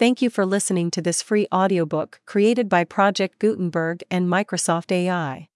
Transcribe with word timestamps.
Thank 0.00 0.22
you 0.22 0.30
for 0.30 0.46
listening 0.46 0.90
to 0.92 1.02
this 1.02 1.20
free 1.20 1.46
audiobook 1.52 2.20
created 2.24 2.70
by 2.70 2.84
Project 2.84 3.38
Gutenberg 3.38 4.02
and 4.10 4.26
Microsoft 4.26 4.90
AI. 4.90 5.50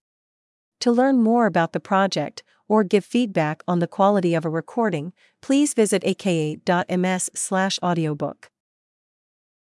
To 0.80 0.92
learn 0.92 1.22
more 1.22 1.46
about 1.46 1.72
the 1.72 1.80
project 1.80 2.42
or 2.68 2.84
give 2.84 3.06
feedback 3.06 3.62
on 3.66 3.78
the 3.78 3.86
quality 3.86 4.34
of 4.34 4.44
a 4.44 4.50
recording, 4.50 5.14
please 5.40 5.72
visit 5.72 6.04
aka.ms/audiobook. 6.04 8.50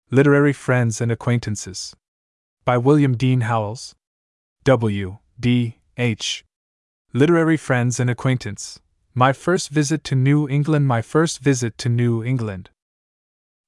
Literary 0.09 0.53
Friends 0.53 1.01
and 1.01 1.11
Acquaintances 1.11 1.93
by 2.63 2.77
William 2.77 3.17
Dean 3.17 3.41
Howells. 3.41 3.93
W. 4.63 5.17
D. 5.37 5.79
H. 5.97 6.45
Literary 7.11 7.57
Friends 7.57 7.99
and 7.99 8.09
Acquaintance. 8.09 8.79
My 9.13 9.33
first 9.33 9.67
visit 9.67 10.05
to 10.05 10.15
New 10.15 10.47
England, 10.47 10.87
my 10.87 11.01
first 11.01 11.39
visit 11.39 11.77
to 11.79 11.89
New 11.89 12.23
England. 12.23 12.69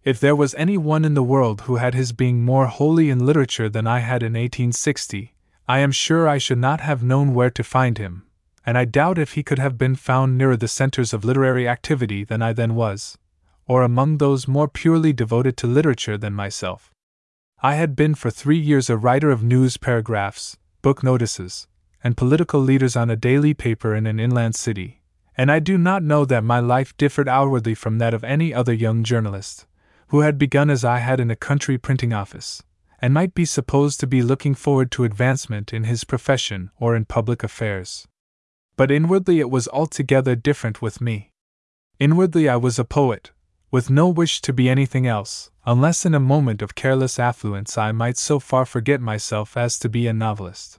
If 0.04 0.20
there 0.20 0.36
was 0.36 0.54
any 0.56 0.78
one 0.78 1.06
in 1.06 1.14
the 1.14 1.24
world 1.24 1.62
who 1.62 1.78
had 1.78 1.94
his 1.94 2.12
being 2.12 2.44
more 2.44 2.68
wholly 2.68 3.10
in 3.10 3.26
literature 3.26 3.70
than 3.70 3.88
I 3.88 4.00
had 4.00 4.22
in 4.22 4.34
1860, 4.34 5.34
I 5.66 5.80
am 5.80 5.94
sure 5.94 6.28
I 6.28 6.38
should 6.38 6.58
not 6.58 6.82
have 6.82 7.02
known 7.02 7.34
where 7.34 7.50
to 7.52 7.64
find 7.64 7.98
him, 7.98 8.24
and 8.66 8.78
I 8.78 8.84
doubt 8.84 9.18
if 9.18 9.34
he 9.34 9.44
could 9.44 9.60
have 9.60 9.78
been 9.78 9.96
found 9.96 10.38
nearer 10.38 10.58
the 10.58 10.68
centers 10.68 11.14
of 11.14 11.24
literary 11.24 11.70
activity 11.70 12.26
than 12.26 12.42
I 12.42 12.52
then 12.52 12.76
was, 12.76 13.18
or 13.66 13.82
among 13.82 14.18
those 14.18 14.46
more 14.46 14.68
purely 14.68 15.14
devoted 15.14 15.56
to 15.58 15.68
literature 15.68 16.18
than 16.18 16.34
myself. 16.34 16.92
I 17.62 17.76
had 17.76 17.96
been 17.96 18.14
for 18.14 18.30
three 18.30 18.60
years 18.60 18.90
a 18.90 18.98
writer 18.98 19.32
of 19.32 19.42
news 19.42 19.78
paragraphs, 19.78 20.58
book 20.82 21.02
notices, 21.02 21.70
and 22.04 22.18
political 22.18 22.60
leaders 22.60 22.98
on 22.98 23.10
a 23.10 23.16
daily 23.16 23.54
paper 23.54 23.96
in 23.96 24.06
an 24.06 24.20
inland 24.20 24.56
city, 24.56 25.02
and 25.38 25.50
I 25.50 25.60
do 25.60 25.78
not 25.78 26.04
know 26.04 26.26
that 26.26 26.44
my 26.44 26.60
life 26.60 26.98
differed 26.98 27.30
outwardly 27.30 27.74
from 27.74 28.00
that 28.00 28.14
of 28.14 28.26
any 28.26 28.54
other 28.54 28.74
young 28.74 29.06
journalist 29.06 29.66
who 30.14 30.20
had 30.20 30.38
begun 30.38 30.70
as 30.70 30.86
I 30.86 31.00
had 31.00 31.20
in 31.20 31.32
a 31.32 31.36
country 31.36 31.76
printing 31.76 32.14
office, 32.14 32.62
and 33.00 33.16
might 33.16 33.34
be 33.34 33.46
supposed 33.46 34.00
to 34.00 34.06
be 34.06 34.22
looking 34.22 34.54
forward 34.54 34.92
to 34.92 35.06
advancement 35.06 35.74
in 35.74 35.86
his 35.86 36.04
profession 36.04 36.70
or 36.80 36.96
in 36.96 37.04
public 37.04 37.44
affairs. 37.44 38.08
But 38.78 38.92
inwardly 38.92 39.40
it 39.40 39.50
was 39.50 39.68
altogether 39.70 40.36
different 40.36 40.84
with 40.84 41.02
me. 41.02 41.32
Inwardly 41.98 42.48
I 42.48 42.58
was 42.58 42.78
a 42.78 42.86
poet, 42.86 43.32
with 43.72 43.90
no 43.90 44.08
wish 44.08 44.40
to 44.42 44.54
be 44.54 44.70
anything 44.70 45.08
else, 45.08 45.50
unless 45.66 46.06
in 46.06 46.14
a 46.14 46.20
moment 46.20 46.62
of 46.62 46.76
careless 46.76 47.18
affluence 47.18 47.76
I 47.76 47.92
might 47.92 48.20
so 48.20 48.38
far 48.40 48.68
forget 48.68 49.02
myself 49.02 49.58
as 49.58 49.80
to 49.80 49.90
be 49.90 50.06
a 50.06 50.14
novelist. 50.14 50.78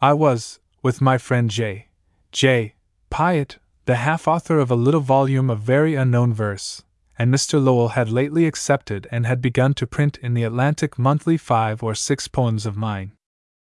I 0.00 0.14
was, 0.14 0.58
with 0.82 1.02
my 1.02 1.18
friend 1.18 1.50
J. 1.50 1.88
J. 2.32 2.76
Piatt, 3.10 3.58
the 3.84 3.96
half 3.96 4.26
author 4.26 4.58
of 4.58 4.70
a 4.70 4.74
little 4.74 5.02
volume 5.02 5.50
of 5.50 5.60
very 5.60 5.96
unknown 5.96 6.32
verse, 6.32 6.82
and 7.18 7.32
Mr. 7.32 7.62
Lowell 7.62 7.90
had 7.90 8.08
lately 8.08 8.46
accepted 8.46 9.06
and 9.10 9.26
had 9.26 9.40
begun 9.40 9.74
to 9.74 9.86
print 9.86 10.18
in 10.18 10.34
the 10.34 10.42
Atlantic 10.42 10.98
Monthly 10.98 11.36
five 11.36 11.82
or 11.82 11.94
six 11.94 12.28
poems 12.28 12.66
of 12.66 12.76
mine. 12.76 13.12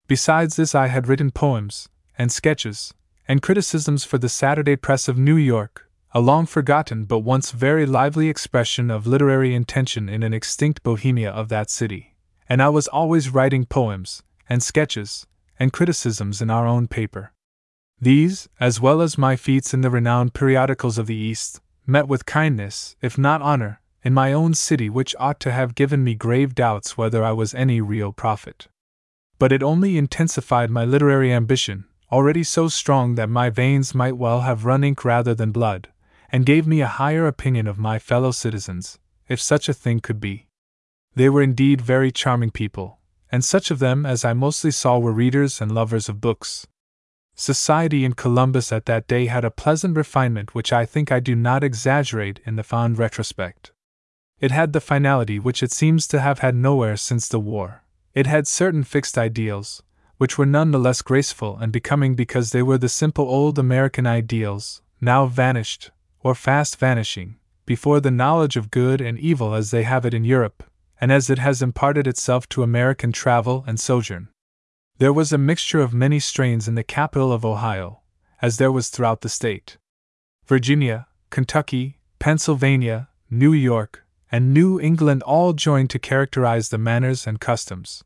Besides 0.08 0.56
this, 0.56 0.74
I 0.74 0.88
had 0.88 1.08
written 1.08 1.32
poems, 1.32 1.88
and 2.18 2.32
sketches, 2.32 2.94
and 3.28 3.42
criticisms 3.42 4.04
for 4.04 4.18
the 4.18 4.28
Saturday 4.28 4.76
Press 4.76 5.08
of 5.08 5.18
New 5.18 5.36
York, 5.36 5.90
a 6.12 6.20
long 6.20 6.46
forgotten 6.46 7.06
but 7.06 7.20
once 7.20 7.52
very 7.52 7.86
lively 7.86 8.30
expression 8.30 8.90
of 8.90 9.06
literary 9.06 9.54
intention 9.54 10.10
in 10.10 10.24
an 10.24 10.34
extinct 10.34 10.82
bohemia 10.82 11.30
of 11.30 11.50
that 11.50 11.70
city, 11.70 12.16
and 12.50 12.62
I 12.62 12.70
was 12.70 12.88
always 12.88 13.30
writing 13.30 13.66
poems, 13.66 14.24
and 14.50 14.64
sketches, 14.64 15.28
and 15.60 15.72
criticisms 15.72 16.42
in 16.42 16.50
our 16.50 16.66
own 16.66 16.88
paper. 16.88 17.32
These, 18.02 18.50
as 18.60 18.82
well 18.82 19.02
as 19.02 19.18
my 19.18 19.36
feats 19.36 19.74
in 19.74 19.82
the 19.82 19.90
renowned 19.90 20.34
periodicals 20.34 20.98
of 20.98 21.06
the 21.06 21.16
East, 21.16 21.62
met 21.90 22.08
with 22.08 22.26
kindness, 22.26 22.96
if 23.02 23.18
not 23.18 23.42
honor, 23.42 23.82
in 24.04 24.14
my 24.14 24.32
own 24.32 24.54
city, 24.54 24.90
which 24.90 25.16
ought 25.20 25.40
to 25.42 25.52
have 25.52 25.76
given 25.76 26.04
me 26.04 26.16
grave 26.16 26.56
doubts 26.56 26.98
whether 26.98 27.24
I 27.24 27.32
was 27.32 27.54
any 27.54 27.82
real 27.82 28.14
prophet. 28.14 28.68
But 29.38 29.52
it 29.52 29.64
only 29.64 29.98
intensified 29.98 30.70
my 30.70 30.86
literary 30.86 31.34
ambition, 31.34 31.86
already 32.12 32.44
so 32.44 32.68
strong 32.68 33.16
that 33.16 33.30
my 33.30 33.50
veins 33.50 33.94
might 33.94 34.18
well 34.18 34.42
have 34.42 34.66
run 34.66 34.84
ink 34.84 35.04
rather 35.04 35.34
than 35.34 35.52
blood, 35.52 35.90
and 36.32 36.46
gave 36.46 36.68
me 36.68 36.82
a 36.82 36.88
higher 36.88 37.28
opinion 37.28 37.68
of 37.68 37.78
my 37.78 38.00
fellow 38.00 38.32
citizens, 38.32 39.00
if 39.28 39.42
such 39.42 39.68
a 39.68 39.74
thing 39.74 40.00
could 40.00 40.20
be. 40.20 40.48
They 41.16 41.30
were 41.30 41.42
indeed 41.42 41.82
very 41.82 42.12
charming 42.12 42.52
people, 42.52 43.00
and 43.32 43.44
such 43.44 43.72
of 43.72 43.80
them 43.80 44.06
as 44.06 44.24
I 44.24 44.34
mostly 44.34 44.72
saw 44.72 45.00
were 45.00 45.12
readers 45.12 45.60
and 45.62 45.72
lovers 45.72 46.08
of 46.08 46.22
books, 46.22 46.68
Society 47.40 48.04
in 48.04 48.16
Columbus 48.16 48.70
at 48.74 48.86
that 48.88 49.08
day 49.08 49.28
had 49.28 49.46
a 49.46 49.50
pleasant 49.50 49.96
refinement 49.96 50.54
which 50.54 50.74
I 50.74 50.86
think 50.86 51.10
I 51.10 51.22
do 51.22 51.36
not 51.36 51.64
exaggerate 51.64 52.42
in 52.46 52.58
the 52.58 52.64
fond 52.64 53.00
retrospect. 53.00 53.72
It 54.42 54.52
had 54.52 54.74
the 54.74 54.82
finality 54.82 55.40
which 55.40 55.64
it 55.64 55.72
seems 55.72 56.06
to 56.08 56.20
have 56.20 56.40
had 56.40 56.54
nowhere 56.54 56.98
since 56.98 57.30
the 57.30 57.40
war. 57.40 57.86
It 58.14 58.28
had 58.28 58.46
certain 58.46 58.84
fixed 58.84 59.18
ideals, 59.18 59.82
which 60.18 60.38
were 60.38 60.46
none 60.46 60.72
the 60.72 60.78
less 60.78 61.02
graceful 61.02 61.58
and 61.58 61.72
becoming 61.72 62.14
because 62.14 62.52
they 62.52 62.62
were 62.62 62.78
the 62.78 62.90
simple 62.90 63.30
old 63.30 63.58
American 63.58 64.06
ideals, 64.06 64.82
now 65.00 65.26
vanished, 65.26 65.92
or 66.20 66.36
fast 66.36 66.76
vanishing, 66.76 67.38
before 67.66 68.02
the 68.02 68.12
knowledge 68.12 68.58
of 68.58 68.70
good 68.70 69.00
and 69.00 69.18
evil 69.18 69.54
as 69.54 69.72
they 69.72 69.84
have 69.84 70.06
it 70.06 70.14
in 70.14 70.26
Europe, 70.26 70.62
and 71.00 71.10
as 71.10 71.30
it 71.30 71.40
has 71.40 71.62
imparted 71.62 72.06
itself 72.06 72.50
to 72.50 72.64
American 72.64 73.14
travel 73.14 73.64
and 73.66 73.80
sojourn. 73.80 74.28
There 75.00 75.14
was 75.14 75.32
a 75.32 75.38
mixture 75.38 75.80
of 75.80 75.94
many 75.94 76.20
strains 76.20 76.68
in 76.68 76.76
the 76.76 76.84
capital 76.84 77.32
of 77.32 77.46
Ohio, 77.46 78.02
as 78.42 78.58
there 78.58 78.70
was 78.70 78.90
throughout 78.90 79.22
the 79.22 79.30
state. 79.30 79.78
Virginia, 80.46 81.08
Kentucky, 81.30 82.00
Pennsylvania, 82.20 83.08
New 83.30 83.54
York, 83.54 84.06
and 84.30 84.54
New 84.54 84.78
England 84.78 85.24
all 85.24 85.54
joined 85.54 85.90
to 85.92 86.00
characterize 86.00 86.68
the 86.68 86.78
manners 86.78 87.26
and 87.26 87.40
customs. 87.40 88.04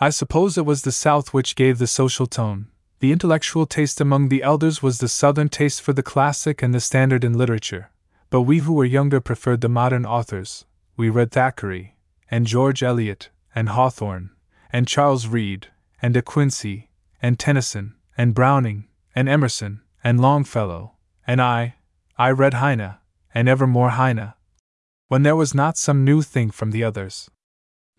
I 0.00 0.08
suppose 0.08 0.56
it 0.56 0.64
was 0.64 0.80
the 0.80 0.92
South 0.92 1.34
which 1.34 1.56
gave 1.56 1.76
the 1.76 1.86
social 1.86 2.26
tone. 2.26 2.68
The 3.00 3.12
intellectual 3.12 3.66
taste 3.66 4.00
among 4.00 4.30
the 4.30 4.42
elders 4.42 4.82
was 4.82 5.00
the 5.00 5.08
Southern 5.08 5.50
taste 5.50 5.82
for 5.82 5.92
the 5.92 6.02
classic 6.02 6.62
and 6.62 6.72
the 6.72 6.80
standard 6.80 7.22
in 7.22 7.36
literature, 7.36 7.90
but 8.30 8.42
we 8.48 8.60
who 8.60 8.72
were 8.72 8.86
younger 8.86 9.20
preferred 9.20 9.60
the 9.60 9.68
modern 9.68 10.06
authors. 10.06 10.64
We 10.96 11.10
read 11.10 11.32
Thackeray, 11.32 11.96
and 12.30 12.46
George 12.46 12.82
Eliot, 12.82 13.28
and 13.54 13.68
Hawthorne, 13.68 14.30
and 14.72 14.88
Charles 14.88 15.26
Reade, 15.26 15.68
and 16.04 16.12
De 16.12 16.20
Quincey, 16.20 16.90
and 17.22 17.38
Tennyson, 17.38 17.94
and 18.14 18.34
Browning, 18.34 18.88
and 19.14 19.26
Emerson, 19.26 19.80
and 20.04 20.20
Longfellow, 20.20 20.96
and 21.26 21.40
I, 21.40 21.76
I 22.18 22.30
read 22.30 22.52
Heine, 22.52 22.96
and 23.34 23.48
ever 23.48 23.66
more 23.66 23.88
Heine, 23.88 24.34
when 25.08 25.22
there 25.22 25.34
was 25.34 25.54
not 25.54 25.78
some 25.78 26.04
new 26.04 26.20
thing 26.20 26.50
from 26.50 26.72
the 26.72 26.84
others. 26.84 27.30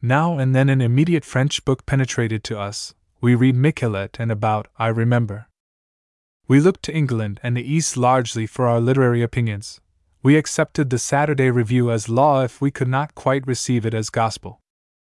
Now 0.03 0.37
and 0.37 0.53
then 0.53 0.69
an 0.69 0.81
immediate 0.81 1.25
French 1.25 1.65
book 1.65 1.87
penetrated 1.87 2.43
to 2.43 2.59
us, 2.59 2.93
we 3.21 3.33
read 3.33 3.55
Michelet 3.55 4.19
and 4.19 4.31
about, 4.31 4.67
I 4.77 4.89
remember. 4.89 5.47
We 6.47 6.59
looked 6.59 6.83
to 6.83 6.95
England 6.95 7.39
and 7.41 7.57
the 7.57 7.73
East 7.73 7.97
largely 7.97 8.45
for 8.45 8.67
our 8.67 8.79
literary 8.79 9.23
opinions. 9.23 9.81
We 10.21 10.37
accepted 10.37 10.91
the 10.91 10.99
Saturday 10.99 11.49
Review 11.49 11.89
as 11.89 12.07
law 12.07 12.43
if 12.43 12.61
we 12.61 12.69
could 12.69 12.87
not 12.87 13.15
quite 13.15 13.47
receive 13.47 13.83
it 13.83 13.95
as 13.95 14.11
gospel. 14.11 14.59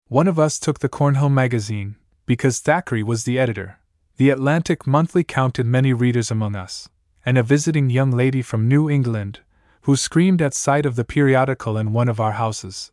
One 0.06 0.26
of 0.26 0.38
us 0.38 0.58
took 0.58 0.78
the 0.78 0.88
Cornhill 0.88 1.28
magazine, 1.28 1.96
because 2.28 2.60
Thackeray 2.60 3.02
was 3.02 3.24
the 3.24 3.38
editor. 3.38 3.78
The 4.18 4.28
Atlantic 4.28 4.86
Monthly 4.86 5.24
counted 5.24 5.64
many 5.64 5.94
readers 5.94 6.30
among 6.30 6.56
us, 6.56 6.86
and 7.24 7.38
a 7.38 7.42
visiting 7.42 7.88
young 7.88 8.10
lady 8.10 8.42
from 8.42 8.68
New 8.68 8.90
England, 8.90 9.40
who 9.82 9.96
screamed 9.96 10.42
at 10.42 10.52
sight 10.52 10.84
of 10.84 10.94
the 10.94 11.06
periodical 11.06 11.78
in 11.78 11.94
one 11.94 12.06
of 12.06 12.20
our 12.20 12.32
houses. 12.32 12.92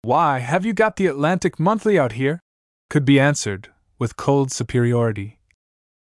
Why, 0.00 0.38
have 0.38 0.64
you 0.64 0.72
got 0.72 0.96
the 0.96 1.06
Atlantic 1.06 1.60
Monthly 1.60 1.98
out 1.98 2.12
here? 2.12 2.40
could 2.88 3.04
be 3.04 3.20
answered, 3.20 3.68
with 3.98 4.16
cold 4.16 4.50
superiority. 4.50 5.38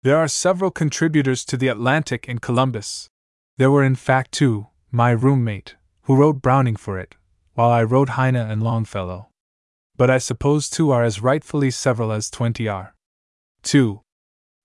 There 0.03 0.17
are 0.17 0.29
several 0.29 0.71
contributors 0.71 1.43
to 1.45 1.57
the 1.57 1.67
Atlantic 1.67 2.29
in 2.29 2.39
Columbus. 2.39 3.09
There 3.57 3.69
were, 3.69 3.83
in 3.83 3.95
fact, 3.95 4.31
two 4.31 4.67
my 4.91 5.11
roommate, 5.11 5.75
who 6.03 6.15
wrote 6.15 6.41
Browning 6.41 6.77
for 6.77 6.97
it, 6.97 7.15
while 7.53 7.69
I 7.69 7.83
wrote 7.83 8.09
Heine 8.09 8.37
and 8.37 8.63
Longfellow 8.63 9.30
but 9.97 10.09
I 10.09 10.17
suppose 10.17 10.69
two 10.69 10.91
are 10.91 11.03
as 11.03 11.21
rightfully 11.21 11.71
several 11.71 12.11
as 12.11 12.29
twenty 12.29 12.67
are. 12.67 12.95
2. 13.63 14.01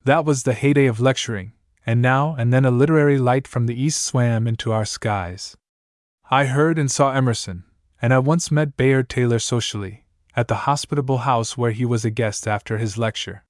That 0.04 0.24
was 0.24 0.44
the 0.44 0.54
heyday 0.54 0.86
of 0.86 1.00
lecturing, 1.00 1.52
and 1.84 2.00
now 2.00 2.34
and 2.38 2.52
then 2.52 2.64
a 2.64 2.70
literary 2.70 3.18
light 3.18 3.46
from 3.46 3.66
the 3.66 3.80
east 3.80 4.02
swam 4.02 4.46
into 4.46 4.72
our 4.72 4.84
skies. 4.84 5.56
I 6.30 6.46
heard 6.46 6.78
and 6.78 6.90
saw 6.90 7.12
Emerson, 7.12 7.64
and 8.00 8.12
I 8.14 8.18
once 8.18 8.50
met 8.50 8.76
Bayard 8.76 9.08
Taylor 9.08 9.38
socially, 9.38 10.04
at 10.34 10.48
the 10.48 10.66
hospitable 10.66 11.18
house 11.18 11.56
where 11.56 11.70
he 11.70 11.84
was 11.84 12.04
a 12.04 12.10
guest 12.10 12.48
after 12.48 12.78
his 12.78 12.98
lecture. 12.98 13.44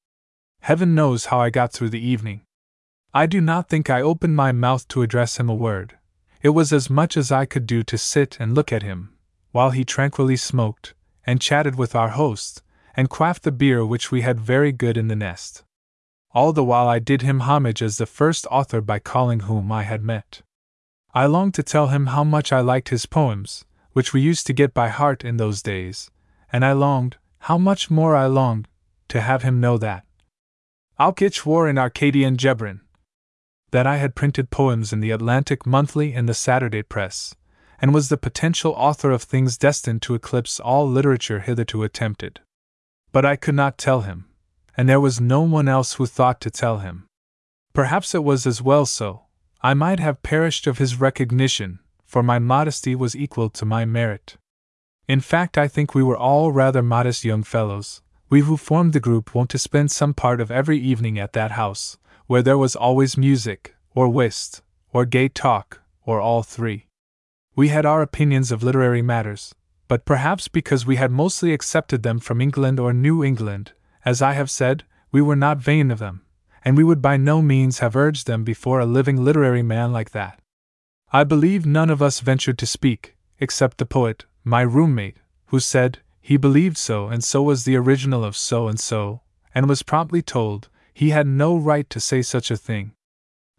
Heaven 0.61 0.95
knows 0.95 1.27
how 1.27 1.41
I 1.41 1.51
got 1.51 1.73
through 1.73 1.91
the 1.91 2.05
evening. 2.05 2.43
I 3.15 3.27
do 3.27 3.41
not 3.41 3.69
think 3.69 3.89
I 3.89 4.03
opened 4.03 4.37
my 4.37 4.53
mouth 4.53 4.87
to 4.89 5.03
address 5.03 5.39
him 5.39 5.49
a 5.49 5.55
word. 5.55 5.97
It 6.43 6.51
was 6.51 6.73
as 6.73 6.91
much 6.91 7.17
as 7.17 7.33
I 7.33 7.47
could 7.47 7.67
do 7.67 7.83
to 7.85 7.97
sit 7.97 8.37
and 8.39 8.55
look 8.55 8.73
at 8.73 8.83
him, 8.83 9.15
while 9.53 9.71
he 9.71 9.85
tranquilly 9.85 10.37
smoked, 10.37 10.95
and 11.27 11.41
chatted 11.41 11.77
with 11.77 11.95
our 11.95 12.11
host, 12.11 12.63
and 12.97 13.11
quaffed 13.11 13.43
the 13.43 13.53
beer 13.53 13.85
which 13.85 14.11
we 14.11 14.23
had 14.23 14.41
very 14.41 14.73
good 14.73 14.97
in 14.97 15.09
the 15.09 15.17
West. 15.17 15.65
All 16.31 16.53
the 16.53 16.65
while 16.65 16.89
I 16.89 16.99
did 16.99 17.23
him 17.23 17.41
homage 17.41 17.83
as 17.83 17.99
the 17.99 18.07
first 18.07 18.47
author 18.51 18.81
by 18.81 18.99
calling 18.99 19.41
whom 19.41 19.73
I 19.73 19.83
had 19.83 20.03
met. 20.03 20.43
I 21.15 21.27
longed 21.27 21.55
to 21.55 21.63
tell 21.63 21.89
him 21.89 22.07
how 22.07 22.25
much 22.25 22.53
I 22.53 22.61
liked 22.61 22.91
his 22.91 23.07
poems, 23.07 23.65
which 23.93 24.13
we 24.13 24.21
used 24.21 24.47
to 24.47 24.53
get 24.53 24.75
by 24.75 24.89
heart 24.89 25.25
in 25.25 25.39
those 25.39 25.63
days, 25.63 26.11
and 26.53 26.65
I 26.65 26.73
longed, 26.73 27.17
how 27.41 27.59
much 27.59 27.91
more 27.91 28.15
I 28.15 28.27
longed, 28.27 28.69
to 29.09 29.21
have 29.21 29.43
him 29.43 29.61
know 29.61 29.79
that. 29.79 30.05
Auch 30.99 31.21
ich 31.23 31.45
war 31.45 31.69
in 31.69 31.77
Arkadien 31.77 32.37
geboren. 32.37 32.81
That 33.71 33.87
I 33.87 33.97
had 33.97 34.15
printed 34.15 34.51
poems 34.51 34.93
in 34.93 35.01
the 35.01 35.11
Atlantic 35.11 35.67
Monthly 35.67 36.13
and 36.13 36.29
the 36.29 36.35
Saturday 36.35 36.83
Press, 36.83 37.35
and 37.81 37.93
was 37.93 38.09
the 38.09 38.17
potential 38.17 38.73
author 38.73 39.11
of 39.11 39.23
things 39.23 39.59
destined 39.59 40.03
to 40.03 40.15
eclipse 40.15 40.59
all 40.61 40.89
literature 40.89 41.41
hitherto 41.41 41.83
attempted. 41.83 42.41
But 43.13 43.25
I 43.25 43.37
could 43.37 43.55
not 43.55 43.79
tell 43.79 44.03
him, 44.03 44.27
and 44.77 44.89
there 44.89 45.01
was 45.01 45.21
no 45.21 45.43
one 45.43 45.69
else 45.69 45.95
who 45.95 46.07
thought 46.07 46.41
to 46.43 46.51
tell 46.51 46.79
him. 46.79 47.07
Perhaps 47.73 48.15
it 48.15 48.25
was 48.25 48.47
as 48.47 48.63
well 48.63 48.87
so. 48.87 49.23
I 49.63 49.75
might 49.75 50.01
have 50.01 50.23
perished 50.23 50.67
of 50.67 50.79
his 50.79 51.01
recognition, 51.01 51.81
for 52.05 52.23
my 52.23 52.39
modesty 52.39 52.95
was 52.95 53.17
equal 53.17 53.51
to 53.51 53.65
my 53.65 53.85
merit. 53.85 54.37
In 55.09 55.21
fact, 55.21 55.57
I 55.57 55.69
think 55.69 55.95
we 55.95 56.03
were 56.03 56.17
all 56.17 56.53
rather 56.53 56.83
modest 56.83 57.25
young 57.25 57.43
fellows, 57.43 58.03
we 58.29 58.41
who 58.41 58.57
formed 58.57 58.93
the 58.93 59.01
group 59.01 59.35
wont 59.35 59.51
to 59.51 59.59
spend 59.59 59.91
some 59.91 60.15
part 60.15 60.41
of 60.41 60.51
every 60.51 60.79
evening 60.79 61.19
at 61.19 61.33
that 61.35 61.53
house, 61.53 61.97
where 62.27 62.43
there 62.43 62.59
was 62.59 62.75
always 62.75 63.17
music, 63.17 63.75
or 63.95 64.09
whist, 64.09 64.63
or 64.93 65.05
gay 65.05 65.29
talk, 65.29 65.81
or 66.05 66.21
all 66.21 66.43
three. 66.43 66.86
We 67.57 67.69
had 67.69 67.87
our 67.87 68.03
opinions 68.03 68.53
of 68.53 68.63
literary 68.63 69.01
matters, 69.01 69.55
but 69.89 70.05
perhaps 70.05 70.47
because 70.47 70.85
we 70.85 70.97
had 70.97 71.11
mostly 71.11 71.55
accepted 71.55 72.03
them 72.03 72.19
from 72.19 72.43
England 72.43 72.79
or 72.79 72.93
New 72.93 73.25
England, 73.25 73.73
as 74.05 74.21
I 74.21 74.35
have 74.35 74.51
said, 74.51 74.85
we 75.11 75.23
were 75.23 75.35
not 75.35 75.57
vain 75.57 75.91
of 75.91 75.99
them, 75.99 76.21
and 76.67 76.77
we 76.77 76.85
would 76.85 77.01
by 77.01 77.17
no 77.17 77.41
means 77.41 77.79
have 77.79 77.97
urged 77.97 78.27
them 78.27 78.45
before 78.45 78.79
a 78.79 78.85
living 78.85 79.17
literary 79.17 79.63
man 79.63 79.91
like 79.91 80.11
that. 80.11 80.39
I 81.15 81.25
believe 81.25 81.65
none 81.65 81.89
of 81.89 82.03
us 82.03 82.21
ventured 82.21 82.59
to 82.59 82.67
speak, 82.67 83.17
except 83.41 83.79
the 83.79 83.87
poet, 83.87 84.27
my 84.45 84.61
roommate, 84.61 85.17
who 85.47 85.59
said, 85.59 86.01
he 86.21 86.37
believed 86.37 86.77
so 86.77 87.09
and 87.09 87.25
so 87.25 87.43
was 87.43 87.65
the 87.65 87.77
original 87.77 88.23
of 88.23 88.37
so 88.37 88.69
and 88.69 88.79
so, 88.79 89.23
and 89.55 89.67
was 89.67 89.83
promptly 89.83 90.21
told 90.21 90.69
he 90.93 91.09
had 91.09 91.27
no 91.27 91.57
right 91.57 91.89
to 91.89 92.01
say 92.01 92.21
such 92.21 92.51
a 92.51 92.57
thing. 92.59 92.93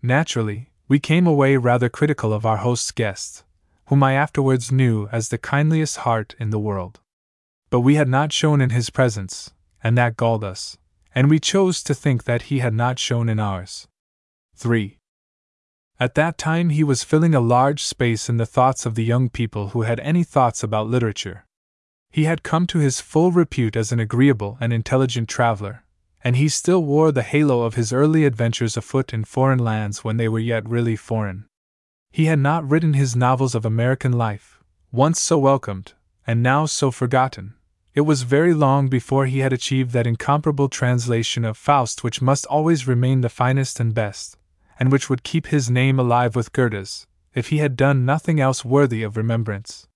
Naturally, 0.03 0.69
we 0.87 0.99
came 0.99 1.25
away 1.25 1.57
rather 1.57 1.89
critical 1.89 2.31
of 2.31 2.45
our 2.45 2.57
host's 2.57 2.91
guest, 2.91 3.43
whom 3.87 4.03
I 4.03 4.13
afterwards 4.13 4.71
knew 4.71 5.07
as 5.11 5.29
the 5.29 5.37
kindliest 5.37 5.97
heart 5.97 6.35
in 6.39 6.49
the 6.49 6.59
world. 6.59 6.99
But 7.69 7.81
we 7.81 7.95
had 7.95 8.07
not 8.07 8.31
shown 8.31 8.61
in 8.61 8.69
his 8.69 8.89
presence, 8.89 9.51
and 9.83 9.97
that 9.97 10.17
galled 10.17 10.43
us, 10.43 10.77
and 11.13 11.29
we 11.29 11.39
chose 11.39 11.83
to 11.83 11.93
think 11.93 12.25
that 12.25 12.43
he 12.43 12.59
had 12.59 12.73
not 12.73 12.99
shown 12.99 13.29
in 13.29 13.39
ours. 13.39 13.87
3. 14.55 14.97
At 15.99 16.15
that 16.15 16.37
time, 16.37 16.69
he 16.69 16.83
was 16.83 17.03
filling 17.03 17.33
a 17.33 17.39
large 17.39 17.83
space 17.83 18.29
in 18.29 18.37
the 18.37 18.45
thoughts 18.45 18.85
of 18.85 18.95
the 18.95 19.03
young 19.03 19.29
people 19.29 19.69
who 19.69 19.81
had 19.81 19.99
any 20.01 20.23
thoughts 20.23 20.63
about 20.63 20.87
literature. 20.87 21.45
He 22.11 22.25
had 22.25 22.43
come 22.43 22.67
to 22.67 22.79
his 22.79 23.01
full 23.01 23.31
repute 23.31 23.75
as 23.75 23.91
an 23.91 23.99
agreeable 23.99 24.57
and 24.59 24.71
intelligent 24.71 25.27
traveler, 25.27 25.83
and 26.23 26.35
he 26.35 26.49
still 26.49 26.83
wore 26.83 27.11
the 27.11 27.23
halo 27.23 27.61
of 27.63 27.75
his 27.75 27.93
early 27.93 28.25
adventures 28.25 28.77
afoot 28.77 29.13
in 29.13 29.23
foreign 29.23 29.59
lands 29.59 30.03
when 30.03 30.17
they 30.17 30.27
were 30.27 30.39
yet 30.39 30.67
really 30.67 30.95
foreign. 30.95 31.45
He 32.11 32.25
had 32.25 32.39
not 32.39 32.67
written 32.67 32.93
his 32.93 33.15
novels 33.15 33.53
of 33.53 33.65
American 33.65 34.11
life, 34.11 34.63
once 34.91 35.21
so 35.21 35.37
welcomed, 35.37 35.93
and 36.25 36.41
now 36.41 36.65
so 36.65 36.89
forgotten. 36.89 37.53
It 37.93 38.01
was 38.01 38.23
very 38.23 38.53
long 38.53 38.87
before 38.87 39.25
he 39.25 39.39
had 39.39 39.53
achieved 39.53 39.91
that 39.91 40.07
incomparable 40.07 40.69
translation 40.69 41.43
of 41.45 41.57
Faust 41.57 42.03
which 42.03 42.21
must 42.21 42.45
always 42.45 42.87
remain 42.87 43.21
the 43.21 43.29
finest 43.29 43.79
and 43.79 43.93
best, 43.93 44.37
and 44.79 44.91
which 44.91 45.09
would 45.09 45.23
keep 45.23 45.47
his 45.47 45.69
name 45.69 45.99
alive 45.99 46.35
with 46.35 46.53
Goethe's, 46.53 47.07
if 47.33 47.49
he 47.49 47.57
had 47.57 47.75
done 47.75 48.05
nothing 48.05 48.39
else 48.39 48.63
worthy 48.63 49.03
of 49.03 49.17
remembrance. 49.17 49.87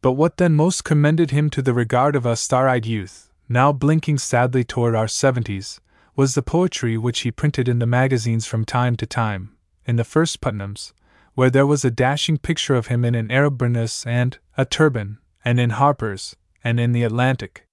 But 0.00 0.12
what 0.12 0.36
then 0.36 0.54
most 0.54 0.84
commended 0.84 1.30
him 1.30 1.50
to 1.50 1.62
the 1.62 1.74
regard 1.74 2.16
of 2.16 2.26
us 2.26 2.40
star 2.40 2.68
eyed 2.68 2.86
youth, 2.86 3.30
now 3.48 3.72
blinking 3.72 4.18
sadly 4.18 4.64
toward 4.64 4.94
our 4.94 5.08
seventies, 5.08 5.80
was 6.16 6.34
the 6.34 6.42
poetry 6.42 6.98
which 6.98 7.20
he 7.20 7.30
printed 7.30 7.68
in 7.68 7.78
the 7.78 7.86
magazines 7.86 8.46
from 8.46 8.64
time 8.64 8.96
to 8.96 9.06
time, 9.06 9.56
in 9.84 9.96
the 9.96 10.04
first 10.04 10.40
Putnam's, 10.40 10.92
where 11.34 11.50
there 11.50 11.66
was 11.66 11.84
a 11.84 11.90
dashing 11.90 12.38
picture 12.38 12.74
of 12.74 12.88
him 12.88 13.04
in 13.04 13.14
an 13.14 13.30
Arab 13.30 13.58
burnous 13.58 14.06
and 14.06 14.38
a 14.56 14.64
turban, 14.64 15.18
and 15.44 15.58
in 15.58 15.70
Harper's, 15.70 16.36
and 16.62 16.78
in 16.78 16.92
the 16.92 17.02
Atlantic. 17.02 17.66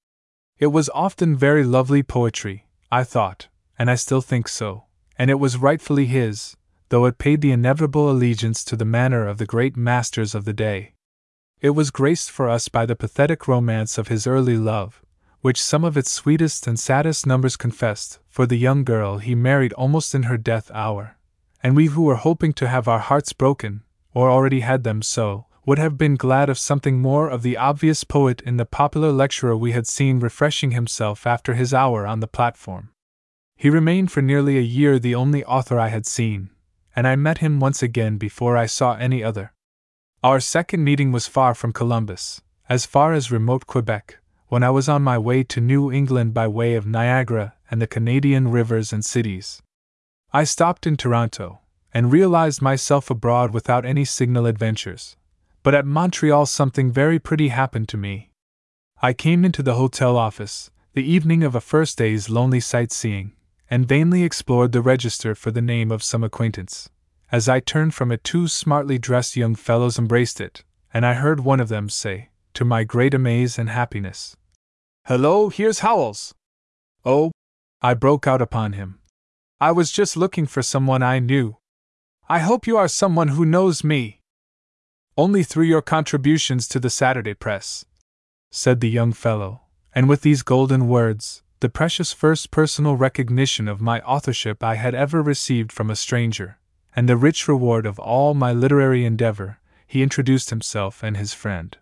It 0.58 0.68
was 0.68 0.90
often 0.94 1.36
very 1.36 1.64
lovely 1.64 2.04
poetry, 2.04 2.68
I 2.92 3.04
thought, 3.04 3.48
and 3.78 3.90
I 3.90 3.96
still 3.96 4.22
think 4.22 4.48
so, 4.48 4.86
and 5.18 5.30
it 5.30 5.40
was 5.40 5.58
rightfully 5.58 6.06
his, 6.06 6.56
though 6.90 7.06
it 7.06 7.18
paid 7.18 7.42
the 7.42 7.52
inevitable 7.52 8.10
allegiance 8.10 8.64
to 8.66 8.76
the 8.76 8.86
manner 8.86 9.28
of 9.28 9.38
the 9.38 9.46
great 9.46 9.78
masters 9.78 10.34
of 10.34 10.46
the 10.46 10.54
day. 10.54 10.94
It 11.62 11.72
was 11.72 11.92
graced 11.92 12.32
for 12.32 12.50
us 12.50 12.70
by 12.70 12.86
the 12.86 12.96
pathetic 12.96 13.48
romance 13.48 13.98
of 13.98 14.08
his 14.08 14.26
early 14.26 14.58
love, 14.58 15.02
which 15.42 15.62
some 15.62 15.84
of 15.84 15.98
its 15.98 16.12
sweetest 16.12 16.68
and 16.68 16.80
saddest 16.80 17.26
numbers 17.26 17.56
confessed, 17.56 18.20
for 18.28 18.46
the 18.46 18.58
young 18.58 18.84
girl 18.84 19.20
he 19.20 19.36
married 19.36 19.74
almost 19.74 20.16
in 20.16 20.24
her 20.24 20.38
death 20.38 20.72
hour. 20.74 21.18
And 21.62 21.76
we 21.76 21.88
who 21.88 22.04
were 22.04 22.16
hoping 22.16 22.54
to 22.54 22.68
have 22.68 22.88
our 22.88 23.00
hearts 23.00 23.34
broken, 23.34 23.84
or 24.14 24.30
already 24.30 24.62
had 24.62 24.84
them 24.84 25.02
so, 25.02 25.46
would 25.66 25.78
have 25.78 25.98
been 25.98 26.16
glad 26.16 26.50
of 26.50 26.58
something 26.58 27.00
more 27.00 27.30
of 27.30 27.44
the 27.44 27.58
obvious 27.58 28.04
poet 28.04 28.42
in 28.42 28.58
the 28.58 28.66
popular 28.66 29.12
lecturer 29.12 29.56
we 29.56 29.74
had 29.74 29.86
seen 29.86 30.20
refreshing 30.20 30.72
himself 30.72 31.28
after 31.28 31.54
his 31.54 31.74
hour 31.74 32.08
on 32.08 32.22
the 32.22 32.28
platform. 32.28 32.90
He 33.56 33.70
remained 33.70 34.12
for 34.12 34.22
nearly 34.22 34.58
a 34.58 34.62
year 34.62 35.00
the 35.00 35.16
only 35.16 35.44
author 35.44 35.80
I 35.80 35.90
had 35.90 36.06
seen, 36.06 36.50
and 36.96 37.08
I 37.08 37.16
met 37.16 37.40
him 37.40 37.60
once 37.60 37.84
again 37.84 38.18
before 38.18 38.56
I 38.58 38.66
saw 38.66 38.96
any 38.96 39.24
other. 39.24 39.54
Our 40.24 40.40
second 40.40 40.84
meeting 40.84 41.12
was 41.12 41.28
far 41.28 41.54
from 41.54 41.74
Columbus, 41.74 42.42
as 42.68 42.86
far 42.86 43.14
as 43.14 43.32
remote 43.32 43.68
Quebec, 43.68 44.18
when 44.48 44.64
I 44.64 44.70
was 44.70 44.90
on 44.90 45.04
my 45.04 45.18
way 45.18 45.44
to 45.44 45.62
New 45.62 45.92
England 45.92 46.34
by 46.34 46.48
way 46.48 46.76
of 46.76 46.88
Niagara 46.88 47.54
and 47.70 47.82
the 47.82 47.88
Canadian 47.88 48.50
rivers 48.50 48.92
and 48.92 49.06
cities. 49.06 49.62
I 50.32 50.44
stopped 50.44 50.86
in 50.86 50.96
Toronto, 50.96 51.62
and 51.92 52.12
realized 52.12 52.62
myself 52.62 53.10
abroad 53.10 53.52
without 53.52 53.86
any 53.86 54.06
signal 54.06 54.46
adventures. 54.46 55.18
But 55.64 55.74
at 55.74 55.86
Montreal 55.86 56.46
something 56.46 56.92
very 56.92 57.18
pretty 57.18 57.48
happened 57.48 57.90
to 57.90 57.98
me. 57.98 58.30
I 59.02 59.14
came 59.14 59.44
into 59.44 59.64
the 59.64 59.74
hotel 59.74 60.18
office, 60.18 60.70
the 60.94 61.04
evening 61.04 61.44
of 61.44 61.56
a 61.56 61.62
first 61.62 61.98
day's 61.98 62.30
lonely 62.30 62.60
sightseeing, 62.60 63.34
and 63.70 63.88
vainly 63.88 64.24
explored 64.24 64.72
the 64.72 64.82
register 64.82 65.34
for 65.34 65.50
the 65.50 65.62
name 65.62 65.92
of 65.92 66.04
some 66.04 66.24
acquaintance. 66.24 66.90
As 67.32 67.50
I 67.50 67.60
turned 67.60 67.94
from 67.94 68.12
it, 68.12 68.24
two 68.24 68.48
smartly 68.48 68.98
dressed 68.98 69.36
young 69.36 69.56
fellows 69.56 69.98
embraced 69.98 70.40
it, 70.40 70.64
and 70.94 71.06
I 71.06 71.14
heard 71.14 71.40
one 71.40 71.60
of 71.60 71.70
them 71.70 71.90
say, 71.90 72.30
to 72.54 72.66
my 72.66 72.84
great 72.84 73.14
amaze 73.14 73.58
and 73.58 73.70
happiness, 73.70 74.36
Hello, 75.06 75.50
here's 75.50 75.80
Howells! 75.80 76.36
Oh, 77.04 77.32
I 77.82 77.94
broke 77.94 78.28
out 78.28 78.42
upon 78.42 78.74
him. 78.74 78.99
I 79.62 79.74
was 79.74 79.92
just 79.92 80.16
looking 80.16 80.46
for 80.46 80.62
someone 80.62 81.04
I 81.04 81.20
knew. 81.20 81.58
I 82.30 82.40
hope 82.40 82.66
you 82.66 82.78
are 82.78 82.88
someone 82.88 83.30
who 83.30 83.44
knows 83.44 83.84
me. 83.84 84.22
Only 85.18 85.44
through 85.44 85.66
your 85.66 85.82
contributions 85.82 86.66
to 86.70 86.80
the 86.80 86.90
Saturday 86.90 87.34
Press, 87.34 87.84
said 88.50 88.80
the 88.80 88.90
young 88.90 89.12
fellow, 89.12 89.64
and 89.94 90.08
with 90.08 90.22
these 90.22 90.44
golden 90.44 90.88
words, 90.88 91.44
the 91.60 91.68
precious 91.68 92.14
first 92.14 92.52
personal 92.52 92.96
recognition 92.96 93.68
of 93.68 93.82
my 93.82 94.00
authorship 94.02 94.64
I 94.64 94.76
had 94.76 94.96
ever 94.96 95.22
received 95.22 95.74
from 95.74 95.90
a 95.90 95.96
stranger, 95.98 96.58
and 96.96 97.10
the 97.10 97.18
rich 97.18 97.50
reward 97.50 97.86
of 97.86 98.00
all 98.00 98.34
my 98.34 98.54
literary 98.54 99.04
endeavor, 99.04 99.60
he 99.86 100.02
introduced 100.02 100.52
himself 100.52 101.04
and 101.04 101.18
his 101.18 101.34
friend. 101.34 101.78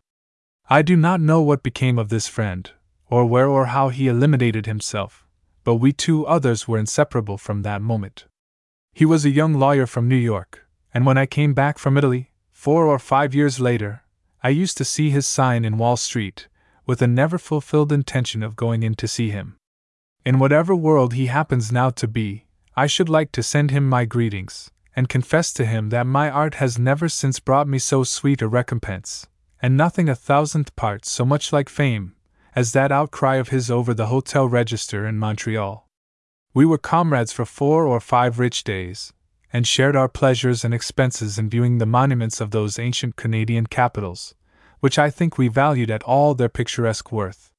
I 0.68 0.82
do 0.82 0.96
not 0.96 1.22
know 1.22 1.44
what 1.44 1.62
became 1.62 2.00
of 2.00 2.10
this 2.10 2.28
friend, 2.28 2.72
or 3.06 3.24
where 3.24 3.48
or 3.48 3.68
how 3.68 3.90
he 3.90 4.08
eliminated 4.08 4.66
himself, 4.66 5.27
but 5.68 5.82
we 5.82 5.92
two 5.92 6.26
others 6.26 6.66
were 6.66 6.78
inseparable 6.78 7.38
from 7.38 7.62
that 7.62 7.82
moment. 7.82 8.24
He 8.94 9.04
was 9.04 9.26
a 9.26 9.30
young 9.30 9.54
lawyer 9.56 9.86
from 9.86 10.08
New 10.08 10.16
York, 10.16 10.66
and 10.94 11.06
when 11.06 11.18
I 11.18 11.26
came 11.26 11.54
back 11.54 11.78
from 11.78 11.98
Italy, 11.98 12.32
four 12.54 12.88
or 12.88 12.98
five 12.98 13.36
years 13.36 13.60
later, 13.60 14.02
I 14.42 14.48
used 14.48 14.78
to 14.78 14.86
see 14.86 15.10
his 15.10 15.28
sign 15.28 15.66
in 15.66 15.78
Wall 15.78 15.98
Street, 15.98 16.48
with 16.86 17.02
a 17.02 17.06
never 17.06 17.38
fulfilled 17.38 17.92
intention 17.92 18.44
of 18.44 18.56
going 18.56 18.82
in 18.82 18.96
to 18.96 19.10
see 19.10 19.30
him. 19.30 19.58
In 20.24 20.40
whatever 20.40 20.74
world 20.74 21.16
he 21.16 21.26
happens 21.26 21.70
now 21.70 21.90
to 21.90 22.08
be, 22.08 22.46
I 22.78 22.88
should 22.88 23.10
like 23.10 23.34
to 23.34 23.44
send 23.44 23.70
him 23.70 23.90
my 23.90 24.06
greetings, 24.06 24.72
and 24.96 25.10
confess 25.10 25.52
to 25.52 25.66
him 25.66 25.90
that 25.90 26.08
my 26.08 26.30
art 26.30 26.54
has 26.64 26.80
never 26.80 27.10
since 27.10 27.42
brought 27.42 27.68
me 27.68 27.78
so 27.78 28.06
sweet 28.06 28.42
a 28.42 28.48
recompense, 28.48 29.28
and 29.62 29.76
nothing 29.76 30.08
a 30.08 30.16
thousandth 30.16 30.74
part 30.78 31.04
so 31.04 31.26
much 31.26 31.52
like 31.52 31.68
fame, 31.68 32.16
as 32.58 32.72
that 32.72 32.92
outcry 32.92 33.36
of 33.36 33.50
his 33.50 33.70
over 33.70 33.94
the 33.94 34.08
hotel 34.08 34.48
register 34.48 35.06
in 35.06 35.16
Montreal. 35.16 35.88
We 36.56 36.66
were 36.66 36.80
comrades 36.80 37.32
for 37.32 37.46
four 37.46 37.86
or 37.86 38.00
five 38.00 38.40
rich 38.40 38.64
days, 38.64 39.14
and 39.54 39.68
shared 39.68 39.96
our 39.96 40.10
pleasures 40.10 40.66
and 40.66 40.74
expenses 40.74 41.38
in 41.38 41.52
viewing 41.52 41.78
the 41.78 41.86
monuments 41.86 42.42
of 42.42 42.50
those 42.50 42.80
ancient 42.80 43.16
Canadian 43.16 43.68
capitals, 43.68 44.34
which 44.80 44.98
I 44.98 45.12
think 45.12 45.38
we 45.38 45.50
valued 45.50 45.92
at 45.92 46.02
all 46.02 46.34
their 46.34 46.50
picturesque 46.50 47.12
worth. 47.12 47.52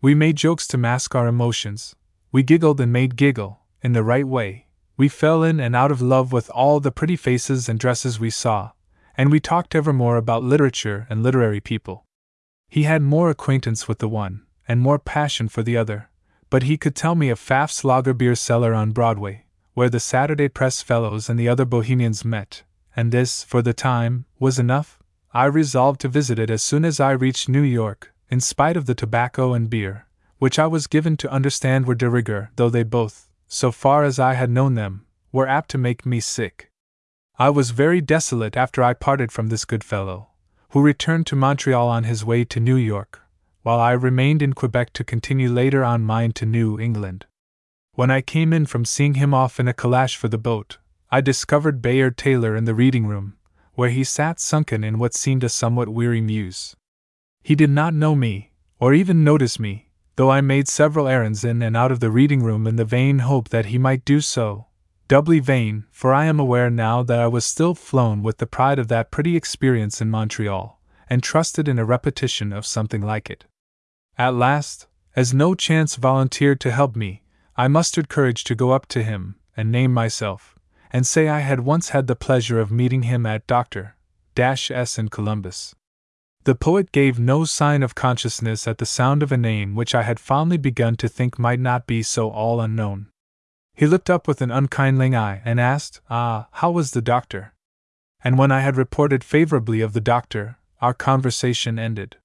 We 0.00 0.14
made 0.14 0.36
jokes 0.36 0.68
to 0.68 0.78
mask 0.78 1.16
our 1.16 1.26
emotions, 1.26 1.96
we 2.30 2.44
giggled 2.44 2.80
and 2.80 2.92
made 2.92 3.16
giggle, 3.16 3.62
in 3.82 3.92
the 3.92 4.04
right 4.04 4.28
way, 4.28 4.68
we 4.96 5.08
fell 5.08 5.42
in 5.42 5.58
and 5.58 5.74
out 5.74 5.90
of 5.90 6.00
love 6.00 6.30
with 6.30 6.48
all 6.50 6.78
the 6.78 6.92
pretty 6.92 7.16
faces 7.16 7.68
and 7.68 7.76
dresses 7.76 8.20
we 8.20 8.30
saw, 8.30 8.70
and 9.16 9.32
we 9.32 9.40
talked 9.40 9.74
ever 9.74 9.92
more 9.92 10.16
about 10.16 10.44
literature 10.44 11.08
and 11.10 11.24
literary 11.24 11.60
people. 11.60 12.04
He 12.68 12.82
had 12.82 13.02
more 13.02 13.30
acquaintance 13.30 13.88
with 13.88 13.98
the 13.98 14.08
one, 14.08 14.42
and 14.68 14.80
more 14.80 14.98
passion 14.98 15.48
for 15.48 15.62
the 15.62 15.76
other, 15.76 16.10
but 16.50 16.64
he 16.64 16.76
could 16.76 16.94
tell 16.94 17.14
me 17.14 17.30
of 17.30 17.38
Pfaff's 17.38 17.82
lager 17.82 18.12
beer 18.12 18.34
cellar 18.34 18.74
on 18.74 18.92
Broadway, 18.92 19.46
where 19.72 19.88
the 19.88 20.00
Saturday 20.00 20.48
Press 20.48 20.82
fellows 20.82 21.30
and 21.30 21.38
the 21.38 21.48
other 21.48 21.64
bohemians 21.64 22.24
met, 22.24 22.64
and 22.94 23.10
this, 23.10 23.42
for 23.42 23.62
the 23.62 23.72
time, 23.72 24.26
was 24.38 24.58
enough. 24.58 24.98
I 25.32 25.44
resolved 25.44 26.00
to 26.02 26.08
visit 26.08 26.38
it 26.38 26.50
as 26.50 26.62
soon 26.62 26.84
as 26.84 27.00
I 27.00 27.12
reached 27.12 27.48
New 27.48 27.62
York, 27.62 28.12
in 28.30 28.40
spite 28.40 28.76
of 28.76 28.86
the 28.86 28.94
tobacco 28.94 29.54
and 29.54 29.70
beer, 29.70 30.06
which 30.38 30.58
I 30.58 30.66
was 30.66 30.86
given 30.86 31.16
to 31.18 31.30
understand 31.30 31.86
were 31.86 31.94
de 31.94 32.08
rigueur, 32.08 32.50
though 32.56 32.70
they 32.70 32.82
both, 32.82 33.30
so 33.46 33.72
far 33.72 34.04
as 34.04 34.18
I 34.18 34.34
had 34.34 34.50
known 34.50 34.74
them, 34.74 35.06
were 35.32 35.48
apt 35.48 35.70
to 35.70 35.78
make 35.78 36.04
me 36.04 36.20
sick. 36.20 36.70
I 37.38 37.50
was 37.50 37.70
very 37.70 38.00
desolate 38.00 38.56
after 38.56 38.82
I 38.82 38.94
parted 38.94 39.32
from 39.32 39.48
this 39.48 39.64
good 39.64 39.84
fellow, 39.84 40.27
who 40.70 40.82
returned 40.82 41.26
to 41.26 41.36
Montreal 41.36 41.88
on 41.88 42.04
his 42.04 42.24
way 42.24 42.44
to 42.44 42.60
New 42.60 42.76
York, 42.76 43.22
while 43.62 43.80
I 43.80 43.92
remained 43.92 44.42
in 44.42 44.52
Quebec 44.52 44.92
to 44.94 45.04
continue 45.04 45.50
later 45.50 45.82
on 45.82 46.02
mine 46.02 46.32
to 46.32 46.46
New 46.46 46.78
England. 46.78 47.26
When 47.94 48.10
I 48.10 48.20
came 48.20 48.52
in 48.52 48.66
from 48.66 48.84
seeing 48.84 49.14
him 49.14 49.34
off 49.34 49.58
in 49.58 49.66
a 49.66 49.74
calash 49.74 50.14
for 50.14 50.28
the 50.28 50.38
boat, 50.38 50.78
I 51.10 51.20
discovered 51.20 51.82
Bayard 51.82 52.16
Taylor 52.16 52.54
in 52.54 52.64
the 52.64 52.74
reading 52.74 53.06
room, 53.06 53.34
where 53.74 53.90
he 53.90 54.04
sat 54.04 54.38
sunken 54.38 54.84
in 54.84 54.98
what 54.98 55.14
seemed 55.14 55.42
a 55.42 55.48
somewhat 55.48 55.88
weary 55.88 56.20
muse. 56.20 56.76
He 57.42 57.54
did 57.54 57.70
not 57.70 57.94
know 57.94 58.14
me, 58.14 58.52
or 58.78 58.94
even 58.94 59.24
notice 59.24 59.58
me, 59.58 59.90
though 60.16 60.30
I 60.30 60.40
made 60.40 60.68
several 60.68 61.08
errands 61.08 61.44
in 61.44 61.62
and 61.62 61.76
out 61.76 61.90
of 61.90 62.00
the 62.00 62.10
reading 62.10 62.42
room 62.42 62.66
in 62.66 62.76
the 62.76 62.84
vain 62.84 63.20
hope 63.20 63.48
that 63.48 63.66
he 63.66 63.78
might 63.78 64.04
do 64.04 64.20
so. 64.20 64.67
Doubly 65.08 65.40
vain, 65.40 65.86
for 65.90 66.12
I 66.12 66.26
am 66.26 66.38
aware 66.38 66.68
now 66.68 67.02
that 67.02 67.18
I 67.18 67.26
was 67.26 67.46
still 67.46 67.74
flown 67.74 68.22
with 68.22 68.36
the 68.36 68.46
pride 68.46 68.78
of 68.78 68.88
that 68.88 69.10
pretty 69.10 69.36
experience 69.36 70.02
in 70.02 70.10
Montreal, 70.10 70.78
and 71.08 71.22
trusted 71.22 71.66
in 71.66 71.78
a 71.78 71.84
repetition 71.84 72.52
of 72.52 72.66
something 72.66 73.00
like 73.00 73.30
it. 73.30 73.46
At 74.18 74.34
last, 74.34 74.86
as 75.16 75.32
no 75.32 75.54
chance 75.54 75.96
volunteered 75.96 76.60
to 76.60 76.70
help 76.70 76.94
me, 76.94 77.22
I 77.56 77.68
mustered 77.68 78.10
courage 78.10 78.44
to 78.44 78.54
go 78.54 78.72
up 78.72 78.86
to 78.88 79.02
him 79.02 79.36
and 79.56 79.72
name 79.72 79.94
myself, 79.94 80.54
and 80.92 81.06
say 81.06 81.26
I 81.26 81.40
had 81.40 81.60
once 81.60 81.88
had 81.88 82.06
the 82.06 82.14
pleasure 82.14 82.60
of 82.60 82.70
meeting 82.70 83.04
him 83.04 83.24
at 83.24 83.46
Dr. 83.46 83.96
S 84.36 84.98
in 84.98 85.08
Columbus. 85.08 85.74
The 86.44 86.54
poet 86.54 86.92
gave 86.92 87.18
no 87.18 87.44
sign 87.44 87.82
of 87.82 87.94
consciousness 87.94 88.68
at 88.68 88.76
the 88.76 88.86
sound 88.86 89.22
of 89.22 89.32
a 89.32 89.38
name 89.38 89.74
which 89.74 89.94
I 89.94 90.02
had 90.02 90.20
fondly 90.20 90.58
begun 90.58 90.96
to 90.96 91.08
think 91.08 91.38
might 91.38 91.60
not 91.60 91.86
be 91.86 92.02
so 92.02 92.30
all 92.30 92.60
unknown. 92.60 93.08
He 93.78 93.86
looked 93.86 94.10
up 94.10 94.26
with 94.26 94.42
an 94.42 94.50
unkindling 94.50 95.14
eye 95.14 95.40
and 95.44 95.60
asked, 95.60 96.00
Ah, 96.10 96.48
how 96.50 96.72
was 96.72 96.90
the 96.90 97.00
doctor? 97.00 97.54
And 98.24 98.36
when 98.36 98.50
I 98.50 98.58
had 98.58 98.76
reported 98.76 99.22
favorably 99.22 99.80
of 99.82 99.92
the 99.92 100.00
doctor, 100.00 100.58
our 100.80 100.92
conversation 100.92 101.78
ended. 101.78 102.16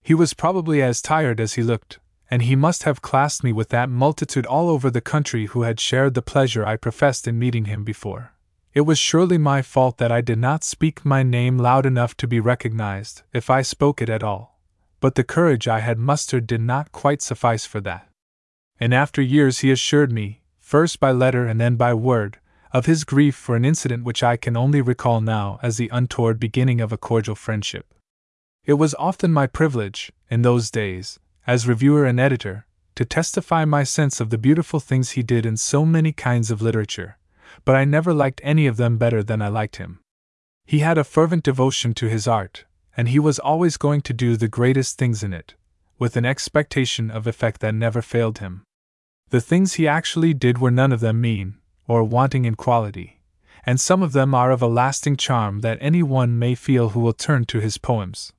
He 0.00 0.14
was 0.14 0.32
probably 0.32 0.80
as 0.80 1.02
tired 1.02 1.38
as 1.38 1.52
he 1.52 1.62
looked, 1.62 1.98
and 2.30 2.40
he 2.40 2.56
must 2.56 2.84
have 2.84 3.02
classed 3.02 3.44
me 3.44 3.52
with 3.52 3.68
that 3.68 3.90
multitude 3.90 4.46
all 4.46 4.70
over 4.70 4.90
the 4.90 5.02
country 5.02 5.44
who 5.44 5.64
had 5.64 5.78
shared 5.80 6.14
the 6.14 6.22
pleasure 6.22 6.64
I 6.64 6.76
professed 6.76 7.28
in 7.28 7.38
meeting 7.38 7.66
him 7.66 7.84
before. 7.84 8.32
It 8.72 8.86
was 8.86 8.98
surely 8.98 9.36
my 9.36 9.60
fault 9.60 9.98
that 9.98 10.10
I 10.10 10.22
did 10.22 10.38
not 10.38 10.64
speak 10.64 11.04
my 11.04 11.22
name 11.22 11.58
loud 11.58 11.84
enough 11.84 12.16
to 12.16 12.26
be 12.26 12.40
recognized, 12.40 13.20
if 13.34 13.50
I 13.50 13.60
spoke 13.60 14.00
it 14.00 14.08
at 14.08 14.22
all. 14.22 14.58
But 15.00 15.14
the 15.14 15.24
courage 15.24 15.68
I 15.68 15.80
had 15.80 15.98
mustered 15.98 16.46
did 16.46 16.62
not 16.62 16.90
quite 16.90 17.20
suffice 17.20 17.66
for 17.66 17.82
that. 17.82 18.08
In 18.80 18.94
after 18.94 19.20
years 19.20 19.58
he 19.58 19.70
assured 19.70 20.10
me, 20.10 20.40
first 20.64 20.98
by 20.98 21.12
letter 21.12 21.46
and 21.46 21.60
then 21.60 21.76
by 21.76 21.92
word, 21.92 22.38
of 22.72 22.86
his 22.86 23.04
grief 23.04 23.36
for 23.36 23.54
an 23.54 23.66
incident 23.66 24.02
which 24.02 24.22
I 24.22 24.38
can 24.38 24.56
only 24.56 24.80
recall 24.80 25.20
now 25.20 25.60
as 25.62 25.76
the 25.76 25.90
untoward 25.92 26.40
beginning 26.40 26.80
of 26.80 26.90
a 26.90 26.96
cordial 26.96 27.34
friendship. 27.34 27.92
It 28.64 28.72
was 28.72 28.94
often 28.94 29.30
my 29.30 29.46
privilege, 29.46 30.10
in 30.30 30.40
those 30.40 30.70
days, 30.70 31.20
as 31.46 31.68
reviewer 31.68 32.06
and 32.06 32.18
editor, 32.18 32.66
to 32.94 33.04
testify 33.04 33.66
my 33.66 33.84
sense 33.84 34.20
of 34.20 34.30
the 34.30 34.38
beautiful 34.38 34.80
things 34.80 35.10
he 35.10 35.22
did 35.22 35.44
in 35.44 35.58
so 35.58 35.84
many 35.84 36.12
kinds 36.12 36.50
of 36.50 36.62
literature, 36.62 37.18
but 37.66 37.76
I 37.76 37.84
never 37.84 38.14
liked 38.14 38.40
any 38.42 38.66
of 38.66 38.78
them 38.78 38.96
better 38.96 39.22
than 39.22 39.42
I 39.42 39.48
liked 39.48 39.76
him. 39.76 40.00
He 40.64 40.78
had 40.78 40.96
a 40.96 41.04
fervent 41.04 41.44
devotion 41.44 41.92
to 41.94 42.08
his 42.08 42.26
art, 42.26 42.64
and 42.96 43.10
he 43.10 43.18
was 43.18 43.38
always 43.38 43.76
going 43.76 44.00
to 44.00 44.14
do 44.14 44.34
the 44.34 44.48
greatest 44.48 44.96
things 44.96 45.22
in 45.22 45.34
it, 45.34 45.54
with 45.98 46.16
an 46.16 46.24
expectation 46.24 47.10
of 47.10 47.26
effect 47.26 47.60
that 47.60 47.74
never 47.74 48.00
failed 48.00 48.38
him. 48.38 48.64
The 49.30 49.40
things 49.40 49.74
he 49.74 49.88
actually 49.88 50.34
did 50.34 50.58
were 50.58 50.70
none 50.70 50.92
of 50.92 51.00
them 51.00 51.20
mean, 51.20 51.58
or 51.86 52.04
wanting 52.04 52.44
in 52.44 52.54
quality, 52.54 53.20
and 53.64 53.80
some 53.80 54.02
of 54.02 54.12
them 54.12 54.34
are 54.34 54.50
of 54.50 54.62
a 54.62 54.68
lasting 54.68 55.16
charm 55.16 55.60
that 55.60 55.78
any 55.80 56.02
one 56.02 56.38
may 56.38 56.54
feel 56.54 56.90
who 56.90 57.00
will 57.00 57.12
turn 57.12 57.44
to 57.46 57.60
his 57.60 57.78
poems 57.78 58.32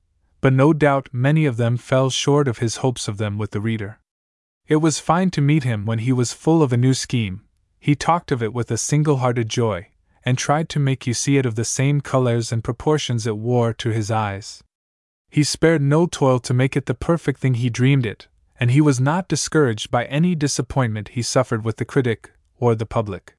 but 0.46 0.52
no 0.52 0.72
doubt 0.72 1.08
many 1.12 1.44
of 1.44 1.56
them 1.56 1.76
fell 1.76 2.08
short 2.08 2.46
of 2.46 2.58
his 2.58 2.76
hopes 2.76 3.08
of 3.08 3.18
them 3.18 3.36
with 3.36 3.50
the 3.50 3.60
reader. 3.60 3.98
It 4.68 4.76
was 4.76 5.00
fine 5.00 5.30
to 5.32 5.40
meet 5.40 5.64
him 5.64 5.86
when 5.86 5.98
he 5.98 6.12
was 6.12 6.32
full 6.32 6.62
of 6.62 6.72
a 6.72 6.76
new 6.76 6.94
scheme, 6.94 7.42
he 7.80 7.96
talked 7.96 8.30
of 8.30 8.44
it 8.44 8.52
with 8.52 8.70
a 8.70 8.78
single 8.78 9.16
hearted 9.16 9.48
joy, 9.48 9.88
and 10.24 10.36
tried 10.36 10.68
to 10.68 10.78
make 10.78 11.04
you 11.04 11.14
see 11.14 11.36
it 11.36 11.46
of 11.46 11.54
the 11.54 11.64
same 11.64 12.00
colors 12.00 12.52
and 12.52 12.62
proportions 12.62 13.26
it 13.26 13.36
wore 13.36 13.72
to 13.72 13.90
his 13.90 14.08
eyes. 14.08 14.62
He 15.30 15.42
spared 15.42 15.82
no 15.82 16.06
toil 16.06 16.38
to 16.38 16.54
make 16.54 16.76
it 16.76 16.86
the 16.86 16.94
perfect 16.94 17.40
thing 17.40 17.54
he 17.54 17.68
dreamed 17.68 18.06
it, 18.06 18.28
and 18.58 18.70
he 18.70 18.80
was 18.80 19.00
not 19.00 19.28
discouraged 19.28 19.90
by 19.90 20.04
any 20.06 20.34
disappointment 20.34 21.08
he 21.08 21.22
suffered 21.22 21.64
with 21.64 21.76
the 21.76 21.84
critic 21.84 22.32
or 22.58 22.74
the 22.74 22.86
public. 22.86 23.36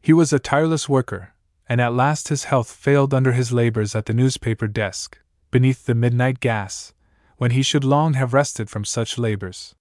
He 0.00 0.12
was 0.12 0.32
a 0.32 0.38
tireless 0.38 0.88
worker, 0.88 1.34
and 1.68 1.80
at 1.80 1.94
last 1.94 2.28
his 2.28 2.44
health 2.44 2.70
failed 2.70 3.12
under 3.12 3.32
his 3.32 3.52
labors 3.52 3.94
at 3.94 4.06
the 4.06 4.14
newspaper 4.14 4.66
desk 4.66 5.18
beneath 5.50 5.86
the 5.86 5.94
midnight 5.94 6.40
gas, 6.40 6.92
when 7.36 7.50
he 7.50 7.62
should 7.62 7.84
long 7.84 8.14
have 8.14 8.34
rested 8.34 8.70
from 8.70 8.84
such 8.84 9.18
labors. 9.18 9.74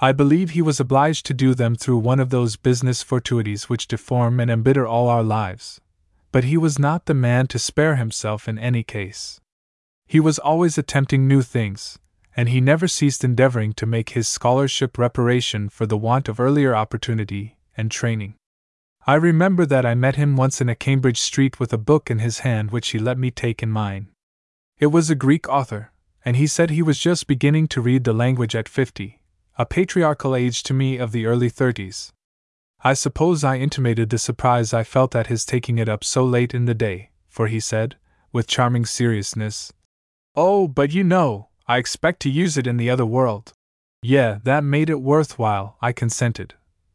I 0.00 0.12
believe 0.12 0.50
he 0.50 0.62
was 0.62 0.80
obliged 0.80 1.26
to 1.26 1.34
do 1.34 1.54
them 1.54 1.74
through 1.74 1.98
one 1.98 2.20
of 2.20 2.30
those 2.30 2.56
business 2.56 3.02
fortuities 3.02 3.68
which 3.68 3.86
deform 3.86 4.40
and 4.40 4.50
embitter 4.50 4.86
all 4.86 5.08
our 5.08 5.22
lives. 5.22 5.80
But 6.32 6.44
he 6.44 6.56
was 6.56 6.78
not 6.78 7.04
the 7.04 7.14
man 7.14 7.48
to 7.48 7.58
spare 7.58 7.96
himself 7.96 8.48
in 8.48 8.58
any 8.58 8.82
case. 8.82 9.40
He 10.06 10.18
was 10.18 10.38
always 10.38 10.78
attempting 10.78 11.28
new 11.28 11.42
things, 11.42 11.98
and 12.36 12.48
he 12.48 12.60
never 12.60 12.86
ceased 12.86 13.24
endeavoring 13.24 13.72
to 13.74 13.86
make 13.86 14.10
his 14.10 14.28
scholarship 14.28 14.96
reparation 14.96 15.68
for 15.68 15.86
the 15.86 15.96
want 15.96 16.28
of 16.28 16.40
earlier 16.40 16.74
opportunity 16.74 17.56
and 17.76 17.90
training. 17.90 18.34
I 19.06 19.14
remember 19.14 19.66
that 19.66 19.86
I 19.86 19.94
met 19.94 20.16
him 20.16 20.36
once 20.36 20.60
in 20.60 20.68
a 20.68 20.74
Cambridge 20.74 21.20
street 21.20 21.58
with 21.58 21.72
a 21.72 21.78
book 21.78 22.10
in 22.10 22.18
his 22.18 22.40
hand 22.40 22.70
which 22.70 22.90
he 22.90 22.98
let 22.98 23.18
me 23.18 23.30
take 23.30 23.62
in 23.62 23.70
mine. 23.70 24.08
It 24.78 24.86
was 24.86 25.10
a 25.10 25.14
Greek 25.14 25.48
author, 25.48 25.92
and 26.24 26.36
he 26.36 26.46
said 26.46 26.70
he 26.70 26.82
was 26.82 26.98
just 26.98 27.26
beginning 27.26 27.68
to 27.68 27.80
read 27.80 28.04
the 28.04 28.12
language 28.12 28.54
at 28.54 28.68
fifty, 28.68 29.20
a 29.58 29.66
patriarchal 29.66 30.36
age 30.36 30.62
to 30.64 30.74
me 30.74 30.98
of 30.98 31.12
the 31.12 31.26
early 31.26 31.48
thirties. 31.48 32.12
I 32.82 32.94
suppose 32.94 33.44
I 33.44 33.56
intimated 33.56 34.08
the 34.08 34.18
surprise 34.18 34.72
I 34.72 34.84
felt 34.84 35.14
at 35.14 35.26
his 35.26 35.44
taking 35.44 35.78
it 35.78 35.88
up 35.88 36.02
so 36.04 36.24
late 36.24 36.54
in 36.54 36.64
the 36.64 36.74
day, 36.74 37.10
for 37.28 37.46
he 37.46 37.60
said, 37.60 37.96
with 38.32 38.46
charming 38.46 38.86
seriousness, 38.86 39.72
Oh, 40.34 40.68
but 40.68 40.94
you 40.94 41.04
know, 41.04 41.48
I 41.70 41.76
expect 41.76 42.18
to 42.22 42.30
use 42.30 42.58
it 42.58 42.66
in 42.66 42.78
the 42.78 42.90
other 42.90 43.06
world. 43.06 43.52
Yeah, 44.02 44.40
that 44.42 44.64
made 44.64 44.90
it 44.90 45.00
worthwhile, 45.00 45.76
I 45.80 45.92
consented. 45.92 46.54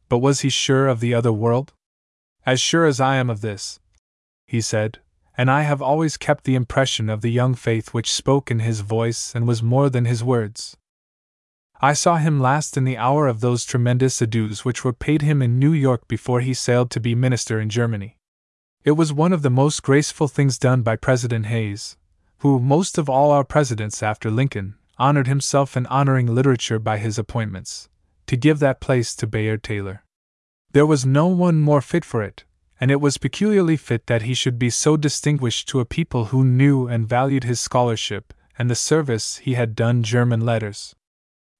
But 0.09 0.17
was 0.17 0.41
he 0.41 0.49
sure 0.49 0.89
of 0.89 0.99
the 0.99 1.13
other 1.13 1.31
world? 1.31 1.71
As 2.45 2.59
sure 2.59 2.85
as 2.85 2.99
I 2.99 3.15
am 3.15 3.29
of 3.29 3.39
this, 3.39 3.79
he 4.47 4.59
said, 4.59 4.99
and 5.37 5.49
I 5.49 5.61
have 5.61 5.81
always 5.81 6.17
kept 6.17 6.43
the 6.43 6.55
impression 6.55 7.09
of 7.09 7.21
the 7.21 7.31
young 7.31 7.55
faith 7.55 7.93
which 7.93 8.11
spoke 8.11 8.51
in 8.51 8.59
his 8.59 8.81
voice 8.81 9.33
and 9.33 9.47
was 9.47 9.63
more 9.63 9.89
than 9.89 10.03
his 10.03 10.25
words. 10.25 10.75
I 11.79 11.93
saw 11.93 12.17
him 12.17 12.41
last 12.41 12.75
in 12.75 12.83
the 12.83 12.97
hour 12.97 13.29
of 13.29 13.39
those 13.39 13.63
tremendous 13.63 14.21
adieus 14.21 14.65
which 14.65 14.83
were 14.83 14.91
paid 14.91 15.21
him 15.21 15.41
in 15.41 15.57
New 15.57 15.71
York 15.71 16.05
before 16.09 16.41
he 16.41 16.53
sailed 16.53 16.91
to 16.91 16.99
be 16.99 17.15
minister 17.15 17.61
in 17.61 17.69
Germany. 17.69 18.17
It 18.83 18.97
was 18.99 19.13
one 19.13 19.31
of 19.31 19.41
the 19.41 19.49
most 19.49 19.83
graceful 19.83 20.27
things 20.27 20.59
done 20.59 20.81
by 20.81 20.97
President 20.97 21.45
Hayes, 21.45 21.95
who, 22.39 22.59
most 22.59 22.97
of 22.97 23.09
all 23.09 23.31
our 23.31 23.43
presidents 23.43 24.03
after 24.03 24.29
Lincoln, 24.29 24.75
honored 24.97 25.27
himself 25.27 25.75
in 25.75 25.85
honoring 25.87 26.33
literature 26.33 26.79
by 26.79 26.97
his 26.97 27.17
appointments, 27.17 27.89
to 28.27 28.37
give 28.37 28.59
that 28.59 28.79
place 28.79 29.15
to 29.15 29.27
Bayard 29.27 29.63
Taylor. 29.63 30.03
There 30.71 30.85
was 30.85 31.05
no 31.05 31.27
one 31.27 31.59
more 31.59 31.81
fit 31.81 32.03
for 32.03 32.21
it, 32.21 32.43
and 32.79 32.91
it 32.91 33.01
was 33.01 33.17
peculiarly 33.17 33.77
fit 33.77 34.07
that 34.07 34.23
he 34.23 34.33
should 34.33 34.59
be 34.59 34.69
so 34.69 34.97
distinguished 34.97 35.67
to 35.69 35.79
a 35.79 35.85
people 35.85 36.25
who 36.25 36.43
knew 36.43 36.87
and 36.87 37.07
valued 37.07 37.43
his 37.43 37.59
scholarship 37.59 38.33
and 38.57 38.69
the 38.69 38.75
service 38.75 39.37
he 39.37 39.53
had 39.53 39.75
done 39.75 40.03
German 40.03 40.41
letters. 40.41 40.95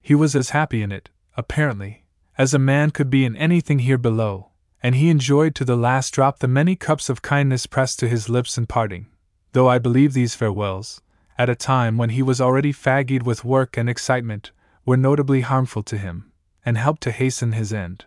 He 0.01 0.15
was 0.15 0.35
as 0.35 0.49
happy 0.49 0.81
in 0.81 0.91
it, 0.91 1.09
apparently, 1.35 2.05
as 2.37 2.53
a 2.53 2.59
man 2.59 2.91
could 2.91 3.09
be 3.09 3.25
in 3.25 3.35
anything 3.35 3.79
here 3.79 3.97
below, 3.97 4.51
and 4.83 4.95
he 4.95 5.09
enjoyed 5.09 5.55
to 5.55 5.65
the 5.65 5.77
last 5.77 6.13
drop 6.13 6.39
the 6.39 6.47
many 6.47 6.75
cups 6.75 7.09
of 7.09 7.21
kindness 7.21 7.65
pressed 7.65 7.99
to 7.99 8.09
his 8.09 8.29
lips 8.29 8.57
in 8.57 8.65
parting, 8.65 9.07
though 9.55 9.69
I 9.69 9.79
believe 9.79 10.11
these 10.11 10.35
farewells, 10.35 11.01
at 11.37 11.49
a 11.49 11.55
time 11.55 11.97
when 11.97 12.09
he 12.09 12.21
was 12.21 12.41
already 12.41 12.73
fagged 12.73 13.23
with 13.23 13.45
work 13.45 13.77
and 13.77 13.89
excitement, 13.89 14.51
were 14.85 14.97
notably 14.97 15.41
harmful 15.41 15.81
to 15.83 15.97
him, 15.97 16.29
and 16.65 16.77
helped 16.77 17.01
to 17.03 17.11
hasten 17.13 17.53
his 17.53 17.71
end. 17.71 18.03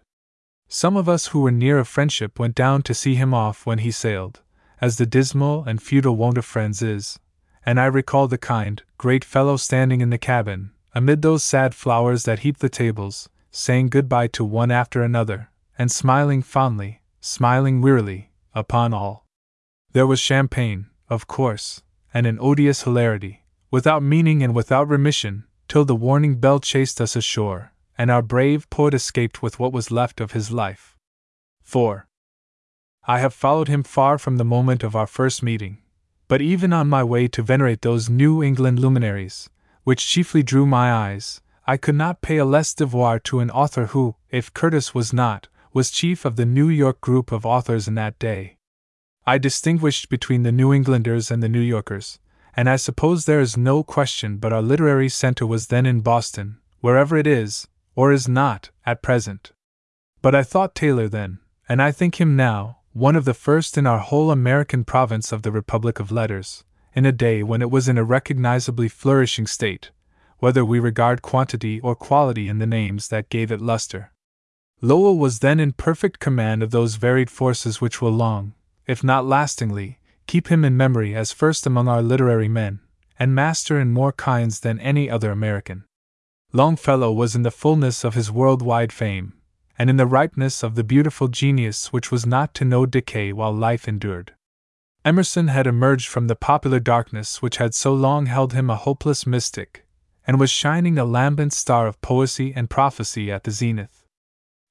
Some 0.68 0.94
of 0.94 1.08
us 1.08 1.28
who 1.28 1.40
were 1.40 1.50
near 1.50 1.78
of 1.78 1.88
friendship 1.88 2.38
went 2.38 2.54
down 2.54 2.82
to 2.82 2.92
see 2.92 3.14
him 3.14 3.32
off 3.32 3.64
when 3.64 3.78
he 3.78 3.90
sailed, 3.90 4.42
as 4.78 4.98
the 4.98 5.06
dismal 5.06 5.64
and 5.64 5.82
futile 5.82 6.16
wont 6.16 6.36
of 6.36 6.44
friends 6.44 6.82
is, 6.82 7.18
and 7.64 7.80
I 7.80 7.86
recall 7.86 8.28
the 8.28 8.36
kind, 8.36 8.82
great 8.98 9.24
fellow 9.24 9.56
standing 9.56 10.02
in 10.02 10.10
the 10.10 10.18
cabin, 10.18 10.72
amid 10.94 11.22
those 11.22 11.42
sad 11.42 11.74
flowers 11.74 12.24
that 12.24 12.40
heap 12.40 12.58
the 12.58 12.68
tables, 12.68 13.30
saying 13.50 13.88
good 13.88 14.06
bye 14.06 14.26
to 14.28 14.44
one 14.44 14.70
after 14.70 15.02
another, 15.02 15.48
and 15.78 15.90
smiling 15.90 16.42
fondly, 16.42 17.00
smiling 17.22 17.80
wearily, 17.80 18.32
upon 18.54 18.92
all. 18.92 19.24
There 19.92 20.06
was 20.06 20.20
champagne, 20.20 20.87
of 21.08 21.26
course, 21.26 21.82
and 22.12 22.26
an 22.26 22.38
odious 22.40 22.82
hilarity, 22.82 23.44
without 23.70 24.02
meaning 24.02 24.42
and 24.42 24.54
without 24.54 24.88
remission, 24.88 25.44
till 25.68 25.84
the 25.84 25.96
warning 25.96 26.36
bell 26.36 26.60
chased 26.60 27.00
us 27.00 27.16
ashore, 27.16 27.72
and 27.96 28.10
our 28.10 28.22
brave 28.22 28.68
poet 28.70 28.94
escaped 28.94 29.42
with 29.42 29.58
what 29.58 29.72
was 29.72 29.90
left 29.90 30.20
of 30.20 30.32
his 30.32 30.50
life. 30.50 30.96
4. 31.62 32.06
I 33.06 33.20
have 33.20 33.32
followed 33.32 33.68
him 33.68 33.82
far 33.82 34.18
from 34.18 34.36
the 34.36 34.44
moment 34.44 34.82
of 34.82 34.94
our 34.94 35.06
first 35.06 35.42
meeting, 35.42 35.78
but 36.28 36.42
even 36.42 36.72
on 36.74 36.88
my 36.88 37.02
way 37.02 37.26
to 37.28 37.42
venerate 37.42 37.80
those 37.80 38.10
New 38.10 38.42
England 38.42 38.78
luminaries, 38.78 39.48
which 39.84 40.06
chiefly 40.06 40.42
drew 40.42 40.66
my 40.66 40.92
eyes, 40.92 41.40
I 41.66 41.78
could 41.78 41.94
not 41.94 42.20
pay 42.20 42.36
a 42.36 42.44
less 42.44 42.74
devoir 42.74 43.18
to 43.20 43.40
an 43.40 43.50
author 43.50 43.86
who, 43.86 44.16
if 44.30 44.52
Curtis 44.52 44.94
was 44.94 45.12
not, 45.12 45.48
was 45.72 45.90
chief 45.90 46.26
of 46.26 46.36
the 46.36 46.44
New 46.44 46.68
York 46.68 47.00
group 47.00 47.32
of 47.32 47.46
authors 47.46 47.88
in 47.88 47.94
that 47.94 48.18
day. 48.18 48.57
I 49.28 49.36
distinguished 49.36 50.08
between 50.08 50.42
the 50.42 50.52
New 50.52 50.72
Englanders 50.72 51.30
and 51.30 51.42
the 51.42 51.50
New 51.50 51.60
Yorkers, 51.60 52.18
and 52.56 52.66
I 52.66 52.76
suppose 52.76 53.26
there 53.26 53.42
is 53.42 53.58
no 53.58 53.82
question 53.82 54.38
but 54.38 54.54
our 54.54 54.62
literary 54.62 55.10
center 55.10 55.46
was 55.46 55.66
then 55.66 55.84
in 55.84 56.00
Boston, 56.00 56.56
wherever 56.80 57.14
it 57.14 57.26
is, 57.26 57.68
or 57.94 58.10
is 58.10 58.26
not, 58.26 58.70
at 58.86 59.02
present. 59.02 59.52
But 60.22 60.34
I 60.34 60.42
thought 60.42 60.74
Taylor 60.74 61.10
then, 61.10 61.40
and 61.68 61.82
I 61.82 61.92
think 61.92 62.18
him 62.18 62.36
now, 62.36 62.78
one 62.94 63.16
of 63.16 63.26
the 63.26 63.34
first 63.34 63.76
in 63.76 63.86
our 63.86 63.98
whole 63.98 64.30
American 64.30 64.82
province 64.82 65.30
of 65.30 65.42
the 65.42 65.52
Republic 65.52 66.00
of 66.00 66.10
Letters, 66.10 66.64
in 66.94 67.04
a 67.04 67.12
day 67.12 67.42
when 67.42 67.60
it 67.60 67.70
was 67.70 67.86
in 67.86 67.98
a 67.98 68.04
recognizably 68.04 68.88
flourishing 68.88 69.46
state, 69.46 69.90
whether 70.38 70.64
we 70.64 70.80
regard 70.80 71.20
quantity 71.20 71.80
or 71.80 71.94
quality 71.94 72.48
in 72.48 72.60
the 72.60 72.66
names 72.66 73.08
that 73.08 73.28
gave 73.28 73.52
it 73.52 73.60
luster. 73.60 74.10
Lowell 74.80 75.18
was 75.18 75.40
then 75.40 75.60
in 75.60 75.72
perfect 75.72 76.18
command 76.18 76.62
of 76.62 76.70
those 76.70 76.94
varied 76.94 77.28
forces 77.28 77.82
which 77.82 78.00
will 78.00 78.12
long, 78.12 78.54
if 78.88 79.04
not 79.04 79.26
lastingly, 79.26 80.00
keep 80.26 80.48
him 80.48 80.64
in 80.64 80.76
memory 80.76 81.14
as 81.14 81.30
first 81.30 81.66
among 81.66 81.86
our 81.86 82.02
literary 82.02 82.48
men, 82.48 82.80
and 83.18 83.34
master 83.34 83.78
in 83.78 83.92
more 83.92 84.12
kinds 84.12 84.60
than 84.60 84.80
any 84.80 85.08
other 85.08 85.30
American. 85.30 85.84
Longfellow 86.52 87.12
was 87.12 87.36
in 87.36 87.42
the 87.42 87.50
fullness 87.50 88.02
of 88.02 88.14
his 88.14 88.32
worldwide 88.32 88.92
fame, 88.92 89.34
and 89.78 89.90
in 89.90 89.96
the 89.96 90.06
ripeness 90.06 90.62
of 90.62 90.74
the 90.74 90.82
beautiful 90.82 91.28
genius 91.28 91.92
which 91.92 92.10
was 92.10 92.24
not 92.24 92.54
to 92.54 92.64
know 92.64 92.86
decay 92.86 93.32
while 93.32 93.52
life 93.52 93.86
endured. 93.86 94.34
Emerson 95.04 95.48
had 95.48 95.66
emerged 95.66 96.08
from 96.08 96.26
the 96.26 96.34
popular 96.34 96.80
darkness 96.80 97.40
which 97.42 97.58
had 97.58 97.74
so 97.74 97.92
long 97.92 98.26
held 98.26 98.54
him 98.54 98.70
a 98.70 98.76
hopeless 98.76 99.26
mystic, 99.26 99.86
and 100.26 100.40
was 100.40 100.50
shining 100.50 100.98
a 100.98 101.04
lambent 101.04 101.52
star 101.52 101.86
of 101.86 102.00
poesy 102.00 102.52
and 102.56 102.70
prophecy 102.70 103.30
at 103.30 103.44
the 103.44 103.50
zenith. 103.50 104.06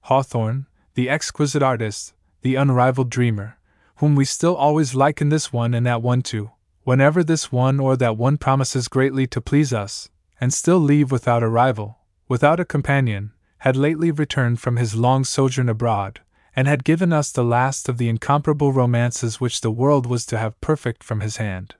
Hawthorne, 0.03 0.65
the 0.95 1.09
exquisite 1.09 1.63
artist, 1.63 2.13
the 2.41 2.55
unrivaled 2.55 3.09
dreamer, 3.09 3.56
whom 3.97 4.15
we 4.15 4.25
still 4.25 4.55
always 4.55 4.95
liken 4.95 5.29
this 5.29 5.51
one 5.51 5.73
and 5.73 5.85
that 5.85 6.01
one 6.01 6.21
to, 6.21 6.51
whenever 6.83 7.23
this 7.23 7.51
one 7.51 7.79
or 7.79 7.95
that 7.97 8.17
one 8.17 8.37
promises 8.37 8.87
greatly 8.87 9.27
to 9.27 9.41
please 9.41 9.73
us, 9.73 10.09
and 10.39 10.53
still 10.53 10.79
leave 10.79 11.11
without 11.11 11.43
a 11.43 11.49
rival, 11.49 11.99
without 12.27 12.59
a 12.59 12.65
companion, 12.65 13.31
had 13.59 13.75
lately 13.75 14.11
returned 14.11 14.59
from 14.59 14.77
his 14.77 14.95
long 14.95 15.23
sojourn 15.23 15.67
abroad, 15.67 16.21
and 16.55 16.67
had 16.67 16.83
given 16.83 17.11
us 17.11 17.31
the 17.31 17.43
last 17.43 17.89
of 17.89 17.97
the 17.97 18.09
incomparable 18.09 18.71
romances 18.73 19.39
which 19.39 19.61
the 19.61 19.71
world 19.71 20.05
was 20.05 20.25
to 20.25 20.37
have 20.37 20.59
perfect 20.61 21.03
from 21.03 21.21
his 21.21 21.37
hand. 21.37 21.75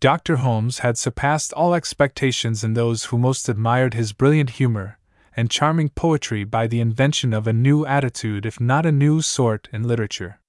Dr. 0.00 0.36
Holmes 0.36 0.78
had 0.78 0.96
surpassed 0.96 1.52
all 1.52 1.74
expectations 1.74 2.64
in 2.64 2.74
those 2.74 3.04
who 3.04 3.18
most 3.18 3.48
admired 3.48 3.94
his 3.94 4.12
brilliant 4.12 4.50
humor 4.50 4.98
and 5.36 5.50
charming 5.50 5.90
poetry 5.90 6.42
by 6.42 6.66
the 6.66 6.80
invention 6.80 7.32
of 7.32 7.46
a 7.46 7.52
new 7.52 7.86
attitude, 7.86 8.44
if 8.44 8.60
not 8.60 8.84
a 8.84 8.92
new 8.92 9.20
sort, 9.20 9.68
in 9.72 9.86
literature. 9.86 10.39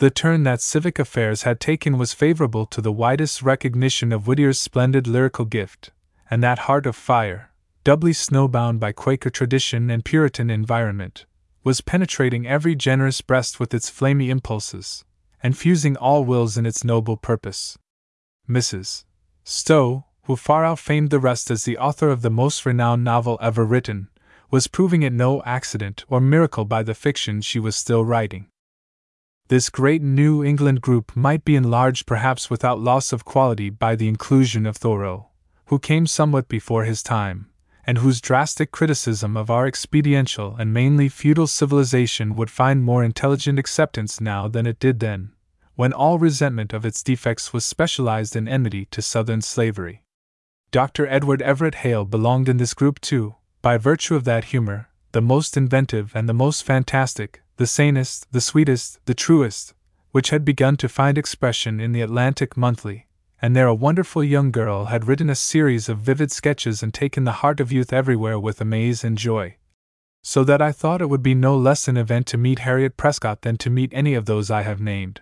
The 0.00 0.08
turn 0.08 0.44
that 0.44 0.62
civic 0.62 0.98
affairs 0.98 1.42
had 1.42 1.60
taken 1.60 1.98
was 1.98 2.14
favorable 2.14 2.64
to 2.64 2.80
the 2.80 2.90
widest 2.90 3.42
recognition 3.42 4.12
of 4.12 4.24
Whittier's 4.26 4.58
splendid 4.58 5.06
lyrical 5.06 5.44
gift, 5.44 5.90
and 6.30 6.42
that 6.42 6.60
heart 6.60 6.86
of 6.86 6.96
fire, 6.96 7.50
doubly 7.84 8.12
snowbound 8.12 8.80
by 8.80 8.92
Quaker 8.92 9.28
tradition 9.28 9.90
and 9.90 10.02
Puritan 10.02 10.48
environment, 10.48 11.26
was 11.64 11.82
penetrating 11.82 12.46
every 12.46 12.74
generous 12.74 13.20
breast 13.20 13.60
with 13.60 13.74
its 13.74 13.90
flamy 13.90 14.30
impulses, 14.30 15.04
and 15.42 15.54
fusing 15.54 15.98
all 15.98 16.24
wills 16.24 16.56
in 16.56 16.64
its 16.64 16.82
noble 16.82 17.18
purpose. 17.18 17.76
Mrs. 18.48 19.04
Stowe, 19.44 20.06
who 20.22 20.34
far 20.34 20.64
outfamed 20.64 21.10
the 21.10 21.20
rest 21.20 21.50
as 21.50 21.64
the 21.64 21.76
author 21.76 22.08
of 22.08 22.22
the 22.22 22.30
most 22.30 22.64
renowned 22.64 23.04
novel 23.04 23.36
ever 23.42 23.66
written, 23.66 24.08
was 24.50 24.66
proving 24.66 25.02
it 25.02 25.12
no 25.12 25.42
accident 25.42 26.06
or 26.08 26.22
miracle 26.22 26.64
by 26.64 26.82
the 26.82 26.94
fiction 26.94 27.42
she 27.42 27.60
was 27.60 27.76
still 27.76 28.02
writing. 28.02 28.46
This 29.50 29.68
great 29.68 30.00
New 30.00 30.44
England 30.44 30.80
group 30.80 31.16
might 31.16 31.44
be 31.44 31.56
enlarged 31.56 32.06
perhaps 32.06 32.50
without 32.50 32.78
loss 32.78 33.12
of 33.12 33.24
quality 33.24 33.68
by 33.68 33.96
the 33.96 34.06
inclusion 34.06 34.64
of 34.64 34.76
Thoreau, 34.76 35.30
who 35.66 35.80
came 35.80 36.06
somewhat 36.06 36.46
before 36.46 36.84
his 36.84 37.02
time, 37.02 37.50
and 37.84 37.98
whose 37.98 38.20
drastic 38.20 38.70
criticism 38.70 39.36
of 39.36 39.50
our 39.50 39.66
expediential 39.66 40.54
and 40.54 40.72
mainly 40.72 41.08
feudal 41.08 41.48
civilization 41.48 42.36
would 42.36 42.48
find 42.48 42.84
more 42.84 43.02
intelligent 43.02 43.58
acceptance 43.58 44.20
now 44.20 44.46
than 44.46 44.68
it 44.68 44.78
did 44.78 45.00
then, 45.00 45.32
when 45.74 45.92
all 45.92 46.20
resentment 46.20 46.72
of 46.72 46.86
its 46.86 47.02
defects 47.02 47.52
was 47.52 47.64
specialized 47.64 48.36
in 48.36 48.46
enmity 48.46 48.84
to 48.92 49.02
Southern 49.02 49.40
slavery. 49.42 50.04
Dr. 50.70 51.08
Edward 51.08 51.42
Everett 51.42 51.74
Hale 51.82 52.04
belonged 52.04 52.48
in 52.48 52.58
this 52.58 52.72
group 52.72 53.00
too, 53.00 53.34
by 53.62 53.78
virtue 53.78 54.14
of 54.14 54.22
that 54.22 54.44
humor, 54.54 54.90
the 55.10 55.20
most 55.20 55.56
inventive 55.56 56.12
and 56.14 56.28
the 56.28 56.32
most 56.32 56.62
fantastic, 56.62 57.42
the 57.60 57.66
sanest, 57.66 58.26
the 58.32 58.40
sweetest, 58.40 58.98
the 59.04 59.12
truest, 59.12 59.74
which 60.12 60.30
had 60.30 60.46
begun 60.46 60.78
to 60.78 60.88
find 60.88 61.18
expression 61.18 61.78
in 61.78 61.92
the 61.92 62.00
Atlantic 62.00 62.56
Monthly, 62.56 63.06
and 63.42 63.54
there 63.54 63.66
a 63.66 63.74
wonderful 63.74 64.24
young 64.24 64.50
girl 64.50 64.86
had 64.86 65.06
written 65.06 65.28
a 65.28 65.34
series 65.34 65.86
of 65.86 65.98
vivid 65.98 66.32
sketches 66.32 66.82
and 66.82 66.94
taken 66.94 67.24
the 67.24 67.42
heart 67.42 67.60
of 67.60 67.70
youth 67.70 67.92
everywhere 67.92 68.40
with 68.40 68.62
amaze 68.62 69.04
and 69.04 69.18
joy. 69.18 69.58
So 70.22 70.42
that 70.44 70.62
I 70.62 70.72
thought 70.72 71.02
it 71.02 71.10
would 71.10 71.22
be 71.22 71.34
no 71.34 71.54
less 71.54 71.86
an 71.86 71.98
event 71.98 72.26
to 72.28 72.38
meet 72.38 72.60
Harriet 72.60 72.96
Prescott 72.96 73.42
than 73.42 73.58
to 73.58 73.68
meet 73.68 73.92
any 73.92 74.14
of 74.14 74.24
those 74.24 74.50
I 74.50 74.62
have 74.62 74.80
named. 74.80 75.20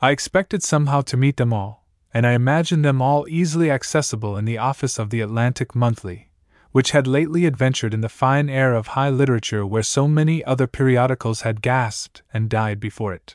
I 0.00 0.10
expected 0.10 0.62
somehow 0.62 1.02
to 1.02 1.18
meet 1.18 1.36
them 1.36 1.52
all, 1.52 1.86
and 2.14 2.26
I 2.26 2.32
imagined 2.32 2.82
them 2.82 3.02
all 3.02 3.28
easily 3.28 3.70
accessible 3.70 4.38
in 4.38 4.46
the 4.46 4.56
office 4.56 4.98
of 4.98 5.10
the 5.10 5.20
Atlantic 5.20 5.74
Monthly, 5.74 6.27
which 6.72 6.90
had 6.90 7.06
lately 7.06 7.46
adventured 7.46 7.94
in 7.94 8.00
the 8.00 8.08
fine 8.08 8.48
air 8.48 8.74
of 8.74 8.88
high 8.88 9.08
literature 9.08 9.66
where 9.66 9.82
so 9.82 10.06
many 10.06 10.44
other 10.44 10.66
periodicals 10.66 11.42
had 11.42 11.62
gasped 11.62 12.22
and 12.32 12.50
died 12.50 12.78
before 12.78 13.12
it. 13.14 13.34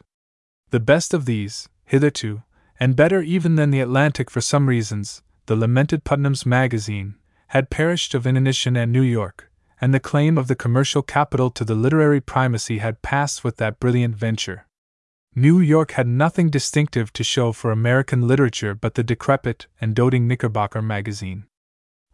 The 0.69 0.79
best 0.79 1.13
of 1.13 1.25
these, 1.25 1.69
hitherto, 1.85 2.43
and 2.79 2.95
better 2.95 3.21
even 3.21 3.55
than 3.55 3.71
the 3.71 3.79
Atlantic 3.79 4.29
for 4.29 4.41
some 4.41 4.67
reasons, 4.67 5.21
the 5.45 5.55
lamented 5.55 6.03
Putnam's 6.03 6.45
Magazine, 6.45 7.15
had 7.47 7.69
perished 7.69 8.13
of 8.13 8.25
inanition 8.25 8.75
at 8.77 8.89
New 8.89 9.01
York, 9.01 9.51
and 9.79 9.93
the 9.93 9.99
claim 9.99 10.37
of 10.37 10.47
the 10.47 10.55
commercial 10.55 11.01
capital 11.01 11.51
to 11.51 11.65
the 11.65 11.75
literary 11.75 12.21
primacy 12.21 12.77
had 12.77 13.01
passed 13.01 13.43
with 13.43 13.57
that 13.57 13.79
brilliant 13.79 14.15
venture. 14.15 14.65
New 15.35 15.59
York 15.59 15.91
had 15.91 16.07
nothing 16.07 16.49
distinctive 16.49 17.11
to 17.13 17.23
show 17.23 17.51
for 17.51 17.71
American 17.71 18.27
literature 18.27 18.75
but 18.75 18.93
the 18.93 19.03
decrepit 19.03 19.67
and 19.81 19.95
doting 19.95 20.27
Knickerbocker 20.27 20.81
magazine. 20.81 21.45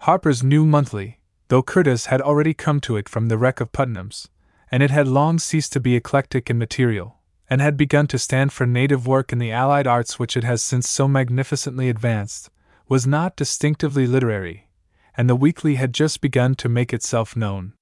Harper's 0.03 0.41
New 0.41 0.65
Monthly, 0.65 1.19
though 1.49 1.61
Curtis 1.61 2.05
had 2.05 2.21
already 2.21 2.53
come 2.53 2.79
to 2.81 2.95
it 2.95 3.09
from 3.09 3.27
the 3.27 3.37
wreck 3.37 3.59
of 3.59 3.73
Putnam's, 3.73 4.29
and 4.71 4.81
it 4.81 4.91
had 4.91 5.09
long 5.09 5.39
ceased 5.39 5.73
to 5.73 5.79
be 5.81 5.95
eclectic 5.95 6.49
in 6.49 6.57
material, 6.57 7.17
and 7.49 7.59
had 7.59 7.75
begun 7.75 8.07
to 8.07 8.17
stand 8.17 8.53
for 8.53 8.65
native 8.65 9.05
work 9.05 9.33
in 9.33 9.39
the 9.39 9.51
allied 9.51 9.87
arts 9.87 10.17
which 10.17 10.37
it 10.37 10.45
has 10.45 10.63
since 10.63 10.87
so 10.87 11.07
magnificently 11.07 11.89
advanced, 11.89 12.49
was 12.87 13.05
not 13.05 13.35
distinctively 13.35 14.07
literary, 14.07 14.69
and 15.17 15.29
the 15.29 15.35
weekly 15.35 15.75
had 15.75 15.93
just 15.93 16.21
begun 16.21 16.55
to 16.55 16.69
make 16.69 16.93
itself 16.93 17.35
known. 17.35 17.73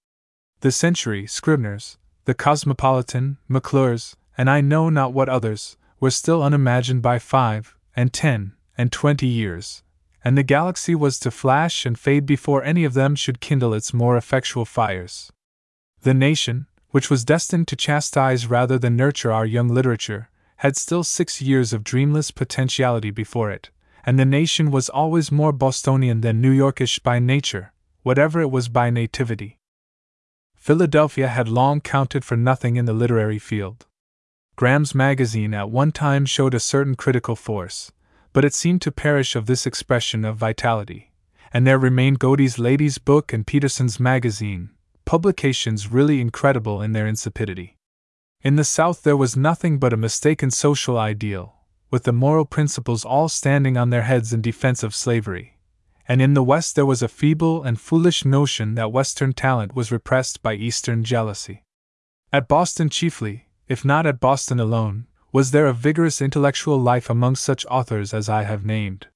The 0.62 0.71
Century, 0.71 1.27
Scribner's, 1.27 1.99
the 2.25 2.34
Cosmopolitan, 2.34 3.38
McClure's, 3.47 4.15
and 4.36 4.49
I 4.49 4.60
know 4.62 4.89
not 4.89 5.13
what 5.13 5.30
others, 5.30 5.77
were 5.99 6.10
still 6.10 6.41
unimagined 6.41 7.03
by 7.03 7.19
five, 7.19 7.75
and 7.95 8.12
ten, 8.12 8.53
and 8.75 8.91
twenty 8.91 9.27
years, 9.27 9.84
and 10.23 10.38
the 10.38 10.43
galaxy 10.43 10.95
was 10.95 11.19
to 11.19 11.32
flash 11.32 11.86
and 11.86 11.97
fade 11.97 12.25
before 12.25 12.63
any 12.63 12.84
of 12.84 12.93
them 12.93 13.15
should 13.15 13.39
kindle 13.39 13.73
its 13.73 13.93
more 13.93 14.17
effectual 14.17 14.65
fires. 14.65 15.32
The 16.01 16.13
nation, 16.13 16.67
which 16.89 17.10
was 17.10 17.25
destined 17.25 17.67
to 17.69 17.75
chastise 17.75 18.47
rather 18.47 18.77
than 18.77 18.95
nurture 18.95 19.32
our 19.32 19.45
young 19.45 19.67
literature, 19.67 20.30
had 20.58 20.75
still 20.75 21.03
six 21.03 21.41
years 21.41 21.73
of 21.73 21.84
dreamless 21.84 22.32
potentiality 22.32 23.12
before 23.12 23.51
it, 23.51 23.69
and 24.06 24.17
the 24.17 24.25
nation 24.25 24.71
was 24.71 24.89
always 24.89 25.32
more 25.32 25.51
Bostonian 25.51 26.21
than 26.21 26.41
New 26.41 26.51
Yorkish 26.51 27.03
by 27.03 27.19
nature, 27.19 27.73
whatever 28.03 28.41
it 28.41 28.49
was 28.49 28.69
by 28.69 28.89
nativity. 28.89 29.60
Philadelphia 30.56 31.27
had 31.27 31.47
long 31.47 31.80
counted 31.80 32.25
for 32.25 32.36
nothing 32.36 32.75
in 32.75 32.86
the 32.86 32.93
literary 32.93 33.39
field. 33.39 33.86
Graham's 34.56 34.95
magazine 34.95 35.53
at 35.53 35.69
one 35.69 35.91
time 35.91 36.25
showed 36.25 36.53
a 36.56 36.60
certain 36.60 36.95
critical 36.95 37.36
force, 37.36 37.91
but 38.38 38.45
it 38.45 38.54
seemed 38.54 38.84
to 38.84 38.91
perish 38.91 39.36
of 39.36 39.47
this 39.47 39.65
expression 39.65 40.23
of 40.23 40.38
vitality, 40.38 41.12
and 41.52 41.65
there 41.65 41.80
remained 41.80 42.19
Godey's 42.19 42.60
Lady's 42.60 43.00
Book 43.00 43.34
and 43.34 43.47
Peterson's 43.47 44.00
Magazine, 44.00 44.69
publications 45.06 45.91
really 45.91 46.21
incredible 46.21 46.80
in 46.84 46.91
their 46.91 47.08
insipidity. 47.08 47.78
In 48.43 48.56
the 48.56 48.63
South, 48.63 49.02
there 49.02 49.17
was 49.17 49.36
nothing 49.36 49.80
but 49.80 49.91
a 49.91 49.97
mistaken 49.97 50.52
social 50.52 51.00
ideal, 51.00 51.56
with 51.89 52.04
the 52.04 52.13
moral 52.13 52.45
principles 52.45 53.04
all 53.04 53.28
standing 53.28 53.76
on 53.76 53.89
their 53.89 54.04
heads 54.04 54.32
in 54.32 54.41
defense 54.43 54.84
of 54.84 54.93
slavery. 54.93 55.58
And 56.08 56.21
in 56.21 56.36
the 56.36 56.43
West, 56.43 56.76
there 56.76 56.86
was 56.86 57.02
a 57.02 57.08
feeble 57.08 57.63
and 57.63 57.82
foolish 57.82 58.23
notion 58.23 58.76
that 58.76 58.91
Western 58.91 59.34
talent 59.34 59.73
was 59.73 59.91
repressed 59.91 60.43
by 60.43 60.54
Eastern 60.54 61.04
jealousy. 61.04 61.63
At 62.32 62.47
Boston, 62.47 62.89
chiefly, 62.89 63.47
if 63.67 63.84
not 63.84 64.06
at 64.06 64.19
Boston 64.19 64.60
alone, 64.60 65.08
was 65.32 65.52
there 65.52 65.68
a 65.68 65.74
vigorous 65.74 66.22
intellectual 66.22 66.80
life 66.80 67.10
among 67.10 67.36
such 67.36 67.66
authors 67.68 68.13
as 68.13 68.30
I 68.30 68.44
have 68.44 68.66
named. 68.66 69.08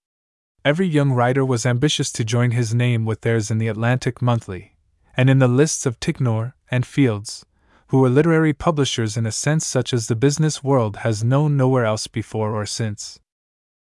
Every 0.63 0.88
young 0.88 1.12
writer 1.12 1.43
was 1.43 1.65
ambitious 1.65 2.12
to 2.12 2.24
join 2.24 2.52
his 2.52 2.74
name 2.74 3.06
with 3.06 3.21
theirs 3.21 3.50
in 3.50 3.58
the 3.58 3.67
Atlantic 3.67 4.21
Monthly, 4.21 4.76
and 5.17 5.30
in 5.30 5.39
the 5.39 5.47
lists 5.47 5.86
of 5.86 6.00
Ticknor 6.00 6.54
and 6.69 6.86
Fields, 6.86 7.45
who 7.88 8.00
were 8.00 8.10
literary 8.10 8.54
publishers 8.54 9.17
in 9.17 9.26
a 9.26 9.32
sense 9.32 9.65
such 9.65 9.93
as 9.93 10.08
the 10.08 10.15
business 10.15 10.63
world 10.63 10.97
has 10.97 11.24
known 11.24 11.58
nowhere 11.58 11.86
else 11.86 12.08
before 12.08 12.56
or 12.56 12.65
since. 12.65 13.19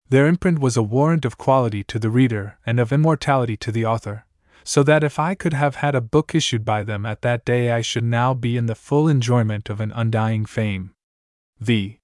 Their 0.09 0.27
imprint 0.27 0.59
was 0.59 0.75
a 0.75 0.83
warrant 0.83 1.23
of 1.23 1.37
quality 1.37 1.83
to 1.85 1.99
the 1.99 2.09
reader 2.09 2.57
and 2.65 2.79
of 2.79 2.91
immortality 2.91 3.55
to 3.57 3.71
the 3.71 3.85
author, 3.85 4.25
so 4.63 4.83
that 4.83 5.03
if 5.03 5.17
I 5.19 5.35
could 5.35 5.53
have 5.53 5.75
had 5.75 5.95
a 5.95 6.01
book 6.01 6.35
issued 6.35 6.65
by 6.65 6.83
them 6.83 7.05
at 7.05 7.21
that 7.21 7.45
day, 7.45 7.71
I 7.71 7.81
should 7.81 8.03
now 8.03 8.33
be 8.33 8.57
in 8.57 8.65
the 8.65 8.75
full 8.75 9.07
enjoyment 9.07 9.69
of 9.69 9.79
an 9.79 9.91
undying 9.93 10.45
fame. 10.45 10.93
The 11.59 11.97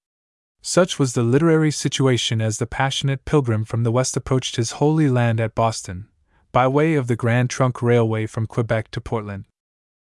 such 0.68 0.98
was 0.98 1.14
the 1.14 1.22
literary 1.22 1.70
situation 1.70 2.42
as 2.42 2.58
the 2.58 2.66
passionate 2.66 3.24
pilgrim 3.24 3.64
from 3.64 3.84
the 3.84 3.90
West 3.90 4.14
approached 4.18 4.56
his 4.56 4.72
holy 4.72 5.08
land 5.08 5.40
at 5.40 5.54
Boston, 5.54 6.06
by 6.52 6.68
way 6.68 6.92
of 6.92 7.06
the 7.06 7.16
Grand 7.16 7.48
Trunk 7.48 7.80
Railway 7.80 8.26
from 8.26 8.46
Quebec 8.46 8.90
to 8.90 9.00
Portland. 9.00 9.46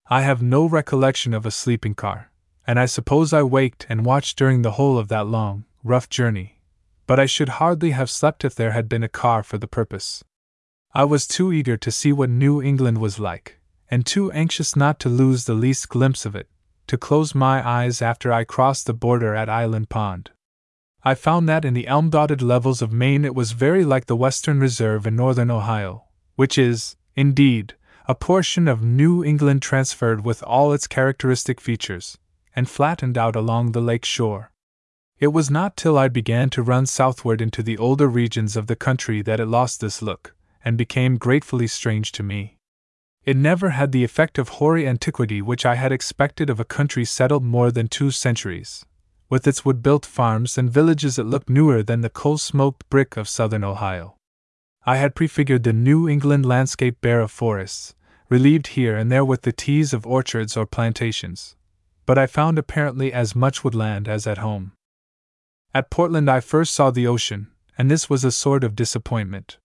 I 0.09 0.19
have 0.23 0.41
no 0.41 0.65
recollection 0.65 1.33
of 1.33 1.45
a 1.45 1.49
sleeping 1.49 1.95
car, 1.95 2.29
and 2.67 2.77
I 2.77 2.87
suppose 2.87 3.31
I 3.31 3.41
waked 3.41 3.85
and 3.87 4.05
watched 4.05 4.37
during 4.37 4.61
the 4.61 4.71
whole 4.71 4.97
of 4.97 5.07
that 5.07 5.27
long, 5.27 5.63
rough 5.81 6.09
journey, 6.09 6.59
but 7.07 7.21
I 7.21 7.25
should 7.25 7.61
hardly 7.63 7.91
have 7.91 8.09
slept 8.09 8.43
if 8.43 8.53
there 8.53 8.71
had 8.71 8.89
been 8.89 9.03
a 9.03 9.07
car 9.07 9.43
for 9.43 9.57
the 9.57 9.65
purpose. 9.65 10.25
I 10.93 11.05
was 11.05 11.25
too 11.25 11.53
eager 11.53 11.77
to 11.77 11.89
see 11.89 12.11
what 12.11 12.29
New 12.29 12.61
England 12.61 12.97
was 12.97 13.17
like, 13.17 13.61
and 13.89 14.05
too 14.05 14.29
anxious 14.33 14.75
not 14.75 14.99
to 14.99 15.07
lose 15.07 15.45
the 15.45 15.53
least 15.53 15.87
glimpse 15.87 16.25
of 16.25 16.35
it, 16.35 16.49
to 16.87 16.97
close 16.97 17.33
my 17.33 17.65
eyes 17.65 18.01
after 18.01 18.33
I 18.33 18.43
crossed 18.43 18.87
the 18.87 18.93
border 18.93 19.33
at 19.33 19.47
Island 19.47 19.87
Pond. 19.87 20.31
I 21.03 21.15
found 21.15 21.47
that 21.47 21.63
in 21.63 21.73
the 21.73 21.88
elm 21.88 22.09
dotted 22.09 22.41
levels 22.41 22.81
of 22.81 22.91
Maine 22.91 23.23
it 23.23 23.33
was 23.33 23.53
very 23.53 23.85
like 23.85 24.07
the 24.07 24.17
Western 24.17 24.59
Reserve 24.59 25.07
in 25.07 25.15
northern 25.15 25.49
Ohio, 25.49 26.03
which 26.35 26.57
is, 26.57 26.97
indeed, 27.15 27.75
a 28.07 28.15
portion 28.15 28.67
of 28.67 28.83
New 28.83 29.23
England 29.23 29.62
transferred 29.62 30.25
with 30.25 30.43
all 30.43 30.73
its 30.73 30.88
characteristic 30.88 31.62
features, 31.62 32.17
and 32.53 32.69
flattened 32.69 33.17
out 33.17 33.35
along 33.35 33.71
the 33.71 33.81
lake 33.81 34.03
shore. 34.03 34.51
It 35.19 35.27
was 35.27 35.49
not 35.49 35.77
till 35.77 35.97
I 35.97 36.07
began 36.07 36.49
to 36.51 36.63
run 36.63 36.85
southward 36.85 37.41
into 37.41 37.63
the 37.63 37.77
older 37.77 38.07
regions 38.07 38.57
of 38.57 38.67
the 38.67 38.75
country 38.75 39.21
that 39.21 39.39
it 39.39 39.45
lost 39.45 39.79
this 39.79 40.01
look, 40.01 40.35
and 40.65 40.77
became 40.77 41.17
gratefully 41.17 41.67
strange 41.67 42.12
to 42.13 42.23
me. 42.23 42.57
It 43.23 43.38
never 43.38 43.69
had 43.69 43.91
the 43.91 44.03
effect 44.03 44.38
of 44.38 44.49
hoary 44.49 44.88
antiquity 44.88 45.41
which 45.41 45.65
I 45.65 45.75
had 45.75 45.91
expected 45.91 46.49
of 46.49 46.59
a 46.59 46.65
country 46.65 47.05
settled 47.05 47.43
more 47.43 47.71
than 47.71 47.88
two 47.88 48.12
centuries. 48.12 48.85
With 49.29 49.45
its 49.45 49.63
wood 49.63 49.83
built 49.83 50.07
farms 50.07 50.57
and 50.57 50.71
villages, 50.71 51.17
that 51.17 51.25
looked 51.25 51.49
newer 51.49 51.83
than 51.83 52.01
the 52.01 52.09
coal 52.09 52.39
smoked 52.39 52.89
brick 52.89 53.15
of 53.15 53.29
southern 53.29 53.63
Ohio. 53.63 54.15
I 54.85 54.97
had 54.97 55.13
prefigured 55.13 55.63
the 55.63 55.73
New 55.73 56.09
England 56.09 56.47
landscape 56.47 56.99
bare 56.99 57.21
of 57.21 57.29
forests, 57.29 57.93
relieved 58.27 58.67
here 58.67 58.97
and 58.97 59.11
there 59.11 59.25
with 59.25 59.43
the 59.43 59.51
teas 59.51 59.93
of 59.93 60.07
orchards 60.07 60.57
or 60.57 60.65
plantations, 60.65 61.55
but 62.07 62.17
I 62.17 62.25
found 62.25 62.57
apparently 62.57 63.13
as 63.13 63.35
much 63.35 63.63
woodland 63.63 64.07
as 64.07 64.25
at 64.25 64.39
home. 64.39 64.71
At 65.75 65.91
Portland, 65.91 66.27
I 66.29 66.39
first 66.39 66.73
saw 66.73 66.89
the 66.89 67.05
ocean, 67.05 67.51
and 67.77 67.91
this 67.91 68.09
was 68.09 68.23
a 68.23 68.31
sort 68.31 68.63
of 68.63 68.75
disappointment. 68.75 69.59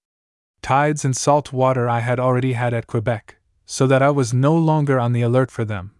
Tides 0.60 1.06
and 1.06 1.16
salt 1.16 1.52
water 1.54 1.88
I 1.88 2.00
had 2.00 2.20
already 2.20 2.52
had 2.52 2.74
at 2.74 2.86
Quebec, 2.86 3.36
so 3.64 3.86
that 3.86 4.02
I 4.02 4.10
was 4.10 4.34
no 4.34 4.54
longer 4.54 5.00
on 5.00 5.14
the 5.14 5.22
alert 5.22 5.50
for 5.50 5.64
them, 5.64 5.92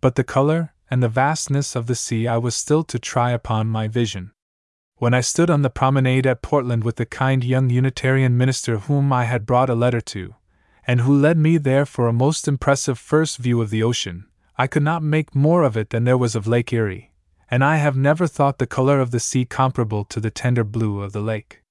but 0.00 0.14
the 0.14 0.24
color 0.24 0.72
and 0.90 1.02
the 1.02 1.08
vastness 1.08 1.76
of 1.76 1.86
the 1.86 1.94
sea 1.94 2.26
I 2.26 2.36
was 2.36 2.56
still 2.56 2.82
to 2.84 2.98
try 2.98 3.30
upon 3.30 3.68
my 3.68 3.86
vision. 3.86 4.32
When 4.96 5.14
I 5.14 5.20
stood 5.20 5.48
on 5.48 5.62
the 5.62 5.70
promenade 5.70 6.26
at 6.26 6.42
Portland 6.42 6.84
with 6.84 6.96
the 6.96 7.06
kind 7.06 7.42
young 7.44 7.70
Unitarian 7.70 8.36
minister 8.36 8.78
whom 8.78 9.12
I 9.12 9.24
had 9.24 9.46
brought 9.46 9.70
a 9.70 9.74
letter 9.74 10.00
to, 10.02 10.34
and 10.86 11.02
who 11.02 11.16
led 11.16 11.38
me 11.38 11.56
there 11.56 11.86
for 11.86 12.08
a 12.08 12.12
most 12.12 12.48
impressive 12.48 12.98
first 12.98 13.38
view 13.38 13.62
of 13.62 13.70
the 13.70 13.82
ocean, 13.82 14.26
I 14.58 14.66
could 14.66 14.82
not 14.82 15.02
make 15.02 15.34
more 15.34 15.62
of 15.62 15.76
it 15.76 15.90
than 15.90 16.04
there 16.04 16.18
was 16.18 16.34
of 16.34 16.46
Lake 16.46 16.72
Erie, 16.72 17.12
and 17.50 17.64
I 17.64 17.76
have 17.76 17.96
never 17.96 18.26
thought 18.26 18.58
the 18.58 18.66
color 18.66 19.00
of 19.00 19.10
the 19.10 19.20
sea 19.20 19.44
comparable 19.44 20.04
to 20.06 20.20
the 20.20 20.30
tender 20.30 20.64
blue 20.64 21.00
of 21.00 21.12
the 21.12 21.22
lake. 21.22 21.62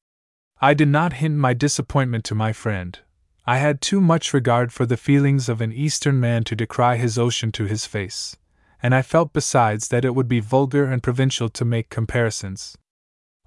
I 0.61 0.73
did 0.73 0.87
not 0.87 1.13
hint 1.13 1.35
my 1.35 1.53
disappointment 1.53 2.25
to 2.25 2.35
my 2.35 2.51
friend. 2.51 2.97
I 3.45 3.57
had 3.57 3.79
too 3.79 4.01
much 4.01 4.33
regard 4.33 4.73
for 4.73 4.85
the 4.85 4.97
feelings 4.97 5.49
of 5.49 5.61
an 5.61 5.71
Eastern 5.71 6.19
man 6.19 6.43
to 6.45 6.55
decry 6.55 6.97
his 6.97 7.17
ocean 7.17 7.51
to 7.53 7.65
his 7.65 7.85
face, 7.85 8.35
and 8.81 8.95
I 8.95 9.01
felt 9.01 9.33
besides 9.33 9.89
that 9.89 10.05
it 10.05 10.15
would 10.15 10.27
be 10.27 10.39
vulgar 10.39 10.85
and 10.85 11.03
provincial 11.03 11.49
to 11.49 11.65
make 11.65 11.89
comparisons. 11.89 12.77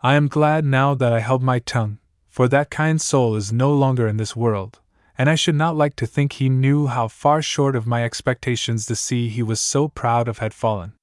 I 0.03 0.15
am 0.15 0.29
glad 0.29 0.65
now 0.65 0.95
that 0.95 1.13
I 1.13 1.21
held 1.21 1.43
my 1.43 1.59
tongue, 1.59 1.99
for 2.29 2.49
that 2.49 2.71
kind 2.71 3.01
soul 3.01 3.37
is 3.37 3.53
no 3.53 3.73
longer 3.73 4.09
in 4.09 4.17
this 4.17 4.35
world, 4.35 4.81
and 5.17 5.31
I 5.31 5.35
should 5.35 5.55
not 5.55 5.77
like 5.77 5.97
to 5.97 6.07
think 6.07 6.33
he 6.33 6.49
knew 6.49 6.87
how 6.87 7.09
far 7.09 7.43
short 7.43 7.77
of 7.77 7.87
my 7.87 8.05
expectations 8.05 8.87
the 8.87 8.97
sea 8.97 9.29
he 9.29 9.43
was 9.43 9.61
so 9.61 9.89
proud 9.89 10.29
of 10.29 10.39
had 10.39 10.55
fallen. 10.55 10.95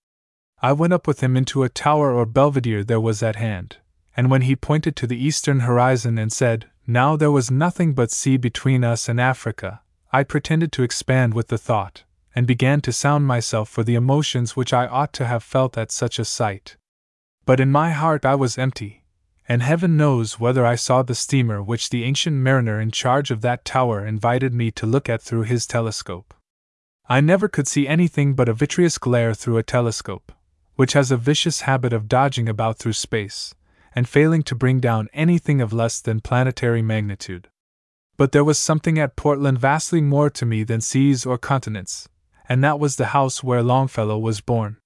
I 0.62 0.74
went 0.74 0.94
up 0.94 1.08
with 1.08 1.22
him 1.22 1.38
into 1.38 1.64
a 1.64 1.70
tower 1.70 2.12
or 2.12 2.26
belvedere 2.26 2.84
there 2.84 3.00
was 3.00 3.24
at 3.24 3.38
hand, 3.38 3.78
and 4.18 4.30
when 4.30 4.42
he 4.42 4.56
pointed 4.56 4.96
to 4.98 5.08
the 5.08 5.24
eastern 5.24 5.62
horizon 5.62 6.18
and 6.18 6.34
said, 6.34 6.66
Now 6.86 7.16
there 7.16 7.32
was 7.32 7.50
nothing 7.50 7.94
but 7.94 8.12
sea 8.12 8.36
between 8.36 8.84
us 8.84 9.08
and 9.08 9.22
Africa, 9.22 9.82
I 10.12 10.24
pretended 10.24 10.72
to 10.74 10.84
expand 10.84 11.34
with 11.34 11.48
the 11.48 11.58
thought, 11.58 12.04
and 12.40 12.48
began 12.48 12.80
to 12.80 12.94
sound 12.94 13.28
myself 13.28 13.68
for 13.68 13.84
the 13.84 13.96
emotions 13.96 14.56
which 14.56 14.72
I 14.72 14.88
ought 14.88 15.12
to 15.12 15.26
have 15.26 15.44
felt 15.44 15.78
at 15.78 15.92
such 15.92 16.18
a 16.20 16.24
sight. 16.24 16.78
But 17.46 17.60
in 17.60 17.70
my 17.70 17.92
heart 17.92 18.24
I 18.24 18.36
was 18.36 18.58
empty, 18.58 19.04
and 19.50 19.62
heaven 19.62 19.98
knows 19.98 20.40
whether 20.40 20.66
I 20.66 20.76
saw 20.76 21.04
the 21.04 21.16
steamer 21.16 21.62
which 21.62 21.90
the 21.90 22.06
ancient 22.06 22.38
mariner 22.38 22.80
in 22.80 22.92
charge 22.92 23.30
of 23.30 23.42
that 23.42 23.66
tower 23.66 24.06
invited 24.06 24.54
me 24.54 24.72
to 24.72 24.86
look 24.86 25.10
at 25.10 25.22
through 25.22 25.42
his 25.52 25.68
telescope. 25.68 26.34
I 27.10 27.20
never 27.20 27.50
could 27.50 27.68
see 27.68 27.90
anything 27.90 28.36
but 28.36 28.48
a 28.48 28.54
vitreous 28.54 28.98
glare 28.98 29.34
through 29.34 29.58
a 29.58 29.62
telescope, 29.62 30.32
which 30.78 30.94
has 30.94 31.12
a 31.12 31.18
vicious 31.18 31.64
habit 31.68 31.92
of 31.92 32.08
dodging 32.08 32.48
about 32.48 32.78
through 32.78 32.94
space, 32.94 33.54
and 33.94 34.08
failing 34.08 34.44
to 34.44 34.56
bring 34.56 34.80
down 34.80 35.10
anything 35.12 35.60
of 35.60 35.74
less 35.74 36.00
than 36.00 36.22
planetary 36.22 36.82
magnitude. 36.82 37.50
But 38.16 38.32
there 38.32 38.46
was 38.46 38.58
something 38.58 38.98
at 38.98 39.18
Portland 39.18 39.60
vastly 39.60 40.00
more 40.00 40.30
to 40.30 40.46
me 40.46 40.64
than 40.64 40.80
seas 40.80 41.26
or 41.26 41.38
continents, 41.38 42.08
and 42.50 42.64
that 42.64 42.80
was 42.80 42.96
the 42.96 43.08
house 43.08 43.44
where 43.44 43.62
Longfellow 43.62 44.18
was 44.18 44.42
born. 44.42 44.78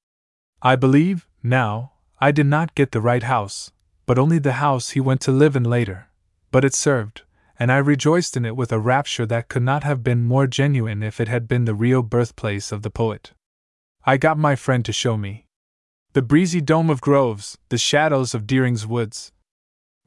I 0.62 0.76
believe, 0.76 1.28
now, 1.42 1.94
I 2.20 2.32
did 2.32 2.46
not 2.46 2.76
get 2.76 2.92
the 2.92 3.02
right 3.02 3.24
house, 3.24 3.72
but 4.06 4.20
only 4.20 4.38
the 4.38 4.54
house 4.54 4.92
he 4.92 5.00
went 5.00 5.22
to 5.22 5.32
live 5.32 5.56
in 5.56 5.64
later. 5.64 6.10
But 6.52 6.66
it 6.66 6.76
served, 6.76 7.24
and 7.58 7.72
I 7.72 7.78
rejoiced 7.78 8.36
in 8.36 8.46
it 8.46 8.58
with 8.58 8.74
a 8.74 8.80
rapture 8.80 9.26
that 9.28 9.48
could 9.48 9.64
not 9.64 9.84
have 9.84 10.04
been 10.04 10.26
more 10.26 10.46
genuine 10.46 11.02
if 11.02 11.22
it 11.22 11.30
had 11.30 11.48
been 11.48 11.64
the 11.64 11.74
real 11.74 12.04
birthplace 12.04 12.74
of 12.74 12.82
the 12.82 12.90
poet. 12.90 13.32
I 14.06 14.18
got 14.18 14.38
my 14.38 14.56
friend 14.58 14.84
to 14.86 14.94
show 14.94 15.18
me 15.18 15.48
the 16.12 16.22
breezy 16.22 16.62
dome 16.62 16.92
of 16.92 17.02
groves, 17.02 17.58
the 17.70 17.78
shadows 17.78 18.36
of 18.36 18.46
Deering's 18.46 18.86
woods, 18.86 19.32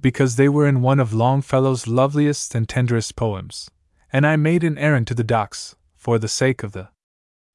because 0.00 0.36
they 0.36 0.48
were 0.48 0.68
in 0.68 0.80
one 0.80 1.00
of 1.00 1.12
Longfellow's 1.12 1.88
loveliest 1.88 2.54
and 2.54 2.68
tenderest 2.68 3.16
poems, 3.16 3.70
and 4.12 4.24
I 4.24 4.36
made 4.36 4.62
an 4.62 4.78
errand 4.78 5.08
to 5.08 5.14
the 5.14 5.24
docks, 5.24 5.74
for 5.96 6.18
the 6.18 6.28
sake 6.28 6.62
of 6.62 6.70
the 6.72 6.90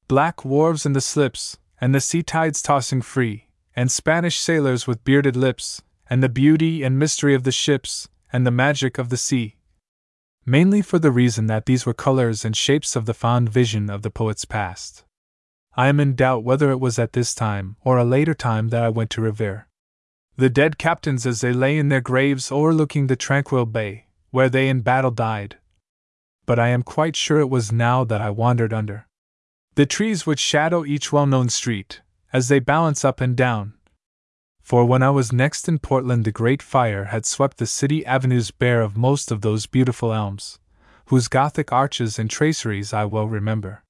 black 0.08 0.44
wharves 0.44 0.84
and 0.84 0.94
the 0.94 1.00
slips, 1.00 1.58
and 1.80 1.94
the 1.94 2.00
sea 2.00 2.22
tides 2.22 2.62
tossing 2.62 3.02
free, 3.02 3.48
and 3.74 3.90
Spanish 3.90 4.38
sailors 4.38 4.86
with 4.86 5.04
bearded 5.04 5.36
lips, 5.36 5.82
and 6.08 6.22
the 6.22 6.28
beauty 6.28 6.82
and 6.82 6.98
mystery 6.98 7.34
of 7.34 7.44
the 7.44 7.52
ships, 7.52 8.08
and 8.32 8.46
the 8.46 8.50
magic 8.50 8.98
of 8.98 9.08
the 9.08 9.16
sea. 9.16 9.56
Mainly 10.44 10.82
for 10.82 10.98
the 10.98 11.10
reason 11.10 11.46
that 11.46 11.66
these 11.66 11.86
were 11.86 11.94
colors 11.94 12.44
and 12.44 12.56
shapes 12.56 12.96
of 12.96 13.06
the 13.06 13.14
fond 13.14 13.48
vision 13.48 13.88
of 13.88 14.02
the 14.02 14.10
poet's 14.10 14.44
past. 14.44 15.04
I 15.74 15.88
am 15.88 16.00
in 16.00 16.14
doubt 16.14 16.44
whether 16.44 16.70
it 16.70 16.80
was 16.80 16.98
at 16.98 17.12
this 17.12 17.34
time 17.34 17.76
or 17.84 17.96
a 17.96 18.04
later 18.04 18.34
time 18.34 18.68
that 18.68 18.82
I 18.82 18.88
went 18.88 19.10
to 19.10 19.22
Revere. 19.22 19.68
The 20.36 20.50
dead 20.50 20.78
captains 20.78 21.26
as 21.26 21.40
they 21.40 21.52
lay 21.52 21.78
in 21.78 21.88
their 21.88 22.00
graves 22.00 22.50
overlooking 22.50 23.06
the 23.06 23.16
tranquil 23.16 23.66
bay, 23.66 24.06
where 24.30 24.48
they 24.48 24.68
in 24.68 24.80
battle 24.80 25.10
died. 25.10 25.56
But 26.44 26.58
I 26.58 26.68
am 26.68 26.82
quite 26.82 27.16
sure 27.16 27.40
it 27.40 27.50
was 27.50 27.70
now 27.72 28.04
that 28.04 28.20
I 28.20 28.30
wandered 28.30 28.72
under 28.72 29.06
the 29.74 29.86
trees 29.86 30.26
which 30.26 30.38
shadow 30.38 30.84
each 30.84 31.12
well 31.12 31.26
known 31.26 31.48
street, 31.48 32.02
as 32.32 32.48
they 32.48 32.58
balance 32.58 33.04
up 33.04 33.20
and 33.20 33.36
down, 33.36 33.72
for 34.62 34.84
when 34.84 35.02
I 35.02 35.10
was 35.10 35.32
next 35.32 35.68
in 35.68 35.78
Portland, 35.78 36.24
the 36.24 36.32
Great 36.32 36.62
Fire 36.62 37.06
had 37.06 37.26
swept 37.26 37.58
the 37.58 37.66
city 37.66 38.06
avenues 38.06 38.50
bare 38.50 38.80
of 38.80 38.96
most 38.96 39.30
of 39.30 39.40
those 39.40 39.66
beautiful 39.66 40.12
elms, 40.12 40.58
whose 41.06 41.28
Gothic 41.28 41.72
arches 41.72 42.18
and 42.18 42.30
traceries 42.30 42.92
I 42.92 43.04
well 43.04 43.26
remember. 43.26 43.82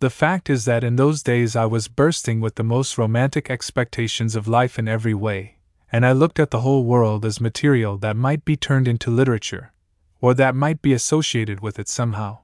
The 0.00 0.10
fact 0.10 0.50
is 0.50 0.64
that 0.64 0.84
in 0.84 0.96
those 0.96 1.22
days 1.22 1.56
I 1.56 1.64
was 1.66 1.88
bursting 1.88 2.40
with 2.40 2.56
the 2.56 2.64
most 2.64 2.98
romantic 2.98 3.50
expectations 3.50 4.36
of 4.36 4.48
life 4.48 4.78
in 4.78 4.88
every 4.88 5.14
way, 5.14 5.58
and 5.90 6.04
I 6.04 6.12
looked 6.12 6.38
at 6.38 6.50
the 6.50 6.60
whole 6.60 6.84
world 6.84 7.24
as 7.24 7.40
material 7.40 7.98
that 7.98 8.16
might 8.16 8.44
be 8.44 8.56
turned 8.56 8.88
into 8.88 9.10
literature, 9.10 9.72
or 10.20 10.34
that 10.34 10.54
might 10.54 10.82
be 10.82 10.92
associated 10.92 11.60
with 11.60 11.78
it 11.78 11.88
somehow. 11.88 12.38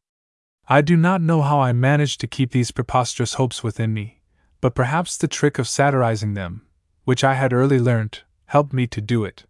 I 0.67 0.81
do 0.81 0.97
not 0.97 1.21
know 1.21 1.43
how 1.43 1.61
I 1.61 1.73
managed 1.73 2.21
to 2.21 2.27
keep 2.27 2.53
these 2.53 2.71
preposterous 2.71 3.35
hopes 3.35 3.63
within 3.63 3.93
me, 3.93 4.23
but 4.63 4.75
perhaps 4.75 5.17
the 5.17 5.29
trick 5.29 5.59
of 5.59 5.69
satirizing 5.69 6.33
them, 6.33 6.67
which 7.05 7.23
I 7.23 7.35
had 7.35 7.53
early 7.53 7.79
learnt, 7.79 8.25
helped 8.47 8.73
me 8.73 8.87
to 8.87 9.03
do 9.03 9.25
it. 9.25 9.45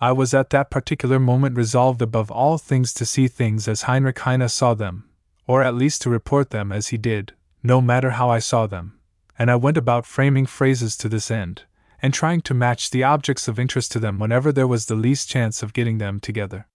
I 0.00 0.12
was 0.12 0.32
at 0.32 0.50
that 0.50 0.70
particular 0.70 1.18
moment 1.18 1.56
resolved 1.56 2.00
above 2.00 2.30
all 2.30 2.56
things 2.56 2.94
to 2.94 3.04
see 3.04 3.28
things 3.28 3.68
as 3.68 3.82
Heinrich 3.82 4.20
Heine 4.20 4.48
saw 4.48 4.72
them, 4.72 5.10
or 5.46 5.62
at 5.62 5.74
least 5.74 6.00
to 6.02 6.10
report 6.10 6.48
them 6.48 6.72
as 6.72 6.88
he 6.88 6.96
did, 6.96 7.34
no 7.62 7.82
matter 7.82 8.12
how 8.12 8.30
I 8.30 8.38
saw 8.38 8.66
them, 8.66 8.98
and 9.38 9.50
I 9.50 9.56
went 9.56 9.76
about 9.76 10.06
framing 10.06 10.46
phrases 10.46 10.96
to 10.98 11.10
this 11.10 11.30
end, 11.30 11.64
and 12.00 12.14
trying 12.14 12.40
to 12.42 12.54
match 12.54 12.88
the 12.88 13.04
objects 13.04 13.48
of 13.48 13.58
interest 13.58 13.92
to 13.92 13.98
them 13.98 14.18
whenever 14.18 14.50
there 14.50 14.66
was 14.66 14.86
the 14.86 14.94
least 14.94 15.28
chance 15.28 15.62
of 15.62 15.74
getting 15.74 15.98
them 15.98 16.20
together. 16.20 16.68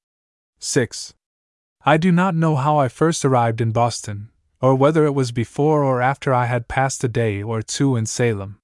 6. 0.60 1.16
I 1.86 1.98
do 1.98 2.14
not 2.14 2.34
know 2.34 2.56
how 2.56 2.78
I 2.78 2.88
first 2.88 3.26
arrived 3.26 3.60
in 3.60 3.72
Boston, 3.72 4.30
or 4.62 4.74
whether 4.74 5.06
it 5.06 5.14
was 5.14 5.34
before 5.34 5.84
or 5.84 6.02
after 6.02 6.34
I 6.34 6.46
had 6.46 6.70
passed 6.70 7.04
a 7.04 7.10
day 7.10 7.44
or 7.44 7.62
two 7.62 7.98
in 7.98 8.06
Salem. 8.06 8.60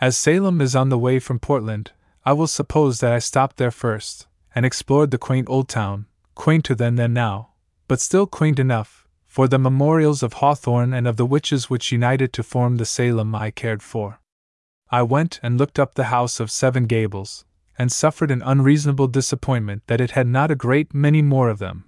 As 0.00 0.16
Salem 0.16 0.62
is 0.62 0.74
on 0.74 0.88
the 0.88 0.98
way 0.98 1.18
from 1.18 1.38
Portland, 1.38 1.92
I 2.24 2.32
will 2.32 2.46
suppose 2.46 3.00
that 3.00 3.12
I 3.12 3.18
stopped 3.18 3.58
there 3.58 3.70
first, 3.70 4.26
and 4.54 4.64
explored 4.64 5.10
the 5.10 5.18
quaint 5.18 5.50
old 5.50 5.68
town, 5.68 6.06
quainter 6.34 6.74
then 6.74 6.96
than 6.96 7.12
now, 7.12 7.50
but 7.88 8.00
still 8.00 8.26
quaint 8.26 8.58
enough, 8.58 9.06
for 9.26 9.46
the 9.46 9.58
memorials 9.58 10.22
of 10.22 10.34
Hawthorne 10.34 10.94
and 10.94 11.06
of 11.06 11.18
the 11.18 11.26
witches 11.26 11.68
which 11.68 11.92
united 11.92 12.32
to 12.32 12.42
form 12.42 12.76
the 12.76 12.86
Salem 12.86 13.34
I 13.34 13.50
cared 13.50 13.82
for. 13.82 14.20
I 14.90 15.02
went 15.02 15.40
and 15.42 15.58
looked 15.58 15.78
up 15.78 15.94
the 15.94 16.04
house 16.04 16.40
of 16.40 16.50
Seven 16.50 16.86
Gables, 16.86 17.44
and 17.78 17.92
suffered 17.92 18.30
an 18.30 18.40
unreasonable 18.40 19.08
disappointment 19.08 19.82
that 19.88 20.00
it 20.00 20.12
had 20.12 20.26
not 20.26 20.50
a 20.50 20.56
great 20.56 20.94
many 20.94 21.20
more 21.20 21.50
of 21.50 21.58
them. 21.58 21.84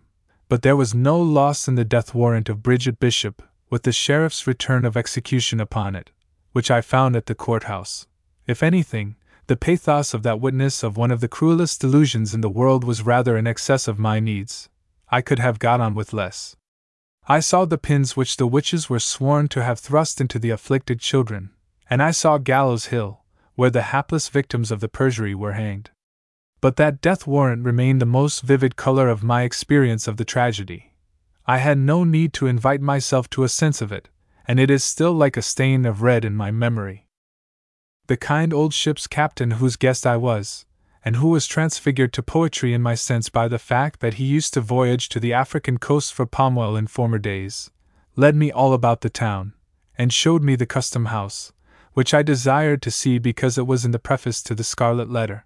But 0.48 0.62
there 0.62 0.76
was 0.76 0.94
no 0.94 1.20
loss 1.20 1.68
in 1.68 1.74
the 1.74 1.84
death 1.84 2.14
warrant 2.14 2.48
of 2.48 2.62
Bridget 2.62 2.98
Bishop, 2.98 3.42
with 3.70 3.82
the 3.82 3.92
sheriff's 3.92 4.46
return 4.46 4.84
of 4.84 4.96
execution 4.96 5.60
upon 5.60 5.94
it, 5.94 6.10
which 6.52 6.70
I 6.70 6.80
found 6.80 7.16
at 7.16 7.26
the 7.26 7.34
courthouse. 7.34 8.06
If 8.46 8.62
anything, 8.62 9.16
the 9.46 9.56
pathos 9.56 10.14
of 10.14 10.22
that 10.22 10.40
witness 10.40 10.82
of 10.82 10.96
one 10.96 11.10
of 11.10 11.20
the 11.20 11.28
cruelest 11.28 11.80
delusions 11.80 12.34
in 12.34 12.40
the 12.40 12.48
world 12.48 12.82
was 12.84 13.02
rather 13.02 13.36
in 13.36 13.46
excess 13.46 13.86
of 13.88 13.98
my 13.98 14.20
needs. 14.20 14.68
I 15.10 15.20
could 15.20 15.38
have 15.38 15.58
got 15.58 15.80
on 15.80 15.94
with 15.94 16.12
less. 16.12 16.56
I 17.26 17.40
saw 17.40 17.66
the 17.66 17.76
pins 17.76 18.16
which 18.16 18.38
the 18.38 18.46
witches 18.46 18.88
were 18.88 19.00
sworn 19.00 19.48
to 19.48 19.62
have 19.62 19.78
thrust 19.78 20.18
into 20.18 20.38
the 20.38 20.50
afflicted 20.50 20.98
children, 21.00 21.50
and 21.90 22.02
I 22.02 22.10
saw 22.10 22.38
Gallows 22.38 22.86
Hill, 22.86 23.20
where 23.54 23.70
the 23.70 23.82
hapless 23.82 24.30
victims 24.30 24.70
of 24.70 24.80
the 24.80 24.88
perjury 24.88 25.34
were 25.34 25.52
hanged. 25.52 25.90
But 26.60 26.76
that 26.76 27.00
death 27.00 27.26
warrant 27.26 27.64
remained 27.64 28.00
the 28.00 28.06
most 28.06 28.42
vivid 28.42 28.74
color 28.76 29.08
of 29.08 29.22
my 29.22 29.42
experience 29.42 30.08
of 30.08 30.16
the 30.16 30.24
tragedy. 30.24 30.94
I 31.46 31.58
had 31.58 31.78
no 31.78 32.04
need 32.04 32.32
to 32.34 32.46
invite 32.46 32.80
myself 32.80 33.30
to 33.30 33.44
a 33.44 33.48
sense 33.48 33.80
of 33.80 33.92
it, 33.92 34.08
and 34.46 34.58
it 34.58 34.70
is 34.70 34.82
still 34.82 35.12
like 35.12 35.36
a 35.36 35.42
stain 35.42 35.86
of 35.86 36.02
red 36.02 36.24
in 36.24 36.34
my 36.34 36.50
memory. 36.50 37.06
The 38.08 38.16
kind 38.16 38.52
old 38.52 38.74
ship's 38.74 39.06
captain 39.06 39.52
whose 39.52 39.76
guest 39.76 40.06
I 40.06 40.16
was, 40.16 40.66
and 41.04 41.16
who 41.16 41.28
was 41.28 41.46
transfigured 41.46 42.12
to 42.14 42.22
poetry 42.22 42.74
in 42.74 42.82
my 42.82 42.94
sense 42.94 43.28
by 43.28 43.48
the 43.48 43.58
fact 43.58 44.00
that 44.00 44.14
he 44.14 44.24
used 44.24 44.52
to 44.54 44.60
voyage 44.60 45.08
to 45.10 45.20
the 45.20 45.32
African 45.32 45.78
coast 45.78 46.12
for 46.12 46.26
palm 46.26 46.58
oil 46.58 46.76
in 46.76 46.86
former 46.86 47.18
days, 47.18 47.70
led 48.16 48.34
me 48.34 48.50
all 48.50 48.72
about 48.72 49.02
the 49.02 49.10
town, 49.10 49.52
and 49.96 50.12
showed 50.12 50.42
me 50.42 50.56
the 50.56 50.66
custom 50.66 51.06
house, 51.06 51.52
which 51.92 52.12
I 52.12 52.22
desired 52.22 52.82
to 52.82 52.90
see 52.90 53.18
because 53.18 53.56
it 53.56 53.66
was 53.66 53.84
in 53.84 53.92
the 53.92 53.98
preface 53.98 54.42
to 54.42 54.54
the 54.54 54.64
Scarlet 54.64 55.08
Letter. 55.08 55.44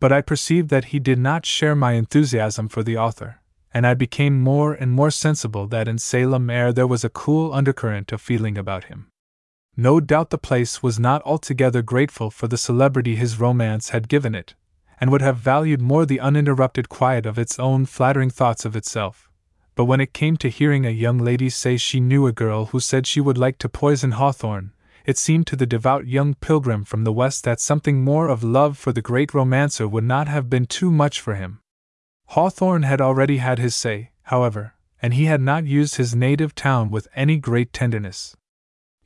But 0.00 0.12
I 0.12 0.20
perceived 0.20 0.68
that 0.70 0.86
he 0.86 0.98
did 0.98 1.18
not 1.18 1.46
share 1.46 1.74
my 1.74 1.92
enthusiasm 1.92 2.68
for 2.68 2.82
the 2.82 2.96
author, 2.96 3.40
and 3.72 3.86
I 3.86 3.94
became 3.94 4.40
more 4.40 4.72
and 4.72 4.92
more 4.92 5.10
sensible 5.10 5.66
that 5.68 5.88
in 5.88 5.98
Salem 5.98 6.50
air 6.50 6.72
there 6.72 6.86
was 6.86 7.04
a 7.04 7.08
cool 7.08 7.52
undercurrent 7.52 8.12
of 8.12 8.20
feeling 8.20 8.58
about 8.58 8.84
him. 8.84 9.08
No 9.76 9.98
doubt 9.98 10.30
the 10.30 10.38
place 10.38 10.82
was 10.82 11.00
not 11.00 11.22
altogether 11.22 11.82
grateful 11.82 12.30
for 12.30 12.46
the 12.46 12.56
celebrity 12.56 13.16
his 13.16 13.40
romance 13.40 13.88
had 13.88 14.08
given 14.08 14.34
it, 14.34 14.54
and 15.00 15.10
would 15.10 15.22
have 15.22 15.38
valued 15.38 15.80
more 15.80 16.06
the 16.06 16.20
uninterrupted 16.20 16.88
quiet 16.88 17.26
of 17.26 17.38
its 17.38 17.58
own 17.58 17.84
flattering 17.84 18.30
thoughts 18.30 18.64
of 18.64 18.76
itself. 18.76 19.28
But 19.74 19.86
when 19.86 20.00
it 20.00 20.12
came 20.14 20.36
to 20.36 20.48
hearing 20.48 20.86
a 20.86 20.90
young 20.90 21.18
lady 21.18 21.50
say 21.50 21.76
she 21.76 21.98
knew 21.98 22.28
a 22.28 22.32
girl 22.32 22.66
who 22.66 22.78
said 22.78 23.06
she 23.06 23.20
would 23.20 23.36
like 23.36 23.58
to 23.58 23.68
poison 23.68 24.12
Hawthorne, 24.12 24.72
it 25.04 25.18
seemed 25.18 25.46
to 25.46 25.56
the 25.56 25.66
devout 25.66 26.06
young 26.06 26.34
pilgrim 26.34 26.84
from 26.84 27.04
the 27.04 27.12
West 27.12 27.44
that 27.44 27.60
something 27.60 28.02
more 28.02 28.28
of 28.28 28.42
love 28.42 28.78
for 28.78 28.92
the 28.92 29.02
great 29.02 29.34
romancer 29.34 29.86
would 29.86 30.04
not 30.04 30.28
have 30.28 30.48
been 30.48 30.66
too 30.66 30.90
much 30.90 31.20
for 31.20 31.34
him. 31.34 31.60
Hawthorne 32.28 32.84
had 32.84 33.00
already 33.00 33.36
had 33.36 33.58
his 33.58 33.74
say, 33.74 34.10
however, 34.24 34.74
and 35.02 35.14
he 35.14 35.26
had 35.26 35.40
not 35.40 35.66
used 35.66 35.96
his 35.96 36.14
native 36.14 36.54
town 36.54 36.90
with 36.90 37.08
any 37.14 37.36
great 37.36 37.72
tenderness. 37.72 38.34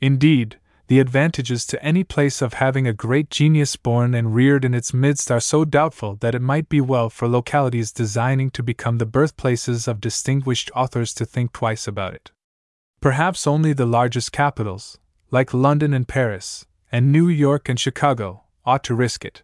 Indeed, 0.01 0.59
the 0.87 1.01
advantages 1.01 1.67
to 1.67 1.85
any 1.85 2.03
place 2.03 2.41
of 2.41 2.55
having 2.55 2.87
a 2.87 2.95
great 2.95 3.29
genius 3.29 3.77
born 3.77 4.15
and 4.15 4.35
reared 4.35 4.65
in 4.65 4.73
its 4.73 4.95
midst 4.95 5.31
are 5.31 5.41
so 5.41 5.65
doubtful 5.65 6.17
that 6.21 6.35
it 6.35 6.41
might 6.41 6.69
be 6.69 6.81
well 6.81 7.11
for 7.11 7.29
localities 7.29 7.93
designing 7.93 8.51
to 8.51 8.63
become 8.63 8.97
the 8.97 9.05
birthplaces 9.05 9.87
of 9.87 10.01
distinguished 10.01 10.71
authors 10.75 11.13
to 11.15 11.27
think 11.27 11.53
twice 11.53 11.87
about 11.87 12.15
it. 12.15 12.31
Perhaps 13.01 13.47
only 13.47 13.75
the 13.75 13.85
largest 13.85 14.33
capitals, 14.33 14.99
like 15.31 15.53
London 15.53 15.93
and 15.93 16.09
Paris, 16.09 16.65
and 16.91 17.13
New 17.13 17.29
York 17.29 17.69
and 17.69 17.79
Chicago, 17.79 18.45
ought 18.65 18.83
to 18.85 18.95
risk 18.95 19.25
it. 19.25 19.43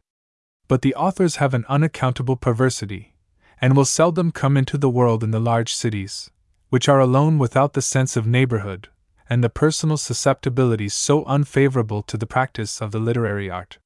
But 0.66 0.82
the 0.82 0.94
authors 0.94 1.36
have 1.36 1.52
an 1.52 1.66
unaccountable 1.68 2.36
perversity, 2.36 3.14
and 3.60 3.76
will 3.76 3.84
seldom 3.84 4.32
come 4.32 4.56
into 4.56 4.78
the 4.78 4.88
world 4.88 5.22
in 5.22 5.30
the 5.30 5.40
large 5.40 5.74
cities, 5.74 6.30
which 6.70 6.88
are 6.88 7.00
alone 7.00 7.38
without 7.38 7.74
the 7.74 7.82
sense 7.82 8.16
of 8.16 8.26
neighborhood, 8.26 8.88
and 9.28 9.44
the 9.44 9.50
personal 9.50 9.96
susceptibilities 9.96 10.94
so 10.94 11.24
unfavorable 11.24 12.02
to 12.02 12.16
the 12.16 12.26
practice 12.26 12.80
of 12.80 12.90
the 12.90 12.98
literary 12.98 13.50
art. 13.50 13.78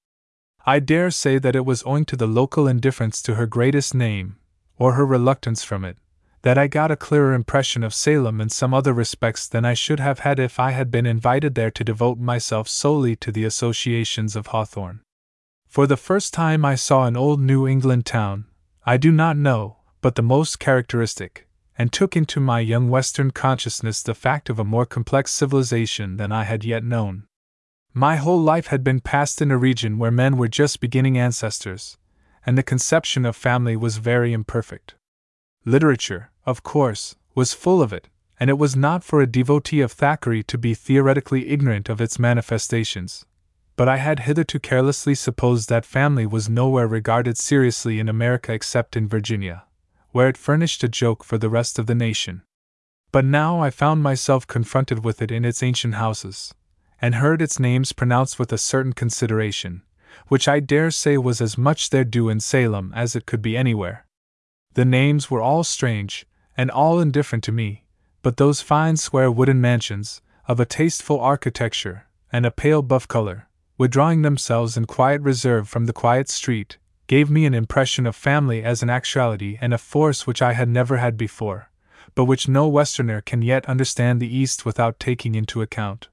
I 0.66 0.80
dare 0.80 1.11
say 1.11 1.38
that 1.38 1.56
it 1.56 1.64
was 1.64 1.82
owing 1.84 2.04
to 2.06 2.16
the 2.16 2.26
local 2.26 2.68
indifference 2.68 3.22
to 3.22 3.34
her 3.34 3.46
greatest 3.46 3.94
name, 3.94 4.37
or 4.76 4.94
her 4.94 5.06
reluctance 5.06 5.64
from 5.64 5.84
it, 5.84 5.96
that 6.42 6.59
I 6.59 6.66
got 6.66 6.90
a 6.90 6.96
clearer 6.96 7.33
impression 7.33 7.83
of 7.83 7.94
Salem 7.94 8.40
in 8.40 8.48
some 8.48 8.72
other 8.72 8.92
respects 8.92 9.48
than 9.48 9.64
I 9.64 9.74
should 9.74 10.01
have 10.01 10.20
had 10.20 10.38
if 10.38 10.61
I 10.61 10.70
had 10.70 10.90
been 10.90 11.07
invited 11.07 11.55
there 11.55 11.70
to 11.70 11.85
devote 11.85 12.18
myself 12.18 12.68
solely 12.68 13.16
to 13.16 13.33
the 13.33 13.44
associations 13.44 14.37
of 14.37 14.48
Hawthorne. 14.48 15.01
For 15.66 15.87
the 15.87 15.96
first 15.96 16.33
time 16.33 16.64
I 16.64 16.77
saw 16.77 17.07
an 17.07 17.16
old 17.16 17.40
New 17.40 17.66
England 17.66 18.07
town, 18.07 18.46
I 18.87 18.96
do 18.96 19.12
not 19.12 19.37
know, 19.37 19.79
but 20.01 20.14
the 20.14 20.22
most 20.22 20.59
characteristic, 20.59 21.46
and 21.77 21.92
took 21.92 22.16
into 22.16 22.40
my 22.40 22.61
young 22.61 22.88
Western 22.88 23.31
consciousness 23.31 24.03
the 24.03 24.14
fact 24.14 24.48
of 24.48 24.59
a 24.59 24.64
more 24.64 24.87
complex 24.87 25.31
civilization 25.33 26.16
than 26.16 26.33
I 26.33 26.44
had 26.44 26.64
yet 26.64 26.85
known. 26.85 27.27
My 27.92 28.16
whole 28.16 28.40
life 28.40 28.68
had 28.68 28.85
been 28.85 29.01
passed 29.01 29.42
in 29.42 29.51
a 29.51 29.59
region 29.59 29.98
where 29.98 30.11
men 30.11 30.37
were 30.37 30.48
just 30.48 30.81
beginning 30.81 31.18
ancestors, 31.18 31.98
and 32.46 32.57
the 32.57 32.62
conception 32.62 33.27
of 33.27 33.37
family 33.37 33.77
was 33.77 33.98
very 33.98 34.33
imperfect. 34.33 34.94
Literature, 35.68 36.31
of 36.46 36.62
course, 36.62 37.14
was 37.35 37.52
full 37.52 37.83
of 37.83 37.92
it, 37.92 38.09
and 38.40 38.48
it 38.48 38.57
was 38.57 38.74
not 38.74 39.04
for 39.04 39.20
a 39.20 39.26
devotee 39.26 39.83
of 39.83 39.92
Thackeray 39.92 40.42
to 40.44 40.57
be 40.57 40.72
theoretically 40.72 41.50
ignorant 41.50 41.90
of 41.90 42.00
its 42.00 42.18
manifestations. 42.18 43.26
But 43.76 43.87
I 43.87 43.98
had 43.98 44.20
hitherto 44.20 44.59
carelessly 44.59 45.14
supposed 45.14 45.68
that 45.68 45.85
family 45.85 46.24
was 46.24 46.48
nowhere 46.48 46.88
regarded 46.88 47.37
seriously 47.37 48.00
in 48.00 48.09
America 48.09 48.54
except 48.54 48.96
in 48.96 49.09
Virginia, 49.09 49.64
where 50.12 50.31
it 50.31 50.38
furnished 50.38 50.83
a 50.85 50.88
joke 50.88 51.22
for 51.22 51.37
the 51.37 51.50
rest 51.50 51.78
of 51.78 51.87
the 51.87 51.94
nation. 51.94 52.44
But 53.12 53.26
now 53.26 53.61
I 53.61 53.68
found 53.68 54.02
myself 54.02 54.46
confronted 54.46 55.04
with 55.04 55.20
it 55.20 55.31
in 55.31 55.44
its 55.44 55.62
ancient 55.62 55.96
houses, 55.96 56.54
and 56.98 57.16
heard 57.16 57.42
its 57.42 57.61
names 57.61 57.92
pronounced 57.92 58.38
with 58.38 58.54
a 58.54 58.57
certain 58.57 58.94
consideration, 58.94 59.83
which 60.28 60.48
I 60.48 60.61
dare 60.61 60.90
say 60.90 61.18
was 61.18 61.42
as 61.42 61.59
much 61.59 61.90
their 61.90 62.04
due 62.04 62.31
in 62.31 62.40
Salem 62.40 62.90
as 62.96 63.14
it 63.14 63.26
could 63.26 63.42
be 63.42 63.54
anywhere. 63.54 64.07
The 64.79 64.85
names 64.85 65.29
were 65.29 65.43
all 65.43 65.64
strange, 65.64 66.25
and 66.57 66.71
all 66.71 67.01
indifferent 67.01 67.43
to 67.43 67.51
me, 67.51 67.83
but 68.23 68.37
those 68.37 68.61
fine 68.61 68.97
square 68.97 69.29
wooden 69.29 69.61
mansions, 69.61 70.23
of 70.47 70.61
a 70.61 70.64
tasteful 70.64 71.19
architecture, 71.19 72.07
and 72.31 72.47
a 72.47 72.53
pale 72.53 72.83
buff 72.83 73.09
color, 73.09 73.49
withdrawing 73.77 74.23
themselves 74.23 74.77
in 74.77 74.85
quiet 74.85 75.21
reserve 75.23 75.69
from 75.69 75.87
the 75.87 75.93
quiet 75.93 76.29
street, 76.29 76.79
gave 77.09 77.29
me 77.29 77.45
an 77.45 77.55
impression 77.55 78.07
of 78.07 78.14
family 78.14 78.62
as 78.62 78.81
an 78.81 78.88
actuality 78.88 79.59
and 79.61 79.75
a 79.75 79.79
force 79.79 80.29
which 80.29 80.41
I 80.41 80.53
had 80.53 80.69
never 80.69 80.99
had 80.99 81.17
before, 81.17 81.73
but 82.14 82.27
which 82.27 82.47
no 82.47 82.69
Westerner 82.69 83.21
can 83.21 83.43
yet 83.43 83.69
understand 83.69 84.23
the 84.23 84.33
East 84.33 84.64
without 84.64 85.01
taking 85.01 85.35
into 85.35 85.61
account. 85.61 86.07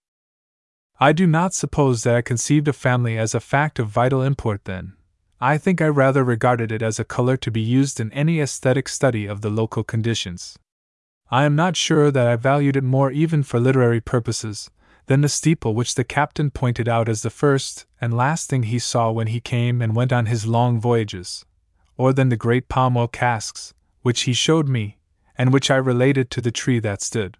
I 0.99 1.13
do 1.13 1.27
not 1.27 1.53
suppose 1.53 2.01
that 2.01 2.15
I 2.15 2.23
conceived 2.23 2.67
a 2.67 2.73
family 2.73 3.15
as 3.15 3.35
a 3.35 3.39
fact 3.39 3.77
of 3.77 3.89
vital 3.89 4.23
import 4.23 4.65
then. 4.65 4.93
I 5.41 5.57
think 5.57 5.81
I 5.81 5.87
rather 5.87 6.23
regarded 6.23 6.71
it 6.71 6.81
as 6.81 6.99
a 6.99 7.03
color 7.03 7.35
to 7.37 7.51
be 7.51 7.61
used 7.61 7.99
in 7.99 8.11
any 8.13 8.39
aesthetic 8.39 8.87
study 8.87 9.25
of 9.25 9.41
the 9.41 9.49
local 9.49 9.83
conditions. 9.83 10.57
I 11.29 11.43
am 11.43 11.55
not 11.55 11.75
sure 11.75 12.11
that 12.11 12.27
I 12.27 12.35
valued 12.35 12.77
it 12.77 12.83
more 12.83 13.11
even 13.11 13.43
for 13.43 13.59
literary 13.59 13.99
purposes 13.99 14.69
than 15.07 15.21
the 15.21 15.29
steeple 15.29 15.75
which 15.75 15.95
the 15.95 16.03
captain 16.03 16.49
pointed 16.51 16.87
out 16.87 17.09
as 17.09 17.21
the 17.21 17.29
first 17.29 17.85
and 17.99 18.15
last 18.15 18.49
thing 18.49 18.63
he 18.63 18.79
saw 18.79 19.11
when 19.11 19.27
he 19.27 19.39
came 19.39 19.81
and 19.81 19.95
went 19.95 20.13
on 20.13 20.25
his 20.25 20.47
long 20.47 20.79
voyages, 20.79 21.45
or 21.97 22.13
than 22.13 22.29
the 22.29 22.37
great 22.37 22.69
palm 22.69 22.95
oil 22.97 23.07
casks, 23.07 23.73
which 24.01 24.21
he 24.21 24.33
showed 24.33 24.67
me, 24.67 24.97
and 25.37 25.51
which 25.51 25.69
I 25.69 25.75
related 25.75 26.29
to 26.31 26.41
the 26.41 26.51
tree 26.51 26.79
that 26.79 27.01
stood. 27.01 27.37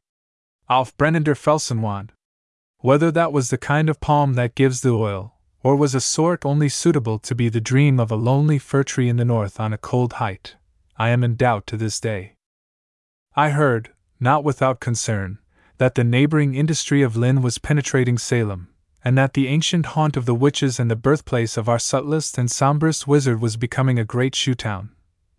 Auf 0.69 0.95
brennender 0.97 1.36
Felsenwand. 1.36 2.10
Whether 2.79 3.12
that 3.12 3.31
was 3.31 3.49
the 3.49 3.58
kind 3.58 3.89
of 3.89 3.99
palm 3.99 4.34
that 4.34 4.55
gives 4.55 4.81
the 4.81 4.91
oil, 4.91 5.35
or 5.65 5.75
was 5.75 5.95
a 5.95 5.99
sort 5.99 6.45
only 6.45 6.69
suitable 6.69 7.17
to 7.17 7.34
be 7.34 7.49
the 7.49 7.60
dream 7.60 7.99
of 7.99 8.12
a 8.12 8.15
lonely 8.15 8.60
fir 8.60 8.84
tree 8.84 9.10
in 9.10 9.17
the 9.17 9.25
north 9.25 9.60
on 9.60 9.73
a 9.73 9.80
cold 9.80 10.13
height, 10.21 10.56
I 10.95 11.10
am 11.10 11.23
in 11.23 11.36
doubt 11.36 11.65
to 11.65 11.75
this 11.75 11.99
day. 11.99 12.36
I 13.36 13.49
heard, 13.49 13.89
not 14.19 14.43
without 14.43 14.80
concern, 14.80 15.39
that 15.80 15.95
the 15.95 16.04
neighboring 16.04 16.54
industry 16.54 17.01
of 17.01 17.17
Lynn 17.17 17.41
was 17.41 17.58
penetrating 17.58 18.19
Salem, 18.19 18.67
and 19.04 19.17
that 19.17 19.34
the 19.34 19.47
ancient 19.47 19.88
haunt 19.88 20.15
of 20.15 20.28
the 20.28 20.36
witches 20.36 20.80
and 20.80 20.91
the 20.91 20.95
birthplace 20.95 21.58
of 21.58 21.67
our 21.67 21.80
subtlest 21.80 22.38
and 22.38 22.51
sombrest 22.51 23.08
wizard 23.08 23.41
was 23.41 23.58
becoming 23.58 23.97
a 23.97 24.06
great 24.06 24.36
shoe 24.36 24.54
town. 24.54 24.91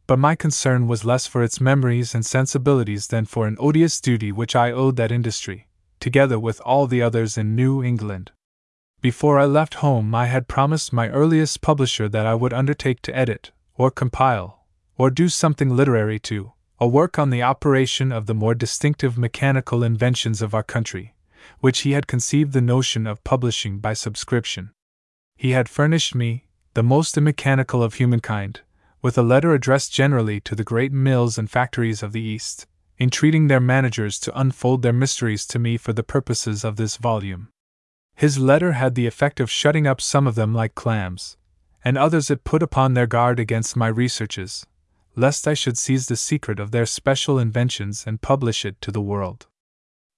But 0.09 0.19
my 0.19 0.35
concern 0.35 0.89
was 0.89 1.05
less 1.05 1.29
for 1.29 1.45
its 1.45 1.61
memories 1.61 2.17
and 2.17 2.27
sensibilities 2.27 3.07
than 3.07 3.27
for 3.27 3.47
an 3.47 3.57
odious 3.61 4.01
duty 4.01 4.33
which 4.33 4.57
I 4.57 4.73
owed 4.73 4.97
that 4.97 5.13
industry, 5.13 5.69
together 6.01 6.37
with 6.37 6.61
all 6.63 6.89
the 6.89 7.01
others 7.01 7.39
in 7.39 7.55
New 7.55 7.81
England. 7.81 8.33
Before 9.13 9.39
I 9.39 9.45
left 9.45 9.75
home, 9.75 10.17
I 10.17 10.27
had 10.27 10.49
promised 10.49 10.93
my 10.93 11.09
earliest 11.11 11.61
publisher 11.61 12.09
that 12.09 12.27
I 12.27 12.35
would 12.35 12.53
undertake 12.53 13.03
to 13.03 13.17
edit, 13.17 13.53
or 13.77 13.89
compile, 13.89 14.67
or 14.99 15.11
do 15.11 15.29
something 15.29 15.71
literary 15.71 16.19
to, 16.31 16.55
a 16.81 16.89
work 16.89 17.17
on 17.17 17.31
the 17.31 17.41
operation 17.41 18.11
of 18.11 18.27
the 18.27 18.35
more 18.35 18.53
distinctive 18.53 19.17
mechanical 19.17 19.85
inventions 19.85 20.43
of 20.43 20.55
our 20.55 20.65
country, 20.65 21.15
which 21.61 21.83
he 21.83 21.93
had 21.93 22.09
conceived 22.09 22.53
the 22.53 22.61
notion 22.61 23.07
of 23.07 23.23
publishing 23.23 23.79
by 23.79 23.93
subscription. 23.93 24.73
He 25.37 25.53
had 25.53 25.69
furnished 25.69 26.17
me, 26.17 26.49
the 26.75 26.83
most 26.83 27.17
immechanical 27.17 27.85
of 27.85 27.95
humankind, 27.95 28.63
with 29.03 29.17
a 29.17 29.23
letter 29.23 29.55
addressed 29.55 29.93
generally 29.93 30.41
to 30.41 30.57
the 30.57 30.65
great 30.65 30.91
mills 30.91 31.39
and 31.39 31.49
factories 31.49 32.03
of 32.03 32.11
the 32.11 32.23
East, 32.23 32.67
entreating 32.99 33.47
their 33.47 33.61
managers 33.61 34.19
to 34.19 34.37
unfold 34.37 34.83
their 34.83 34.93
mysteries 34.93 35.47
to 35.47 35.61
me 35.61 35.77
for 35.77 35.93
the 35.93 36.03
purposes 36.03 36.65
of 36.65 36.75
this 36.75 36.97
volume. 36.97 37.51
His 38.17 38.39
letter 38.39 38.73
had 38.73 38.95
the 38.95 39.07
effect 39.07 39.41
of 39.41 39.51
shutting 39.51 39.87
up 39.87 40.01
some 40.01 40.27
of 40.27 40.37
them 40.37 40.55
like 40.55 40.75
clams, 40.75 41.37
and 41.85 41.99
others 41.99 42.31
it 42.31 42.45
put 42.45 42.63
upon 42.63 42.95
their 42.95 43.07
guard 43.07 43.39
against 43.39 43.77
my 43.77 43.89
researches, 43.89 44.65
lest 45.15 45.47
I 45.47 45.53
should 45.53 45.77
seize 45.77 46.07
the 46.07 46.17
secret 46.17 46.59
of 46.59 46.71
their 46.71 46.87
special 46.87 47.39
inventions 47.39 48.05
and 48.07 48.23
publish 48.23 48.65
it 48.65 48.81
to 48.81 48.91
the 48.91 49.03
world. 49.03 49.47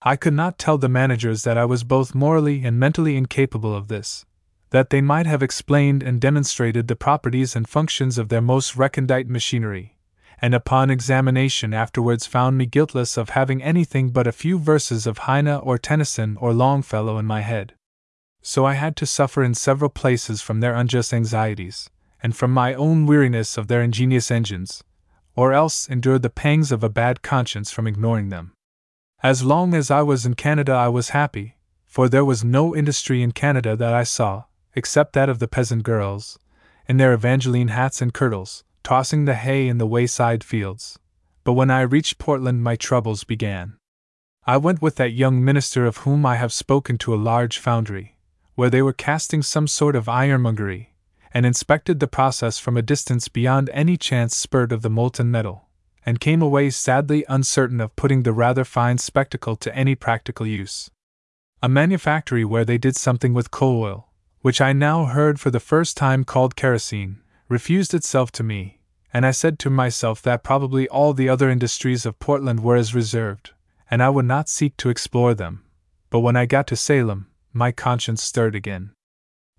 I 0.01 0.15
could 0.15 0.33
not 0.33 0.59
tell 0.59 0.79
the 0.79 0.89
managers 0.89 1.43
that 1.43 1.59
I 1.59 1.65
was 1.65 1.83
both 1.83 2.15
morally 2.15 2.65
and 2.65 2.79
mentally 2.79 3.17
incapable 3.17 3.75
of 3.75 3.89
this, 3.89 4.25
that 4.71 4.91
they 4.91 5.01
might 5.01 5.27
have 5.27 5.43
explained 5.43 6.05
and 6.05 6.21
demonstrated 6.21 6.87
the 6.87 6.95
properties 6.95 7.57
and 7.57 7.69
functions 7.69 8.17
of 8.17 8.29
their 8.29 8.41
most 8.41 8.77
recondite 8.77 9.29
machinery, 9.29 9.97
and 10.41 10.55
upon 10.55 10.89
examination 10.89 11.75
afterwards 11.75 12.27
found 12.27 12.57
me 12.57 12.67
guiltless 12.67 13.17
of 13.17 13.31
having 13.31 13.61
anything 13.61 14.11
but 14.11 14.29
a 14.29 14.33
few 14.33 14.57
verses 14.57 15.05
of 15.05 15.19
Heine 15.19 15.49
or 15.49 15.79
Tennyson 15.79 16.37
or 16.41 16.55
Longfellow 16.55 17.19
in 17.19 17.27
my 17.27 17.41
head. 17.41 17.75
So 18.43 18.65
I 18.65 18.75
had 18.75 18.97
to 18.97 19.07
suffer 19.07 19.43
in 19.43 19.55
several 19.55 19.91
places 19.91 20.41
from 20.41 20.61
their 20.61 20.75
unjust 20.75 21.13
anxieties, 21.13 21.91
and 22.23 22.37
from 22.37 22.53
my 22.53 22.75
own 22.75 23.07
weariness 23.07 23.59
of 23.59 23.69
their 23.69 23.83
ingenious 23.83 24.31
engines, 24.31 24.83
or 25.37 25.53
else 25.53 25.89
endure 25.89 26.19
the 26.19 26.31
pangs 26.31 26.73
of 26.73 26.83
a 26.83 26.89
bad 26.89 27.23
conscience 27.23 27.71
from 27.71 27.87
ignoring 27.87 28.29
them. 28.29 28.53
As 29.23 29.43
long 29.43 29.75
as 29.75 29.91
I 29.91 30.03
was 30.03 30.25
in 30.25 30.35
Canada, 30.35 30.73
I 30.73 30.89
was 30.89 31.11
happy, 31.11 31.57
for 31.85 32.09
there 32.09 32.25
was 32.25 32.45
no 32.45 32.75
industry 32.75 33.23
in 33.23 33.33
Canada 33.33 33.77
that 33.77 33.93
I 33.93 34.05
saw, 34.05 34.45
except 34.75 35.13
that 35.15 35.29
of 35.29 35.39
the 35.39 35.49
peasant 35.49 35.83
girls, 35.83 36.39
in 36.87 36.97
their 36.97 37.13
Evangeline 37.13 37.69
hats 37.69 38.01
and 38.01 38.15
kirtles, 38.15 38.63
tossing 38.83 39.25
the 39.25 39.35
hay 39.35 39.69
in 39.69 39.79
the 39.79 39.87
wayside 39.87 40.43
fields. 40.45 40.99
But 41.45 41.55
when 41.55 41.71
I 41.71 41.81
reached 41.81 42.19
Portland, 42.19 42.63
my 42.63 42.77
troubles 42.77 43.25
began. 43.25 43.77
I 44.47 44.57
went 44.57 44.81
with 44.81 44.97
that 44.97 45.13
young 45.13 45.45
minister 45.45 45.85
of 45.85 45.99
whom 45.99 46.25
I 46.25 46.37
have 46.37 46.53
spoken 46.53 46.99
to 46.99 47.15
a 47.15 47.17
large 47.17 47.59
foundry, 47.59 48.17
where 48.59 48.71
they 48.71 48.83
were 48.83 48.93
casting 48.93 49.41
some 49.41 49.69
sort 49.69 49.95
of 49.95 50.09
ironmongery, 50.09 50.93
and 51.33 51.47
inspected 51.47 52.01
the 52.01 52.09
process 52.09 52.59
from 52.59 52.77
a 52.77 52.83
distance 52.83 53.29
beyond 53.29 53.71
any 53.73 53.97
chance 53.97 54.37
spurt 54.37 54.73
of 54.73 54.83
the 54.83 54.91
molten 54.91 55.31
metal, 55.31 55.69
and 56.05 56.19
came 56.19 56.43
away 56.43 56.69
sadly 56.69 57.25
uncertain 57.29 57.81
of 57.81 57.95
putting 57.95 58.25
the 58.25 58.33
rather 58.33 58.65
fine 58.65 58.99
spectacle 58.99 59.55
to 59.55 59.73
any 59.77 59.95
practical 59.95 60.45
use. 60.45 60.91
A 61.63 61.69
manufactory 61.69 62.45
where 62.45 62.65
they 62.65 62.79
did 62.79 62.97
something 62.97 63.33
with 63.33 63.53
coal 63.53 63.81
oil, 63.81 64.09
which 64.41 64.61
I 64.61 64.73
now 64.73 65.05
heard 65.05 65.39
for 65.39 65.53
the 65.53 65.61
first 65.61 65.97
time 65.97 66.25
called 66.25 66.57
kerosene, 66.57 67.21
refused 67.49 67.95
itself 67.95 68.33
to 68.33 68.43
me, 68.43 68.81
and 69.15 69.25
I 69.25 69.31
said 69.31 69.61
to 69.61 69.71
myself 69.71 70.21
that 70.23 70.43
probably 70.43 70.89
all 70.89 71.15
the 71.15 71.29
other 71.29 71.49
industries 71.49 72.05
of 72.05 72.19
Portland 72.19 72.59
were 72.65 72.75
as 72.75 72.93
reserved, 72.93 73.53
and 73.89 74.03
I 74.03 74.11
would 74.11 74.25
not 74.25 74.49
seek 74.49 74.77
to 74.79 74.91
explore 74.91 75.33
them. 75.33 75.63
But 76.11 76.21
when 76.27 76.35
I 76.35 76.45
got 76.47 76.67
to 76.67 76.75
Salem, 76.75 77.28
my 77.53 77.73
conscience 77.73 78.23
stirred 78.23 78.55
again. 78.55 78.93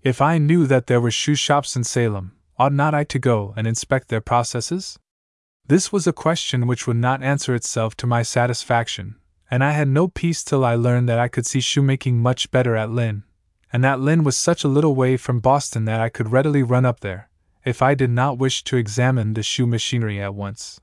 If 0.02 0.20
I 0.20 0.38
knew 0.38 0.66
that 0.66 0.86
there 0.86 1.00
were 1.00 1.10
shoe 1.10 1.34
shops 1.34 1.76
in 1.76 1.84
Salem, 1.84 2.32
ought 2.58 2.72
not 2.72 2.94
I 2.94 3.04
to 3.04 3.18
go 3.18 3.54
and 3.56 3.66
inspect 3.66 4.08
their 4.08 4.20
processes? 4.20 4.98
This 5.66 5.92
was 5.92 6.06
a 6.06 6.12
question 6.12 6.66
which 6.66 6.86
would 6.86 6.96
not 6.96 7.22
answer 7.22 7.54
itself 7.54 7.96
to 7.96 8.06
my 8.06 8.22
satisfaction, 8.22 9.16
and 9.50 9.62
I 9.62 9.72
had 9.72 9.88
no 9.88 10.08
peace 10.08 10.42
till 10.42 10.64
I 10.64 10.74
learned 10.74 11.08
that 11.08 11.18
I 11.18 11.28
could 11.28 11.46
see 11.46 11.60
shoemaking 11.60 12.18
much 12.18 12.50
better 12.50 12.76
at 12.76 12.90
Lynn, 12.90 13.24
and 13.72 13.84
that 13.84 14.00
Lynn 14.00 14.24
was 14.24 14.36
such 14.36 14.64
a 14.64 14.68
little 14.68 14.94
way 14.94 15.16
from 15.16 15.40
Boston 15.40 15.84
that 15.84 16.00
I 16.00 16.08
could 16.08 16.32
readily 16.32 16.62
run 16.62 16.84
up 16.84 17.00
there, 17.00 17.30
if 17.64 17.82
I 17.82 17.94
did 17.94 18.10
not 18.10 18.38
wish 18.38 18.64
to 18.64 18.76
examine 18.76 19.34
the 19.34 19.42
shoe 19.42 19.66
machinery 19.66 20.20
at 20.20 20.34
once. 20.34 20.80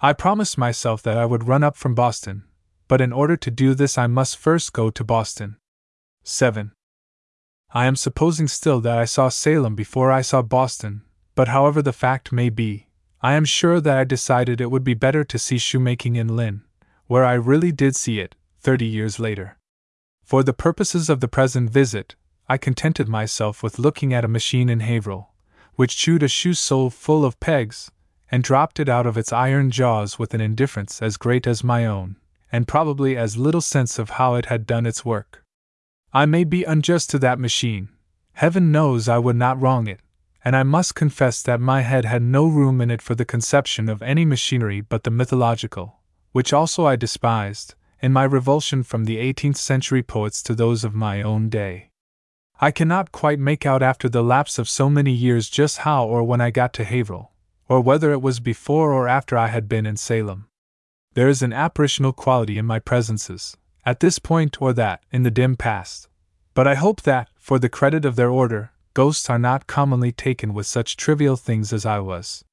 I 0.00 0.12
promised 0.12 0.56
myself 0.56 1.02
that 1.02 1.18
I 1.18 1.26
would 1.26 1.48
run 1.48 1.62
up 1.62 1.76
from 1.76 1.94
Boston, 1.94 2.44
but 2.86 3.00
in 3.00 3.12
order 3.12 3.36
to 3.36 3.50
do 3.50 3.74
this 3.74 3.98
I 3.98 4.06
must 4.06 4.36
first 4.36 4.72
go 4.72 4.90
to 4.90 5.04
Boston. 5.04 5.56
7. 6.28 6.72
I 7.70 7.86
am 7.86 7.96
supposing 7.96 8.48
still 8.48 8.82
that 8.82 8.98
I 8.98 9.06
saw 9.06 9.30
Salem 9.30 9.74
before 9.74 10.12
I 10.12 10.20
saw 10.20 10.42
Boston, 10.42 11.00
but 11.34 11.48
however 11.48 11.80
the 11.80 11.92
fact 11.92 12.32
may 12.32 12.50
be, 12.50 12.88
I 13.22 13.32
am 13.32 13.46
sure 13.46 13.80
that 13.80 13.96
I 13.96 14.04
decided 14.04 14.60
it 14.60 14.70
would 14.70 14.84
be 14.84 14.92
better 14.92 15.24
to 15.24 15.38
see 15.38 15.56
shoemaking 15.56 16.16
in 16.16 16.36
Lynn, 16.36 16.64
where 17.06 17.24
I 17.24 17.32
really 17.32 17.72
did 17.72 17.96
see 17.96 18.20
it, 18.20 18.34
thirty 18.60 18.84
years 18.84 19.18
later. 19.18 19.56
For 20.22 20.42
the 20.42 20.52
purposes 20.52 21.08
of 21.08 21.20
the 21.20 21.28
present 21.28 21.70
visit, 21.70 22.14
I 22.46 22.58
contented 22.58 23.08
myself 23.08 23.62
with 23.62 23.78
looking 23.78 24.12
at 24.12 24.24
a 24.24 24.28
machine 24.28 24.68
in 24.68 24.80
Haverhill, 24.80 25.30
which 25.76 25.96
chewed 25.96 26.22
a 26.22 26.28
shoe 26.28 26.52
sole 26.52 26.90
full 26.90 27.24
of 27.24 27.40
pegs, 27.40 27.90
and 28.30 28.44
dropped 28.44 28.78
it 28.78 28.88
out 28.90 29.06
of 29.06 29.16
its 29.16 29.32
iron 29.32 29.70
jaws 29.70 30.18
with 30.18 30.34
an 30.34 30.42
indifference 30.42 31.00
as 31.00 31.16
great 31.16 31.46
as 31.46 31.64
my 31.64 31.86
own, 31.86 32.16
and 32.52 32.68
probably 32.68 33.16
as 33.16 33.38
little 33.38 33.62
sense 33.62 33.98
of 33.98 34.10
how 34.10 34.34
it 34.34 34.44
had 34.46 34.66
done 34.66 34.84
its 34.84 35.06
work. 35.06 35.42
I 36.12 36.24
may 36.24 36.44
be 36.44 36.64
unjust 36.64 37.10
to 37.10 37.18
that 37.18 37.38
machine. 37.38 37.90
Heaven 38.32 38.72
knows 38.72 39.08
I 39.08 39.18
would 39.18 39.36
not 39.36 39.60
wrong 39.60 39.86
it, 39.86 40.00
and 40.42 40.56
I 40.56 40.62
must 40.62 40.94
confess 40.94 41.42
that 41.42 41.60
my 41.60 41.82
head 41.82 42.06
had 42.06 42.22
no 42.22 42.46
room 42.46 42.80
in 42.80 42.90
it 42.90 43.02
for 43.02 43.14
the 43.14 43.26
conception 43.26 43.88
of 43.88 44.00
any 44.00 44.24
machinery 44.24 44.80
but 44.80 45.04
the 45.04 45.10
mythological, 45.10 46.00
which 46.32 46.52
also 46.52 46.86
I 46.86 46.96
despised, 46.96 47.74
in 48.00 48.12
my 48.12 48.24
revulsion 48.24 48.82
from 48.84 49.04
the 49.04 49.18
18th 49.18 49.56
century 49.56 50.02
poets 50.02 50.42
to 50.44 50.54
those 50.54 50.84
of 50.84 50.94
my 50.94 51.20
own 51.20 51.50
day. 51.50 51.90
I 52.60 52.70
cannot 52.70 53.12
quite 53.12 53.38
make 53.38 53.66
out 53.66 53.82
after 53.82 54.08
the 54.08 54.22
lapse 54.22 54.58
of 54.58 54.68
so 54.68 54.88
many 54.88 55.12
years 55.12 55.50
just 55.50 55.78
how 55.78 56.06
or 56.06 56.22
when 56.22 56.40
I 56.40 56.50
got 56.50 56.72
to 56.74 56.84
Haverhill, 56.84 57.32
or 57.68 57.80
whether 57.80 58.12
it 58.12 58.22
was 58.22 58.40
before 58.40 58.92
or 58.92 59.08
after 59.08 59.36
I 59.36 59.48
had 59.48 59.68
been 59.68 59.84
in 59.84 59.96
Salem. 59.96 60.48
There 61.14 61.28
is 61.28 61.42
an 61.42 61.52
apparitional 61.52 62.12
quality 62.12 62.56
in 62.56 62.66
my 62.66 62.78
presences, 62.78 63.56
at 63.88 64.00
this 64.00 64.18
point 64.18 64.60
or 64.60 64.74
that, 64.74 65.02
in 65.10 65.22
the 65.22 65.30
dim 65.30 65.56
past. 65.56 66.08
But 66.52 66.66
I 66.66 66.74
hope 66.74 67.00
that, 67.02 67.30
for 67.38 67.58
the 67.58 67.70
credit 67.70 68.04
of 68.04 68.16
their 68.16 68.28
order, 68.28 68.70
ghosts 68.92 69.30
are 69.30 69.38
not 69.38 69.66
commonly 69.66 70.12
taken 70.12 70.52
with 70.52 70.66
such 70.66 70.98
trivial 70.98 71.36
things 71.36 71.72
as 71.72 71.86
I 71.86 71.98
was. 72.00 72.44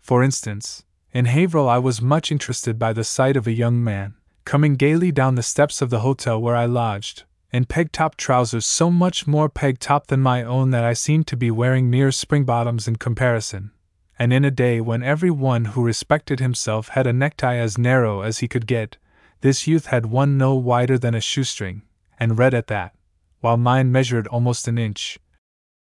For 0.00 0.22
instance, 0.22 0.84
in 1.12 1.24
Haverhill 1.24 1.66
I 1.66 1.78
was 1.78 2.02
much 2.02 2.30
interested 2.30 2.78
by 2.78 2.92
the 2.92 3.04
sight 3.04 3.38
of 3.38 3.46
a 3.46 3.52
young 3.52 3.82
man, 3.82 4.16
coming 4.44 4.74
gaily 4.74 5.10
down 5.10 5.34
the 5.34 5.42
steps 5.42 5.80
of 5.80 5.88
the 5.88 6.00
hotel 6.00 6.38
where 6.38 6.54
I 6.54 6.66
lodged, 6.66 7.22
in 7.50 7.64
peg 7.64 7.90
top 7.90 8.18
trousers 8.18 8.66
so 8.66 8.90
much 8.90 9.26
more 9.26 9.48
peg 9.48 9.78
top 9.78 10.08
than 10.08 10.20
my 10.20 10.42
own 10.42 10.72
that 10.72 10.84
I 10.84 10.92
seemed 10.92 11.26
to 11.28 11.38
be 11.38 11.50
wearing 11.50 11.88
mere 11.88 12.12
spring 12.12 12.44
bottoms 12.44 12.86
in 12.86 12.96
comparison, 12.96 13.70
and 14.18 14.30
in 14.30 14.44
a 14.44 14.50
day 14.50 14.82
when 14.82 15.02
every 15.02 15.30
one 15.30 15.64
who 15.72 15.82
respected 15.82 16.38
himself 16.38 16.88
had 16.88 17.06
a 17.06 17.14
necktie 17.14 17.56
as 17.56 17.78
narrow 17.78 18.20
as 18.20 18.40
he 18.40 18.46
could 18.46 18.66
get, 18.66 18.98
this 19.40 19.66
youth 19.66 19.86
had 19.86 20.06
one 20.06 20.38
no 20.38 20.54
wider 20.54 20.98
than 20.98 21.14
a 21.14 21.20
shoestring, 21.20 21.82
and 22.18 22.38
red 22.38 22.54
at 22.54 22.66
that, 22.68 22.94
while 23.40 23.56
mine 23.56 23.92
measured 23.92 24.26
almost 24.28 24.66
an 24.68 24.78
inch, 24.78 25.18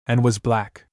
and 0.07 0.25
was 0.25 0.39
black. 0.39 0.87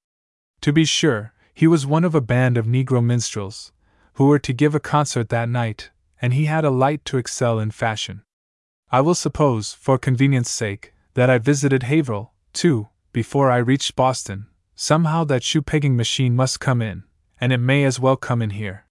To 0.61 0.71
be 0.71 0.85
sure, 0.85 1.33
he 1.53 1.67
was 1.67 1.85
one 1.85 2.03
of 2.03 2.15
a 2.15 2.21
band 2.21 2.57
of 2.57 2.65
Negro 2.65 3.03
minstrels, 3.03 3.71
who 4.13 4.27
were 4.27 4.39
to 4.39 4.53
give 4.53 4.75
a 4.75 4.79
concert 4.79 5.29
that 5.29 5.49
night, 5.49 5.89
and 6.21 6.33
he 6.33 6.45
had 6.45 6.63
a 6.63 6.69
light 6.69 7.03
to 7.05 7.17
excel 7.17 7.59
in 7.59 7.71
fashion. 7.71 8.23
I 8.91 9.01
will 9.01 9.15
suppose, 9.15 9.73
for 9.73 9.97
convenience 9.97 10.49
sake, 10.49 10.93
that 11.13 11.29
I 11.29 11.37
visited 11.37 11.83
Haverhill, 11.83 12.33
too, 12.53 12.89
before 13.11 13.49
I 13.51 13.57
reached 13.57 13.95
Boston. 13.95 14.47
Somehow 14.75 15.23
that 15.25 15.43
shoe 15.43 15.61
pegging 15.61 15.95
machine 15.95 16.35
must 16.35 16.59
come 16.59 16.81
in, 16.81 17.03
and 17.39 17.51
it 17.51 17.57
may 17.57 17.83
as 17.83 17.99
well 17.99 18.15
come 18.15 18.41
in 18.41 18.51
here. 18.51 18.85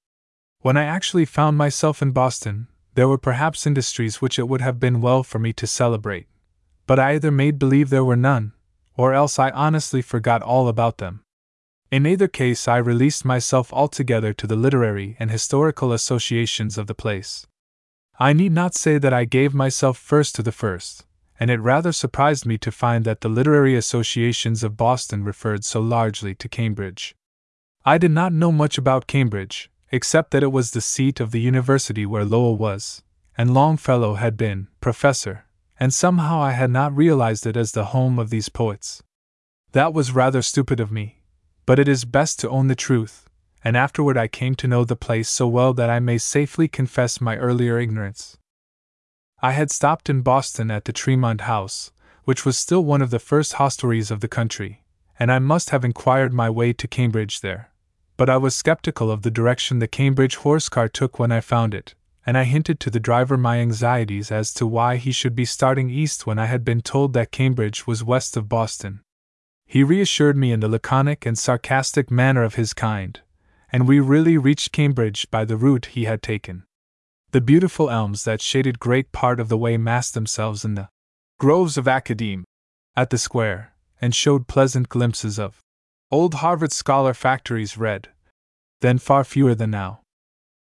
When 0.60 0.76
I 0.76 0.84
actually 0.84 1.24
found 1.24 1.56
myself 1.56 2.02
in 2.02 2.12
Boston, 2.12 2.68
there 3.00 3.08
were 3.08 3.16
perhaps 3.16 3.66
industries 3.66 4.20
which 4.20 4.38
it 4.38 4.46
would 4.46 4.60
have 4.60 4.78
been 4.78 5.00
well 5.00 5.22
for 5.22 5.38
me 5.38 5.54
to 5.54 5.66
celebrate, 5.66 6.26
but 6.86 6.98
I 6.98 7.14
either 7.14 7.30
made 7.30 7.58
believe 7.58 7.88
there 7.88 8.04
were 8.04 8.14
none, 8.14 8.52
or 8.94 9.14
else 9.14 9.38
I 9.38 9.48
honestly 9.52 10.02
forgot 10.02 10.42
all 10.42 10.68
about 10.68 10.98
them. 10.98 11.22
In 11.90 12.06
either 12.06 12.28
case, 12.28 12.68
I 12.68 12.76
released 12.76 13.24
myself 13.24 13.72
altogether 13.72 14.34
to 14.34 14.46
the 14.46 14.54
literary 14.54 15.16
and 15.18 15.30
historical 15.30 15.94
associations 15.94 16.76
of 16.76 16.88
the 16.88 16.94
place. 16.94 17.46
I 18.18 18.34
need 18.34 18.52
not 18.52 18.74
say 18.74 18.98
that 18.98 19.14
I 19.14 19.24
gave 19.24 19.54
myself 19.54 19.96
first 19.96 20.34
to 20.34 20.42
the 20.42 20.52
first, 20.52 21.06
and 21.38 21.50
it 21.50 21.58
rather 21.60 21.92
surprised 21.92 22.44
me 22.44 22.58
to 22.58 22.70
find 22.70 23.06
that 23.06 23.22
the 23.22 23.30
literary 23.30 23.76
associations 23.76 24.62
of 24.62 24.76
Boston 24.76 25.24
referred 25.24 25.64
so 25.64 25.80
largely 25.80 26.34
to 26.34 26.50
Cambridge. 26.50 27.14
I 27.82 27.96
did 27.96 28.10
not 28.10 28.34
know 28.34 28.52
much 28.52 28.76
about 28.76 29.06
Cambridge, 29.06 29.70
except 29.90 30.30
that 30.30 30.42
it 30.42 30.52
was 30.52 30.70
the 30.70 30.80
seat 30.80 31.20
of 31.20 31.30
the 31.30 31.40
university 31.40 32.06
where 32.06 32.24
Lowell 32.24 32.56
was, 32.56 33.02
and 33.36 33.54
Longfellow 33.54 34.14
had 34.14 34.36
been 34.36 34.68
professor, 34.80 35.46
and 35.78 35.92
somehow 35.92 36.40
I 36.40 36.52
had 36.52 36.70
not 36.70 36.96
realized 36.96 37.46
it 37.46 37.56
as 37.56 37.72
the 37.72 37.86
home 37.86 38.18
of 38.18 38.30
these 38.30 38.48
poets. 38.48 39.02
That 39.72 39.94
was 39.94 40.12
rather 40.12 40.42
stupid 40.42 40.80
of 40.80 40.92
me, 40.92 41.20
but 41.66 41.78
it 41.78 41.88
is 41.88 42.04
best 42.04 42.38
to 42.40 42.50
own 42.50 42.66
the 42.68 42.74
truth, 42.74 43.28
and 43.64 43.76
afterward 43.76 44.16
I 44.16 44.28
came 44.28 44.54
to 44.56 44.68
know 44.68 44.84
the 44.84 44.96
place 44.96 45.28
so 45.28 45.46
well 45.48 45.72
that 45.74 45.90
I 45.90 46.00
may 46.00 46.18
safely 46.18 46.68
confess 46.68 47.20
my 47.20 47.36
earlier 47.36 47.78
ignorance. 47.78 48.36
I 49.42 49.52
had 49.52 49.70
stopped 49.70 50.10
in 50.10 50.22
Boston 50.22 50.70
at 50.70 50.84
the 50.84 50.92
Tremont 50.92 51.42
House, 51.42 51.92
which 52.24 52.44
was 52.44 52.58
still 52.58 52.84
one 52.84 53.00
of 53.00 53.10
the 53.10 53.18
first 53.18 53.54
hostelries 53.54 54.10
of 54.10 54.20
the 54.20 54.28
country, 54.28 54.82
and 55.18 55.32
I 55.32 55.38
must 55.38 55.70
have 55.70 55.84
inquired 55.84 56.32
my 56.32 56.50
way 56.50 56.72
to 56.74 56.86
Cambridge 56.86 57.40
there. 57.40 57.69
But 58.20 58.28
I 58.28 58.36
was 58.36 58.54
skeptical 58.54 59.10
of 59.10 59.22
the 59.22 59.30
direction 59.30 59.78
the 59.78 59.88
Cambridge 59.88 60.36
horse 60.36 60.68
car 60.68 60.88
took 60.88 61.18
when 61.18 61.32
I 61.32 61.40
found 61.40 61.72
it, 61.72 61.94
and 62.26 62.36
I 62.36 62.44
hinted 62.44 62.78
to 62.80 62.90
the 62.90 63.00
driver 63.00 63.38
my 63.38 63.60
anxieties 63.60 64.30
as 64.30 64.52
to 64.60 64.66
why 64.66 64.96
he 64.96 65.10
should 65.10 65.34
be 65.34 65.46
starting 65.46 65.88
east 65.88 66.26
when 66.26 66.38
I 66.38 66.44
had 66.44 66.62
been 66.62 66.82
told 66.82 67.14
that 67.14 67.30
Cambridge 67.30 67.86
was 67.86 68.04
west 68.04 68.36
of 68.36 68.46
Boston. 68.46 69.00
He 69.64 69.82
reassured 69.82 70.36
me 70.36 70.52
in 70.52 70.60
the 70.60 70.68
laconic 70.68 71.24
and 71.24 71.38
sarcastic 71.38 72.10
manner 72.10 72.42
of 72.42 72.56
his 72.56 72.74
kind, 72.74 73.22
and 73.72 73.88
we 73.88 74.00
really 74.00 74.36
reached 74.36 74.70
Cambridge 74.70 75.30
by 75.30 75.46
the 75.46 75.56
route 75.56 75.86
he 75.86 76.04
had 76.04 76.22
taken. 76.22 76.64
The 77.30 77.40
beautiful 77.40 77.88
elms 77.88 78.24
that 78.24 78.42
shaded 78.42 78.78
great 78.78 79.12
part 79.12 79.40
of 79.40 79.48
the 79.48 79.56
way 79.56 79.78
massed 79.78 80.12
themselves 80.12 80.62
in 80.62 80.74
the 80.74 80.90
groves 81.38 81.78
of 81.78 81.88
Academe 81.88 82.44
at 82.94 83.08
the 83.08 83.16
square, 83.16 83.72
and 83.98 84.14
showed 84.14 84.46
pleasant 84.46 84.90
glimpses 84.90 85.38
of 85.38 85.62
old 86.10 86.34
Harvard 86.34 86.72
scholar 86.72 87.14
factories 87.14 87.76
red, 87.76 88.08
then 88.80 88.98
far 88.98 89.24
fewer 89.24 89.54
than 89.54 89.70
now. 89.70 90.00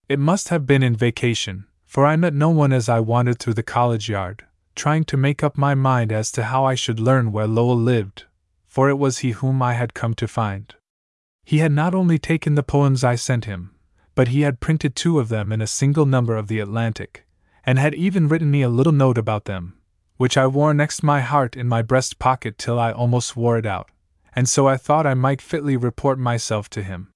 It 0.09 0.19
must 0.19 0.49
have 0.49 0.67
been 0.67 0.83
in 0.83 0.97
vacation, 0.97 1.67
for 1.85 2.07
I 2.07 2.17
met 2.17 2.35
no 2.35 2.51
one 2.51 2.73
as 2.73 2.89
I 2.89 3.01
wandered 3.01 3.39
through 3.39 3.55
the 3.55 3.63
college 3.63 4.09
yard, 4.09 4.45
trying 4.75 5.05
to 5.05 5.17
make 5.17 5.43
up 5.43 5.59
my 5.59 5.75
mind 5.75 6.13
as 6.13 6.31
to 6.33 6.45
how 6.45 6.65
I 6.65 6.75
should 6.75 7.01
learn 7.01 7.33
where 7.33 7.47
Lowell 7.47 7.77
lived 7.77 8.25
for 8.69 8.89
it 8.91 8.99
was 8.99 9.19
he 9.19 9.33
whom 9.33 9.61
I 9.61 9.75
had 9.75 9.95
come 9.95 10.15
to 10.15 10.29
find. 10.29 10.75
He 11.45 11.59
had 11.59 11.73
not 11.73 11.95
only 11.95 12.19
taken 12.19 12.55
the 12.55 12.63
poems 12.63 13.03
I 13.03 13.17
sent 13.17 13.47
him, 13.47 13.75
but 14.15 14.29
he 14.29 14.43
had 14.43 14.61
printed 14.61 14.95
two 14.95 15.19
of 15.19 15.31
them 15.31 15.51
in 15.51 15.61
a 15.61 15.67
single 15.67 16.07
number 16.07 16.37
of 16.37 16.49
the 16.49 16.61
Atlantic, 16.61 17.27
and 17.65 17.79
had 17.79 17.95
even 17.95 18.29
written 18.29 18.51
me 18.51 18.63
a 18.63 18.69
little 18.69 18.93
note 18.93 19.19
about 19.19 19.47
them, 19.47 19.79
which 20.17 20.37
I 20.37 20.47
wore 20.47 20.75
next 20.75 21.03
my 21.03 21.23
heart 21.23 21.57
in 21.57 21.67
my 21.67 21.83
breast 21.83 22.19
pocket 22.19 22.59
till 22.59 22.79
I 22.79 22.93
almost 22.93 23.37
wore 23.37 23.59
it 23.59 23.67
out, 23.67 23.91
and 24.39 24.49
so 24.49 24.69
I 24.69 24.77
thought 24.77 25.05
I 25.05 25.15
might 25.15 25.43
fitly 25.43 25.77
report 25.77 26.17
myself 26.17 26.71
to 26.71 26.85
him. 26.85 27.11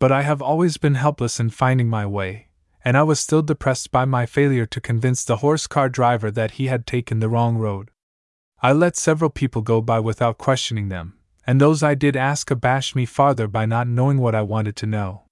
But 0.00 0.10
I 0.10 0.22
have 0.22 0.42
always 0.42 0.76
been 0.76 0.96
helpless 0.96 1.38
in 1.38 1.50
finding 1.50 1.88
my 1.88 2.04
way, 2.04 2.48
and 2.84 2.96
I 2.96 3.04
was 3.04 3.20
still 3.20 3.42
depressed 3.42 3.92
by 3.92 4.04
my 4.04 4.26
failure 4.26 4.66
to 4.66 4.80
convince 4.80 5.24
the 5.24 5.36
horse 5.36 5.68
car 5.68 5.88
driver 5.88 6.32
that 6.32 6.58
he 6.58 6.66
had 6.66 6.84
taken 6.84 7.20
the 7.20 7.28
wrong 7.28 7.58
road. 7.58 7.92
I 8.60 8.72
let 8.72 8.96
several 8.96 9.30
people 9.30 9.62
go 9.62 9.80
by 9.80 10.00
without 10.00 10.38
questioning 10.38 10.88
them, 10.88 11.16
and 11.46 11.60
those 11.60 11.84
I 11.84 11.94
did 11.94 12.16
ask 12.16 12.50
abashed 12.50 12.96
me 12.96 13.06
farther 13.06 13.46
by 13.46 13.64
not 13.64 13.86
knowing 13.86 14.18
what 14.18 14.34
I 14.34 14.42
wanted 14.42 14.74
to 14.78 14.86
know. 14.86 15.26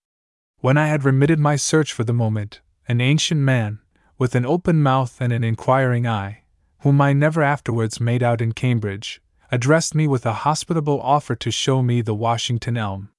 When 0.61 0.79
I 0.79 0.87
had 0.87 1.05
remitted 1.05 1.41
my 1.41 1.57
search 1.57 1.93
for 1.93 2.05
the 2.05 2.13
moment, 2.13 2.61
an 2.87 3.01
ancient 3.01 3.41
man, 3.41 3.81
with 4.17 4.37
an 4.37 4.47
open 4.47 4.81
mouth 4.81 5.21
and 5.21 5.33
an 5.33 5.43
inquiring 5.43 6.07
eye, 6.07 6.45
whom 6.83 7.01
I 7.01 7.13
never 7.13 7.43
afterwards 7.43 7.99
made 7.99 8.23
out 8.23 8.41
in 8.41 8.53
Cambridge, 8.53 9.21
addressed 9.51 9.95
me 9.95 10.07
with 10.07 10.27
a 10.27 10.33
hospitable 10.45 11.01
offer 11.01 11.35
to 11.37 11.51
show 11.51 11.83
me 11.83 12.01
the 12.01 12.15
Washington 12.15 12.77
elm. 12.77 13.11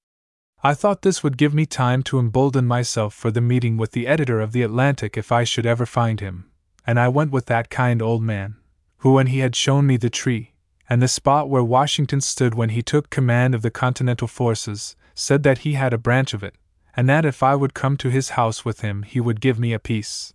I 0.63 0.73
thought 0.73 1.01
this 1.03 1.23
would 1.23 1.37
give 1.37 1.53
me 1.53 1.65
time 1.65 2.01
to 2.03 2.19
embolden 2.19 2.65
myself 2.65 3.13
for 3.13 3.31
the 3.31 3.41
meeting 3.41 3.77
with 3.77 3.91
the 3.91 4.07
editor 4.07 4.41
of 4.41 4.51
the 4.51 4.63
Atlantic 4.63 5.17
if 5.17 5.31
I 5.31 5.43
should 5.43 5.65
ever 5.65 5.85
find 5.85 6.19
him, 6.19 6.49
and 6.85 6.99
I 6.99 7.07
went 7.07 7.31
with 7.31 7.45
that 7.45 7.69
kind 7.69 8.01
old 8.01 8.23
man 8.23 8.55
who, 8.97 9.13
when 9.13 9.27
he 9.27 9.39
had 9.39 9.55
shown 9.55 9.85
me 9.85 9.97
the 9.97 10.09
tree, 10.09 10.53
and 10.89 11.01
the 11.01 11.07
spot 11.07 11.49
where 11.49 11.63
Washington 11.63 12.21
stood 12.21 12.55
when 12.55 12.69
he 12.69 12.81
took 12.81 13.09
command 13.09 13.53
of 13.53 13.61
the 13.61 13.69
Continental 13.69 14.27
forces, 14.27 14.95
said 15.13 15.43
that 15.43 15.59
he 15.59 15.73
had 15.73 15.93
a 15.93 15.97
branch 15.97 16.33
of 16.33 16.43
it, 16.43 16.55
and 16.95 17.07
that 17.07 17.25
if 17.25 17.43
I 17.43 17.55
would 17.55 17.73
come 17.73 17.97
to 17.97 18.09
his 18.09 18.29
house 18.29 18.65
with 18.65 18.81
him 18.81 19.03
he 19.03 19.19
would 19.19 19.41
give 19.41 19.59
me 19.59 19.73
a 19.73 19.79
piece. 19.79 20.33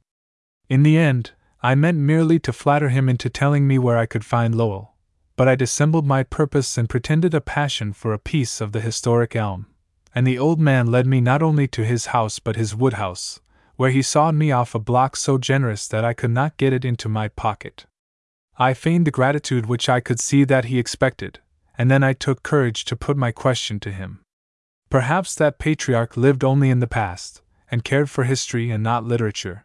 In 0.68 0.84
the 0.84 0.96
end, 0.96 1.32
I 1.62 1.74
meant 1.74 1.98
merely 1.98 2.38
to 2.40 2.52
flatter 2.52 2.88
him 2.88 3.08
into 3.08 3.28
telling 3.28 3.66
me 3.66 3.78
where 3.78 3.98
I 3.98 4.06
could 4.06 4.24
find 4.24 4.54
Lowell, 4.54 4.91
but 5.36 5.48
I 5.48 5.54
dissembled 5.54 6.06
my 6.06 6.22
purpose 6.22 6.76
and 6.76 6.88
pretended 6.88 7.34
a 7.34 7.40
passion 7.40 7.92
for 7.92 8.12
a 8.12 8.18
piece 8.18 8.60
of 8.60 8.72
the 8.72 8.80
historic 8.80 9.34
elm, 9.34 9.66
and 10.14 10.26
the 10.26 10.38
old 10.38 10.60
man 10.60 10.86
led 10.86 11.06
me 11.06 11.20
not 11.20 11.42
only 11.42 11.66
to 11.68 11.84
his 11.84 12.06
house 12.06 12.38
but 12.38 12.56
his 12.56 12.74
woodhouse, 12.74 13.40
where 13.76 13.90
he 13.90 14.02
sawed 14.02 14.34
me 14.34 14.52
off 14.52 14.74
a 14.74 14.78
block 14.78 15.16
so 15.16 15.38
generous 15.38 15.88
that 15.88 16.04
I 16.04 16.12
could 16.12 16.30
not 16.30 16.56
get 16.56 16.72
it 16.72 16.84
into 16.84 17.08
my 17.08 17.28
pocket. 17.28 17.86
I 18.58 18.74
feigned 18.74 19.06
the 19.06 19.10
gratitude 19.10 19.66
which 19.66 19.88
I 19.88 20.00
could 20.00 20.20
see 20.20 20.44
that 20.44 20.66
he 20.66 20.78
expected, 20.78 21.40
and 21.78 21.90
then 21.90 22.04
I 22.04 22.12
took 22.12 22.42
courage 22.42 22.84
to 22.84 22.96
put 22.96 23.16
my 23.16 23.32
question 23.32 23.80
to 23.80 23.90
him. 23.90 24.20
Perhaps 24.90 25.34
that 25.36 25.58
patriarch 25.58 26.16
lived 26.18 26.44
only 26.44 26.68
in 26.68 26.80
the 26.80 26.86
past, 26.86 27.40
and 27.70 27.82
cared 27.82 28.10
for 28.10 28.24
history 28.24 28.70
and 28.70 28.82
not 28.82 29.04
literature. 29.04 29.64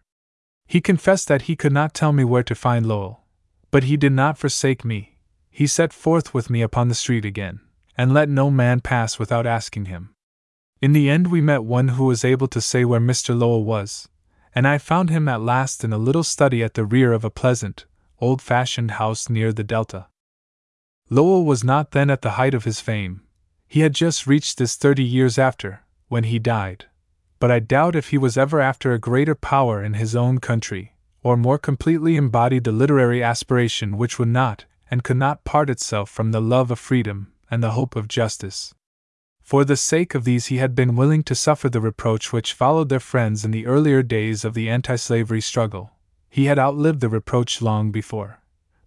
He 0.66 0.80
confessed 0.80 1.28
that 1.28 1.44
he 1.44 1.58
could 1.58 1.74
not 1.74 1.94
tell 1.94 2.14
me 2.14 2.24
where 2.24 2.44
to 2.44 2.56
find 2.56 2.86
Lowell. 2.86 3.26
But 3.70 3.84
he 3.84 3.98
did 3.98 4.14
not 4.14 4.38
forsake 4.38 4.86
me. 4.86 5.17
He 5.58 5.66
set 5.66 5.92
forth 5.92 6.36
with 6.36 6.52
me 6.52 6.62
upon 6.62 6.88
the 6.88 6.94
street 6.94 7.26
again, 7.26 7.62
and 7.98 8.14
let 8.14 8.30
no 8.30 8.52
man 8.52 8.80
pass 8.80 9.18
without 9.18 9.48
asking 9.48 9.86
him. 9.86 10.14
In 10.84 10.94
the 10.94 11.10
end, 11.10 11.32
we 11.32 11.42
met 11.42 11.64
one 11.64 11.88
who 11.88 12.06
was 12.06 12.24
able 12.24 12.48
to 12.50 12.62
say 12.62 12.86
where 12.86 13.00
Mr. 13.00 13.36
Lowell 13.36 13.64
was, 13.64 14.08
and 14.54 14.68
I 14.68 14.78
found 14.78 15.10
him 15.10 15.28
at 15.28 15.42
last 15.42 15.84
in 15.84 15.92
a 15.92 15.98
little 15.98 16.22
study 16.22 16.64
at 16.64 16.76
the 16.76 16.86
rear 16.86 17.12
of 17.12 17.26
a 17.26 17.32
pleasant, 17.32 17.88
old 18.22 18.40
fashioned 18.40 18.92
house 19.02 19.32
near 19.32 19.52
the 19.52 19.64
Delta. 19.64 20.06
Lowell 21.10 21.44
was 21.44 21.64
not 21.64 21.90
then 21.90 22.12
at 22.12 22.22
the 22.22 22.38
height 22.38 22.54
of 22.54 22.66
his 22.66 22.80
fame. 22.80 23.24
He 23.68 23.80
had 23.80 23.96
just 23.96 24.28
reached 24.28 24.60
this 24.60 24.76
thirty 24.76 25.04
years 25.04 25.40
after, 25.40 25.82
when 26.08 26.26
he 26.26 26.38
died. 26.38 26.86
But 27.40 27.50
I 27.50 27.62
doubt 27.62 27.96
if 27.96 28.10
he 28.10 28.20
was 28.20 28.38
ever 28.38 28.62
after 28.62 28.94
a 28.94 29.00
greater 29.00 29.34
power 29.34 29.84
in 29.84 29.96
his 29.96 30.16
own 30.16 30.38
country, 30.38 30.94
or 31.24 31.36
more 31.36 31.58
completely 31.58 32.16
embodied 32.16 32.64
the 32.64 32.72
literary 32.72 33.24
aspiration 33.24 33.98
which 33.98 34.20
would 34.20 34.28
not 34.28 34.66
and 34.90 35.04
could 35.04 35.18
not 35.18 35.44
part 35.44 35.70
itself 35.70 36.10
from 36.10 36.32
the 36.32 36.42
love 36.42 36.72
of 36.72 36.80
freedom 36.80 37.32
and 37.50 37.64
the 37.64 37.72
hope 37.72 37.96
of 37.96 38.08
justice. 38.08 38.74
For 39.42 39.64
the 39.64 39.78
sake 39.78 40.14
of 40.14 40.26
these, 40.26 40.48
he 40.48 40.58
had 40.58 40.76
been 40.76 40.96
willing 40.96 41.24
to 41.24 41.36
suffer 41.36 41.70
the 41.70 41.80
reproach 41.80 42.34
which 42.34 42.54
followed 42.54 42.90
their 42.90 43.00
friends 43.00 43.46
in 43.46 43.52
the 43.52 43.66
earlier 43.66 44.04
days 44.04 44.44
of 44.44 44.54
the 44.54 44.70
anti 44.70 44.98
slavery 44.98 45.42
struggle. 45.42 45.92
He 46.30 46.46
had 46.46 46.60
outlived 46.60 47.00
the 47.00 47.10
reproach 47.10 47.62
long 47.62 47.92
before. 47.92 48.42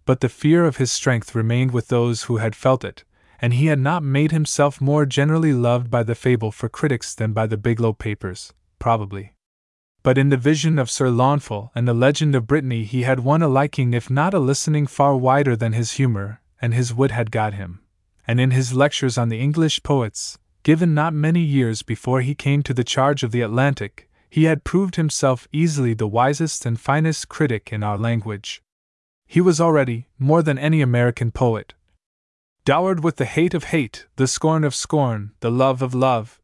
But 0.05 0.19
the 0.19 0.29
fear 0.29 0.65
of 0.65 0.77
his 0.77 0.91
strength 0.91 1.33
remained 1.33 1.71
with 1.71 1.87
those 1.87 2.23
who 2.23 2.37
had 2.37 2.55
felt 2.55 2.83
it, 2.83 3.03
and 3.39 3.53
he 3.53 3.67
had 3.67 3.79
not 3.79 4.03
made 4.03 4.31
himself 4.31 4.79
more 4.79 5.05
generally 5.05 5.53
loved 5.53 5.89
by 5.89 6.03
the 6.03 6.15
fable 6.15 6.51
for 6.51 6.69
critics 6.69 7.15
than 7.15 7.33
by 7.33 7.47
the 7.47 7.57
Biglow 7.57 7.93
papers, 7.93 8.53
probably. 8.77 9.33
But 10.03 10.17
in 10.17 10.29
the 10.29 10.37
vision 10.37 10.79
of 10.79 10.89
Sir 10.89 11.09
Launfal 11.09 11.69
and 11.75 11.87
the 11.87 11.93
legend 11.93 12.35
of 12.35 12.47
Brittany 12.47 12.83
he 12.83 13.03
had 13.03 13.19
won 13.19 13.41
a 13.41 13.47
liking 13.47 13.93
if 13.93 14.09
not 14.09 14.33
a 14.33 14.39
listening 14.39 14.87
far 14.87 15.15
wider 15.15 15.55
than 15.55 15.73
his 15.73 15.93
humor 15.93 16.41
and 16.61 16.73
his 16.73 16.93
wit 16.93 17.11
had 17.11 17.31
got 17.31 17.53
him. 17.53 17.81
And 18.27 18.39
in 18.39 18.51
his 18.51 18.73
lectures 18.73 19.17
on 19.17 19.29
the 19.29 19.39
English 19.39 19.83
poets, 19.83 20.37
given 20.63 20.93
not 20.93 21.13
many 21.13 21.41
years 21.41 21.81
before 21.81 22.21
he 22.21 22.35
came 22.35 22.63
to 22.63 22.73
the 22.73 22.83
charge 22.83 23.23
of 23.23 23.31
the 23.31 23.41
Atlantic, 23.41 24.09
he 24.29 24.45
had 24.45 24.63
proved 24.63 24.95
himself 24.95 25.47
easily 25.51 25.93
the 25.93 26.07
wisest 26.07 26.65
and 26.65 26.79
finest 26.79 27.29
critic 27.29 27.73
in 27.73 27.83
our 27.83 27.97
language. 27.97 28.63
He 29.27 29.41
was 29.41 29.61
already, 29.61 30.07
more 30.17 30.41
than 30.41 30.57
any 30.57 30.81
American 30.81 31.31
poet, 31.31 31.73
dowered 32.65 33.03
with 33.03 33.17
the 33.17 33.25
hate 33.25 33.53
of 33.53 33.65
hate, 33.65 34.07
the 34.15 34.27
scorn 34.27 34.63
of 34.63 34.75
scorn, 34.75 35.31
the 35.41 35.51
love 35.51 35.81
of 35.81 35.93
love. 35.93 36.40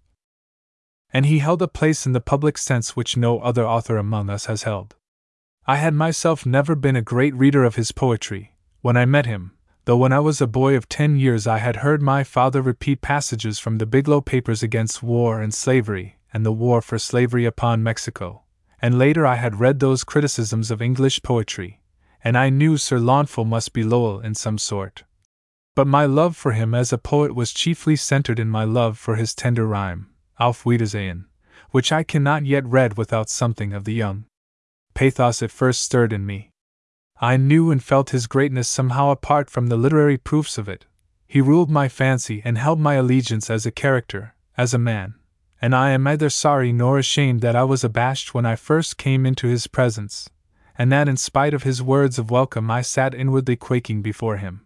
And 1.11 1.25
he 1.25 1.39
held 1.39 1.61
a 1.61 1.67
place 1.67 2.05
in 2.05 2.11
the 2.11 2.21
public 2.21 2.57
sense 2.57 2.95
which 2.95 3.17
no 3.17 3.39
other 3.39 3.65
author 3.65 3.97
among 3.97 4.29
us 4.29 4.45
has 4.45 4.63
held. 4.63 4.95
I 5.65 5.77
had 5.77 5.93
myself 5.93 6.45
never 6.45 6.75
been 6.75 6.95
a 6.95 7.01
great 7.01 7.35
reader 7.35 7.63
of 7.63 7.75
his 7.75 7.91
poetry, 7.91 8.55
when 8.81 8.95
I 8.95 9.05
met 9.05 9.25
him, 9.25 9.51
though 9.85 9.97
when 9.97 10.13
I 10.13 10.19
was 10.19 10.41
a 10.41 10.47
boy 10.47 10.75
of 10.75 10.89
ten 10.89 11.17
years 11.17 11.47
I 11.47 11.57
had 11.59 11.77
heard 11.77 12.01
my 12.01 12.23
father 12.23 12.61
repeat 12.61 13.01
passages 13.01 13.59
from 13.59 13.77
the 13.77 13.85
Biglow 13.85 14.21
Papers 14.21 14.61
against 14.63 15.01
war 15.01 15.41
and 15.41 15.53
slavery, 15.53 16.17
and 16.33 16.45
the 16.45 16.51
war 16.51 16.81
for 16.81 16.99
slavery 16.99 17.45
upon 17.45 17.83
Mexico, 17.83 18.43
and 18.81 18.97
later 18.97 19.25
I 19.25 19.35
had 19.35 19.59
read 19.59 19.79
those 19.79 20.03
criticisms 20.03 20.71
of 20.71 20.81
English 20.81 21.23
poetry, 21.23 21.81
and 22.23 22.37
I 22.37 22.49
knew 22.49 22.77
Sir 22.77 22.99
Launfal 22.99 23.47
must 23.47 23.73
be 23.73 23.83
Lowell 23.83 24.19
in 24.19 24.35
some 24.35 24.57
sort. 24.57 25.03
But 25.75 25.87
my 25.87 26.05
love 26.05 26.35
for 26.35 26.51
him 26.51 26.73
as 26.73 26.91
a 26.91 26.97
poet 26.97 27.33
was 27.33 27.53
chiefly 27.53 27.95
centered 27.95 28.39
in 28.39 28.49
my 28.49 28.63
love 28.63 28.97
for 28.97 29.15
his 29.15 29.33
tender 29.33 29.65
rhyme, 29.65 30.09
Auf 30.39 30.65
Wiedersehen, 30.65 31.25
which 31.71 31.91
I 31.91 32.03
cannot 32.03 32.45
yet 32.45 32.65
read 32.65 32.97
without 32.97 33.29
something 33.29 33.73
of 33.73 33.85
the 33.85 33.93
young 33.93 34.25
pathos 34.93 35.41
at 35.41 35.51
first 35.51 35.81
stirred 35.81 36.13
in 36.13 36.25
me. 36.25 36.51
I 37.19 37.37
knew 37.37 37.71
and 37.71 37.83
felt 37.83 38.11
his 38.11 38.27
greatness 38.27 38.67
somehow 38.67 39.09
apart 39.09 39.49
from 39.49 39.67
the 39.67 39.77
literary 39.77 40.17
proofs 40.17 40.57
of 40.57 40.69
it. 40.69 40.85
He 41.27 41.41
ruled 41.41 41.69
my 41.69 41.89
fancy 41.89 42.41
and 42.45 42.57
held 42.57 42.79
my 42.79 42.93
allegiance 42.93 43.49
as 43.49 43.65
a 43.65 43.71
character, 43.71 44.35
as 44.55 44.73
a 44.73 44.79
man, 44.79 45.15
and 45.59 45.75
I 45.75 45.89
am 45.89 46.03
neither 46.03 46.29
sorry 46.29 46.71
nor 46.71 46.99
ashamed 46.99 47.41
that 47.41 47.55
I 47.55 47.63
was 47.63 47.83
abashed 47.83 48.33
when 48.33 48.45
I 48.45 48.55
first 48.55 48.97
came 48.97 49.25
into 49.25 49.47
his 49.47 49.67
presence, 49.67 50.29
and 50.77 50.91
that 50.91 51.09
in 51.09 51.17
spite 51.17 51.55
of 51.55 51.63
his 51.63 51.81
words 51.81 52.19
of 52.19 52.29
welcome 52.29 52.69
I 52.69 52.81
sat 52.81 53.15
inwardly 53.15 53.55
quaking 53.55 54.03
before 54.03 54.37
him. 54.37 54.65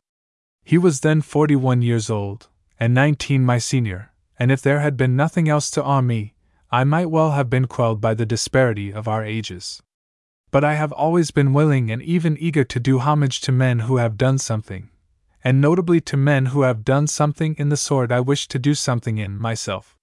He 0.64 0.78
was 0.78 1.00
then 1.00 1.22
forty 1.22 1.56
one 1.56 1.82
years 1.82 2.10
old, 2.10 2.50
and 2.80 2.94
nineteen 2.94 3.44
my 3.46 3.58
senior, 3.58 4.11
and 4.42 4.52
if 4.52 4.60
there 4.60 4.80
had 4.80 4.98
been 4.98 5.16
nothing 5.16 5.48
else 5.48 5.70
to 5.70 5.84
awe 5.84 6.02
me, 6.02 6.34
I 6.72 6.84
might 6.84 7.12
well 7.12 7.34
have 7.34 7.48
been 7.48 7.68
quelled 7.68 8.02
by 8.02 8.16
the 8.16 8.26
disparity 8.26 8.92
of 8.92 9.08
our 9.08 9.24
ages. 9.24 9.84
But 10.50 10.64
I 10.64 10.74
have 10.74 10.92
always 10.92 11.30
been 11.30 11.54
willing 11.54 11.92
and 11.92 12.02
even 12.02 12.40
eager 12.40 12.64
to 12.64 12.80
do 12.80 12.98
homage 12.98 13.42
to 13.42 13.52
men 13.52 13.82
who 13.82 13.98
have 13.98 14.18
done 14.18 14.40
something, 14.40 14.90
and 15.44 15.62
notably 15.62 16.02
to 16.02 16.18
men 16.18 16.48
who 16.48 16.64
have 16.64 16.84
done 16.84 17.06
something 17.06 17.54
in 17.60 17.70
the 17.70 17.78
sort 17.78 18.12
I 18.12 18.20
wish 18.20 18.48
to 18.48 18.58
do 18.58 18.74
something 18.74 19.20
in 19.20 19.38
myself. 19.38 19.96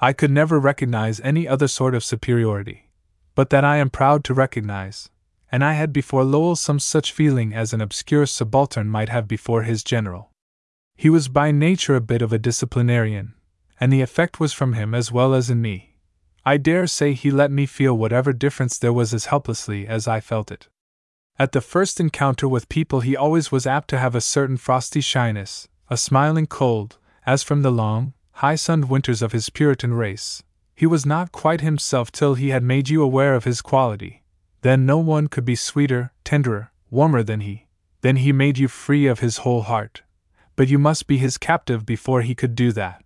I 0.00 0.12
could 0.12 0.30
never 0.30 0.60
recognize 0.60 1.18
any 1.22 1.48
other 1.48 1.66
sort 1.66 1.96
of 1.96 2.04
superiority, 2.04 2.92
but 3.34 3.50
that 3.50 3.64
I 3.64 3.78
am 3.78 3.90
proud 3.90 4.22
to 4.26 4.34
recognize, 4.34 5.10
and 5.50 5.64
I 5.64 5.72
had 5.72 5.92
before 5.92 6.22
Lowell 6.22 6.54
some 6.54 6.78
such 6.78 7.10
feeling 7.10 7.52
as 7.52 7.72
an 7.72 7.80
obscure 7.80 8.26
subaltern 8.26 8.86
might 8.86 9.08
have 9.08 9.26
before 9.26 9.64
his 9.64 9.82
general. 9.82 10.30
He 10.94 11.10
was 11.10 11.26
by 11.26 11.50
nature 11.50 11.96
a 11.96 12.00
bit 12.00 12.22
of 12.22 12.32
a 12.32 12.38
disciplinarian, 12.38 13.34
and 13.80 13.92
the 13.92 14.00
effect 14.00 14.40
was 14.40 14.52
from 14.52 14.74
him 14.74 14.94
as 14.94 15.12
well 15.12 15.34
as 15.34 15.50
in 15.50 15.60
me. 15.60 15.96
I 16.44 16.56
dare 16.56 16.86
say 16.86 17.12
he 17.12 17.30
let 17.30 17.50
me 17.50 17.66
feel 17.66 17.96
whatever 17.96 18.32
difference 18.32 18.78
there 18.78 18.92
was 18.92 19.14
as 19.14 19.26
helplessly 19.26 19.86
as 19.86 20.06
I 20.06 20.20
felt 20.20 20.50
it. 20.50 20.68
At 21.38 21.52
the 21.52 21.60
first 21.60 21.98
encounter 21.98 22.46
with 22.46 22.68
people, 22.68 23.00
he 23.00 23.16
always 23.16 23.50
was 23.50 23.66
apt 23.66 23.88
to 23.88 23.98
have 23.98 24.14
a 24.14 24.20
certain 24.20 24.56
frosty 24.56 25.00
shyness, 25.00 25.68
a 25.90 25.96
smiling 25.96 26.46
cold, 26.46 26.98
as 27.26 27.42
from 27.42 27.62
the 27.62 27.72
long, 27.72 28.12
high 28.32 28.54
sunned 28.54 28.88
winters 28.88 29.22
of 29.22 29.32
his 29.32 29.50
Puritan 29.50 29.94
race. 29.94 30.42
He 30.74 30.86
was 30.86 31.06
not 31.06 31.32
quite 31.32 31.60
himself 31.60 32.12
till 32.12 32.34
he 32.34 32.50
had 32.50 32.62
made 32.62 32.88
you 32.88 33.02
aware 33.02 33.34
of 33.34 33.44
his 33.44 33.62
quality, 33.62 34.22
then 34.64 34.86
no 34.86 34.96
one 34.96 35.28
could 35.28 35.44
be 35.44 35.56
sweeter, 35.56 36.10
tenderer, 36.24 36.72
warmer 36.90 37.22
than 37.22 37.40
he. 37.40 37.66
Then 38.00 38.16
he 38.16 38.32
made 38.32 38.56
you 38.56 38.66
free 38.66 39.06
of 39.06 39.20
his 39.20 39.38
whole 39.38 39.60
heart. 39.60 40.00
But 40.56 40.68
you 40.68 40.78
must 40.78 41.06
be 41.06 41.18
his 41.18 41.36
captive 41.36 41.84
before 41.84 42.22
he 42.22 42.34
could 42.34 42.54
do 42.54 42.72
that. 42.72 43.03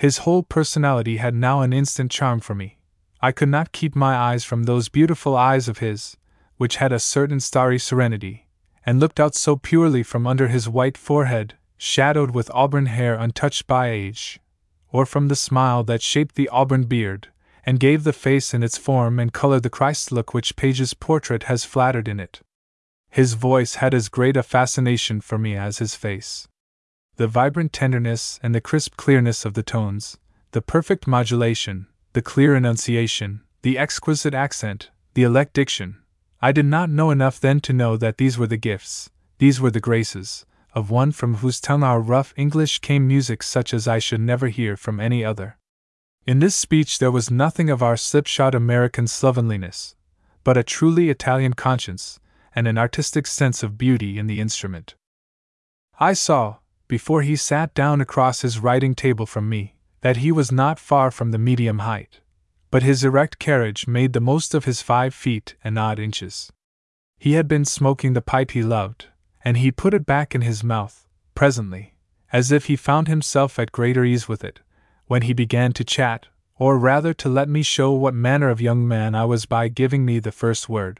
His 0.00 0.24
whole 0.24 0.42
personality 0.42 1.18
had 1.18 1.34
now 1.34 1.60
an 1.60 1.74
instant 1.74 2.10
charm 2.10 2.40
for 2.40 2.54
me. 2.54 2.78
I 3.20 3.32
could 3.32 3.50
not 3.50 3.72
keep 3.72 3.94
my 3.94 4.16
eyes 4.16 4.44
from 4.44 4.62
those 4.62 4.88
beautiful 4.88 5.36
eyes 5.36 5.68
of 5.68 5.80
his, 5.80 6.16
which 6.56 6.76
had 6.76 6.90
a 6.90 6.98
certain 6.98 7.38
starry 7.38 7.78
serenity, 7.78 8.46
and 8.86 8.98
looked 8.98 9.20
out 9.20 9.34
so 9.34 9.56
purely 9.56 10.02
from 10.02 10.26
under 10.26 10.48
his 10.48 10.70
white 10.70 10.96
forehead, 10.96 11.58
shadowed 11.76 12.30
with 12.30 12.50
auburn 12.54 12.86
hair 12.86 13.14
untouched 13.14 13.66
by 13.66 13.90
age, 13.90 14.40
or 14.88 15.04
from 15.04 15.28
the 15.28 15.36
smile 15.36 15.84
that 15.84 16.00
shaped 16.00 16.34
the 16.34 16.48
auburn 16.48 16.84
beard, 16.84 17.28
and 17.66 17.78
gave 17.78 18.04
the 18.04 18.14
face 18.14 18.54
in 18.54 18.62
its 18.62 18.78
form 18.78 19.18
and 19.18 19.34
color 19.34 19.60
the 19.60 19.68
Christ 19.68 20.10
look 20.10 20.32
which 20.32 20.56
Page's 20.56 20.94
portrait 20.94 21.42
has 21.42 21.66
flattered 21.66 22.08
in 22.08 22.18
it. 22.18 22.40
His 23.10 23.34
voice 23.34 23.74
had 23.74 23.92
as 23.92 24.08
great 24.08 24.38
a 24.38 24.42
fascination 24.42 25.20
for 25.20 25.36
me 25.36 25.56
as 25.56 25.76
his 25.76 25.94
face. 25.94 26.48
The 27.20 27.28
vibrant 27.28 27.74
tenderness 27.74 28.40
and 28.42 28.54
the 28.54 28.62
crisp 28.62 28.96
clearness 28.96 29.44
of 29.44 29.52
the 29.52 29.62
tones, 29.62 30.16
the 30.52 30.62
perfect 30.62 31.06
modulation, 31.06 31.86
the 32.14 32.22
clear 32.22 32.56
enunciation, 32.56 33.42
the 33.60 33.76
exquisite 33.76 34.32
accent, 34.32 34.88
the 35.12 35.24
elect 35.24 35.52
diction. 35.52 35.98
I 36.40 36.52
did 36.52 36.64
not 36.64 36.88
know 36.88 37.10
enough 37.10 37.38
then 37.38 37.60
to 37.60 37.74
know 37.74 37.98
that 37.98 38.16
these 38.16 38.38
were 38.38 38.46
the 38.46 38.56
gifts, 38.56 39.10
these 39.36 39.60
were 39.60 39.70
the 39.70 39.80
graces, 39.80 40.46
of 40.72 40.88
one 40.88 41.12
from 41.12 41.34
whose 41.34 41.60
tongue 41.60 41.82
our 41.82 42.00
rough 42.00 42.32
English 42.38 42.78
came 42.78 43.06
music 43.06 43.42
such 43.42 43.74
as 43.74 43.86
I 43.86 43.98
should 43.98 44.22
never 44.22 44.48
hear 44.48 44.74
from 44.74 44.98
any 44.98 45.22
other. 45.22 45.58
In 46.26 46.38
this 46.38 46.56
speech 46.56 47.00
there 47.00 47.10
was 47.10 47.30
nothing 47.30 47.68
of 47.68 47.82
our 47.82 47.98
slipshod 47.98 48.54
American 48.54 49.06
slovenliness, 49.06 49.94
but 50.42 50.56
a 50.56 50.62
truly 50.62 51.10
Italian 51.10 51.52
conscience, 51.52 52.18
and 52.54 52.66
an 52.66 52.78
artistic 52.78 53.26
sense 53.26 53.62
of 53.62 53.76
beauty 53.76 54.18
in 54.18 54.26
the 54.26 54.40
instrument. 54.40 54.94
I 55.98 56.14
saw, 56.14 56.56
before 56.90 57.22
he 57.22 57.36
sat 57.36 57.72
down 57.72 58.00
across 58.00 58.42
his 58.42 58.58
writing 58.58 58.96
table 58.96 59.24
from 59.24 59.48
me, 59.48 59.76
that 60.00 60.16
he 60.16 60.32
was 60.32 60.50
not 60.50 60.76
far 60.76 61.08
from 61.12 61.30
the 61.30 61.38
medium 61.38 61.78
height, 61.78 62.18
but 62.68 62.82
his 62.82 63.04
erect 63.04 63.38
carriage 63.38 63.86
made 63.86 64.12
the 64.12 64.20
most 64.20 64.54
of 64.54 64.64
his 64.64 64.82
five 64.82 65.14
feet 65.14 65.54
and 65.62 65.78
odd 65.78 66.00
inches. 66.00 66.50
He 67.16 67.34
had 67.34 67.46
been 67.46 67.64
smoking 67.64 68.14
the 68.14 68.20
pipe 68.20 68.50
he 68.50 68.64
loved, 68.64 69.06
and 69.44 69.56
he 69.56 69.70
put 69.70 69.94
it 69.94 70.04
back 70.04 70.34
in 70.34 70.40
his 70.40 70.64
mouth, 70.64 71.06
presently, 71.36 71.94
as 72.32 72.50
if 72.50 72.64
he 72.64 72.74
found 72.74 73.06
himself 73.06 73.56
at 73.60 73.70
greater 73.70 74.04
ease 74.04 74.26
with 74.26 74.42
it, 74.42 74.58
when 75.06 75.22
he 75.22 75.32
began 75.32 75.72
to 75.74 75.84
chat, 75.84 76.26
or 76.56 76.76
rather 76.76 77.14
to 77.14 77.28
let 77.28 77.48
me 77.48 77.62
show 77.62 77.92
what 77.92 78.14
manner 78.14 78.48
of 78.48 78.60
young 78.60 78.88
man 78.88 79.14
I 79.14 79.26
was 79.26 79.46
by 79.46 79.68
giving 79.68 80.04
me 80.04 80.18
the 80.18 80.32
first 80.32 80.68
word. 80.68 80.98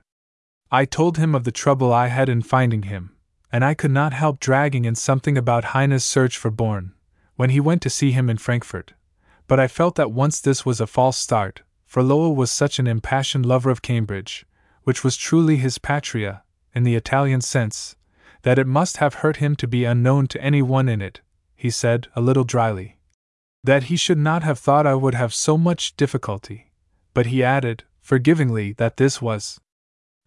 I 0.70 0.84
told 0.84 1.18
him 1.18 1.34
of 1.34 1.42
the 1.42 1.50
trouble 1.50 1.92
I 1.92 2.06
had 2.06 2.28
in 2.28 2.42
finding 2.42 2.84
him, 2.84 3.16
and 3.52 3.64
I 3.64 3.74
could 3.74 3.90
not 3.90 4.12
help 4.12 4.40
dragging 4.40 4.84
in 4.84 4.94
something 4.94 5.36
about 5.36 5.72
Heine's 5.72 6.04
search 6.04 6.36
for 6.36 6.50
Börne, 6.50 6.92
when 7.36 7.50
he 7.50 7.60
went 7.60 7.82
to 7.82 7.90
see 7.90 8.12
him 8.12 8.30
in 8.30 8.38
Frankfurt. 8.38 8.94
But 9.46 9.58
I 9.58 9.68
felt 9.68 9.96
that 9.96 10.12
once 10.12 10.40
this 10.40 10.64
was 10.64 10.80
a 10.80 10.86
false 10.86 11.16
start, 11.16 11.62
for 11.86 12.02
Lowell 12.02 12.36
was 12.36 12.50
such 12.52 12.78
an 12.78 12.86
impassioned 12.86 13.46
lover 13.46 13.70
of 13.70 13.82
Cambridge, 13.82 14.46
which 14.84 15.02
was 15.02 15.16
truly 15.16 15.56
his 15.56 15.78
patria, 15.78 16.42
in 16.74 16.84
the 16.84 16.94
Italian 16.94 17.40
sense, 17.40 17.96
that 18.42 18.58
it 18.58 18.66
must 18.66 18.98
have 18.98 19.14
hurt 19.14 19.36
him 19.36 19.56
to 19.56 19.66
be 19.66 19.84
unknown 19.84 20.26
to 20.28 20.42
any 20.42 20.62
one 20.62 20.88
in 20.88 21.02
it, 21.02 21.20
he 21.56 21.70
said, 21.70 22.08
a 22.14 22.20
little 22.20 22.44
dryly 22.44 22.96
that 23.62 23.84
he 23.84 23.96
should 23.96 24.18
not 24.18 24.42
have 24.42 24.58
thought 24.58 24.86
I 24.86 24.94
would 24.94 25.14
have 25.14 25.34
so 25.34 25.58
much 25.58 25.96
difficulty, 25.96 26.72
but 27.12 27.26
he 27.26 27.42
added, 27.42 27.84
forgivingly, 28.00 28.72
that 28.74 28.96
this 28.96 29.20
was 29.20 29.60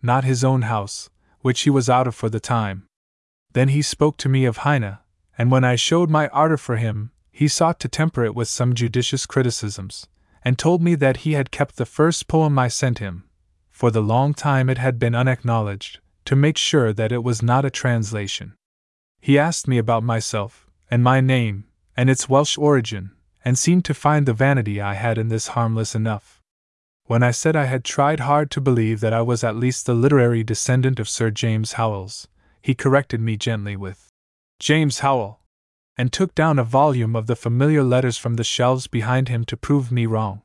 not 0.01 0.24
his 0.24 0.43
own 0.43 0.63
house, 0.63 1.09
which 1.41 1.61
he 1.61 1.69
was 1.69 1.89
out 1.89 2.07
of 2.07 2.15
for 2.15 2.30
the 2.30 2.39
time. 2.39 2.88
Then 3.53 3.69
he 3.69 3.81
spoke 3.81 4.17
to 4.17 4.29
me 4.29 4.45
of 4.45 4.57
Heine, 4.57 4.97
and 5.37 5.49
when 5.49 5.63
I 5.63 5.75
showed 5.75 6.09
my 6.09 6.27
ardor 6.29 6.57
for 6.57 6.77
him, 6.77 7.11
he 7.31 7.47
sought 7.47 7.79
to 7.79 7.87
temper 7.87 8.23
it 8.23 8.35
with 8.35 8.47
some 8.47 8.73
judicious 8.73 9.25
criticisms, 9.25 10.07
and 10.43 10.57
told 10.57 10.81
me 10.81 10.95
that 10.95 11.17
he 11.17 11.33
had 11.33 11.51
kept 11.51 11.77
the 11.77 11.85
first 11.85 12.27
poem 12.27 12.59
I 12.59 12.67
sent 12.67 12.99
him, 12.99 13.23
for 13.71 13.89
the 13.89 14.01
long 14.01 14.33
time 14.33 14.69
it 14.69 14.77
had 14.77 14.99
been 14.99 15.15
unacknowledged, 15.15 15.99
to 16.25 16.35
make 16.35 16.57
sure 16.57 16.93
that 16.93 17.11
it 17.11 17.23
was 17.23 17.41
not 17.41 17.65
a 17.65 17.69
translation. 17.69 18.53
He 19.19 19.39
asked 19.39 19.67
me 19.67 19.77
about 19.77 20.03
myself, 20.03 20.67
and 20.91 21.03
my 21.03 21.21
name, 21.21 21.65
and 21.95 22.09
its 22.09 22.29
Welsh 22.29 22.57
origin, 22.57 23.11
and 23.45 23.57
seemed 23.57 23.85
to 23.85 23.93
find 23.93 24.25
the 24.25 24.33
vanity 24.33 24.81
I 24.81 24.93
had 24.93 25.17
in 25.17 25.29
this 25.29 25.47
harmless 25.49 25.95
enough. 25.95 26.41
When 27.05 27.23
I 27.23 27.31
said 27.31 27.55
I 27.55 27.65
had 27.65 27.83
tried 27.83 28.21
hard 28.21 28.49
to 28.51 28.61
believe 28.61 28.99
that 29.01 29.13
I 29.13 29.21
was 29.21 29.43
at 29.43 29.55
least 29.55 29.85
the 29.85 29.93
literary 29.93 30.43
descendant 30.43 30.99
of 30.99 31.09
Sir 31.09 31.31
James 31.31 31.73
Howells, 31.73 32.27
he 32.64 32.74
corrected 32.74 33.20
me 33.20 33.36
gently 33.36 33.76
with 33.76 34.09
James 34.57 34.99
Howell, 34.99 35.41
and 35.97 36.11
took 36.11 36.34
down 36.34 36.57
a 36.57 36.64
volume 36.64 37.16
of 37.16 37.28
the 37.28 37.36
familiar 37.36 37.84
letters 37.84 38.18
from 38.18 38.36
the 38.36 38.43
shelves 38.43 38.88
behind 38.88 39.28
him 39.28 39.43
to 39.43 39.57
prove 39.57 39.91
me 39.91 40.05
wrong. 40.05 40.41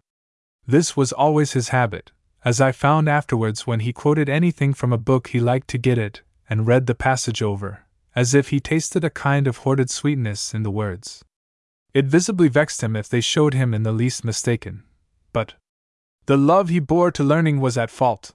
This 0.67 0.97
was 0.97 1.13
always 1.13 1.53
his 1.53 1.69
habit, 1.69 2.11
as 2.45 2.61
I 2.61 2.73
found 2.73 3.09
afterwards 3.09 3.67
when 3.67 3.81
he 3.81 3.93
quoted 3.93 4.29
anything 4.29 4.75
from 4.75 4.93
a 4.93 4.99
book 4.99 5.29
he 5.29 5.41
liked 5.41 5.69
to 5.69 5.79
get 5.79 5.97
it, 5.97 6.23
and 6.51 6.67
read 6.67 6.87
the 6.87 6.95
passage 6.95 7.41
over, 7.41 7.85
as 8.17 8.35
if 8.35 8.49
he 8.49 8.59
tasted 8.59 9.05
a 9.05 9.11
kind 9.11 9.47
of 9.47 9.59
hoarded 9.59 9.89
sweetness 9.89 10.53
in 10.53 10.65
the 10.65 10.71
words. 10.71 11.25
It 11.95 12.07
visibly 12.07 12.49
vexed 12.49 12.83
him 12.83 12.97
if 12.97 13.09
they 13.09 13.21
showed 13.21 13.55
him 13.55 13.73
in 13.73 13.85
the 13.85 13.93
least 13.93 14.25
mistaken. 14.25 14.83
But 15.33 15.55
the 16.27 16.37
love 16.37 16.69
he 16.69 16.81
bore 16.81 17.13
to 17.13 17.23
learning 17.23 17.61
was 17.61 17.79
at 17.79 17.91
fault. 17.91 18.33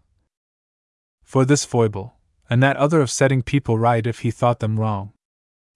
For 1.22 1.46
this 1.46 1.66
foible, 1.66 2.16
and 2.50 2.62
that 2.62 2.78
other 2.78 3.02
of 3.02 3.12
setting 3.12 3.41
people 3.41 3.78
right 3.78 4.06
if 4.06 4.20
he 4.20 4.32
thought 4.32 4.60
them 4.60 4.80
wrong. 4.80 5.14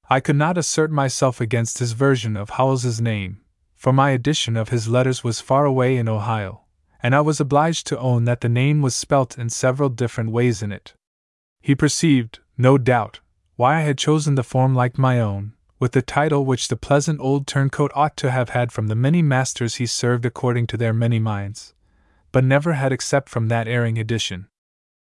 I 0.10 0.20
could 0.20 0.36
not 0.36 0.58
assert 0.58 0.92
myself 0.92 1.42
against 1.42 1.80
his 1.80 1.92
version 1.92 2.38
of 2.38 2.52
Howells's 2.52 3.02
name, 3.02 3.42
for 3.76 3.92
my 3.92 4.12
edition 4.12 4.56
of 4.56 4.70
his 4.70 4.88
letters 4.88 5.24
was 5.24 5.42
far 5.42 5.66
away 5.66 5.98
in 5.98 6.08
Ohio, 6.08 6.62
and 7.04 7.14
I 7.14 7.22
was 7.22 7.40
obliged 7.40 7.88
to 7.88 8.00
own 8.00 8.26
that 8.26 8.42
the 8.42 8.50
name 8.50 8.82
was 8.82 8.96
spelt 8.96 9.38
in 9.38 9.50
several 9.50 9.90
different 9.90 10.32
ways 10.32 10.62
in 10.62 10.72
it. 10.72 10.94
He 11.62 11.76
perceived, 11.76 12.40
no 12.58 12.78
doubt, 12.78 13.20
why 13.56 13.78
I 13.78 13.82
had 13.82 13.98
chosen 13.98 14.36
the 14.36 14.44
form 14.44 14.74
like 14.74 14.98
my 14.98 15.20
own, 15.20 15.54
with 15.80 15.92
the 15.92 16.02
title 16.02 16.46
which 16.46 16.70
the 16.70 16.76
pleasant 16.76 17.20
old 17.20 17.46
turncoat 17.46 17.92
ought 17.94 18.18
to 18.18 18.32
have 18.32 18.50
had 18.50 18.72
from 18.72 18.88
the 18.88 18.96
many 18.96 19.22
masters 19.22 19.76
he 19.76 19.86
served 19.86 20.26
according 20.26 20.68
to 20.68 20.78
their 20.78 20.94
many 20.94 21.20
minds, 21.20 21.74
but 22.32 22.44
never 22.44 22.74
had 22.74 22.92
except 22.92 23.30
from 23.30 23.48
that 23.48 23.68
erring 23.68 23.98
edition. 23.98 24.48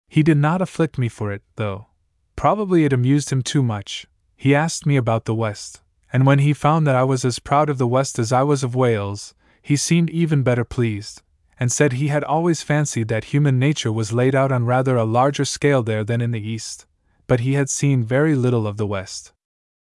He 0.07 0.23
did 0.23 0.37
not 0.37 0.61
afflict 0.61 0.97
me 0.97 1.09
for 1.09 1.31
it, 1.31 1.41
though. 1.55 1.87
Probably 2.35 2.85
it 2.85 2.93
amused 2.93 3.31
him 3.31 3.41
too 3.41 3.63
much, 3.63 4.07
he 4.35 4.53
asked 4.53 4.85
me 4.85 4.95
about 4.97 5.25
the 5.25 5.35
West, 5.35 5.81
and 6.11 6.25
when 6.25 6.39
he 6.39 6.53
found 6.53 6.85
that 6.85 6.95
I 6.95 7.03
was 7.03 7.23
as 7.23 7.39
proud 7.39 7.69
of 7.69 7.77
the 7.77 7.87
West 7.87 8.19
as 8.19 8.31
I 8.31 8.43
was 8.43 8.63
of 8.63 8.75
Wales, 8.75 9.33
he 9.61 9.75
seemed 9.75 10.09
even 10.09 10.43
better 10.43 10.65
pleased, 10.65 11.21
and 11.59 11.71
said 11.71 11.93
he 11.93 12.09
had 12.09 12.23
always 12.23 12.61
fancied 12.61 13.07
that 13.07 13.25
human 13.25 13.57
nature 13.57 13.91
was 13.91 14.11
laid 14.11 14.35
out 14.35 14.51
on 14.51 14.65
rather 14.65 14.97
a 14.97 15.05
larger 15.05 15.45
scale 15.45 15.81
there 15.81 16.03
than 16.03 16.19
in 16.19 16.31
the 16.31 16.45
East, 16.45 16.85
but 17.25 17.39
he 17.39 17.53
had 17.53 17.69
seen 17.69 18.03
very 18.03 18.35
little 18.35 18.67
of 18.67 18.77
the 18.77 18.85
West. 18.85 19.31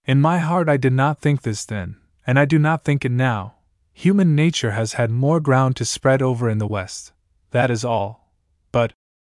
In 0.06 0.20
my 0.20 0.38
heart, 0.38 0.68
I 0.68 0.78
did 0.78 0.94
not 0.94 1.20
think 1.20 1.42
this 1.42 1.66
then, 1.66 1.96
and 2.26 2.38
I 2.38 2.46
do 2.46 2.58
not 2.58 2.84
think 2.84 3.04
it 3.04 3.12
now. 3.12 3.56
Human 3.92 4.34
nature 4.34 4.70
has 4.70 4.94
had 4.94 5.10
more 5.10 5.40
ground 5.40 5.76
to 5.76 5.84
spread 5.84 6.22
over 6.22 6.48
in 6.48 6.58
the 6.58 6.66
West, 6.66 7.12
that 7.50 7.70
is 7.70 7.84
all. 7.84 8.32
But 8.72 8.94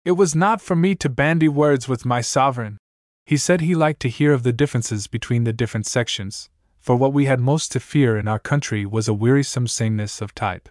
it 0.10 0.18
was 0.18 0.34
not 0.34 0.60
for 0.60 0.76
me 0.76 0.95
to 0.95 1.07
bandy 1.07 1.47
words 1.47 1.88
with 1.88 2.03
my 2.03 2.20
sovereign. 2.20 2.80
He 3.28 3.38
said 3.38 3.62
he 3.62 3.76
liked 3.76 3.99
to 3.99 4.10
hear 4.10 4.34
of 4.34 4.41
the 4.41 4.51
differences 4.51 5.05
between 5.05 5.43
the 5.43 5.53
different 5.53 5.86
sections, 5.86 6.49
for 6.80 6.95
what 6.95 7.14
we 7.14 7.26
had 7.26 7.39
most 7.39 7.72
to 7.74 7.80
fear 7.80 8.18
in 8.18 8.28
our 8.28 8.39
country 8.39 8.88
was 8.88 9.07
a 9.07 9.14
wearisome 9.14 9.68
sameness 9.68 10.20
of 10.20 10.34
type. 10.34 10.68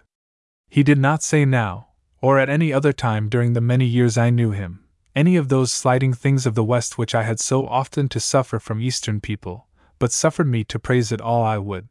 He 0.67 0.83
did 0.83 0.97
not 0.97 1.23
say 1.23 1.45
now, 1.45 1.87
or 2.21 2.37
at 2.37 2.49
any 2.49 2.73
other 2.73 2.91
time 2.91 3.29
during 3.29 3.53
the 3.53 3.61
many 3.61 3.85
years 3.85 4.17
I 4.17 4.29
knew 4.29 4.51
him, 4.51 4.83
any 5.15 5.37
of 5.37 5.47
those 5.47 5.71
slighting 5.71 6.13
things 6.13 6.45
of 6.45 6.55
the 6.55 6.69
West 6.73 6.97
which 6.97 7.15
I 7.15 7.23
had 7.23 7.39
so 7.39 7.65
often 7.65 8.09
to 8.09 8.19
suffer 8.19 8.59
from 8.59 8.81
Eastern 8.81 9.21
people, 9.21 9.67
but 9.99 10.11
suffered 10.11 10.47
me 10.47 10.65
to 10.65 10.77
praise 10.77 11.13
it 11.13 11.21
all 11.21 11.43
I 11.43 11.59
would. 11.59 11.87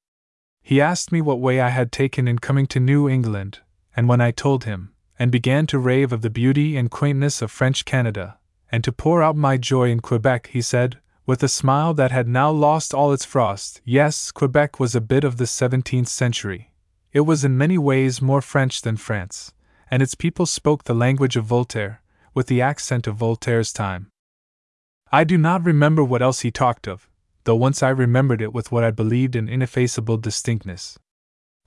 He 0.62 0.82
asked 0.82 1.12
me 1.12 1.22
what 1.22 1.40
way 1.40 1.62
I 1.62 1.70
had 1.70 1.92
taken 1.92 2.28
in 2.28 2.40
coming 2.40 2.66
to 2.66 2.78
New 2.78 3.08
England, 3.08 3.60
and 3.96 4.06
when 4.06 4.20
I 4.20 4.32
told 4.32 4.64
him, 4.64 4.92
and 5.18 5.32
began 5.32 5.66
to 5.66 5.78
rave 5.78 6.12
of 6.12 6.22
the 6.22 6.30
beauty 6.30 6.76
and 6.76 6.90
quaintness 6.90 7.42
of 7.42 7.50
French 7.50 7.84
Canada, 7.84 8.38
and 8.70 8.84
to 8.84 8.92
pour 8.92 9.22
out 9.22 9.36
my 9.36 9.56
joy 9.56 9.90
in 9.90 10.00
Quebec, 10.00 10.48
he 10.48 10.60
said, 10.60 10.98
with 11.26 11.42
a 11.42 11.48
smile 11.48 11.92
that 11.92 12.10
had 12.10 12.26
now 12.26 12.50
lost 12.50 12.94
all 12.94 13.12
its 13.12 13.24
frost, 13.24 13.82
Yes, 13.84 14.30
Quebec 14.30 14.80
was 14.80 14.94
a 14.94 15.00
bit 15.00 15.24
of 15.24 15.36
the 15.36 15.44
17th 15.44 16.08
century. 16.08 16.72
It 17.12 17.20
was 17.20 17.44
in 17.44 17.58
many 17.58 17.76
ways 17.76 18.22
more 18.22 18.40
French 18.40 18.80
than 18.80 18.96
France, 18.96 19.52
and 19.90 20.02
its 20.02 20.14
people 20.14 20.46
spoke 20.46 20.84
the 20.84 20.94
language 20.94 21.36
of 21.36 21.44
Voltaire, 21.44 22.00
with 22.32 22.46
the 22.46 22.62
accent 22.62 23.06
of 23.06 23.16
Voltaire's 23.16 23.72
time. 23.72 24.10
I 25.10 25.24
do 25.24 25.36
not 25.36 25.66
remember 25.66 26.04
what 26.04 26.22
else 26.22 26.40
he 26.40 26.50
talked 26.50 26.86
of, 26.86 27.08
though 27.44 27.56
once 27.56 27.82
I 27.82 27.88
remembered 27.90 28.40
it 28.40 28.52
with 28.52 28.70
what 28.70 28.84
I 28.84 28.90
believed 28.90 29.34
in 29.34 29.48
ineffaceable 29.48 30.18
distinctness. 30.18 30.98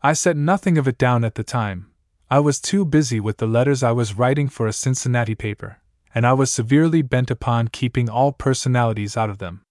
I 0.01 0.13
set 0.13 0.37
nothing 0.37 0.77
of 0.77 0.87
it 0.87 0.97
down 0.97 1.23
at 1.23 1.35
the 1.35 1.43
time. 1.43 1.90
I 2.31 2.39
was 2.39 2.61
too 2.61 2.85
busy 2.85 3.19
with 3.19 3.37
the 3.37 3.45
letters 3.45 3.83
I 3.83 3.91
was 3.91 4.17
writing 4.17 4.47
for 4.47 4.65
a 4.65 4.71
Cincinnati 4.73 5.35
paper 5.35 5.81
and 6.15 6.25
I 6.25 6.31
was 6.31 6.49
severely 6.49 7.01
bent 7.01 7.29
upon 7.29 7.67
keeping 7.67 8.09
all 8.09 8.31
personalities 8.31 9.17
out 9.17 9.29
of 9.29 9.39
them. 9.39 9.63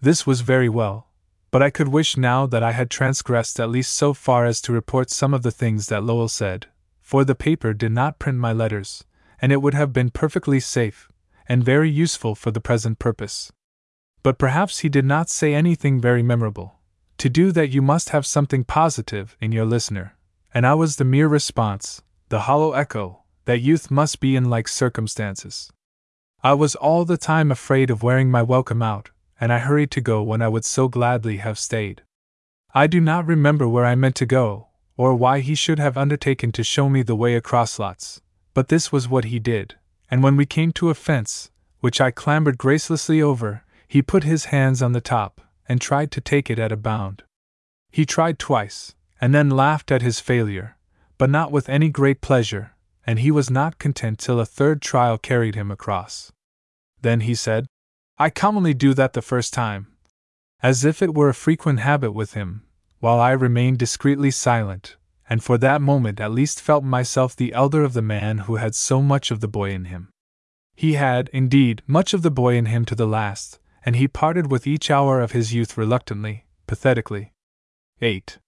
This 0.00 0.26
was 0.26 0.40
very 0.40 0.68
well, 0.68 1.08
but 1.52 1.62
I 1.62 1.70
could 1.70 1.88
wish 1.88 2.16
now 2.16 2.44
that 2.46 2.60
I 2.60 2.72
had 2.72 2.90
transgressed 2.90 3.60
at 3.60 3.70
least 3.70 3.92
so 3.92 4.14
far 4.14 4.46
as 4.46 4.60
to 4.62 4.72
report 4.72 5.10
some 5.10 5.32
of 5.32 5.42
the 5.42 5.52
things 5.52 5.86
that 5.86 6.02
Lowell 6.02 6.26
said, 6.26 6.66
for 7.00 7.24
the 7.24 7.36
paper 7.36 7.72
did 7.72 7.92
not 7.92 8.18
print 8.18 8.36
my 8.38 8.52
letters, 8.52 9.04
and 9.40 9.52
it 9.52 9.62
would 9.62 9.74
have 9.74 9.92
been 9.92 10.10
perfectly 10.10 10.58
safe, 10.58 11.08
and 11.48 11.64
very 11.64 11.88
useful 11.88 12.34
for 12.34 12.50
the 12.50 12.60
present 12.60 12.98
purpose. 12.98 13.52
But 14.24 14.38
perhaps 14.38 14.80
he 14.80 14.88
did 14.88 15.04
not 15.04 15.30
say 15.30 15.54
anything 15.54 16.00
very 16.00 16.24
memorable. 16.24 16.80
To 17.18 17.28
do 17.28 17.52
that, 17.52 17.70
you 17.70 17.80
must 17.80 18.08
have 18.08 18.26
something 18.26 18.64
positive 18.64 19.36
in 19.40 19.52
your 19.52 19.64
listener, 19.64 20.16
and 20.54 20.66
I 20.66 20.74
was 20.74 20.96
the 20.96 21.04
mere 21.04 21.28
response, 21.28 22.02
the 22.28 22.40
hollow 22.40 22.72
echo, 22.72 23.22
that 23.44 23.60
youth 23.60 23.90
must 23.90 24.20
be 24.20 24.36
in 24.36 24.50
like 24.50 24.68
circumstances. 24.68 25.70
I 26.42 26.54
was 26.54 26.74
all 26.74 27.04
the 27.04 27.16
time 27.16 27.50
afraid 27.50 27.90
of 27.90 28.02
wearing 28.02 28.30
my 28.30 28.42
welcome 28.42 28.82
out, 28.82 29.10
and 29.40 29.52
I 29.52 29.58
hurried 29.58 29.90
to 29.92 30.00
go 30.00 30.22
when 30.22 30.42
I 30.42 30.48
would 30.48 30.64
so 30.64 30.88
gladly 30.88 31.38
have 31.38 31.58
stayed. 31.58 32.02
I 32.74 32.86
do 32.86 33.00
not 33.00 33.26
remember 33.26 33.68
where 33.68 33.84
I 33.84 33.94
meant 33.94 34.16
to 34.16 34.26
go, 34.26 34.68
or 34.96 35.14
why 35.14 35.40
he 35.40 35.54
should 35.54 35.78
have 35.78 35.96
undertaken 35.96 36.52
to 36.52 36.64
show 36.64 36.88
me 36.88 37.02
the 37.02 37.16
way 37.16 37.34
across 37.34 37.78
lots, 37.78 38.20
but 38.54 38.68
this 38.68 38.92
was 38.92 39.08
what 39.08 39.26
he 39.26 39.38
did, 39.38 39.76
and 40.10 40.22
when 40.22 40.36
we 40.36 40.46
came 40.46 40.72
to 40.72 40.90
a 40.90 40.94
fence, 40.94 41.50
which 41.80 42.00
I 42.00 42.10
clambered 42.10 42.58
gracelessly 42.58 43.22
over, 43.22 43.64
he 43.88 44.02
put 44.02 44.24
his 44.24 44.46
hands 44.46 44.82
on 44.82 44.92
the 44.92 45.00
top, 45.00 45.40
and 45.68 45.80
tried 45.80 46.10
to 46.12 46.20
take 46.20 46.50
it 46.50 46.58
at 46.58 46.72
a 46.72 46.76
bound. 46.76 47.22
He 47.90 48.06
tried 48.06 48.38
twice, 48.38 48.94
and 49.22 49.32
then 49.32 49.48
laughed 49.48 49.92
at 49.92 50.02
his 50.02 50.18
failure, 50.18 50.76
but 51.16 51.30
not 51.30 51.52
with 51.52 51.68
any 51.68 51.88
great 51.88 52.20
pleasure, 52.20 52.72
and 53.06 53.20
he 53.20 53.30
was 53.30 53.48
not 53.48 53.78
content 53.78 54.18
till 54.18 54.40
a 54.40 54.44
third 54.44 54.82
trial 54.82 55.16
carried 55.16 55.54
him 55.54 55.70
across. 55.70 56.32
Then 57.02 57.20
he 57.20 57.36
said, 57.36 57.66
I 58.18 58.30
commonly 58.30 58.74
do 58.74 58.94
that 58.94 59.12
the 59.12 59.22
first 59.22 59.54
time. 59.54 59.86
As 60.60 60.84
if 60.84 61.00
it 61.00 61.14
were 61.14 61.28
a 61.28 61.34
frequent 61.34 61.78
habit 61.78 62.10
with 62.10 62.34
him, 62.34 62.64
while 62.98 63.20
I 63.20 63.30
remained 63.30 63.78
discreetly 63.78 64.32
silent, 64.32 64.96
and 65.30 65.42
for 65.42 65.56
that 65.56 65.80
moment 65.80 66.20
at 66.20 66.32
least 66.32 66.60
felt 66.60 66.82
myself 66.82 67.36
the 67.36 67.52
elder 67.52 67.84
of 67.84 67.92
the 67.92 68.02
man 68.02 68.38
who 68.38 68.56
had 68.56 68.74
so 68.74 69.00
much 69.00 69.30
of 69.30 69.38
the 69.38 69.46
boy 69.46 69.70
in 69.70 69.84
him. 69.84 70.10
He 70.74 70.94
had, 70.94 71.30
indeed, 71.32 71.82
much 71.86 72.12
of 72.12 72.22
the 72.22 72.30
boy 72.30 72.56
in 72.56 72.66
him 72.66 72.84
to 72.86 72.96
the 72.96 73.06
last, 73.06 73.60
and 73.86 73.94
he 73.94 74.08
parted 74.08 74.50
with 74.50 74.66
each 74.66 74.90
hour 74.90 75.20
of 75.20 75.30
his 75.30 75.54
youth 75.54 75.78
reluctantly, 75.78 76.46
pathetically. 76.66 77.32
8. 78.00 78.38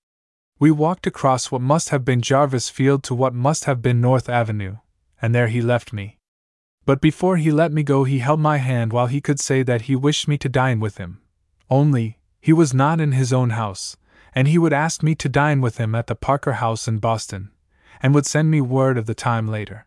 We 0.60 0.70
walked 0.70 1.06
across 1.06 1.50
what 1.50 1.60
must 1.60 1.88
have 1.88 2.04
been 2.04 2.22
Jarvis 2.22 2.68
Field 2.68 3.02
to 3.04 3.14
what 3.14 3.34
must 3.34 3.64
have 3.64 3.82
been 3.82 4.00
North 4.00 4.28
Avenue, 4.28 4.76
and 5.20 5.34
there 5.34 5.48
he 5.48 5.60
left 5.60 5.92
me. 5.92 6.18
But 6.86 7.00
before 7.00 7.38
he 7.38 7.50
let 7.50 7.72
me 7.72 7.82
go, 7.82 8.04
he 8.04 8.20
held 8.20 8.40
my 8.40 8.58
hand 8.58 8.92
while 8.92 9.08
he 9.08 9.20
could 9.20 9.40
say 9.40 9.62
that 9.64 9.82
he 9.82 9.96
wished 9.96 10.28
me 10.28 10.38
to 10.38 10.48
dine 10.48 10.80
with 10.80 10.98
him. 10.98 11.20
Only, 11.68 12.18
he 12.40 12.52
was 12.52 12.72
not 12.72 13.00
in 13.00 13.12
his 13.12 13.32
own 13.32 13.50
house, 13.50 13.96
and 14.34 14.46
he 14.46 14.58
would 14.58 14.72
ask 14.72 15.02
me 15.02 15.14
to 15.16 15.28
dine 15.28 15.60
with 15.60 15.78
him 15.78 15.94
at 15.94 16.06
the 16.06 16.14
Parker 16.14 16.54
House 16.54 16.86
in 16.86 16.98
Boston, 16.98 17.50
and 18.00 18.14
would 18.14 18.26
send 18.26 18.50
me 18.50 18.60
word 18.60 18.96
of 18.96 19.06
the 19.06 19.14
time 19.14 19.48
later. 19.48 19.86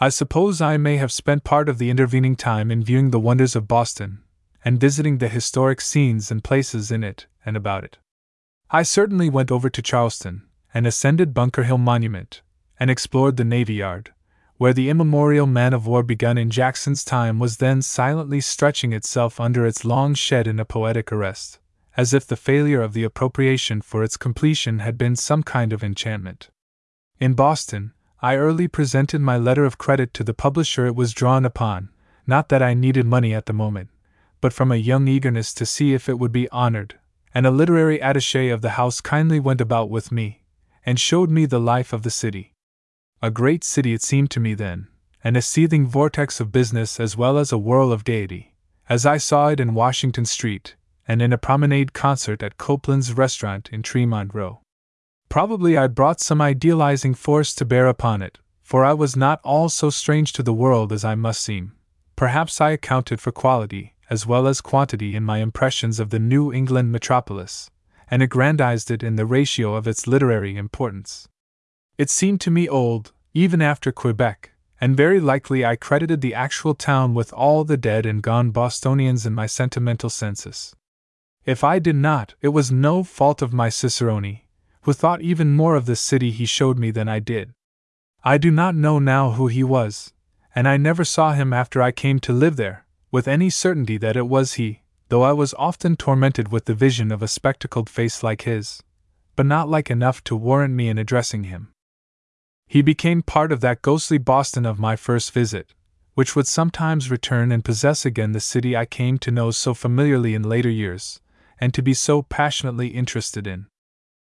I 0.00 0.08
suppose 0.08 0.60
I 0.60 0.76
may 0.76 0.96
have 0.96 1.12
spent 1.12 1.44
part 1.44 1.68
of 1.68 1.78
the 1.78 1.88
intervening 1.88 2.36
time 2.36 2.70
in 2.70 2.82
viewing 2.82 3.12
the 3.12 3.20
wonders 3.20 3.54
of 3.54 3.68
Boston, 3.68 4.24
and 4.64 4.80
visiting 4.80 5.18
the 5.18 5.28
historic 5.28 5.80
scenes 5.80 6.30
and 6.30 6.42
places 6.42 6.90
in 6.90 7.04
it 7.04 7.26
and 7.46 7.56
about 7.56 7.84
it. 7.84 7.98
I 8.74 8.82
certainly 8.82 9.30
went 9.30 9.52
over 9.52 9.70
to 9.70 9.80
Charlestown, 9.80 10.42
and 10.74 10.84
ascended 10.84 11.32
Bunker 11.32 11.62
Hill 11.62 11.78
Monument, 11.78 12.42
and 12.80 12.90
explored 12.90 13.36
the 13.36 13.44
Navy 13.44 13.74
Yard, 13.74 14.12
where 14.56 14.72
the 14.72 14.90
immemorial 14.90 15.46
man 15.46 15.72
of 15.72 15.86
war 15.86 16.02
begun 16.02 16.36
in 16.36 16.50
Jackson's 16.50 17.04
time 17.04 17.38
was 17.38 17.58
then 17.58 17.82
silently 17.82 18.40
stretching 18.40 18.92
itself 18.92 19.38
under 19.38 19.64
its 19.64 19.84
long 19.84 20.12
shed 20.12 20.48
in 20.48 20.58
a 20.58 20.64
poetic 20.64 21.12
arrest, 21.12 21.60
as 21.96 22.12
if 22.12 22.26
the 22.26 22.34
failure 22.34 22.82
of 22.82 22.94
the 22.94 23.04
appropriation 23.04 23.80
for 23.80 24.02
its 24.02 24.16
completion 24.16 24.80
had 24.80 24.98
been 24.98 25.14
some 25.14 25.44
kind 25.44 25.72
of 25.72 25.84
enchantment. 25.84 26.50
In 27.20 27.34
Boston, 27.34 27.92
I 28.22 28.34
early 28.34 28.66
presented 28.66 29.20
my 29.20 29.36
letter 29.36 29.64
of 29.64 29.78
credit 29.78 30.12
to 30.14 30.24
the 30.24 30.34
publisher 30.34 30.84
it 30.84 30.96
was 30.96 31.14
drawn 31.14 31.44
upon, 31.44 31.90
not 32.26 32.48
that 32.48 32.60
I 32.60 32.74
needed 32.74 33.06
money 33.06 33.34
at 33.34 33.46
the 33.46 33.52
moment, 33.52 33.90
but 34.40 34.52
from 34.52 34.72
a 34.72 34.86
young 34.90 35.06
eagerness 35.06 35.54
to 35.54 35.64
see 35.64 35.94
if 35.94 36.08
it 36.08 36.18
would 36.18 36.32
be 36.32 36.48
honored 36.48 36.98
and 37.34 37.46
a 37.46 37.50
literary 37.50 38.00
attache 38.00 38.48
of 38.48 38.62
the 38.62 38.70
house 38.70 39.00
kindly 39.00 39.40
went 39.40 39.60
about 39.60 39.90
with 39.90 40.12
me, 40.12 40.44
and 40.86 41.00
showed 41.00 41.30
me 41.30 41.44
the 41.44 41.60
life 41.60 41.92
of 41.92 42.02
the 42.02 42.10
city. 42.10 42.54
A 43.20 43.30
great 43.30 43.64
city 43.64 43.92
it 43.92 44.02
seemed 44.02 44.30
to 44.30 44.40
me 44.40 44.54
then, 44.54 44.86
and 45.24 45.36
a 45.36 45.42
seething 45.42 45.86
vortex 45.86 46.38
of 46.38 46.52
business 46.52 47.00
as 47.00 47.16
well 47.16 47.38
as 47.38 47.50
a 47.50 47.58
whirl 47.58 47.92
of 47.92 48.04
gaiety, 48.04 48.54
as 48.88 49.04
I 49.04 49.16
saw 49.16 49.48
it 49.48 49.60
in 49.60 49.74
Washington 49.74 50.26
Street, 50.26 50.76
and 51.08 51.20
in 51.20 51.32
a 51.32 51.38
promenade 51.38 51.92
concert 51.92 52.42
at 52.42 52.58
Copeland's 52.58 53.12
restaurant 53.12 53.68
in 53.72 53.82
Tremont 53.82 54.34
Row. 54.34 54.60
Probably 55.28 55.76
I 55.76 55.88
brought 55.88 56.20
some 56.20 56.40
idealizing 56.40 57.14
force 57.14 57.54
to 57.56 57.64
bear 57.64 57.88
upon 57.88 58.22
it, 58.22 58.38
for 58.62 58.84
I 58.84 58.92
was 58.92 59.16
not 59.16 59.40
all 59.42 59.68
so 59.68 59.90
strange 59.90 60.32
to 60.34 60.42
the 60.42 60.54
world 60.54 60.92
as 60.92 61.04
I 61.04 61.14
must 61.14 61.42
seem. 61.42 61.72
Perhaps 62.16 62.60
I 62.60 62.70
accounted 62.70 63.20
for 63.20 63.32
quality, 63.32 63.93
as 64.10 64.26
well 64.26 64.46
as 64.46 64.60
quantity 64.60 65.14
in 65.14 65.24
my 65.24 65.38
impressions 65.38 65.98
of 66.00 66.10
the 66.10 66.18
New 66.18 66.52
England 66.52 66.92
metropolis, 66.92 67.70
and 68.10 68.22
aggrandized 68.22 68.90
it 68.90 69.02
in 69.02 69.16
the 69.16 69.26
ratio 69.26 69.74
of 69.74 69.88
its 69.88 70.06
literary 70.06 70.56
importance. 70.56 71.28
It 71.96 72.10
seemed 72.10 72.40
to 72.42 72.50
me 72.50 72.68
old, 72.68 73.12
even 73.32 73.62
after 73.62 73.92
Quebec, 73.92 74.52
and 74.80 74.96
very 74.96 75.20
likely 75.20 75.64
I 75.64 75.76
credited 75.76 76.20
the 76.20 76.34
actual 76.34 76.74
town 76.74 77.14
with 77.14 77.32
all 77.32 77.64
the 77.64 77.76
dead 77.76 78.04
and 78.04 78.22
gone 78.22 78.50
Bostonians 78.50 79.24
in 79.24 79.34
my 79.34 79.46
sentimental 79.46 80.10
census. 80.10 80.74
If 81.44 81.62
I 81.62 81.78
did 81.78 81.96
not, 81.96 82.34
it 82.40 82.48
was 82.48 82.72
no 82.72 83.02
fault 83.02 83.42
of 83.42 83.52
my 83.52 83.68
Cicerone, 83.68 84.40
who 84.82 84.92
thought 84.92 85.22
even 85.22 85.52
more 85.52 85.76
of 85.76 85.86
the 85.86 85.96
city 85.96 86.30
he 86.30 86.46
showed 86.46 86.78
me 86.78 86.90
than 86.90 87.08
I 87.08 87.18
did. 87.18 87.52
I 88.22 88.38
do 88.38 88.50
not 88.50 88.74
know 88.74 88.98
now 88.98 89.32
who 89.32 89.48
he 89.48 89.62
was, 89.62 90.12
and 90.54 90.66
I 90.68 90.76
never 90.76 91.04
saw 91.04 91.32
him 91.32 91.52
after 91.52 91.82
I 91.82 91.90
came 91.92 92.18
to 92.20 92.32
live 92.32 92.56
there, 92.56 92.83
with 93.14 93.28
any 93.28 93.48
certainty 93.48 93.96
that 93.96 94.16
it 94.16 94.26
was 94.26 94.54
he, 94.54 94.80
though 95.08 95.22
I 95.22 95.32
was 95.32 95.54
often 95.54 95.94
tormented 95.94 96.50
with 96.50 96.64
the 96.64 96.74
vision 96.74 97.12
of 97.12 97.22
a 97.22 97.28
spectacled 97.28 97.88
face 97.88 98.24
like 98.24 98.42
his, 98.42 98.82
but 99.36 99.46
not 99.46 99.68
like 99.68 99.88
enough 99.88 100.24
to 100.24 100.34
warrant 100.34 100.74
me 100.74 100.88
in 100.88 100.98
addressing 100.98 101.44
him. 101.44 101.68
He 102.66 102.82
became 102.82 103.22
part 103.22 103.52
of 103.52 103.60
that 103.60 103.82
ghostly 103.82 104.18
Boston 104.18 104.66
of 104.66 104.80
my 104.80 104.96
first 104.96 105.30
visit, 105.30 105.74
which 106.14 106.34
would 106.34 106.48
sometimes 106.48 107.08
return 107.08 107.52
and 107.52 107.64
possess 107.64 108.04
again 108.04 108.32
the 108.32 108.40
city 108.40 108.76
I 108.76 108.84
came 108.84 109.16
to 109.18 109.30
know 109.30 109.52
so 109.52 109.74
familiarly 109.74 110.34
in 110.34 110.42
later 110.42 110.68
years, 110.68 111.20
and 111.60 111.72
to 111.72 111.82
be 111.82 111.94
so 111.94 112.20
passionately 112.22 112.88
interested 112.88 113.46
in. 113.46 113.66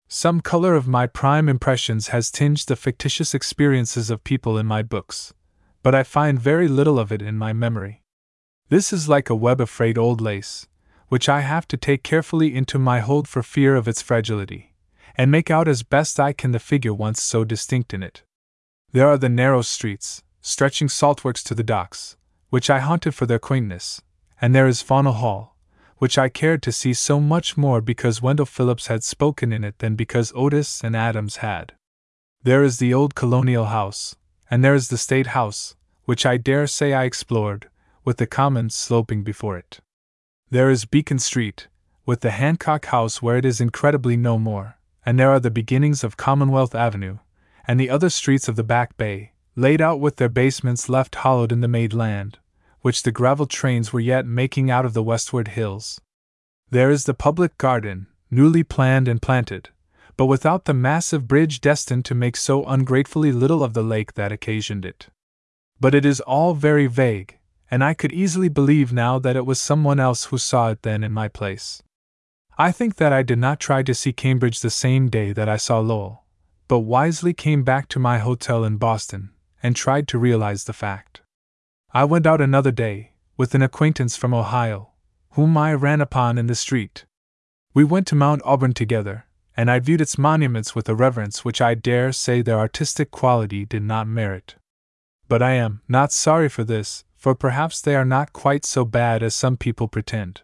Some 0.08 0.40
color 0.40 0.74
of 0.74 0.88
my 0.88 1.06
prime 1.06 1.50
impressions 1.50 2.08
has 2.08 2.30
tinged 2.30 2.66
the 2.66 2.74
fictitious 2.74 3.34
experiences 3.34 4.08
of 4.08 4.24
people 4.24 4.56
in 4.56 4.64
my 4.64 4.82
books, 4.82 5.34
but 5.82 5.94
I 5.94 6.04
find 6.04 6.40
very 6.40 6.68
little 6.68 6.98
of 6.98 7.12
it 7.12 7.20
in 7.20 7.36
my 7.36 7.52
memory. 7.52 8.02
This 8.70 8.92
is 8.92 9.08
like 9.08 9.30
a 9.30 9.34
web 9.34 9.62
of 9.62 9.70
frayed 9.70 9.96
old 9.96 10.20
lace, 10.20 10.66
which 11.08 11.26
I 11.26 11.40
have 11.40 11.66
to 11.68 11.78
take 11.78 12.02
carefully 12.02 12.54
into 12.54 12.78
my 12.78 13.00
hold 13.00 13.26
for 13.26 13.42
fear 13.42 13.74
of 13.74 13.88
its 13.88 14.02
fragility, 14.02 14.74
and 15.16 15.30
make 15.30 15.50
out 15.50 15.68
as 15.68 15.82
best 15.82 16.20
I 16.20 16.34
can 16.34 16.52
the 16.52 16.58
figure 16.58 16.92
once 16.92 17.22
so 17.22 17.44
distinct 17.44 17.94
in 17.94 18.02
it. 18.02 18.22
There 18.92 19.08
are 19.08 19.16
the 19.16 19.30
narrow 19.30 19.62
streets, 19.62 20.22
stretching 20.42 20.88
saltworks 20.88 21.42
to 21.44 21.54
the 21.54 21.62
docks, 21.62 22.18
which 22.50 22.68
I 22.68 22.80
haunted 22.80 23.14
for 23.14 23.24
their 23.24 23.38
quaintness, 23.38 24.02
and 24.38 24.54
there 24.54 24.68
is 24.68 24.82
Faneuil 24.82 25.14
Hall, 25.14 25.56
which 25.96 26.18
I 26.18 26.28
cared 26.28 26.62
to 26.64 26.72
see 26.72 26.92
so 26.92 27.20
much 27.20 27.56
more 27.56 27.80
because 27.80 28.20
Wendell 28.20 28.44
Phillips 28.44 28.88
had 28.88 29.02
spoken 29.02 29.50
in 29.50 29.64
it 29.64 29.78
than 29.78 29.96
because 29.96 30.30
Otis 30.36 30.84
and 30.84 30.94
Adams 30.94 31.36
had. 31.36 31.72
There 32.42 32.62
is 32.62 32.78
the 32.78 32.92
old 32.92 33.14
colonial 33.14 33.66
house, 33.66 34.14
and 34.50 34.62
there 34.62 34.74
is 34.74 34.88
the 34.88 34.98
State 34.98 35.28
House, 35.28 35.74
which 36.04 36.26
I 36.26 36.36
dare 36.36 36.66
say 36.66 36.92
I 36.92 37.04
explored, 37.04 37.68
with 38.08 38.16
the 38.16 38.26
commons 38.26 38.74
sloping 38.74 39.22
before 39.22 39.58
it. 39.58 39.80
There 40.48 40.70
is 40.70 40.86
Beacon 40.86 41.18
Street, 41.18 41.68
with 42.06 42.20
the 42.20 42.30
Hancock 42.30 42.86
House 42.86 43.20
where 43.20 43.36
it 43.36 43.44
is 43.44 43.60
incredibly 43.60 44.16
no 44.16 44.38
more, 44.38 44.78
and 45.04 45.18
there 45.18 45.30
are 45.30 45.38
the 45.38 45.50
beginnings 45.50 46.02
of 46.02 46.16
Commonwealth 46.16 46.74
Avenue, 46.74 47.18
and 47.66 47.78
the 47.78 47.90
other 47.90 48.08
streets 48.08 48.48
of 48.48 48.56
the 48.56 48.64
Back 48.64 48.96
Bay, 48.96 49.32
laid 49.56 49.82
out 49.82 50.00
with 50.00 50.16
their 50.16 50.30
basements 50.30 50.88
left 50.88 51.16
hollowed 51.16 51.52
in 51.52 51.60
the 51.60 51.68
made 51.68 51.92
land, 51.92 52.38
which 52.80 53.02
the 53.02 53.12
gravel 53.12 53.44
trains 53.44 53.92
were 53.92 54.00
yet 54.00 54.24
making 54.24 54.70
out 54.70 54.86
of 54.86 54.94
the 54.94 55.02
westward 55.02 55.48
hills. 55.48 56.00
There 56.70 56.90
is 56.90 57.04
the 57.04 57.12
public 57.12 57.58
garden, 57.58 58.06
newly 58.30 58.64
planned 58.64 59.06
and 59.06 59.20
planted, 59.20 59.68
but 60.16 60.32
without 60.32 60.64
the 60.64 60.72
massive 60.72 61.28
bridge 61.28 61.60
destined 61.60 62.06
to 62.06 62.14
make 62.14 62.38
so 62.38 62.64
ungratefully 62.64 63.32
little 63.32 63.62
of 63.62 63.74
the 63.74 63.82
lake 63.82 64.14
that 64.14 64.32
occasioned 64.32 64.86
it. 64.86 65.08
But 65.78 65.94
it 65.94 66.06
is 66.06 66.20
all 66.20 66.54
very 66.54 66.86
vague, 66.86 67.37
and 67.70 67.84
I 67.84 67.94
could 67.94 68.12
easily 68.12 68.48
believe 68.48 68.92
now 68.92 69.18
that 69.18 69.36
it 69.36 69.46
was 69.46 69.60
someone 69.60 70.00
else 70.00 70.26
who 70.26 70.38
saw 70.38 70.70
it 70.70 70.82
then 70.82 71.04
in 71.04 71.12
my 71.12 71.28
place. 71.28 71.82
I 72.56 72.72
think 72.72 72.96
that 72.96 73.12
I 73.12 73.22
did 73.22 73.38
not 73.38 73.60
try 73.60 73.82
to 73.82 73.94
see 73.94 74.12
Cambridge 74.12 74.60
the 74.60 74.70
same 74.70 75.08
day 75.08 75.32
that 75.32 75.48
I 75.48 75.56
saw 75.56 75.78
Lowell, 75.78 76.24
but 76.66 76.80
wisely 76.80 77.32
came 77.32 77.62
back 77.62 77.88
to 77.88 77.98
my 77.98 78.18
hotel 78.18 78.64
in 78.64 78.76
Boston 78.78 79.30
and 79.62 79.76
tried 79.76 80.08
to 80.08 80.18
realize 80.18 80.64
the 80.64 80.72
fact. 80.72 81.20
I 81.92 82.04
went 82.04 82.26
out 82.26 82.40
another 82.40 82.70
day, 82.72 83.12
with 83.36 83.54
an 83.54 83.62
acquaintance 83.62 84.16
from 84.16 84.34
Ohio, 84.34 84.90
whom 85.30 85.56
I 85.56 85.72
ran 85.72 86.00
upon 86.00 86.36
in 86.36 86.48
the 86.48 86.54
street. 86.54 87.06
We 87.74 87.84
went 87.84 88.06
to 88.08 88.14
Mount 88.14 88.42
Auburn 88.44 88.74
together, 88.74 89.26
and 89.56 89.70
I 89.70 89.78
viewed 89.78 90.00
its 90.00 90.18
monuments 90.18 90.74
with 90.74 90.88
a 90.88 90.94
reverence 90.94 91.44
which 91.44 91.60
I 91.60 91.74
dare 91.74 92.12
say 92.12 92.42
their 92.42 92.58
artistic 92.58 93.10
quality 93.10 93.64
did 93.64 93.82
not 93.82 94.06
merit. 94.06 94.56
But 95.28 95.42
I 95.42 95.52
am 95.52 95.82
not 95.88 96.12
sorry 96.12 96.48
for 96.48 96.64
this, 96.64 97.04
for 97.28 97.34
perhaps 97.34 97.82
they 97.82 97.94
are 97.94 98.06
not 98.06 98.32
quite 98.32 98.64
so 98.64 98.86
bad 98.86 99.22
as 99.22 99.34
some 99.34 99.54
people 99.54 99.86
pretend. 99.86 100.40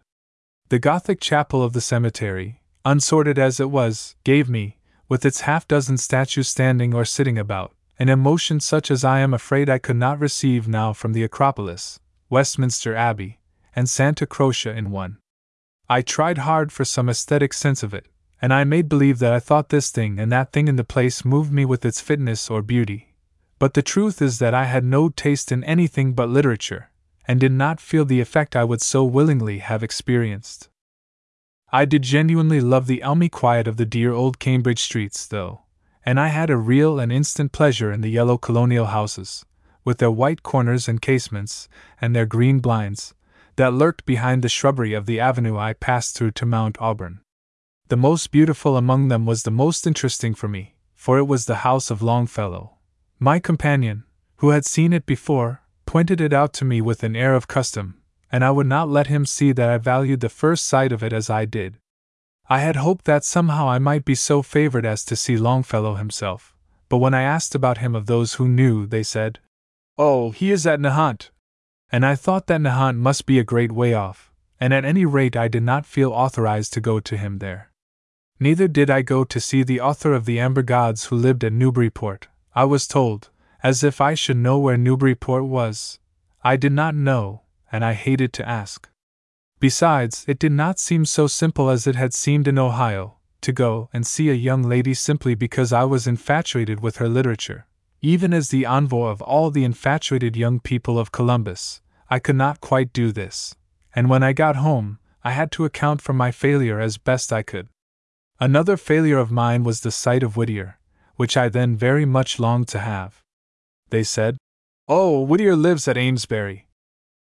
The 0.69 0.77
Gothic 0.77 1.19
chapel 1.19 1.63
of 1.63 1.73
the 1.73 1.81
cemetery, 1.81 2.61
unsorted 2.83 3.39
as 3.39 3.59
it 3.59 3.71
was, 3.71 4.15
gave 4.23 4.47
me, 4.47 4.77
with 5.09 5.25
its 5.25 5.41
half 5.41 5.67
dozen 5.67 5.97
statues 5.97 6.47
standing 6.47 6.93
or 6.93 7.03
sitting 7.03 7.39
about, 7.39 7.73
an 7.97 8.07
emotion 8.07 8.59
such 8.59 8.91
as 8.91 9.03
I 9.03 9.21
am 9.21 9.33
afraid 9.33 9.67
I 9.67 9.79
could 9.79 9.95
not 9.95 10.19
receive 10.19 10.67
now 10.67 10.93
from 10.93 11.13
the 11.13 11.23
Acropolis, 11.23 11.99
Westminster 12.29 12.95
Abbey, 12.95 13.39
and 13.75 13.89
Santa 13.89 14.27
Croce 14.27 14.69
in 14.69 14.91
one. 14.91 15.17
I 15.89 16.03
tried 16.03 16.37
hard 16.37 16.71
for 16.71 16.85
some 16.85 17.09
aesthetic 17.09 17.53
sense 17.53 17.81
of 17.81 17.95
it, 17.95 18.05
and 18.39 18.53
I 18.53 18.63
made 18.63 18.87
believe 18.87 19.17
that 19.17 19.33
I 19.33 19.39
thought 19.39 19.69
this 19.69 19.89
thing 19.89 20.19
and 20.19 20.31
that 20.31 20.51
thing 20.51 20.67
in 20.67 20.75
the 20.75 20.83
place 20.83 21.25
moved 21.25 21.51
me 21.51 21.65
with 21.65 21.83
its 21.83 21.99
fitness 21.99 22.47
or 22.47 22.61
beauty. 22.61 23.14
But 23.57 23.73
the 23.73 23.81
truth 23.81 24.21
is 24.21 24.39
that 24.39 24.53
I 24.53 24.65
had 24.65 24.83
no 24.83 25.09
taste 25.09 25.51
in 25.51 25.63
anything 25.63 26.13
but 26.13 26.29
literature, 26.29 26.91
and 27.27 27.39
did 27.39 27.53
not 27.53 27.79
feel 27.79 28.05
the 28.05 28.19
effect 28.19 28.55
I 28.55 28.63
would 28.63 28.81
so 28.81 29.03
willingly 29.03 29.59
have 29.59 29.81
experienced. 29.81 30.69
I 31.71 31.85
did 31.85 32.03
genuinely 32.03 32.61
love 32.61 32.87
the 32.87 33.01
elmy 33.01 33.29
quiet 33.29 33.67
of 33.67 33.77
the 33.77 33.85
dear 33.85 34.11
old 34.11 34.39
Cambridge 34.39 34.81
streets, 34.81 35.25
though, 35.25 35.61
and 36.05 36.19
I 36.19 36.27
had 36.27 36.49
a 36.49 36.57
real 36.57 36.99
and 36.99 37.11
instant 37.11 37.51
pleasure 37.51 37.91
in 37.91 38.01
the 38.01 38.11
yellow 38.11 38.37
colonial 38.37 38.87
houses, 38.87 39.45
with 39.83 39.97
their 39.97 40.11
white 40.11 40.43
corners 40.43 40.87
and 40.87 41.01
casements, 41.01 41.67
and 41.99 42.15
their 42.15 42.25
green 42.25 42.59
blinds, 42.59 43.13
that 43.55 43.73
lurked 43.73 44.05
behind 44.05 44.43
the 44.43 44.49
shrubbery 44.49 44.93
of 44.93 45.05
the 45.05 45.19
avenue 45.19 45.57
I 45.57 45.73
passed 45.73 46.15
through 46.15 46.31
to 46.31 46.45
Mount 46.45 46.77
Auburn. 46.79 47.21
The 47.87 47.97
most 47.97 48.31
beautiful 48.31 48.77
among 48.77 49.07
them 49.07 49.25
was 49.25 49.43
the 49.43 49.51
most 49.51 49.87
interesting 49.87 50.35
for 50.35 50.47
me, 50.47 50.75
for 50.93 51.17
it 51.17 51.27
was 51.27 51.45
the 51.45 51.57
house 51.57 51.89
of 51.89 52.01
Longfellow. 52.01 52.74
My 53.19 53.39
companion, 53.39 54.03
who 54.37 54.49
had 54.49 54.65
seen 54.65 54.91
it 54.91 55.05
before, 55.05 55.61
pointed 55.85 56.19
it 56.19 56.33
out 56.33 56.51
to 56.53 56.65
me 56.65 56.81
with 56.81 57.01
an 57.03 57.15
air 57.15 57.33
of 57.33 57.47
custom, 57.47 58.01
and 58.29 58.43
I 58.43 58.51
would 58.51 58.67
not 58.67 58.89
let 58.89 59.07
him 59.07 59.25
see 59.25 59.53
that 59.53 59.69
I 59.69 59.77
valued 59.77 60.19
the 60.19 60.27
first 60.27 60.67
sight 60.67 60.91
of 60.91 61.01
it 61.01 61.13
as 61.13 61.29
I 61.29 61.45
did. 61.45 61.77
I 62.49 62.59
had 62.59 62.75
hoped 62.75 63.05
that 63.05 63.23
somehow 63.23 63.69
I 63.69 63.79
might 63.79 64.03
be 64.03 64.15
so 64.15 64.41
favored 64.41 64.85
as 64.85 65.05
to 65.05 65.15
see 65.15 65.37
Longfellow 65.37 65.95
himself, 65.95 66.53
but 66.89 66.97
when 66.97 67.13
I 67.13 67.21
asked 67.21 67.55
about 67.55 67.77
him 67.77 67.95
of 67.95 68.05
those 68.05 68.33
who 68.33 68.49
knew, 68.49 68.85
they 68.85 69.01
said, 69.01 69.39
Oh, 69.97 70.31
he 70.31 70.51
is 70.51 70.67
at 70.67 70.81
Nahant. 70.81 71.29
And 71.89 72.05
I 72.05 72.15
thought 72.15 72.47
that 72.47 72.59
Nahant 72.59 72.97
must 72.97 73.25
be 73.25 73.39
a 73.39 73.45
great 73.45 73.71
way 73.71 73.93
off, 73.93 74.29
and 74.59 74.73
at 74.73 74.83
any 74.83 75.05
rate 75.05 75.37
I 75.37 75.47
did 75.47 75.63
not 75.63 75.85
feel 75.85 76.11
authorized 76.11 76.73
to 76.73 76.81
go 76.81 76.99
to 76.99 77.15
him 77.15 77.37
there. 77.37 77.71
Neither 78.41 78.67
did 78.67 78.89
I 78.89 79.01
go 79.01 79.23
to 79.23 79.39
see 79.39 79.63
the 79.63 79.79
author 79.79 80.13
of 80.13 80.25
the 80.25 80.39
Amber 80.39 80.63
Gods 80.63 81.05
who 81.05 81.15
lived 81.15 81.45
at 81.45 81.53
Newburyport, 81.53 82.27
I 82.55 82.63
was 82.63 82.87
told, 82.87 83.29
as 83.61 83.83
if 83.83 83.99
I 83.99 84.13
should 84.13 84.37
know 84.37 84.57
where 84.57 84.77
Newburyport 84.77 85.43
was. 85.43 85.99
I 86.43 86.55
did 86.55 86.71
not 86.71 86.95
know, 86.95 87.41
and 87.69 87.83
I 87.83 87.93
hated 87.93 88.31
to 88.33 88.47
ask. 88.47 88.87
Besides, 89.59 90.23
it 90.27 90.39
did 90.39 90.53
not 90.53 90.79
seem 90.79 91.03
so 91.03 91.27
simple 91.27 91.69
as 91.69 91.85
it 91.85 91.95
had 91.95 92.13
seemed 92.13 92.47
in 92.47 92.57
Ohio, 92.57 93.17
to 93.41 93.51
go 93.51 93.89
and 93.91 94.07
see 94.07 94.29
a 94.29 94.33
young 94.33 94.63
lady 94.63 94.93
simply 94.93 95.35
because 95.35 95.73
I 95.73 95.83
was 95.83 96.07
infatuated 96.07 96.79
with 96.79 96.97
her 96.97 97.09
literature. 97.09 97.67
Even 98.01 98.33
as 98.33 98.49
the 98.49 98.65
envoy 98.65 99.07
of 99.07 99.21
all 99.21 99.51
the 99.51 99.63
infatuated 99.63 100.37
young 100.37 100.59
people 100.59 100.97
of 100.97 101.11
Columbus, 101.11 101.81
I 102.09 102.19
could 102.19 102.35
not 102.35 102.61
quite 102.61 102.93
do 102.93 103.11
this, 103.11 103.55
and 103.93 104.09
when 104.09 104.23
I 104.23 104.31
got 104.31 104.55
home, 104.55 104.99
I 105.23 105.31
had 105.31 105.51
to 105.53 105.65
account 105.65 106.01
for 106.01 106.13
my 106.13 106.31
failure 106.31 106.79
as 106.79 106.97
best 106.97 107.33
I 107.33 107.41
could. 107.41 107.67
Another 108.39 108.77
failure 108.77 109.17
of 109.17 109.31
mine 109.31 109.63
was 109.63 109.81
the 109.81 109.91
sight 109.91 110.21
of 110.21 110.37
Whittier, 110.37 110.77
which 111.15 111.37
I 111.37 111.49
then 111.49 111.75
very 111.75 112.05
much 112.05 112.39
longed 112.39 112.67
to 112.69 112.79
have. 112.79 113.21
They 113.89 114.03
said, 114.03 114.37
Oh, 114.87 115.21
Whittier 115.21 115.55
lives 115.55 115.87
at 115.87 115.97
Amesbury, 115.97 116.67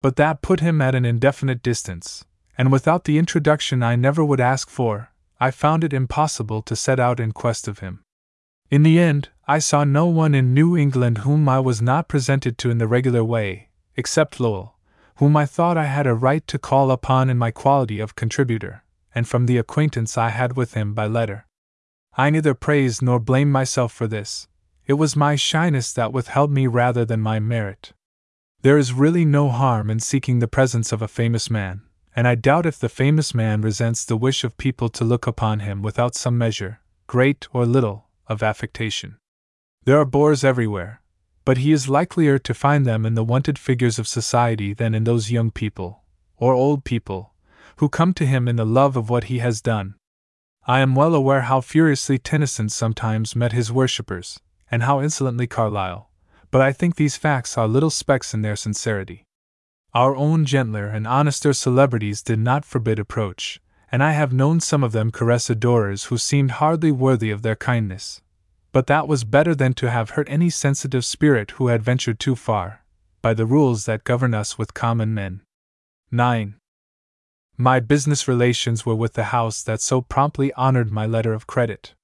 but 0.03 0.17
that 0.17 0.43
put 0.43 0.61
him 0.61 0.83
at 0.83 0.95
an 0.95 1.05
indefinite 1.05 1.63
distance, 1.63 2.25
and 2.59 2.71
without 2.71 3.05
the 3.05 3.19
introduction 3.19 3.83
I 3.83 3.97
never 3.97 4.25
would 4.25 4.41
ask 4.41 4.69
for, 4.69 5.11
I 5.41 5.51
found 5.51 5.85
it 5.85 5.93
impossible 5.93 6.63
to 6.63 6.77
set 6.77 7.01
out 7.01 7.21
in 7.21 7.33
quest 7.33 7.67
of 7.69 7.81
him. 7.81 8.03
In 8.71 8.83
the 8.83 8.99
end, 8.99 9.29
I 9.47 9.59
saw 9.59 9.85
no 9.85 10.07
one 10.07 10.35
in 10.35 10.55
New 10.55 10.77
England 10.77 11.19
whom 11.19 11.49
I 11.49 11.61
was 11.61 11.83
not 11.83 12.09
presented 12.09 12.59
to 12.59 12.71
in 12.71 12.79
the 12.79 12.87
regular 12.87 13.23
way, 13.25 13.69
except 13.97 14.41
Lowell, 14.41 14.77
whom 15.17 15.37
I 15.37 15.47
thought 15.47 15.77
I 15.77 15.85
had 15.85 16.07
a 16.07 16.15
right 16.15 16.47
to 16.49 16.59
call 16.59 16.91
upon 16.91 17.31
in 17.31 17.39
my 17.39 17.51
quality 17.51 18.01
of 18.01 18.17
contributor, 18.17 18.83
and 19.15 19.29
from 19.29 19.47
the 19.47 19.59
acquaintance 19.59 20.19
I 20.19 20.31
had 20.31 20.57
with 20.57 20.75
him 20.75 20.95
by 20.95 21.07
letter. 21.07 21.47
I 22.17 22.31
neither 22.31 22.55
praised 22.55 23.03
nor 23.03 23.19
blamed 23.19 23.53
myself 23.53 23.93
for 23.93 24.07
this, 24.07 24.47
it 24.87 24.95
was 24.95 25.17
my 25.17 25.35
shyness 25.35 25.93
that 25.95 26.13
withheld 26.13 26.51
me 26.51 26.67
rather 26.67 27.05
than 27.05 27.21
my 27.21 27.41
merit. 27.41 27.93
There 28.63 28.79
is 28.79 28.93
really 28.93 29.25
no 29.25 29.49
harm 29.49 29.91
in 29.91 30.01
seeking 30.01 30.39
the 30.39 30.49
presence 30.49 30.93
of 30.93 31.03
a 31.03 31.09
famous 31.09 31.51
man, 31.51 31.83
and 32.15 32.29
I 32.29 32.35
doubt 32.35 32.67
if 32.67 32.79
the 32.79 32.89
famous 32.89 33.35
man 33.35 33.63
resents 33.63 34.05
the 34.05 34.17
wish 34.17 34.45
of 34.45 34.57
people 34.57 34.89
to 34.91 35.05
look 35.05 35.27
upon 35.27 35.61
him 35.61 35.83
without 35.83 36.15
some 36.15 36.39
measure, 36.39 36.81
great 37.07 37.49
or 37.53 37.67
little, 37.67 38.07
of 38.27 38.43
affectation. 38.43 39.17
There 39.85 39.99
are 39.99 40.07
bores 40.07 40.45
everywhere, 40.45 41.03
but 41.45 41.59
he 41.59 41.73
is 41.73 41.89
likelier 41.89 42.39
to 42.39 42.55
find 42.55 42.87
them 42.87 43.05
in 43.05 43.15
the 43.15 43.25
wanted 43.25 43.59
figures 43.59 43.99
of 43.99 44.09
society 44.09 44.73
than 44.73 44.95
in 44.95 45.05
those 45.05 45.31
young 45.31 45.51
people, 45.51 46.05
or 46.37 46.55
old 46.55 46.85
people, 46.85 47.35
who 47.77 47.89
come 47.89 48.15
to 48.15 48.25
him 48.25 48.49
in 48.49 48.57
the 48.57 48.65
love 48.65 48.97
of 48.97 49.11
what 49.11 49.25
he 49.25 49.39
has 49.39 49.61
done. 49.61 49.97
I 50.67 50.81
am 50.81 50.95
well 50.95 51.15
aware 51.15 51.43
how 51.43 51.61
furiously 51.61 52.19
Tennyson 52.19 52.71
sometimes 52.71 53.37
met 53.37 53.53
his 53.53 53.71
worshippers, 53.71 54.41
and 54.71 54.83
how 54.83 55.01
insolently 55.01 55.47
Carlyle, 55.47 56.11
but 56.51 56.63
I 56.63 56.73
think 56.73 56.97
these 56.97 57.19
facts 57.19 57.59
are 57.59 57.69
little 57.69 57.91
specks 57.91 58.33
in 58.33 58.41
their 58.41 58.57
sincerity. 58.57 59.25
Our 59.93 60.17
own 60.17 60.47
gentler 60.47 60.87
and 60.87 61.07
honester 61.07 61.53
celebrities 61.53 62.23
did 62.23 62.39
not 62.39 62.65
forbid 62.65 62.99
approach, 62.99 63.61
and 63.93 64.03
I 64.03 64.13
have 64.13 64.33
known 64.33 64.59
some 64.59 64.83
of 64.83 64.93
them 64.93 65.11
caress 65.11 65.51
adorers 65.51 66.05
who 66.05 66.17
seemed 66.17 66.53
hardly 66.53 66.91
worthy 66.91 67.31
of 67.31 67.43
their 67.43 67.57
kindness. 67.57 68.23
But 68.73 68.87
that 68.87 69.07
was 69.07 69.23
better 69.25 69.55
than 69.55 69.75
to 69.75 69.91
have 69.91 70.11
hurt 70.11 70.29
any 70.31 70.49
sensitive 70.49 71.05
spirit 71.05 71.53
who 71.53 71.69
had 71.69 71.83
ventured 71.83 72.19
too 72.19 72.35
far, 72.35 72.85
by 73.21 73.35
the 73.35 73.47
rules 73.47 73.85
that 73.85 74.03
govern 74.03 74.33
us 74.33 74.57
with 74.57 74.73
common 74.73 75.13
men. 75.13 75.43
9. 76.11 76.55
My 77.57 77.79
business 77.79 78.27
relations 78.27 78.85
were 78.85 78.97
with 78.97 79.13
the 79.13 79.25
house 79.25 79.63
that 79.63 79.81
so 79.81 80.01
promptly 80.01 80.53
honored 80.55 80.91
my 80.91 81.07
letter 81.07 81.33
of 81.33 81.47
credit. 81.47 81.95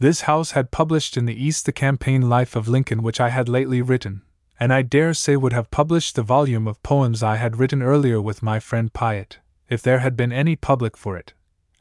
This 0.00 0.22
house 0.22 0.50
had 0.50 0.72
published 0.72 1.16
in 1.16 1.26
the 1.26 1.44
East 1.44 1.64
the 1.64 1.72
campaign 1.72 2.28
life 2.28 2.56
of 2.56 2.66
Lincoln 2.66 3.02
which 3.02 3.20
I 3.20 3.28
had 3.28 3.48
lately 3.48 3.82
written, 3.82 4.22
and 4.58 4.72
I 4.72 4.82
dare 4.82 5.14
say 5.14 5.36
would 5.36 5.52
have 5.52 5.70
published 5.70 6.16
the 6.16 6.24
volume 6.24 6.66
of 6.66 6.82
poems 6.82 7.22
I 7.22 7.36
had 7.36 7.56
written 7.56 7.82
earlier 7.82 8.20
with 8.20 8.42
my 8.42 8.58
friend 8.58 8.92
Piatt, 8.92 9.38
if 9.68 9.80
there 9.80 10.00
had 10.00 10.16
been 10.16 10.32
any 10.32 10.56
public 10.56 10.96
for 10.96 11.16
it. 11.16 11.34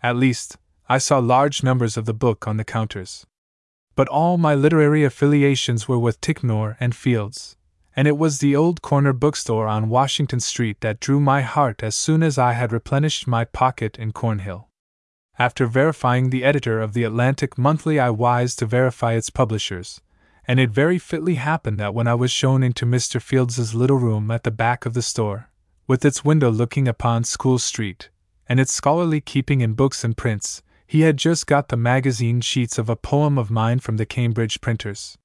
At 0.03 0.15
least, 0.15 0.57
I 0.87 0.99
saw 0.99 1.17
large 1.17 1.63
numbers 1.63 1.97
of 1.97 2.05
the 2.05 2.13
book 2.13 2.47
on 2.47 2.57
the 2.57 2.63
counters. 2.63 3.25
But 3.95 4.07
all 4.07 4.37
my 4.37 4.53
literary 4.53 5.03
affiliations 5.03 5.87
were 5.87 5.99
with 5.99 6.21
Ticknor 6.21 6.77
and 6.79 6.95
Fields, 6.95 7.57
and 7.99 8.07
it 8.07 8.17
was 8.17 8.39
the 8.39 8.55
old 8.55 8.81
corner 8.81 9.11
bookstore 9.11 9.67
on 9.67 9.89
Washington 9.89 10.39
Street 10.39 10.79
that 10.79 11.01
drew 11.01 11.19
my 11.19 11.41
heart 11.41 11.83
as 11.83 11.95
soon 11.95 12.23
as 12.23 12.37
I 12.37 12.53
had 12.53 12.71
replenished 12.71 13.27
my 13.27 13.43
pocket 13.43 13.99
in 13.99 14.13
Cornhill. 14.13 14.69
After 15.37 15.67
verifying 15.67 16.29
the 16.29 16.45
editor 16.45 16.79
of 16.79 16.93
the 16.93 17.03
Atlantic 17.03 17.57
Monthly, 17.57 17.99
I 17.99 18.09
wised 18.09 18.57
to 18.59 18.65
verify 18.65 19.15
its 19.15 19.29
publishers, 19.29 19.99
and 20.47 20.61
it 20.61 20.69
very 20.69 20.97
fitly 20.97 21.35
happened 21.35 21.77
that 21.79 21.93
when 21.93 22.07
I 22.07 22.13
was 22.13 22.31
shown 22.31 22.63
into 22.63 22.85
Mr. 22.85 23.21
Fields's 23.21 23.75
little 23.75 23.97
room 23.97 24.31
at 24.31 24.45
the 24.45 24.49
back 24.49 24.85
of 24.85 24.93
the 24.93 25.01
store, 25.01 25.49
with 25.85 26.05
its 26.05 26.23
window 26.23 26.49
looking 26.49 26.87
upon 26.87 27.25
School 27.25 27.59
Street, 27.59 28.09
and 28.47 28.61
its 28.61 28.71
scholarly 28.71 29.19
keeping 29.19 29.59
in 29.59 29.73
books 29.73 30.05
and 30.05 30.15
prints, 30.15 30.63
he 30.87 31.01
had 31.01 31.17
just 31.17 31.47
got 31.47 31.67
the 31.67 31.75
magazine 31.75 32.39
sheets 32.39 32.77
of 32.77 32.87
a 32.87 32.95
poem 32.95 33.37
of 33.37 33.51
mine 33.51 33.79
from 33.79 33.97
the 33.97 34.05
Cambridge 34.05 34.61
printers. 34.61 35.17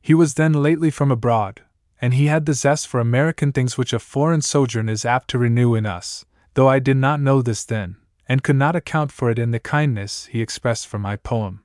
He 0.00 0.14
was 0.14 0.32
then 0.32 0.54
lately 0.54 0.90
from 0.90 1.10
abroad, 1.10 1.60
and 2.00 2.14
he 2.14 2.26
had 2.26 2.46
the 2.46 2.54
zest 2.54 2.86
for 2.86 3.00
American 3.00 3.52
things 3.52 3.78
which 3.78 3.92
a 3.92 3.98
foreign 3.98 4.42
sojourn 4.42 4.88
is 4.88 5.04
apt 5.04 5.28
to 5.28 5.38
renew 5.38 5.74
in 5.74 5.86
us, 5.86 6.24
though 6.54 6.68
I 6.68 6.78
did 6.78 6.96
not 6.96 7.20
know 7.20 7.42
this 7.42 7.64
then, 7.64 7.96
and 8.28 8.42
could 8.42 8.56
not 8.56 8.76
account 8.76 9.12
for 9.12 9.30
it 9.30 9.38
in 9.38 9.50
the 9.50 9.60
kindness 9.60 10.26
he 10.26 10.40
expressed 10.40 10.86
for 10.86 10.98
my 10.98 11.16
poem. 11.16 11.62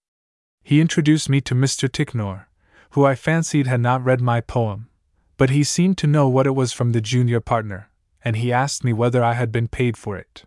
He 0.64 0.80
introduced 0.80 1.30
me 1.30 1.42
to 1.42 1.56
Mr. 1.56 1.92
Ticknor, 1.92 2.48
who 2.92 3.06
I 3.06 3.16
fancied 3.16 3.68
had 3.68 3.82
not 3.82 4.04
read 4.04 4.22
my 4.22 4.42
poem, 4.42 4.90
but 5.38 5.50
he 5.50 5.64
seemed 5.64 5.98
to 5.98 6.08
know 6.08 6.28
what 6.28 6.46
it 6.46 6.56
was 6.56 6.72
from 6.72 6.92
the 6.92 7.02
junior 7.02 7.40
partner, 7.40 7.90
and 8.24 8.36
he 8.36 8.54
asked 8.54 8.84
me 8.84 8.94
whether 8.94 9.24
I 9.24 9.34
had 9.34 9.52
been 9.52 9.68
paid 9.68 9.98
for 9.98 10.18
it. 10.18 10.46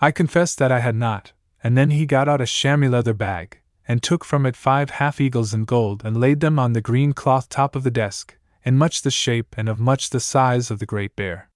I 0.00 0.10
confessed 0.10 0.58
that 0.58 0.72
I 0.72 0.80
had 0.80 0.94
not, 0.94 1.32
and 1.62 1.76
then 1.76 1.90
he 1.90 2.06
got 2.06 2.28
out 2.28 2.40
a 2.40 2.46
chamois 2.46 2.88
leather 2.88 3.14
bag, 3.14 3.60
and 3.86 4.02
took 4.02 4.24
from 4.24 4.46
it 4.46 4.56
five 4.56 4.90
half 4.90 5.20
eagles 5.20 5.52
in 5.52 5.64
gold 5.64 6.02
and 6.04 6.16
laid 6.16 6.40
them 6.40 6.58
on 6.58 6.72
the 6.72 6.80
green 6.80 7.12
cloth 7.12 7.48
top 7.48 7.76
of 7.76 7.82
the 7.82 7.90
desk, 7.90 8.36
in 8.64 8.76
much 8.76 9.02
the 9.02 9.10
shape 9.10 9.54
and 9.58 9.68
of 9.68 9.78
much 9.78 10.10
the 10.10 10.20
size 10.20 10.70
of 10.70 10.78
the 10.78 10.86
Great 10.86 11.14
Bear. 11.14 11.50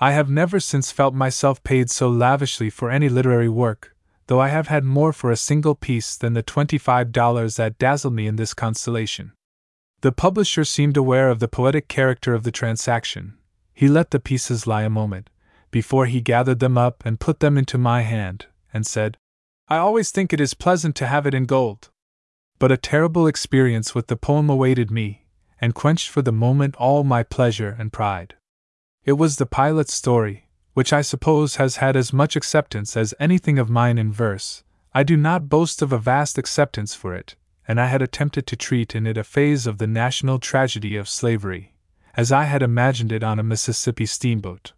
I 0.00 0.12
have 0.12 0.28
never 0.28 0.60
since 0.60 0.90
felt 0.90 1.14
myself 1.14 1.62
paid 1.62 1.90
so 1.90 2.08
lavishly 2.08 2.68
for 2.68 2.90
any 2.90 3.08
literary 3.08 3.48
work, 3.48 3.96
though 4.26 4.40
I 4.40 4.48
have 4.48 4.68
had 4.68 4.84
more 4.84 5.12
for 5.12 5.30
a 5.30 5.36
single 5.36 5.74
piece 5.74 6.16
than 6.16 6.34
the 6.34 6.42
twenty 6.42 6.78
five 6.78 7.12
dollars 7.12 7.56
that 7.56 7.78
dazzled 7.78 8.14
me 8.14 8.26
in 8.26 8.36
this 8.36 8.54
constellation. 8.54 9.32
The 10.00 10.12
publisher 10.12 10.64
seemed 10.64 10.96
aware 10.96 11.30
of 11.30 11.38
the 11.38 11.48
poetic 11.48 11.88
character 11.88 12.34
of 12.34 12.42
the 12.42 12.52
transaction. 12.52 13.38
He 13.72 13.88
let 13.88 14.10
the 14.10 14.20
pieces 14.20 14.66
lie 14.66 14.82
a 14.82 14.90
moment, 14.90 15.30
before 15.70 16.06
he 16.06 16.20
gathered 16.20 16.60
them 16.60 16.76
up 16.76 17.04
and 17.06 17.18
put 17.18 17.40
them 17.40 17.56
into 17.56 17.78
my 17.78 18.02
hand, 18.02 18.46
and 18.72 18.86
said, 18.86 19.16
I 19.68 19.78
always 19.78 20.10
think 20.10 20.32
it 20.32 20.40
is 20.40 20.52
pleasant 20.52 20.94
to 20.96 21.06
have 21.06 21.26
it 21.26 21.34
in 21.34 21.46
gold. 21.46 21.88
But 22.58 22.70
a 22.70 22.76
terrible 22.76 23.26
experience 23.26 23.94
with 23.94 24.08
the 24.08 24.16
poem 24.16 24.50
awaited 24.50 24.90
me, 24.90 25.23
and 25.60 25.74
quenched 25.74 26.08
for 26.08 26.22
the 26.22 26.32
moment 26.32 26.76
all 26.76 27.04
my 27.04 27.22
pleasure 27.22 27.76
and 27.78 27.92
pride. 27.92 28.34
It 29.04 29.12
was 29.12 29.36
the 29.36 29.46
pilot's 29.46 29.94
story, 29.94 30.48
which 30.72 30.92
I 30.92 31.02
suppose 31.02 31.56
has 31.56 31.76
had 31.76 31.96
as 31.96 32.12
much 32.12 32.36
acceptance 32.36 32.96
as 32.96 33.14
anything 33.20 33.58
of 33.58 33.70
mine 33.70 33.98
in 33.98 34.12
verse. 34.12 34.64
I 34.92 35.02
do 35.02 35.16
not 35.16 35.48
boast 35.48 35.82
of 35.82 35.92
a 35.92 35.98
vast 35.98 36.38
acceptance 36.38 36.94
for 36.94 37.14
it, 37.14 37.36
and 37.66 37.80
I 37.80 37.86
had 37.86 38.02
attempted 38.02 38.46
to 38.48 38.56
treat 38.56 38.94
in 38.94 39.06
it 39.06 39.16
a 39.16 39.24
phase 39.24 39.66
of 39.66 39.78
the 39.78 39.86
national 39.86 40.38
tragedy 40.38 40.96
of 40.96 41.08
slavery, 41.08 41.74
as 42.16 42.32
I 42.32 42.44
had 42.44 42.62
imagined 42.62 43.12
it 43.12 43.22
on 43.22 43.38
a 43.38 43.44
Mississippi 43.44 44.06
steamboat. 44.06 44.72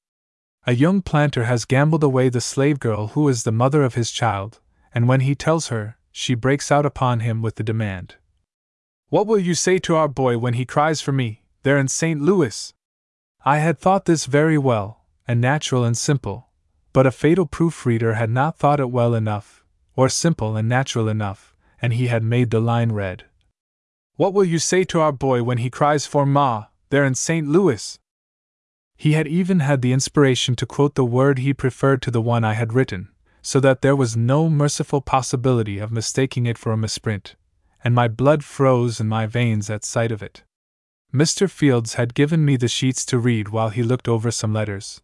A 0.66 0.74
young 0.74 1.02
planter 1.02 1.44
has 1.44 1.64
gambled 1.64 2.02
away 2.02 2.28
the 2.28 2.40
slave 2.40 2.80
girl 2.80 3.08
who 3.08 3.28
is 3.28 3.44
the 3.44 3.52
mother 3.52 3.82
of 3.82 3.94
his 3.94 4.10
child, 4.10 4.60
and 4.94 5.08
when 5.08 5.20
he 5.20 5.34
tells 5.34 5.68
her, 5.68 5.96
she 6.10 6.34
breaks 6.34 6.72
out 6.72 6.84
upon 6.84 7.20
him 7.20 7.42
with 7.42 7.56
the 7.56 7.62
demand 7.62 8.16
What 9.08 9.28
will 9.28 9.38
you 9.38 9.54
say 9.54 9.78
to 9.78 9.94
our 9.94 10.08
boy 10.08 10.36
when 10.36 10.54
he 10.54 10.64
cries 10.64 11.00
for 11.00 11.12
me, 11.12 11.44
there 11.62 11.78
in 11.78 11.86
St. 11.86 12.20
Louis? 12.20 12.74
I 13.44 13.58
had 13.58 13.78
thought 13.78 14.04
this 14.04 14.26
very 14.26 14.58
well, 14.58 15.04
and 15.28 15.40
natural 15.40 15.84
and 15.84 15.96
simple, 15.96 16.48
but 16.92 17.06
a 17.06 17.12
fatal 17.12 17.46
proofreader 17.46 18.14
had 18.14 18.30
not 18.30 18.58
thought 18.58 18.80
it 18.80 18.90
well 18.90 19.14
enough, 19.14 19.64
or 19.94 20.08
simple 20.08 20.56
and 20.56 20.68
natural 20.68 21.08
enough, 21.08 21.54
and 21.80 21.92
he 21.92 22.08
had 22.08 22.24
made 22.24 22.50
the 22.50 22.58
line 22.58 22.90
read. 22.90 23.26
What 24.16 24.34
will 24.34 24.44
you 24.44 24.58
say 24.58 24.82
to 24.84 25.00
our 25.00 25.12
boy 25.12 25.44
when 25.44 25.58
he 25.58 25.70
cries 25.70 26.04
for 26.04 26.26
Ma, 26.26 26.64
there 26.90 27.04
in 27.04 27.14
St. 27.14 27.46
Louis? 27.46 28.00
He 28.96 29.12
had 29.12 29.28
even 29.28 29.60
had 29.60 29.82
the 29.82 29.92
inspiration 29.92 30.56
to 30.56 30.66
quote 30.66 30.96
the 30.96 31.04
word 31.04 31.38
he 31.38 31.54
preferred 31.54 32.02
to 32.02 32.10
the 32.10 32.22
one 32.22 32.42
I 32.42 32.54
had 32.54 32.72
written, 32.72 33.10
so 33.40 33.60
that 33.60 33.82
there 33.82 33.94
was 33.94 34.16
no 34.16 34.50
merciful 34.50 35.00
possibility 35.00 35.78
of 35.78 35.92
mistaking 35.92 36.46
it 36.46 36.58
for 36.58 36.72
a 36.72 36.76
misprint, 36.76 37.36
and 37.86 37.94
my 37.94 38.08
blood 38.08 38.42
froze 38.42 38.98
in 38.98 39.06
my 39.06 39.26
veins 39.26 39.70
at 39.70 39.84
sight 39.84 40.10
of 40.10 40.20
it. 40.20 40.42
Mr. 41.14 41.48
Fields 41.48 41.94
had 41.94 42.14
given 42.14 42.44
me 42.44 42.56
the 42.56 42.66
sheets 42.66 43.06
to 43.06 43.16
read 43.16 43.50
while 43.50 43.68
he 43.68 43.80
looked 43.80 44.08
over 44.08 44.32
some 44.32 44.52
letters, 44.52 45.00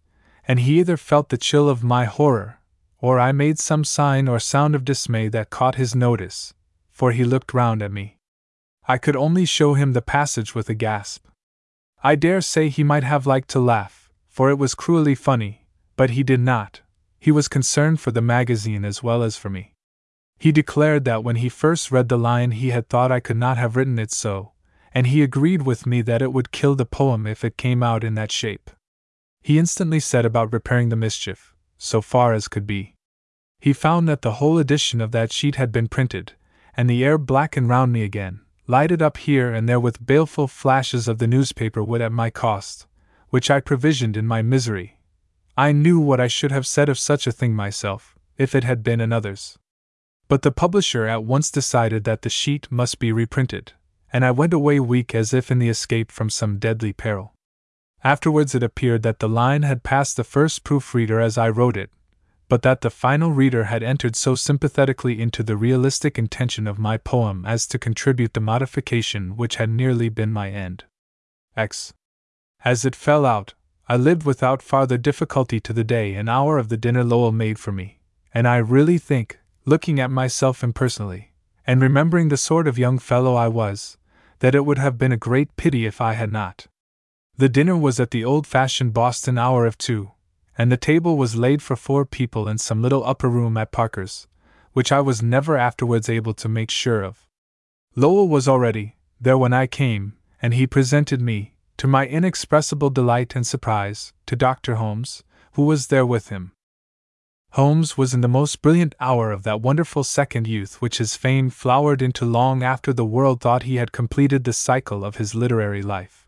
and 0.49 0.59
he 0.59 0.81
either 0.81 0.97
felt 0.97 1.29
the 1.29 1.39
chill 1.39 1.69
of 1.69 1.85
my 1.85 2.07
horror, 2.07 2.59
or 2.99 3.21
I 3.21 3.31
made 3.31 3.61
some 3.61 3.85
sign 3.85 4.27
or 4.27 4.41
sound 4.41 4.75
of 4.75 4.85
dismay 4.85 5.29
that 5.29 5.49
caught 5.49 5.77
his 5.77 5.95
notice, 5.95 6.55
for 6.91 7.13
he 7.13 7.23
looked 7.23 7.55
round 7.55 7.83
at 7.83 7.93
me. 7.93 8.19
I 8.89 8.99
could 8.99 9.15
only 9.15 9.45
show 9.45 9.75
him 9.75 9.93
the 9.93 10.03
passage 10.03 10.53
with 10.53 10.69
a 10.69 10.75
gasp. 10.75 11.25
I 12.03 12.17
dare 12.17 12.41
say 12.41 12.69
he 12.69 12.83
might 12.83 13.05
have 13.05 13.29
liked 13.29 13.51
to 13.51 13.61
laugh, 13.61 14.11
for 14.27 14.51
it 14.51 14.59
was 14.59 14.75
cruelly 14.75 15.15
funny, 15.15 15.69
but 15.97 16.11
he 16.11 16.25
did 16.25 16.41
not. 16.41 16.81
He 17.21 17.31
was 17.31 17.47
concerned 17.47 18.01
for 18.01 18.11
the 18.11 18.21
magazine 18.21 18.85
as 18.85 19.05
well 19.05 19.23
as 19.23 19.37
for 19.37 19.51
me. 19.51 19.72
He 20.43 20.51
declared 20.51 21.05
that 21.05 21.23
when 21.23 21.37
he 21.37 21.49
first 21.49 21.93
read 21.93 22.09
the 22.09 22.19
line 22.19 22.51
he 22.51 22.71
had 22.71 22.89
thought 22.89 23.13
I 23.13 23.21
could 23.21 23.37
not 23.37 23.59
have 23.59 23.77
written 23.77 23.97
it 23.97 24.11
so, 24.11 24.51
and 24.93 25.07
he 25.07 25.23
agreed 25.23 25.63
with 25.63 25.87
me 25.87 26.03
that 26.03 26.21
it 26.21 26.33
would 26.33 26.51
kill 26.51 26.75
the 26.75 26.85
poem 26.85 27.29
if 27.29 27.45
it 27.45 27.57
came 27.57 27.81
out 27.81 28.03
in 28.03 28.17
that 28.17 28.33
shape. 28.33 28.69
He 29.41 29.57
instantly 29.57 30.01
set 30.01 30.27
about 30.27 30.53
repairing 30.53 30.89
the 30.89 30.97
mischief, 30.97 31.55
so 31.79 32.01
far 32.01 32.33
as 32.33 32.49
could 32.49 32.67
be. 32.67 32.97
He 33.61 33.73
found 33.73 34.09
that 34.09 34.23
the 34.23 34.39
whole 34.41 34.59
edition 34.59 35.01
of 35.01 35.13
that 35.13 35.31
sheet 35.31 35.55
had 35.55 35.71
been 35.71 35.87
printed, 35.87 36.33
and 36.77 36.91
the 36.91 37.05
air 37.05 37.19
blackened 37.19 37.69
round 37.69 37.93
me 37.93 38.03
again, 38.03 38.41
lighted 38.67 39.01
up 39.01 39.19
here 39.19 39.55
and 39.55 39.69
there 39.69 39.79
with 39.79 40.05
baleful 40.05 40.49
flashes 40.49 41.07
of 41.07 41.19
the 41.19 41.29
newspaper 41.29 41.85
wood 41.85 42.01
at 42.01 42.11
my 42.11 42.31
cost, 42.31 42.89
which 43.29 43.49
I 43.49 43.61
provisioned 43.61 44.17
in 44.17 44.27
my 44.27 44.43
misery. 44.43 44.99
I 45.57 45.71
knew 45.71 46.01
what 46.01 46.19
I 46.19 46.27
should 46.27 46.51
have 46.51 46.67
said 46.67 46.89
of 46.89 46.99
such 46.99 47.29
a 47.29 47.33
thing 47.33 47.55
myself, 47.55 48.19
if 48.37 48.57
it 48.57 48.65
had 48.65 48.83
been 48.83 49.01
another's. 49.01 49.57
But 50.29 50.43
the 50.43 50.53
publisher 50.53 51.07
at 51.07 51.25
once 51.25 51.51
decided 51.51 52.05
that 52.05 52.23
the 52.23 52.31
sheet 52.31 52.71
must 52.71 52.99
be 52.99 53.13
reprinted, 53.13 53.73
and 54.13 54.25
I 54.25 54.31
went 54.31 54.53
away 54.53 54.81
weak 54.81 55.15
as 55.15 55.35
if 55.35 55.51
in 55.51 55.59
the 55.59 55.69
escape 55.69 56.11
from 56.11 56.31
some 56.31 56.59
deadly 56.59 56.93
peril. 56.93 57.35
Afterwards 58.05 58.55
it 58.55 58.63
appeared 58.63 59.03
that 59.03 59.21
the 59.21 59.29
line 59.29 59.63
had 59.63 59.83
passed 59.83 60.17
the 60.17 60.25
first 60.25 60.65
proofreader 60.65 61.21
as 61.21 61.39
I 61.39 61.49
wrote 61.49 61.77
it, 61.77 61.91
but 62.49 62.63
that 62.63 62.81
the 62.81 62.91
final 62.91 63.31
reader 63.31 63.65
had 63.65 63.83
entered 63.83 64.17
so 64.17 64.35
sympathetically 64.35 65.21
into 65.21 65.43
the 65.43 65.57
realistic 65.57 66.19
intention 66.19 66.67
of 66.67 66.79
my 66.79 66.99
poem 66.99 67.47
as 67.47 67.67
to 67.69 67.79
contribute 67.79 68.35
the 68.35 68.41
modification 68.41 69.37
which 69.37 69.57
had 69.57 69.71
nearly 69.71 70.09
been 70.09 70.33
my 70.33 70.51
end. 70.51 70.85
X. 71.57 71.95
As 72.65 72.85
it 72.85 72.97
fell 72.97 73.25
out, 73.25 73.55
I 73.89 73.97
lived 73.97 74.25
without 74.25 74.63
farther 74.63 74.99
difficulty 74.99 75.61
to 75.61 75.73
the 75.73 75.85
day 75.85 76.15
and 76.15 76.29
hour 76.29 76.59
of 76.59 76.69
the 76.69 76.77
dinner 76.77 77.05
Lowell 77.05 77.33
made 77.33 77.59
for 77.59 77.73
me, 77.73 78.01
and 78.35 78.47
I 78.47 78.57
really 78.57 78.99
think, 78.99 79.39
looking 79.65 80.01
at 80.01 80.11
myself 80.11 80.65
impersonally, 80.65 81.33
and 81.67 81.81
remembering 81.81 82.29
the 82.29 82.37
sort 82.37 82.67
of 82.67 82.79
young 82.79 82.99
fellow 82.99 83.35
I 83.35 83.49
was, 83.49 83.97
that 84.41 84.55
it 84.55 84.67
would 84.67 84.79
have 84.79 84.99
been 84.99 85.13
a 85.13 85.17
great 85.17 85.57
pity 85.57 85.87
if 85.87 86.01
I 86.01 86.15
had 86.15 86.33
not. 86.33 86.67
The 87.37 87.49
dinner 87.49 87.77
was 87.77 88.01
at 88.01 88.11
the 88.11 88.25
old 88.25 88.47
fashioned 88.47 88.93
Boston 88.93 89.39
hour 89.39 89.65
of 89.65 89.79
two, 89.79 90.11
and 90.59 90.71
the 90.71 90.77
table 90.77 91.17
was 91.17 91.37
laid 91.37 91.63
for 91.63 91.77
four 91.77 92.05
people 92.05 92.49
in 92.49 92.59
some 92.59 92.83
little 92.83 93.05
upper 93.05 93.29
room 93.29 93.57
at 93.57 93.73
Parker's, 93.73 94.27
which 94.73 94.93
I 94.93 95.01
was 95.01 95.23
never 95.23 95.57
afterwards 95.57 96.09
able 96.09 96.35
to 96.35 96.49
make 96.49 96.71
sure 96.71 97.03
of. 97.03 97.29
Lowell 97.95 98.29
was 98.29 98.49
already 98.49 98.97
there 99.21 99.39
when 99.39 99.53
I 99.53 99.67
came, 99.67 100.15
and 100.41 100.55
he 100.55 100.67
presented 100.67 101.21
me, 101.21 101.55
to 101.77 101.87
my 101.87 102.07
inexpressible 102.07 102.91
delight 102.91 103.37
and 103.37 103.47
surprise, 103.47 104.13
to 104.27 104.35
Dr. 104.35 104.75
Holmes, 104.75 105.23
who 105.53 105.65
was 105.65 105.87
there 105.87 106.07
with 106.07 106.29
him. 106.29 106.53
Holmes 107.53 107.99
was 107.99 108.15
in 108.15 108.23
the 108.23 108.29
most 108.29 108.63
brilliant 108.63 108.95
hour 108.99 109.31
of 109.31 109.43
that 109.43 109.61
wonderful 109.61 110.05
second 110.05 110.47
youth 110.47 110.81
which 110.81 110.97
his 110.97 111.17
fame 111.17 111.51
flowered 111.51 112.01
into 112.01 112.25
long 112.25 112.63
after 112.63 112.95
the 112.95 113.05
world 113.05 113.43
thought 113.43 113.65
he 113.65 113.77
had 113.77 113.93
completed 113.93 114.45
the 114.45 114.55
cycle 114.55 115.05
of 115.05 115.17
his 115.17 115.35
literary 115.35 115.83
life. 115.83 116.27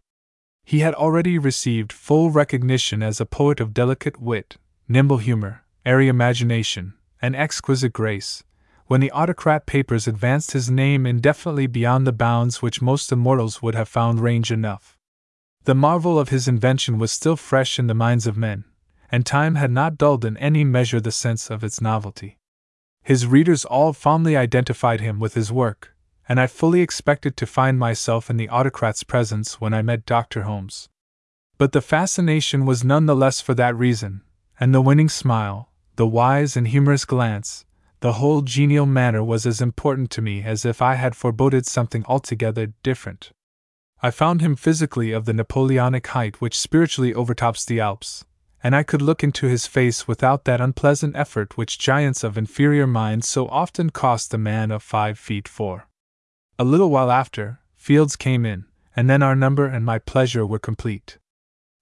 He 0.66 0.80
had 0.80 0.92
already 0.92 1.38
received 1.38 1.94
full 1.94 2.30
recognition 2.30 3.02
as 3.02 3.22
a 3.22 3.26
poet 3.26 3.58
of 3.58 3.72
delicate 3.72 4.20
wit, 4.20 4.58
nimble 4.86 5.16
humor, 5.16 5.62
airy 5.86 6.08
imagination, 6.08 6.92
and 7.22 7.34
exquisite 7.34 7.94
grace, 7.94 8.44
when 8.86 9.00
the 9.00 9.10
autocrat 9.12 9.64
papers 9.64 10.06
advanced 10.06 10.52
his 10.52 10.70
name 10.70 11.06
indefinitely 11.06 11.66
beyond 11.66 12.06
the 12.06 12.12
bounds 12.12 12.60
which 12.60 12.82
most 12.82 13.10
immortals 13.10 13.62
would 13.62 13.74
have 13.74 13.88
found 13.88 14.20
range 14.20 14.52
enough. 14.52 14.98
The 15.64 15.74
marvel 15.74 16.18
of 16.18 16.28
his 16.28 16.46
invention 16.46 16.98
was 16.98 17.12
still 17.12 17.36
fresh 17.36 17.78
in 17.78 17.86
the 17.86 17.94
minds 17.94 18.26
of 18.26 18.36
men, 18.36 18.64
and 19.14 19.24
time 19.24 19.54
had 19.54 19.70
not 19.70 19.96
dulled 19.96 20.24
in 20.24 20.36
any 20.38 20.64
measure 20.64 21.00
the 21.00 21.12
sense 21.12 21.48
of 21.48 21.62
its 21.62 21.80
novelty. 21.80 22.36
His 23.00 23.28
readers 23.28 23.64
all 23.64 23.92
fondly 23.92 24.36
identified 24.36 25.00
him 25.00 25.20
with 25.20 25.34
his 25.34 25.52
work, 25.52 25.94
and 26.28 26.40
I 26.40 26.48
fully 26.48 26.80
expected 26.80 27.36
to 27.36 27.46
find 27.46 27.78
myself 27.78 28.28
in 28.28 28.38
the 28.38 28.48
autocrat's 28.48 29.04
presence 29.04 29.60
when 29.60 29.72
I 29.72 29.82
met 29.82 30.04
Dr. 30.04 30.42
Holmes. 30.42 30.88
But 31.58 31.70
the 31.70 31.80
fascination 31.80 32.66
was 32.66 32.82
none 32.82 33.06
the 33.06 33.14
less 33.14 33.40
for 33.40 33.54
that 33.54 33.76
reason, 33.76 34.22
and 34.58 34.74
the 34.74 34.82
winning 34.82 35.08
smile, 35.08 35.70
the 35.94 36.08
wise 36.08 36.56
and 36.56 36.66
humorous 36.66 37.04
glance, 37.04 37.64
the 38.00 38.14
whole 38.14 38.42
genial 38.42 38.84
manner 38.84 39.22
was 39.22 39.46
as 39.46 39.60
important 39.60 40.10
to 40.10 40.22
me 40.22 40.42
as 40.42 40.64
if 40.64 40.82
I 40.82 40.96
had 40.96 41.14
foreboded 41.14 41.66
something 41.66 42.04
altogether 42.08 42.72
different. 42.82 43.30
I 44.02 44.10
found 44.10 44.40
him 44.40 44.56
physically 44.56 45.12
of 45.12 45.24
the 45.24 45.32
Napoleonic 45.32 46.08
height 46.08 46.40
which 46.40 46.58
spiritually 46.58 47.14
overtops 47.14 47.64
the 47.64 47.78
Alps, 47.78 48.24
and 48.64 48.74
I 48.74 48.82
could 48.82 49.02
look 49.02 49.22
into 49.22 49.46
his 49.46 49.66
face 49.66 50.08
without 50.08 50.44
that 50.46 50.60
unpleasant 50.60 51.14
effort 51.14 51.58
which 51.58 51.78
giants 51.78 52.24
of 52.24 52.38
inferior 52.38 52.86
minds 52.86 53.28
so 53.28 53.46
often 53.48 53.90
cost 53.90 54.32
a 54.32 54.38
man 54.38 54.70
of 54.70 54.82
five 54.82 55.18
feet 55.18 55.46
four. 55.46 55.86
A 56.58 56.64
little 56.64 56.88
while 56.88 57.10
after, 57.10 57.60
Fields 57.76 58.16
came 58.16 58.46
in, 58.46 58.64
and 58.96 59.10
then 59.10 59.22
our 59.22 59.36
number 59.36 59.66
and 59.66 59.84
my 59.84 59.98
pleasure 59.98 60.46
were 60.46 60.58
complete. 60.58 61.18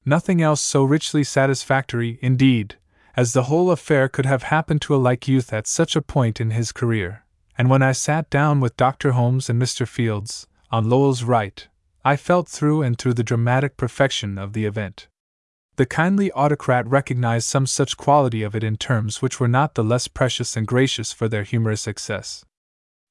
Nothing 0.04 0.42
else 0.42 0.60
so 0.60 0.82
richly 0.82 1.22
satisfactory, 1.22 2.18
indeed, 2.20 2.74
as 3.14 3.32
the 3.32 3.44
whole 3.44 3.70
affair 3.70 4.08
could 4.08 4.26
have 4.26 4.42
happened 4.44 4.82
to 4.82 4.96
a 4.96 4.96
like 4.96 5.28
youth 5.28 5.52
at 5.52 5.68
such 5.68 5.94
a 5.94 6.02
point 6.02 6.40
in 6.40 6.50
his 6.50 6.72
career, 6.72 7.24
and 7.56 7.70
when 7.70 7.82
I 7.82 7.92
sat 7.92 8.28
down 8.28 8.58
with 8.58 8.76
Dr. 8.76 9.12
Holmes 9.12 9.48
and 9.48 9.62
Mr. 9.62 9.86
Fields, 9.86 10.48
on 10.72 10.88
Lowell's 10.88 11.22
right, 11.22 11.68
I 12.04 12.16
felt 12.16 12.48
through 12.48 12.82
and 12.82 12.98
through 12.98 13.14
the 13.14 13.22
dramatic 13.22 13.76
perfection 13.76 14.36
of 14.36 14.52
the 14.52 14.64
event. 14.64 15.06
The 15.76 15.86
kindly 15.86 16.30
autocrat 16.32 16.86
recognized 16.86 17.46
some 17.46 17.66
such 17.66 17.96
quality 17.96 18.42
of 18.42 18.54
it 18.54 18.62
in 18.62 18.76
terms 18.76 19.22
which 19.22 19.40
were 19.40 19.48
not 19.48 19.74
the 19.74 19.82
less 19.82 20.06
precious 20.06 20.56
and 20.56 20.66
gracious 20.66 21.12
for 21.12 21.28
their 21.28 21.44
humorous 21.44 21.88
excess. 21.88 22.44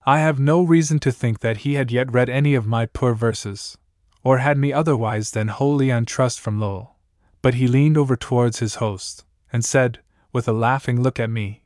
I 0.06 0.20
have 0.20 0.40
no 0.40 0.62
reason 0.62 1.00
to 1.00 1.12
think 1.12 1.40
that 1.40 1.58
he 1.58 1.74
had 1.74 1.92
yet 1.92 2.12
read 2.12 2.30
any 2.30 2.54
of 2.54 2.68
my 2.68 2.86
poor 2.86 3.14
verses, 3.14 3.78
or 4.24 4.38
had 4.40 4.58
me 4.58 4.72
otherwise 4.72 5.32
than 5.32 5.48
wholly 5.48 5.92
on 5.92 6.06
trust 6.06 6.40
from 6.40 6.60
Lowell, 6.60 6.98
but 7.42 7.56
he 7.56 7.68
leaned 7.68 7.98
over 7.98 8.16
towards 8.16 8.60
his 8.60 8.76
host, 8.76 9.26
and 9.52 9.66
said, 9.66 10.00
with 10.32 10.48
a 10.48 10.54
laughing 10.54 11.02
look 11.02 11.20
at 11.20 11.30
me, 11.30 11.64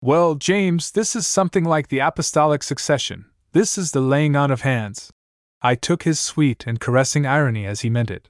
Well, 0.00 0.36
James, 0.36 0.92
this 0.92 1.14
is 1.14 1.26
something 1.26 1.64
like 1.64 1.88
the 1.88 1.98
apostolic 1.98 2.62
succession, 2.62 3.26
this 3.52 3.76
is 3.76 3.90
the 3.90 4.00
laying 4.00 4.36
on 4.36 4.50
of 4.50 4.62
hands. 4.62 5.12
I 5.60 5.74
took 5.74 6.04
his 6.04 6.18
sweet 6.20 6.64
and 6.66 6.80
caressing 6.80 7.26
irony 7.26 7.66
as 7.66 7.80
he 7.80 7.90
meant 7.90 8.10
it, 8.10 8.28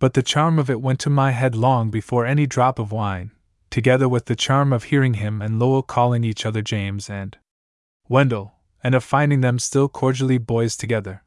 but 0.00 0.14
the 0.14 0.22
charm 0.22 0.58
of 0.58 0.68
it 0.68 0.80
went 0.80 0.98
to 0.98 1.10
my 1.10 1.30
head 1.30 1.54
long 1.54 1.90
before 1.90 2.26
any 2.26 2.46
drop 2.46 2.78
of 2.78 2.90
wine, 2.90 3.30
together 3.68 4.08
with 4.08 4.24
the 4.24 4.34
charm 4.34 4.72
of 4.72 4.84
hearing 4.84 5.14
him 5.14 5.40
and 5.40 5.58
Lowell 5.58 5.82
calling 5.82 6.24
each 6.24 6.44
other 6.44 6.62
James 6.62 7.08
and 7.08 7.36
Wendell, 8.08 8.54
and 8.82 8.94
of 8.94 9.04
finding 9.04 9.42
them 9.42 9.58
still 9.58 9.88
cordially 9.88 10.38
boys 10.38 10.74
together. 10.74 11.22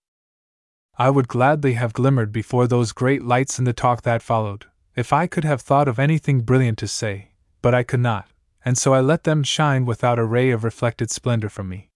I 0.98 1.12
would 1.12 1.28
gladly 1.28 1.74
have 1.74 1.94
glimmered 1.94 2.32
before 2.32 2.68
those 2.68 2.92
great 2.92 3.24
lights 3.24 3.60
in 3.60 3.66
the 3.66 3.74
talk 3.74 4.02
that 4.02 4.24
followed, 4.24 4.66
if 4.96 5.14
I 5.14 5.28
could 5.28 5.44
have 5.44 5.62
thought 5.62 5.88
of 5.88 6.00
anything 6.00 6.42
brilliant 6.42 6.80
to 6.80 6.88
say, 6.88 7.32
but 7.62 7.76
I 7.76 7.84
could 7.84 8.00
not, 8.00 8.28
and 8.66 8.76
so 8.76 8.94
I 8.94 9.02
let 9.02 9.24
them 9.24 9.44
shine 9.44 9.86
without 9.86 10.20
a 10.20 10.26
ray 10.26 10.50
of 10.50 10.64
reflected 10.64 11.12
splendor 11.12 11.50
from 11.50 11.70
me. 11.70 11.90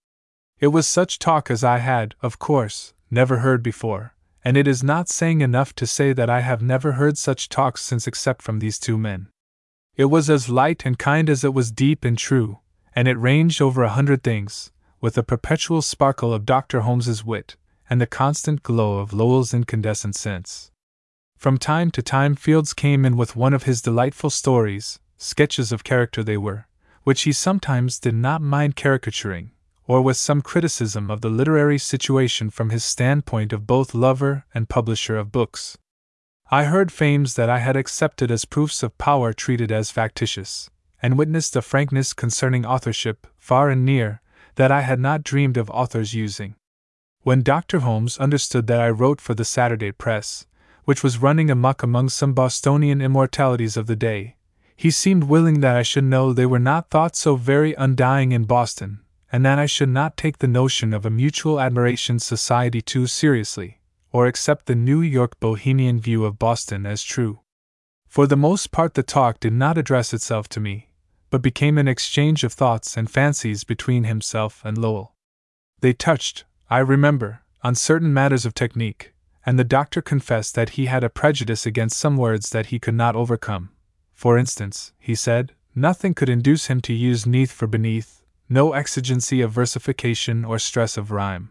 It 0.60 0.68
was 0.68 0.88
such 0.88 1.20
talk 1.20 1.50
as 1.50 1.64
I 1.64 1.80
had, 1.80 2.14
of 2.22 2.40
course, 2.40 2.94
never 3.10 3.40
heard 3.40 3.64
before, 3.64 4.14
and 4.48 4.56
it 4.56 4.66
is 4.66 4.82
not 4.82 5.10
saying 5.10 5.42
enough 5.42 5.76
to 5.76 5.86
say 5.86 6.14
that 6.14 6.30
I 6.30 6.40
have 6.40 6.62
never 6.62 6.94
heard 6.94 7.18
such 7.18 7.50
talk 7.50 7.78
since 7.78 8.08
except 8.08 8.42
from 8.42 8.60
these 8.60 8.80
two 8.80 8.98
men. 8.98 9.28
It 9.98 10.06
was 10.06 10.30
as 10.30 10.48
light 10.48 10.86
and 10.86 10.98
kind 10.98 11.30
as 11.30 11.44
it 11.44 11.54
was 11.54 11.70
deep 11.70 12.06
and 12.06 12.18
true, 12.18 12.60
and 12.96 13.10
it 13.10 13.18
ranged 13.18 13.62
over 13.62 13.84
a 13.84 13.90
hundred 13.90 14.24
things, 14.24 14.72
with 15.02 15.16
the 15.16 15.22
perpetual 15.22 15.82
sparkle 15.82 16.34
of 16.34 16.46
Dr. 16.46 16.80
Holmes's 16.80 17.26
wit, 17.26 17.58
and 17.90 18.00
the 18.00 18.08
constant 18.08 18.64
glow 18.64 19.00
of 19.00 19.12
Lowell's 19.12 19.54
incandescent 19.54 20.16
sense. 20.16 20.72
From 21.36 21.58
time 21.58 21.92
to 21.92 22.02
time, 22.02 22.34
Fields 22.34 22.74
came 22.74 23.04
in 23.04 23.18
with 23.18 23.36
one 23.36 23.54
of 23.54 23.64
his 23.64 23.82
delightful 23.82 24.30
stories, 24.30 24.98
sketches 25.18 25.74
of 25.74 25.84
character 25.84 26.24
they 26.24 26.38
were, 26.38 26.68
which 27.04 27.24
he 27.24 27.34
sometimes 27.34 28.00
did 28.00 28.16
not 28.16 28.42
mind 28.42 28.78
caricaturing, 28.78 29.52
or 29.88 30.02
with 30.02 30.18
some 30.18 30.42
criticism 30.42 31.10
of 31.10 31.22
the 31.22 31.30
literary 31.30 31.78
situation 31.78 32.50
from 32.50 32.70
his 32.70 32.84
standpoint 32.84 33.54
of 33.54 33.66
both 33.66 33.96
lover 33.96 34.46
and 34.54 34.70
publisher 34.70 35.18
of 35.18 35.32
books. 35.32 35.78
I 36.52 36.66
heard 36.66 36.92
fames 36.92 37.36
that 37.36 37.50
I 37.50 37.60
had 37.60 37.76
accepted 37.76 38.30
as 38.30 38.46
proofs 38.46 38.84
of 38.84 38.98
power 38.98 39.34
treated 39.34 39.72
as 39.72 39.92
factitious, 39.92 40.70
and 41.02 41.18
witnessed 41.18 41.56
a 41.56 41.62
frankness 41.62 42.14
concerning 42.14 42.66
authorship, 42.66 43.28
far 43.38 43.70
and 43.70 43.86
near, 43.86 44.22
that 44.56 44.72
I 44.72 44.82
had 44.82 45.00
not 45.00 45.24
dreamed 45.24 45.58
of 45.58 45.70
authors 45.70 46.14
using. 46.14 46.56
When 47.22 47.44
Dr. 47.44 47.80
Holmes 47.80 48.18
understood 48.18 48.68
that 48.68 48.82
I 48.82 48.90
wrote 48.90 49.22
for 49.22 49.34
the 49.34 49.46
Saturday 49.46 49.92
Press, 49.92 50.46
which 50.86 51.04
was 51.04 51.22
running 51.22 51.50
amuck 51.50 51.84
among 51.84 52.10
some 52.10 52.34
Bostonian 52.34 53.02
immortalities 53.02 53.76
of 53.76 53.88
the 53.88 53.96
day, 53.96 54.38
he 54.76 54.92
seemed 54.92 55.26
willing 55.26 55.60
that 55.62 55.76
I 55.76 55.84
should 55.84 56.04
know 56.04 56.32
they 56.32 56.46
were 56.46 56.60
not 56.60 56.90
thought 56.90 57.16
so 57.16 57.36
very 57.36 57.74
undying 57.74 58.32
in 58.32 58.46
Boston, 58.46 59.02
and 59.32 59.46
that 59.46 59.60
I 59.60 59.66
should 59.66 59.90
not 59.90 60.18
take 60.18 60.38
the 60.38 60.48
notion 60.48 60.94
of 60.94 61.06
a 61.06 61.10
mutual 61.10 61.60
admiration 61.60 62.20
society 62.20 62.82
too 62.82 63.08
seriously, 63.08 63.80
or 64.12 64.26
accept 64.26 64.66
the 64.66 64.76
New 64.76 65.02
York 65.02 65.40
bohemian 65.40 66.00
view 66.00 66.26
of 66.26 66.40
Boston 66.40 66.86
as 66.86 67.04
true. 67.04 67.42
For 68.08 68.26
the 68.26 68.38
most 68.38 68.72
part, 68.72 68.94
the 68.94 69.04
talk 69.04 69.40
did 69.40 69.54
not 69.54 69.78
address 69.78 70.14
itself 70.14 70.48
to 70.50 70.60
me, 70.60 70.90
but 71.30 71.42
became 71.42 71.78
an 71.78 71.88
exchange 71.88 72.44
of 72.44 72.54
thoughts 72.54 72.96
and 72.96 73.12
fancies 73.12 73.64
between 73.64 74.06
himself 74.06 74.62
and 74.64 74.78
Lowell. 74.78 75.14
They 75.82 75.94
touched, 75.94 76.46
I 76.70 76.80
remember, 76.80 77.42
on 77.64 77.76
certain 77.76 78.14
matters 78.14 78.46
of 78.46 78.54
technique, 78.54 79.14
and 79.46 79.60
the 79.60 79.64
doctor 79.64 80.02
confessed 80.02 80.56
that 80.56 80.72
he 80.72 80.86
had 80.86 81.04
a 81.04 81.10
prejudice 81.10 81.66
against 81.66 81.98
some 81.98 82.18
words 82.18 82.50
that 82.52 82.68
he 82.68 82.80
could 82.80 82.96
not 82.96 83.16
overcome. 83.16 83.70
For 84.14 84.38
instance, 84.38 84.94
he 84.98 85.16
said, 85.16 85.54
nothing 85.76 86.14
could 86.14 86.30
induce 86.30 86.68
him 86.68 86.82
to 86.82 86.94
use 86.94 87.26
neath 87.26 87.52
for 87.52 87.68
beneath, 87.68 88.17
no 88.50 88.74
exigency 88.74 89.42
of 89.42 89.52
versification 89.52 90.46
or 90.46 90.60
stress 90.60 90.98
of 90.98 91.12
rhyme. 91.12 91.50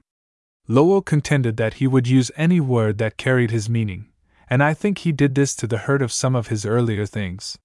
Lowell 0.68 1.02
contended 1.02 1.56
that 1.56 1.74
he 1.74 1.86
would 1.86 2.08
use 2.08 2.30
any 2.36 2.60
word 2.60 2.98
that 2.98 3.16
carried 3.16 3.50
his 3.50 3.68
meaning, 3.68 4.06
and 4.48 4.62
I 4.62 4.74
think 4.74 4.98
he 4.98 5.12
did 5.12 5.34
this 5.34 5.54
to 5.56 5.66
the 5.66 5.78
hurt 5.78 6.02
of 6.02 6.12
some 6.12 6.34
of 6.34 6.48
his 6.48 6.66
earlier 6.66 7.06
things. 7.06 7.58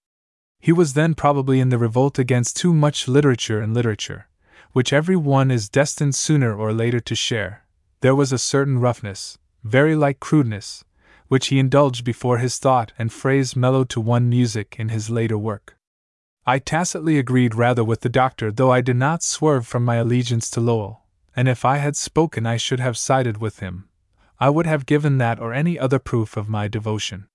He 0.59 0.71
was 0.71 0.93
then 0.93 1.15
probably 1.15 1.59
in 1.59 1.69
the 1.69 1.79
revolt 1.79 2.19
against 2.19 2.57
too 2.57 2.73
much 2.73 3.07
literature 3.07 3.59
and 3.59 3.73
literature, 3.73 4.27
which 4.73 4.93
every 4.93 5.15
one 5.15 5.49
is 5.49 5.69
destined 5.69 6.13
sooner 6.13 6.55
or 6.55 6.71
later 6.71 6.99
to 6.99 7.15
share. 7.15 7.65
There 8.01 8.15
was 8.15 8.31
a 8.31 8.37
certain 8.37 8.79
roughness, 8.79 9.39
very 9.63 9.95
like 9.95 10.19
crudeness, 10.19 10.83
which 11.27 11.47
he 11.47 11.59
indulged 11.59 12.03
before 12.03 12.37
his 12.37 12.57
thought 12.57 12.93
and 12.99 13.11
phrase 13.11 13.55
mellowed 13.55 13.89
to 13.89 14.01
one 14.01 14.29
music 14.29 14.75
in 14.77 14.89
his 14.89 15.09
later 15.09 15.37
work. 15.37 15.77
I 16.45 16.57
tacitly 16.57 17.19
agreed 17.19 17.53
rather 17.53 17.83
with 17.83 18.01
the 18.01 18.09
doctor, 18.09 18.51
though 18.51 18.71
I 18.71 18.81
did 18.81 18.95
not 18.95 19.21
swerve 19.21 19.67
from 19.67 19.85
my 19.85 19.97
allegiance 19.97 20.49
to 20.51 20.59
Lowell, 20.59 21.05
and 21.35 21.47
if 21.47 21.63
I 21.63 21.77
had 21.77 21.95
spoken, 21.95 22.47
I 22.47 22.57
should 22.57 22.79
have 22.79 22.97
sided 22.97 23.37
with 23.37 23.59
him. 23.59 23.87
I 24.39 24.49
would 24.49 24.65
have 24.65 24.87
given 24.87 25.19
that 25.19 25.39
or 25.39 25.53
any 25.53 25.77
other 25.77 25.99
proof 25.99 26.35
of 26.35 26.49
my 26.49 26.67
devotion. 26.67 27.27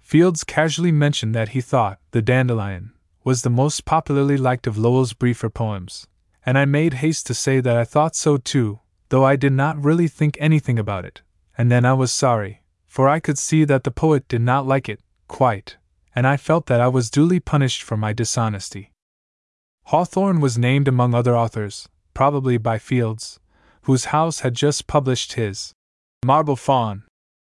Fields 0.00 0.44
casually 0.44 0.92
mentioned 0.92 1.34
that 1.34 1.50
he 1.50 1.60
thought 1.60 2.00
The 2.12 2.22
Dandelion 2.22 2.94
was 3.22 3.42
the 3.42 3.50
most 3.50 3.84
popularly 3.84 4.38
liked 4.38 4.66
of 4.66 4.78
Lowell's 4.78 5.12
briefer 5.12 5.50
poems, 5.50 6.06
and 6.46 6.56
I 6.56 6.64
made 6.64 6.94
haste 6.94 7.26
to 7.26 7.34
say 7.34 7.60
that 7.60 7.76
I 7.76 7.84
thought 7.84 8.16
so 8.16 8.38
too, 8.38 8.80
though 9.10 9.26
I 9.26 9.36
did 9.36 9.52
not 9.52 9.84
really 9.84 10.08
think 10.08 10.38
anything 10.40 10.78
about 10.78 11.04
it, 11.04 11.20
and 11.58 11.70
then 11.70 11.84
I 11.84 11.92
was 11.92 12.10
sorry, 12.10 12.62
for 12.86 13.06
I 13.06 13.20
could 13.20 13.36
see 13.36 13.64
that 13.64 13.84
the 13.84 13.90
poet 13.90 14.26
did 14.26 14.40
not 14.40 14.66
like 14.66 14.88
it, 14.88 15.00
quite, 15.26 15.76
and 16.14 16.26
I 16.26 16.36
felt 16.36 16.66
that 16.66 16.80
I 16.80 16.88
was 16.88 17.10
duly 17.10 17.40
punished 17.40 17.82
for 17.82 17.96
my 17.96 18.12
dishonesty. 18.12 18.92
Hawthorne 19.84 20.40
was 20.40 20.58
named 20.58 20.88
among 20.88 21.14
other 21.14 21.36
authors, 21.36 21.88
probably 22.14 22.58
by 22.58 22.78
Fields, 22.78 23.40
whose 23.82 24.06
house 24.06 24.40
had 24.40 24.54
just 24.54 24.86
published 24.86 25.32
his 25.34 25.72
Marble 26.24 26.56
Faun, 26.56 27.04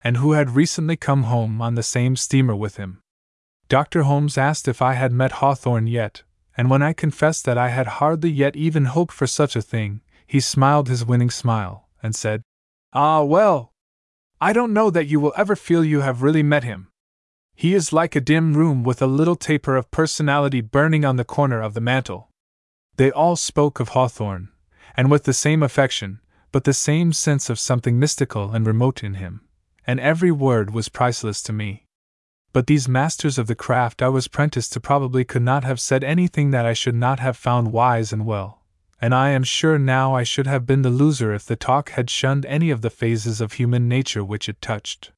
and 0.03 0.17
who 0.17 0.31
had 0.33 0.55
recently 0.55 0.95
come 0.95 1.23
home 1.23 1.61
on 1.61 1.75
the 1.75 1.83
same 1.83 2.15
steamer 2.15 2.55
with 2.55 2.77
him. 2.77 3.01
Dr. 3.67 4.03
Holmes 4.03 4.37
asked 4.37 4.67
if 4.67 4.81
I 4.81 4.93
had 4.93 5.11
met 5.11 5.33
Hawthorne 5.33 5.87
yet, 5.87 6.23
and 6.55 6.69
when 6.69 6.81
I 6.81 6.93
confessed 6.93 7.45
that 7.45 7.57
I 7.57 7.69
had 7.69 7.87
hardly 7.87 8.29
yet 8.29 8.55
even 8.55 8.85
hoped 8.85 9.13
for 9.13 9.27
such 9.27 9.55
a 9.55 9.61
thing, 9.61 10.01
he 10.27 10.39
smiled 10.39 10.89
his 10.89 11.05
winning 11.05 11.29
smile, 11.29 11.87
and 12.03 12.15
said, 12.15 12.43
Ah, 12.93 13.23
well! 13.23 13.73
I 14.39 14.53
don't 14.53 14.73
know 14.73 14.89
that 14.89 15.07
you 15.07 15.19
will 15.19 15.33
ever 15.37 15.55
feel 15.55 15.83
you 15.83 16.01
have 16.01 16.21
really 16.21 16.43
met 16.43 16.63
him. 16.63 16.90
He 17.61 17.75
is 17.75 17.93
like 17.93 18.15
a 18.15 18.21
dim 18.21 18.55
room 18.55 18.81
with 18.81 19.03
a 19.03 19.05
little 19.05 19.35
taper 19.35 19.75
of 19.75 19.91
personality 19.91 20.61
burning 20.61 21.05
on 21.05 21.17
the 21.17 21.23
corner 21.23 21.61
of 21.61 21.75
the 21.75 21.79
mantel. 21.79 22.31
They 22.97 23.11
all 23.11 23.35
spoke 23.35 23.79
of 23.79 23.89
Hawthorne, 23.89 24.49
and 24.97 25.11
with 25.11 25.25
the 25.25 25.31
same 25.31 25.61
affection, 25.61 26.21
but 26.51 26.63
the 26.63 26.73
same 26.73 27.13
sense 27.13 27.51
of 27.51 27.59
something 27.59 27.99
mystical 27.99 28.51
and 28.51 28.65
remote 28.65 29.03
in 29.03 29.13
him, 29.13 29.41
and 29.85 29.99
every 29.99 30.31
word 30.31 30.73
was 30.73 30.89
priceless 30.89 31.43
to 31.43 31.53
me. 31.53 31.85
But 32.51 32.65
these 32.65 32.89
masters 32.89 33.37
of 33.37 33.45
the 33.45 33.53
craft 33.53 34.01
I 34.01 34.09
was 34.09 34.27
prenticed 34.27 34.73
to 34.73 34.79
probably 34.79 35.23
could 35.23 35.43
not 35.43 35.63
have 35.63 35.79
said 35.79 36.03
anything 36.03 36.49
that 36.49 36.65
I 36.65 36.73
should 36.73 36.95
not 36.95 37.19
have 37.19 37.37
found 37.37 37.71
wise 37.71 38.11
and 38.11 38.25
well, 38.25 38.63
and 38.99 39.13
I 39.13 39.29
am 39.29 39.43
sure 39.43 39.77
now 39.77 40.15
I 40.15 40.23
should 40.23 40.47
have 40.47 40.65
been 40.65 40.81
the 40.81 40.89
loser 40.89 41.31
if 41.31 41.45
the 41.45 41.55
talk 41.55 41.91
had 41.91 42.09
shunned 42.09 42.47
any 42.47 42.71
of 42.71 42.81
the 42.81 42.89
phases 42.89 43.39
of 43.39 43.53
human 43.53 43.87
nature 43.87 44.25
which 44.25 44.49
it 44.49 44.63
touched. 44.63 45.11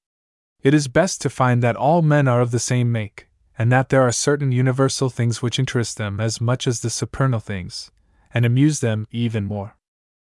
It 0.63 0.73
is 0.73 0.87
best 0.87 1.21
to 1.21 1.29
find 1.29 1.61
that 1.61 1.75
all 1.75 2.01
men 2.01 2.25
are 2.27 2.39
of 2.39 2.51
the 2.51 2.59
same 2.59 2.89
make, 2.89 3.27
and 3.57 3.69
that 3.69 3.89
there 3.89 4.01
are 4.01 4.13
certain 4.13 4.53
universal 4.53 5.09
things 5.09 5.41
which 5.41 5.59
interest 5.59 5.97
them 5.97 6.21
as 6.21 6.39
much 6.39 6.67
as 6.67 6.79
the 6.79 6.89
supernal 6.89 7.41
things, 7.41 7.91
and 8.33 8.45
amuse 8.45 8.79
them 8.79 9.05
even 9.11 9.43
more. 9.43 9.75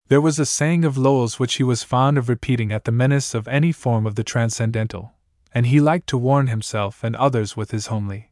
There 0.09 0.19
was 0.19 0.38
a 0.38 0.45
saying 0.45 0.84
of 0.84 0.97
Lowell's 0.97 1.39
which 1.39 1.55
he 1.55 1.63
was 1.63 1.84
fond 1.84 2.17
of 2.17 2.28
repeating 2.28 2.73
at 2.73 2.84
the 2.84 2.91
menace 2.91 3.34
of 3.34 3.47
any 3.47 3.71
form 3.71 4.05
of 4.05 4.15
the 4.15 4.23
transcendental, 4.23 5.13
and 5.53 5.65
he 5.65 5.80
liked 5.80 6.07
to 6.07 6.17
warn 6.17 6.47
himself 6.47 7.05
and 7.05 7.15
others 7.15 7.55
with 7.55 7.71
his 7.71 7.88
homely 7.88 8.32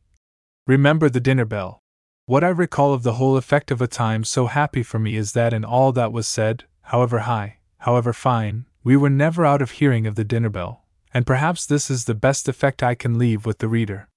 Remember 0.67 1.09
the 1.09 1.19
dinner 1.19 1.45
bell. 1.45 1.81
What 2.25 2.43
I 2.43 2.49
recall 2.49 2.93
of 2.93 3.03
the 3.03 3.13
whole 3.13 3.37
effect 3.37 3.71
of 3.71 3.81
a 3.81 3.87
time 3.87 4.23
so 4.23 4.47
happy 4.47 4.83
for 4.83 4.99
me 4.99 5.15
is 5.15 5.33
that 5.33 5.53
in 5.53 5.63
all 5.63 5.91
that 5.93 6.11
was 6.11 6.27
said, 6.27 6.65
however 6.81 7.19
high, 7.19 7.59
however 7.79 8.13
fine, 8.13 8.65
we 8.83 8.97
were 8.97 9.09
never 9.09 9.45
out 9.45 9.61
of 9.61 9.71
hearing 9.71 10.07
of 10.07 10.15
the 10.15 10.23
dinner 10.23 10.49
bell, 10.49 10.84
and 11.15 11.25
perhaps 11.25 11.65
this 11.65 11.89
is 11.89 12.03
the 12.03 12.13
best 12.13 12.49
effect 12.49 12.83
I 12.83 12.93
can 12.93 13.17
leave 13.17 13.45
with 13.45 13.59
the 13.59 13.69
reader. 13.69 14.09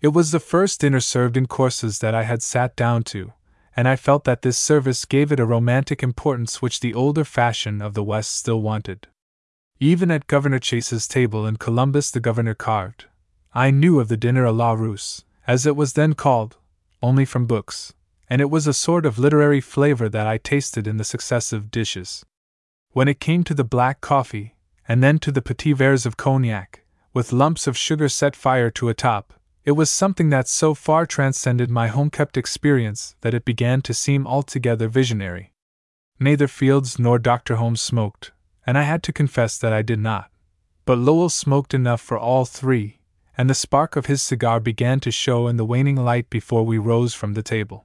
It 0.00 0.08
was 0.08 0.30
the 0.30 0.40
first 0.40 0.80
dinner 0.80 1.00
served 1.00 1.36
in 1.36 1.46
courses 1.46 1.98
that 1.98 2.14
I 2.14 2.22
had 2.22 2.42
sat 2.42 2.74
down 2.76 3.02
to, 3.12 3.34
and 3.76 3.86
I 3.86 3.94
felt 3.94 4.24
that 4.24 4.40
this 4.40 4.56
service 4.56 5.04
gave 5.04 5.30
it 5.30 5.38
a 5.38 5.44
romantic 5.44 6.02
importance 6.02 6.62
which 6.62 6.80
the 6.80 6.94
older 6.94 7.24
fashion 7.24 7.82
of 7.82 7.92
the 7.92 8.02
West 8.02 8.34
still 8.34 8.62
wanted. 8.62 9.06
Even 9.80 10.10
at 10.10 10.28
Governor 10.28 10.58
Chase's 10.58 11.06
table 11.06 11.46
in 11.46 11.58
Columbus, 11.58 12.10
the 12.10 12.20
governor 12.20 12.54
carved. 12.54 13.04
I 13.52 13.70
knew 13.70 14.00
of 14.00 14.08
the 14.08 14.16
dinner 14.16 14.46
à 14.46 14.56
la 14.56 14.72
Russe, 14.72 15.24
as 15.46 15.66
it 15.66 15.76
was 15.76 15.92
then 15.92 16.14
called, 16.14 16.56
only 17.02 17.26
from 17.26 17.44
books, 17.44 17.92
and 18.30 18.40
it 18.40 18.48
was 18.48 18.66
a 18.66 18.72
sort 18.72 19.04
of 19.04 19.18
literary 19.18 19.60
flavor 19.60 20.08
that 20.08 20.26
I 20.26 20.38
tasted 20.38 20.86
in 20.86 20.96
the 20.96 21.04
successive 21.04 21.70
dishes. 21.70 22.24
When 22.92 23.08
it 23.08 23.20
came 23.20 23.44
to 23.44 23.52
the 23.52 23.62
black 23.62 24.00
coffee, 24.00 24.54
and 24.90 25.04
then 25.04 25.20
to 25.20 25.30
the 25.30 25.40
petits 25.40 25.78
verres 25.78 26.04
of 26.04 26.16
cognac, 26.16 26.82
with 27.14 27.32
lumps 27.32 27.68
of 27.68 27.76
sugar 27.76 28.08
set 28.08 28.34
fire 28.34 28.72
to 28.72 28.88
a 28.88 28.92
top, 28.92 29.32
it 29.64 29.70
was 29.70 29.88
something 29.88 30.30
that 30.30 30.48
so 30.48 30.74
far 30.74 31.06
transcended 31.06 31.70
my 31.70 31.86
home 31.86 32.10
kept 32.10 32.36
experience 32.36 33.14
that 33.20 33.32
it 33.32 33.44
began 33.44 33.80
to 33.80 33.94
seem 33.94 34.26
altogether 34.26 34.88
visionary. 34.88 35.52
Neither 36.18 36.48
Fields 36.48 36.98
nor 36.98 37.20
Dr. 37.20 37.54
Holmes 37.54 37.80
smoked, 37.80 38.32
and 38.66 38.76
I 38.76 38.82
had 38.82 39.04
to 39.04 39.12
confess 39.12 39.56
that 39.58 39.72
I 39.72 39.82
did 39.82 40.00
not. 40.00 40.28
But 40.84 40.98
Lowell 40.98 41.28
smoked 41.28 41.72
enough 41.72 42.00
for 42.00 42.18
all 42.18 42.44
three, 42.44 42.98
and 43.38 43.48
the 43.48 43.54
spark 43.54 43.94
of 43.94 44.06
his 44.06 44.20
cigar 44.20 44.58
began 44.58 44.98
to 45.00 45.12
show 45.12 45.46
in 45.46 45.56
the 45.56 45.64
waning 45.64 45.94
light 45.94 46.28
before 46.28 46.64
we 46.66 46.78
rose 46.78 47.14
from 47.14 47.34
the 47.34 47.44
table. 47.44 47.84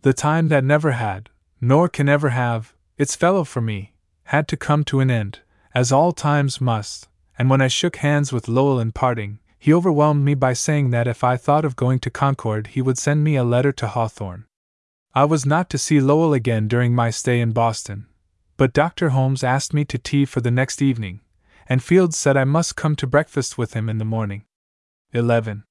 The 0.00 0.14
time 0.14 0.48
that 0.48 0.64
never 0.64 0.92
had, 0.92 1.28
nor 1.60 1.86
can 1.86 2.08
ever 2.08 2.30
have, 2.30 2.74
its 2.96 3.14
fellow 3.14 3.44
for 3.44 3.60
me, 3.60 3.92
had 4.32 4.48
to 4.48 4.56
come 4.56 4.84
to 4.84 5.00
an 5.00 5.10
end, 5.10 5.40
as 5.74 5.92
all 5.92 6.12
times 6.12 6.60
must, 6.60 7.08
and 7.38 7.48
when 7.48 7.60
I 7.60 7.68
shook 7.68 7.96
hands 7.96 8.32
with 8.32 8.48
Lowell 8.48 8.80
in 8.80 8.92
parting, 8.92 9.38
he 9.58 9.72
overwhelmed 9.72 10.24
me 10.24 10.34
by 10.34 10.52
saying 10.52 10.90
that 10.90 11.06
if 11.06 11.22
I 11.22 11.36
thought 11.36 11.64
of 11.64 11.76
going 11.76 11.98
to 12.00 12.10
Concord, 12.10 12.68
he 12.68 12.82
would 12.82 12.98
send 12.98 13.22
me 13.22 13.36
a 13.36 13.44
letter 13.44 13.72
to 13.72 13.88
Hawthorne. 13.88 14.46
I 15.14 15.24
was 15.24 15.44
not 15.44 15.68
to 15.70 15.78
see 15.78 16.00
Lowell 16.00 16.32
again 16.32 16.66
during 16.68 16.94
my 16.94 17.10
stay 17.10 17.40
in 17.40 17.52
Boston, 17.52 18.06
but 18.56 18.72
Dr. 18.72 19.10
Holmes 19.10 19.44
asked 19.44 19.74
me 19.74 19.84
to 19.86 19.98
tea 19.98 20.24
for 20.24 20.40
the 20.40 20.50
next 20.50 20.80
evening, 20.80 21.20
and 21.68 21.82
Fields 21.82 22.16
said 22.16 22.36
I 22.36 22.44
must 22.44 22.76
come 22.76 22.96
to 22.96 23.06
breakfast 23.06 23.58
with 23.58 23.74
him 23.74 23.88
in 23.88 23.98
the 23.98 24.04
morning. 24.04 24.44
11. 25.12 25.64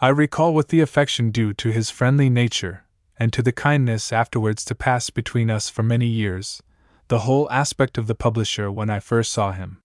I 0.00 0.08
recall 0.08 0.54
with 0.54 0.68
the 0.68 0.80
affection 0.80 1.30
due 1.30 1.54
to 1.54 1.70
his 1.70 1.90
friendly 1.90 2.30
nature, 2.30 2.84
and 3.18 3.32
to 3.32 3.42
the 3.42 3.52
kindness 3.52 4.12
afterwards 4.12 4.64
to 4.66 4.74
pass 4.74 5.10
between 5.10 5.50
us 5.50 5.68
for 5.68 5.82
many 5.82 6.06
years, 6.06 6.62
the 7.08 7.20
whole 7.20 7.50
aspect 7.50 7.98
of 7.98 8.06
the 8.06 8.14
publisher 8.14 8.70
when 8.70 8.90
I 8.90 9.00
first 9.00 9.32
saw 9.32 9.52
him. 9.52 9.80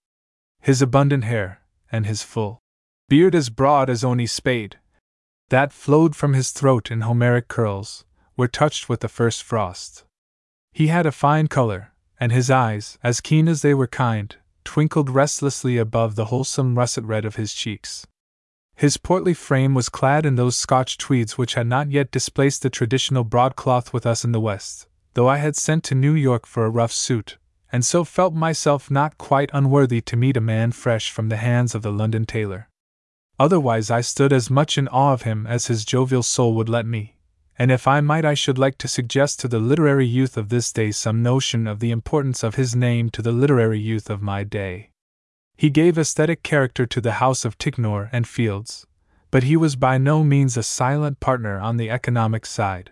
His 0.60 0.82
abundant 0.82 1.24
hair, 1.24 1.62
and 1.92 2.06
his 2.06 2.24
full, 2.24 2.60
beard 3.10 3.36
as 3.36 3.50
broad 3.50 3.90
as 3.90 4.04
Oni's 4.04 4.32
spade, 4.32 4.80
that 5.50 5.74
flowed 5.74 6.16
from 6.16 6.34
his 6.34 6.52
throat 6.52 6.90
in 6.90 7.02
Homeric 7.02 7.48
curls, 7.48 8.06
were 8.38 8.48
touched 8.48 8.90
with 8.90 9.02
the 9.02 9.10
first 9.10 9.44
frost. 9.44 10.04
He 10.72 10.88
had 10.88 11.06
a 11.06 11.12
fine 11.12 11.48
color, 11.48 11.92
and 12.20 12.32
his 12.32 12.50
eyes, 12.50 12.98
as 13.04 13.22
keen 13.22 13.48
as 13.48 13.62
they 13.62 13.74
were 13.74 13.88
kind, 13.88 14.36
twinkled 14.64 15.10
restlessly 15.10 15.78
above 15.78 16.16
the 16.16 16.26
wholesome 16.26 16.78
russet 16.78 17.04
red 17.04 17.26
of 17.26 17.36
his 17.36 17.54
cheeks. 17.54 18.08
His 18.76 18.98
portly 18.98 19.34
frame 19.34 19.74
was 19.74 19.90
clad 19.90 20.26
in 20.26 20.36
those 20.36 20.56
Scotch 20.56 20.98
tweeds 20.98 21.38
which 21.38 21.56
had 21.56 21.68
not 21.68 21.92
yet 21.92 22.10
displaced 22.10 22.64
the 22.64 22.70
traditional 22.70 23.24
broadcloth 23.24 23.94
with 23.94 24.06
us 24.06 24.24
in 24.24 24.32
the 24.32 24.40
West, 24.40 24.88
though 25.14 25.28
I 25.28 25.38
had 25.38 25.56
sent 25.56 25.84
to 25.86 25.96
New 25.96 26.14
York 26.14 26.46
for 26.46 26.66
a 26.66 26.70
rough 26.70 26.92
suit, 26.92 27.38
and 27.72 27.86
so 27.86 28.04
felt 28.04 28.34
myself 28.34 28.92
not 28.92 29.18
quite 29.18 29.50
unworthy 29.54 30.02
to 30.02 30.18
meet 30.18 30.38
a 30.38 30.42
man 30.42 30.72
fresh 30.72 31.12
from 31.12 31.30
the 31.30 31.38
hands 31.38 31.74
of 31.74 31.82
the 31.82 31.92
London 31.92 32.26
tailor. 32.26 32.68
Otherwise, 33.40 33.90
I 33.90 34.02
stood 34.02 34.32
as 34.32 34.50
much 34.50 34.78
in 34.78 34.88
awe 34.90 35.14
of 35.14 35.24
him 35.24 35.48
as 35.48 35.68
his 35.68 35.86
jovial 35.86 36.24
soul 36.24 36.54
would 36.56 36.70
let 36.70 36.86
me, 36.86 37.18
and 37.58 37.72
if 37.72 37.88
I 37.88 38.02
might, 38.02 38.26
I 38.26 38.34
should 38.34 38.58
like 38.58 38.78
to 38.80 38.88
suggest 38.88 39.40
to 39.40 39.48
the 39.48 39.60
literary 39.60 40.06
youth 40.08 40.38
of 40.38 40.50
this 40.50 40.72
day 40.72 40.92
some 40.92 41.22
notion 41.22 41.68
of 41.68 41.80
the 41.80 41.92
importance 41.92 42.44
of 42.44 42.56
his 42.56 42.76
name 42.76 43.10
to 43.12 43.22
the 43.22 43.32
literary 43.32 43.80
youth 43.80 44.10
of 44.10 44.22
my 44.22 44.44
day. 44.44 44.90
He 45.58 45.70
gave 45.70 45.98
aesthetic 45.98 46.42
character 46.42 46.86
to 46.88 47.02
the 47.02 47.14
house 47.14 47.46
of 47.46 47.58
Ticknor 47.58 48.10
and 48.12 48.28
Fields, 48.28 48.88
but 49.30 49.44
he 49.44 49.56
was 49.56 49.76
by 49.76 49.98
no 49.98 50.24
means 50.24 50.58
a 50.58 50.64
silent 50.64 51.20
partner 51.20 51.60
on 51.60 51.78
the 51.78 51.90
economic 51.90 52.46
side. 52.46 52.92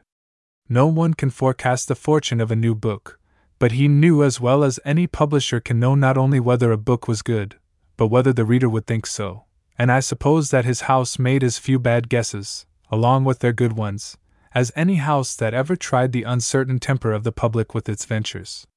No 0.70 0.88
one 0.88 1.16
can 1.16 1.32
forecast 1.32 1.88
the 1.88 1.96
fortune 1.96 2.40
of 2.40 2.52
a 2.52 2.56
new 2.56 2.76
book, 2.76 3.20
but 3.58 3.74
he 3.74 3.88
knew 3.90 4.24
as 4.24 4.40
well 4.40 4.64
as 4.64 4.80
any 4.86 5.08
publisher 5.08 5.60
can 5.60 5.80
know 5.80 5.96
not 5.96 6.18
only 6.18 6.40
whether 6.40 6.72
a 6.72 6.78
book 6.78 7.08
was 7.08 7.22
good, 7.22 7.56
but 7.98 8.08
whether 8.08 8.32
the 8.32 8.46
reader 8.46 8.70
would 8.70 8.88
think 8.88 9.06
so 9.06 9.46
and 9.80 9.90
I 9.90 10.02
suppose 10.02 10.52
that 10.52 10.66
his 10.66 10.82
house 10.82 11.18
made 11.18 11.42
as 11.42 11.58
few 11.58 11.80
bad 11.80 12.10
guesses, 12.10 12.66
along 12.92 13.24
with 13.24 13.40
their 13.40 13.54
good 13.54 13.74
ones, 13.74 14.18
as 14.54 14.74
any 14.76 14.96
house 14.96 15.38
that 15.38 15.54
ever 15.54 15.78
tried 15.78 16.12
the 16.12 16.24
uncertain 16.24 16.80
temper 16.80 17.14
of 17.14 17.24
the 17.24 17.32
public 17.32 17.74
with 17.74 17.88
its 17.88 18.04
ventures. 18.04 18.68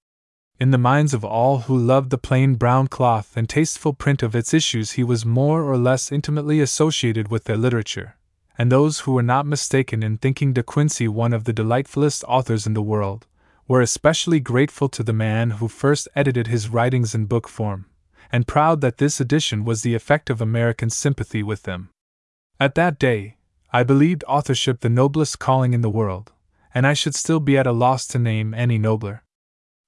In 0.60 0.70
the 0.70 0.78
minds 0.78 1.12
of 1.12 1.24
all 1.24 1.62
who 1.62 1.76
loved 1.76 2.10
the 2.10 2.18
plain 2.18 2.54
brown 2.54 2.86
cloth 2.86 3.36
and 3.36 3.48
tasteful 3.48 3.94
print 3.94 4.22
of 4.22 4.36
its 4.36 4.54
issues, 4.54 4.92
he 4.92 5.02
was 5.02 5.26
more 5.26 5.64
or 5.64 5.76
less 5.76 6.12
intimately 6.12 6.60
associated 6.60 7.28
with 7.28 7.44
their 7.44 7.56
literature, 7.56 8.14
and 8.58 8.70
those 8.70 9.00
who 9.00 9.12
were 9.12 9.22
not 9.22 9.46
mistaken 9.46 10.02
in 10.02 10.18
thinking 10.18 10.52
De 10.52 10.62
Quincey 10.62 11.08
one 11.08 11.32
of 11.32 11.44
the 11.44 11.52
delightfulest 11.52 12.24
authors 12.28 12.66
in 12.66 12.74
the 12.74 12.82
world 12.82 13.26
were 13.66 13.80
especially 13.80 14.40
grateful 14.40 14.88
to 14.88 15.02
the 15.02 15.12
man 15.12 15.52
who 15.52 15.68
first 15.68 16.08
edited 16.14 16.46
his 16.46 16.68
writings 16.68 17.14
in 17.14 17.26
book 17.26 17.48
form 17.48 17.86
and 18.32 18.48
proud 18.48 18.80
that 18.80 18.96
this 18.96 19.20
edition 19.20 19.64
was 19.64 19.82
the 19.82 19.94
effect 19.94 20.30
of 20.30 20.40
American 20.40 20.88
sympathy 20.88 21.42
with 21.42 21.64
them. 21.64 21.90
At 22.58 22.74
that 22.76 22.98
day, 22.98 23.36
I 23.72 23.82
believed 23.82 24.24
authorship 24.26 24.80
the 24.80 24.88
noblest 24.88 25.38
calling 25.38 25.74
in 25.74 25.82
the 25.82 25.90
world, 25.90 26.32
and 26.74 26.86
I 26.86 26.94
should 26.94 27.14
still 27.14 27.40
be 27.40 27.58
at 27.58 27.66
a 27.66 27.72
loss 27.72 28.06
to 28.08 28.18
name 28.18 28.54
any 28.54 28.78
nobler. 28.78 29.22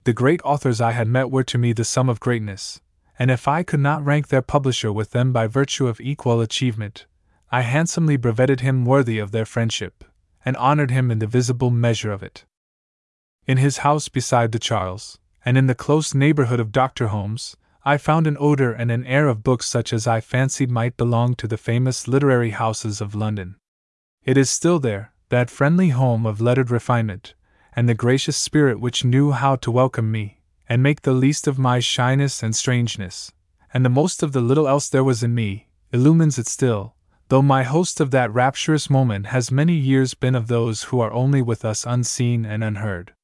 The 0.04 0.12
great 0.12 0.42
authors 0.44 0.80
I 0.80 0.92
had 0.92 1.08
met 1.08 1.30
were 1.30 1.44
to 1.44 1.58
me 1.58 1.72
the 1.72 1.84
sum 1.84 2.10
of 2.10 2.20
greatness, 2.20 2.80
and 3.18 3.30
if 3.30 3.48
I 3.48 3.62
could 3.62 3.80
not 3.80 4.04
rank 4.04 4.28
their 4.28 4.42
publisher 4.42 4.92
with 4.92 5.12
them 5.12 5.32
by 5.32 5.46
virtue 5.46 5.86
of 5.86 6.00
equal 6.00 6.40
achievement, 6.40 7.06
I 7.54 7.60
handsomely 7.60 8.16
brevetted 8.16 8.62
him 8.62 8.84
worthy 8.84 9.20
of 9.20 9.30
their 9.30 9.44
friendship, 9.44 10.02
and 10.44 10.56
honored 10.56 10.90
him 10.90 11.08
in 11.12 11.20
the 11.20 11.28
visible 11.28 11.70
measure 11.70 12.10
of 12.10 12.20
it. 12.20 12.44
In 13.46 13.58
his 13.58 13.86
house 13.86 14.08
beside 14.08 14.50
the 14.50 14.58
Charles, 14.58 15.20
and 15.44 15.56
in 15.56 15.68
the 15.68 15.74
close 15.76 16.16
neighborhood 16.16 16.58
of 16.58 16.72
Dr. 16.72 17.06
Holmes, 17.14 17.56
I 17.84 17.96
found 17.96 18.26
an 18.26 18.36
odor 18.40 18.72
and 18.72 18.90
an 18.90 19.06
air 19.06 19.28
of 19.28 19.44
books 19.44 19.66
such 19.66 19.92
as 19.92 20.04
I 20.04 20.20
fancied 20.20 20.68
might 20.68 20.96
belong 20.96 21.36
to 21.36 21.46
the 21.46 21.56
famous 21.56 22.08
literary 22.08 22.50
houses 22.50 23.00
of 23.00 23.14
London. 23.14 23.54
It 24.24 24.36
is 24.36 24.50
still 24.50 24.80
there, 24.80 25.12
that 25.28 25.48
friendly 25.48 25.90
home 25.90 26.26
of 26.26 26.40
lettered 26.40 26.72
refinement, 26.72 27.34
and 27.76 27.88
the 27.88 27.94
gracious 27.94 28.36
spirit 28.36 28.80
which 28.80 29.04
knew 29.04 29.30
how 29.30 29.54
to 29.54 29.70
welcome 29.70 30.10
me, 30.10 30.40
and 30.68 30.82
make 30.82 31.02
the 31.02 31.12
least 31.12 31.46
of 31.46 31.56
my 31.56 31.78
shyness 31.78 32.42
and 32.42 32.56
strangeness, 32.56 33.30
and 33.72 33.84
the 33.84 33.88
most 34.00 34.24
of 34.24 34.32
the 34.32 34.40
little 34.40 34.66
else 34.66 34.88
there 34.88 35.04
was 35.04 35.22
in 35.22 35.36
me, 35.36 35.68
illumines 35.92 36.36
it 36.36 36.48
still, 36.48 36.93
though 37.28 37.42
my 37.42 37.62
host 37.62 38.00
of 38.00 38.10
that 38.10 38.32
rapturous 38.32 38.90
moment 38.90 39.26
has 39.26 39.50
many 39.50 39.74
years 39.74 40.14
been 40.14 40.34
of 40.34 40.48
those 40.48 40.84
who 40.84 41.00
are 41.00 41.12
only 41.12 41.40
with 41.40 41.64
us 41.64 41.86
unseen 41.86 42.44
and 42.44 42.62
unheard. 42.62 43.14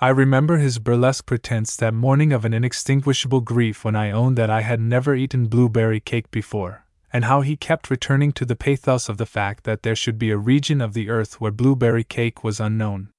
I 0.00 0.08
remember 0.08 0.56
his 0.56 0.78
burlesque 0.78 1.26
pretense 1.26 1.76
that 1.76 1.92
morning 1.92 2.32
of 2.32 2.44
an 2.44 2.54
inextinguishable 2.54 3.42
grief 3.42 3.84
when 3.84 3.94
I 3.94 4.10
owned 4.10 4.38
that 4.38 4.48
I 4.48 4.62
had 4.62 4.80
never 4.80 5.14
eaten 5.14 5.46
blueberry 5.46 6.00
cake 6.00 6.30
before, 6.30 6.86
and 7.12 7.26
how 7.26 7.42
he 7.42 7.56
kept 7.56 7.90
returning 7.90 8.32
to 8.32 8.44
the 8.46 8.56
pathos 8.56 9.08
of 9.08 9.18
the 9.18 9.26
fact 9.26 9.64
that 9.64 9.82
there 9.82 9.96
should 9.96 10.18
be 10.18 10.30
a 10.30 10.38
region 10.38 10.80
of 10.80 10.94
the 10.94 11.10
earth 11.10 11.40
where 11.40 11.50
blueberry 11.50 12.04
cake 12.04 12.42
was 12.42 12.60
unknown. 12.60 13.10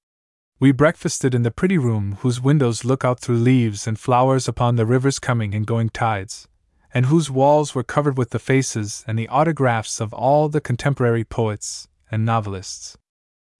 We 0.58 0.72
breakfasted 0.72 1.34
in 1.34 1.42
the 1.42 1.50
pretty 1.50 1.78
room 1.78 2.18
whose 2.20 2.40
windows 2.40 2.84
look 2.84 3.04
out 3.04 3.20
through 3.20 3.38
leaves 3.38 3.86
and 3.86 3.98
flowers 3.98 4.48
upon 4.48 4.76
the 4.76 4.86
river's 4.86 5.18
coming 5.18 5.54
and 5.54 5.66
going 5.66 5.90
tides, 5.90 6.48
and 6.94 7.06
whose 7.06 7.30
walls 7.30 7.74
were 7.74 7.82
covered 7.82 8.18
with 8.18 8.30
the 8.30 8.38
faces 8.38 9.04
and 9.06 9.18
the 9.18 9.28
autographs 9.28 10.00
of 10.00 10.12
all 10.12 10.48
the 10.48 10.60
contemporary 10.60 11.24
poets 11.24 11.88
and 12.10 12.24
novelists. 12.24 12.96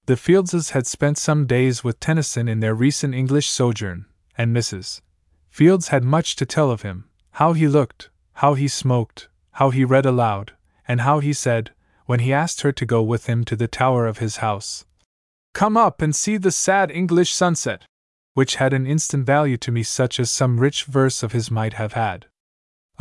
The 0.06 0.16
Fieldses 0.16 0.70
had 0.70 0.86
spent 0.86 1.16
some 1.16 1.46
days 1.46 1.84
with 1.84 2.00
Tennyson 2.00 2.48
in 2.48 2.60
their 2.60 2.74
recent 2.74 3.14
English 3.14 3.48
sojourn, 3.48 4.06
and 4.36 4.54
Mrs. 4.54 5.00
Fields 5.48 5.88
had 5.88 6.04
much 6.04 6.36
to 6.36 6.46
tell 6.46 6.70
of 6.70 6.82
him 6.82 7.08
how 7.32 7.52
he 7.52 7.68
looked, 7.68 8.10
how 8.34 8.54
he 8.54 8.68
smoked, 8.68 9.28
how 9.52 9.70
he 9.70 9.84
read 9.84 10.04
aloud, 10.04 10.52
and 10.86 11.02
how 11.02 11.20
he 11.20 11.32
said, 11.32 11.70
when 12.06 12.20
he 12.20 12.32
asked 12.32 12.62
her 12.62 12.72
to 12.72 12.84
go 12.84 13.02
with 13.02 13.26
him 13.26 13.44
to 13.44 13.56
the 13.56 13.68
tower 13.68 14.06
of 14.06 14.18
his 14.18 14.38
house, 14.38 14.84
Come 15.54 15.76
up 15.76 16.02
and 16.02 16.16
see 16.16 16.36
the 16.36 16.50
sad 16.50 16.90
English 16.90 17.32
sunset, 17.32 17.84
which 18.34 18.56
had 18.56 18.72
an 18.72 18.86
instant 18.86 19.26
value 19.26 19.56
to 19.58 19.70
me 19.70 19.82
such 19.82 20.18
as 20.18 20.30
some 20.30 20.58
rich 20.58 20.84
verse 20.84 21.22
of 21.22 21.32
his 21.32 21.50
might 21.50 21.74
have 21.74 21.92
had. 21.92 22.26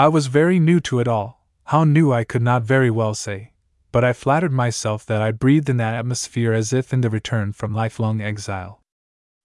I 0.02 0.08
was 0.08 0.28
very 0.28 0.60
new 0.60 0.80
to 0.82 1.00
it 1.00 1.08
all, 1.08 1.30
how 1.66 1.84
new 1.84 2.12
I 2.12 2.24
could 2.24 2.42
not 2.42 2.64
very 2.64 2.90
well 2.90 3.14
say 3.14 3.52
but 3.92 4.04
I 4.04 4.14
flattered 4.14 4.54
myself 4.54 5.06
that 5.06 5.22
I 5.22 5.32
breathed 5.32 5.70
in 5.70 5.78
that 5.78 5.96
atmosphere 5.96 6.54
as 6.54 6.72
if 6.72 6.94
in 6.94 7.02
the 7.02 7.10
return 7.10 7.52
from 7.52 7.74
lifelong 7.74 8.22
exile. 8.22 8.82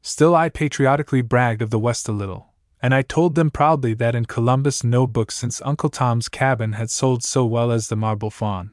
Still, 0.03 0.37
I 0.37 0.49
patriotically 0.49 1.23
bragged 1.23 1.63
of 1.63 1.71
the 1.71 1.79
West 1.79 2.09
a 2.09 2.13
little, 2.13 2.55
and 2.81 2.95
I 2.95 3.03
told 3.03 3.35
them 3.35 3.51
proudly 3.51 3.93
that 3.95 4.15
in 4.15 4.27
Columbus 4.27 4.85
no 4.85 5.07
book 5.07 5.33
since 5.33 5.61
Uncle 5.65 5.91
Tom's 5.91 6.29
Cabin 6.29 6.75
had 6.75 6.91
sold 6.91 7.25
so 7.25 7.45
well 7.45 7.73
as 7.73 7.89
the 7.89 7.97
Marble 7.97 8.31
Faun. 8.31 8.71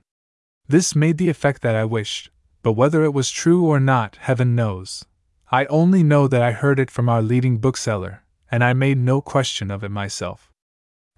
This 0.68 0.96
made 0.96 1.18
the 1.18 1.30
effect 1.30 1.64
that 1.64 1.76
I 1.76 1.86
wished, 1.86 2.30
but 2.62 2.74
whether 2.74 3.04
it 3.04 3.14
was 3.14 3.32
true 3.32 3.66
or 3.66 3.80
not, 3.80 4.18
heaven 4.18 4.56
knows. 4.56 5.06
I 5.52 5.66
only 5.66 6.04
know 6.04 6.28
that 6.28 6.42
I 6.42 6.52
heard 6.52 6.80
it 6.80 6.92
from 6.92 7.10
our 7.10 7.24
leading 7.24 7.58
bookseller, 7.58 8.24
and 8.52 8.64
I 8.64 8.74
made 8.74 9.00
no 9.00 9.22
question 9.22 9.72
of 9.72 9.84
it 9.84 9.90
myself. 9.90 10.53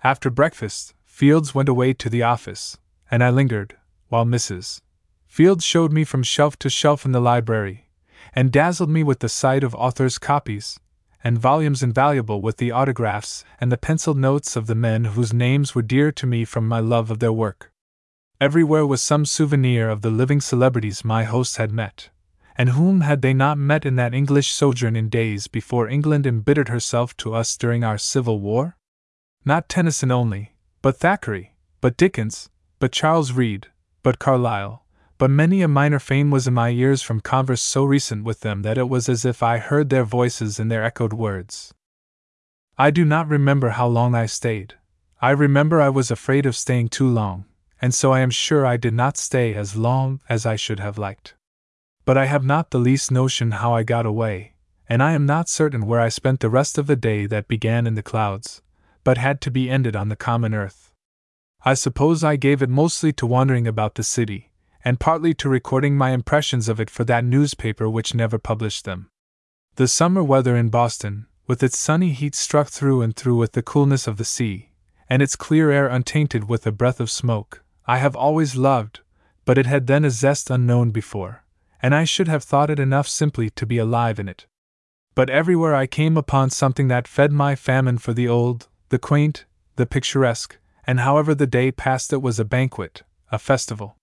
After 0.05 0.29
breakfast, 0.29 0.93
Fields 1.03 1.55
went 1.55 1.67
away 1.67 1.91
to 1.93 2.11
the 2.11 2.21
office, 2.21 2.77
and 3.09 3.23
I 3.23 3.31
lingered, 3.31 3.75
while 4.09 4.23
Mrs. 4.23 4.81
Fields 5.25 5.65
showed 5.65 5.91
me 5.91 6.03
from 6.03 6.21
shelf 6.21 6.59
to 6.59 6.69
shelf 6.69 7.05
in 7.05 7.11
the 7.11 7.19
library, 7.19 7.89
and 8.31 8.51
dazzled 8.51 8.91
me 8.91 9.01
with 9.01 9.21
the 9.21 9.29
sight 9.29 9.63
of 9.63 9.73
authors' 9.73 10.19
copies, 10.19 10.79
and 11.23 11.39
volumes 11.39 11.81
invaluable 11.81 12.39
with 12.39 12.57
the 12.57 12.69
autographs 12.69 13.43
and 13.59 13.71
the 13.71 13.79
penciled 13.79 14.19
notes 14.19 14.55
of 14.55 14.67
the 14.67 14.75
men 14.75 15.05
whose 15.05 15.33
names 15.33 15.73
were 15.73 15.81
dear 15.81 16.11
to 16.11 16.27
me 16.27 16.45
from 16.45 16.67
my 16.67 16.79
love 16.79 17.09
of 17.09 17.17
their 17.17 17.33
work. 17.33 17.71
Everywhere 18.39 18.85
was 18.85 19.01
some 19.01 19.25
souvenir 19.25 19.89
of 19.89 20.03
the 20.03 20.11
living 20.11 20.39
celebrities 20.39 21.03
my 21.03 21.23
hosts 21.23 21.57
had 21.57 21.71
met, 21.71 22.11
and 22.55 22.69
whom 22.69 23.01
had 23.01 23.23
they 23.23 23.33
not 23.33 23.57
met 23.57 23.87
in 23.87 23.95
that 23.95 24.13
English 24.13 24.51
sojourn 24.51 24.95
in 24.95 25.09
days 25.09 25.47
before 25.47 25.89
England 25.89 26.27
embittered 26.27 26.69
herself 26.69 27.17
to 27.17 27.33
us 27.33 27.57
during 27.57 27.83
our 27.83 27.97
Civil 27.97 28.39
War? 28.39 28.77
Not 29.47 29.69
Tennyson 29.69 30.11
only, 30.11 30.55
but 30.81 30.97
Thackeray, 30.97 31.55
but 31.79 31.97
Dickens, 31.97 32.49
but 32.79 32.91
Charles 32.91 33.31
Reade, 33.31 33.67
but 34.01 34.17
Carlyle, 34.17 34.83
but 35.19 35.29
many 35.29 35.61
a 35.61 35.67
minor 35.67 35.99
fame 35.99 36.31
was 36.31 36.47
in 36.47 36.55
my 36.55 36.69
ears 36.69 37.03
from 37.03 37.21
converse 37.21 37.61
so 37.61 37.83
recent 37.83 38.23
with 38.23 38.39
them 38.39 38.63
that 38.63 38.77
it 38.77 38.89
was 38.89 39.07
as 39.07 39.23
if 39.23 39.43
I 39.43 39.59
heard 39.59 39.91
their 39.91 40.03
voices 40.03 40.59
in 40.59 40.69
their 40.69 40.83
echoed 40.83 41.13
words. 41.13 41.73
I 42.77 42.89
do 42.89 43.05
not 43.05 43.29
remember 43.29 43.69
how 43.69 43.87
long 43.87 44.15
I 44.15 44.25
stayed. 44.25 44.73
I 45.21 45.29
remember 45.29 45.79
I 45.79 45.89
was 45.89 46.09
afraid 46.09 46.47
of 46.47 46.55
staying 46.55 46.89
too 46.89 47.07
long, 47.07 47.45
and 47.79 47.93
so 47.93 48.11
I 48.11 48.21
am 48.21 48.31
sure 48.31 48.65
I 48.65 48.77
did 48.77 48.95
not 48.95 49.15
stay 49.15 49.53
as 49.53 49.75
long 49.75 50.21
as 50.27 50.47
I 50.47 50.55
should 50.55 50.79
have 50.79 50.97
liked. 50.97 51.35
But 52.03 52.17
I 52.17 52.25
have 52.25 52.43
not 52.43 52.71
the 52.71 52.79
least 52.79 53.11
notion 53.11 53.51
how 53.51 53.75
I 53.75 53.83
got 53.83 54.07
away, 54.07 54.55
and 54.89 55.03
I 55.03 55.13
am 55.13 55.27
not 55.27 55.49
certain 55.49 55.85
where 55.85 56.01
I 56.01 56.09
spent 56.09 56.39
the 56.39 56.49
rest 56.49 56.79
of 56.79 56.87
the 56.87 56.95
day 56.95 57.27
that 57.27 57.47
began 57.47 57.87
in 57.87 57.93
the 57.93 58.03
clouds, 58.03 58.61
but 59.05 59.17
had 59.17 59.39
to 59.39 59.49
be 59.49 59.69
ended 59.69 59.95
on 59.95 60.09
the 60.09 60.17
common 60.17 60.53
earth. 60.53 60.91
I 61.63 61.75
suppose 61.75 62.23
I 62.23 62.35
gave 62.35 62.61
it 62.61 62.69
mostly 62.69 63.13
to 63.13 63.25
wandering 63.25 63.67
about 63.67 63.95
the 63.95 64.03
city, 64.03 64.51
and 64.83 64.99
partly 64.99 65.33
to 65.35 65.47
recording 65.47 65.95
my 65.95 66.09
impressions 66.09 66.67
of 66.67 66.79
it 66.81 66.89
for 66.89 67.05
that 67.05 67.23
newspaper 67.23 67.89
which 67.89 68.13
never 68.13 68.37
published 68.37 68.83
them. 68.83 69.09
The 69.75 69.87
summer 69.87 70.23
weather 70.23 70.57
in 70.57 70.69
Boston, 70.69 71.27
with 71.47 71.63
its 71.63 71.77
sunny 71.77 72.11
heat 72.11 72.35
struck 72.35 72.67
through 72.67 73.01
and 73.01 73.15
through 73.15 73.37
with 73.37 73.53
the 73.53 73.63
coolness 73.63 74.07
of 74.07 74.17
the 74.17 74.25
sea, 74.25 74.71
and 75.07 75.21
its 75.21 75.35
clear 75.35 75.71
air 75.71 75.87
untainted 75.87 76.49
with 76.49 76.65
a 76.65 76.71
breath 76.71 76.99
of 76.99 77.11
smoke, 77.11 77.63
I 77.85 77.97
have 77.99 78.15
always 78.15 78.55
loved, 78.55 79.01
but 79.45 79.57
it 79.57 79.67
had 79.67 79.85
then 79.85 80.03
a 80.03 80.09
zest 80.09 80.49
unknown 80.49 80.89
before, 80.89 81.43
and 81.79 81.93
I 81.93 82.03
should 82.03 82.27
have 82.27 82.43
thought 82.43 82.71
it 82.71 82.79
enough 82.79 83.07
simply 83.07 83.51
to 83.51 83.65
be 83.67 83.77
alive 83.77 84.19
in 84.19 84.27
it. 84.27 84.47
But 85.13 85.29
everywhere 85.29 85.75
I 85.75 85.85
came 85.85 86.17
upon 86.17 86.49
something 86.49 86.87
that 86.87 87.07
fed 87.07 87.31
my 87.31 87.55
famine 87.55 87.99
for 87.99 88.13
the 88.13 88.27
old, 88.27 88.67
the 88.95 88.99
quaint, 88.99 89.43
the 89.75 89.85
picturesque, 89.85 90.57
and 90.87 91.01
however 91.01 91.35
the 91.35 91.45
day 91.45 91.69
passed, 91.69 92.13
it 92.13 92.21
was 92.21 92.39
a 92.39 92.45
banquet, 92.45 93.03
a 93.29 93.37
festival. 93.37 93.97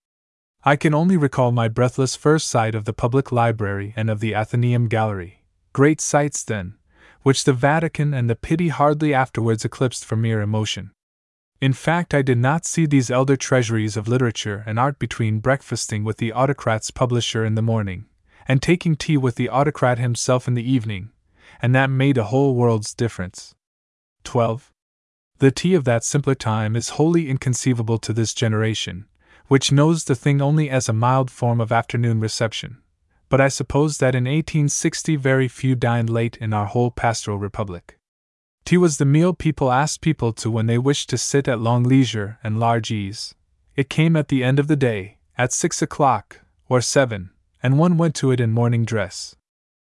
I 0.63 0.75
can 0.75 0.93
only 0.93 1.17
recall 1.17 1.51
my 1.51 1.67
breathless 1.67 2.15
first 2.15 2.45
sight 2.45 2.75
of 2.75 2.85
the 2.85 2.93
public 2.93 3.31
library 3.31 3.95
and 3.95 4.07
of 4.07 4.19
the 4.19 4.35
Athenaeum 4.35 4.89
Gallery, 4.89 5.41
great 5.73 5.99
sights 5.99 6.43
then, 6.43 6.75
which 7.23 7.43
the 7.43 7.53
Vatican 7.53 8.13
and 8.13 8.29
the 8.29 8.35
Pitti 8.35 8.69
hardly 8.69 9.15
afterwards 9.15 9.65
eclipsed 9.65 10.05
for 10.05 10.15
mere 10.15 10.41
emotion. 10.41 10.91
In 11.59 11.73
fact, 11.73 12.13
I 12.13 12.21
did 12.21 12.37
not 12.37 12.63
see 12.63 12.85
these 12.85 13.09
elder 13.09 13.35
treasuries 13.35 13.97
of 13.97 14.07
literature 14.07 14.63
and 14.67 14.77
art 14.77 14.99
between 14.99 15.39
breakfasting 15.39 16.03
with 16.03 16.17
the 16.17 16.31
autocrat's 16.33 16.91
publisher 16.91 17.43
in 17.43 17.55
the 17.55 17.63
morning, 17.63 18.05
and 18.47 18.61
taking 18.61 18.95
tea 18.95 19.17
with 19.17 19.37
the 19.37 19.49
autocrat 19.49 19.97
himself 19.97 20.47
in 20.47 20.53
the 20.53 20.71
evening, 20.71 21.09
and 21.63 21.73
that 21.73 21.89
made 21.89 22.19
a 22.19 22.25
whole 22.25 22.53
world's 22.53 22.93
difference. 22.93 23.55
12. 24.23 24.69
The 25.43 25.51
tea 25.51 25.73
of 25.73 25.83
that 25.83 26.05
simpler 26.05 26.35
time 26.35 26.73
is 26.73 26.95
wholly 26.95 27.29
inconceivable 27.29 27.97
to 27.97 28.13
this 28.13 28.33
generation, 28.33 29.07
which 29.49 29.73
knows 29.73 30.05
the 30.05 30.15
thing 30.15 30.41
only 30.41 30.69
as 30.69 30.87
a 30.87 30.93
mild 30.93 31.29
form 31.29 31.59
of 31.59 31.69
afternoon 31.69 32.21
reception. 32.21 32.77
But 33.27 33.41
I 33.41 33.49
suppose 33.49 33.97
that 33.97 34.15
in 34.15 34.23
1860 34.23 35.17
very 35.17 35.49
few 35.49 35.75
dined 35.75 36.09
late 36.09 36.37
in 36.37 36.53
our 36.53 36.65
whole 36.65 36.91
pastoral 36.91 37.39
republic. 37.39 37.97
Tea 38.63 38.77
was 38.77 38.95
the 38.95 39.03
meal 39.03 39.33
people 39.33 39.69
asked 39.69 39.99
people 39.99 40.31
to 40.31 40.49
when 40.49 40.67
they 40.67 40.77
wished 40.77 41.09
to 41.09 41.17
sit 41.17 41.49
at 41.49 41.59
long 41.59 41.83
leisure 41.83 42.39
and 42.41 42.57
large 42.57 42.89
ease. 42.89 43.35
It 43.75 43.89
came 43.89 44.15
at 44.15 44.29
the 44.29 44.45
end 44.45 44.59
of 44.59 44.69
the 44.69 44.77
day, 44.77 45.17
at 45.37 45.51
six 45.51 45.81
o'clock, 45.81 46.39
or 46.69 46.79
seven, 46.79 47.31
and 47.61 47.77
one 47.77 47.97
went 47.97 48.15
to 48.15 48.31
it 48.31 48.39
in 48.39 48.53
morning 48.53 48.85
dress. 48.85 49.35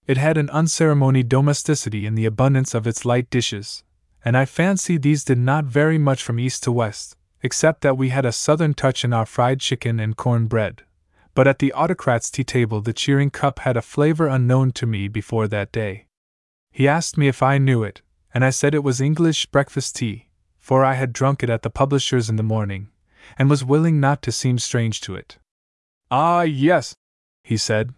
It 0.06 0.16
had 0.16 0.38
an 0.38 0.48
unceremonied 0.48 1.28
domesticity 1.28 2.06
in 2.06 2.14
the 2.14 2.24
abundance 2.24 2.72
of 2.72 2.86
its 2.86 3.04
light 3.04 3.28
dishes, 3.28 3.84
and 4.24 4.36
I 4.36 4.46
fancy 4.46 4.96
these 4.96 5.22
did 5.22 5.38
not 5.38 5.66
vary 5.66 5.98
much 5.98 6.22
from 6.22 6.40
east 6.40 6.62
to 6.62 6.72
west, 6.72 7.16
except 7.42 7.82
that 7.82 7.98
we 7.98 8.08
had 8.08 8.24
a 8.24 8.32
southern 8.32 8.72
touch 8.72 9.04
in 9.04 9.12
our 9.12 9.26
fried 9.26 9.60
chicken 9.60 10.00
and 10.00 10.16
corn 10.16 10.46
bread. 10.46 10.82
But 11.34 11.46
at 11.46 11.58
the 11.58 11.72
autocrat's 11.72 12.30
tea 12.30 12.44
table, 12.44 12.80
the 12.80 12.94
cheering 12.94 13.28
cup 13.28 13.58
had 13.60 13.76
a 13.76 13.82
flavor 13.82 14.26
unknown 14.26 14.72
to 14.72 14.86
me 14.86 15.08
before 15.08 15.46
that 15.48 15.72
day. 15.72 16.06
He 16.72 16.88
asked 16.88 17.18
me 17.18 17.28
if 17.28 17.42
I 17.42 17.58
knew 17.58 17.82
it, 17.82 18.00
and 18.32 18.44
I 18.44 18.50
said 18.50 18.74
it 18.74 18.82
was 18.82 19.00
English 19.00 19.46
breakfast 19.46 19.96
tea, 19.96 20.28
for 20.58 20.84
I 20.84 20.94
had 20.94 21.12
drunk 21.12 21.42
it 21.42 21.50
at 21.50 21.62
the 21.62 21.70
publisher's 21.70 22.30
in 22.30 22.36
the 22.36 22.42
morning, 22.42 22.88
and 23.36 23.50
was 23.50 23.64
willing 23.64 24.00
not 24.00 24.22
to 24.22 24.32
seem 24.32 24.58
strange 24.58 25.02
to 25.02 25.14
it. 25.14 25.38
Ah, 26.10 26.42
yes, 26.42 26.94
he 27.42 27.58
said. 27.58 27.92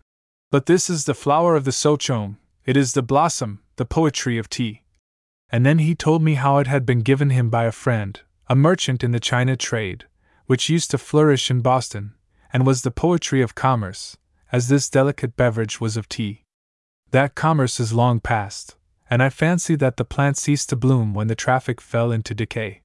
But 0.51 0.67
this 0.67 0.91
is 0.91 1.05
the 1.05 1.15
flower 1.15 1.55
of 1.55 1.65
the 1.65 1.73
Souchong, 1.73 2.37
it 2.65 2.77
is 2.77 2.95
the 2.95 3.03
blossom, 3.03 3.61
the 3.77 3.85
poetry 3.85 4.39
of 4.39 4.49
tea 4.49 4.83
and 5.51 5.65
then 5.65 5.79
he 5.79 5.95
told 5.95 6.23
me 6.23 6.35
how 6.35 6.59
it 6.59 6.67
had 6.67 6.85
been 6.85 7.01
given 7.01 7.31
him 7.31 7.51
by 7.51 7.65
a 7.65 7.73
friend, 7.73 8.21
a 8.49 8.57
merchant 8.57 9.05
in 9.05 9.13
the 9.13 9.21
China 9.21 9.57
trade, 9.57 10.05
which 10.47 10.69
used 10.69 10.91
to 10.91 10.99
flourish 10.99 11.51
in 11.51 11.61
Boston, 11.61 12.15
and 12.53 12.67
was 12.67 12.83
the 12.83 12.91
poetry 12.91 13.43
of 13.43 13.55
commerce, 13.55 14.17
as 14.53 14.69
this 14.69 14.89
delicate 14.89 15.37
beverage 15.37 15.81
was 15.81 15.97
of 15.97 16.09
tea. 16.09 16.43
That 17.11 17.35
commerce 17.35 17.79
is 17.79 17.93
long 17.93 18.21
past, 18.21 18.77
and 19.09 19.23
I 19.23 19.31
fancy 19.31 19.77
that 19.77 19.97
the 19.97 20.05
plant 20.05 20.37
ceased 20.37 20.71
to 20.71 20.77
bloom 20.77 21.15
when 21.15 21.29
the 21.29 21.35
traffic 21.35 21.81
fell 21.81 22.11
into 22.11 22.35
decay. 22.35 22.83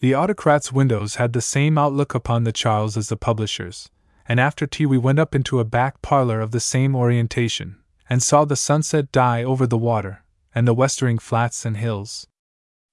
The 0.00 0.14
autocrat's 0.14 0.72
windows 0.72 1.14
had 1.16 1.32
the 1.32 1.40
same 1.40 1.78
outlook 1.78 2.14
upon 2.14 2.44
the 2.44 2.52
Charles 2.52 2.96
as 2.96 3.08
the 3.08 3.16
publisher's, 3.16 3.88
and 4.28 4.38
after 4.38 4.66
tea 4.66 4.86
we 4.86 4.98
went 4.98 5.18
up 5.18 5.34
into 5.34 5.58
a 5.58 5.64
back 5.64 6.02
parlor 6.02 6.40
of 6.40 6.50
the 6.50 6.60
same 6.60 6.94
orientation, 6.94 7.76
and 8.08 8.22
saw 8.22 8.44
the 8.44 8.56
sunset 8.56 9.10
die 9.10 9.42
over 9.42 9.66
the 9.66 9.78
water, 9.78 10.22
and 10.56 10.66
the 10.66 10.72
westering 10.72 11.18
flats 11.18 11.66
and 11.66 11.76
hills. 11.76 12.26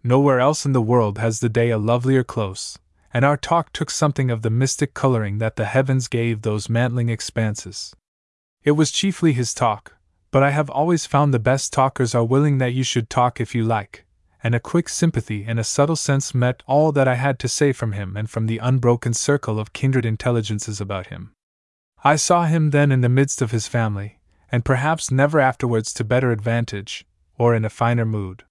Nowhere 0.04 0.42
else 0.42 0.66
in 0.66 0.74
the 0.74 0.82
world 0.82 1.18
has 1.18 1.40
the 1.40 1.48
day 1.48 1.70
a 1.70 1.78
lovelier 1.78 2.22
close, 2.22 2.78
and 3.14 3.24
our 3.24 3.38
talk 3.38 3.72
took 3.72 3.90
something 3.90 4.30
of 4.30 4.42
the 4.42 4.50
mystic 4.50 4.94
coloring 4.94 5.38
that 5.38 5.56
the 5.56 5.64
heavens 5.64 6.10
gave 6.10 6.42
those 6.42 6.68
mantling 6.68 7.08
expanses. 7.08 7.96
It 8.64 8.72
was 8.72 8.92
chiefly 8.92 9.32
his 9.32 9.54
talk, 9.54 9.96
but 10.30 10.44
I 10.44 10.50
have 10.50 10.70
always 10.70 11.06
found 11.06 11.34
the 11.34 11.40
best 11.40 11.72
talkers 11.72 12.14
are 12.14 12.26
willing 12.26 12.58
that 12.58 12.74
you 12.74 12.84
should 12.84 13.10
talk 13.10 13.40
if 13.40 13.56
you 13.56 13.64
like, 13.64 14.04
and 14.44 14.54
a 14.54 14.60
quick 14.60 14.90
sympathy 14.90 15.46
and 15.48 15.58
a 15.58 15.64
subtle 15.64 15.96
sense 15.96 16.36
met 16.36 16.64
all 16.68 16.92
that 16.92 17.08
I 17.08 17.16
had 17.16 17.40
to 17.40 17.48
say 17.48 17.72
from 17.72 17.94
him 17.94 18.18
and 18.18 18.30
from 18.30 18.48
the 18.48 18.58
unbroken 18.58 19.14
circle 19.14 19.58
of 19.58 19.72
kindred 19.72 20.06
intelligences 20.06 20.82
about 20.82 21.08
him. 21.08 21.32
I 22.04 22.18
saw 22.18 22.44
him 22.44 22.72
then 22.72 22.92
in 22.92 23.00
the 23.00 23.08
midst 23.08 23.42
of 23.42 23.52
his 23.52 23.70
family, 23.70 24.20
and 24.52 24.66
perhaps 24.66 25.12
never 25.12 25.40
afterwards 25.40 25.94
to 25.94 26.04
better 26.04 26.34
advantage, 26.34 27.06
or 27.38 27.56
in 27.56 27.66
a 27.66 27.70
finer 27.70 28.06
mood. 28.06 28.44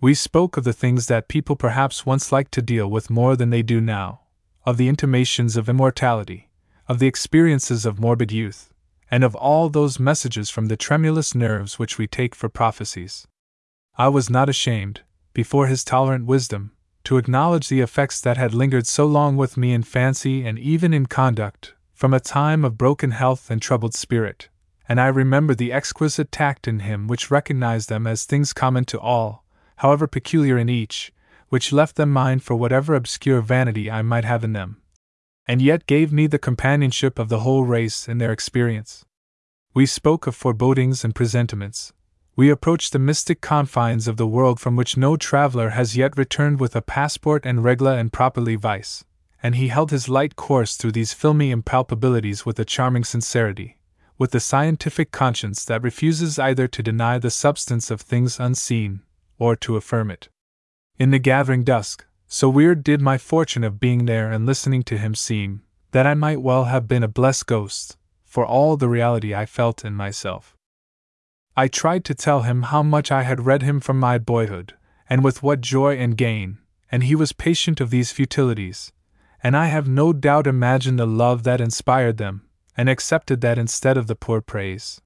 We 0.00 0.14
spoke 0.14 0.56
of 0.56 0.64
the 0.64 0.72
things 0.72 1.06
that 1.06 1.28
people 1.28 1.56
perhaps 1.56 2.06
once 2.06 2.32
liked 2.32 2.52
to 2.52 2.62
deal 2.62 2.90
with 2.90 3.10
more 3.10 3.36
than 3.36 3.50
they 3.50 3.62
do 3.62 3.80
now, 3.80 4.20
of 4.64 4.76
the 4.76 4.88
intimations 4.88 5.56
of 5.56 5.68
immortality, 5.68 6.48
of 6.88 6.98
the 6.98 7.06
experiences 7.06 7.84
of 7.84 8.00
morbid 8.00 8.32
youth, 8.32 8.72
and 9.10 9.24
of 9.24 9.34
all 9.34 9.68
those 9.68 9.98
messages 9.98 10.48
from 10.50 10.66
the 10.66 10.76
tremulous 10.76 11.34
nerves 11.34 11.78
which 11.78 11.98
we 11.98 12.06
take 12.06 12.34
for 12.34 12.48
prophecies. 12.48 13.26
I 13.96 14.08
was 14.08 14.30
not 14.30 14.48
ashamed, 14.48 15.02
before 15.34 15.66
his 15.66 15.84
tolerant 15.84 16.26
wisdom, 16.26 16.72
to 17.04 17.18
acknowledge 17.18 17.68
the 17.68 17.80
effects 17.80 18.20
that 18.20 18.36
had 18.36 18.54
lingered 18.54 18.86
so 18.86 19.06
long 19.06 19.36
with 19.36 19.56
me 19.56 19.72
in 19.72 19.82
fancy 19.82 20.46
and 20.46 20.58
even 20.58 20.94
in 20.94 21.06
conduct, 21.06 21.74
from 21.92 22.14
a 22.14 22.20
time 22.20 22.64
of 22.64 22.78
broken 22.78 23.10
health 23.10 23.50
and 23.50 23.60
troubled 23.60 23.94
spirit, 23.94 24.48
and 24.90 25.00
I 25.00 25.06
remember 25.06 25.54
the 25.54 25.72
exquisite 25.72 26.32
tact 26.32 26.66
in 26.66 26.80
him 26.80 27.06
which 27.06 27.30
recognized 27.30 27.88
them 27.88 28.08
as 28.08 28.24
things 28.24 28.52
common 28.52 28.84
to 28.86 28.98
all, 28.98 29.44
however 29.76 30.08
peculiar 30.08 30.58
in 30.58 30.68
each, 30.68 31.12
which 31.48 31.72
left 31.72 31.94
them 31.94 32.10
mine 32.10 32.40
for 32.40 32.56
whatever 32.56 32.96
obscure 32.96 33.40
vanity 33.40 33.88
I 33.88 34.02
might 34.02 34.24
have 34.24 34.42
in 34.42 34.52
them, 34.52 34.82
and 35.46 35.62
yet 35.62 35.86
gave 35.86 36.12
me 36.12 36.26
the 36.26 36.40
companionship 36.40 37.20
of 37.20 37.28
the 37.28 37.38
whole 37.38 37.64
race 37.64 38.08
in 38.08 38.18
their 38.18 38.32
experience. 38.32 39.04
We 39.74 39.86
spoke 39.86 40.26
of 40.26 40.34
forebodings 40.34 41.04
and 41.04 41.14
presentiments. 41.14 41.92
We 42.34 42.50
approached 42.50 42.92
the 42.92 42.98
mystic 42.98 43.40
confines 43.40 44.08
of 44.08 44.16
the 44.16 44.26
world 44.26 44.58
from 44.58 44.74
which 44.74 44.96
no 44.96 45.16
traveler 45.16 45.70
has 45.70 45.96
yet 45.96 46.18
returned 46.18 46.58
with 46.58 46.74
a 46.74 46.82
passport 46.82 47.46
and 47.46 47.60
règle 47.60 47.96
and 47.96 48.12
properly 48.12 48.56
vice, 48.56 49.04
and 49.40 49.54
he 49.54 49.68
held 49.68 49.92
his 49.92 50.08
light 50.08 50.34
course 50.34 50.76
through 50.76 50.92
these 50.92 51.12
filmy 51.12 51.54
impalpabilities 51.54 52.44
with 52.44 52.58
a 52.58 52.64
charming 52.64 53.04
sincerity, 53.04 53.76
with 54.20 54.32
the 54.32 54.38
scientific 54.38 55.10
conscience 55.10 55.64
that 55.64 55.82
refuses 55.82 56.38
either 56.38 56.68
to 56.68 56.82
deny 56.82 57.18
the 57.18 57.30
substance 57.30 57.90
of 57.90 58.02
things 58.02 58.38
unseen 58.38 59.00
or 59.38 59.56
to 59.56 59.76
affirm 59.76 60.10
it. 60.10 60.28
In 60.98 61.10
the 61.10 61.18
gathering 61.18 61.64
dusk, 61.64 62.04
so 62.26 62.46
weird 62.50 62.84
did 62.84 63.00
my 63.00 63.16
fortune 63.16 63.64
of 63.64 63.80
being 63.80 64.04
there 64.04 64.30
and 64.30 64.44
listening 64.44 64.82
to 64.82 64.98
him 64.98 65.14
seem, 65.14 65.62
that 65.92 66.06
I 66.06 66.12
might 66.12 66.42
well 66.42 66.64
have 66.64 66.86
been 66.86 67.02
a 67.02 67.08
blessed 67.08 67.46
ghost, 67.46 67.96
for 68.26 68.44
all 68.44 68.76
the 68.76 68.90
reality 68.90 69.34
I 69.34 69.46
felt 69.46 69.86
in 69.86 69.94
myself. 69.94 70.54
I 71.56 71.66
tried 71.66 72.04
to 72.04 72.14
tell 72.14 72.42
him 72.42 72.64
how 72.64 72.82
much 72.82 73.10
I 73.10 73.22
had 73.22 73.46
read 73.46 73.62
him 73.62 73.80
from 73.80 73.98
my 73.98 74.18
boyhood, 74.18 74.74
and 75.08 75.24
with 75.24 75.42
what 75.42 75.62
joy 75.62 75.96
and 75.96 76.14
gain, 76.14 76.58
and 76.92 77.04
he 77.04 77.14
was 77.14 77.32
patient 77.32 77.80
of 77.80 77.88
these 77.88 78.12
futilities, 78.12 78.92
and 79.42 79.56
I 79.56 79.68
have 79.68 79.88
no 79.88 80.12
doubt 80.12 80.46
imagined 80.46 80.98
the 80.98 81.06
love 81.06 81.42
that 81.44 81.62
inspired 81.62 82.18
them, 82.18 82.42
and 82.76 82.88
accepted 82.88 83.40
that 83.40 83.58
instead 83.58 83.96
of 83.96 84.06
the 84.06 84.14
poor 84.14 84.40
praise. 84.40 85.00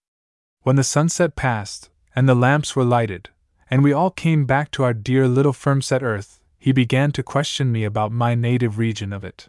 When 0.63 0.77
the 0.77 0.85
sunset 0.85 1.37
passed, 1.37 1.91
and 2.17 2.29
the 2.29 2.35
lamps 2.35 2.75
were 2.75 2.85
lighted, 2.85 3.31
and 3.71 3.83
we 3.83 3.93
all 3.93 4.11
came 4.11 4.45
back 4.45 4.71
to 4.73 4.85
our 4.85 4.95
dear 4.95 5.27
little 5.27 5.53
firm 5.53 5.83
set 5.83 6.03
earth, 6.03 6.41
he 6.59 6.73
began 6.73 7.13
to 7.13 7.23
question 7.23 7.73
me 7.73 7.85
about 7.85 8.13
my 8.13 8.35
native 8.35 8.79
region 8.79 9.13
of 9.13 9.25
it. 9.25 9.49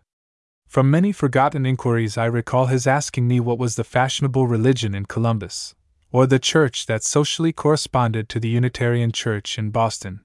From 0.68 0.92
many 0.92 1.12
forgotten 1.12 1.66
inquiries, 1.66 2.18
I 2.18 2.26
recall 2.26 2.66
his 2.66 2.88
asking 2.88 3.28
me 3.28 3.40
what 3.40 3.60
was 3.60 3.76
the 3.76 3.84
fashionable 3.84 4.48
religion 4.48 4.94
in 4.94 5.06
Columbus, 5.06 5.76
or 6.12 6.28
the 6.28 6.40
church 6.40 6.86
that 6.88 7.04
socially 7.04 7.54
corresponded 7.54 8.28
to 8.30 8.40
the 8.40 8.50
Unitarian 8.50 9.12
Church 9.12 9.58
in 9.58 9.70
Boston. 9.70 10.22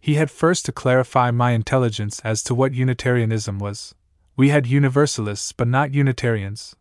He 0.00 0.14
had 0.14 0.30
first 0.30 0.66
to 0.66 0.72
clarify 0.72 1.30
my 1.30 1.52
intelligence 1.52 2.20
as 2.20 2.42
to 2.44 2.54
what 2.54 2.74
Unitarianism 2.74 3.58
was. 3.58 3.94
We 4.36 4.50
had 4.50 4.66
Universalists 4.66 5.52
but 5.52 5.68
not 5.68 5.94
Unitarians. 5.94 6.76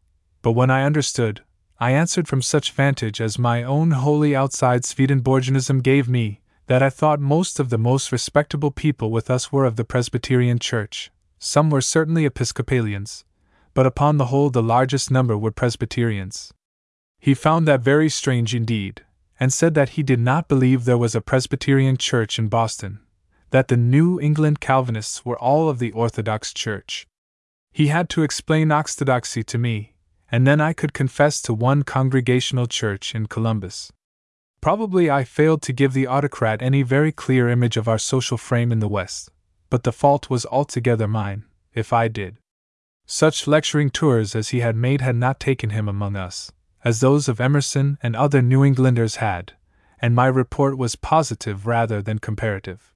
But 0.48 0.53
when 0.53 0.72
I 0.72 0.86
understood, 0.86 1.44
I 1.78 1.91
answered 1.91 2.26
from 2.26 2.41
such 2.41 2.72
vantage 2.72 3.19
as 3.19 3.38
my 3.38 3.64
own 3.64 3.91
wholly 3.91 4.34
outside 4.34 4.86
Swedenborgianism 4.86 5.82
gave 5.82 6.07
me, 6.07 6.40
that 6.68 6.82
I 6.82 6.90
thought 6.90 7.19
most 7.19 7.60
of 7.60 7.69
the 7.69 7.78
most 7.78 8.14
respectable 8.14 8.72
people 8.72 9.11
with 9.11 9.30
us 9.30 9.52
were 9.52 9.65
of 9.65 9.76
the 9.76 9.84
Presbyterian 9.84 10.57
Church. 10.57 11.11
Some 11.38 11.69
were 11.69 11.82
certainly 11.82 12.24
Episcopalians, 12.24 13.26
but 13.74 13.86
upon 13.86 14.15
the 14.15 14.28
whole 14.28 14.49
the 14.49 14.64
largest 14.64 15.11
number 15.11 15.38
were 15.38 15.52
Presbyterians. 15.52 16.53
He 17.19 17.34
found 17.34 17.68
that 17.68 17.82
very 17.82 18.07
strange 18.07 18.56
indeed, 18.56 19.03
and 19.41 19.52
said 19.52 19.74
that 19.74 19.90
he 19.99 20.02
did 20.02 20.22
not 20.22 20.48
believe 20.48 20.86
there 20.86 20.98
was 20.98 21.14
a 21.14 21.19
Presbyterian 21.19 21.98
church 21.98 22.40
in 22.40 22.48
Boston, 22.48 23.02
that 23.49 23.68
the 23.68 23.76
New 23.76 24.18
England 24.22 24.61
Calvinists 24.61 25.26
were 25.26 25.38
all 25.40 25.68
of 25.68 25.80
the 25.80 25.91
Orthodox 25.91 26.53
Church. 26.53 27.06
He 27.74 27.88
had 27.88 28.07
to 28.11 28.24
explain 28.24 28.72
Orthodoxy 28.72 29.44
to 29.44 29.57
me, 29.57 29.91
and 30.32 30.45
then 30.45 30.60
I 30.60 30.74
could 30.74 30.94
confess 30.94 31.41
to 31.44 31.54
one 31.54 31.84
Congregational 31.84 32.68
church 32.68 33.16
in 33.16 33.28
Columbus. 33.28 33.91
Probably 34.62 35.10
I 35.10 35.24
failed 35.24 35.62
to 35.64 35.74
give 35.74 35.94
the 35.94 36.08
autocrat 36.08 36.62
any 36.62 36.82
very 36.82 37.12
clear 37.12 37.48
image 37.48 37.78
of 37.78 37.88
our 37.88 37.99
social 37.99 38.38
frame 38.38 38.72
in 38.72 38.80
the 38.80 38.88
West, 38.88 39.30
but 39.70 39.84
the 39.84 39.91
fault 39.91 40.30
was 40.30 40.45
altogether 40.45 41.08
mine, 41.08 41.45
if 41.74 41.94
I 41.94 42.08
did. 42.08 42.38
Such 43.06 43.48
lecturing 43.48 43.90
tours 43.90 44.36
as 44.36 44.49
he 44.49 44.60
had 44.60 44.76
made 44.76 45.02
had 45.02 45.16
not 45.16 45.40
taken 45.40 45.70
him 45.70 45.88
among 45.88 46.16
us, 46.16 46.52
as 46.84 46.99
those 46.99 47.30
of 47.30 47.40
Emerson 47.40 47.98
and 48.04 48.16
other 48.16 48.41
New 48.41 48.66
Englanders 48.66 49.18
had, 49.18 49.54
and 50.02 50.14
my 50.14 50.28
report 50.28 50.78
was 50.78 50.95
positive 50.95 51.66
rather 51.66 52.02
than 52.02 52.20
comparative. 52.20 52.94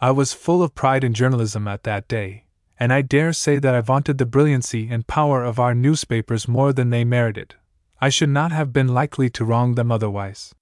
I 0.00 0.10
was 0.10 0.32
full 0.32 0.62
of 0.62 0.74
pride 0.74 1.04
in 1.04 1.14
journalism 1.14 1.68
at 1.68 1.84
that 1.84 2.08
day, 2.08 2.45
and 2.78 2.92
I 2.92 3.02
dare 3.02 3.32
say 3.32 3.58
that 3.58 3.74
I 3.74 3.80
vaunted 3.80 4.18
the 4.18 4.26
brilliancy 4.26 4.88
and 4.90 5.06
power 5.06 5.42
of 5.42 5.58
our 5.58 5.74
newspapers 5.74 6.46
more 6.46 6.72
than 6.72 6.90
they 6.90 7.04
merited. 7.04 7.54
I 8.00 8.10
should 8.10 8.28
not 8.28 8.52
have 8.52 8.72
been 8.72 8.88
likely 8.88 9.30
to 9.30 9.44
wrong 9.44 9.74
them 9.74 9.90
otherwise. 9.90 10.54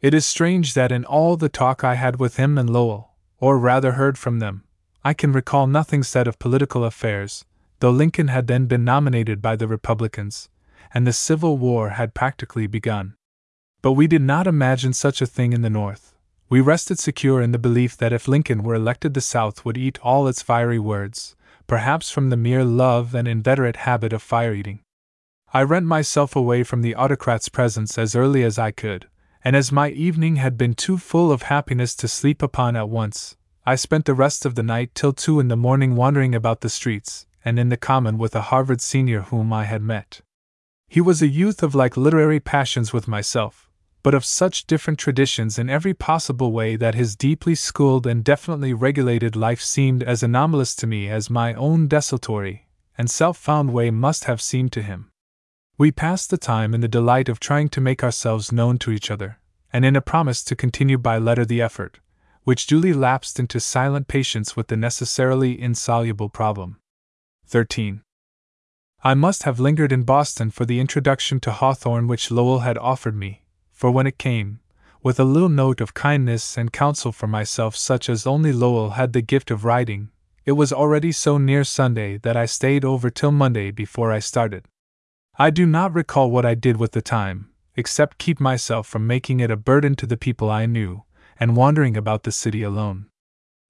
It 0.00 0.12
is 0.12 0.26
strange 0.26 0.74
that 0.74 0.92
in 0.92 1.04
all 1.04 1.36
the 1.36 1.48
talk 1.48 1.84
I 1.84 1.94
had 1.94 2.18
with 2.18 2.36
him 2.36 2.58
and 2.58 2.68
Lowell, 2.68 3.12
or 3.38 3.58
rather 3.58 3.92
heard 3.92 4.18
from 4.18 4.40
them, 4.40 4.64
I 5.04 5.14
can 5.14 5.32
recall 5.32 5.66
nothing 5.66 6.02
said 6.02 6.26
of 6.26 6.38
political 6.38 6.84
affairs, 6.84 7.44
though 7.80 7.90
Lincoln 7.90 8.28
had 8.28 8.46
then 8.46 8.66
been 8.66 8.84
nominated 8.84 9.40
by 9.40 9.54
the 9.54 9.68
Republicans, 9.68 10.48
and 10.92 11.06
the 11.06 11.12
Civil 11.12 11.56
War 11.58 11.90
had 11.90 12.14
practically 12.14 12.66
begun. 12.66 13.14
But 13.82 13.92
we 13.92 14.06
did 14.06 14.22
not 14.22 14.46
imagine 14.46 14.92
such 14.92 15.22
a 15.22 15.26
thing 15.26 15.52
in 15.52 15.62
the 15.62 15.70
North. 15.70 16.14
We 16.48 16.60
rested 16.60 16.98
secure 16.98 17.40
in 17.40 17.52
the 17.52 17.58
belief 17.58 17.96
that 17.98 18.12
if 18.12 18.28
Lincoln 18.28 18.62
were 18.62 18.74
elected, 18.74 19.14
the 19.14 19.20
South 19.20 19.64
would 19.64 19.76
eat 19.76 19.98
all 20.02 20.26
its 20.26 20.42
fiery 20.42 20.78
words, 20.78 21.36
perhaps 21.66 22.10
from 22.10 22.30
the 22.30 22.36
mere 22.36 22.64
love 22.64 23.14
and 23.14 23.26
inveterate 23.26 23.76
habit 23.76 24.12
of 24.12 24.22
fire 24.22 24.54
eating. 24.54 24.80
I 25.52 25.62
rent 25.62 25.86
myself 25.86 26.34
away 26.34 26.62
from 26.64 26.82
the 26.82 26.94
autocrat's 26.94 27.48
presence 27.48 27.96
as 27.96 28.16
early 28.16 28.42
as 28.42 28.58
I 28.58 28.70
could, 28.70 29.08
and 29.44 29.54
as 29.54 29.70
my 29.70 29.90
evening 29.90 30.36
had 30.36 30.58
been 30.58 30.74
too 30.74 30.98
full 30.98 31.30
of 31.30 31.42
happiness 31.42 31.94
to 31.96 32.08
sleep 32.08 32.42
upon 32.42 32.76
at 32.76 32.88
once, 32.88 33.36
I 33.66 33.76
spent 33.76 34.04
the 34.04 34.14
rest 34.14 34.44
of 34.44 34.56
the 34.56 34.62
night 34.62 34.94
till 34.94 35.12
two 35.12 35.40
in 35.40 35.48
the 35.48 35.56
morning 35.56 35.96
wandering 35.96 36.34
about 36.34 36.60
the 36.60 36.68
streets 36.68 37.26
and 37.44 37.58
in 37.58 37.68
the 37.68 37.76
common 37.76 38.18
with 38.18 38.34
a 38.34 38.42
Harvard 38.42 38.80
senior 38.80 39.22
whom 39.22 39.52
I 39.52 39.64
had 39.64 39.82
met. 39.82 40.22
He 40.88 41.00
was 41.00 41.22
a 41.22 41.28
youth 41.28 41.62
of 41.62 41.74
like 41.74 41.96
literary 41.96 42.40
passions 42.40 42.92
with 42.92 43.08
myself, 43.08 43.63
but 44.04 44.14
of 44.14 44.24
such 44.24 44.66
different 44.66 44.98
traditions 44.98 45.58
in 45.58 45.70
every 45.70 45.94
possible 45.94 46.52
way 46.52 46.76
that 46.76 46.94
his 46.94 47.16
deeply 47.16 47.54
schooled 47.54 48.06
and 48.06 48.22
definitely 48.22 48.74
regulated 48.74 49.34
life 49.34 49.62
seemed 49.62 50.02
as 50.02 50.22
anomalous 50.22 50.76
to 50.76 50.86
me 50.86 51.08
as 51.08 51.30
my 51.30 51.54
own 51.54 51.88
desultory 51.88 52.68
and 52.98 53.10
self 53.10 53.38
found 53.38 53.72
way 53.72 53.90
must 53.90 54.24
have 54.24 54.42
seemed 54.42 54.72
to 54.72 54.82
him. 54.82 55.10
We 55.78 55.90
passed 55.90 56.30
the 56.30 56.36
time 56.36 56.74
in 56.74 56.82
the 56.82 56.86
delight 56.86 57.28
of 57.30 57.40
trying 57.40 57.70
to 57.70 57.80
make 57.80 58.04
ourselves 58.04 58.52
known 58.52 58.78
to 58.78 58.90
each 58.92 59.10
other, 59.10 59.40
and 59.72 59.86
in 59.86 59.96
a 59.96 60.00
promise 60.00 60.44
to 60.44 60.54
continue 60.54 60.98
by 60.98 61.18
letter 61.18 61.46
the 61.46 61.62
effort, 61.62 61.98
which 62.44 62.66
duly 62.66 62.92
lapsed 62.92 63.40
into 63.40 63.58
silent 63.58 64.06
patience 64.06 64.54
with 64.54 64.68
the 64.68 64.76
necessarily 64.76 65.60
insoluble 65.60 66.28
problem. 66.28 66.78
13. 67.46 68.02
I 69.02 69.14
must 69.14 69.42
have 69.42 69.58
lingered 69.58 69.92
in 69.92 70.02
Boston 70.02 70.50
for 70.50 70.64
the 70.64 70.78
introduction 70.78 71.40
to 71.40 71.52
Hawthorne 71.52 72.06
which 72.06 72.30
Lowell 72.30 72.60
had 72.60 72.78
offered 72.78 73.16
me, 73.16 73.43
for 73.84 73.90
when 73.90 74.06
it 74.06 74.16
came, 74.16 74.60
with 75.02 75.20
a 75.20 75.24
little 75.24 75.50
note 75.50 75.78
of 75.78 75.92
kindness 75.92 76.56
and 76.56 76.72
counsel 76.72 77.12
for 77.12 77.26
myself, 77.26 77.76
such 77.76 78.08
as 78.08 78.26
only 78.26 78.50
Lowell 78.50 78.92
had 78.92 79.12
the 79.12 79.20
gift 79.20 79.50
of 79.50 79.62
writing. 79.62 80.08
It 80.46 80.52
was 80.52 80.72
already 80.72 81.12
so 81.12 81.36
near 81.36 81.64
Sunday 81.64 82.16
that 82.16 82.34
I 82.34 82.46
stayed 82.46 82.82
over 82.82 83.10
till 83.10 83.30
Monday 83.30 83.70
before 83.70 84.10
I 84.10 84.20
started. 84.20 84.64
I 85.38 85.50
do 85.50 85.66
not 85.66 85.92
recall 85.92 86.30
what 86.30 86.46
I 86.46 86.54
did 86.54 86.78
with 86.78 86.92
the 86.92 87.02
time, 87.02 87.50
except 87.76 88.16
keep 88.16 88.40
myself 88.40 88.86
from 88.86 89.06
making 89.06 89.40
it 89.40 89.50
a 89.50 89.54
burden 89.70 89.96
to 89.96 90.06
the 90.06 90.16
people 90.16 90.50
I 90.50 90.64
knew, 90.64 91.02
and 91.38 91.54
wandering 91.54 91.94
about 91.94 92.22
the 92.22 92.32
city 92.32 92.62
alone. 92.62 93.10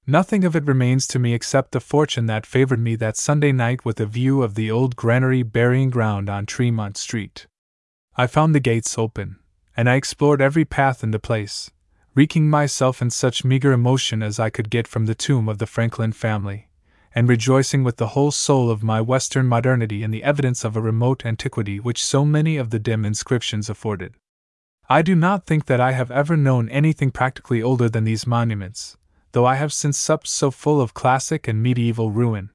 Nothing 0.07 0.45
of 0.45 0.55
it 0.55 0.65
remains 0.65 1.09
to 1.09 1.19
me 1.19 1.35
except 1.35 1.73
the 1.73 1.81
fortune 1.81 2.27
that 2.27 2.47
favored 2.47 2.78
me 2.78 2.95
that 2.95 3.16
Sunday 3.16 3.51
night 3.51 3.85
with 3.85 3.99
a 3.99 4.07
view 4.07 4.45
of 4.45 4.55
the 4.55 4.70
old 4.70 4.95
granary 4.95 5.43
burying 5.43 5.91
ground 5.91 6.31
on 6.31 6.47
Tremont 6.47 6.97
Street. 6.97 7.49
I 8.15 8.28
found 8.28 8.55
the 8.55 8.61
gates 8.61 8.97
open, 8.97 9.41
and 9.77 9.89
I 9.89 9.95
explored 9.95 10.41
every 10.41 10.65
path 10.65 11.03
in 11.03 11.11
the 11.11 11.19
place, 11.19 11.71
wreaking 12.15 12.49
myself 12.49 13.03
in 13.03 13.11
such 13.11 13.45
meager 13.45 13.73
emotion 13.73 14.23
as 14.23 14.39
I 14.39 14.51
could 14.51 14.71
get 14.71 14.87
from 14.87 15.07
the 15.07 15.15
tomb 15.15 15.49
of 15.49 15.59
the 15.59 15.67
Franklin 15.67 16.13
family, 16.13 16.69
and 17.15 17.29
rejoicing 17.29 17.85
with 17.85 17.97
the 17.97 18.09
whole 18.09 18.31
soul 18.31 18.71
of 18.71 18.83
my 18.83 19.01
Western 19.01 19.47
modernity 19.47 20.03
in 20.03 20.11
the 20.11 20.23
evidence 20.23 20.65
of 20.65 20.77
a 20.77 20.81
remote 20.81 21.25
antiquity 21.27 21.81
which 21.81 22.05
so 22.05 22.25
many 22.25 22.57
of 22.57 22.71
the 22.71 22.79
dim 22.79 23.05
inscriptions 23.05 23.69
afforded. 23.69 24.15
I 24.89 25.03
do 25.03 25.15
not 25.15 25.47
think 25.47 25.67
that 25.67 25.81
I 25.81 25.93
have 25.93 26.11
ever 26.11 26.37
known 26.37 26.69
anything 26.69 27.11
practically 27.11 27.63
older 27.63 27.89
than 27.89 28.05
these 28.05 28.27
monuments, 28.27 28.97
though 29.33 29.47
I 29.47 29.57
have 29.57 29.73
since 29.73 29.99
supped 29.99 30.29
so 30.29 30.51
full 30.51 30.81
of 30.81 30.95
classic 30.95 31.49
and 31.49 31.63
medieval 31.63 32.11
ruin. 32.11 32.51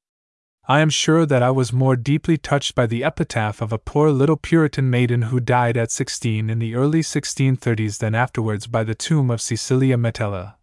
I 0.68 0.80
am 0.80 0.90
sure 0.90 1.26
that 1.26 1.42
I 1.42 1.50
was 1.50 1.72
more 1.72 1.96
deeply 1.96 2.36
touched 2.36 2.74
by 2.74 2.86
the 2.86 3.02
epitaph 3.02 3.60
of 3.60 3.72
a 3.72 3.78
poor 3.78 4.10
little 4.10 4.36
Puritan 4.36 4.88
maiden 4.88 5.22
who 5.22 5.40
died 5.40 5.76
at 5.76 5.90
sixteen 5.90 6.48
in 6.48 6.58
the 6.58 6.74
early 6.74 7.00
1630s 7.00 7.98
than 7.98 8.14
afterwards 8.14 8.66
by 8.66 8.84
the 8.84 8.94
tomb 8.94 9.30
of 9.30 9.40
Cecilia 9.40 9.96
Metella, 9.96 10.54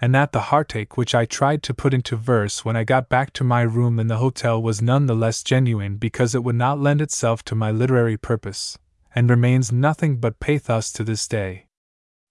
and 0.00 0.14
that 0.14 0.32
the 0.32 0.52
heartache 0.52 0.96
which 0.96 1.14
I 1.14 1.24
tried 1.24 1.62
to 1.64 1.74
put 1.74 1.94
into 1.94 2.16
verse 2.16 2.64
when 2.64 2.76
I 2.76 2.84
got 2.84 3.08
back 3.08 3.32
to 3.32 3.44
my 3.44 3.62
room 3.62 3.98
in 3.98 4.06
the 4.06 4.18
hotel 4.18 4.62
was 4.62 4.82
none 4.82 5.06
the 5.06 5.16
less 5.16 5.42
genuine 5.42 5.96
because 5.96 6.34
it 6.34 6.44
would 6.44 6.54
not 6.54 6.78
lend 6.78 7.00
itself 7.00 7.42
to 7.46 7.54
my 7.54 7.70
literary 7.70 8.16
purpose, 8.16 8.78
and 9.14 9.28
remains 9.28 9.72
nothing 9.72 10.18
but 10.18 10.38
pathos 10.38 10.92
to 10.92 11.02
this 11.02 11.26
day. 11.26 11.66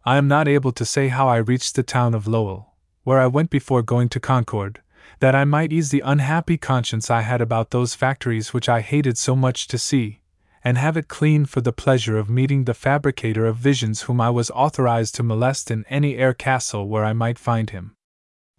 I 0.06 0.18
am 0.18 0.28
not 0.28 0.48
able 0.48 0.72
to 0.72 0.86
say 0.86 1.10
how 1.10 1.28
I 1.28 1.38
reached 1.38 1.76
the 1.76 1.84
town 1.84 2.14
of 2.14 2.28
Lowell 2.28 2.76
where 3.06 3.22
I 3.22 3.28
went 3.28 3.52
before 3.52 3.84
going 3.84 4.10
to 4.10 4.20
Concord, 4.20 4.82
that 5.20 5.36
I 5.36 5.46
might 5.46 5.72
ease 5.72 5.90
the 5.90 6.04
unhappy 6.06 6.58
conscience 6.58 7.10
I 7.10 7.22
had 7.22 7.42
about 7.42 7.72
those 7.72 7.96
factories 7.96 8.54
which 8.54 8.70
I 8.70 8.82
hated 8.82 9.18
so 9.18 9.36
much 9.36 9.68
to 9.68 9.78
see, 9.78 10.22
and 10.64 10.78
have 10.78 10.98
it 10.98 11.08
clean 11.08 11.46
for 11.46 11.62
the 11.62 11.72
pleasure 11.72 12.18
of 12.18 12.30
meeting 12.30 12.64
the 12.64 12.74
fabricator 12.74 13.46
of 13.46 13.58
visions 13.58 14.04
whom 14.04 14.20
I 14.20 14.30
was 14.30 14.52
authorized 14.52 15.16
to 15.16 15.24
molest 15.24 15.70
in 15.70 15.86
any 15.90 16.18
air 16.18 16.34
castle 16.34 16.88
where 16.88 17.06
I 17.06 17.14
might 17.14 17.38
find 17.38 17.70
him. 17.70 17.96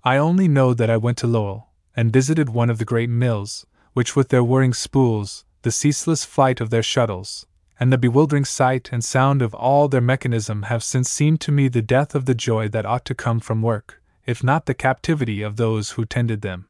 I 0.05 0.17
only 0.17 0.47
know 0.47 0.73
that 0.73 0.89
I 0.89 0.97
went 0.97 1.19
to 1.19 1.27
Lowell, 1.27 1.71
and 1.97 2.13
visited 2.13 2.51
one 2.51 2.71
of 2.71 2.79
the 2.79 2.85
great 2.85 3.11
mills, 3.11 3.67
which, 3.93 4.15
with 4.15 4.29
their 4.29 4.45
whirring 4.45 4.73
spools, 4.73 5.45
the 5.63 5.73
ceaseless 5.73 6.25
flight 6.25 6.61
of 6.61 6.71
their 6.71 6.83
shuttles, 6.83 7.47
and 7.81 7.93
the 7.93 7.99
bewildering 7.99 8.45
sight 8.45 8.91
and 8.93 9.05
sound 9.05 9.43
of 9.43 9.53
all 9.55 9.89
their 9.89 10.01
mechanism 10.01 10.63
have 10.63 10.85
since 10.85 11.11
seemed 11.11 11.41
to 11.41 11.51
me 11.51 11.67
the 11.67 11.83
death 11.83 12.15
of 12.15 12.25
the 12.25 12.35
joy 12.35 12.69
that 12.69 12.87
ought 12.87 13.05
to 13.05 13.15
come 13.15 13.41
from 13.41 13.63
work, 13.63 14.01
if 14.27 14.43
not 14.43 14.67
the 14.67 14.75
captivity 14.75 15.41
of 15.43 15.57
those 15.57 15.91
who 15.93 16.05
tended 16.05 16.43
them. 16.43 16.69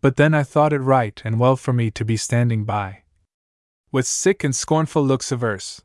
But 0.00 0.16
then 0.16 0.34
I 0.34 0.42
thought 0.42 0.72
it 0.72 0.80
right 0.80 1.20
and 1.24 1.40
well 1.40 1.56
for 1.56 1.72
me 1.72 1.90
to 1.92 2.04
be 2.04 2.16
standing 2.16 2.64
by. 2.64 3.02
With 3.90 4.06
sick 4.06 4.44
and 4.44 4.54
scornful 4.54 5.04
looks 5.04 5.32
averse. 5.32 5.82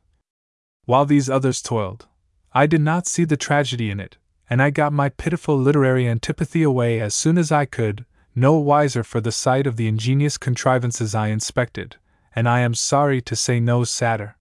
While 0.84 1.06
these 1.06 1.28
others 1.30 1.62
toiled, 1.62 2.06
I 2.52 2.66
did 2.66 2.80
not 2.80 3.06
see 3.06 3.24
the 3.24 3.36
tragedy 3.36 3.90
in 3.90 4.00
it, 4.00 4.16
and 4.48 4.62
I 4.62 4.70
got 4.70 4.92
my 4.92 5.10
pitiful 5.10 5.58
literary 5.58 6.08
antipathy 6.08 6.62
away 6.62 7.00
as 7.00 7.14
soon 7.14 7.38
as 7.38 7.52
I 7.52 7.66
could, 7.66 8.06
no 8.34 8.54
wiser 8.54 9.04
for 9.04 9.20
the 9.20 9.32
sight 9.32 9.66
of 9.66 9.76
the 9.76 9.88
ingenious 9.88 10.38
contrivances 10.38 11.14
I 11.14 11.28
inspected, 11.28 11.96
and 12.34 12.48
I 12.48 12.60
am 12.60 12.74
sorry 12.74 13.20
to 13.22 13.36
say 13.36 13.60
no 13.60 13.84
sadder. 13.84 14.36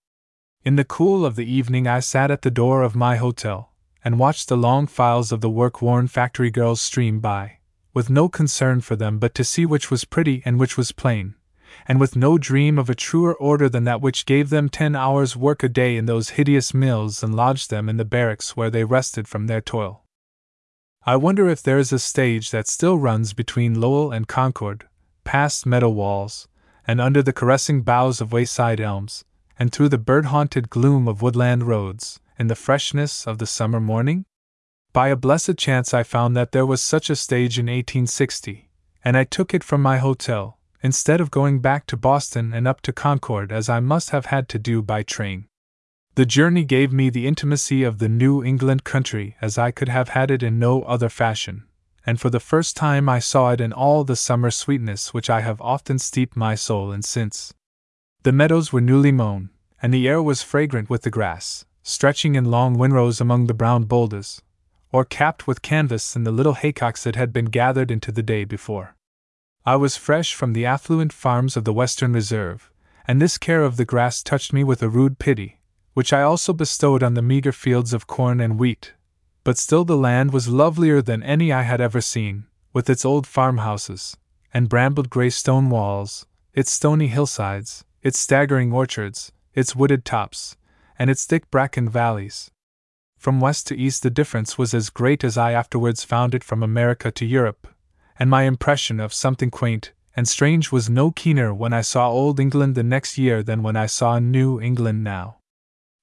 In 0.63 0.75
the 0.75 0.85
cool 0.85 1.25
of 1.25 1.35
the 1.35 1.51
evening, 1.51 1.87
I 1.87 1.99
sat 1.99 2.31
at 2.31 2.41
the 2.41 2.51
door 2.51 2.83
of 2.83 2.95
my 2.95 3.17
hotel, 3.17 3.73
and 4.07 4.17
watched 4.17 4.47
the 4.47 4.55
long 4.55 4.87
files 4.87 5.33
of 5.33 5.41
the 5.41 5.49
work 5.49 5.81
worn 5.81 6.07
factory 6.07 6.49
girls 6.49 6.79
stream 6.79 7.19
by, 7.19 7.57
with 7.93 8.09
no 8.09 8.29
concern 8.29 8.79
for 8.79 8.95
them 8.95 9.19
but 9.19 9.35
to 9.35 9.43
see 9.43 9.65
which 9.65 9.91
was 9.91 10.05
pretty 10.05 10.41
and 10.45 10.57
which 10.57 10.77
was 10.77 10.93
plain, 10.93 11.35
and 11.89 11.99
with 11.99 12.15
no 12.15 12.37
dream 12.37 12.79
of 12.79 12.89
a 12.89 12.95
truer 12.95 13.33
order 13.33 13.67
than 13.67 13.83
that 13.83 13.99
which 13.99 14.25
gave 14.25 14.49
them 14.49 14.69
ten 14.69 14.95
hours' 14.95 15.35
work 15.35 15.61
a 15.61 15.67
day 15.67 15.97
in 15.97 16.05
those 16.05 16.29
hideous 16.29 16.73
mills 16.73 17.21
and 17.21 17.35
lodged 17.35 17.69
them 17.69 17.89
in 17.89 17.97
the 17.97 18.05
barracks 18.05 18.55
where 18.55 18.69
they 18.69 18.85
rested 18.85 19.27
from 19.27 19.47
their 19.47 19.59
toil. 19.59 20.05
I 21.05 21.17
wonder 21.17 21.49
if 21.49 21.61
there 21.61 21.77
is 21.77 21.91
a 21.91 21.99
stage 21.99 22.51
that 22.51 22.69
still 22.69 22.97
runs 22.97 23.33
between 23.33 23.81
Lowell 23.81 24.13
and 24.13 24.25
Concord, 24.25 24.87
past 25.25 25.65
meadow 25.65 25.89
walls, 25.89 26.47
and 26.87 27.01
under 27.01 27.21
the 27.21 27.33
caressing 27.33 27.81
boughs 27.81 28.21
of 28.21 28.31
wayside 28.31 28.79
elms, 28.79 29.25
and 29.59 29.69
through 29.73 29.89
the 29.89 29.97
bird 29.97 30.27
haunted 30.27 30.69
gloom 30.69 31.09
of 31.09 31.21
woodland 31.21 31.63
roads, 31.63 32.21
in 32.37 32.47
the 32.47 32.55
freshness 32.55 33.25
of 33.25 33.37
the 33.37 33.45
summer 33.45 33.79
morning? 33.79 34.25
By 34.93 35.09
a 35.09 35.15
blessed 35.15 35.57
chance, 35.57 35.93
I 35.93 36.03
found 36.03 36.35
that 36.35 36.51
there 36.51 36.65
was 36.65 36.81
such 36.81 37.09
a 37.09 37.15
stage 37.15 37.59
in 37.59 37.65
1860, 37.65 38.69
and 39.03 39.17
I 39.17 39.23
took 39.23 39.53
it 39.53 39.63
from 39.63 39.81
my 39.81 39.97
hotel, 39.97 40.57
instead 40.81 41.21
of 41.21 41.31
going 41.31 41.59
back 41.59 41.85
to 41.87 41.97
Boston 41.97 42.53
and 42.53 42.67
up 42.67 42.81
to 42.81 42.93
Concord 42.93 43.51
as 43.51 43.69
I 43.69 43.79
must 43.79 44.11
have 44.11 44.27
had 44.27 44.47
to 44.49 44.59
do 44.59 44.81
by 44.81 45.03
train. 45.03 45.47
The 46.15 46.25
journey 46.25 46.63
gave 46.63 46.91
me 46.91 47.09
the 47.09 47.27
intimacy 47.27 47.83
of 47.83 47.99
the 47.99 48.09
New 48.09 48.43
England 48.43 48.83
country 48.83 49.35
as 49.39 49.57
I 49.57 49.69
could 49.69 49.89
have 49.89 50.09
had 50.09 50.31
it 50.31 50.41
in 50.41 50.57
no 50.57 50.81
other 50.83 51.09
fashion, 51.09 51.67
and 52.07 52.19
for 52.19 52.29
the 52.29 52.39
first 52.39 52.75
time 52.75 53.07
I 53.07 53.19
saw 53.19 53.51
it 53.51 53.61
in 53.61 53.71
all 53.71 54.03
the 54.03 54.15
summer 54.15 54.49
sweetness 54.49 55.13
which 55.13 55.29
I 55.29 55.41
have 55.41 55.61
often 55.61 55.99
steeped 55.99 56.35
my 56.35 56.55
soul 56.55 56.91
in 56.91 57.03
since. 57.03 57.53
The 58.23 58.31
meadows 58.31 58.73
were 58.73 58.81
newly 58.81 59.11
mown, 59.11 59.51
and 59.81 59.93
the 59.93 60.07
air 60.07 60.23
was 60.23 60.41
fragrant 60.41 60.89
with 60.89 61.03
the 61.03 61.11
grass, 61.11 61.65
stretching 61.87 62.35
in 62.35 62.43
long 62.43 62.77
windrows 62.77 63.21
among 63.21 63.47
the 63.47 63.53
brown 63.53 63.85
boulders, 63.85 64.41
or 64.91 65.05
capped 65.05 65.47
with 65.47 65.61
canvas 65.61 66.17
in 66.17 66.25
the 66.25 66.31
little 66.31 66.55
haycocks 66.55 67.03
that 67.03 67.15
had 67.15 67.31
been 67.31 67.45
gathered 67.45 67.89
into 67.89 68.11
the 68.11 68.21
day 68.21 68.43
before. 68.43 68.93
I 69.65 69.77
was 69.77 69.95
fresh 69.95 70.33
from 70.33 70.51
the 70.51 70.65
affluent 70.65 71.13
farms 71.13 71.55
of 71.55 71.63
the 71.63 71.71
Western 71.71 72.11
Reserve, 72.11 72.69
and 73.07 73.21
this 73.21 73.37
care 73.37 73.63
of 73.63 73.77
the 73.77 73.85
grass 73.85 74.21
touched 74.21 74.51
me 74.51 74.65
with 74.65 74.83
a 74.83 74.89
rude 74.89 75.17
pity, 75.17 75.59
which 75.93 76.11
I 76.11 76.23
also 76.23 76.51
bestowed 76.51 77.03
on 77.03 77.13
the 77.13 77.21
meager 77.21 77.53
fields 77.53 77.93
of 77.93 78.05
corn 78.05 78.41
and 78.41 78.59
wheat. 78.59 78.91
But 79.45 79.57
still 79.57 79.85
the 79.85 79.95
land 79.95 80.33
was 80.33 80.49
lovelier 80.49 81.01
than 81.01 81.23
any 81.23 81.53
I 81.53 81.61
had 81.61 81.79
ever 81.79 82.01
seen, 82.01 82.47
with 82.73 82.89
its 82.89 83.05
old 83.05 83.25
farmhouses, 83.25 84.17
and 84.53 84.67
brambled 84.67 85.09
gray 85.09 85.29
stone 85.29 85.69
walls, 85.69 86.25
its 86.53 86.69
stony 86.69 87.07
hillsides, 87.07 87.85
its 88.03 88.19
staggering 88.19 88.73
orchards, 88.73 89.31
its 89.53 89.73
wooded 89.73 90.03
tops, 90.03 90.57
and 90.97 91.09
its 91.09 91.25
thick 91.25 91.49
bracken 91.51 91.89
valleys. 91.89 92.51
From 93.17 93.39
west 93.39 93.67
to 93.67 93.77
east, 93.77 94.03
the 94.03 94.09
difference 94.09 94.57
was 94.57 94.73
as 94.73 94.89
great 94.89 95.23
as 95.23 95.37
I 95.37 95.51
afterwards 95.51 96.03
found 96.03 96.35
it 96.35 96.43
from 96.43 96.61
America 96.61 97.11
to 97.11 97.25
Europe, 97.25 97.67
and 98.19 98.29
my 98.29 98.43
impression 98.43 98.99
of 98.99 99.13
something 99.13 99.49
quaint 99.49 99.91
and 100.17 100.27
strange 100.27 100.71
was 100.71 100.89
no 100.89 101.11
keener 101.11 101.53
when 101.53 101.71
I 101.73 101.81
saw 101.81 102.09
Old 102.09 102.39
England 102.39 102.73
the 102.73 102.81
next 102.81 103.19
year 103.19 103.43
than 103.43 103.61
when 103.61 103.75
I 103.75 103.85
saw 103.85 104.17
New 104.17 104.59
England 104.59 105.03
now. 105.03 105.37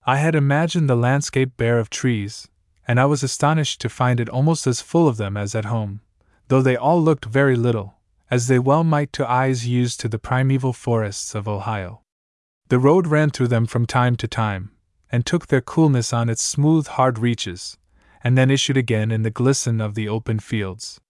I 0.07 0.19
had 0.19 0.37
imagined 0.37 0.89
the 0.89 0.95
landscape 0.95 1.57
bare 1.57 1.81
of 1.81 1.91
trees, 1.91 2.47
and 2.87 3.01
I 3.01 3.07
was 3.07 3.25
astonished 3.25 3.81
to 3.81 3.89
find 3.89 4.21
it 4.21 4.29
almost 4.29 4.69
as 4.69 4.81
full 4.81 5.09
of 5.09 5.16
them 5.16 5.37
as 5.37 5.57
at 5.57 5.65
home, 5.65 6.01
though 6.47 6.62
they 6.62 6.77
all 6.77 7.03
looked 7.03 7.25
very 7.25 7.57
little, 7.57 7.97
as 8.31 8.47
they 8.47 8.61
well 8.61 8.85
might 8.85 9.12
to 9.15 9.29
eyes 9.29 9.66
used 9.66 9.99
to 10.01 10.09
the 10.09 10.19
primeval 10.19 10.73
forests 10.73 11.35
of 11.35 11.49
Ohio. 11.49 12.01
The 12.69 12.79
road 12.79 13.09
ran 13.09 13.31
through 13.31 13.49
them 13.49 13.66
from 13.66 13.85
time 13.85 14.15
to 14.16 14.29
time, 14.29 14.71
and 15.10 15.24
took 15.24 15.47
their 15.47 15.60
coolness 15.60 16.12
on 16.12 16.28
its 16.28 16.43
smooth, 16.43 16.86
hard 16.86 17.18
reaches, 17.18 17.76
and 18.22 18.36
then 18.36 18.51
issued 18.51 18.76
again 18.76 19.10
in 19.10 19.22
the 19.22 19.31
glisten 19.31 19.81
of 19.81 19.94
the 19.94 20.09
open 20.09 20.39
fields. 20.39 21.01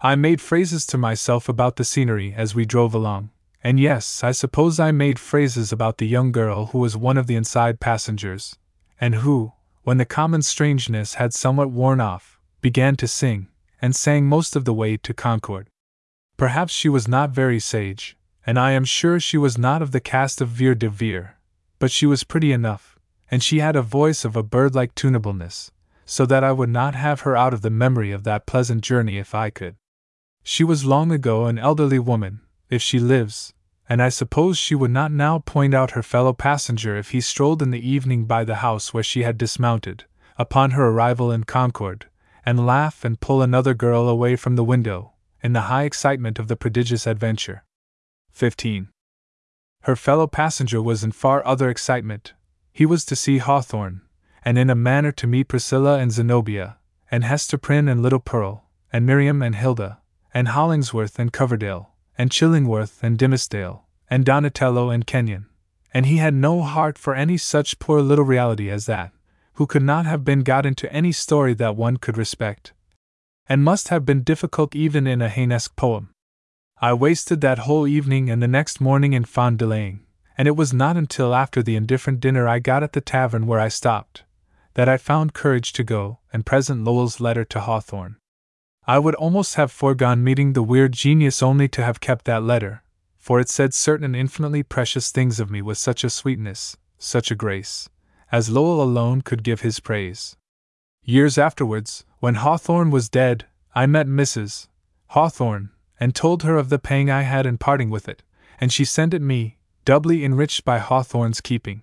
I 0.00 0.14
made 0.14 0.40
phrases 0.40 0.86
to 0.86 0.98
myself 0.98 1.48
about 1.48 1.76
the 1.76 1.84
scenery 1.84 2.34
as 2.34 2.54
we 2.54 2.64
drove 2.64 2.94
along, 2.94 3.30
and 3.62 3.80
yes, 3.80 4.22
I 4.22 4.32
suppose 4.32 4.78
I 4.78 4.90
made 4.92 5.18
phrases 5.18 5.72
about 5.72 5.98
the 5.98 6.06
young 6.06 6.30
girl 6.32 6.66
who 6.66 6.78
was 6.78 6.96
one 6.96 7.16
of 7.16 7.26
the 7.26 7.36
inside 7.36 7.80
passengers, 7.80 8.56
and 9.00 9.16
who, 9.16 9.52
when 9.82 9.98
the 9.98 10.04
common 10.04 10.42
strangeness 10.42 11.14
had 11.14 11.32
somewhat 11.32 11.70
worn 11.70 12.00
off, 12.00 12.38
began 12.60 12.96
to 12.96 13.08
sing, 13.08 13.48
and 13.80 13.96
sang 13.96 14.26
most 14.26 14.56
of 14.56 14.64
the 14.64 14.74
way 14.74 14.96
to 14.98 15.14
Concord. 15.14 15.68
Perhaps 16.36 16.72
she 16.72 16.88
was 16.88 17.08
not 17.08 17.30
very 17.30 17.60
sage, 17.60 18.16
and 18.46 18.58
I 18.58 18.72
am 18.72 18.84
sure 18.84 19.18
she 19.18 19.38
was 19.38 19.56
not 19.56 19.82
of 19.82 19.92
the 19.92 20.00
cast 20.00 20.40
of 20.40 20.48
Vere 20.48 20.74
de 20.74 20.88
Vere, 20.88 21.36
but 21.78 21.90
she 21.90 22.06
was 22.06 22.24
pretty 22.24 22.52
enough, 22.52 22.93
and 23.30 23.42
she 23.42 23.60
had 23.60 23.76
a 23.76 23.82
voice 23.82 24.24
of 24.24 24.36
a 24.36 24.42
bird 24.42 24.74
like 24.74 24.94
tunableness, 24.94 25.70
so 26.04 26.26
that 26.26 26.44
I 26.44 26.52
would 26.52 26.68
not 26.68 26.94
have 26.94 27.20
her 27.20 27.36
out 27.36 27.54
of 27.54 27.62
the 27.62 27.70
memory 27.70 28.12
of 28.12 28.24
that 28.24 28.46
pleasant 28.46 28.82
journey 28.82 29.18
if 29.18 29.34
I 29.34 29.50
could. 29.50 29.76
She 30.42 30.64
was 30.64 30.84
long 30.84 31.10
ago 31.10 31.46
an 31.46 31.58
elderly 31.58 31.98
woman, 31.98 32.40
if 32.68 32.82
she 32.82 32.98
lives, 32.98 33.54
and 33.88 34.02
I 34.02 34.08
suppose 34.08 34.58
she 34.58 34.74
would 34.74 34.90
not 34.90 35.12
now 35.12 35.38
point 35.38 35.74
out 35.74 35.92
her 35.92 36.02
fellow 36.02 36.32
passenger 36.32 36.96
if 36.96 37.10
he 37.10 37.20
strolled 37.20 37.62
in 37.62 37.70
the 37.70 37.88
evening 37.88 38.24
by 38.26 38.44
the 38.44 38.56
house 38.56 38.92
where 38.92 39.02
she 39.02 39.22
had 39.22 39.38
dismounted, 39.38 40.04
upon 40.38 40.72
her 40.72 40.88
arrival 40.88 41.30
in 41.30 41.44
Concord, 41.44 42.06
and 42.44 42.66
laugh 42.66 43.04
and 43.04 43.20
pull 43.20 43.40
another 43.42 43.74
girl 43.74 44.08
away 44.08 44.36
from 44.36 44.56
the 44.56 44.64
window, 44.64 45.12
in 45.42 45.52
the 45.52 45.62
high 45.62 45.84
excitement 45.84 46.38
of 46.38 46.48
the 46.48 46.56
prodigious 46.56 47.06
adventure. 47.06 47.64
15. 48.32 48.88
Her 49.82 49.96
fellow 49.96 50.26
passenger 50.26 50.82
was 50.82 51.04
in 51.04 51.12
far 51.12 51.46
other 51.46 51.68
excitement. 51.68 52.32
He 52.74 52.84
was 52.84 53.04
to 53.04 53.14
see 53.14 53.38
Hawthorne, 53.38 54.00
and 54.44 54.58
in 54.58 54.68
a 54.68 54.74
manner 54.74 55.12
to 55.12 55.28
meet 55.28 55.46
Priscilla 55.46 55.98
and 56.00 56.10
Zenobia, 56.10 56.76
and 57.08 57.22
Hester 57.22 57.56
Prynne 57.56 57.86
and 57.86 58.02
Little 58.02 58.18
Pearl, 58.18 58.68
and 58.92 59.06
Miriam 59.06 59.42
and 59.42 59.54
Hilda, 59.54 60.00
and 60.34 60.48
Hollingsworth 60.48 61.20
and 61.20 61.32
Coverdale, 61.32 61.94
and 62.18 62.30
Chillingworth 62.30 63.00
and 63.00 63.16
Dimmesdale, 63.16 63.84
and 64.10 64.24
Donatello 64.24 64.90
and 64.90 65.06
Kenyon, 65.06 65.46
and 65.92 66.06
he 66.06 66.16
had 66.16 66.34
no 66.34 66.62
heart 66.62 66.98
for 66.98 67.14
any 67.14 67.36
such 67.36 67.78
poor 67.78 68.00
little 68.00 68.24
reality 68.24 68.68
as 68.68 68.86
that, 68.86 69.12
who 69.52 69.66
could 69.68 69.84
not 69.84 70.04
have 70.04 70.24
been 70.24 70.40
got 70.40 70.66
into 70.66 70.92
any 70.92 71.12
story 71.12 71.54
that 71.54 71.76
one 71.76 71.96
could 71.96 72.18
respect, 72.18 72.72
and 73.48 73.62
must 73.62 73.86
have 73.86 74.04
been 74.04 74.24
difficult 74.24 74.74
even 74.74 75.06
in 75.06 75.22
a 75.22 75.28
Heinesque 75.28 75.76
poem. 75.76 76.10
I 76.80 76.92
wasted 76.92 77.40
that 77.40 77.60
whole 77.60 77.86
evening 77.86 78.28
and 78.28 78.42
the 78.42 78.48
next 78.48 78.80
morning 78.80 79.12
in 79.12 79.24
fond 79.24 79.60
delaying, 79.60 80.03
and 80.36 80.48
it 80.48 80.56
was 80.56 80.72
not 80.72 80.96
until 80.96 81.34
after 81.34 81.62
the 81.62 81.76
indifferent 81.76 82.20
dinner 82.20 82.48
I 82.48 82.58
got 82.58 82.82
at 82.82 82.92
the 82.92 83.00
tavern 83.00 83.46
where 83.46 83.60
I 83.60 83.68
stopped 83.68 84.24
that 84.74 84.88
I 84.88 84.96
found 84.96 85.34
courage 85.34 85.72
to 85.74 85.84
go 85.84 86.18
and 86.32 86.44
present 86.44 86.84
Lowell's 86.84 87.20
letter 87.20 87.44
to 87.44 87.60
Hawthorne. 87.60 88.16
I 88.86 88.98
would 88.98 89.14
almost 89.14 89.54
have 89.54 89.72
foregone 89.72 90.22
meeting 90.22 90.52
the 90.52 90.62
weird 90.62 90.92
genius 90.92 91.42
only 91.42 91.68
to 91.68 91.84
have 91.84 92.00
kept 92.00 92.26
that 92.26 92.42
letter, 92.42 92.82
for 93.16 93.40
it 93.40 93.48
said 93.48 93.72
certain 93.72 94.14
infinitely 94.14 94.62
precious 94.62 95.10
things 95.10 95.40
of 95.40 95.50
me 95.50 95.62
with 95.62 95.78
such 95.78 96.04
a 96.04 96.10
sweetness, 96.10 96.76
such 96.98 97.30
a 97.30 97.34
grace, 97.36 97.88
as 98.30 98.50
Lowell 98.50 98.82
alone 98.82 99.22
could 99.22 99.42
give 99.42 99.62
his 99.62 99.80
praise. 99.80 100.36
Years 101.02 101.38
afterwards, 101.38 102.04
when 102.18 102.34
Hawthorne 102.34 102.90
was 102.90 103.08
dead, 103.08 103.46
I 103.74 103.86
met 103.86 104.06
Mrs. 104.06 104.68
Hawthorne, 105.08 105.70
and 105.98 106.14
told 106.14 106.42
her 106.42 106.56
of 106.56 106.68
the 106.68 106.78
pang 106.78 107.10
I 107.10 107.22
had 107.22 107.46
in 107.46 107.56
parting 107.56 107.88
with 107.88 108.08
it, 108.08 108.22
and 108.60 108.72
she 108.72 108.84
sent 108.84 109.14
it 109.14 109.22
me, 109.22 109.58
doubly 109.84 110.24
enriched 110.24 110.64
by 110.64 110.78
Hawthorne's 110.78 111.40
keeping. 111.40 111.82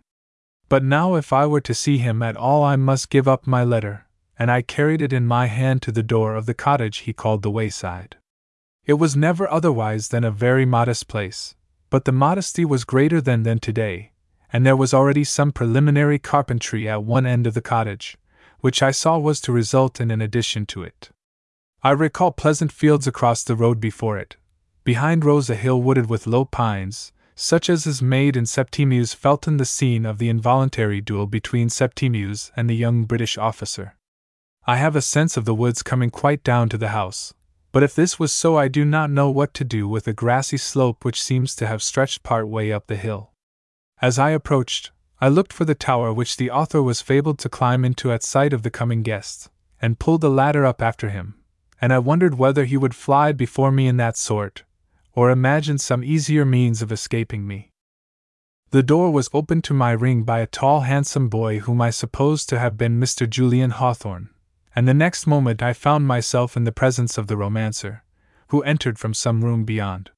But 0.69 0.83
now, 0.83 1.15
if 1.15 1.33
I 1.33 1.45
were 1.45 1.61
to 1.61 1.73
see 1.73 1.97
him 1.97 2.23
at 2.23 2.37
all, 2.37 2.63
I 2.63 2.75
must 2.75 3.09
give 3.09 3.27
up 3.27 3.45
my 3.45 3.63
letter, 3.63 4.07
and 4.39 4.49
I 4.49 4.61
carried 4.61 5.01
it 5.01 5.13
in 5.13 5.27
my 5.27 5.47
hand 5.47 5.81
to 5.83 5.91
the 5.91 6.01
door 6.01 6.35
of 6.35 6.45
the 6.45 6.53
cottage 6.53 6.99
he 6.99 7.13
called 7.13 7.41
the 7.41 7.51
wayside. 7.51 8.17
It 8.85 8.93
was 8.93 9.15
never 9.15 9.49
otherwise 9.49 10.07
than 10.07 10.23
a 10.23 10.31
very 10.31 10.65
modest 10.65 11.07
place, 11.07 11.55
but 11.89 12.05
the 12.05 12.11
modesty 12.11 12.65
was 12.65 12.85
greater 12.85 13.21
then 13.21 13.43
than 13.43 13.59
today, 13.59 14.13
and 14.51 14.65
there 14.65 14.75
was 14.75 14.93
already 14.93 15.23
some 15.23 15.51
preliminary 15.51 16.17
carpentry 16.17 16.89
at 16.89 17.03
one 17.03 17.25
end 17.25 17.45
of 17.45 17.53
the 17.53 17.61
cottage, 17.61 18.17
which 18.61 18.81
I 18.81 18.91
saw 18.91 19.17
was 19.17 19.41
to 19.41 19.51
result 19.51 20.01
in 20.01 20.09
an 20.09 20.21
addition 20.21 20.65
to 20.67 20.83
it. 20.83 21.11
I 21.83 21.91
recall 21.91 22.31
pleasant 22.31 22.71
fields 22.71 23.07
across 23.07 23.43
the 23.43 23.55
road 23.55 23.79
before 23.79 24.17
it. 24.17 24.37
Behind 24.83 25.25
rose 25.25 25.49
a 25.49 25.55
hill 25.55 25.81
wooded 25.81 26.09
with 26.09 26.27
low 26.27 26.45
pines, 26.45 27.11
such 27.35 27.69
as 27.69 27.87
is 27.87 28.01
made 28.01 28.35
in 28.35 28.45
Septimius 28.45 29.13
Felton 29.13 29.57
the 29.57 29.65
scene 29.65 30.05
of 30.05 30.17
the 30.17 30.29
involuntary 30.29 31.01
duel 31.01 31.27
between 31.27 31.69
Septimius 31.69 32.51
and 32.55 32.69
the 32.69 32.75
young 32.75 33.05
British 33.05 33.37
officer. 33.37 33.95
I 34.65 34.77
have 34.77 34.95
a 34.95 35.01
sense 35.01 35.37
of 35.37 35.45
the 35.45 35.55
woods 35.55 35.81
coming 35.81 36.09
quite 36.09 36.43
down 36.43 36.69
to 36.69 36.77
the 36.77 36.89
house, 36.89 37.33
but 37.71 37.83
if 37.83 37.95
this 37.95 38.19
was 38.19 38.33
so, 38.33 38.57
I 38.57 38.67
do 38.67 38.83
not 38.83 39.09
know 39.09 39.29
what 39.29 39.53
to 39.55 39.63
do 39.63 39.87
with 39.87 40.07
a 40.07 40.13
grassy 40.13 40.57
slope 40.57 41.05
which 41.05 41.21
seems 41.21 41.55
to 41.55 41.67
have 41.67 41.81
stretched 41.81 42.21
part 42.21 42.47
way 42.47 42.71
up 42.71 42.87
the 42.87 42.95
hill. 42.95 43.31
As 44.01 44.19
I 44.19 44.31
approached, 44.31 44.91
I 45.19 45.27
looked 45.29 45.53
for 45.53 45.65
the 45.65 45.75
tower 45.75 46.11
which 46.11 46.37
the 46.37 46.51
author 46.51 46.81
was 46.81 47.01
fabled 47.01 47.39
to 47.39 47.49
climb 47.49 47.85
into 47.85 48.11
at 48.11 48.23
sight 48.23 48.53
of 48.53 48.63
the 48.63 48.71
coming 48.71 49.03
guest, 49.03 49.49
and 49.81 49.99
pulled 49.99 50.21
the 50.21 50.29
ladder 50.29 50.65
up 50.65 50.81
after 50.81 51.09
him, 51.09 51.35
and 51.79 51.93
I 51.93 51.99
wondered 51.99 52.37
whether 52.37 52.65
he 52.65 52.77
would 52.77 52.95
fly 52.95 53.31
before 53.31 53.71
me 53.71 53.87
in 53.87 53.97
that 53.97 54.17
sort, 54.17 54.63
or 55.13 55.29
imagine 55.29 55.77
some 55.77 56.03
easier 56.03 56.45
means 56.45 56.81
of 56.81 56.91
escaping 56.91 57.47
me. 57.47 57.69
The 58.71 58.83
door 58.83 59.11
was 59.11 59.29
opened 59.33 59.65
to 59.65 59.73
my 59.73 59.91
ring 59.91 60.23
by 60.23 60.39
a 60.39 60.47
tall, 60.47 60.81
handsome 60.81 61.27
boy 61.27 61.59
whom 61.59 61.81
I 61.81 61.89
supposed 61.89 62.47
to 62.49 62.59
have 62.59 62.77
been 62.77 62.99
Mr. 62.99 63.29
Julian 63.29 63.71
Hawthorne, 63.71 64.29
and 64.73 64.87
the 64.87 64.93
next 64.93 65.27
moment 65.27 65.61
I 65.61 65.73
found 65.73 66.07
myself 66.07 66.55
in 66.55 66.63
the 66.63 66.71
presence 66.71 67.17
of 67.17 67.27
the 67.27 67.35
romancer, 67.35 68.03
who 68.47 68.63
entered 68.63 68.97
from 68.97 69.13
some 69.13 69.43
room 69.43 69.65
beyond. 69.65 70.11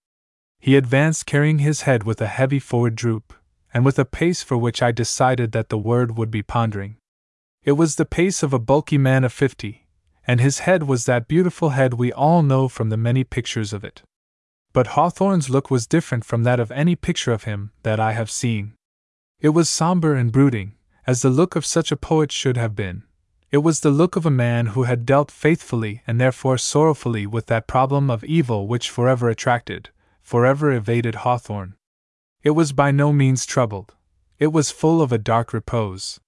He 0.60 0.76
advanced 0.76 1.26
carrying 1.26 1.60
his 1.60 1.82
head 1.82 2.03
with 2.03 2.22
a 2.22 2.28
heavy 2.28 2.60
forward 2.60 2.95
droop, 2.95 3.34
and 3.74 3.84
with 3.84 3.98
a 3.98 4.06
pace 4.06 4.44
for 4.44 4.56
which 4.56 4.84
I 4.84 4.91
decided 4.91 5.52
that 5.52 5.70
the 5.70 5.78
word 5.78 6.15
would 6.18 6.30
be 6.30 6.44
pondering. 6.44 6.98
It 7.64 7.72
was 7.72 7.95
the 7.95 8.06
pace 8.06 8.44
of 8.44 8.53
a 8.53 8.60
bulky 8.60 8.99
man 8.99 9.24
of 9.24 9.34
fifty, 9.34 9.88
and 10.28 10.40
his 10.40 10.60
head 10.60 10.84
was 10.84 11.06
that 11.06 11.28
beautiful 11.28 11.70
head 11.70 11.95
we 11.95 12.14
all 12.14 12.44
know 12.44 12.68
from 12.68 12.90
the 12.90 12.98
many 12.98 13.24
pictures 13.24 13.74
of 13.74 13.84
it. 13.84 14.03
But 14.74 14.88
Hawthorne's 14.88 15.50
look 15.50 15.72
was 15.72 15.88
different 15.88 16.26
from 16.26 16.44
that 16.44 16.60
of 16.60 16.72
any 16.72 16.95
picture 16.95 17.32
of 17.32 17.44
him 17.44 17.72
that 17.84 18.00
I 18.00 18.14
have 18.14 18.32
seen. 18.32 18.74
It 19.40 19.50
was 19.50 19.70
somber 19.70 20.16
and 20.16 20.32
brooding, 20.32 20.74
as 21.08 21.22
the 21.22 21.30
look 21.30 21.56
of 21.56 21.66
such 21.66 21.91
a 21.91 21.98
poet 21.98 22.32
should 22.32 22.58
have 22.58 22.76
been, 22.76 23.04
it 23.54 23.62
was 23.62 23.82
the 23.82 23.91
look 23.91 24.16
of 24.16 24.26
a 24.26 24.32
man 24.32 24.74
who 24.74 24.84
had 24.84 25.06
dealt 25.06 25.30
faithfully 25.30 26.02
and 26.08 26.20
therefore 26.20 26.58
sorrowfully 26.58 27.28
with 27.28 27.45
that 27.45 27.68
problem 27.68 28.10
of 28.10 28.24
evil 28.24 28.68
which 28.68 28.90
forever 28.90 29.30
attracted, 29.30 29.91
forever 30.24 30.72
evaded 30.72 31.14
Hawthorne. 31.22 31.76
It 32.41 32.50
was 32.50 32.74
by 32.74 32.90
no 32.90 33.14
means 33.14 33.45
troubled. 33.45 33.94
It 34.40 34.48
was 34.48 34.72
full 34.72 35.04
of 35.04 35.12
a 35.12 35.20
dark 35.20 35.54
repose. 35.54 36.20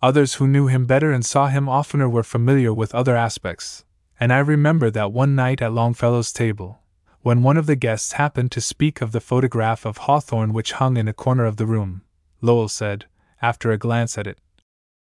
Others 0.00 0.34
who 0.36 0.48
knew 0.48 0.66
him 0.68 0.86
better 0.86 1.12
and 1.12 1.22
saw 1.22 1.48
him 1.48 1.68
oftener 1.68 2.08
were 2.08 2.22
familiar 2.22 2.72
with 2.72 2.94
other 2.94 3.14
aspects, 3.14 3.84
and 4.18 4.32
I 4.32 4.38
remember 4.38 4.90
that 4.90 5.12
one 5.12 5.34
night 5.34 5.60
at 5.60 5.74
Longfellow's 5.74 6.32
table, 6.32 6.80
when 7.24 7.42
one 7.42 7.56
of 7.56 7.64
the 7.64 7.74
guests 7.74 8.12
happened 8.12 8.52
to 8.52 8.60
speak 8.60 9.00
of 9.00 9.12
the 9.12 9.20
photograph 9.20 9.86
of 9.86 9.96
Hawthorne 9.96 10.52
which 10.52 10.72
hung 10.72 10.98
in 10.98 11.08
a 11.08 11.14
corner 11.14 11.46
of 11.46 11.56
the 11.56 11.64
room, 11.64 12.02
Lowell 12.42 12.68
said, 12.68 13.06
after 13.40 13.72
a 13.72 13.78
glance 13.78 14.18
at 14.18 14.26
it, 14.26 14.38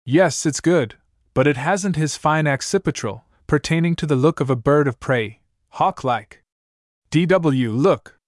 Yes, 0.04 0.44
it's 0.44 0.60
good, 0.60 0.96
but 1.32 1.46
it 1.46 1.56
hasn't 1.56 1.94
his 1.94 2.16
fine 2.16 2.46
accipitral, 2.46 3.22
pertaining 3.46 3.94
to 3.94 4.04
the 4.04 4.16
look 4.16 4.40
of 4.40 4.50
a 4.50 4.56
bird 4.56 4.88
of 4.88 4.98
prey, 4.98 5.42
hawk 5.68 6.02
like. 6.02 6.42
D.W. 7.10 7.70
Look! 7.70 8.18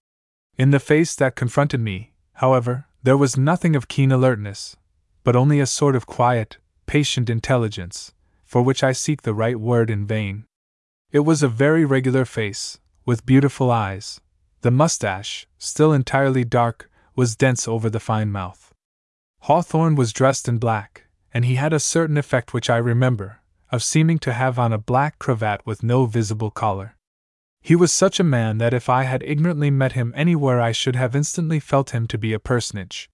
In 0.57 0.71
the 0.71 0.79
face 0.79 1.13
that 1.15 1.35
confronted 1.35 1.81
me, 1.81 2.13
however, 2.35 2.85
there 3.03 3.17
was 3.17 3.35
nothing 3.35 3.75
of 3.75 3.89
keen 3.89 4.13
alertness, 4.13 4.77
but 5.25 5.35
only 5.35 5.59
a 5.59 5.65
sort 5.65 5.97
of 5.97 6.05
quiet, 6.05 6.59
patient 6.85 7.29
intelligence, 7.29 8.13
for 8.45 8.61
which 8.61 8.83
I 8.83 8.93
seek 8.93 9.23
the 9.23 9.33
right 9.33 9.59
word 9.59 9.89
in 9.89 10.07
vain. 10.07 10.45
It 11.11 11.25
was 11.25 11.43
a 11.43 11.49
very 11.49 11.83
regular 11.83 12.23
face, 12.23 12.79
with 13.05 13.25
beautiful 13.25 13.71
eyes. 13.71 14.21
The 14.61 14.71
mustache, 14.71 15.47
still 15.57 15.91
entirely 15.91 16.43
dark, 16.43 16.89
was 17.15 17.35
dense 17.35 17.67
over 17.67 17.89
the 17.89 17.99
fine 17.99 18.31
mouth. 18.31 18.73
Hawthorne 19.41 19.95
was 19.95 20.13
dressed 20.13 20.47
in 20.47 20.59
black, 20.59 21.07
and 21.33 21.45
he 21.45 21.55
had 21.55 21.73
a 21.73 21.79
certain 21.79 22.17
effect 22.17 22.53
which 22.53 22.69
I 22.69 22.77
remember, 22.77 23.39
of 23.71 23.83
seeming 23.83 24.19
to 24.19 24.33
have 24.33 24.59
on 24.59 24.71
a 24.71 24.77
black 24.77 25.17
cravat 25.17 25.65
with 25.65 25.81
no 25.81 26.05
visible 26.05 26.51
collar. 26.51 26.95
He 27.61 27.75
was 27.75 27.91
such 27.91 28.19
a 28.19 28.23
man 28.23 28.57
that 28.57 28.73
if 28.73 28.89
I 28.89 29.03
had 29.03 29.23
ignorantly 29.23 29.71
met 29.71 29.93
him 29.93 30.13
anywhere 30.15 30.59
I 30.59 30.71
should 30.71 30.95
have 30.95 31.15
instantly 31.15 31.59
felt 31.59 31.91
him 31.91 32.07
to 32.07 32.17
be 32.17 32.33
a 32.33 32.39
personage. 32.39 33.09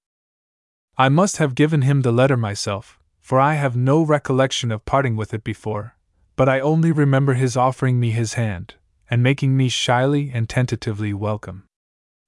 I 0.97 1.09
must 1.09 1.37
have 1.37 1.55
given 1.55 1.83
him 1.83 2.01
the 2.01 2.11
letter 2.11 2.37
myself, 2.37 2.97
for 3.21 3.39
I 3.39 3.53
have 3.53 3.75
no 3.75 4.01
recollection 4.01 4.71
of 4.71 4.85
parting 4.85 5.15
with 5.15 5.33
it 5.33 5.43
before, 5.43 5.95
but 6.35 6.49
I 6.49 6.59
only 6.59 6.91
remember 6.91 7.33
his 7.33 7.55
offering 7.55 7.99
me 7.99 8.11
his 8.11 8.33
hand, 8.33 8.75
and 9.09 9.23
making 9.23 9.55
me 9.55 9.69
shyly 9.69 10.31
and 10.33 10.49
tentatively 10.49 11.13
welcome. 11.13 11.63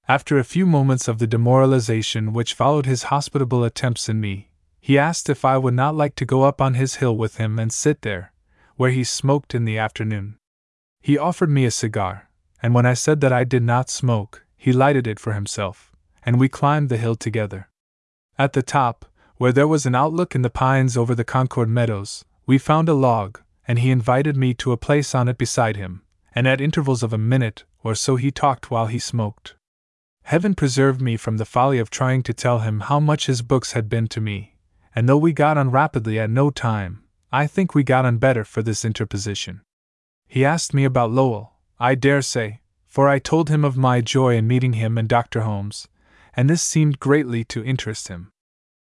After 0.08 0.38
a 0.38 0.44
few 0.44 0.66
moments 0.66 1.08
of 1.08 1.18
the 1.18 1.26
demoralization 1.26 2.32
which 2.32 2.54
followed 2.54 2.86
his 2.86 3.04
hospitable 3.04 3.62
attempts 3.64 4.08
in 4.08 4.20
me, 4.20 4.50
he 4.80 4.98
asked 4.98 5.28
if 5.28 5.44
I 5.44 5.58
would 5.58 5.74
not 5.74 5.94
like 5.94 6.14
to 6.16 6.24
go 6.24 6.42
up 6.42 6.60
on 6.60 6.74
his 6.74 6.96
hill 6.96 7.16
with 7.16 7.36
him 7.36 7.58
and 7.58 7.72
sit 7.72 8.02
there, 8.02 8.32
where 8.76 8.90
he 8.90 9.04
smoked 9.04 9.54
in 9.54 9.66
the 9.66 9.78
afternoon. 9.78 10.36
He 11.00 11.18
offered 11.18 11.50
me 11.50 11.64
a 11.64 11.70
cigar, 11.70 12.28
and 12.62 12.74
when 12.74 12.86
I 12.86 12.94
said 12.94 13.20
that 13.20 13.32
I 13.32 13.44
did 13.44 13.62
not 13.62 13.90
smoke, 13.90 14.44
he 14.56 14.72
lighted 14.72 15.06
it 15.06 15.20
for 15.20 15.34
himself, 15.34 15.94
and 16.24 16.40
we 16.40 16.48
climbed 16.48 16.88
the 16.88 16.96
hill 16.96 17.14
together. 17.14 17.68
At 18.38 18.54
the 18.54 18.62
top, 18.62 19.04
where 19.36 19.52
there 19.52 19.68
was 19.68 19.86
an 19.86 19.94
outlook 19.94 20.34
in 20.34 20.42
the 20.42 20.50
pines 20.50 20.96
over 20.96 21.14
the 21.14 21.24
Concord 21.24 21.68
meadows, 21.68 22.24
we 22.46 22.58
found 22.58 22.88
a 22.88 22.94
log, 22.94 23.40
and 23.68 23.78
he 23.78 23.90
invited 23.90 24.36
me 24.36 24.54
to 24.54 24.72
a 24.72 24.76
place 24.76 25.14
on 25.14 25.28
it 25.28 25.38
beside 25.38 25.76
him, 25.76 26.02
and 26.34 26.46
at 26.46 26.60
intervals 26.60 27.02
of 27.02 27.12
a 27.12 27.18
minute 27.18 27.64
or 27.82 27.94
so 27.94 28.16
he 28.16 28.30
talked 28.30 28.70
while 28.70 28.86
he 28.86 28.98
smoked. 28.98 29.56
Heaven 30.24 30.54
preserve 30.54 31.00
me 31.00 31.16
from 31.16 31.38
the 31.38 31.44
folly 31.44 31.78
of 31.78 31.90
trying 31.90 32.22
to 32.24 32.34
tell 32.34 32.60
him 32.60 32.80
how 32.80 33.00
much 33.00 33.26
his 33.26 33.42
books 33.42 33.72
had 33.72 33.88
been 33.88 34.06
to 34.08 34.20
me, 34.20 34.56
and 34.94 35.08
though 35.08 35.16
we 35.16 35.32
got 35.32 35.58
on 35.58 35.70
rapidly 35.70 36.18
at 36.18 36.30
no 36.30 36.50
time, 36.50 37.02
I 37.32 37.46
think 37.46 37.74
we 37.74 37.82
got 37.82 38.04
on 38.04 38.18
better 38.18 38.44
for 38.44 38.62
this 38.62 38.84
interposition. 38.84 39.62
He 40.28 40.44
asked 40.44 40.74
me 40.74 40.84
about 40.84 41.10
Lowell, 41.10 41.54
I 41.78 41.94
dare 41.94 42.22
say, 42.22 42.60
for 42.86 43.08
I 43.08 43.18
told 43.18 43.48
him 43.48 43.64
of 43.64 43.76
my 43.76 44.00
joy 44.00 44.36
in 44.36 44.46
meeting 44.46 44.74
him 44.74 44.98
and 44.98 45.08
Dr. 45.08 45.40
Holmes, 45.40 45.88
and 46.34 46.48
this 46.48 46.62
seemed 46.62 47.00
greatly 47.00 47.44
to 47.44 47.64
interest 47.64 48.08
him. 48.08 48.30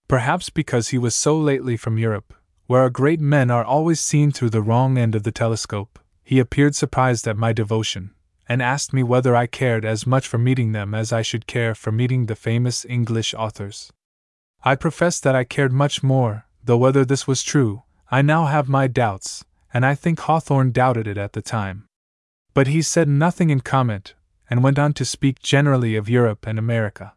Perhaps 0.09 0.51
because 0.51 0.89
he 0.89 0.99
was 0.99 1.15
so 1.15 1.39
lately 1.39 1.77
from 1.77 1.99
Europe, 1.99 2.35
where 2.67 2.89
great 2.91 3.21
men 3.21 3.51
are 3.51 3.65
always 3.65 4.01
seen 4.01 4.31
through 4.31 4.51
the 4.51 4.63
wrong 4.63 4.99
end 4.99 5.15
of 5.15 5.23
the 5.23 5.33
telescope, 5.33 5.99
he 6.31 6.39
appeared 6.39 6.77
surprised 6.77 7.27
at 7.27 7.37
my 7.37 7.53
devotion, 7.53 8.15
and 8.49 8.63
asked 8.63 8.93
me 8.93 9.03
whether 9.03 9.35
I 9.35 9.49
cared 9.49 9.85
as 9.85 10.07
much 10.07 10.29
for 10.29 10.39
meeting 10.39 10.71
them 10.71 10.95
as 10.95 11.13
I 11.13 11.23
should 11.23 11.49
care 11.49 11.75
for 11.75 11.91
meeting 11.91 12.27
the 12.27 12.37
famous 12.37 12.85
English 12.85 13.35
authors. 13.35 13.93
I 14.63 14.77
professed 14.77 15.25
that 15.25 15.35
I 15.35 15.43
cared 15.43 15.73
much 15.73 16.05
more, 16.05 16.47
though 16.63 16.77
whether 16.77 17.05
this 17.05 17.27
was 17.27 17.43
true, 17.43 17.83
I 18.13 18.23
now 18.23 18.47
have 18.47 18.69
my 18.69 18.87
doubts, 18.87 19.45
and 19.75 19.85
I 19.85 19.97
think 19.97 20.21
Hawthorne 20.21 20.71
doubted 20.71 21.09
it 21.09 21.19
at 21.19 21.33
the 21.33 21.43
time. 21.43 21.89
But 22.55 22.69
he 22.69 22.81
said 22.81 23.09
nothing 23.09 23.51
in 23.51 23.59
comment, 23.59 24.15
and 24.49 24.63
went 24.63 24.79
on 24.79 24.93
to 24.93 25.05
speak 25.05 25.43
generally 25.43 25.97
of 25.97 26.09
Europe 26.09 26.47
and 26.47 26.61
America. 26.61 27.15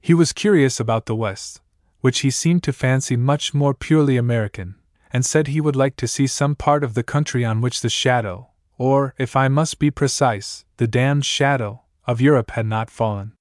He 0.00 0.12
was 0.12 0.32
curious 0.32 0.80
about 0.80 1.06
the 1.06 1.14
West, 1.14 1.60
which 2.00 2.22
he 2.22 2.32
seemed 2.32 2.64
to 2.64 2.72
fancy 2.72 3.14
much 3.14 3.54
more 3.54 3.74
purely 3.74 4.16
American, 4.16 4.74
and 5.12 5.24
said 5.24 5.48
he 5.48 5.60
would 5.60 5.76
like 5.76 5.96
to 5.96 6.08
see 6.08 6.26
some 6.26 6.54
part 6.54 6.84
of 6.84 6.94
the 6.94 7.02
country 7.02 7.44
on 7.44 7.60
which 7.60 7.80
the 7.80 7.88
shadow, 7.88 8.48
or, 8.78 9.14
if 9.18 9.36
I 9.36 9.48
must 9.48 9.78
be 9.78 9.90
precise, 9.90 10.64
the 10.76 10.86
damned 10.86 11.24
shadow, 11.24 11.82
of 12.06 12.20
Europe 12.20 12.52
had 12.52 12.66
not 12.66 12.90
fallen. 12.90 13.32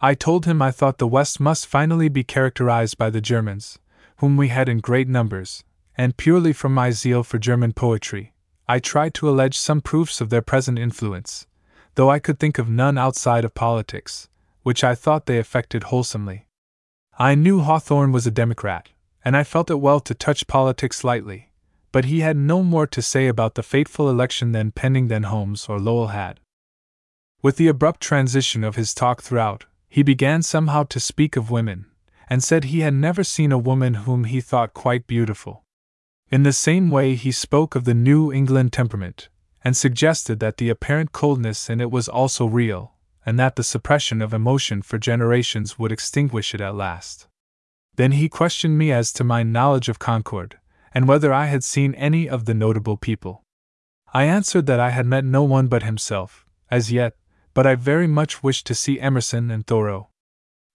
I 0.00 0.14
told 0.14 0.44
him 0.44 0.60
I 0.60 0.70
thought 0.70 0.98
the 0.98 1.06
West 1.06 1.40
must 1.40 1.66
finally 1.66 2.08
be 2.08 2.24
characterized 2.24 2.98
by 2.98 3.10
the 3.10 3.20
Germans, 3.20 3.78
whom 4.18 4.36
we 4.36 4.48
had 4.48 4.68
in 4.68 4.80
great 4.80 5.08
numbers, 5.08 5.64
and 5.96 6.16
purely 6.16 6.52
from 6.52 6.74
my 6.74 6.90
zeal 6.90 7.22
for 7.22 7.38
German 7.38 7.72
poetry, 7.72 8.34
I 8.68 8.78
tried 8.78 9.14
to 9.14 9.28
allege 9.28 9.56
some 9.56 9.80
proofs 9.80 10.20
of 10.20 10.28
their 10.28 10.42
present 10.42 10.78
influence, 10.78 11.46
though 11.94 12.10
I 12.10 12.18
could 12.18 12.38
think 12.38 12.58
of 12.58 12.68
none 12.68 12.98
outside 12.98 13.44
of 13.44 13.54
politics, 13.54 14.28
which 14.62 14.84
I 14.84 14.94
thought 14.94 15.26
they 15.26 15.38
affected 15.38 15.84
wholesomely. 15.84 16.46
I 17.18 17.34
knew 17.34 17.60
Hawthorne 17.60 18.12
was 18.12 18.26
a 18.26 18.30
Democrat, 18.30 18.90
and 19.26 19.36
I 19.36 19.42
felt 19.42 19.72
it 19.72 19.80
well 19.80 19.98
to 19.98 20.14
touch 20.14 20.46
politics 20.46 21.02
lightly, 21.02 21.50
but 21.90 22.04
he 22.04 22.20
had 22.20 22.36
no 22.36 22.62
more 22.62 22.86
to 22.86 23.02
say 23.02 23.26
about 23.26 23.56
the 23.56 23.62
fateful 23.64 24.08
election 24.08 24.52
than 24.52 24.70
Pending 24.70 25.08
than 25.08 25.24
Holmes 25.24 25.66
or 25.68 25.80
Lowell 25.80 26.14
had. 26.14 26.38
With 27.42 27.56
the 27.56 27.66
abrupt 27.66 28.00
transition 28.00 28.62
of 28.62 28.76
his 28.76 28.94
talk 28.94 29.22
throughout, 29.22 29.64
he 29.88 30.04
began 30.04 30.44
somehow 30.44 30.84
to 30.84 31.00
speak 31.00 31.34
of 31.34 31.50
women, 31.50 31.86
and 32.30 32.40
said 32.40 32.64
he 32.66 32.80
had 32.80 32.94
never 32.94 33.24
seen 33.24 33.50
a 33.50 33.58
woman 33.58 33.94
whom 33.94 34.24
he 34.24 34.40
thought 34.40 34.74
quite 34.74 35.08
beautiful. 35.08 35.64
In 36.30 36.44
the 36.44 36.52
same 36.52 36.88
way, 36.88 37.16
he 37.16 37.32
spoke 37.32 37.74
of 37.74 37.82
the 37.82 37.94
New 37.94 38.32
England 38.32 38.72
temperament, 38.72 39.28
and 39.64 39.76
suggested 39.76 40.38
that 40.38 40.58
the 40.58 40.68
apparent 40.68 41.10
coldness 41.10 41.68
in 41.68 41.80
it 41.80 41.90
was 41.90 42.08
also 42.08 42.46
real, 42.46 42.92
and 43.24 43.40
that 43.40 43.56
the 43.56 43.64
suppression 43.64 44.22
of 44.22 44.32
emotion 44.32 44.82
for 44.82 44.98
generations 44.98 45.80
would 45.80 45.90
extinguish 45.90 46.54
it 46.54 46.60
at 46.60 46.76
last. 46.76 47.26
Then 47.96 48.12
he 48.12 48.28
questioned 48.28 48.78
me 48.78 48.92
as 48.92 49.12
to 49.14 49.24
my 49.24 49.42
knowledge 49.42 49.88
of 49.88 49.98
Concord, 49.98 50.58
and 50.94 51.08
whether 51.08 51.32
I 51.32 51.46
had 51.46 51.64
seen 51.64 51.94
any 51.94 52.28
of 52.28 52.44
the 52.44 52.54
notable 52.54 52.96
people. 52.96 53.42
I 54.14 54.24
answered 54.24 54.66
that 54.66 54.80
I 54.80 54.90
had 54.90 55.06
met 55.06 55.24
no 55.24 55.42
one 55.42 55.66
but 55.66 55.82
himself, 55.82 56.46
as 56.70 56.92
yet, 56.92 57.14
but 57.54 57.66
I 57.66 57.74
very 57.74 58.06
much 58.06 58.42
wished 58.42 58.66
to 58.66 58.74
see 58.74 59.00
Emerson 59.00 59.50
and 59.50 59.66
Thoreau. 59.66 60.08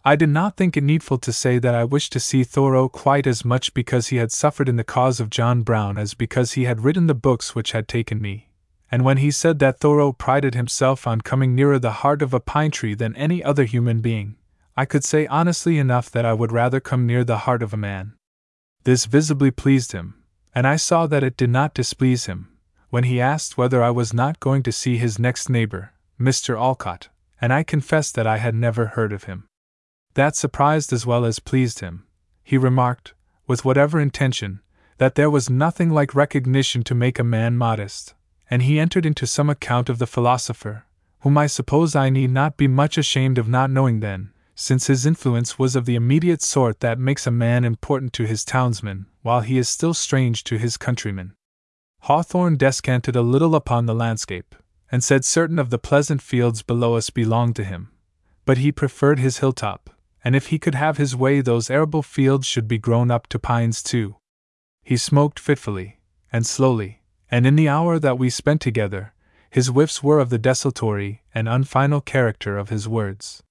I 0.04 0.16
did 0.16 0.30
not 0.30 0.58
think 0.58 0.76
it 0.76 0.84
needful 0.84 1.20
to 1.20 1.32
say 1.32 1.60
that 1.60 1.76
I 1.76 1.84
wished 1.84 2.12
to 2.14 2.20
see 2.20 2.44
Thoreau 2.44 2.90
quite 2.90 3.28
as 3.28 3.46
much 3.46 3.74
because 3.74 4.08
he 4.08 4.18
had 4.18 4.32
suffered 4.32 4.68
in 4.68 4.76
the 4.76 4.84
cause 4.84 5.20
of 5.20 5.30
John 5.30 5.62
Brown 5.62 5.98
as 5.98 6.16
because 6.16 6.54
he 6.54 6.64
had 6.64 6.84
written 6.84 7.06
the 7.08 7.14
books 7.14 7.54
which 7.54 7.72
had 7.72 7.88
taken 7.88 8.20
me 8.20 8.52
and 8.92 9.06
when 9.06 9.18
he 9.18 9.32
said 9.32 9.60
that 9.60 9.80
Thoreau 9.80 10.12
prided 10.12 10.54
himself 10.54 11.08
on 11.08 11.22
coming 11.22 11.56
nearer 11.56 11.80
the 11.80 11.92
heart 12.04 12.22
of 12.22 12.34
a 12.34 12.42
pine 12.42 12.72
tree 12.72 12.94
than 12.94 13.16
any 13.16 13.42
other 13.42 13.64
human 13.64 14.02
being, 14.02 14.36
I 14.76 14.86
could 14.86 15.04
say 15.04 15.28
honestly 15.28 15.78
enough 15.78 16.10
that 16.12 16.26
I 16.26 16.34
would 16.34 16.52
rather 16.52 16.80
come 16.80 17.06
near 17.06 17.24
the 17.24 17.40
heart 17.40 17.62
of 17.62 17.74
a 17.74 17.78
man. 17.78 18.14
This 18.84 19.06
visibly 19.06 19.52
pleased 19.52 19.92
him, 19.92 20.16
and 20.56 20.66
I 20.66 20.76
saw 20.76 21.08
that 21.08 21.24
it 21.24 21.38
did 21.38 21.50
not 21.50 21.74
displease 21.74 22.26
him, 22.26 22.50
when 22.90 23.04
he 23.04 23.22
asked 23.22 23.58
whether 23.58 23.84
I 23.84 23.90
was 23.90 24.14
not 24.14 24.40
going 24.40 24.64
to 24.64 24.72
see 24.72 24.98
his 24.98 25.20
next 25.20 25.50
neighbor, 25.50 25.94
Mr. 26.20 26.58
Alcott, 26.58 27.10
and 27.40 27.52
I 27.54 27.64
confessed 27.64 28.16
that 28.16 28.28
I 28.28 28.38
had 28.38 28.56
never 28.56 28.88
heard 28.88 29.14
of 29.14 29.26
him. 29.26 29.48
That 30.14 30.36
surprised 30.36 30.92
as 30.92 31.06
well 31.06 31.26
as 31.26 31.40
pleased 31.40 31.80
him. 31.80 32.06
He 32.44 32.58
remarked, 32.58 33.14
with 33.48 33.64
whatever 33.64 34.00
intention, 34.00 34.62
that 34.98 35.16
there 35.16 35.30
was 35.30 35.50
nothing 35.50 35.90
like 35.90 36.16
recognition 36.16 36.84
to 36.84 36.96
make 36.96 37.18
a 37.18 37.24
man 37.24 37.58
modest, 37.58 38.14
and 38.50 38.64
he 38.64 38.80
entered 38.80 39.06
into 39.06 39.26
some 39.26 39.50
account 39.50 39.90
of 39.90 40.00
the 40.00 40.08
philosopher, 40.08 40.86
whom 41.22 41.38
I 41.38 41.48
suppose 41.48 41.96
I 41.96 42.10
need 42.10 42.32
not 42.32 42.58
be 42.58 42.68
much 42.68 42.98
ashamed 42.98 43.38
of 43.38 43.48
not 43.48 43.70
knowing 43.70 44.00
then, 44.02 44.32
since 44.62 44.86
his 44.86 45.08
influence 45.08 45.58
was 45.58 45.76
of 45.76 45.86
the 45.86 45.96
immediate 45.96 46.40
sort 46.40 46.82
that 46.82 47.00
makes 47.00 47.26
a 47.26 47.32
man 47.32 47.66
important 47.66 48.14
to 48.14 48.28
his 48.28 48.46
townsmen, 48.46 49.08
while 49.24 49.42
he 49.42 49.58
is 49.58 49.68
still 49.68 49.92
strange 49.92 50.44
to 50.44 50.60
his 50.60 50.78
countrymen. 50.78 51.34
Hawthorne 52.02 52.58
descanted 52.58 53.16
a 53.16 53.24
little 53.24 53.56
upon 53.56 53.88
the 53.88 53.96
landscape, 53.96 54.54
and 54.92 55.04
said 55.04 55.26
certain 55.26 55.58
of 55.58 55.72
the 55.72 55.80
pleasant 55.80 56.22
fields 56.22 56.62
below 56.62 56.94
us 56.94 57.10
belonged 57.10 57.56
to 57.56 57.64
him, 57.64 57.90
but 58.46 58.60
he 58.60 58.72
preferred 58.72 59.18
his 59.18 59.40
hilltop, 59.40 59.90
and 60.24 60.36
if 60.36 60.48
he 60.48 60.60
could 60.60 60.76
have 60.76 60.98
his 60.98 61.16
way, 61.16 61.42
those 61.42 61.72
arable 61.72 62.04
fields 62.04 62.46
should 62.46 62.68
be 62.68 62.78
grown 62.78 63.10
up 63.10 63.26
to 63.26 63.40
pines 63.40 63.82
too. 63.82 64.18
He 64.84 64.96
smoked 64.96 65.40
fitfully, 65.40 65.98
and 66.32 66.46
slowly, 66.46 67.02
and 67.32 67.48
in 67.48 67.56
the 67.56 67.68
hour 67.68 67.98
that 67.98 68.20
we 68.20 68.30
spent 68.30 68.62
together, 68.62 69.16
his 69.50 69.70
whiffs 69.70 70.04
were 70.04 70.20
of 70.20 70.30
the 70.30 70.38
desultory 70.38 71.24
and 71.34 71.50
unfinal 71.50 72.00
character 72.00 72.60
of 72.60 72.70
his 72.70 72.88
words. 72.88 73.42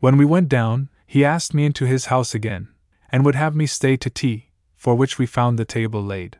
When 0.00 0.16
we 0.16 0.24
went 0.24 0.48
down, 0.48 0.88
he 1.06 1.24
asked 1.24 1.54
me 1.54 1.64
into 1.64 1.84
his 1.84 2.06
house 2.06 2.34
again, 2.34 2.68
and 3.10 3.24
would 3.24 3.34
have 3.34 3.54
me 3.54 3.66
stay 3.66 3.96
to 3.98 4.10
tea, 4.10 4.50
for 4.74 4.94
which 4.94 5.18
we 5.18 5.26
found 5.26 5.58
the 5.58 5.64
table 5.64 6.02
laid. 6.02 6.38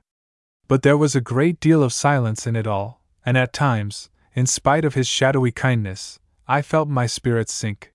But 0.66 0.82
there 0.82 0.96
was 0.96 1.14
a 1.14 1.20
great 1.20 1.60
deal 1.60 1.82
of 1.82 1.92
silence 1.92 2.46
in 2.46 2.56
it 2.56 2.66
all, 2.66 3.02
and 3.24 3.36
at 3.36 3.52
times, 3.52 4.10
in 4.34 4.46
spite 4.46 4.84
of 4.84 4.94
his 4.94 5.06
shadowy 5.06 5.52
kindness, 5.52 6.18
I 6.48 6.62
felt 6.62 6.88
my 6.88 7.06
spirits 7.06 7.52
sink. 7.52 7.92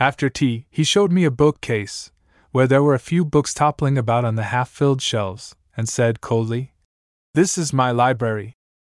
After 0.00 0.28
tea, 0.28 0.66
he 0.70 0.84
showed 0.84 1.12
me 1.12 1.24
a 1.24 1.30
bookcase, 1.30 2.10
where 2.50 2.66
there 2.66 2.82
were 2.82 2.94
a 2.94 2.98
few 2.98 3.24
books 3.24 3.54
toppling 3.54 3.96
about 3.96 4.24
on 4.24 4.34
the 4.34 4.44
half 4.44 4.68
filled 4.68 5.02
shelves, 5.02 5.54
and 5.76 5.88
said 5.88 6.20
coldly, 6.20 6.72
this 7.34 7.56
is 7.56 7.72
my 7.72 7.92
library. 7.92 8.56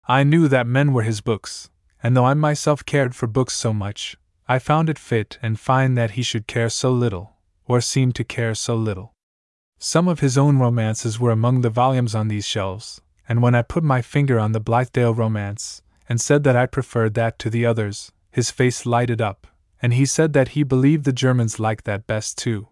I 0.08 0.24
knew 0.24 0.48
that 0.48 0.66
men 0.66 0.94
were 0.94 1.04
his 1.04 1.20
books, 1.20 1.70
and 2.02 2.16
though 2.16 2.26
I 2.26 2.34
myself 2.36 2.86
cared 2.86 3.16
for 3.16 3.28
books 3.28 3.54
so 3.54 3.74
much, 3.74 4.16
I 4.52 4.58
found 4.58 4.90
it 4.90 4.98
fit 4.98 5.38
and 5.44 5.60
fine 5.60 5.94
that 5.94 6.12
he 6.12 6.24
should 6.24 6.48
care 6.48 6.70
so 6.70 6.92
little, 6.92 7.36
or 7.68 7.82
seem 7.82 8.12
to 8.14 8.24
care 8.24 8.56
so 8.56 8.76
little. 8.76 9.14
Some 9.78 10.08
of 10.08 10.22
his 10.22 10.40
own 10.40 10.58
romances 10.58 11.20
were 11.20 11.30
among 11.30 11.62
the 11.62 11.70
volumes 11.70 12.16
on 12.16 12.30
these 12.30 12.48
shelves, 12.48 13.00
and 13.28 13.44
when 13.44 13.54
I 13.54 13.62
put 13.62 13.84
my 13.84 14.02
finger 14.02 14.40
on 14.40 14.54
the 14.54 14.60
Blithedale 14.60 15.16
romance, 15.16 15.84
and 16.10 16.20
said 16.20 16.44
that 16.46 16.56
I 16.56 16.66
preferred 16.66 17.14
that 17.14 17.38
to 17.38 17.52
the 17.52 17.64
others, 17.64 18.12
his 18.32 18.50
face 18.50 18.88
lighted 18.88 19.22
up, 19.22 19.46
and 19.84 19.94
he 19.94 20.08
said 20.08 20.34
that 20.34 20.50
he 20.50 20.64
believed 20.64 21.06
the 21.06 21.14
Germans 21.14 21.60
liked 21.60 21.86
that 21.86 22.08
best 22.08 22.36
too. 22.40 22.70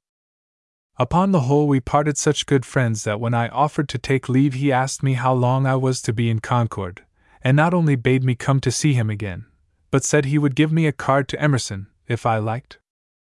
Upon 0.97 1.31
the 1.31 1.41
whole, 1.41 1.67
we 1.67 1.79
parted 1.79 2.17
such 2.17 2.47
good 2.47 2.65
friends 2.65 3.03
that 3.03 3.19
when 3.19 3.35
I 3.35 3.49
offered 3.49 3.87
to 3.89 3.99
take 3.99 4.27
leave, 4.27 4.55
he 4.55 4.71
asked 4.71 5.03
me 5.03 5.13
how 5.13 5.31
long 5.31 5.67
I 5.67 5.75
was 5.75 6.01
to 6.01 6.11
be 6.11 6.31
in 6.31 6.39
Concord, 6.39 7.03
and 7.43 7.55
not 7.55 7.75
only 7.75 7.95
bade 7.95 8.23
me 8.23 8.33
come 8.33 8.59
to 8.61 8.71
see 8.71 8.93
him 8.95 9.11
again, 9.11 9.45
but 9.91 10.03
said 10.03 10.25
he 10.25 10.37
would 10.37 10.55
give 10.55 10.71
me 10.71 10.87
a 10.87 10.91
card 10.91 11.27
to 11.29 11.41
Emerson, 11.41 11.87
if 12.07 12.25
I 12.25 12.37
liked. 12.37 12.79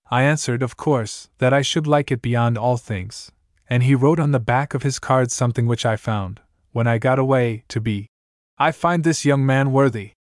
I 0.10 0.24
answered, 0.24 0.64
of 0.64 0.78
course, 0.78 1.30
that 1.40 1.54
I 1.54 1.62
should 1.62 1.88
like 1.88 2.12
it 2.12 2.22
beyond 2.22 2.58
all 2.58 2.78
things, 2.78 3.32
and 3.70 3.84
he 3.84 3.96
wrote 3.96 4.20
on 4.20 4.32
the 4.32 4.40
back 4.40 4.74
of 4.74 4.84
his 4.84 5.00
card 5.00 5.32
something 5.32 5.68
which 5.68 5.86
I 5.86 5.98
found, 5.98 6.40
when 6.72 6.88
I 6.88 6.98
got 6.98 7.20
away, 7.20 7.64
to 7.68 7.82
be 7.82 8.08
I 8.58 8.72
find 8.72 9.04
this 9.04 9.26
young 9.26 9.46
man 9.46 9.72
worthy. 9.72 10.14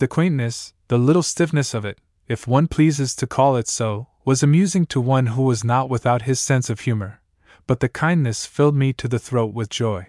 The 0.00 0.08
quaintness, 0.08 0.72
the 0.88 0.98
little 0.98 1.22
stiffness 1.22 1.74
of 1.74 1.84
it, 1.84 1.98
if 2.26 2.48
one 2.48 2.66
pleases 2.66 3.14
to 3.16 3.26
call 3.26 3.56
it 3.56 3.68
so, 3.68 4.08
was 4.24 4.42
amusing 4.42 4.86
to 4.86 5.00
one 5.00 5.26
who 5.26 5.42
was 5.42 5.62
not 5.62 5.88
without 5.90 6.22
his 6.22 6.40
sense 6.40 6.70
of 6.70 6.80
humor, 6.80 7.20
but 7.66 7.80
the 7.80 7.88
kindness 7.88 8.46
filled 8.46 8.74
me 8.74 8.92
to 8.94 9.06
the 9.06 9.18
throat 9.18 9.54
with 9.54 9.68
joy. 9.68 10.08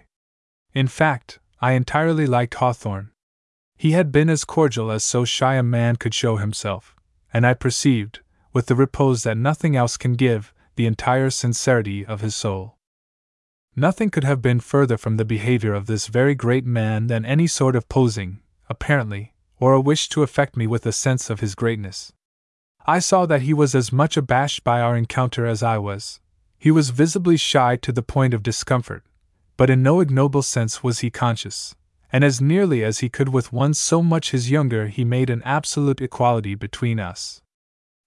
In 0.74 0.88
fact, 0.88 1.38
I 1.60 1.72
entirely 1.72 2.26
liked 2.26 2.54
Hawthorne. 2.54 3.10
He 3.76 3.92
had 3.92 4.10
been 4.10 4.30
as 4.30 4.44
cordial 4.44 4.90
as 4.90 5.04
so 5.04 5.24
shy 5.24 5.54
a 5.54 5.62
man 5.62 5.96
could 5.96 6.14
show 6.14 6.36
himself, 6.36 6.96
and 7.32 7.46
I 7.46 7.52
perceived, 7.54 8.20
with 8.52 8.66
the 8.66 8.74
repose 8.74 9.22
that 9.24 9.36
nothing 9.36 9.76
else 9.76 9.96
can 9.96 10.14
give, 10.14 10.54
the 10.76 10.86
entire 10.86 11.30
sincerity 11.30 12.04
of 12.04 12.22
his 12.22 12.34
soul. 12.34 12.76
Nothing 13.74 14.08
could 14.08 14.24
have 14.24 14.40
been 14.40 14.60
further 14.60 14.96
from 14.96 15.18
the 15.18 15.24
behavior 15.24 15.74
of 15.74 15.86
this 15.86 16.06
very 16.06 16.34
great 16.34 16.64
man 16.64 17.08
than 17.08 17.26
any 17.26 17.46
sort 17.46 17.76
of 17.76 17.88
posing, 17.90 18.40
apparently, 18.70 19.34
or 19.60 19.74
a 19.74 19.80
wish 19.80 20.08
to 20.08 20.22
affect 20.22 20.56
me 20.56 20.66
with 20.66 20.86
a 20.86 20.92
sense 20.92 21.28
of 21.28 21.40
his 21.40 21.54
greatness. 21.54 22.12
I 22.86 23.00
saw 23.00 23.26
that 23.26 23.42
he 23.42 23.52
was 23.52 23.74
as 23.74 23.92
much 23.92 24.16
abashed 24.16 24.64
by 24.64 24.80
our 24.80 24.96
encounter 24.96 25.44
as 25.44 25.62
I 25.62 25.76
was. 25.76 26.20
He 26.58 26.70
was 26.70 26.90
visibly 26.90 27.36
shy 27.36 27.76
to 27.76 27.92
the 27.92 28.02
point 28.02 28.32
of 28.32 28.42
discomfort, 28.42 29.04
but 29.58 29.68
in 29.68 29.82
no 29.82 30.00
ignoble 30.00 30.42
sense 30.42 30.82
was 30.82 31.00
he 31.00 31.10
conscious, 31.10 31.74
and 32.16 32.24
as 32.24 32.40
nearly 32.40 32.82
as 32.82 33.00
he 33.00 33.10
could 33.10 33.28
with 33.28 33.52
one 33.52 33.74
so 33.74 34.02
much 34.02 34.30
his 34.30 34.50
younger, 34.50 34.86
he 34.86 35.04
made 35.04 35.28
an 35.28 35.42
absolute 35.44 36.00
equality 36.00 36.54
between 36.54 36.98
us. 36.98 37.42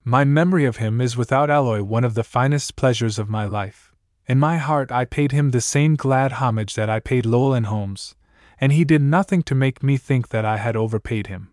My 0.03 0.23
memory 0.23 0.65
of 0.65 0.77
him 0.77 0.99
is 0.99 1.15
without 1.15 1.51
alloy 1.51 1.83
one 1.83 2.03
of 2.03 2.15
the 2.15 2.23
finest 2.23 2.75
pleasures 2.75 3.19
of 3.19 3.29
my 3.29 3.45
life, 3.45 3.93
In 4.25 4.39
my 4.39 4.57
heart, 4.57 4.91
I 4.91 5.05
paid 5.05 5.31
him 5.31 5.51
the 5.51 5.61
same 5.61 5.95
glad 5.95 6.31
homage 6.31 6.73
that 6.73 6.89
I 6.89 6.99
paid 6.99 7.23
Lowell 7.23 7.53
and 7.53 7.67
Holmes, 7.67 8.15
and 8.59 8.71
he 8.71 8.83
did 8.83 9.03
nothing 9.03 9.43
to 9.43 9.53
make 9.53 9.83
me 9.83 9.95
think 9.95 10.29
that 10.29 10.43
I 10.43 10.57
had 10.57 10.75
overpaid 10.75 11.27
him. 11.27 11.51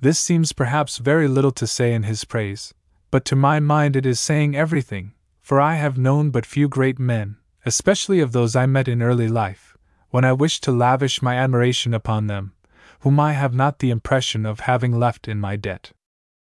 This 0.00 0.18
seems 0.18 0.54
perhaps 0.54 0.96
very 0.96 1.28
little 1.28 1.52
to 1.52 1.66
say 1.66 1.92
in 1.92 2.04
his 2.04 2.24
praise, 2.24 2.72
but 3.10 3.26
to 3.26 3.36
my 3.36 3.60
mind 3.60 3.96
it 3.96 4.06
is 4.06 4.18
saying 4.18 4.56
everything, 4.56 5.12
for 5.42 5.60
I 5.60 5.74
have 5.74 5.98
known 5.98 6.30
but 6.30 6.46
few 6.46 6.70
great 6.70 6.98
men, 6.98 7.36
especially 7.66 8.20
of 8.20 8.32
those 8.32 8.56
I 8.56 8.64
met 8.64 8.88
in 8.88 9.02
early 9.02 9.28
life, 9.28 9.71
when 10.12 10.24
I 10.24 10.32
wish 10.32 10.60
to 10.60 10.70
lavish 10.70 11.22
my 11.22 11.36
admiration 11.36 11.94
upon 11.94 12.26
them, 12.26 12.52
whom 13.00 13.18
I 13.18 13.32
have 13.32 13.54
not 13.54 13.78
the 13.78 13.90
impression 13.90 14.44
of 14.44 14.60
having 14.60 14.96
left 14.96 15.26
in 15.26 15.40
my 15.40 15.56
debt. 15.56 15.90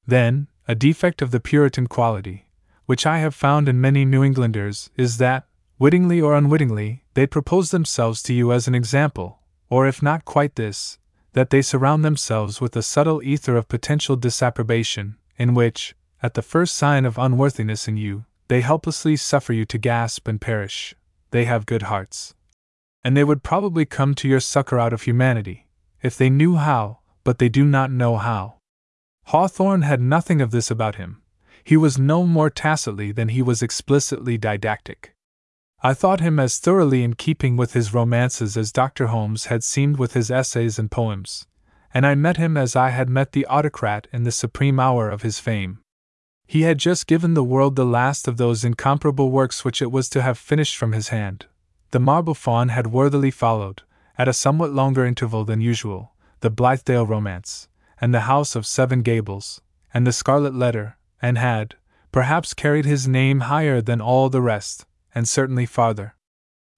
Then, 0.07 0.49
a 0.69 0.75
defect 0.75 1.23
of 1.23 1.31
the 1.31 1.41
Puritan 1.41 1.87
quality, 1.87 2.51
which 2.85 3.07
I 3.07 3.19
have 3.19 3.35
found 3.35 3.67
in 3.67 3.81
many 3.81 4.05
New 4.05 4.23
Englanders, 4.23 4.91
is 4.97 5.17
that, 5.19 5.47
wittingly 5.79 6.21
or 6.21 6.37
unwittingly, 6.37 7.03
they 7.15 7.27
propose 7.27 7.71
themselves 7.71 8.23
to 8.25 8.35
you 8.35 8.53
as 8.53 8.69
an 8.69 8.75
example, 8.75 9.41
or 9.71 9.89
if 9.89 10.03
not 10.03 10.27
quite 10.27 10.57
this, 10.57 10.99
that 11.33 11.49
they 11.49 11.63
surround 11.63 12.05
themselves 12.05 12.61
with 12.61 12.77
a 12.77 12.83
subtle 12.83 13.23
ether 13.23 13.57
of 13.57 13.69
potential 13.69 14.17
disapprobation, 14.17 15.17
in 15.39 15.55
which, 15.55 15.97
at 16.23 16.35
the 16.35 16.43
first 16.43 16.75
sign 16.75 17.07
of 17.07 17.17
unworthiness 17.17 17.89
in 17.89 17.97
you, 17.97 18.27
they 18.49 18.61
helplessly 18.61 19.17
suffer 19.17 19.55
you 19.55 19.65
to 19.65 19.79
gasp 19.79 20.29
and 20.29 20.43
perish. 20.43 20.95
They 21.31 21.47
have 21.47 21.67
good 21.67 21.83
hearts. 21.83 22.36
And 23.07 23.17
they 23.17 23.23
would 23.23 23.45
probably 23.45 23.85
come 23.85 24.17
to 24.17 24.27
your 24.27 24.41
succor 24.41 24.81
out 24.81 24.93
of 24.93 25.03
humanity, 25.03 25.69
if 26.03 26.19
they 26.19 26.29
knew 26.29 26.57
how, 26.57 26.99
but 27.23 27.39
they 27.39 27.49
do 27.49 27.65
not 27.65 27.93
know 27.93 28.17
how. 28.17 28.57
Hawthorne 29.27 29.83
had 29.83 30.01
nothing 30.01 30.41
of 30.41 30.51
this 30.51 30.73
about 30.73 30.97
him. 30.97 31.23
He 31.63 31.77
was 31.77 32.01
no 32.01 32.27
more 32.27 32.51
tacitly 32.51 33.13
than 33.13 33.29
he 33.29 33.43
was 33.43 33.63
explicitly 33.63 34.37
didactic. 34.37 35.15
I 35.85 35.95
thought 35.95 36.19
him 36.19 36.41
as 36.41 36.59
thoroughly 36.59 37.05
in 37.05 37.15
keeping 37.15 37.57
with 37.57 37.75
his 37.75 37.95
romances 37.95 38.57
as 38.57 38.73
Dr. 38.73 39.07
Holmes 39.07 39.45
had 39.45 39.63
seemed 39.63 39.99
with 39.99 40.15
his 40.15 40.29
essays 40.29 40.77
and 40.77 40.91
poems, 40.91 41.47
and 41.95 42.05
I 42.05 42.17
met 42.17 42.39
him 42.39 42.57
as 42.57 42.75
I 42.75 42.91
had 42.91 43.09
met 43.09 43.31
the 43.31 43.47
autocrat 43.47 44.09
in 44.13 44.25
the 44.25 44.33
supreme 44.33 44.81
hour 44.81 45.09
of 45.11 45.23
his 45.23 45.39
fame. 45.39 45.79
He 46.49 46.63
had 46.63 46.79
just 46.79 47.07
given 47.07 47.35
the 47.35 47.45
world 47.45 47.77
the 47.77 47.87
last 47.87 48.27
of 48.27 48.37
those 48.37 48.65
incomparable 48.65 49.31
works 49.31 49.65
which 49.65 49.81
it 49.81 49.93
was 49.93 50.09
to 50.09 50.23
have 50.23 50.39
finished 50.39 50.77
from 50.77 50.91
his 50.91 51.11
hand. 51.11 51.47
The 51.93 52.01
Marble 52.01 52.35
Faun 52.35 52.71
had 52.71 52.89
worthily 52.89 53.31
followed, 53.31 53.83
at 54.19 54.29
a 54.29 54.33
somewhat 54.33 54.73
longer 54.73 55.05
interval 55.05 55.45
than 55.45 55.61
usual, 55.61 56.13
the 56.41 56.51
Blithedale 56.51 57.07
Romance, 57.07 57.69
and 58.01 58.13
the 58.13 58.23
House 58.23 58.57
of 58.57 58.67
Seven 58.67 59.03
Gables, 59.03 59.61
and 59.95 60.07
the 60.07 60.13
Scarlet 60.13 60.55
Letter, 60.55 60.97
and 61.23 61.39
had, 61.39 61.77
perhaps, 62.13 62.55
carried 62.55 62.85
his 62.85 63.07
name 63.07 63.41
higher 63.41 63.81
than 63.81 64.01
all 64.01 64.29
the 64.29 64.43
rest, 64.43 64.85
and 65.15 65.29
certainly 65.29 65.65
farther. 65.65 66.15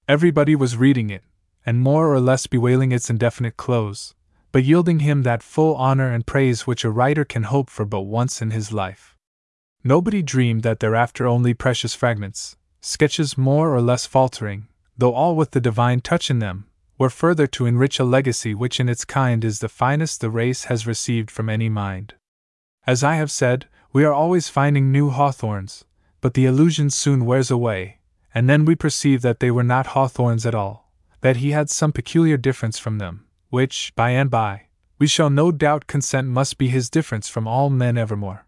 Everybody 0.06 0.54
was 0.54 0.76
reading 0.76 1.10
it, 1.10 1.24
and 1.64 1.80
more 1.80 2.12
or 2.12 2.20
less 2.20 2.46
bewailing 2.46 2.92
its 2.92 3.10
indefinite 3.10 3.56
close, 3.56 4.14
but 4.52 4.64
yielding 4.64 5.00
him 5.00 5.22
that 5.22 5.42
full 5.42 5.74
honor 5.76 6.10
and 6.12 6.26
praise 6.26 6.66
which 6.66 6.84
a 6.84 6.90
writer 6.90 7.24
can 7.24 7.44
hope 7.44 7.68
for 7.68 7.84
but 7.84 8.02
once 8.02 8.40
in 8.40 8.50
his 8.50 8.72
life. 8.72 9.16
Nobody 9.84 10.22
dreamed 10.22 10.62
that 10.62 10.80
thereafter 10.80 11.26
only 11.26 11.54
precious 11.54 11.94
fragments, 11.94 12.56
sketches 12.80 13.36
more 13.36 13.74
or 13.74 13.80
less 13.80 14.06
faltering, 14.06 14.68
though 14.98 15.14
all 15.14 15.34
with 15.34 15.52
the 15.52 15.60
divine 15.60 16.00
touch 16.00 16.30
in 16.30 16.40
them, 16.40 16.66
were 16.98 17.08
further 17.08 17.46
to 17.46 17.64
enrich 17.64 18.00
a 18.00 18.04
legacy 18.04 18.54
which 18.54 18.80
in 18.80 18.88
its 18.88 19.04
kind 19.04 19.44
is 19.44 19.60
the 19.60 19.68
finest 19.68 20.20
the 20.20 20.28
race 20.28 20.64
has 20.64 20.86
received 20.86 21.30
from 21.30 21.48
any 21.48 21.68
mind. 21.68 22.14
As 22.86 23.04
I 23.04 23.14
have 23.14 23.30
said, 23.30 23.66
we 23.92 24.04
are 24.04 24.12
always 24.12 24.48
finding 24.48 24.90
new 24.90 25.10
Hawthornes, 25.10 25.84
but 26.20 26.34
the 26.34 26.46
illusion 26.46 26.90
soon 26.90 27.24
wears 27.24 27.50
away, 27.50 28.00
and 28.34 28.50
then 28.50 28.64
we 28.64 28.74
perceive 28.74 29.22
that 29.22 29.38
they 29.38 29.50
were 29.50 29.62
not 29.62 29.88
Hawthornes 29.88 30.44
at 30.44 30.54
all, 30.54 30.92
that 31.20 31.36
he 31.36 31.52
had 31.52 31.70
some 31.70 31.92
peculiar 31.92 32.36
difference 32.36 32.78
from 32.78 32.98
them, 32.98 33.26
which, 33.50 33.92
by 33.94 34.10
and 34.10 34.30
by, 34.30 34.66
we 34.98 35.06
shall 35.06 35.30
no 35.30 35.52
doubt 35.52 35.86
consent 35.86 36.26
must 36.26 36.58
be 36.58 36.68
his 36.68 36.90
difference 36.90 37.28
from 37.28 37.46
all 37.46 37.70
men 37.70 37.96
evermore. 37.96 38.47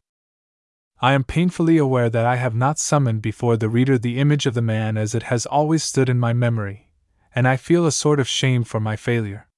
I 1.03 1.15
am 1.15 1.25
painfully 1.25 1.79
aware 1.79 2.11
that 2.11 2.27
I 2.27 2.37
have 2.37 2.55
not 2.55 2.79
summoned 2.79 3.23
before 3.23 3.57
the 3.57 3.71
reader 3.71 3.97
the 3.97 4.19
image 4.19 4.45
of 4.45 4.53
the 4.53 4.61
man 4.61 4.99
as 4.99 5.15
it 5.15 5.25
has 5.25 5.47
always 5.47 5.83
stood 5.83 6.11
in 6.11 6.19
my 6.19 6.35
memory, 6.35 6.91
and 7.35 7.49
I 7.49 7.57
feel 7.57 7.87
a 7.87 7.93
sort 7.93 8.21
of 8.21 8.29
shame 8.29 8.65
for 8.65 8.81
my 8.81 8.97
failure. 8.97 9.49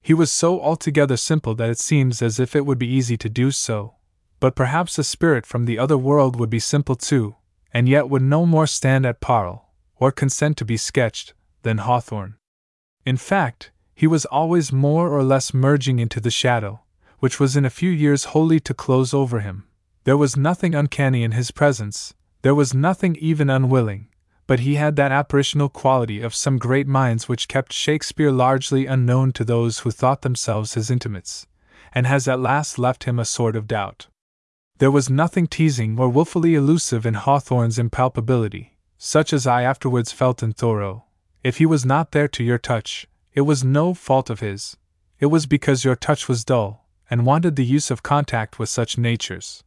He 0.00 0.14
was 0.14 0.32
so 0.32 0.58
altogether 0.58 1.18
simple 1.18 1.54
that 1.56 1.68
it 1.68 1.78
seems 1.78 2.22
as 2.22 2.40
if 2.40 2.56
it 2.56 2.64
would 2.64 2.78
be 2.78 2.88
easy 2.88 3.18
to 3.18 3.28
do 3.28 3.50
so, 3.50 3.96
but 4.40 4.56
perhaps 4.56 4.98
a 4.98 5.04
spirit 5.04 5.44
from 5.44 5.66
the 5.66 5.78
other 5.78 5.98
world 5.98 6.40
would 6.40 6.48
be 6.48 6.58
simple 6.58 6.94
too, 6.94 7.36
and 7.70 7.86
yet 7.86 8.08
would 8.08 8.22
no 8.22 8.46
more 8.46 8.66
stand 8.66 9.04
at 9.04 9.20
parle, 9.20 9.68
or 9.96 10.10
consent 10.10 10.56
to 10.56 10.64
be 10.64 10.78
sketched, 10.78 11.34
than 11.64 11.78
Hawthorne. 11.78 12.36
In 13.04 13.18
fact, 13.18 13.72
he 13.94 14.06
was 14.06 14.24
always 14.24 14.72
more 14.72 15.10
or 15.10 15.22
less 15.22 15.52
merging 15.52 15.98
into 15.98 16.18
the 16.18 16.30
shadow, 16.30 16.80
which 17.18 17.38
was 17.38 17.58
in 17.58 17.66
a 17.66 17.70
few 17.70 17.90
years 17.90 18.32
wholly 18.32 18.58
to 18.60 18.72
close 18.72 19.12
over 19.12 19.40
him, 19.40 19.67
there 20.08 20.16
was 20.16 20.38
nothing 20.38 20.74
uncanny 20.74 21.22
in 21.22 21.32
his 21.32 21.50
presence, 21.50 22.14
there 22.40 22.54
was 22.54 22.72
nothing 22.72 23.14
even 23.16 23.50
unwilling, 23.50 24.08
but 24.46 24.60
he 24.60 24.76
had 24.76 24.96
that 24.96 25.12
apparitional 25.12 25.68
quality 25.68 26.22
of 26.22 26.34
some 26.34 26.56
great 26.56 26.86
minds 26.86 27.28
which 27.28 27.46
kept 27.46 27.74
Shakespeare 27.74 28.32
largely 28.32 28.86
unknown 28.86 29.32
to 29.32 29.44
those 29.44 29.80
who 29.80 29.90
thought 29.90 30.22
themselves 30.22 30.72
his 30.72 30.90
intimates, 30.90 31.46
and 31.92 32.06
has 32.06 32.26
at 32.26 32.40
last 32.40 32.78
left 32.78 33.04
him 33.04 33.18
a 33.18 33.24
sort 33.26 33.54
of 33.54 33.66
doubt. 33.66 34.06
There 34.78 34.90
was 34.90 35.10
nothing 35.10 35.46
teasing 35.46 36.00
or 36.00 36.08
wilfully 36.08 36.54
elusive 36.54 37.04
in 37.04 37.12
Hawthorne's 37.12 37.76
impalpability, 37.76 38.70
such 38.96 39.34
as 39.34 39.46
I 39.46 39.60
afterwards 39.60 40.10
felt 40.10 40.42
in 40.42 40.54
Thoreau. 40.54 41.04
If 41.44 41.58
he 41.58 41.66
was 41.66 41.84
not 41.84 42.12
there 42.12 42.28
to 42.28 42.42
your 42.42 42.56
touch, 42.56 43.06
it 43.34 43.42
was 43.42 43.62
no 43.62 43.92
fault 43.92 44.30
of 44.30 44.40
his, 44.40 44.78
it 45.20 45.26
was 45.26 45.44
because 45.44 45.84
your 45.84 45.96
touch 45.96 46.30
was 46.30 46.46
dull, 46.46 46.88
and 47.10 47.26
wanted 47.26 47.56
the 47.56 47.62
use 47.66 47.90
of 47.90 48.02
contact 48.02 48.58
with 48.58 48.70
such 48.70 48.96
natures. 48.96 49.62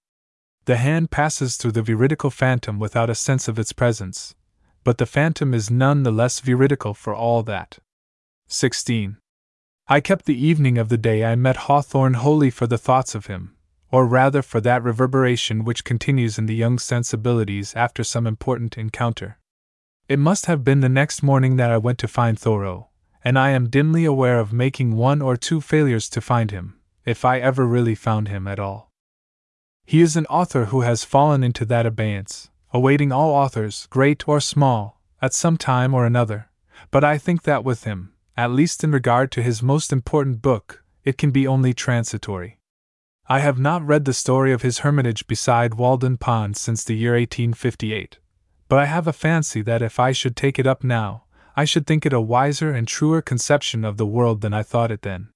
The 0.65 0.77
hand 0.77 1.09
passes 1.09 1.57
through 1.57 1.71
the 1.71 1.81
veridical 1.81 2.29
phantom 2.29 2.77
without 2.77 3.09
a 3.09 3.15
sense 3.15 3.47
of 3.47 3.57
its 3.57 3.73
presence, 3.73 4.35
but 4.83 4.99
the 4.99 5.07
phantom 5.07 5.55
is 5.55 5.71
none 5.71 6.03
the 6.03 6.11
less 6.11 6.39
veridical 6.39 6.93
for 6.93 7.15
all 7.15 7.41
that. 7.43 7.79
16. 8.47 9.17
I 9.87 9.99
kept 9.99 10.25
the 10.25 10.39
evening 10.39 10.77
of 10.77 10.89
the 10.89 10.97
day 10.97 11.25
I 11.25 11.35
met 11.35 11.65
Hawthorne 11.65 12.13
wholly 12.13 12.51
for 12.51 12.67
the 12.67 12.77
thoughts 12.77 13.15
of 13.15 13.25
him, 13.25 13.55
or 13.91 14.05
rather 14.05 14.43
for 14.43 14.61
that 14.61 14.83
reverberation 14.83 15.63
which 15.63 15.83
continues 15.83 16.37
in 16.37 16.45
the 16.45 16.55
young 16.55 16.77
sensibilities 16.77 17.73
after 17.75 18.03
some 18.03 18.27
important 18.27 18.77
encounter. 18.77 19.39
It 20.07 20.19
must 20.19 20.45
have 20.45 20.63
been 20.63 20.81
the 20.81 20.89
next 20.89 21.23
morning 21.23 21.55
that 21.55 21.71
I 21.71 21.77
went 21.77 21.97
to 21.99 22.07
find 22.07 22.37
Thoreau, 22.37 22.89
and 23.23 23.37
I 23.39 23.49
am 23.49 23.69
dimly 23.69 24.05
aware 24.05 24.39
of 24.39 24.53
making 24.53 24.95
one 24.95 25.23
or 25.23 25.37
two 25.37 25.59
failures 25.59 26.07
to 26.09 26.21
find 26.21 26.51
him, 26.51 26.79
if 27.03 27.25
I 27.25 27.39
ever 27.39 27.65
really 27.65 27.95
found 27.95 28.27
him 28.27 28.47
at 28.47 28.59
all. 28.59 28.90
He 29.85 30.01
is 30.01 30.15
an 30.15 30.25
author 30.27 30.65
who 30.65 30.81
has 30.81 31.03
fallen 31.03 31.43
into 31.43 31.65
that 31.65 31.85
abeyance, 31.85 32.49
awaiting 32.73 33.11
all 33.11 33.31
authors, 33.31 33.87
great 33.89 34.27
or 34.27 34.39
small, 34.39 35.01
at 35.21 35.33
some 35.33 35.57
time 35.57 35.93
or 35.93 36.05
another, 36.05 36.49
but 36.89 37.03
I 37.03 37.17
think 37.17 37.43
that 37.43 37.63
with 37.63 37.83
him, 37.83 38.13
at 38.37 38.51
least 38.51 38.83
in 38.83 38.91
regard 38.91 39.31
to 39.31 39.43
his 39.43 39.61
most 39.61 39.91
important 39.91 40.41
book, 40.41 40.83
it 41.03 41.17
can 41.17 41.31
be 41.31 41.47
only 41.47 41.73
transitory. 41.73 42.57
I 43.27 43.39
have 43.39 43.59
not 43.59 43.85
read 43.85 44.05
the 44.05 44.13
story 44.13 44.51
of 44.51 44.61
his 44.61 44.79
hermitage 44.79 45.27
beside 45.27 45.75
Walden 45.75 46.17
Pond 46.17 46.57
since 46.57 46.83
the 46.83 46.95
year 46.95 47.13
1858, 47.13 48.17
but 48.67 48.79
I 48.79 48.85
have 48.85 49.07
a 49.07 49.13
fancy 49.13 49.61
that 49.61 49.81
if 49.81 49.99
I 49.99 50.11
should 50.11 50.35
take 50.35 50.57
it 50.57 50.67
up 50.67 50.83
now, 50.83 51.25
I 51.55 51.65
should 51.65 51.85
think 51.85 52.05
it 52.05 52.13
a 52.13 52.21
wiser 52.21 52.71
and 52.71 52.87
truer 52.87 53.21
conception 53.21 53.83
of 53.83 53.97
the 53.97 54.05
world 54.05 54.41
than 54.41 54.53
I 54.53 54.63
thought 54.63 54.91
it 54.91 55.01
then. 55.01 55.29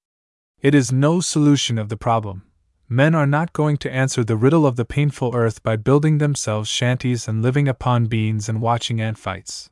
It 0.62 0.74
is 0.74 0.92
no 0.92 1.20
solution 1.20 1.78
of 1.78 1.90
the 1.90 1.98
problem, 1.98 2.44
Men 2.88 3.16
are 3.16 3.26
not 3.26 3.52
going 3.52 3.78
to 3.78 3.91
answer 3.91 4.24
the 4.24 4.38
riddle 4.38 4.66
of 4.68 4.76
the 4.76 4.86
painful 4.86 5.36
earth 5.36 5.64
by 5.64 5.76
building 5.76 6.20
themselves 6.20 6.70
shanties 6.70 7.28
and 7.28 7.41
living 7.41 7.68
upon 7.68 8.06
beans 8.06 8.48
and 8.48 8.62
watching 8.62 9.02
ant 9.02 9.18
fights. 9.18 9.72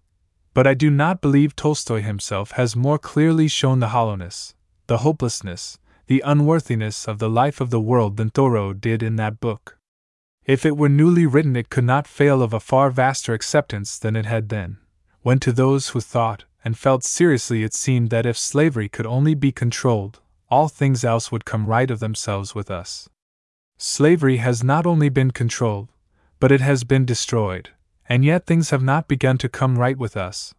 But 0.55 0.65
I 0.65 0.73
do 0.73 0.89
not 0.89 1.21
believe 1.21 1.55
Tolstoy 1.55 2.01
himself 2.01 2.51
has 2.51 2.75
more 2.75 2.97
clearly 2.97 3.47
shown 3.47 3.79
the 3.79 3.89
hollowness, 3.89 4.55
the 4.87 4.99
hopelessness, 4.99 5.77
the 6.07 6.23
unworthiness 6.25 7.07
of 7.07 7.19
the 7.19 7.29
life 7.29 7.61
of 7.61 7.69
the 7.69 7.79
world 7.79 8.17
than 8.17 8.29
Thoreau 8.29 8.73
did 8.73 9.03
in 9.03 9.15
that 9.17 9.39
book. 9.39 9.77
If 10.45 10.65
it 10.65 10.75
were 10.75 10.89
newly 10.89 11.25
written, 11.25 11.55
it 11.55 11.69
could 11.69 11.85
not 11.85 12.07
fail 12.07 12.41
of 12.41 12.53
a 12.53 12.59
far 12.59 12.89
vaster 12.89 13.33
acceptance 13.33 13.97
than 13.97 14.15
it 14.15 14.25
had 14.25 14.49
then, 14.49 14.77
when 15.21 15.39
to 15.39 15.51
those 15.51 15.89
who 15.89 16.01
thought 16.01 16.45
and 16.65 16.77
felt 16.77 17.03
seriously 17.03 17.63
it 17.63 17.73
seemed 17.73 18.09
that 18.09 18.25
if 18.25 18.37
slavery 18.37 18.89
could 18.89 19.05
only 19.05 19.35
be 19.35 19.51
controlled, 19.51 20.19
all 20.53 20.67
things 20.67 21.03
else 21.03 21.31
would 21.31 21.45
come 21.45 21.65
right 21.65 21.89
of 21.89 21.99
themselves 21.99 22.53
with 22.53 22.69
us. 22.69 23.09
Slavery 23.79 24.37
has 24.37 24.63
not 24.63 24.85
only 24.85 25.09
been 25.09 25.31
controlled, 25.31 25.89
but 26.39 26.51
it 26.51 26.61
has 26.61 26.83
been 26.83 27.05
destroyed, 27.05 27.71
and 28.07 28.23
yet 28.23 28.45
things 28.45 28.69
have 28.69 28.83
not 28.83 29.07
begun 29.07 29.39
to 29.39 29.49
come 29.49 29.79
right 29.79 29.97
with 29.97 30.15
us. 30.15 30.53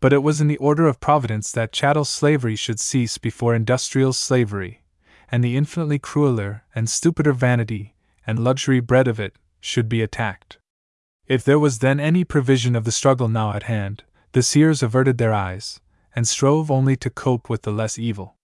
But 0.00 0.12
it 0.12 0.22
was 0.22 0.42
in 0.42 0.48
the 0.48 0.58
order 0.58 0.86
of 0.86 1.00
Providence 1.00 1.50
that 1.52 1.72
chattel 1.72 2.04
slavery 2.04 2.56
should 2.56 2.78
cease 2.78 3.16
before 3.16 3.54
industrial 3.54 4.12
slavery, 4.12 4.82
and 5.32 5.42
the 5.42 5.56
infinitely 5.56 5.98
crueler 5.98 6.64
and 6.74 6.86
stupider 6.86 7.32
vanity 7.32 7.94
and 8.26 8.38
luxury 8.38 8.80
bred 8.80 9.08
of 9.08 9.18
it 9.18 9.34
should 9.60 9.88
be 9.88 10.02
attacked. 10.02 10.58
If 11.26 11.42
there 11.42 11.58
was 11.58 11.78
then 11.78 11.98
any 11.98 12.22
provision 12.22 12.76
of 12.76 12.84
the 12.84 12.92
struggle 12.92 13.28
now 13.28 13.54
at 13.54 13.62
hand, 13.62 14.04
the 14.32 14.42
seers 14.42 14.82
averted 14.82 15.16
their 15.16 15.32
eyes, 15.32 15.80
and 16.14 16.28
strove 16.28 16.70
only 16.70 16.96
to 16.96 17.08
cope 17.08 17.48
with 17.48 17.62
the 17.62 17.72
less 17.72 17.98
evil. 17.98 18.37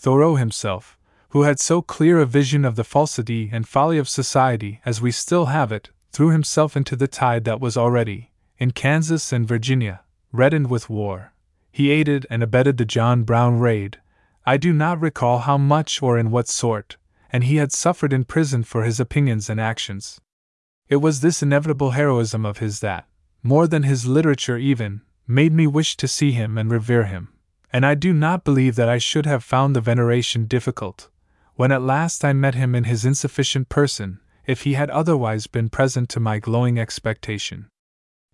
Thoreau 0.00 0.36
himself, 0.36 0.96
who 1.28 1.42
had 1.42 1.60
so 1.60 1.82
clear 1.82 2.20
a 2.20 2.24
vision 2.24 2.64
of 2.64 2.74
the 2.74 2.84
falsity 2.84 3.50
and 3.52 3.68
folly 3.68 3.98
of 3.98 4.08
society 4.08 4.80
as 4.86 5.02
we 5.02 5.10
still 5.12 5.46
have 5.46 5.70
it, 5.70 5.90
threw 6.10 6.30
himself 6.30 6.74
into 6.74 6.96
the 6.96 7.06
tide 7.06 7.44
that 7.44 7.60
was 7.60 7.76
already, 7.76 8.30
in 8.58 8.70
Kansas 8.70 9.30
and 9.30 9.46
Virginia, 9.46 10.00
reddened 10.32 10.70
with 10.70 10.88
war. 10.88 11.34
He 11.70 11.90
aided 11.90 12.26
and 12.30 12.42
abetted 12.42 12.78
the 12.78 12.86
John 12.86 13.24
Brown 13.24 13.58
raid. 13.58 14.00
I 14.46 14.56
do 14.56 14.72
not 14.72 14.98
recall 15.02 15.40
how 15.40 15.58
much 15.58 16.02
or 16.02 16.18
in 16.18 16.30
what 16.30 16.48
sort, 16.48 16.96
and 17.30 17.44
he 17.44 17.56
had 17.56 17.70
suffered 17.70 18.14
in 18.14 18.24
prison 18.24 18.64
for 18.64 18.84
his 18.84 19.00
opinions 19.00 19.50
and 19.50 19.60
actions. 19.60 20.18
It 20.88 20.96
was 20.96 21.20
this 21.20 21.42
inevitable 21.42 21.90
heroism 21.90 22.46
of 22.46 22.56
his 22.56 22.80
that, 22.80 23.06
more 23.42 23.66
than 23.66 23.82
his 23.82 24.06
literature 24.06 24.56
even, 24.56 25.02
made 25.26 25.52
me 25.52 25.66
wish 25.66 25.94
to 25.98 26.08
see 26.08 26.32
him 26.32 26.56
and 26.56 26.70
revere 26.70 27.04
him, 27.04 27.28
and 27.72 27.86
I 27.86 27.94
do 27.94 28.12
not 28.12 28.44
believe 28.44 28.76
that 28.76 28.88
I 28.88 28.98
should 28.98 29.26
have 29.26 29.44
found 29.44 29.74
the 29.74 29.80
veneration 29.80 30.46
difficult, 30.46 31.08
when 31.54 31.72
at 31.72 31.82
last 31.82 32.24
I 32.24 32.32
met 32.32 32.54
him 32.54 32.74
in 32.74 32.84
his 32.84 33.04
insufficient 33.04 33.68
person, 33.68 34.20
if 34.46 34.62
he 34.62 34.74
had 34.74 34.90
otherwise 34.90 35.46
been 35.46 35.68
present 35.68 36.08
to 36.10 36.20
my 36.20 36.38
glowing 36.38 36.78
expectation. 36.78 37.68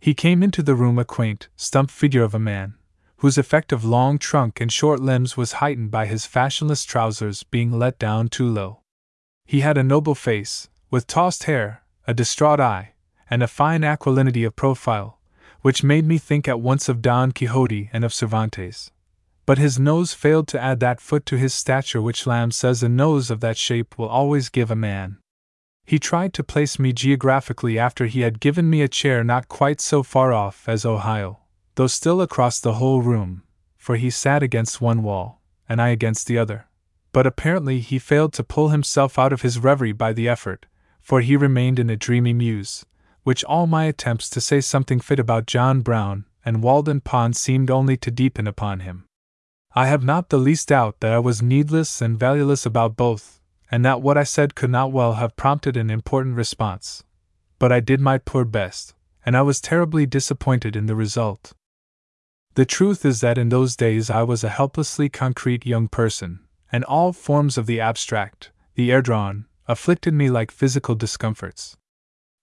He 0.01 0.15
came 0.15 0.43
into 0.43 0.63
the 0.63 0.75
room 0.75 0.99
a 0.99 1.05
quaint, 1.05 1.49
stump 1.57 1.91
figure 1.91 2.23
of 2.23 2.35
a 2.35 2.39
man, 2.39 2.75
whose 3.19 3.39
effect 3.39 3.73
of 3.73 3.85
long 3.85 4.19
trunk 4.19 4.61
and 4.61 4.73
short 4.73 5.01
limbs 5.01 5.37
was 5.37 5.53
heightened 5.53 5.91
by 5.91 6.07
his 6.07 6.27
fashionless 6.27 6.85
trousers 6.85 7.43
being 7.43 7.73
let 7.73 7.99
down 7.99 8.29
too 8.29 8.49
low. 8.49 8.81
He 9.45 9.61
had 9.61 9.79
a 9.79 9.83
noble 9.83 10.15
face, 10.15 10.69
with 10.91 11.07
tossed 11.07 11.45
hair, 11.45 11.83
a 12.07 12.15
distraught 12.15 12.61
eye, 12.61 12.95
and 13.29 13.43
a 13.43 13.49
fine 13.49 13.83
aquilinity 13.83 14.47
of 14.47 14.57
profile, 14.57 15.19
which 15.63 15.83
made 15.83 16.07
me 16.07 16.19
think 16.19 16.47
at 16.47 16.61
once 16.61 16.89
of 16.89 17.03
Don 17.03 17.33
Quixote 17.33 17.91
and 17.93 18.05
of 18.05 18.15
Cervantes. 18.15 18.91
But 19.47 19.59
his 19.59 19.79
nose 19.79 20.13
failed 20.13 20.49
to 20.49 20.61
add 20.61 20.81
that 20.81 21.01
foot 21.01 21.25
to 21.27 21.39
his 21.39 21.55
stature 21.55 22.03
which 22.03 22.27
Lamb 22.27 22.51
says 22.51 22.83
a 22.83 22.89
nose 22.89 23.31
of 23.31 23.41
that 23.41 23.57
shape 23.57 23.97
will 23.97 24.09
always 24.09 24.49
give 24.49 24.73
a 24.73 24.77
man. 24.77 25.19
He 25.85 26.01
tried 26.01 26.35
to 26.35 26.43
place 26.43 26.81
me 26.81 26.93
geographically 26.93 27.79
after 27.79 28.07
he 28.07 28.23
had 28.23 28.41
given 28.41 28.69
me 28.69 28.83
a 28.83 28.89
chair 28.89 29.23
not 29.23 29.49
quite 29.49 29.81
so 29.81 30.03
far 30.03 30.33
off 30.33 30.69
as 30.69 30.85
Ohio, 30.85 31.39
though 31.77 31.87
still 31.87 32.21
across 32.21 32.59
the 32.59 32.75
whole 32.75 33.03
room, 33.03 33.45
for 33.77 33.95
he 33.95 34.11
sat 34.11 34.43
against 34.43 34.81
one 34.81 35.05
wall, 35.05 35.41
and 35.69 35.81
I 35.81 35.91
against 35.91 36.27
the 36.27 36.39
other. 36.39 36.67
But 37.13 37.25
apparently 37.25 37.79
he 37.79 38.01
failed 38.01 38.33
to 38.33 38.43
pull 38.43 38.71
himself 38.71 39.17
out 39.17 39.33
of 39.33 39.43
his 39.43 39.61
reverie 39.61 39.93
by 39.93 40.13
the 40.13 40.29
effort, 40.29 40.67
for 41.01 41.21
he 41.21 41.37
remained 41.37 41.79
in 41.79 41.89
a 41.89 41.97
dreamy 41.97 42.33
muse, 42.33 42.85
which 43.23 43.45
all 43.45 43.69
my 43.69 43.85
attempts 43.85 44.29
to 44.31 44.41
say 44.41 44.61
something 44.61 44.99
fit 44.99 45.21
about 45.21 45.47
John 45.47 45.83
Brown 45.83 46.25
and 46.45 46.65
Walden 46.65 47.01
Pond 47.01 47.37
seemed 47.37 47.71
only 47.71 47.97
to 47.99 48.11
deepen 48.11 48.49
upon 48.49 48.81
him. 48.81 49.06
I 49.79 49.89
have 49.89 50.03
not 50.03 50.31
the 50.31 50.39
least 50.39 50.69
doubt 50.69 51.01
that 51.01 51.13
I 51.13 51.19
was 51.19 51.43
needless 51.43 52.01
and 52.01 52.19
valueless 52.19 52.65
about 52.65 52.97
both, 52.97 53.43
and 53.71 53.85
that 53.85 54.01
what 54.01 54.17
I 54.17 54.25
said 54.25 54.55
could 54.55 54.71
not 54.71 54.91
well 54.91 55.15
have 55.15 55.37
prompted 55.37 55.77
an 55.77 55.91
important 55.91 56.35
response. 56.35 57.05
But 57.59 57.73
I 57.73 57.81
did 57.81 58.01
my 58.01 58.17
poor 58.17 58.47
best, 58.47 58.95
and 59.27 59.37
I 59.37 59.43
was 59.43 59.61
terribly 59.61 60.07
disappointed 60.07 60.77
in 60.77 60.87
the 60.87 60.95
result. 60.95 61.53
The 62.55 62.65
truth 62.65 63.05
is 63.05 63.21
that 63.21 63.37
in 63.37 63.51
those 63.51 63.77
days 63.77 64.09
I 64.09 64.23
was 64.23 64.43
a 64.43 64.49
helplessly 64.49 65.11
concrete 65.11 65.67
young 65.67 65.89
person, 65.89 66.41
and 66.73 66.83
all 66.85 67.13
forms 67.13 67.59
of 67.59 67.67
the 67.67 67.79
abstract, 67.79 68.53
the 68.77 68.91
air 68.91 69.03
drawn, 69.03 69.45
afflicted 69.69 70.15
me 70.15 70.31
like 70.31 70.51
physical 70.51 70.95
discomforts. 70.95 71.77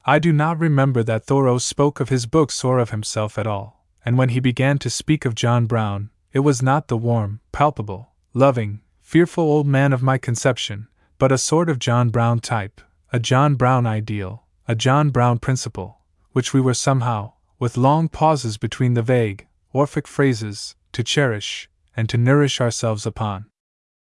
I 0.05 0.19
do 0.19 0.33
not 0.33 0.59
remember 0.59 1.01
that 1.01 1.25
Thoreau 1.25 1.57
spoke 1.57 1.99
of 1.99 2.09
his 2.09 2.27
books 2.27 2.63
or 2.63 2.77
of 2.77 2.91
himself 2.91 3.39
at 3.39 3.47
all, 3.47 3.87
and 4.05 4.19
when 4.19 4.29
he 4.29 4.39
began 4.39 4.77
to 4.77 4.89
speak 4.91 5.25
of 5.25 5.33
John 5.33 5.65
Brown, 5.65 6.11
it 6.33 6.39
was 6.39 6.63
not 6.63 6.87
the 6.87 6.97
warm, 6.97 7.39
palpable, 7.51 8.09
loving, 8.33 8.81
fearful 9.01 9.43
old 9.43 9.67
man 9.67 9.93
of 9.93 10.01
my 10.01 10.17
conception, 10.17 10.87
but 11.19 11.31
a 11.31 11.37
sort 11.37 11.69
of 11.69 11.77
John 11.77 12.09
Brown 12.09 12.39
type, 12.39 12.81
a 13.11 13.19
John 13.19 13.53
Brown 13.53 13.85
ideal, 13.85 14.43
a 14.67 14.73
John 14.73 15.11
Brown 15.11 15.37
principle, 15.37 15.99
which 16.31 16.51
we 16.51 16.59
were 16.59 16.73
somehow, 16.73 17.33
with 17.59 17.77
long 17.77 18.09
pauses 18.09 18.57
between 18.57 18.95
the 18.95 19.03
vague, 19.03 19.47
Orphic 19.73 20.07
phrases, 20.07 20.75
to 20.91 21.03
cherish, 21.03 21.69
and 21.95 22.09
to 22.09 22.17
nourish 22.17 22.59
ourselves 22.59 23.05
upon. 23.05 23.45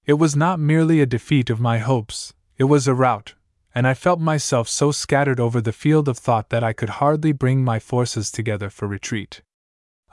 It 0.05 0.13
was 0.13 0.35
not 0.35 0.59
merely 0.59 1.01
a 1.01 1.05
defeat 1.05 1.49
of 1.49 1.59
my 1.59 1.79
hopes, 1.79 2.33
it 2.57 2.65
was 2.65 2.87
a 2.87 2.93
rout, 2.93 3.33
and 3.75 3.85
I 3.85 3.93
felt 3.93 4.21
myself 4.21 4.69
so 4.69 4.91
scattered 4.91 5.39
over 5.39 5.59
the 5.59 5.73
field 5.73 6.07
of 6.07 6.17
thought 6.17 6.49
that 6.51 6.63
I 6.63 6.71
could 6.71 7.01
hardly 7.01 7.33
bring 7.33 7.65
my 7.65 7.79
forces 7.79 8.31
together 8.31 8.69
for 8.69 8.87
retreat. 8.87 9.41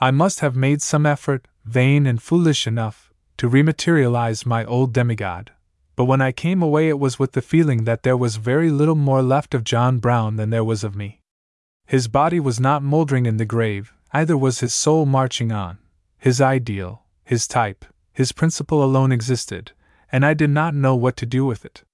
I 0.01 0.11
must 0.11 0.41
have 0.41 0.57
made 0.57 0.83
some 0.83 1.07
effort, 1.07 1.47
vain 1.65 2.07
and 2.07 2.23
foolish 2.23 2.67
enough, 2.67 3.13
to 3.37 3.49
rematerialize 3.49 4.45
my 4.45 4.65
old 4.65 4.93
demigod, 4.93 5.53
but 5.97 6.05
when 6.05 6.21
I 6.21 6.33
came 6.33 6.63
away 6.63 6.89
it 6.89 6.99
was 6.99 7.19
with 7.19 7.33
the 7.33 7.43
feeling 7.43 7.85
that 7.85 8.03
there 8.03 8.17
was 8.17 8.37
very 8.37 8.71
little 8.71 8.95
more 8.95 9.23
left 9.23 9.55
of 9.55 9.65
John 9.65 9.99
Brown 9.99 10.37
than 10.37 10.51
there 10.51 10.65
was 10.65 10.85
of 10.85 10.97
me. 10.97 11.21
His 11.87 12.09
body 12.09 12.41
was 12.41 12.61
not 12.61 12.83
mouldering 12.83 13.27
in 13.27 13.37
the 13.37 13.45
grave, 13.45 13.93
either 14.13 14.37
was 14.37 14.61
his 14.61 14.73
soul 14.73 15.07
marching 15.07 15.53
on. 15.53 15.79
His 16.19 16.41
ideal, 16.41 17.03
his 17.25 17.47
type, 17.47 17.85
his 18.13 18.33
principle 18.33 18.83
alone 18.83 19.13
existed, 19.13 19.73
and 20.13 20.25
I 20.25 20.35
did 20.35 20.51
not 20.51 20.75
know 20.75 20.95
what 20.95 21.17
to 21.19 21.27
do 21.27 21.45
with 21.45 21.65
it. 21.65 21.85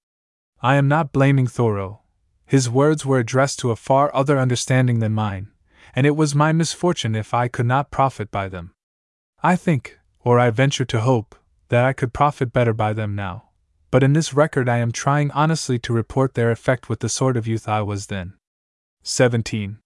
I 0.61 0.75
am 0.75 0.87
not 0.87 1.11
blaming 1.11 1.47
Thoreau. 1.47 2.01
His 2.45 2.69
words 2.69 3.05
were 3.05 3.19
addressed 3.19 3.59
to 3.59 3.71
a 3.71 3.75
far 3.75 4.13
other 4.15 4.39
understanding 4.39 4.99
than 4.99 5.13
mine, 5.13 5.49
and 5.95 6.07
it 6.07 6.15
was 6.15 6.33
my 6.33 6.51
misfortune 6.51 7.15
if 7.15 7.33
I 7.33 7.47
could 7.47 7.65
not 7.65 7.91
profit 7.91 8.31
by 8.31 8.47
them. 8.47 8.73
I 9.43 9.55
think, 9.55 9.99
or 10.19 10.39
I 10.39 10.49
venture 10.49 10.85
to 10.85 11.01
hope, 11.01 11.35
that 11.69 11.85
I 11.85 11.93
could 11.93 12.13
profit 12.13 12.51
better 12.51 12.73
by 12.73 12.93
them 12.93 13.15
now. 13.15 13.49
But 13.91 14.03
in 14.03 14.13
this 14.13 14.33
record 14.33 14.67
I 14.67 14.77
am 14.77 14.91
trying 14.91 15.31
honestly 15.31 15.79
to 15.79 15.93
report 15.93 16.33
their 16.33 16.51
effect 16.51 16.89
with 16.89 16.99
the 16.99 17.09
sort 17.09 17.37
of 17.37 17.47
youth 17.47 17.67
I 17.67 17.81
was 17.81 18.07
then. 18.07 18.33
17. 19.03 19.77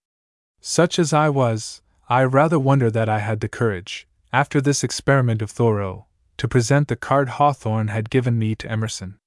Such 0.60 0.98
as 0.98 1.12
I 1.12 1.28
was, 1.28 1.82
I 2.08 2.24
rather 2.24 2.58
wonder 2.58 2.90
that 2.90 3.08
I 3.08 3.18
had 3.20 3.40
the 3.40 3.48
courage, 3.48 4.08
after 4.32 4.60
this 4.60 4.82
experiment 4.82 5.42
of 5.42 5.50
Thoreau, 5.50 6.06
to 6.38 6.48
present 6.48 6.88
the 6.88 6.96
card 6.96 7.28
Hawthorne 7.30 7.88
had 7.88 8.10
given 8.10 8.38
me 8.38 8.54
to 8.56 8.70
Emerson. 8.70 9.18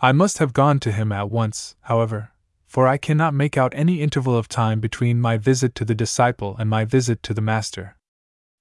I 0.00 0.12
must 0.12 0.38
have 0.38 0.52
gone 0.52 0.78
to 0.80 0.92
him 0.92 1.12
at 1.12 1.30
once, 1.30 1.74
however, 1.82 2.30
for 2.66 2.86
I 2.86 2.98
cannot 2.98 3.34
make 3.34 3.56
out 3.56 3.72
any 3.74 4.00
interval 4.00 4.36
of 4.36 4.48
time 4.48 4.80
between 4.80 5.20
my 5.20 5.36
visit 5.36 5.74
to 5.74 5.84
the 5.84 5.94
disciple 5.94 6.56
and 6.58 6.70
my 6.70 6.84
visit 6.84 7.22
to 7.24 7.34
the 7.34 7.40
master. 7.40 7.96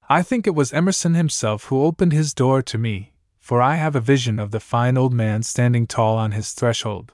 I 0.08 0.22
think 0.22 0.46
it 0.46 0.54
was 0.54 0.72
Emerson 0.72 1.16
himself 1.16 1.66
who 1.66 1.84
opened 1.84 2.14
his 2.14 2.34
door 2.34 2.62
to 2.62 2.78
me, 2.78 3.14
for 3.40 3.60
I 3.60 3.76
have 3.76 3.96
a 3.96 4.00
vision 4.00 4.40
of 4.40 4.52
the 4.52 4.60
fine 4.60 4.98
old 4.98 5.14
man 5.14 5.42
standing 5.42 5.88
tall 5.88 6.18
on 6.18 6.32
his 6.32 6.52
threshold, 6.52 7.14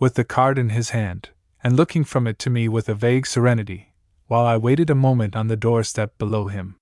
with 0.00 0.14
the 0.14 0.24
card 0.24 0.58
in 0.58 0.70
his 0.70 0.90
hand, 0.90 1.30
and 1.62 1.76
looking 1.76 2.02
from 2.02 2.26
it 2.26 2.40
to 2.40 2.50
me 2.50 2.68
with 2.68 2.88
a 2.88 2.94
vague 2.94 3.26
serenity, 3.26 3.94
while 4.26 4.44
I 4.44 4.56
waited 4.56 4.90
a 4.90 4.94
moment 4.96 5.36
on 5.36 5.46
the 5.46 5.56
doorstep 5.56 6.18
below 6.18 6.48
him. 6.48 6.74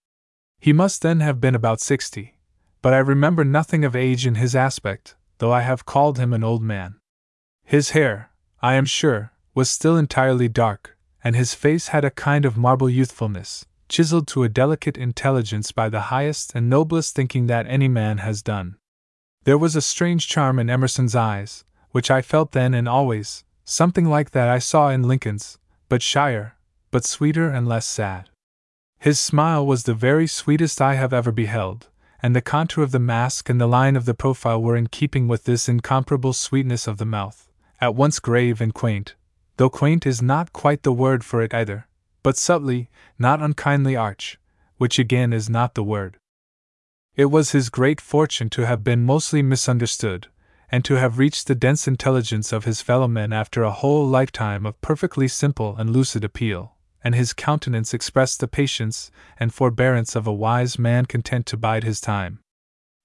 He 0.59 0.73
must 0.73 1.03
then 1.03 1.20
have 1.20 1.43
been 1.43 1.55
about 1.55 1.81
sixty, 1.81 2.39
but 2.81 2.95
I 2.95 2.99
remember 2.99 3.45
nothing 3.45 3.85
of 3.85 3.95
age 3.95 4.27
in 4.27 4.37
his 4.37 4.57
aspect, 4.57 5.15
though 5.39 5.53
I 5.53 5.61
have 5.61 5.85
called 5.85 6.19
him 6.19 6.32
an 6.32 6.43
old 6.43 6.62
man. 6.62 6.97
His 7.65 7.91
hair, 7.91 8.31
I 8.62 8.74
am 8.74 8.87
sure, 8.87 9.32
was 9.55 9.69
still 9.69 9.99
entirely 9.99 10.49
dark, 10.49 10.97
and 11.23 11.37
his 11.37 11.53
face 11.53 11.89
had 11.89 12.05
a 12.05 12.11
kind 12.11 12.47
of 12.47 12.57
marble 12.57 12.89
youthfulness, 12.89 13.66
chiseled 13.91 14.29
to 14.29 14.45
a 14.45 14.49
delicate 14.49 14.97
intelligence 14.97 15.73
by 15.73 15.89
the 15.89 16.09
highest 16.12 16.53
and 16.55 16.71
noblest 16.71 17.15
thinking 17.15 17.47
that 17.49 17.67
any 17.67 17.89
man 17.89 18.19
has 18.19 18.41
done. 18.41 18.77
There 19.45 19.59
was 19.59 19.77
a 19.77 19.83
strange 19.83 20.29
charm 20.29 20.59
in 20.59 20.71
Emerson's 20.71 21.17
eyes, 21.17 21.65
which 21.91 22.11
I 22.11 22.23
felt 22.23 22.53
then 22.53 22.73
and 22.73 22.89
always, 22.89 23.45
something 23.65 24.07
like 24.07 24.31
that 24.31 24.49
I 24.49 24.61
saw 24.61 24.89
in 24.91 25.03
Lincoln's, 25.03 25.59
but 25.89 26.03
shyer, 26.03 26.57
but 26.91 27.05
sweeter 27.05 27.51
and 27.51 27.67
less 27.67 27.85
sad. 27.85 28.31
His 28.99 29.19
smile 29.19 29.67
was 29.67 29.83
the 29.83 29.95
very 29.95 30.27
sweetest 30.27 30.81
I 30.81 30.95
have 30.95 31.12
ever 31.12 31.33
beheld, 31.33 31.89
and 32.23 32.37
the 32.37 32.43
contour 32.43 32.85
of 32.85 32.93
the 32.93 32.99
mask 32.99 33.49
and 33.49 33.61
the 33.61 33.67
line 33.67 33.97
of 33.97 34.05
the 34.05 34.15
profile 34.15 34.62
were 34.62 34.77
in 34.77 34.87
keeping 34.87 35.27
with 35.27 35.45
this 35.45 35.69
incomparable 35.69 36.33
sweetness 36.33 36.87
of 36.87 36.99
the 36.99 37.07
mouth, 37.07 37.49
at 37.81 37.95
once 37.95 38.21
grave 38.21 38.61
and 38.61 38.75
quaint, 38.75 39.15
though 39.57 39.71
quaint 39.71 40.07
is 40.07 40.23
not 40.23 40.53
quite 40.53 40.83
the 40.83 40.93
word 40.93 41.25
for 41.25 41.43
it 41.43 41.55
either, 41.55 41.87
but 42.22 42.36
subtly, 42.36 42.90
not 43.18 43.42
unkindly 43.42 43.97
arch, 43.97 44.38
which 44.76 44.98
again 44.98 45.32
is 45.32 45.51
not 45.51 45.74
the 45.74 45.82
word. 45.82 46.18
It 47.16 47.26
was 47.26 47.52
his 47.52 47.70
great 47.70 48.01
fortune 48.01 48.51
to 48.51 48.66
have 48.66 48.84
been 48.84 49.05
mostly 49.05 49.42
misunderstood, 49.42 50.28
and 50.70 50.84
to 50.84 50.94
have 50.94 51.18
reached 51.18 51.47
the 51.47 51.55
dense 51.55 51.88
intelligence 51.88 52.52
of 52.52 52.64
his 52.64 52.82
fellow 52.82 53.09
men 53.09 53.32
after 53.32 53.62
a 53.62 53.72
whole 53.72 54.06
lifetime 54.06 54.64
of 54.64 54.80
perfectly 54.80 55.28
simple 55.28 55.76
and 55.76 55.90
lucid 55.90 56.24
appeal 56.24 56.76
and 57.02 57.14
his 57.14 57.32
countenance 57.32 57.94
expressed 57.94 58.40
the 58.40 58.48
patience 58.48 59.10
and 59.38 59.55
forbearance 59.55 60.14
of 60.14 60.26
a 60.26 60.32
wise 60.32 60.78
man 60.78 61.06
content 61.06 61.47
to 61.47 61.56
bide 61.56 61.84
his 61.84 62.01
time. 62.01 62.40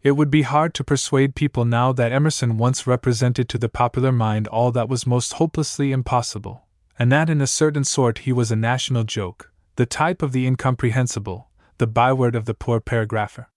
It 0.01 0.11
would 0.11 0.29
be 0.29 0.43
hard 0.43 0.73
to 0.75 0.83
persuade 0.83 1.35
people 1.35 1.65
now 1.65 1.91
that 1.93 2.11
Emerson 2.11 2.57
once 2.57 2.85
represented 2.85 3.49
to 3.49 3.57
the 3.57 3.69
popular 3.69 4.11
mind 4.11 4.47
all 4.47 4.71
that 4.71 4.89
was 4.89 5.07
most 5.07 5.33
hopelessly 5.33 5.91
impossible, 5.91 6.64
and 6.97 7.11
that 7.11 7.29
in 7.29 7.41
a 7.41 7.47
certain 7.47 7.83
sort 7.83 8.19
he 8.19 8.31
was 8.31 8.51
a 8.51 8.55
national 8.55 9.03
joke, 9.03 9.51
the 9.75 9.85
type 9.85 10.21
of 10.21 10.31
the 10.31 10.47
incomprehensible, 10.47 11.49
the 11.77 11.87
byword 11.87 12.35
of 12.35 12.45
the 12.45 12.53
poor 12.53 12.79
paragrapher. 12.79 13.47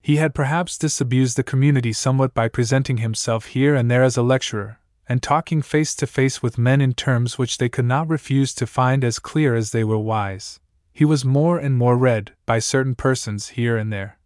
He 0.00 0.16
had 0.16 0.34
perhaps 0.34 0.76
disabused 0.76 1.36
the 1.36 1.44
community 1.44 1.92
somewhat 1.92 2.34
by 2.34 2.48
presenting 2.48 2.96
himself 2.96 3.46
here 3.46 3.76
and 3.76 3.88
there 3.88 4.02
as 4.02 4.16
a 4.16 4.22
lecturer, 4.22 4.80
and 5.08 5.22
talking 5.22 5.62
face 5.62 5.94
to 5.96 6.06
face 6.06 6.42
with 6.42 6.58
men 6.58 6.80
in 6.80 6.92
terms 6.92 7.38
which 7.38 7.58
they 7.58 7.68
could 7.68 7.84
not 7.84 8.08
refuse 8.08 8.52
to 8.54 8.66
find 8.66 9.04
as 9.04 9.20
clear 9.20 9.54
as 9.54 9.70
they 9.70 9.84
were 9.84 9.98
wise. 9.98 10.58
He 10.92 11.04
was 11.04 11.24
more 11.24 11.58
and 11.58 11.76
more 11.76 11.96
read 11.96 12.32
by 12.46 12.58
certain 12.58 12.96
persons 12.96 13.50
here 13.50 13.76
and 13.76 13.92
there. 13.92 14.18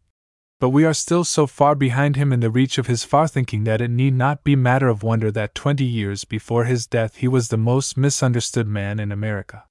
But 0.59 0.71
we 0.71 0.87
are 0.87 0.95
still 0.95 1.25
so 1.25 1.47
far 1.47 1.75
behind 1.75 2.17
him 2.17 2.33
in 2.33 2.41
the 2.41 2.51
reach 2.51 2.79
of 2.79 2.87
his 2.87 3.05
far 3.05 3.29
thinking 3.29 3.65
that 3.65 3.83
it 3.83 3.91
need 3.91 4.15
not 4.15 4.43
be 4.43 4.57
matter 4.57 4.89
of 4.89 5.03
wonder 5.03 5.31
that 5.33 5.55
twenty 5.55 5.85
years 5.85 6.25
before 6.25 6.65
his 6.65 6.87
death 6.87 7.17
he 7.17 7.29
was 7.29 7.49
the 7.49 7.59
most 7.59 7.99
misunderstood 7.99 8.67
man 8.67 8.99
in 8.99 9.13
America. 9.13 9.65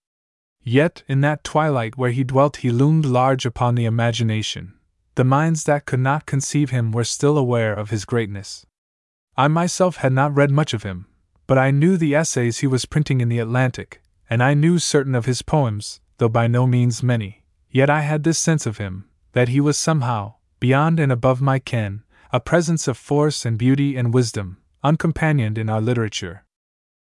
Yet, 0.62 1.03
in 1.07 1.22
that 1.22 1.44
twilight 1.44 1.98
where 1.98 2.12
he 2.12 2.24
dwelt, 2.24 2.57
he 2.57 2.70
loomed 2.70 3.06
large 3.06 3.45
upon 3.45 3.74
the 3.74 3.86
imagination. 3.86 4.76
The 5.16 5.24
minds 5.24 5.64
that 5.64 5.86
could 5.86 5.99
not 5.99 6.28
conceive 6.28 6.70
him 6.70 6.91
were 6.91 7.03
still 7.03 7.38
aware 7.38 7.74
of 7.74 7.90
his 7.90 8.06
greatness. 8.06 8.66
I 9.36 9.48
myself 9.48 9.98
had 9.98 10.14
not 10.14 10.36
read 10.36 10.52
much 10.52 10.74
of 10.74 10.84
him, 10.84 11.07
but 11.48 11.57
I 11.57 11.72
knew 11.72 11.98
the 11.98 12.14
essays 12.14 12.60
he 12.60 12.68
was 12.68 12.86
printing 12.86 13.22
in 13.22 13.30
the 13.30 13.40
Atlantic, 13.40 14.02
and 14.30 14.44
I 14.44 14.53
knew 14.53 14.78
certain 14.78 15.16
of 15.16 15.26
his 15.26 15.41
poems, 15.41 15.99
though 16.18 16.30
by 16.30 16.48
no 16.48 16.68
means 16.68 17.02
many. 17.02 17.44
Yet 17.72 17.90
I 17.90 18.02
had 18.02 18.24
this 18.24 18.38
sense 18.38 18.66
of 18.66 18.78
him, 18.78 19.10
that 19.34 19.49
he 19.49 19.60
was 19.60 19.78
somehow, 19.78 20.36
beyond 20.60 20.99
and 20.99 21.11
above 21.11 21.41
my 21.41 21.60
ken, 21.60 22.03
a 22.32 22.40
presence 22.40 22.88
of 22.88 22.98
force 22.98 23.45
and 23.45 23.57
beauty 23.57 23.95
and 23.95 24.14
wisdom, 24.14 24.57
uncompanioned 24.84 25.57
in 25.57 25.69
our 25.69 25.82
literature. 25.82 26.45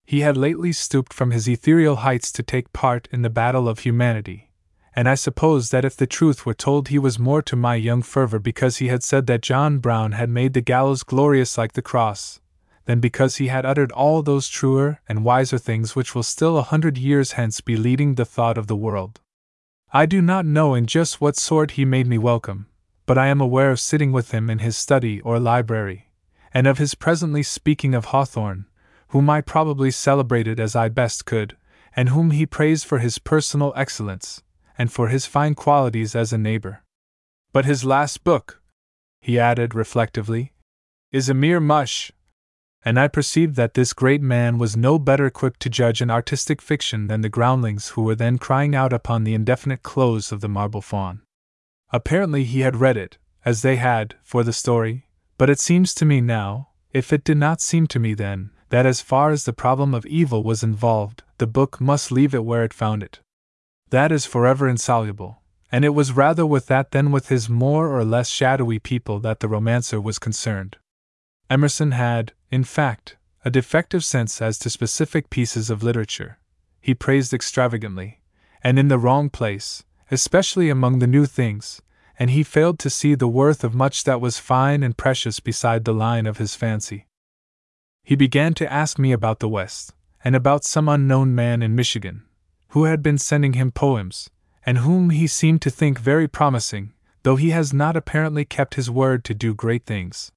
He 0.04 0.20
had 0.20 0.36
lately 0.36 0.72
stooped 0.72 1.12
from 1.12 1.30
his 1.30 1.48
ethereal 1.48 1.96
heights 1.96 2.32
to 2.32 2.42
take 2.42 2.72
part 2.72 3.08
in 3.12 3.22
the 3.22 3.30
battle 3.30 3.68
of 3.68 3.80
humanity, 3.80 4.50
and 4.94 5.08
I 5.08 5.14
suppose 5.14 5.70
that 5.70 5.84
if 5.84 5.96
the 5.96 6.06
truth 6.06 6.44
were 6.44 6.54
told, 6.54 6.88
he 6.88 6.98
was 6.98 7.18
more 7.18 7.42
to 7.42 7.54
my 7.54 7.76
young 7.76 8.02
fervor 8.02 8.38
because 8.38 8.78
he 8.78 8.88
had 8.88 9.04
said 9.04 9.26
that 9.28 9.42
John 9.42 9.78
Brown 9.78 10.12
had 10.12 10.28
made 10.28 10.52
the 10.52 10.60
gallows 10.60 11.04
glorious 11.04 11.56
like 11.56 11.74
the 11.74 11.82
cross, 11.82 12.40
than 12.86 12.98
because 12.98 13.36
he 13.36 13.46
had 13.46 13.64
uttered 13.64 13.92
all 13.92 14.22
those 14.22 14.48
truer 14.48 15.00
and 15.08 15.24
wiser 15.24 15.58
things 15.58 15.94
which 15.94 16.14
will 16.14 16.24
still 16.24 16.58
a 16.58 16.62
hundred 16.62 16.98
years 16.98 17.32
hence 17.32 17.60
be 17.60 17.76
leading 17.76 18.16
the 18.16 18.24
thought 18.24 18.58
of 18.58 18.66
the 18.66 18.76
world. 18.76 19.20
I 19.92 20.06
do 20.06 20.20
not 20.20 20.44
know 20.44 20.74
in 20.74 20.86
just 20.86 21.20
what 21.20 21.36
sort 21.36 21.72
he 21.72 21.84
made 21.84 22.06
me 22.06 22.18
welcome, 22.18 22.66
but 23.10 23.18
I 23.18 23.26
am 23.26 23.40
aware 23.40 23.72
of 23.72 23.80
sitting 23.80 24.12
with 24.12 24.30
him 24.30 24.48
in 24.48 24.60
his 24.60 24.76
study 24.76 25.20
or 25.22 25.40
library, 25.40 26.12
and 26.54 26.68
of 26.68 26.78
his 26.78 26.94
presently 26.94 27.42
speaking 27.42 27.92
of 27.92 28.04
Hawthorne, 28.04 28.66
whom 29.08 29.28
I 29.28 29.40
probably 29.40 29.90
celebrated 29.90 30.60
as 30.60 30.76
I 30.76 30.90
best 30.90 31.26
could, 31.26 31.56
and 31.96 32.10
whom 32.10 32.30
he 32.30 32.46
praised 32.46 32.86
for 32.86 33.00
his 33.00 33.18
personal 33.18 33.72
excellence, 33.74 34.44
and 34.78 34.92
for 34.92 35.08
his 35.08 35.26
fine 35.26 35.56
qualities 35.56 36.14
as 36.14 36.32
a 36.32 36.38
neighbor. 36.38 36.84
But 37.52 37.64
his 37.64 37.84
last 37.84 38.22
book, 38.22 38.62
he 39.20 39.40
added 39.40 39.74
reflectively, 39.74 40.52
is 41.10 41.28
a 41.28 41.34
mere 41.34 41.58
mush. 41.58 42.12
And 42.84 42.96
I 42.96 43.08
perceived 43.08 43.56
that 43.56 43.74
this 43.74 43.92
great 43.92 44.22
man 44.22 44.56
was 44.56 44.76
no 44.76 45.00
better 45.00 45.26
equipped 45.26 45.58
to 45.62 45.68
judge 45.68 46.00
an 46.00 46.12
artistic 46.12 46.62
fiction 46.62 47.08
than 47.08 47.22
the 47.22 47.28
groundlings 47.28 47.88
who 47.88 48.02
were 48.02 48.14
then 48.14 48.38
crying 48.38 48.76
out 48.76 48.92
upon 48.92 49.24
the 49.24 49.34
indefinite 49.34 49.82
close 49.82 50.30
of 50.30 50.40
the 50.40 50.48
marble 50.48 50.80
faun. 50.80 51.22
Apparently, 51.92 52.44
he 52.44 52.60
had 52.60 52.76
read 52.76 52.96
it, 52.96 53.18
as 53.44 53.62
they 53.62 53.76
had, 53.76 54.14
for 54.22 54.44
the 54.44 54.52
story, 54.52 55.08
but 55.38 55.50
it 55.50 55.58
seems 55.58 55.94
to 55.94 56.04
me 56.04 56.20
now, 56.20 56.68
if 56.92 57.12
it 57.12 57.24
did 57.24 57.38
not 57.38 57.60
seem 57.60 57.86
to 57.88 57.98
me 57.98 58.14
then, 58.14 58.50
that 58.68 58.86
as 58.86 59.00
far 59.00 59.30
as 59.30 59.44
the 59.44 59.52
problem 59.52 59.94
of 59.94 60.06
evil 60.06 60.42
was 60.42 60.62
involved, 60.62 61.22
the 61.38 61.46
book 61.46 61.80
must 61.80 62.12
leave 62.12 62.34
it 62.34 62.44
where 62.44 62.64
it 62.64 62.74
found 62.74 63.02
it. 63.02 63.20
That 63.90 64.12
is 64.12 64.26
forever 64.26 64.68
insoluble, 64.68 65.42
and 65.72 65.84
it 65.84 65.90
was 65.94 66.12
rather 66.12 66.46
with 66.46 66.66
that 66.66 66.92
than 66.92 67.10
with 67.10 67.28
his 67.28 67.48
more 67.48 67.88
or 67.88 68.04
less 68.04 68.28
shadowy 68.28 68.78
people 68.78 69.18
that 69.20 69.40
the 69.40 69.48
romancer 69.48 70.00
was 70.00 70.18
concerned. 70.18 70.76
Emerson 71.48 71.92
had, 71.92 72.32
in 72.50 72.62
fact, 72.62 73.16
a 73.44 73.50
defective 73.50 74.04
sense 74.04 74.40
as 74.40 74.58
to 74.58 74.70
specific 74.70 75.30
pieces 75.30 75.70
of 75.70 75.82
literature. 75.82 76.38
He 76.80 76.94
praised 76.94 77.32
extravagantly, 77.32 78.20
and 78.62 78.78
in 78.78 78.88
the 78.88 78.98
wrong 78.98 79.30
place, 79.30 79.82
especially 80.10 80.68
among 80.68 80.98
the 80.98 81.06
new 81.06 81.26
things, 81.26 81.80
and 82.18 82.30
he 82.30 82.42
failed 82.42 82.78
to 82.78 82.90
see 82.90 83.14
the 83.14 83.28
worth 83.28 83.64
of 83.64 83.74
much 83.74 84.04
that 84.04 84.20
was 84.20 84.38
fine 84.38 84.82
and 84.82 84.96
precious 84.96 85.40
beside 85.40 85.84
the 85.84 85.94
line 85.94 86.26
of 86.26 86.38
his 86.38 86.54
fancy. 86.54 87.06
He 88.02 88.16
began 88.16 88.54
to 88.54 88.72
ask 88.72 88.98
me 88.98 89.12
about 89.12 89.38
the 89.38 89.48
West, 89.48 89.94
and 90.24 90.36
about 90.36 90.64
some 90.64 90.88
unknown 90.88 91.34
man 91.34 91.62
in 91.62 91.74
Michigan, 91.74 92.24
who 92.68 92.84
had 92.84 93.02
been 93.02 93.18
sending 93.18 93.54
him 93.54 93.70
poems, 93.70 94.28
and 94.66 94.78
whom 94.78 95.10
he 95.10 95.26
seemed 95.26 95.62
to 95.62 95.70
think 95.70 95.98
very 95.98 96.28
promising, 96.28 96.92
though 97.22 97.36
he 97.36 97.50
has 97.50 97.72
not 97.72 97.96
apparently 97.96 98.44
kept 98.44 98.74
his 98.74 98.90
word 98.90 99.24
to 99.24 99.34
do 99.34 99.54
great 99.54 99.84
things. 99.86 100.32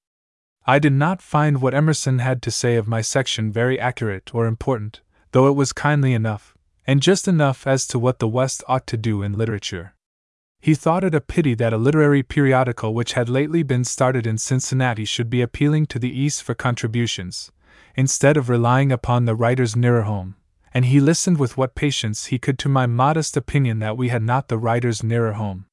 I 0.65 0.79
did 0.79 0.93
not 0.93 1.21
find 1.21 1.61
what 1.61 1.73
Emerson 1.73 2.19
had 2.19 2.41
to 2.43 2.51
say 2.51 2.75
of 2.75 2.87
my 2.87 3.01
section 3.01 3.51
very 3.51 3.77
accurate 3.79 4.33
or 4.33 4.45
important, 4.45 5.01
though 5.31 5.47
it 5.47 5.55
was 5.55 5.73
kindly 5.73 6.13
enough, 6.13 6.52
and 6.85 7.01
just 7.01 7.27
enough 7.27 7.65
as 7.65 7.87
to 7.87 7.99
what 7.99 8.19
the 8.19 8.27
West 8.27 8.63
ought 8.67 8.85
to 8.87 8.97
do 8.97 9.21
in 9.21 9.33
literature. 9.33 9.93
He 10.59 10.75
thought 10.75 11.03
it 11.03 11.13
a 11.13 11.19
pity 11.19 11.55
that 11.55 11.73
a 11.73 11.77
literary 11.77 12.23
periodical 12.23 12.93
which 12.93 13.13
had 13.13 13.27
lately 13.27 13.63
been 13.63 13.83
started 13.83 14.25
in 14.25 14.37
Cincinnati 14.37 15.03
should 15.03 15.29
be 15.29 15.41
appealing 15.41 15.87
to 15.87 15.99
the 15.99 16.17
East 16.17 16.41
for 16.41 16.53
contributions, 16.53 17.51
instead 17.95 18.37
of 18.37 18.49
relying 18.49 18.91
upon 18.91 19.25
the 19.25 19.35
writers 19.35 19.75
nearer 19.75 20.03
home, 20.03 20.35
and 20.73 20.85
he 20.85 20.99
listened 20.99 21.37
with 21.37 21.57
what 21.57 21.75
patience 21.75 22.27
he 22.27 22.39
could 22.39 22.57
to 22.59 22.69
my 22.69 22.85
modest 22.85 23.35
opinion 23.35 23.79
that 23.79 23.97
we 23.97 24.09
had 24.09 24.23
not 24.23 24.47
the 24.47 24.57
writers 24.57 25.03
nearer 25.03 25.33
home. 25.33 25.65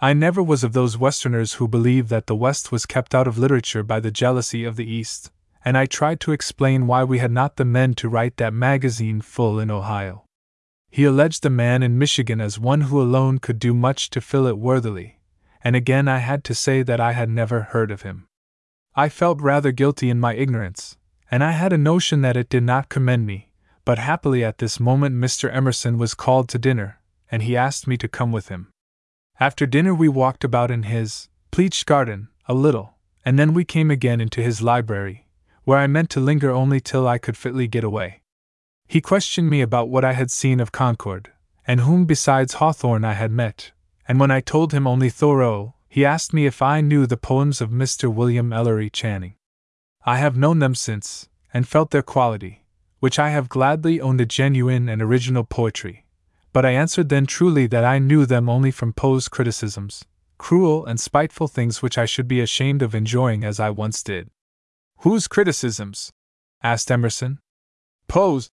I 0.00 0.12
never 0.12 0.42
was 0.42 0.62
of 0.62 0.74
those 0.74 0.98
Westerners 0.98 1.54
who 1.54 1.66
believe 1.66 2.08
that 2.08 2.26
the 2.26 2.36
West 2.36 2.70
was 2.70 2.86
kept 2.86 3.14
out 3.14 3.26
of 3.26 3.38
literature 3.38 3.82
by 3.82 3.98
the 3.98 4.12
jealousy 4.12 4.62
of 4.62 4.76
the 4.76 4.88
East, 4.88 5.32
and 5.64 5.76
I 5.76 5.86
tried 5.86 6.20
to 6.20 6.32
explain 6.32 6.86
why 6.86 7.02
we 7.02 7.18
had 7.18 7.32
not 7.32 7.56
the 7.56 7.64
men 7.64 7.94
to 7.94 8.08
write 8.08 8.36
that 8.36 8.52
magazine 8.54 9.20
full 9.22 9.58
in 9.58 9.70
Ohio. 9.70 10.24
He 10.90 11.04
alleged 11.04 11.42
the 11.42 11.50
man 11.50 11.82
in 11.82 11.98
Michigan 11.98 12.40
as 12.40 12.58
one 12.58 12.82
who 12.82 13.00
alone 13.00 13.38
could 13.38 13.58
do 13.58 13.74
much 13.74 14.10
to 14.10 14.20
fill 14.20 14.46
it 14.46 14.58
worthily, 14.58 15.20
and 15.62 15.76
again 15.76 16.08
I 16.08 16.18
had 16.18 16.44
to 16.44 16.54
say 16.54 16.82
that 16.82 17.00
I 17.00 17.12
had 17.12 17.28
never 17.28 17.62
heard 17.62 17.90
of 17.90 18.02
him. 18.02 18.26
I 18.94 19.08
felt 19.08 19.40
rather 19.40 19.70
guilty 19.70 20.10
in 20.10 20.18
my 20.18 20.34
ignorance, 20.34 20.96
and 21.30 21.44
I 21.44 21.52
had 21.52 21.72
a 21.72 21.78
notion 21.78 22.22
that 22.22 22.36
it 22.36 22.48
did 22.48 22.62
not 22.62 22.88
commend 22.88 23.26
me, 23.26 23.52
but 23.84 23.98
happily 23.98 24.42
at 24.42 24.58
this 24.58 24.80
moment 24.80 25.14
Mr. 25.14 25.54
Emerson 25.54 25.98
was 25.98 26.14
called 26.14 26.48
to 26.48 26.58
dinner, 26.58 27.00
and 27.30 27.42
he 27.42 27.56
asked 27.56 27.86
me 27.86 27.96
to 27.98 28.08
come 28.08 28.32
with 28.32 28.48
him. 28.48 28.70
After 29.38 29.66
dinner 29.66 29.94
we 29.94 30.08
walked 30.08 30.42
about 30.42 30.70
in 30.70 30.84
his 30.84 31.28
pleached 31.50 31.86
garden 31.86 32.28
a 32.46 32.54
little, 32.54 32.94
and 33.24 33.38
then 33.38 33.54
we 33.54 33.64
came 33.64 33.90
again 33.90 34.20
into 34.20 34.42
his 34.42 34.62
library, 34.62 35.28
where 35.64 35.78
I 35.78 35.86
meant 35.86 36.10
to 36.10 36.20
linger 36.20 36.50
only 36.50 36.80
till 36.80 37.06
I 37.06 37.18
could 37.18 37.36
fitly 37.36 37.68
get 37.68 37.84
away. 37.84 38.22
He 38.88 39.02
questioned 39.02 39.50
me 39.50 39.60
about 39.60 39.90
what 39.90 40.02
I 40.02 40.14
had 40.14 40.30
seen 40.30 40.60
of 40.60 40.72
Concord, 40.72 41.30
and 41.66 41.80
whom 41.80 42.06
besides 42.06 42.54
Hawthorne 42.54 43.04
I 43.04 43.12
had 43.12 43.30
met, 43.30 43.72
and 44.08 44.18
when 44.18 44.30
I 44.30 44.40
told 44.40 44.72
him 44.72 44.86
only 44.86 45.10
Thoreau, 45.10 45.74
he 45.90 46.06
asked 46.06 46.32
me 46.32 46.46
if 46.46 46.62
I 46.62 46.80
knew 46.80 47.06
the 47.06 47.18
poems 47.18 47.60
of 47.60 47.68
Mr. 47.68 48.12
William 48.12 48.50
Ellery 48.50 48.88
Channing. 48.88 49.34
I 50.06 50.16
have 50.16 50.38
known 50.38 50.58
them 50.58 50.74
since, 50.74 51.28
and 51.52 51.68
felt 51.68 51.90
their 51.90 52.02
quality, 52.02 52.64
which 53.00 53.18
I 53.18 53.28
have 53.28 53.50
gladly 53.50 54.00
owned 54.00 54.22
a 54.22 54.26
genuine 54.26 54.88
and 54.88 55.02
original 55.02 55.44
poetry. 55.44 56.06
But 56.54 56.64
I 56.64 56.70
answered 56.70 57.10
then 57.10 57.26
truly 57.26 57.66
that 57.66 57.84
I 57.84 57.98
knew 57.98 58.24
them 58.24 58.48
only 58.48 58.70
from 58.70 58.94
Poe's 58.94 59.28
criticisms, 59.28 60.06
cruel 60.38 60.86
and 60.86 60.98
spiteful 60.98 61.46
things 61.46 61.82
which 61.82 61.98
I 61.98 62.06
should 62.06 62.26
be 62.26 62.40
ashamed 62.40 62.80
of 62.80 62.94
enjoying 62.94 63.44
as 63.44 63.60
I 63.60 63.68
once 63.68 64.02
did. 64.02 64.30
Whose 65.00 65.28
criticisms? 65.28 66.10
asked 66.62 66.90
Emerson. 66.90 67.38
Poe's, 68.08 68.50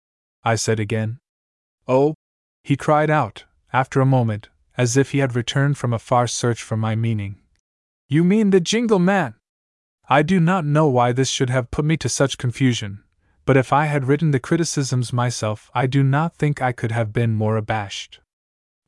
I 0.44 0.56
said 0.56 0.80
again. 0.80 1.18
Oh! 1.86 2.14
he 2.64 2.76
cried 2.76 3.10
out, 3.10 3.44
after 3.72 4.00
a 4.00 4.06
moment, 4.06 4.48
as 4.76 4.96
if 4.96 5.10
he 5.10 5.18
had 5.18 5.36
returned 5.36 5.78
from 5.78 5.92
a 5.92 5.98
far 5.98 6.26
search 6.26 6.62
for 6.62 6.76
my 6.76 6.94
meaning. 6.94 7.40
You 8.08 8.24
mean 8.24 8.50
the 8.50 8.60
jingle 8.60 8.98
man? 8.98 9.34
I 10.08 10.22
do 10.22 10.40
not 10.40 10.64
know 10.64 10.88
why 10.88 11.12
this 11.12 11.28
should 11.28 11.50
have 11.50 11.70
put 11.70 11.84
me 11.84 11.96
to 11.98 12.08
such 12.08 12.38
confusion, 12.38 13.02
but 13.44 13.56
if 13.56 13.72
I 13.72 13.86
had 13.86 14.06
written 14.06 14.30
the 14.30 14.40
criticisms 14.40 15.12
myself, 15.12 15.70
I 15.74 15.86
do 15.86 16.02
not 16.02 16.36
think 16.36 16.60
I 16.60 16.72
could 16.72 16.92
have 16.92 17.12
been 17.12 17.34
more 17.34 17.56
abashed. 17.56 18.20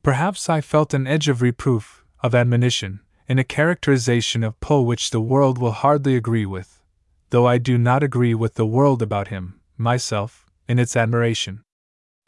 Perhaps 0.03 0.49
I 0.49 0.61
felt 0.61 0.93
an 0.93 1.07
edge 1.07 1.27
of 1.27 1.41
reproof, 1.41 2.05
of 2.21 2.35
admonition, 2.35 2.99
in 3.27 3.39
a 3.39 3.43
characterization 3.43 4.43
of 4.43 4.59
Poe 4.59 4.81
which 4.81 5.09
the 5.09 5.21
world 5.21 5.57
will 5.57 5.71
hardly 5.71 6.15
agree 6.15 6.45
with, 6.45 6.81
though 7.31 7.47
I 7.47 7.57
do 7.57 7.77
not 7.77 8.03
agree 8.03 8.35
with 8.35 8.53
the 8.53 8.65
world 8.65 9.01
about 9.01 9.29
him, 9.29 9.59
myself, 9.77 10.44
in 10.67 10.79
its 10.79 10.95
admiration. 10.95 11.63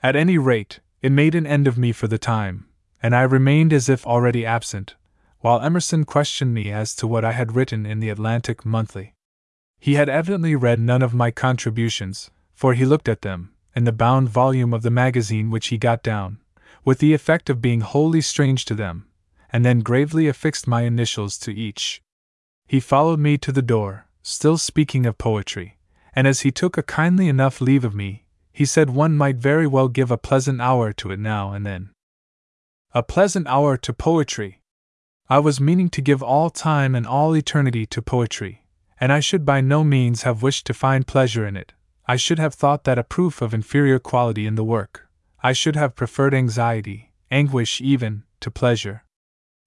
At 0.01 0.15
any 0.15 0.37
rate, 0.37 0.79
it 1.01 1.11
made 1.11 1.35
an 1.35 1.47
end 1.47 1.67
of 1.67 1.77
me 1.77 1.91
for 1.91 2.07
the 2.07 2.17
time, 2.17 2.67
and 3.01 3.15
I 3.15 3.21
remained 3.21 3.73
as 3.73 3.89
if 3.89 4.05
already 4.05 4.45
absent, 4.45 4.95
while 5.39 5.61
Emerson 5.61 6.03
questioned 6.03 6.53
me 6.53 6.71
as 6.71 6.95
to 6.95 7.07
what 7.07 7.23
I 7.23 7.31
had 7.31 7.55
written 7.55 7.85
in 7.85 7.99
the 7.99 8.09
Atlantic 8.09 8.65
Monthly. 8.65 9.13
He 9.79 9.93
had 9.93 10.09
evidently 10.09 10.55
read 10.55 10.79
none 10.79 11.01
of 11.01 11.13
my 11.13 11.31
contributions, 11.31 12.31
for 12.53 12.73
he 12.73 12.85
looked 12.85 13.07
at 13.07 13.21
them, 13.21 13.53
in 13.75 13.83
the 13.83 13.91
bound 13.91 14.29
volume 14.29 14.73
of 14.73 14.81
the 14.81 14.89
magazine 14.89 15.51
which 15.51 15.67
he 15.67 15.77
got 15.77 16.01
down, 16.01 16.39
with 16.83 16.99
the 16.99 17.13
effect 17.13 17.49
of 17.49 17.61
being 17.61 17.81
wholly 17.81 18.21
strange 18.21 18.65
to 18.65 18.73
them, 18.73 19.07
and 19.51 19.63
then 19.63 19.81
gravely 19.81 20.27
affixed 20.27 20.67
my 20.67 20.81
initials 20.81 21.37
to 21.37 21.51
each. 21.53 22.01
He 22.67 22.79
followed 22.79 23.19
me 23.19 23.37
to 23.37 23.51
the 23.51 23.61
door, 23.61 24.07
still 24.23 24.57
speaking 24.57 25.05
of 25.05 25.17
poetry, 25.17 25.77
and 26.13 26.27
as 26.27 26.41
he 26.41 26.51
took 26.51 26.77
a 26.77 26.83
kindly 26.83 27.29
enough 27.29 27.61
leave 27.61 27.85
of 27.85 27.93
me, 27.93 28.25
he 28.57 28.65
said 28.65 28.89
one 28.89 29.15
might 29.15 29.35
very 29.35 29.67
well 29.67 29.87
give 29.87 30.09
a 30.09 30.17
pleasant 30.17 30.59
hour 30.59 30.91
to 30.91 31.11
it 31.11 31.19
now 31.19 31.53
and 31.53 31.63
then. 31.63 31.91
A 32.91 33.03
pleasant 33.03 33.45
hour 33.45 33.77
to 33.77 33.93
poetry! 33.93 34.63
I 35.29 35.37
was 35.37 35.61
meaning 35.61 35.89
to 35.91 36.01
give 36.01 36.23
all 36.23 36.49
time 36.49 36.95
and 36.95 37.05
all 37.05 37.35
eternity 37.35 37.85
to 37.85 38.01
poetry, 38.01 38.65
and 38.99 39.13
I 39.13 39.19
should 39.19 39.45
by 39.45 39.61
no 39.61 39.83
means 39.83 40.23
have 40.23 40.41
wished 40.41 40.65
to 40.65 40.73
find 40.73 41.05
pleasure 41.05 41.45
in 41.45 41.55
it. 41.55 41.73
I 42.07 42.15
should 42.15 42.39
have 42.39 42.55
thought 42.55 42.83
that 42.85 42.97
a 42.97 43.03
proof 43.03 43.43
of 43.43 43.53
inferior 43.53 43.99
quality 43.99 44.47
in 44.47 44.55
the 44.55 44.63
work. 44.63 45.07
I 45.43 45.53
should 45.53 45.75
have 45.75 45.95
preferred 45.95 46.33
anxiety, 46.33 47.13
anguish 47.29 47.79
even, 47.79 48.23
to 48.39 48.49
pleasure. 48.49 49.03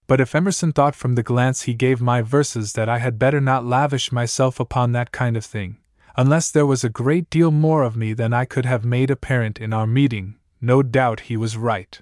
But 0.09 0.21
if 0.21 0.35
Emerson 0.35 0.73
thought 0.73 0.97
from 0.97 1.15
the 1.15 1.23
glance 1.23 1.63
he 1.63 1.75
gave 1.75 2.01
my 2.01 2.23
verses 2.23 2.73
that 2.73 2.89
I 2.89 2.99
had 2.99 3.21
better 3.21 3.41
not 3.41 3.65
lavish 3.65 4.11
myself 4.11 4.59
upon 4.59 4.91
that 4.91 5.13
kind 5.13 5.37
of 5.37 5.45
thing, 5.45 5.77
unless 6.17 6.51
there 6.51 6.67
was 6.67 6.85
a 6.85 6.89
great 6.89 7.31
deal 7.31 7.51
more 7.51 7.83
of 7.83 7.97
me 7.97 8.13
than 8.13 8.33
I 8.33 8.45
could 8.45 8.65
have 8.65 8.85
made 8.85 9.11
apparent 9.11 9.61
in 9.61 9.73
our 9.73 9.87
meeting, 9.87 10.37
no 10.61 10.83
doubt 10.83 11.21
he 11.21 11.37
was 11.37 11.57
right. 11.57 12.01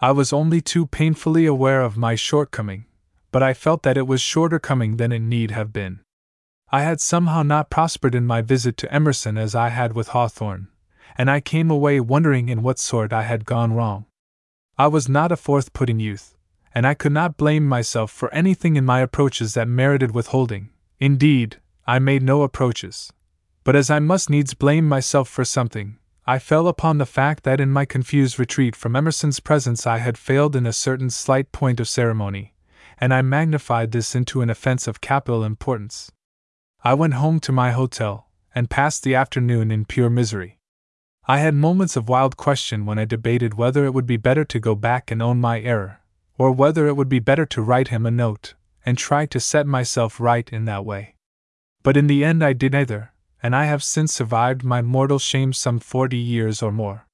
I 0.00 0.12
was 0.12 0.32
only 0.32 0.60
too 0.60 0.86
painfully 0.86 1.46
aware 1.46 1.82
of 1.82 1.96
my 1.96 2.14
shortcoming, 2.14 2.86
but 3.32 3.42
I 3.42 3.54
felt 3.54 3.82
that 3.82 3.96
it 3.96 4.06
was 4.06 4.20
shorter 4.20 4.58
coming 4.58 4.96
than 4.96 5.12
it 5.12 5.20
need 5.20 5.50
have 5.50 5.72
been. 5.72 6.00
I 6.70 6.82
had 6.82 7.00
somehow 7.00 7.42
not 7.42 7.70
prospered 7.70 8.14
in 8.14 8.26
my 8.26 8.42
visit 8.42 8.76
to 8.78 8.94
Emerson 8.94 9.38
as 9.38 9.54
I 9.54 9.70
had 9.70 9.94
with 9.94 10.08
Hawthorne, 10.08 10.68
and 11.16 11.30
I 11.30 11.40
came 11.40 11.70
away 11.70 11.98
wondering 11.98 12.48
in 12.48 12.62
what 12.62 12.78
sort 12.78 13.12
I 13.12 13.22
had 13.22 13.44
gone 13.44 13.72
wrong. 13.72 14.06
I 14.76 14.86
was 14.86 15.08
not 15.08 15.32
a 15.32 15.36
forth 15.36 15.72
putting 15.72 15.98
youth, 15.98 16.36
and 16.74 16.86
I 16.86 16.94
could 16.94 17.12
not 17.12 17.36
blame 17.36 17.66
myself 17.66 18.10
for 18.10 18.32
anything 18.32 18.76
in 18.76 18.84
my 18.84 19.00
approaches 19.00 19.54
that 19.54 19.66
merited 19.66 20.14
withholding. 20.14 20.68
Indeed, 21.00 21.56
I 21.86 21.98
made 21.98 22.22
no 22.22 22.42
approaches. 22.42 23.12
But 23.68 23.76
as 23.76 23.90
I 23.90 23.98
must 23.98 24.30
needs 24.30 24.54
blame 24.54 24.88
myself 24.88 25.28
for 25.28 25.44
something, 25.44 25.98
I 26.24 26.38
fell 26.38 26.68
upon 26.68 26.96
the 26.96 27.04
fact 27.04 27.44
that 27.44 27.60
in 27.60 27.70
my 27.70 27.84
confused 27.84 28.38
retreat 28.38 28.74
from 28.74 28.96
Emerson's 28.96 29.40
presence 29.40 29.86
I 29.86 29.98
had 29.98 30.16
failed 30.16 30.56
in 30.56 30.64
a 30.64 30.72
certain 30.72 31.10
slight 31.10 31.52
point 31.52 31.78
of 31.78 31.86
ceremony, 31.86 32.54
and 32.98 33.12
I 33.12 33.20
magnified 33.20 33.92
this 33.92 34.14
into 34.14 34.40
an 34.40 34.48
offense 34.48 34.86
of 34.86 35.02
capital 35.02 35.44
importance. 35.44 36.10
I 36.82 36.94
went 36.94 37.12
home 37.12 37.40
to 37.40 37.52
my 37.52 37.72
hotel, 37.72 38.30
and 38.54 38.70
passed 38.70 39.02
the 39.02 39.14
afternoon 39.14 39.70
in 39.70 39.84
pure 39.84 40.08
misery. 40.08 40.58
I 41.26 41.40
had 41.40 41.54
moments 41.54 41.94
of 41.94 42.08
wild 42.08 42.38
question 42.38 42.86
when 42.86 42.98
I 42.98 43.04
debated 43.04 43.58
whether 43.58 43.84
it 43.84 43.92
would 43.92 44.06
be 44.06 44.16
better 44.16 44.46
to 44.46 44.58
go 44.58 44.74
back 44.74 45.10
and 45.10 45.20
own 45.20 45.42
my 45.42 45.60
error, 45.60 46.00
or 46.38 46.52
whether 46.52 46.86
it 46.86 46.96
would 46.96 47.10
be 47.10 47.18
better 47.18 47.44
to 47.44 47.60
write 47.60 47.88
him 47.88 48.06
a 48.06 48.10
note, 48.10 48.54
and 48.86 48.96
try 48.96 49.26
to 49.26 49.38
set 49.38 49.66
myself 49.66 50.18
right 50.18 50.48
in 50.50 50.64
that 50.64 50.86
way. 50.86 51.16
But 51.82 51.98
in 51.98 52.06
the 52.06 52.24
end 52.24 52.42
I 52.42 52.54
did 52.54 52.72
neither, 52.72 53.12
and 53.42 53.54
I 53.54 53.64
have 53.66 53.82
since 53.82 54.12
survived 54.12 54.64
my 54.64 54.82
mortal 54.82 55.18
shame 55.18 55.52
some 55.52 55.78
forty 55.78 56.16
years 56.16 56.62
or 56.62 56.72
more. 56.72 57.06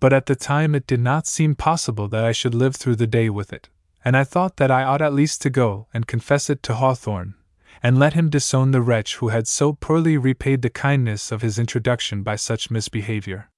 But 0.00 0.12
at 0.12 0.26
the 0.26 0.34
time 0.34 0.74
it 0.74 0.86
did 0.86 1.00
not 1.00 1.26
seem 1.26 1.54
possible 1.54 2.08
that 2.08 2.24
I 2.24 2.32
should 2.32 2.54
live 2.54 2.74
through 2.74 2.96
the 2.96 3.06
day 3.06 3.30
with 3.30 3.52
it, 3.52 3.68
and 4.04 4.16
I 4.16 4.24
thought 4.24 4.56
that 4.56 4.70
I 4.70 4.82
ought 4.82 5.02
at 5.02 5.14
least 5.14 5.42
to 5.42 5.50
go 5.50 5.86
and 5.94 6.06
confess 6.06 6.50
it 6.50 6.62
to 6.64 6.74
Hawthorne, 6.74 7.34
and 7.82 7.98
let 7.98 8.14
him 8.14 8.28
disown 8.28 8.70
the 8.70 8.82
wretch 8.82 9.16
who 9.16 9.28
had 9.28 9.46
so 9.46 9.72
poorly 9.72 10.16
repaid 10.16 10.62
the 10.62 10.70
kindness 10.70 11.30
of 11.30 11.42
his 11.42 11.58
introduction 11.58 12.22
by 12.22 12.36
such 12.36 12.70
misbehavior. 12.70 13.48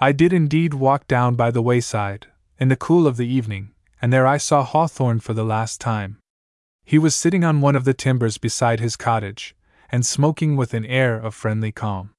I 0.00 0.12
did 0.12 0.32
indeed 0.32 0.74
walk 0.74 1.06
down 1.06 1.34
by 1.34 1.50
the 1.50 1.62
wayside, 1.62 2.28
in 2.58 2.68
the 2.68 2.76
cool 2.76 3.06
of 3.06 3.16
the 3.16 3.26
evening, 3.26 3.72
and 4.00 4.12
there 4.12 4.26
I 4.26 4.36
saw 4.36 4.64
Hawthorne 4.64 5.20
for 5.20 5.34
the 5.34 5.44
last 5.44 5.80
time. 5.80 6.18
He 6.84 6.98
was 6.98 7.14
sitting 7.14 7.44
on 7.44 7.60
one 7.60 7.76
of 7.76 7.84
the 7.84 7.94
timbers 7.94 8.38
beside 8.38 8.80
his 8.80 8.96
cottage, 8.96 9.54
and 9.92 10.04
smoking 10.04 10.56
with 10.56 10.72
an 10.72 10.86
air 10.86 11.16
of 11.16 11.34
friendly 11.34 11.70
calm. 11.70 12.14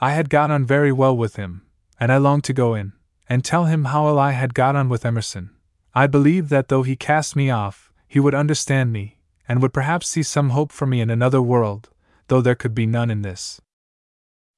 I 0.00 0.12
had 0.12 0.30
got 0.30 0.50
on 0.50 0.64
very 0.64 0.92
well 0.92 1.14
with 1.14 1.36
him, 1.36 1.62
and 1.98 2.10
I 2.10 2.16
longed 2.16 2.44
to 2.44 2.54
go 2.54 2.74
in, 2.74 2.92
and 3.28 3.44
tell 3.44 3.64
him 3.66 3.86
how 3.86 4.04
well 4.04 4.18
I 4.18 4.32
had 4.32 4.54
got 4.54 4.76
on 4.76 4.88
with 4.88 5.04
Emerson. 5.04 5.50
I 5.92 6.06
believed 6.06 6.48
that 6.50 6.68
though 6.68 6.84
he 6.84 6.96
cast 6.96 7.34
me 7.34 7.50
off, 7.50 7.92
he 8.06 8.20
would 8.20 8.34
understand 8.34 8.92
me, 8.92 9.18
and 9.48 9.60
would 9.60 9.72
perhaps 9.72 10.08
see 10.08 10.22
some 10.22 10.50
hope 10.50 10.70
for 10.70 10.86
me 10.86 11.00
in 11.00 11.10
another 11.10 11.42
world, 11.42 11.90
though 12.28 12.40
there 12.40 12.54
could 12.54 12.74
be 12.74 12.86
none 12.86 13.10
in 13.10 13.22
this. 13.22 13.60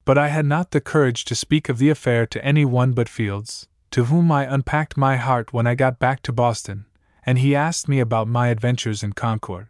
But 0.05 0.17
I 0.17 0.27
had 0.27 0.45
not 0.45 0.71
the 0.71 0.81
courage 0.81 1.25
to 1.25 1.35
speak 1.35 1.69
of 1.69 1.79
the 1.79 1.89
affair 1.89 2.27
to 2.27 2.45
any 2.45 2.65
one 2.65 2.93
but 2.93 3.09
Fields, 3.09 3.67
to 3.91 4.05
whom 4.05 4.31
I 4.31 4.45
unpacked 4.45 4.95
my 4.95 5.17
heart 5.17 5.53
when 5.53 5.65
I 5.65 5.75
got 5.75 5.97
back 5.97 6.21
to 6.23 6.31
Boston, 6.31 6.85
and 7.25 7.39
he 7.39 7.55
asked 7.55 7.87
me 7.87 7.99
about 7.99 8.27
my 8.27 8.49
adventures 8.49 9.01
in 9.01 9.13
Concord. 9.13 9.67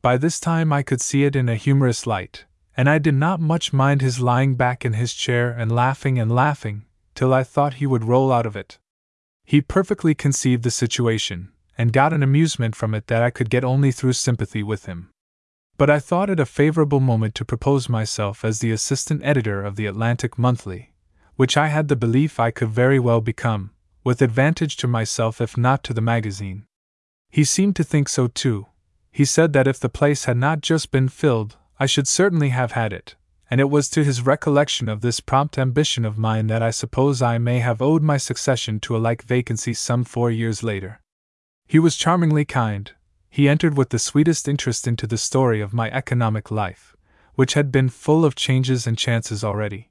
By 0.00 0.16
this 0.16 0.38
time 0.38 0.72
I 0.72 0.82
could 0.82 1.00
see 1.00 1.24
it 1.24 1.34
in 1.34 1.48
a 1.48 1.56
humorous 1.56 2.06
light, 2.06 2.44
and 2.76 2.88
I 2.88 2.98
did 2.98 3.14
not 3.14 3.40
much 3.40 3.72
mind 3.72 4.00
his 4.00 4.20
lying 4.20 4.54
back 4.54 4.84
in 4.84 4.92
his 4.92 5.12
chair 5.12 5.50
and 5.50 5.72
laughing 5.72 6.18
and 6.18 6.30
laughing, 6.30 6.84
till 7.16 7.34
I 7.34 7.42
thought 7.42 7.74
he 7.74 7.86
would 7.86 8.04
roll 8.04 8.30
out 8.30 8.46
of 8.46 8.54
it. 8.54 8.78
He 9.44 9.60
perfectly 9.60 10.14
conceived 10.14 10.62
the 10.62 10.70
situation, 10.70 11.50
and 11.76 11.92
got 11.92 12.12
an 12.12 12.22
amusement 12.22 12.76
from 12.76 12.94
it 12.94 13.08
that 13.08 13.22
I 13.22 13.30
could 13.30 13.50
get 13.50 13.64
only 13.64 13.90
through 13.90 14.12
sympathy 14.12 14.62
with 14.62 14.86
him. 14.86 15.10
But 15.76 15.90
I 15.90 15.98
thought 15.98 16.30
it 16.30 16.38
a 16.38 16.46
favorable 16.46 17.00
moment 17.00 17.34
to 17.36 17.44
propose 17.44 17.88
myself 17.88 18.44
as 18.44 18.60
the 18.60 18.70
assistant 18.70 19.22
editor 19.24 19.64
of 19.64 19.74
the 19.74 19.86
Atlantic 19.86 20.38
Monthly, 20.38 20.92
which 21.34 21.56
I 21.56 21.68
had 21.68 21.88
the 21.88 21.96
belief 21.96 22.38
I 22.38 22.52
could 22.52 22.68
very 22.68 23.00
well 23.00 23.20
become, 23.20 23.70
with 24.04 24.22
advantage 24.22 24.76
to 24.78 24.86
myself 24.86 25.40
if 25.40 25.56
not 25.56 25.82
to 25.84 25.94
the 25.94 26.00
magazine. 26.00 26.66
He 27.30 27.42
seemed 27.42 27.74
to 27.76 27.84
think 27.84 28.08
so 28.08 28.28
too. 28.28 28.66
He 29.10 29.24
said 29.24 29.52
that 29.52 29.66
if 29.66 29.80
the 29.80 29.88
place 29.88 30.24
had 30.26 30.36
not 30.36 30.60
just 30.60 30.90
been 30.90 31.08
filled, 31.08 31.56
I 31.80 31.86
should 31.86 32.08
certainly 32.08 32.50
have 32.50 32.72
had 32.72 32.92
it, 32.92 33.16
and 33.50 33.60
it 33.60 33.70
was 33.70 33.88
to 33.90 34.04
his 34.04 34.22
recollection 34.22 34.88
of 34.88 35.00
this 35.00 35.20
prompt 35.20 35.58
ambition 35.58 36.04
of 36.04 36.18
mine 36.18 36.48
that 36.48 36.62
I 36.62 36.70
suppose 36.70 37.22
I 37.22 37.38
may 37.38 37.60
have 37.60 37.80
owed 37.80 38.02
my 38.02 38.16
succession 38.16 38.80
to 38.80 38.96
a 38.96 38.98
like 38.98 39.22
vacancy 39.22 39.74
some 39.74 40.04
four 40.04 40.30
years 40.30 40.62
later. 40.62 41.00
He 41.66 41.78
was 41.78 41.96
charmingly 41.96 42.44
kind. 42.44 42.92
He 43.30 43.48
entered 43.48 43.76
with 43.76 43.90
the 43.90 43.98
sweetest 43.98 44.48
interest 44.48 44.88
into 44.88 45.06
the 45.06 45.18
story 45.18 45.60
of 45.60 45.72
my 45.72 45.90
economic 45.90 46.50
life, 46.50 46.96
which 47.34 47.54
had 47.54 47.70
been 47.70 47.88
full 47.88 48.24
of 48.24 48.34
changes 48.34 48.86
and 48.86 48.98
chances 48.98 49.44
already. 49.44 49.90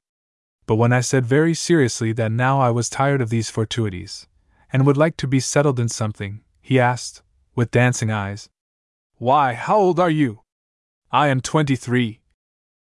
But 0.65 0.76
when 0.76 0.91
I 0.91 1.02
said 1.02 1.26
very 1.26 1.53
seriously 1.53 2.11
that 2.14 2.31
now 2.31 2.60
I 2.60 2.69
was 2.72 2.89
tired 2.89 3.22
of 3.22 3.30
these 3.30 3.49
fortuities, 3.49 4.27
and 4.73 4.85
would 4.85 4.98
like 4.98 5.15
to 5.18 5.27
be 5.27 5.39
settled 5.39 5.80
in 5.80 5.88
something, 5.88 6.41
he 6.61 6.80
asked, 6.80 7.23
with 7.56 7.72
dancing 7.72 8.11
eyes, 8.11 8.49
Why, 9.19 9.56
how 9.56 9.77
old 9.77 9.99
are 9.99 10.11
you? 10.11 10.41
I 11.11 11.30
am 11.30 11.41
twenty 11.41 11.76
three, 11.76 12.19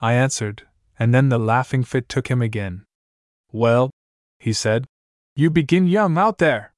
I 0.01 0.14
answered, 0.14 0.64
and 0.97 1.14
then 1.14 1.30
the 1.30 1.38
laughing 1.38 1.84
fit 1.84 2.10
took 2.10 2.27
him 2.27 2.41
again. 2.41 2.85
Well, 3.51 3.91
he 4.39 4.51
said, 4.51 4.85
you 5.35 5.51
begin 5.51 5.88
young 5.88 6.18
out 6.18 6.39
there. 6.39 6.73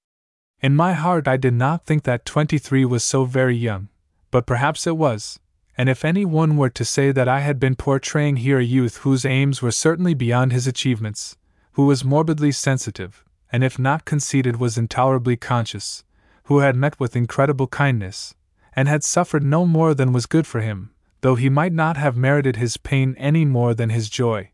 In 0.60 0.76
my 0.76 0.92
heart, 0.92 1.26
I 1.26 1.38
did 1.38 1.54
not 1.54 1.86
think 1.86 2.04
that 2.04 2.26
twenty 2.26 2.58
three 2.58 2.84
was 2.84 3.04
so 3.06 3.24
very 3.24 3.56
young, 3.56 3.88
but 4.30 4.46
perhaps 4.46 4.86
it 4.86 4.98
was, 4.98 5.40
and 5.78 5.88
if 5.88 6.04
any 6.04 6.26
one 6.26 6.58
were 6.58 6.70
to 6.72 6.84
say 6.84 7.14
that 7.14 7.30
I 7.30 7.40
had 7.40 7.58
been 7.58 7.76
portraying 7.76 8.38
here 8.38 8.60
a 8.60 8.64
youth 8.64 8.98
whose 8.98 9.24
aims 9.24 9.62
were 9.62 9.72
certainly 9.72 10.14
beyond 10.14 10.52
his 10.52 10.68
achievements, 10.68 11.38
who 11.74 11.86
was 11.86 12.04
morbidly 12.04 12.52
sensitive, 12.52 13.24
and 13.54 13.64
if 13.64 13.80
not 13.80 14.04
conceited 14.04 14.58
was 14.58 14.78
intolerably 14.78 15.38
conscious, 15.38 16.04
who 16.46 16.60
had 16.60 16.76
met 16.76 17.00
with 17.00 17.16
incredible 17.16 17.68
kindness, 17.68 18.36
and 18.76 18.88
had 18.88 19.04
suffered 19.04 19.44
no 19.44 19.66
more 19.66 19.94
than 19.94 20.14
was 20.14 20.26
good 20.26 20.46
for 20.46 20.62
him, 20.62 20.92
though 21.22 21.36
he 21.36 21.50
might 21.50 21.74
not 21.74 21.98
have 21.98 22.18
merited 22.18 22.56
his 22.56 22.78
pain 22.78 23.16
any 23.18 23.46
more 23.46 23.74
than 23.74 23.90
his 23.90 24.10
joy. 24.10 24.52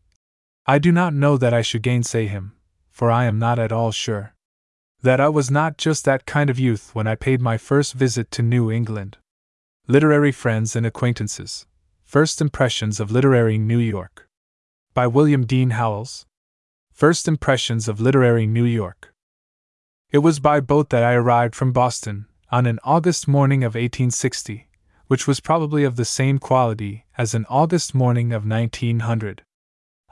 I 0.66 0.78
do 0.78 0.92
not 0.92 1.14
know 1.14 1.36
that 1.36 1.52
I 1.52 1.62
should 1.62 1.82
gainsay 1.82 2.26
him, 2.26 2.52
for 2.90 3.10
I 3.10 3.24
am 3.24 3.38
not 3.38 3.58
at 3.58 3.72
all 3.72 3.90
sure 3.90 4.34
that 5.02 5.20
I 5.20 5.28
was 5.28 5.50
not 5.50 5.78
just 5.78 6.04
that 6.04 6.26
kind 6.26 6.48
of 6.48 6.60
youth 6.60 6.94
when 6.94 7.08
I 7.08 7.16
paid 7.16 7.40
my 7.40 7.58
first 7.58 7.92
visit 7.92 8.30
to 8.32 8.42
New 8.42 8.70
England. 8.70 9.18
Literary 9.88 10.30
Friends 10.30 10.76
and 10.76 10.86
Acquaintances 10.86 11.66
First 12.04 12.40
Impressions 12.40 13.00
of 13.00 13.10
Literary 13.10 13.58
New 13.58 13.80
York. 13.80 14.28
By 14.94 15.08
William 15.08 15.44
Dean 15.44 15.70
Howells. 15.70 16.24
First 16.92 17.26
Impressions 17.26 17.88
of 17.88 18.00
Literary 18.00 18.46
New 18.46 18.64
York. 18.64 19.12
It 20.12 20.18
was 20.18 20.38
by 20.38 20.60
boat 20.60 20.90
that 20.90 21.02
I 21.02 21.14
arrived 21.14 21.56
from 21.56 21.72
Boston, 21.72 22.26
on 22.52 22.66
an 22.66 22.78
August 22.84 23.26
morning 23.26 23.64
of 23.64 23.74
1860, 23.74 24.68
which 25.08 25.26
was 25.26 25.40
probably 25.40 25.82
of 25.82 25.96
the 25.96 26.04
same 26.04 26.38
quality 26.38 27.06
as 27.18 27.34
an 27.34 27.44
August 27.48 27.94
morning 27.94 28.32
of 28.32 28.46
1900. 28.46 29.42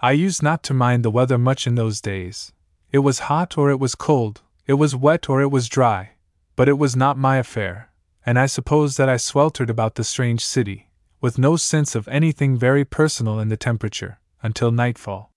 I 0.03 0.13
used 0.13 0.43
not 0.43 0.65
to 0.65 0.75
mind 0.75 1.05
the 1.05 1.11
weather 1.13 1.39
much 1.39 1.67
in 1.69 1.77
those 1.77 2.01
days. 2.01 2.53
It 2.91 3.01
was 3.01 3.29
hot 3.31 3.57
or 3.57 3.71
it 3.71 3.79
was 3.79 3.95
cold, 3.95 4.43
it 4.67 4.75
was 4.75 4.97
wet 4.97 5.29
or 5.29 5.41
it 5.41 5.53
was 5.53 5.69
dry, 5.69 6.13
but 6.57 6.69
it 6.69 6.79
was 6.79 6.97
not 6.97 7.17
my 7.17 7.37
affair 7.37 7.91
and 8.27 8.39
I 8.39 8.47
suppose 8.47 8.97
that 8.97 9.09
I 9.09 9.17
sweltered 9.17 9.71
about 9.71 9.95
the 9.95 10.05
strange 10.05 10.45
city, 10.45 10.91
with 11.21 11.39
no 11.39 11.57
sense 11.57 11.95
of 11.95 12.07
anything 12.09 12.57
very 12.57 12.85
personal 12.85 13.41
in 13.41 13.49
the 13.49 13.57
temperature, 13.57 14.21
until 14.43 14.71
nightfall. 14.71 15.33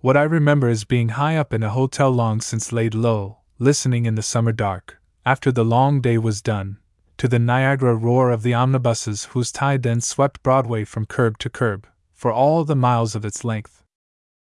What 0.00 0.16
I 0.16 0.22
remember 0.22 0.68
is 0.68 0.84
being 0.84 1.10
high 1.10 1.36
up 1.36 1.52
in 1.52 1.62
a 1.62 1.70
hotel 1.70 2.10
long 2.10 2.40
since 2.40 2.72
laid 2.72 2.94
low, 2.94 3.38
listening 3.58 4.06
in 4.06 4.14
the 4.14 4.22
summer 4.22 4.52
dark, 4.52 5.00
after 5.26 5.50
the 5.50 5.64
long 5.64 6.00
day 6.00 6.18
was 6.18 6.42
done, 6.42 6.78
to 7.16 7.28
the 7.28 7.38
Niagara 7.38 7.94
roar 7.94 8.30
of 8.30 8.42
the 8.42 8.54
omnibuses 8.54 9.26
whose 9.26 9.52
tide 9.52 9.82
then 9.82 10.00
swept 10.00 10.42
Broadway 10.42 10.84
from 10.84 11.06
curb 11.06 11.38
to 11.38 11.48
curb, 11.48 11.86
for 12.12 12.32
all 12.32 12.64
the 12.64 12.76
miles 12.76 13.14
of 13.14 13.24
its 13.24 13.44
length. 13.44 13.82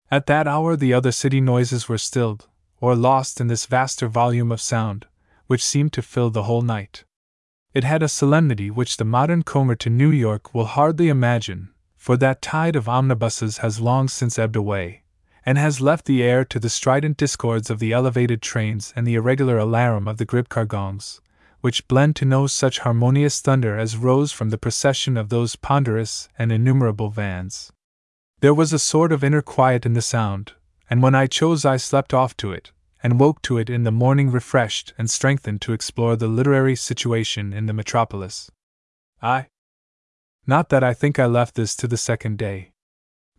At 0.09 0.25
that 0.25 0.47
hour, 0.47 0.75
the 0.75 0.93
other 0.93 1.11
city 1.11 1.39
noises 1.39 1.87
were 1.87 1.97
stilled, 1.97 2.47
or 2.79 2.95
lost 2.95 3.39
in 3.39 3.47
this 3.47 3.65
vaster 3.65 4.07
volume 4.07 4.51
of 4.51 4.59
sound, 4.59 5.05
which 5.47 5.63
seemed 5.63 5.93
to 5.93 6.01
fill 6.01 6.29
the 6.29 6.43
whole 6.43 6.61
night. 6.61 7.03
It 7.73 7.83
had 7.83 8.03
a 8.03 8.09
solemnity 8.09 8.69
which 8.69 8.97
the 8.97 9.05
modern 9.05 9.43
comer 9.43 9.75
to 9.75 9.89
New 9.89 10.11
York 10.11 10.53
will 10.53 10.65
hardly 10.65 11.07
imagine, 11.07 11.69
for 11.95 12.17
that 12.17 12.41
tide 12.41 12.75
of 12.75 12.89
omnibuses 12.89 13.59
has 13.59 13.79
long 13.79 14.07
since 14.07 14.39
ebbed 14.39 14.55
away, 14.55 15.03
and 15.45 15.57
has 15.57 15.81
left 15.81 16.05
the 16.05 16.21
air 16.21 16.45
to 16.45 16.59
the 16.59 16.69
strident 16.69 17.17
discords 17.17 17.69
of 17.69 17.79
the 17.79 17.91
elevated 17.91 18.41
trains 18.41 18.93
and 18.95 19.07
the 19.07 19.15
irregular 19.15 19.57
alarum 19.57 20.07
of 20.07 20.17
the 20.17 20.25
gripcar 20.25 20.67
gongs, 20.67 21.19
which 21.61 21.87
blend 21.87 22.15
to 22.15 22.25
no 22.25 22.47
such 22.47 22.79
harmonious 22.79 23.41
thunder 23.41 23.77
as 23.77 23.97
rose 23.97 24.31
from 24.31 24.49
the 24.49 24.57
procession 24.57 25.17
of 25.17 25.29
those 25.29 25.55
ponderous 25.55 26.27
and 26.37 26.51
innumerable 26.51 27.09
vans. 27.09 27.71
There 28.41 28.53
was 28.53 28.73
a 28.73 28.79
sort 28.79 29.11
of 29.11 29.23
inner 29.23 29.41
quiet 29.41 29.85
in 29.85 29.93
the 29.93 30.01
sound, 30.01 30.53
and 30.89 31.01
when 31.01 31.15
I 31.15 31.27
chose 31.27 31.63
I 31.63 31.77
slept 31.77 32.13
off 32.13 32.35
to 32.37 32.51
it, 32.51 32.71
and 33.03 33.19
woke 33.19 33.41
to 33.43 33.57
it 33.57 33.69
in 33.69 33.83
the 33.83 33.91
morning 33.91 34.31
refreshed 34.31 34.93
and 34.97 35.09
strengthened 35.09 35.61
to 35.61 35.73
explore 35.73 36.15
the 36.15 36.27
literary 36.27 36.75
situation 36.75 37.53
in 37.53 37.65
the 37.65 37.73
metropolis. 37.73 38.51
I. 39.21 39.47
Not 40.47 40.69
that 40.69 40.83
I 40.83 40.93
think 40.93 41.19
I 41.19 41.27
left 41.27 41.55
this 41.55 41.75
to 41.77 41.87
the 41.87 41.97
second 41.97 42.37
day. 42.37 42.70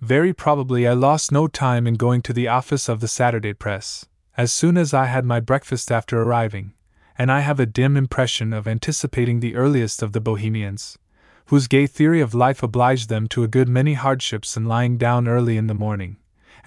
Very 0.03 0.33
probably 0.33 0.89
I 0.89 0.95
lost 0.95 1.31
no 1.31 1.47
time 1.47 1.87
in 1.87 1.95
going 1.95 2.23
to 2.23 2.33
the 2.33 2.49
office 2.49 2.89
of 2.89 2.99
the 2.99 3.07
Saturday 3.07 3.53
Press, 3.53 4.05
as 4.37 4.53
soon 4.53 4.77
as 4.77 4.93
I 4.93 5.07
had 5.07 5.25
my 5.25 5.39
breakfast 5.39 5.93
after 5.93 6.21
arriving, 6.21 6.73
and 7.17 7.31
I 7.31 7.39
have 7.39 7.61
a 7.61 7.67
dim 7.67 7.97
impression 7.97 8.53
of 8.53 8.67
anticipating 8.67 9.39
the 9.39 9.55
earliest 9.55 10.03
of 10.03 10.11
the 10.11 10.21
Bohemians, 10.21 10.99
whose 11.47 11.69
gay 11.69 11.87
theory 11.87 12.21
of 12.21 12.35
life 12.35 12.65
obliged 12.65 13.11
them 13.11 13.29
to 13.29 13.45
a 13.45 13.49
good 13.49 13.69
many 13.69 13.95
hardships 13.95 14.57
in 14.57 14.65
lying 14.65 14.99
down 14.99 15.29
early 15.29 15.57
in 15.57 15.69
the 15.69 15.73
morning, 15.73 16.17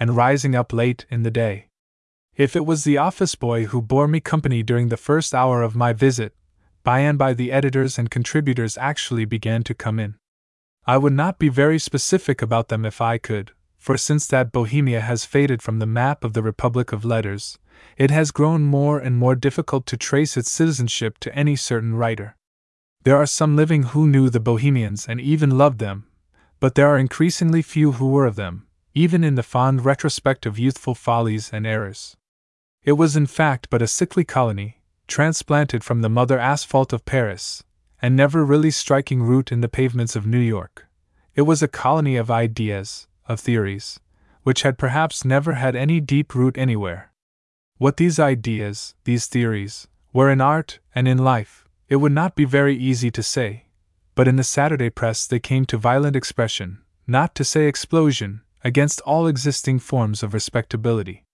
and 0.00 0.16
rising 0.16 0.54
up 0.54 0.72
late 0.72 1.04
in 1.10 1.22
the 1.22 1.30
day. 1.30 1.66
If 2.36 2.56
it 2.56 2.64
was 2.64 2.84
the 2.84 2.96
office 2.96 3.34
boy 3.34 3.66
who 3.66 3.82
bore 3.82 4.08
me 4.08 4.18
company 4.18 4.62
during 4.62 4.88
the 4.88 4.96
first 4.96 5.34
hour 5.34 5.60
of 5.60 5.76
my 5.76 5.92
visit, 5.92 6.34
by 6.82 7.00
and 7.00 7.18
by 7.18 7.34
the 7.34 7.52
editors 7.52 7.98
and 7.98 8.10
contributors 8.10 8.78
actually 8.78 9.26
began 9.26 9.62
to 9.64 9.74
come 9.74 10.00
in. 10.00 10.14
I 10.86 10.98
would 10.98 11.12
not 11.12 11.38
be 11.40 11.48
very 11.48 11.80
specific 11.80 12.40
about 12.42 12.68
them 12.68 12.84
if 12.84 13.00
I 13.00 13.18
could, 13.18 13.50
for 13.76 13.96
since 13.96 14.26
that 14.28 14.52
Bohemia 14.52 15.00
has 15.00 15.24
faded 15.24 15.60
from 15.60 15.80
the 15.80 15.86
map 15.86 16.22
of 16.22 16.32
the 16.32 16.42
Republic 16.42 16.92
of 16.92 17.04
Letters, 17.04 17.58
it 17.96 18.10
has 18.10 18.30
grown 18.30 18.62
more 18.62 18.98
and 18.98 19.16
more 19.16 19.34
difficult 19.34 19.84
to 19.86 19.96
trace 19.96 20.36
its 20.36 20.50
citizenship 20.50 21.18
to 21.18 21.34
any 21.34 21.56
certain 21.56 21.94
writer. 21.94 22.36
There 23.02 23.16
are 23.16 23.26
some 23.26 23.56
living 23.56 23.84
who 23.84 24.06
knew 24.06 24.30
the 24.30 24.40
Bohemians 24.40 25.06
and 25.08 25.20
even 25.20 25.58
loved 25.58 25.78
them, 25.78 26.06
but 26.60 26.74
there 26.74 26.88
are 26.88 26.98
increasingly 26.98 27.62
few 27.62 27.92
who 27.92 28.10
were 28.10 28.26
of 28.26 28.36
them, 28.36 28.66
even 28.94 29.24
in 29.24 29.34
the 29.34 29.42
fond 29.42 29.84
retrospect 29.84 30.46
of 30.46 30.58
youthful 30.58 30.94
follies 30.94 31.50
and 31.52 31.66
errors. 31.66 32.16
It 32.84 32.92
was 32.92 33.16
in 33.16 33.26
fact 33.26 33.68
but 33.70 33.82
a 33.82 33.88
sickly 33.88 34.24
colony, 34.24 34.82
transplanted 35.06 35.82
from 35.82 36.02
the 36.02 36.08
mother 36.08 36.38
asphalt 36.38 36.92
of 36.92 37.04
Paris, 37.04 37.64
and 38.00 38.14
never 38.14 38.44
really 38.44 38.70
striking 38.70 39.22
root 39.22 39.50
in 39.50 39.60
the 39.60 39.68
pavements 39.68 40.16
of 40.16 40.26
New 40.26 40.38
York. 40.38 40.86
It 41.34 41.42
was 41.42 41.62
a 41.62 41.68
colony 41.68 42.16
of 42.16 42.30
ideas, 42.30 43.06
of 43.28 43.40
theories, 43.40 44.00
which 44.42 44.62
had 44.62 44.78
perhaps 44.78 45.24
never 45.24 45.54
had 45.54 45.74
any 45.74 46.00
deep 46.00 46.34
root 46.34 46.56
anywhere. 46.56 47.12
What 47.78 47.96
these 47.96 48.18
ideas, 48.18 48.94
these 49.04 49.26
theories, 49.26 49.88
were 50.12 50.30
in 50.30 50.40
art 50.40 50.78
and 50.94 51.06
in 51.06 51.18
life, 51.18 51.66
it 51.88 51.96
would 51.96 52.12
not 52.12 52.34
be 52.34 52.44
very 52.44 52.76
easy 52.76 53.10
to 53.10 53.22
say, 53.22 53.66
but 54.14 54.26
in 54.26 54.36
the 54.36 54.44
Saturday 54.44 54.88
press 54.88 55.26
they 55.26 55.38
came 55.38 55.66
to 55.66 55.76
violent 55.76 56.16
expression, 56.16 56.78
not 57.06 57.34
to 57.34 57.44
say 57.44 57.66
explosion, 57.66 58.40
against 58.64 59.00
all 59.02 59.26
existing 59.26 59.78
forms 59.78 60.22
of 60.22 60.32
respectability. 60.32 61.24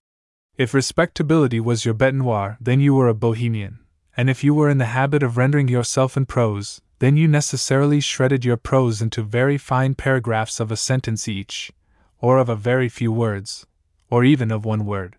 If 0.56 0.74
respectability 0.74 1.60
was 1.60 1.84
your 1.84 1.94
bete 1.94 2.14
noir, 2.14 2.58
then 2.60 2.80
you 2.80 2.94
were 2.94 3.08
a 3.08 3.14
bohemian, 3.14 3.78
and 4.16 4.28
if 4.28 4.44
you 4.44 4.54
were 4.54 4.68
in 4.68 4.78
the 4.78 4.86
habit 4.86 5.22
of 5.22 5.36
rendering 5.36 5.68
yourself 5.68 6.16
in 6.16 6.26
prose, 6.26 6.80
then 6.98 7.16
you 7.16 7.26
necessarily 7.26 8.00
shredded 8.00 8.44
your 8.44 8.56
prose 8.56 9.02
into 9.02 9.22
very 9.22 9.58
fine 9.58 9.94
paragraphs 9.94 10.60
of 10.60 10.70
a 10.70 10.76
sentence 10.76 11.26
each, 11.26 11.72
or 12.20 12.38
of 12.38 12.48
a 12.48 12.56
very 12.56 12.88
few 12.88 13.10
words, 13.10 13.66
or 14.10 14.24
even 14.24 14.52
of 14.52 14.64
one 14.64 14.86
word. 14.86 15.16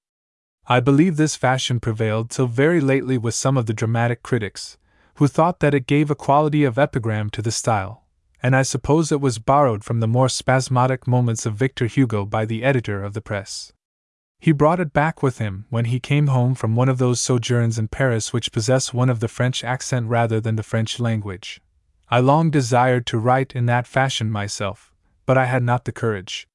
I 0.67 0.79
believe 0.79 1.17
this 1.17 1.35
fashion 1.35 1.79
prevailed 1.81 2.29
till 2.29 2.47
very 2.47 2.79
lately 2.79 3.17
with 3.17 3.35
some 3.35 3.57
of 3.57 3.65
the 3.65 3.73
dramatic 3.73 4.23
critics, 4.23 4.77
who 5.15 5.27
thought 5.27 5.59
that 5.59 5.73
it 5.73 5.87
gave 5.87 6.09
a 6.09 6.15
quality 6.15 6.63
of 6.63 6.79
epigram 6.79 7.29
to 7.31 7.41
the 7.41 7.51
style, 7.51 8.05
and 8.41 8.55
I 8.55 8.61
suppose 8.61 9.11
it 9.11 9.19
was 9.19 9.39
borrowed 9.39 9.83
from 9.83 9.99
the 9.99 10.07
more 10.07 10.29
spasmodic 10.29 11.05
moments 11.07 11.45
of 11.45 11.55
Victor 11.55 11.87
Hugo 11.87 12.25
by 12.25 12.45
the 12.45 12.63
editor 12.63 13.03
of 13.03 13.13
the 13.13 13.21
press. 13.21 13.73
He 14.43 14.51
brought 14.51 14.81
it 14.81 14.91
back 14.91 15.23
with 15.23 15.37
him 15.37 15.67
when 15.69 15.85
he 15.85 16.01
came 16.01 16.27
home 16.27 16.53
from 16.53 16.75
one 16.75 16.89
of 16.89 16.97
those 16.97 17.21
sojourns 17.21 17.79
in 17.79 17.87
Paris 17.87 18.33
which 18.33 18.51
possess 18.51 18.93
one 18.93 19.09
of 19.09 19.21
the 19.21 19.29
French 19.29 19.63
accent 19.63 20.09
rather 20.09 20.41
than 20.41 20.57
the 20.57 20.63
French 20.63 20.99
language. 20.99 21.61
I 22.09 22.19
long 22.19 22.51
desired 22.51 23.05
to 23.05 23.17
write 23.17 23.55
in 23.55 23.67
that 23.67 23.87
fashion 23.87 24.29
myself, 24.29 24.91
but 25.25 25.37
I 25.37 25.45
had 25.45 25.63
not 25.63 25.85
the 25.85 25.93
courage. 25.93 26.45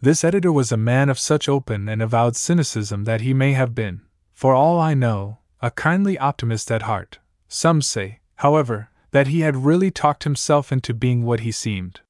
This 0.00 0.24
editor 0.24 0.50
was 0.50 0.72
a 0.72 0.76
man 0.76 1.08
of 1.08 1.20
such 1.20 1.48
open 1.48 1.88
and 1.88 2.02
avowed 2.02 2.34
cynicism 2.34 3.04
that 3.04 3.20
he 3.20 3.32
may 3.32 3.52
have 3.52 3.76
been, 3.76 4.00
for 4.32 4.52
all 4.52 4.80
I 4.80 4.94
know, 4.94 5.38
a 5.62 5.70
kindly 5.70 6.18
optimist 6.18 6.68
at 6.72 6.82
heart. 6.82 7.20
Some 7.46 7.80
say, 7.80 8.18
however, 8.38 8.90
that 9.12 9.28
he 9.28 9.42
had 9.42 9.64
really 9.64 9.92
talked 9.92 10.24
himself 10.24 10.72
into 10.72 10.94
being 10.94 11.22
what 11.22 11.46
he 11.46 11.52
seemed. 11.52 12.00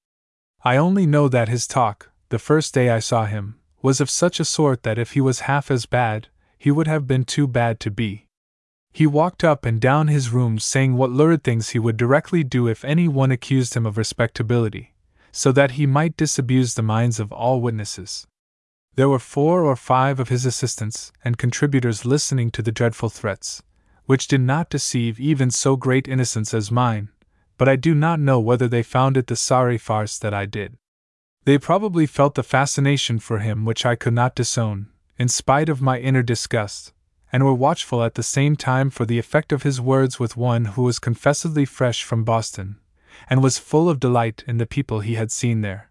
I 0.64 0.78
only 0.78 1.04
know 1.04 1.28
that 1.28 1.50
his 1.50 1.66
talk, 1.66 2.10
the 2.30 2.38
first 2.38 2.72
day 2.72 2.88
I 2.88 3.00
saw 3.00 3.26
him, 3.26 3.56
was 3.88 4.02
of 4.02 4.10
such 4.10 4.38
a 4.38 4.44
sort 4.44 4.82
that 4.82 4.98
if 4.98 5.12
he 5.12 5.20
was 5.22 5.48
half 5.48 5.70
as 5.70 5.86
bad, 5.86 6.28
he 6.58 6.70
would 6.70 6.86
have 6.86 7.06
been 7.06 7.24
too 7.24 7.46
bad 7.46 7.80
to 7.80 7.90
be. 7.90 8.26
He 8.92 9.06
walked 9.06 9.42
up 9.42 9.64
and 9.64 9.80
down 9.80 10.08
his 10.08 10.28
rooms 10.28 10.62
saying 10.62 10.94
what 10.94 11.10
lurid 11.10 11.42
things 11.42 11.70
he 11.70 11.78
would 11.78 11.96
directly 11.96 12.44
do 12.44 12.68
if 12.68 12.84
any 12.84 13.08
one 13.08 13.30
accused 13.30 13.72
him 13.72 13.86
of 13.86 13.96
respectability, 13.96 14.92
so 15.32 15.52
that 15.52 15.70
he 15.70 15.86
might 15.86 16.18
disabuse 16.18 16.74
the 16.74 16.82
minds 16.82 17.18
of 17.18 17.32
all 17.32 17.62
witnesses. 17.62 18.26
There 18.94 19.08
were 19.08 19.18
four 19.18 19.64
or 19.64 19.74
five 19.74 20.20
of 20.20 20.28
his 20.28 20.44
assistants 20.44 21.10
and 21.24 21.38
contributors 21.38 22.04
listening 22.04 22.50
to 22.50 22.60
the 22.60 22.72
dreadful 22.78 23.08
threats, 23.08 23.62
which 24.04 24.28
did 24.28 24.42
not 24.42 24.68
deceive 24.68 25.18
even 25.18 25.50
so 25.50 25.76
great 25.76 26.06
innocence 26.06 26.52
as 26.52 26.70
mine, 26.70 27.08
but 27.56 27.70
I 27.70 27.76
do 27.76 27.94
not 27.94 28.20
know 28.20 28.38
whether 28.38 28.68
they 28.68 28.82
found 28.82 29.16
it 29.16 29.28
the 29.28 29.34
sorry 29.34 29.78
farce 29.78 30.18
that 30.18 30.34
I 30.34 30.44
did. 30.44 30.76
They 31.48 31.56
probably 31.56 32.04
felt 32.04 32.34
the 32.34 32.42
fascination 32.42 33.18
for 33.18 33.38
him 33.38 33.64
which 33.64 33.86
I 33.86 33.94
could 33.94 34.12
not 34.12 34.34
disown, 34.34 34.88
in 35.18 35.28
spite 35.28 35.70
of 35.70 35.80
my 35.80 35.98
inner 35.98 36.22
disgust, 36.22 36.92
and 37.32 37.42
were 37.42 37.54
watchful 37.54 38.02
at 38.02 38.16
the 38.16 38.22
same 38.22 38.54
time 38.54 38.90
for 38.90 39.06
the 39.06 39.18
effect 39.18 39.50
of 39.50 39.62
his 39.62 39.80
words 39.80 40.20
with 40.20 40.36
one 40.36 40.66
who 40.66 40.82
was 40.82 40.98
confessedly 40.98 41.64
fresh 41.64 42.04
from 42.04 42.22
Boston, 42.22 42.76
and 43.30 43.42
was 43.42 43.56
full 43.56 43.88
of 43.88 43.98
delight 43.98 44.44
in 44.46 44.58
the 44.58 44.66
people 44.66 45.00
he 45.00 45.14
had 45.14 45.32
seen 45.32 45.62
there. 45.62 45.90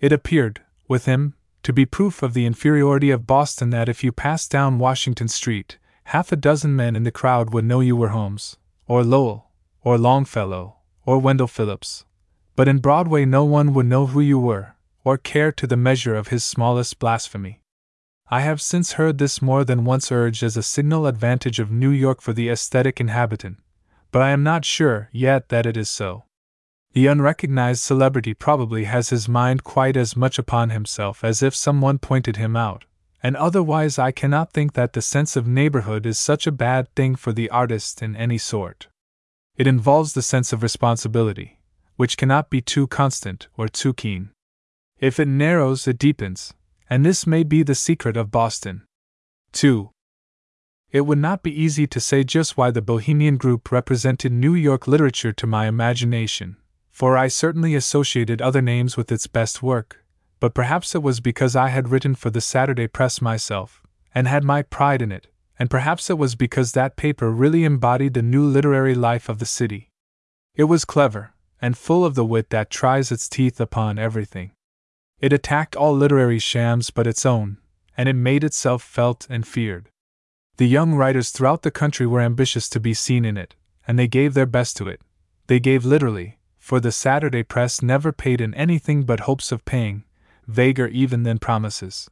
It 0.00 0.12
appeared, 0.12 0.60
with 0.88 1.04
him, 1.04 1.34
to 1.62 1.72
be 1.72 1.86
proof 1.86 2.20
of 2.20 2.34
the 2.34 2.44
inferiority 2.44 3.12
of 3.12 3.28
Boston 3.28 3.70
that 3.70 3.88
if 3.88 4.02
you 4.02 4.10
passed 4.10 4.50
down 4.50 4.80
Washington 4.80 5.28
Street, 5.28 5.78
half 6.06 6.32
a 6.32 6.36
dozen 6.36 6.74
men 6.74 6.96
in 6.96 7.04
the 7.04 7.12
crowd 7.12 7.54
would 7.54 7.64
know 7.64 7.78
you 7.78 7.94
were 7.94 8.08
Holmes, 8.08 8.56
or 8.88 9.04
Lowell, 9.04 9.52
or 9.84 9.96
Longfellow, 9.98 10.78
or 11.06 11.20
Wendell 11.20 11.46
Phillips. 11.46 12.06
But 12.56 12.66
in 12.66 12.78
Broadway 12.78 13.24
no 13.24 13.44
one 13.44 13.72
would 13.72 13.86
know 13.86 14.06
who 14.06 14.20
you 14.20 14.40
were, 14.40 14.74
or 15.04 15.16
care 15.16 15.52
to 15.52 15.66
the 15.66 15.76
measure 15.76 16.14
of 16.14 16.28
his 16.28 16.44
smallest 16.44 16.98
blasphemy. 16.98 17.60
I 18.30 18.40
have 18.40 18.62
since 18.62 18.92
heard 18.92 19.18
this 19.18 19.42
more 19.42 19.64
than 19.64 19.84
once 19.84 20.12
urged 20.12 20.42
as 20.42 20.56
a 20.56 20.62
signal 20.62 21.06
advantage 21.06 21.58
of 21.58 21.70
New 21.70 21.90
York 21.90 22.20
for 22.20 22.32
the 22.32 22.48
aesthetic 22.48 23.00
inhabitant, 23.00 23.58
but 24.12 24.22
I 24.22 24.30
am 24.30 24.42
not 24.42 24.64
sure 24.64 25.08
yet 25.12 25.48
that 25.48 25.66
it 25.66 25.76
is 25.76 25.90
so. 25.90 26.24
The 26.92 27.06
unrecognized 27.06 27.82
celebrity 27.82 28.34
probably 28.34 28.84
has 28.84 29.10
his 29.10 29.28
mind 29.28 29.64
quite 29.64 29.96
as 29.96 30.16
much 30.16 30.38
upon 30.38 30.70
himself 30.70 31.22
as 31.22 31.42
if 31.42 31.54
someone 31.54 31.98
pointed 31.98 32.36
him 32.36 32.56
out, 32.56 32.84
and 33.22 33.36
otherwise 33.36 33.98
I 33.98 34.10
cannot 34.10 34.52
think 34.52 34.72
that 34.72 34.92
the 34.92 35.02
sense 35.02 35.36
of 35.36 35.46
neighborhood 35.46 36.06
is 36.06 36.18
such 36.18 36.46
a 36.46 36.52
bad 36.52 36.92
thing 36.94 37.14
for 37.14 37.32
the 37.32 37.50
artist 37.50 38.02
in 38.02 38.16
any 38.16 38.38
sort. 38.38 38.88
It 39.56 39.66
involves 39.66 40.14
the 40.14 40.22
sense 40.22 40.52
of 40.52 40.62
responsibility, 40.62 41.58
which 41.96 42.16
cannot 42.16 42.50
be 42.50 42.60
too 42.60 42.86
constant 42.86 43.48
or 43.56 43.68
too 43.68 43.92
keen. 43.92 44.30
If 45.00 45.18
it 45.18 45.28
narrows, 45.28 45.88
it 45.88 45.96
deepens, 45.96 46.52
and 46.90 47.06
this 47.06 47.26
may 47.26 47.42
be 47.42 47.62
the 47.62 47.74
secret 47.74 48.18
of 48.18 48.30
Boston. 48.30 48.82
2. 49.52 49.88
It 50.92 51.06
would 51.06 51.16
not 51.16 51.42
be 51.42 51.58
easy 51.58 51.86
to 51.86 51.98
say 51.98 52.22
just 52.22 52.58
why 52.58 52.70
the 52.70 52.82
Bohemian 52.82 53.38
group 53.38 53.72
represented 53.72 54.30
New 54.30 54.54
York 54.54 54.86
literature 54.86 55.32
to 55.32 55.46
my 55.46 55.66
imagination, 55.66 56.58
for 56.90 57.16
I 57.16 57.28
certainly 57.28 57.74
associated 57.74 58.42
other 58.42 58.60
names 58.60 58.98
with 58.98 59.10
its 59.10 59.26
best 59.26 59.62
work, 59.62 60.04
but 60.38 60.52
perhaps 60.52 60.94
it 60.94 61.02
was 61.02 61.20
because 61.20 61.56
I 61.56 61.68
had 61.68 61.88
written 61.88 62.14
for 62.14 62.28
the 62.28 62.42
Saturday 62.42 62.86
Press 62.86 63.22
myself, 63.22 63.82
and 64.14 64.28
had 64.28 64.44
my 64.44 64.60
pride 64.60 65.00
in 65.00 65.12
it, 65.12 65.28
and 65.58 65.70
perhaps 65.70 66.10
it 66.10 66.18
was 66.18 66.34
because 66.34 66.72
that 66.72 66.96
paper 66.96 67.30
really 67.30 67.64
embodied 67.64 68.12
the 68.12 68.20
new 68.20 68.44
literary 68.44 68.94
life 68.94 69.30
of 69.30 69.38
the 69.38 69.46
city, 69.46 69.88
It 70.54 70.64
was 70.64 70.84
clever, 70.84 71.32
and 71.62 71.78
full 71.78 72.04
of 72.04 72.16
the 72.16 72.24
wit 72.26 72.50
that 72.50 72.68
tries 72.68 73.10
its 73.10 73.30
teeth 73.30 73.62
upon 73.62 73.98
everything. 73.98 74.50
It 75.20 75.32
attacked 75.32 75.76
all 75.76 75.94
literary 75.94 76.38
shams 76.38 76.90
but 76.90 77.06
its 77.06 77.26
own, 77.26 77.58
and 77.96 78.08
it 78.08 78.14
made 78.14 78.42
itself 78.42 78.82
felt 78.82 79.26
and 79.28 79.46
feared. 79.46 79.90
The 80.56 80.66
young 80.66 80.94
writers 80.94 81.30
throughout 81.30 81.62
the 81.62 81.70
country 81.70 82.06
were 82.06 82.20
ambitious 82.20 82.68
to 82.70 82.80
be 82.80 82.94
seen 82.94 83.24
in 83.24 83.36
it, 83.36 83.54
and 83.86 83.98
they 83.98 84.08
gave 84.08 84.34
their 84.34 84.46
best 84.46 84.76
to 84.78 84.88
it. 84.88 85.00
They 85.46 85.60
gave 85.60 85.84
literally, 85.84 86.38
for 86.58 86.80
the 86.80 86.92
Saturday 86.92 87.42
press 87.42 87.82
never 87.82 88.12
paid 88.12 88.40
in 88.40 88.54
anything 88.54 89.02
but 89.02 89.20
hopes 89.20 89.52
of 89.52 89.64
paying, 89.64 90.04
vaguer 90.46 90.86
even 90.88 91.22
than 91.24 91.38
promises. 91.38 92.08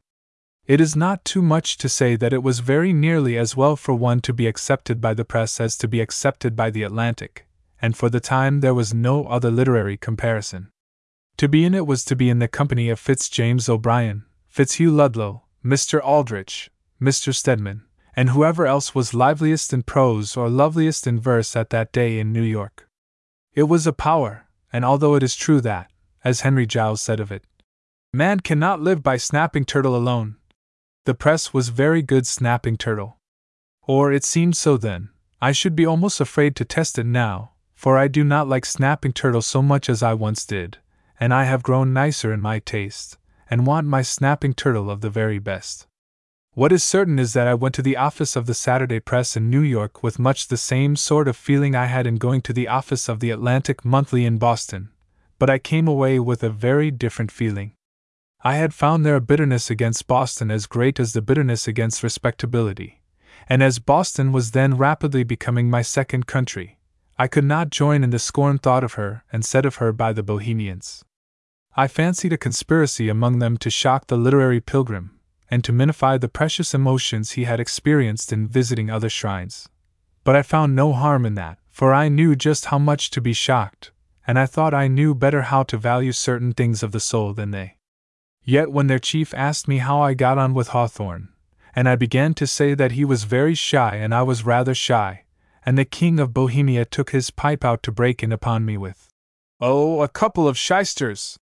It 0.66 0.80
is 0.80 0.94
not 0.94 1.24
too 1.24 1.40
much 1.40 1.78
to 1.78 1.88
say 1.88 2.14
that 2.16 2.34
it 2.34 2.42
was 2.42 2.60
very 2.60 2.92
nearly 2.92 3.38
as 3.38 3.56
well 3.56 3.74
for 3.74 3.94
one 3.94 4.20
to 4.20 4.34
be 4.34 4.46
accepted 4.46 5.00
by 5.00 5.14
the 5.14 5.24
press 5.24 5.60
as 5.60 5.78
to 5.78 5.88
be 5.88 6.00
accepted 6.00 6.54
by 6.54 6.70
the 6.70 6.82
Atlantic, 6.82 7.46
and 7.80 7.96
for 7.96 8.10
the 8.10 8.20
time 8.20 8.60
there 8.60 8.74
was 8.74 8.92
no 8.92 9.24
other 9.26 9.50
literary 9.50 9.96
comparison. 9.96 10.70
To 11.38 11.48
be 11.48 11.64
in 11.64 11.72
it 11.72 11.86
was 11.86 12.04
to 12.06 12.16
be 12.16 12.30
in 12.30 12.40
the 12.40 12.48
company 12.48 12.90
of 12.90 12.98
Fitz 12.98 13.28
James 13.28 13.68
O'Brien, 13.68 14.24
Fitzhugh 14.48 14.90
Ludlow, 14.90 15.44
Mr. 15.64 16.00
Aldrich, 16.02 16.68
Mr. 17.00 17.32
Stedman, 17.32 17.84
and 18.16 18.30
whoever 18.30 18.66
else 18.66 18.92
was 18.92 19.14
liveliest 19.14 19.72
in 19.72 19.84
prose 19.84 20.36
or 20.36 20.48
loveliest 20.48 21.06
in 21.06 21.20
verse 21.20 21.54
at 21.54 21.70
that 21.70 21.92
day 21.92 22.18
in 22.18 22.32
New 22.32 22.42
York. 22.42 22.88
It 23.54 23.64
was 23.64 23.86
a 23.86 23.92
power, 23.92 24.48
and 24.72 24.84
although 24.84 25.14
it 25.14 25.22
is 25.22 25.36
true 25.36 25.60
that, 25.60 25.92
as 26.24 26.40
Henry 26.40 26.66
Giles 26.66 27.00
said 27.00 27.20
of 27.20 27.30
it, 27.30 27.44
man 28.12 28.40
cannot 28.40 28.80
live 28.80 29.04
by 29.04 29.16
snapping 29.16 29.64
turtle 29.64 29.94
alone, 29.94 30.38
the 31.04 31.14
press 31.14 31.54
was 31.54 31.68
very 31.68 32.02
good 32.02 32.26
snapping 32.26 32.76
turtle. 32.76 33.20
Or 33.86 34.12
it 34.12 34.24
seemed 34.24 34.56
so 34.56 34.76
then. 34.76 35.10
I 35.40 35.52
should 35.52 35.76
be 35.76 35.86
almost 35.86 36.20
afraid 36.20 36.56
to 36.56 36.64
test 36.64 36.98
it 36.98 37.06
now, 37.06 37.52
for 37.76 37.96
I 37.96 38.08
do 38.08 38.24
not 38.24 38.48
like 38.48 38.66
snapping 38.66 39.12
turtle 39.12 39.40
so 39.40 39.62
much 39.62 39.88
as 39.88 40.02
I 40.02 40.14
once 40.14 40.44
did, 40.44 40.78
and 41.20 41.34
I 41.34 41.44
have 41.44 41.62
grown 41.62 41.92
nicer 41.92 42.32
in 42.32 42.40
my 42.40 42.58
taste, 42.58 43.18
and 43.50 43.66
want 43.66 43.86
my 43.86 44.02
snapping 44.02 44.54
turtle 44.54 44.90
of 44.90 45.00
the 45.00 45.10
very 45.10 45.38
best. 45.38 45.86
What 46.54 46.72
is 46.72 46.82
certain 46.82 47.18
is 47.18 47.34
that 47.34 47.46
I 47.46 47.54
went 47.54 47.74
to 47.76 47.82
the 47.82 47.96
office 47.96 48.34
of 48.34 48.46
the 48.46 48.54
Saturday 48.54 48.98
Press 48.98 49.36
in 49.36 49.48
New 49.48 49.60
York 49.60 50.02
with 50.02 50.18
much 50.18 50.48
the 50.48 50.56
same 50.56 50.96
sort 50.96 51.28
of 51.28 51.36
feeling 51.36 51.74
I 51.76 51.86
had 51.86 52.06
in 52.06 52.16
going 52.16 52.42
to 52.42 52.52
the 52.52 52.66
office 52.66 53.08
of 53.08 53.20
the 53.20 53.30
Atlantic 53.30 53.84
Monthly 53.84 54.24
in 54.24 54.38
Boston, 54.38 54.90
but 55.38 55.48
I 55.48 55.58
came 55.58 55.86
away 55.86 56.18
with 56.18 56.42
a 56.42 56.50
very 56.50 56.90
different 56.90 57.30
feeling. 57.30 57.74
I 58.42 58.56
had 58.56 58.74
found 58.74 59.04
there 59.04 59.16
a 59.16 59.20
bitterness 59.20 59.70
against 59.70 60.06
Boston 60.06 60.50
as 60.50 60.66
great 60.66 60.98
as 60.98 61.12
the 61.12 61.22
bitterness 61.22 61.68
against 61.68 62.02
respectability, 62.02 63.02
and 63.48 63.62
as 63.62 63.78
Boston 63.78 64.32
was 64.32 64.50
then 64.50 64.76
rapidly 64.76 65.24
becoming 65.24 65.70
my 65.70 65.82
second 65.82 66.26
country, 66.26 66.78
I 67.18 67.26
could 67.26 67.44
not 67.44 67.70
join 67.70 68.04
in 68.04 68.10
the 68.10 68.18
scorn 68.18 68.58
thought 68.58 68.84
of 68.84 68.94
her 68.94 69.24
and 69.32 69.44
said 69.44 69.66
of 69.66 69.76
her 69.76 69.92
by 69.92 70.12
the 70.12 70.22
Bohemians. 70.22 71.04
I 71.78 71.86
fancied 71.86 72.32
a 72.32 72.36
conspiracy 72.36 73.08
among 73.08 73.38
them 73.38 73.56
to 73.58 73.70
shock 73.70 74.08
the 74.08 74.16
literary 74.16 74.60
pilgrim, 74.60 75.20
and 75.48 75.62
to 75.62 75.72
minify 75.72 76.20
the 76.20 76.28
precious 76.28 76.74
emotions 76.74 77.32
he 77.32 77.44
had 77.44 77.60
experienced 77.60 78.32
in 78.32 78.48
visiting 78.48 78.90
other 78.90 79.08
shrines. 79.08 79.68
But 80.24 80.34
I 80.34 80.42
found 80.42 80.74
no 80.74 80.92
harm 80.92 81.24
in 81.24 81.36
that, 81.36 81.58
for 81.70 81.94
I 81.94 82.08
knew 82.08 82.34
just 82.34 82.64
how 82.64 82.80
much 82.80 83.10
to 83.10 83.20
be 83.20 83.32
shocked, 83.32 83.92
and 84.26 84.40
I 84.40 84.46
thought 84.46 84.74
I 84.74 84.88
knew 84.88 85.14
better 85.14 85.42
how 85.42 85.62
to 85.62 85.78
value 85.78 86.10
certain 86.10 86.52
things 86.52 86.82
of 86.82 86.90
the 86.90 86.98
soul 86.98 87.32
than 87.32 87.52
they. 87.52 87.76
Yet 88.42 88.72
when 88.72 88.88
their 88.88 88.98
chief 88.98 89.32
asked 89.32 89.68
me 89.68 89.78
how 89.78 90.00
I 90.00 90.14
got 90.14 90.36
on 90.36 90.54
with 90.54 90.68
Hawthorne, 90.68 91.28
and 91.76 91.88
I 91.88 91.94
began 91.94 92.34
to 92.34 92.46
say 92.48 92.74
that 92.74 92.92
he 92.92 93.04
was 93.04 93.22
very 93.22 93.54
shy 93.54 93.94
and 93.94 94.12
I 94.12 94.22
was 94.22 94.44
rather 94.44 94.74
shy, 94.74 95.26
and 95.64 95.78
the 95.78 95.84
King 95.84 96.18
of 96.18 96.34
Bohemia 96.34 96.84
took 96.84 97.10
his 97.10 97.30
pipe 97.30 97.64
out 97.64 97.84
to 97.84 97.92
break 97.92 98.24
in 98.24 98.32
upon 98.32 98.64
me 98.64 98.76
with, 98.76 99.08
Oh, 99.60 100.02
a 100.02 100.08
couple 100.08 100.48
of 100.48 100.58
shysters! 100.58 101.38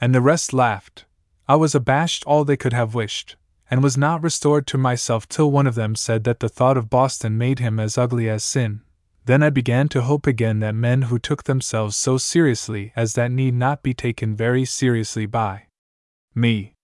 And 0.00 0.14
the 0.14 0.20
rest 0.20 0.52
laughed. 0.52 1.06
I 1.48 1.56
was 1.56 1.74
abashed 1.74 2.24
all 2.24 2.44
they 2.44 2.56
could 2.56 2.72
have 2.72 2.94
wished, 2.94 3.36
and 3.70 3.82
was 3.82 3.96
not 3.96 4.22
restored 4.22 4.66
to 4.68 4.78
myself 4.78 5.28
till 5.28 5.50
one 5.50 5.66
of 5.66 5.74
them 5.74 5.94
said 5.94 6.24
that 6.24 6.40
the 6.40 6.48
thought 6.48 6.76
of 6.76 6.90
Boston 6.90 7.36
made 7.36 7.58
him 7.58 7.80
as 7.80 7.98
ugly 7.98 8.28
as 8.28 8.44
sin. 8.44 8.82
Then 9.24 9.42
I 9.42 9.50
began 9.50 9.88
to 9.90 10.02
hope 10.02 10.26
again 10.26 10.60
that 10.60 10.74
men 10.74 11.02
who 11.02 11.18
took 11.18 11.44
themselves 11.44 11.96
so 11.96 12.16
seriously 12.16 12.92
as 12.96 13.14
that 13.14 13.30
need 13.30 13.54
not 13.54 13.82
be 13.82 13.92
taken 13.92 14.34
very 14.34 14.64
seriously 14.64 15.26
by 15.26 15.66
me. 16.34 16.74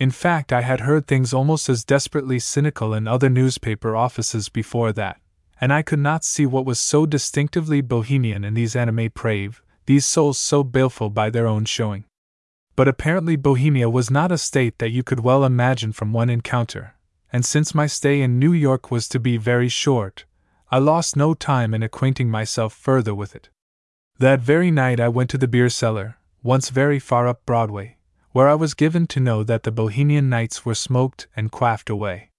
In 0.00 0.10
fact, 0.10 0.52
I 0.52 0.62
had 0.62 0.80
heard 0.80 1.06
things 1.06 1.32
almost 1.32 1.68
as 1.68 1.84
desperately 1.84 2.40
cynical 2.40 2.92
in 2.92 3.06
other 3.06 3.28
newspaper 3.28 3.94
offices 3.94 4.48
before 4.48 4.92
that, 4.94 5.20
and 5.60 5.72
I 5.72 5.82
could 5.82 6.00
not 6.00 6.24
see 6.24 6.46
what 6.46 6.64
was 6.64 6.80
so 6.80 7.06
distinctively 7.06 7.80
bohemian 7.80 8.44
in 8.44 8.54
these 8.54 8.74
animate 8.74 9.14
brave, 9.14 9.62
these 9.86 10.04
souls 10.04 10.38
so 10.38 10.64
baleful 10.64 11.10
by 11.10 11.30
their 11.30 11.46
own 11.46 11.64
showing. 11.64 12.04
But 12.76 12.88
apparently, 12.88 13.36
Bohemia 13.36 13.88
was 13.88 14.10
not 14.10 14.32
a 14.32 14.38
state 14.38 14.78
that 14.78 14.90
you 14.90 15.02
could 15.02 15.20
well 15.20 15.44
imagine 15.44 15.92
from 15.92 16.12
one 16.12 16.28
encounter, 16.28 16.94
and 17.32 17.44
since 17.44 17.74
my 17.74 17.86
stay 17.86 18.20
in 18.20 18.38
New 18.38 18.52
York 18.52 18.90
was 18.90 19.08
to 19.08 19.20
be 19.20 19.36
very 19.36 19.68
short, 19.68 20.24
I 20.70 20.78
lost 20.78 21.16
no 21.16 21.34
time 21.34 21.72
in 21.72 21.82
acquainting 21.82 22.30
myself 22.30 22.72
further 22.72 23.14
with 23.14 23.36
it. 23.36 23.48
That 24.18 24.40
very 24.40 24.70
night 24.70 24.98
I 24.98 25.08
went 25.08 25.30
to 25.30 25.38
the 25.38 25.48
beer 25.48 25.68
cellar, 25.68 26.16
once 26.42 26.70
very 26.70 26.98
far 26.98 27.28
up 27.28 27.46
Broadway, 27.46 27.96
where 28.32 28.48
I 28.48 28.54
was 28.54 28.74
given 28.74 29.06
to 29.08 29.20
know 29.20 29.44
that 29.44 29.62
the 29.62 29.72
Bohemian 29.72 30.28
nights 30.28 30.64
were 30.64 30.74
smoked 30.74 31.28
and 31.36 31.52
quaffed 31.52 31.88
away. 31.88 32.30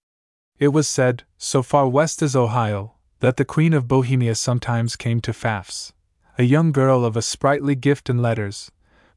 It 0.58 0.68
was 0.68 0.86
said, 0.86 1.24
so 1.38 1.62
far 1.62 1.88
west 1.88 2.22
as 2.22 2.36
Ohio, 2.36 2.94
that 3.20 3.36
the 3.36 3.44
Queen 3.44 3.72
of 3.72 3.88
Bohemia 3.88 4.34
sometimes 4.34 4.96
came 4.96 5.20
to 5.22 5.32
Pfaff's, 5.32 5.92
a 6.38 6.42
young 6.42 6.72
girl 6.72 7.04
of 7.04 7.16
a 7.16 7.22
sprightly 7.22 7.74
gift 7.74 8.10
in 8.10 8.20
letters, 8.20 8.70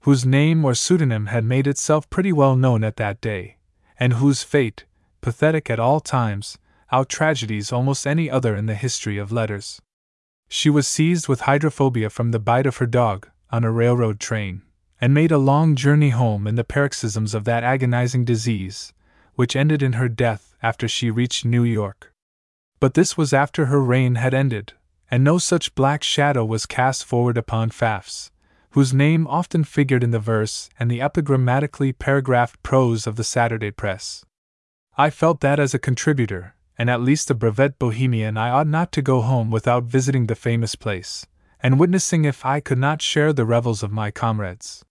whose 0.09 0.25
name 0.25 0.65
or 0.65 0.73
pseudonym 0.73 1.27
had 1.27 1.45
made 1.45 1.67
itself 1.67 2.09
pretty 2.09 2.33
well 2.33 2.55
known 2.55 2.83
at 2.83 2.95
that 2.95 3.21
day, 3.21 3.57
and 3.99 4.13
whose 4.13 4.41
fate, 4.41 4.83
pathetic 5.21 5.69
at 5.69 5.79
all 5.79 5.99
times, 5.99 6.57
out 6.91 7.07
tragedies 7.07 7.71
almost 7.71 8.07
any 8.07 8.27
other 8.27 8.55
in 8.55 8.65
the 8.65 8.73
history 8.73 9.19
of 9.19 9.31
letters. 9.31 9.79
She 10.47 10.67
was 10.67 10.87
seized 10.87 11.27
with 11.27 11.41
hydrophobia 11.41 12.09
from 12.09 12.31
the 12.31 12.39
bite 12.39 12.65
of 12.65 12.77
her 12.77 12.87
dog, 12.87 13.29
on 13.51 13.63
a 13.63 13.71
railroad 13.71 14.19
train 14.19 14.63
and 14.99 15.13
made 15.13 15.31
a 15.31 15.37
long 15.37 15.75
journey 15.75 16.09
home 16.09 16.47
in 16.47 16.55
the 16.55 16.63
paroxysms 16.63 17.35
of 17.35 17.43
that 17.43 17.63
agonizing 17.63 18.25
disease, 18.25 18.91
which 19.35 19.55
ended 19.55 19.83
in 19.83 19.93
her 19.93 20.09
death 20.09 20.55
after 20.63 20.87
she 20.87 21.11
reached 21.11 21.45
New 21.45 21.63
York. 21.63 22.11
But 22.79 22.95
this 22.95 23.15
was 23.15 23.31
after 23.31 23.67
her 23.67 23.79
reign 23.79 24.15
had 24.15 24.33
ended, 24.33 24.73
and 25.11 25.23
no 25.23 25.37
such 25.37 25.75
black 25.75 26.01
shadow 26.01 26.43
was 26.43 26.65
cast 26.65 27.05
forward 27.05 27.37
upon 27.37 27.69
Pfaff's, 27.69 28.31
whose 28.71 28.93
name 28.93 29.25
often 29.27 29.63
figured 29.63 30.03
in 30.03 30.11
the 30.11 30.19
verse 30.19 30.69
and 30.79 30.89
the 30.89 30.99
epigrammatically 30.99 31.91
paragraphed 31.91 32.61
prose 32.61 33.07
of 33.07 33.15
the 33.15 33.23
Saturday 33.23 33.71
press. 33.71 34.23
I 34.97 35.09
felt 35.09 35.39
that 35.41 35.59
as 35.59 35.73
a 35.73 35.79
contributor, 35.79 36.55
and 36.77 36.89
at 36.89 37.01
least 37.01 37.31
a 37.31 37.33
brevet 37.33 37.79
bohemian, 37.79 38.37
I 38.37 38.49
ought 38.49 38.67
not 38.67 38.91
to 38.93 39.01
go 39.01 39.21
home 39.21 39.49
without 39.49 39.83
visiting 39.83 40.27
the 40.27 40.35
famous 40.35 40.75
place, 40.75 41.25
and 41.61 41.79
witnessing 41.79 42.25
if 42.25 42.45
I 42.45 42.59
could 42.59 42.77
not 42.77 43.01
share 43.01 43.33
the 43.33 43.45
revels 43.45 43.83
of 43.83 43.91
my 43.91 44.11
comrades. 44.11 44.85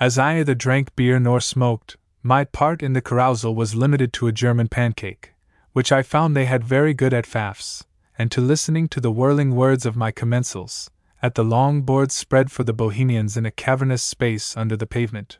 As 0.00 0.18
I 0.18 0.34
neither 0.34 0.54
drank 0.54 0.96
beer 0.96 1.20
nor 1.20 1.40
smoked, 1.40 1.96
my 2.22 2.44
part 2.44 2.82
in 2.82 2.94
the 2.94 3.00
carousal 3.00 3.54
was 3.54 3.74
limited 3.74 4.12
to 4.14 4.26
a 4.26 4.32
German 4.32 4.68
pancake, 4.68 5.34
which 5.72 5.92
I 5.92 6.02
found 6.02 6.34
they 6.34 6.46
had 6.46 6.64
very 6.64 6.94
good 6.94 7.14
at 7.14 7.26
Pfaff's, 7.26 7.84
and 8.18 8.30
to 8.32 8.40
listening 8.40 8.88
to 8.88 9.00
the 9.00 9.12
whirling 9.12 9.54
words 9.54 9.86
of 9.86 9.96
my 9.96 10.10
commensals, 10.10 10.88
at 11.24 11.36
the 11.36 11.42
long 11.42 11.80
boards 11.80 12.14
spread 12.14 12.52
for 12.52 12.64
the 12.64 12.74
Bohemians 12.74 13.34
in 13.34 13.46
a 13.46 13.50
cavernous 13.50 14.02
space 14.02 14.54
under 14.58 14.76
the 14.76 14.86
pavement. 14.86 15.38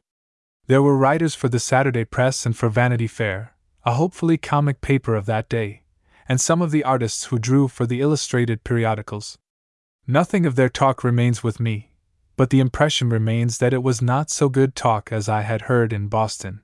There 0.67 0.81
were 0.81 0.97
writers 0.97 1.35
for 1.35 1.51
the 1.51 1.61
Saturday 1.61 2.07
Press 2.07 2.47
and 2.47 2.57
for 2.57 2.71
Vanity 2.71 3.07
Fair, 3.07 3.55
a 3.85 3.93
hopefully 3.93 4.39
comic 4.39 4.81
paper 4.81 5.15
of 5.15 5.27
that 5.27 5.47
day, 5.51 5.83
and 6.27 6.41
some 6.41 6.63
of 6.63 6.71
the 6.71 6.85
artists 6.85 7.25
who 7.27 7.39
drew 7.39 7.69
for 7.69 7.85
the 7.85 8.01
illustrated 8.01 8.65
periodicals. 8.65 9.37
Nothing 10.07 10.47
of 10.47 10.57
their 10.57 10.71
talk 10.71 11.05
remains 11.05 11.45
with 11.45 11.61
me, 11.61 11.93
but 12.39 12.49
the 12.49 12.61
impression 12.61 13.11
remains 13.11 13.59
that 13.59 13.75
it 13.75 13.83
was 13.83 14.01
not 14.01 14.31
so 14.31 14.49
good 14.49 14.75
talk 14.75 15.13
as 15.13 15.29
I 15.29 15.43
had 15.43 15.69
heard 15.69 15.93
in 15.93 16.09
Boston. 16.09 16.63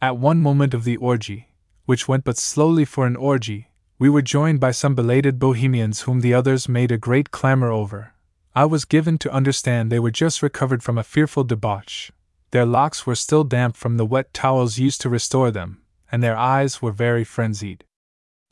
At 0.00 0.16
one 0.16 0.40
moment 0.40 0.74
of 0.74 0.84
the 0.84 0.96
orgy, 0.98 1.48
which 1.86 2.06
went 2.06 2.22
but 2.22 2.38
slowly 2.38 2.84
for 2.84 3.04
an 3.04 3.16
orgy, 3.16 3.72
we 3.98 4.08
were 4.08 4.22
joined 4.22 4.60
by 4.60 4.70
some 4.70 4.94
belated 4.94 5.40
bohemians 5.40 6.02
whom 6.02 6.20
the 6.20 6.34
others 6.34 6.68
made 6.68 6.92
a 6.92 6.96
great 6.96 7.32
clamor 7.32 7.72
over. 7.72 8.13
I 8.54 8.64
was 8.66 8.84
given 8.84 9.18
to 9.18 9.32
understand 9.32 9.90
they 9.90 9.98
were 9.98 10.10
just 10.10 10.42
recovered 10.42 10.82
from 10.82 10.96
a 10.96 11.02
fearful 11.02 11.42
debauch. 11.42 12.12
Their 12.52 12.64
locks 12.64 13.04
were 13.04 13.16
still 13.16 13.42
damp 13.42 13.76
from 13.76 13.96
the 13.96 14.06
wet 14.06 14.32
towels 14.32 14.78
used 14.78 15.00
to 15.00 15.08
restore 15.08 15.50
them, 15.50 15.82
and 16.12 16.22
their 16.22 16.36
eyes 16.36 16.80
were 16.80 16.92
very 16.92 17.24
frenzied. 17.24 17.84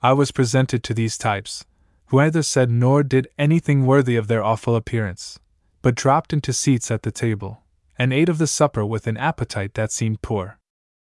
I 0.00 0.12
was 0.14 0.32
presented 0.32 0.82
to 0.82 0.94
these 0.94 1.16
types, 1.16 1.64
who 2.06 2.16
neither 2.16 2.42
said 2.42 2.68
nor 2.68 3.04
did 3.04 3.28
anything 3.38 3.86
worthy 3.86 4.16
of 4.16 4.26
their 4.26 4.42
awful 4.42 4.74
appearance 4.74 5.38
but 5.82 5.96
dropped 5.96 6.32
into 6.32 6.52
seats 6.52 6.90
at 6.90 7.02
the 7.02 7.10
table, 7.10 7.62
and 7.98 8.12
ate 8.12 8.28
of 8.28 8.38
the 8.38 8.46
supper 8.46 8.86
with 8.86 9.06
an 9.06 9.16
appetite 9.16 9.74
that 9.74 9.92
seemed 9.92 10.22
poor. 10.22 10.58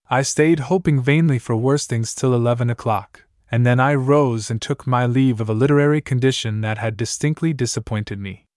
I 0.09 0.21
stayed 0.21 0.61
hoping 0.61 1.01
vainly 1.01 1.37
for 1.37 1.55
worse 1.55 1.85
things 1.85 2.15
till 2.15 2.33
eleven 2.33 2.69
o'clock, 2.69 3.25
and 3.51 3.65
then 3.65 3.79
I 3.79 3.93
rose 3.93 4.49
and 4.49 4.61
took 4.61 4.87
my 4.87 5.05
leave 5.05 5.41
of 5.41 5.49
a 5.49 5.53
literary 5.53 6.01
condition 6.01 6.61
that 6.61 6.77
had 6.77 6.97
distinctly 6.97 7.53
disappointed 7.53 8.19
me. 8.19 8.47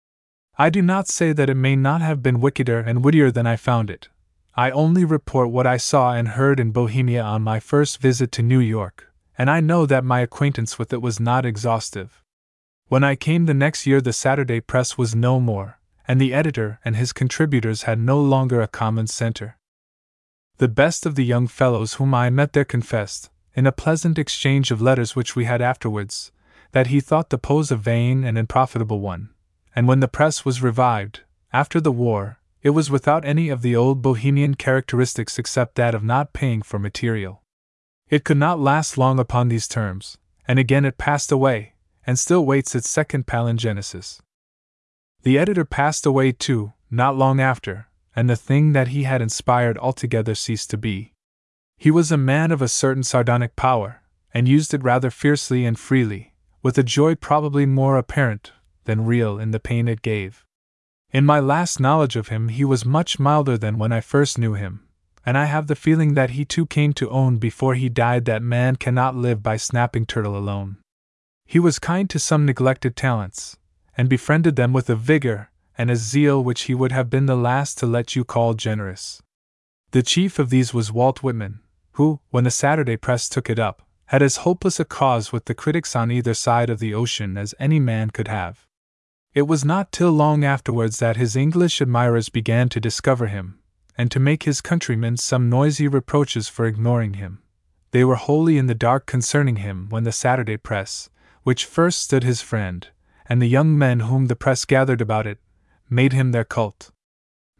I 0.58 0.70
do 0.70 0.80
not 0.80 1.06
say 1.06 1.34
that 1.34 1.50
it 1.50 1.54
may 1.54 1.76
not 1.76 2.00
have 2.00 2.22
been 2.22 2.40
wickeder 2.40 2.80
and 2.80 3.04
wittier 3.04 3.30
than 3.30 3.46
I 3.46 3.56
found 3.56 3.90
it. 3.90 4.08
I 4.54 4.70
only 4.70 5.04
report 5.04 5.50
what 5.50 5.66
I 5.66 5.76
saw 5.76 6.14
and 6.14 6.28
heard 6.28 6.58
in 6.58 6.70
Bohemia 6.70 7.22
on 7.22 7.42
my 7.42 7.60
first 7.60 7.98
visit 7.98 8.32
to 8.32 8.42
New 8.42 8.60
York, 8.60 9.12
and 9.36 9.50
I 9.50 9.60
know 9.60 9.84
that 9.84 10.02
my 10.02 10.20
acquaintance 10.20 10.78
with 10.78 10.94
it 10.94 11.02
was 11.02 11.20
not 11.20 11.44
exhaustive. 11.44 12.22
When 12.88 13.04
I 13.04 13.16
came 13.16 13.44
the 13.44 13.52
next 13.52 13.86
year, 13.86 14.00
the 14.00 14.14
Saturday 14.14 14.60
Press 14.60 14.96
was 14.96 15.14
no 15.14 15.40
more, 15.40 15.78
and 16.08 16.18
the 16.18 16.32
editor 16.32 16.80
and 16.86 16.96
his 16.96 17.12
contributors 17.12 17.82
had 17.82 17.98
no 17.98 18.18
longer 18.18 18.62
a 18.62 18.68
common 18.68 19.08
center. 19.08 19.58
The 20.56 20.68
best 20.68 21.04
of 21.04 21.16
the 21.16 21.24
young 21.24 21.48
fellows 21.48 21.94
whom 21.94 22.14
I 22.14 22.30
met 22.30 22.54
there 22.54 22.64
confessed, 22.64 23.28
in 23.54 23.66
a 23.66 23.72
pleasant 23.72 24.18
exchange 24.18 24.70
of 24.70 24.80
letters 24.80 25.14
which 25.14 25.36
we 25.36 25.44
had 25.44 25.60
afterwards, 25.60 26.32
that 26.72 26.86
he 26.86 27.00
thought 27.00 27.28
the 27.28 27.36
pose 27.36 27.70
a 27.70 27.76
vain 27.76 28.24
and 28.24 28.38
unprofitable 28.38 29.00
one, 29.00 29.28
and 29.76 29.86
when 29.86 30.00
the 30.00 30.08
press 30.08 30.42
was 30.42 30.62
revived, 30.62 31.20
after 31.52 31.82
the 31.82 31.92
war, 31.92 32.38
it 32.62 32.70
was 32.70 32.90
without 32.90 33.26
any 33.26 33.50
of 33.50 33.60
the 33.60 33.76
old 33.76 34.00
bohemian 34.00 34.54
characteristics 34.54 35.38
except 35.38 35.74
that 35.74 35.94
of 35.94 36.02
not 36.02 36.32
paying 36.32 36.62
for 36.62 36.78
material. 36.78 37.42
It 38.08 38.24
could 38.24 38.38
not 38.38 38.58
last 38.58 38.96
long 38.96 39.18
upon 39.18 39.48
these 39.48 39.68
terms, 39.68 40.16
and 40.48 40.58
again 40.58 40.86
it 40.86 40.96
passed 40.96 41.30
away, 41.30 41.74
and 42.06 42.18
still 42.18 42.46
waits 42.46 42.74
its 42.74 42.88
second 42.88 43.26
palingenesis. 43.26 44.20
The 45.22 45.38
editor 45.38 45.66
passed 45.66 46.06
away 46.06 46.32
too, 46.32 46.72
not 46.90 47.16
long 47.16 47.38
after, 47.38 47.88
and 48.14 48.30
the 48.30 48.36
thing 48.36 48.72
that 48.72 48.88
he 48.88 49.02
had 49.02 49.20
inspired 49.20 49.76
altogether 49.76 50.34
ceased 50.34 50.70
to 50.70 50.78
be. 50.78 51.12
He 51.76 51.90
was 51.90 52.10
a 52.10 52.16
man 52.16 52.50
of 52.50 52.62
a 52.62 52.68
certain 52.68 53.02
sardonic 53.02 53.56
power, 53.56 54.00
and 54.32 54.48
used 54.48 54.72
it 54.72 54.82
rather 54.82 55.10
fiercely 55.10 55.66
and 55.66 55.78
freely, 55.78 56.32
with 56.62 56.78
a 56.78 56.82
joy 56.82 57.14
probably 57.14 57.66
more 57.66 57.98
apparent 57.98 58.52
than 58.86 59.04
real 59.04 59.38
in 59.38 59.50
the 59.50 59.60
pain 59.60 59.86
it 59.86 60.02
gave. 60.02 60.44
In 61.12 61.24
my 61.24 61.38
last 61.38 61.78
knowledge 61.78 62.16
of 62.16 62.28
him, 62.28 62.48
he 62.48 62.64
was 62.64 62.84
much 62.84 63.18
milder 63.18 63.56
than 63.56 63.78
when 63.78 63.92
I 63.92 64.00
first 64.00 64.38
knew 64.38 64.54
him, 64.54 64.86
and 65.24 65.38
I 65.38 65.44
have 65.44 65.66
the 65.66 65.76
feeling 65.76 66.14
that 66.14 66.30
he 66.30 66.44
too 66.44 66.66
came 66.66 66.92
to 66.94 67.10
own 67.10 67.36
before 67.36 67.74
he 67.74 67.88
died 67.88 68.24
that 68.24 68.42
man 68.42 68.76
cannot 68.76 69.14
live 69.14 69.42
by 69.42 69.56
snapping 69.56 70.06
turtle 70.06 70.36
alone. 70.36 70.78
He 71.44 71.58
was 71.58 71.78
kind 71.78 72.10
to 72.10 72.18
some 72.18 72.44
neglected 72.44 72.96
talents, 72.96 73.56
and 73.96 74.08
befriended 74.08 74.56
them 74.56 74.72
with 74.72 74.90
a 74.90 74.96
vigor 74.96 75.50
and 75.78 75.90
a 75.90 75.96
zeal 75.96 76.42
which 76.42 76.62
he 76.62 76.74
would 76.74 76.92
have 76.92 77.10
been 77.10 77.26
the 77.26 77.36
last 77.36 77.78
to 77.78 77.86
let 77.86 78.16
you 78.16 78.24
call 78.24 78.54
generous. 78.54 79.22
The 79.92 80.02
chief 80.02 80.38
of 80.38 80.50
these 80.50 80.74
was 80.74 80.92
Walt 80.92 81.22
Whitman, 81.22 81.60
who, 81.92 82.20
when 82.30 82.44
the 82.44 82.50
Saturday 82.50 82.96
press 82.96 83.28
took 83.28 83.48
it 83.48 83.58
up, 83.58 83.82
had 84.06 84.22
as 84.22 84.38
hopeless 84.38 84.78
a 84.80 84.84
cause 84.84 85.32
with 85.32 85.46
the 85.46 85.54
critics 85.54 85.96
on 85.96 86.10
either 86.10 86.34
side 86.34 86.70
of 86.70 86.78
the 86.78 86.94
ocean 86.94 87.36
as 87.36 87.54
any 87.58 87.80
man 87.80 88.10
could 88.10 88.28
have. 88.28 88.65
It 89.36 89.46
was 89.46 89.66
not 89.66 89.92
till 89.92 90.12
long 90.12 90.44
afterwards 90.44 90.98
that 91.00 91.18
his 91.18 91.36
English 91.36 91.82
admirers 91.82 92.30
began 92.30 92.70
to 92.70 92.80
discover 92.80 93.26
him, 93.26 93.58
and 93.98 94.10
to 94.10 94.18
make 94.18 94.44
his 94.44 94.62
countrymen 94.62 95.18
some 95.18 95.50
noisy 95.50 95.88
reproaches 95.88 96.48
for 96.48 96.64
ignoring 96.64 97.14
him. 97.20 97.42
They 97.90 98.02
were 98.02 98.14
wholly 98.14 98.56
in 98.56 98.66
the 98.66 98.74
dark 98.74 99.04
concerning 99.04 99.56
him 99.56 99.90
when 99.90 100.04
the 100.04 100.10
Saturday 100.10 100.56
press, 100.56 101.10
which 101.42 101.66
first 101.66 101.98
stood 101.98 102.24
his 102.24 102.40
friend, 102.40 102.88
and 103.26 103.42
the 103.42 103.46
young 103.46 103.76
men 103.76 104.00
whom 104.00 104.28
the 104.28 104.36
press 104.36 104.64
gathered 104.64 105.02
about 105.02 105.26
it, 105.26 105.38
made 105.90 106.14
him 106.14 106.32
their 106.32 106.42
cult. 106.42 106.90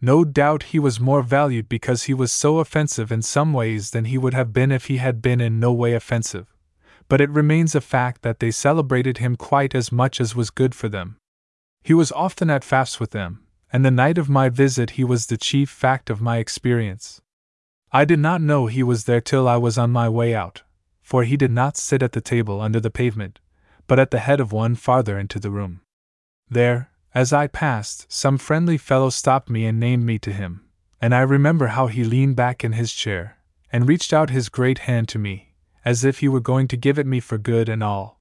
No 0.00 0.24
doubt 0.24 0.72
he 0.72 0.78
was 0.78 0.98
more 0.98 1.20
valued 1.20 1.68
because 1.68 2.04
he 2.04 2.14
was 2.14 2.32
so 2.32 2.58
offensive 2.58 3.12
in 3.12 3.20
some 3.20 3.52
ways 3.52 3.90
than 3.90 4.06
he 4.06 4.16
would 4.16 4.32
have 4.32 4.54
been 4.54 4.72
if 4.72 4.86
he 4.86 4.96
had 4.96 5.20
been 5.20 5.42
in 5.42 5.60
no 5.60 5.74
way 5.74 5.92
offensive, 5.92 6.46
but 7.06 7.20
it 7.20 7.28
remains 7.28 7.74
a 7.74 7.82
fact 7.82 8.22
that 8.22 8.38
they 8.38 8.50
celebrated 8.50 9.18
him 9.18 9.36
quite 9.36 9.74
as 9.74 9.92
much 9.92 10.22
as 10.22 10.34
was 10.34 10.48
good 10.48 10.74
for 10.74 10.88
them. 10.88 11.18
He 11.86 11.94
was 11.94 12.10
often 12.10 12.50
at 12.50 12.64
Pfaff's 12.64 12.98
with 12.98 13.12
them, 13.12 13.46
and 13.72 13.84
the 13.84 13.92
night 13.92 14.18
of 14.18 14.28
my 14.28 14.48
visit 14.48 14.98
he 14.98 15.04
was 15.04 15.26
the 15.26 15.36
chief 15.36 15.70
fact 15.70 16.10
of 16.10 16.20
my 16.20 16.38
experience. 16.38 17.20
I 17.92 18.04
did 18.04 18.18
not 18.18 18.40
know 18.40 18.66
he 18.66 18.82
was 18.82 19.04
there 19.04 19.20
till 19.20 19.46
I 19.46 19.56
was 19.56 19.78
on 19.78 19.92
my 19.92 20.08
way 20.08 20.34
out, 20.34 20.64
for 21.00 21.22
he 21.22 21.36
did 21.36 21.52
not 21.52 21.76
sit 21.76 22.02
at 22.02 22.10
the 22.10 22.20
table 22.20 22.60
under 22.60 22.80
the 22.80 22.90
pavement, 22.90 23.38
but 23.86 24.00
at 24.00 24.10
the 24.10 24.18
head 24.18 24.40
of 24.40 24.50
one 24.50 24.74
farther 24.74 25.16
into 25.16 25.38
the 25.38 25.52
room. 25.52 25.80
There, 26.50 26.90
as 27.14 27.32
I 27.32 27.46
passed, 27.46 28.12
some 28.12 28.36
friendly 28.36 28.78
fellow 28.78 29.10
stopped 29.10 29.48
me 29.48 29.64
and 29.64 29.78
named 29.78 30.04
me 30.04 30.18
to 30.18 30.32
him, 30.32 30.66
and 31.00 31.14
I 31.14 31.20
remember 31.20 31.68
how 31.68 31.86
he 31.86 32.02
leaned 32.02 32.34
back 32.34 32.64
in 32.64 32.72
his 32.72 32.92
chair 32.92 33.38
and 33.70 33.86
reached 33.86 34.12
out 34.12 34.30
his 34.30 34.48
great 34.48 34.80
hand 34.90 35.06
to 35.10 35.20
me, 35.20 35.54
as 35.84 36.04
if 36.04 36.18
he 36.18 36.26
were 36.26 36.40
going 36.40 36.66
to 36.66 36.76
give 36.76 36.98
it 36.98 37.06
me 37.06 37.20
for 37.20 37.38
good 37.38 37.68
and 37.68 37.84
all. 37.84 38.18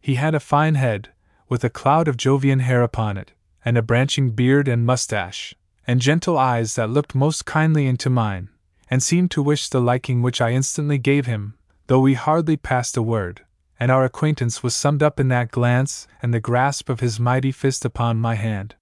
He 0.00 0.14
had 0.14 0.34
a 0.34 0.40
fine 0.40 0.76
head, 0.76 1.10
with 1.48 1.64
a 1.64 1.70
cloud 1.70 2.08
of 2.08 2.16
Jovian 2.16 2.60
hair 2.60 2.82
upon 2.82 3.16
it, 3.16 3.32
and 3.64 3.78
a 3.78 3.82
branching 3.82 4.30
beard 4.30 4.68
and 4.68 4.86
mustache, 4.86 5.54
and 5.86 6.00
gentle 6.00 6.38
eyes 6.38 6.74
that 6.74 6.90
looked 6.90 7.14
most 7.14 7.44
kindly 7.44 7.86
into 7.86 8.10
mine, 8.10 8.48
and 8.90 9.02
seemed 9.02 9.30
to 9.32 9.42
wish 9.42 9.68
the 9.68 9.80
liking 9.80 10.22
which 10.22 10.40
I 10.40 10.50
instantly 10.50 10.98
gave 10.98 11.26
him, 11.26 11.54
though 11.86 12.00
we 12.00 12.14
hardly 12.14 12.56
passed 12.56 12.96
a 12.96 13.02
word, 13.02 13.44
and 13.78 13.90
our 13.90 14.04
acquaintance 14.04 14.62
was 14.62 14.74
summed 14.74 15.02
up 15.02 15.18
in 15.18 15.28
that 15.28 15.50
glance 15.50 16.06
and 16.22 16.32
the 16.32 16.40
grasp 16.40 16.88
of 16.88 17.00
his 17.00 17.20
mighty 17.20 17.52
fist 17.52 17.84
upon 17.84 18.18
my 18.18 18.34
hand. 18.34 18.74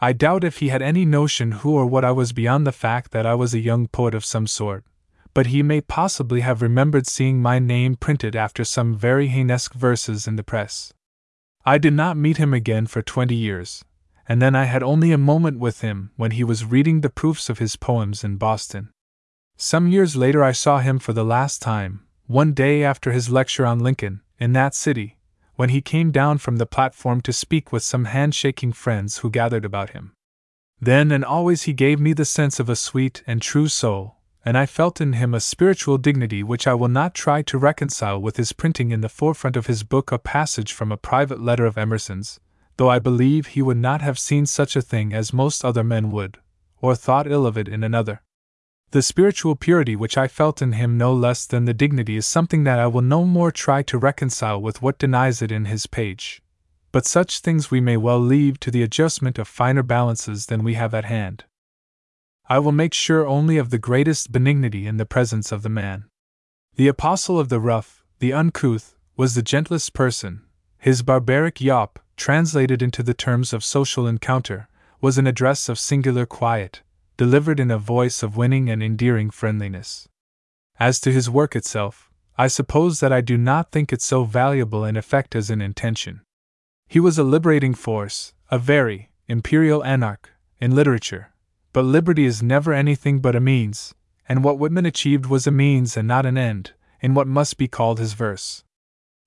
I 0.00 0.12
doubt 0.12 0.44
if 0.44 0.58
he 0.58 0.68
had 0.68 0.82
any 0.82 1.04
notion 1.04 1.52
who 1.52 1.72
or 1.72 1.86
what 1.86 2.04
I 2.04 2.12
was 2.12 2.32
beyond 2.32 2.66
the 2.66 2.72
fact 2.72 3.10
that 3.10 3.26
I 3.26 3.34
was 3.34 3.52
a 3.52 3.58
young 3.58 3.88
poet 3.88 4.14
of 4.14 4.24
some 4.24 4.46
sort, 4.46 4.84
but 5.34 5.46
he 5.46 5.62
may 5.62 5.80
possibly 5.80 6.40
have 6.40 6.62
remembered 6.62 7.06
seeing 7.06 7.42
my 7.42 7.58
name 7.58 7.96
printed 7.96 8.36
after 8.36 8.64
some 8.64 8.96
very 8.96 9.28
Heinesque 9.28 9.74
verses 9.74 10.28
in 10.28 10.36
the 10.36 10.44
press. 10.44 10.92
I 11.68 11.76
did 11.76 11.92
not 11.92 12.16
meet 12.16 12.38
him 12.38 12.54
again 12.54 12.86
for 12.86 13.02
twenty 13.02 13.34
years, 13.34 13.84
and 14.26 14.40
then 14.40 14.56
I 14.56 14.64
had 14.64 14.82
only 14.82 15.12
a 15.12 15.18
moment 15.18 15.58
with 15.58 15.82
him 15.82 16.12
when 16.16 16.30
he 16.30 16.42
was 16.42 16.64
reading 16.64 17.02
the 17.02 17.10
proofs 17.10 17.50
of 17.50 17.58
his 17.58 17.76
poems 17.76 18.24
in 18.24 18.38
Boston. 18.38 18.88
Some 19.58 19.86
years 19.86 20.16
later 20.16 20.42
I 20.42 20.52
saw 20.52 20.78
him 20.78 20.98
for 20.98 21.12
the 21.12 21.26
last 21.26 21.60
time, 21.60 22.06
one 22.26 22.54
day 22.54 22.82
after 22.82 23.12
his 23.12 23.28
lecture 23.28 23.66
on 23.66 23.80
Lincoln, 23.80 24.22
in 24.38 24.54
that 24.54 24.74
city, 24.74 25.18
when 25.56 25.68
he 25.68 25.82
came 25.82 26.10
down 26.10 26.38
from 26.38 26.56
the 26.56 26.64
platform 26.64 27.20
to 27.20 27.34
speak 27.34 27.70
with 27.70 27.82
some 27.82 28.06
handshaking 28.06 28.72
friends 28.72 29.18
who 29.18 29.28
gathered 29.28 29.66
about 29.66 29.90
him. 29.90 30.14
Then 30.80 31.12
and 31.12 31.22
always 31.22 31.64
he 31.64 31.74
gave 31.74 32.00
me 32.00 32.14
the 32.14 32.24
sense 32.24 32.58
of 32.58 32.70
a 32.70 32.76
sweet 32.76 33.22
and 33.26 33.42
true 33.42 33.68
soul, 33.68 34.16
and 34.48 34.56
I 34.56 34.64
felt 34.64 34.98
in 34.98 35.12
him 35.12 35.34
a 35.34 35.40
spiritual 35.40 35.98
dignity 35.98 36.42
which 36.42 36.66
I 36.66 36.72
will 36.72 36.88
not 36.88 37.14
try 37.14 37.42
to 37.42 37.58
reconcile 37.58 38.18
with 38.18 38.38
his 38.38 38.54
printing 38.54 38.92
in 38.92 39.02
the 39.02 39.10
forefront 39.10 39.58
of 39.58 39.66
his 39.66 39.82
book 39.82 40.10
a 40.10 40.18
passage 40.18 40.72
from 40.72 40.90
a 40.90 40.96
private 40.96 41.38
letter 41.38 41.66
of 41.66 41.76
Emerson's, 41.76 42.40
though 42.78 42.88
I 42.88 42.98
believe 42.98 43.48
he 43.48 43.60
would 43.60 43.76
not 43.76 44.00
have 44.00 44.18
seen 44.18 44.46
such 44.46 44.74
a 44.74 44.80
thing 44.80 45.12
as 45.12 45.34
most 45.34 45.66
other 45.66 45.84
men 45.84 46.10
would, 46.12 46.38
or 46.80 46.94
thought 46.94 47.30
ill 47.30 47.46
of 47.46 47.58
it 47.58 47.68
in 47.68 47.84
another. 47.84 48.22
The 48.92 49.02
spiritual 49.02 49.54
purity 49.54 49.94
which 49.94 50.16
I 50.16 50.28
felt 50.28 50.62
in 50.62 50.72
him 50.72 50.96
no 50.96 51.12
less 51.12 51.44
than 51.44 51.66
the 51.66 51.74
dignity 51.74 52.16
is 52.16 52.24
something 52.24 52.64
that 52.64 52.78
I 52.78 52.86
will 52.86 53.02
no 53.02 53.26
more 53.26 53.52
try 53.52 53.82
to 53.82 53.98
reconcile 53.98 54.62
with 54.62 54.80
what 54.80 54.98
denies 54.98 55.42
it 55.42 55.52
in 55.52 55.66
his 55.66 55.86
page. 55.86 56.40
But 56.90 57.04
such 57.04 57.40
things 57.40 57.70
we 57.70 57.82
may 57.82 57.98
well 57.98 58.18
leave 58.18 58.58
to 58.60 58.70
the 58.70 58.82
adjustment 58.82 59.38
of 59.38 59.46
finer 59.46 59.82
balances 59.82 60.46
than 60.46 60.64
we 60.64 60.72
have 60.72 60.94
at 60.94 61.04
hand. 61.04 61.44
I 62.50 62.58
will 62.58 62.72
make 62.72 62.94
sure 62.94 63.26
only 63.26 63.58
of 63.58 63.68
the 63.68 63.78
greatest 63.78 64.32
benignity 64.32 64.86
in 64.86 64.96
the 64.96 65.04
presence 65.04 65.52
of 65.52 65.62
the 65.62 65.68
man. 65.68 66.04
The 66.76 66.88
apostle 66.88 67.38
of 67.38 67.50
the 67.50 67.60
rough, 67.60 68.02
the 68.20 68.32
uncouth, 68.32 68.96
was 69.18 69.34
the 69.34 69.42
gentlest 69.42 69.92
person. 69.92 70.44
His 70.78 71.02
barbaric 71.02 71.60
yawp, 71.60 71.98
translated 72.16 72.80
into 72.80 73.02
the 73.02 73.12
terms 73.12 73.52
of 73.52 73.62
social 73.62 74.06
encounter, 74.06 74.68
was 75.00 75.18
an 75.18 75.26
address 75.26 75.68
of 75.68 75.78
singular 75.78 76.24
quiet, 76.24 76.82
delivered 77.18 77.60
in 77.60 77.70
a 77.70 77.78
voice 77.78 78.22
of 78.22 78.36
winning 78.36 78.70
and 78.70 78.82
endearing 78.82 79.28
friendliness. 79.28 80.08
As 80.80 81.00
to 81.00 81.12
his 81.12 81.28
work 81.28 81.54
itself, 81.54 82.10
I 82.38 82.46
suppose 82.46 83.00
that 83.00 83.12
I 83.12 83.20
do 83.20 83.36
not 83.36 83.72
think 83.72 83.92
it 83.92 84.00
so 84.00 84.24
valuable 84.24 84.84
in 84.86 84.96
effect 84.96 85.36
as 85.36 85.50
in 85.50 85.60
intention. 85.60 86.22
He 86.86 87.00
was 87.00 87.18
a 87.18 87.24
liberating 87.24 87.74
force, 87.74 88.32
a 88.50 88.58
very 88.58 89.10
imperial 89.26 89.84
anarch, 89.84 90.30
in 90.60 90.74
literature, 90.74 91.32
but 91.78 91.84
liberty 91.84 92.24
is 92.24 92.42
never 92.42 92.72
anything 92.72 93.20
but 93.20 93.36
a 93.36 93.40
means, 93.40 93.94
and 94.28 94.42
what 94.42 94.58
Whitman 94.58 94.84
achieved 94.84 95.26
was 95.26 95.46
a 95.46 95.52
means 95.52 95.96
and 95.96 96.08
not 96.08 96.26
an 96.26 96.36
end, 96.36 96.72
in 97.00 97.14
what 97.14 97.28
must 97.28 97.56
be 97.56 97.68
called 97.68 98.00
his 98.00 98.14
verse. 98.14 98.64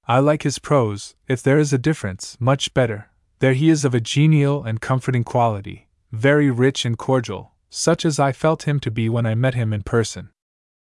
I 0.06 0.20
like 0.20 0.44
his 0.44 0.60
prose, 0.60 1.16
if 1.30 1.42
there 1.42 1.58
is 1.60 1.72
a 1.72 1.78
difference, 1.78 2.36
much 2.42 2.74
better. 2.74 3.10
There 3.40 3.54
he 3.54 3.70
is 3.70 3.86
of 3.86 3.96
a 3.96 4.02
genial 4.02 4.66
and 4.66 4.82
comforting 4.82 5.24
quality, 5.24 5.88
very 6.12 6.52
rich 6.52 6.84
and 6.84 6.98
cordial, 6.98 7.54
such 7.70 8.04
as 8.04 8.20
I 8.20 8.34
felt 8.34 8.64
him 8.64 8.82
to 8.82 8.92
be 8.92 9.08
when 9.08 9.26
I 9.26 9.34
met 9.34 9.54
him 9.54 9.72
in 9.72 9.84
person. 9.84 10.30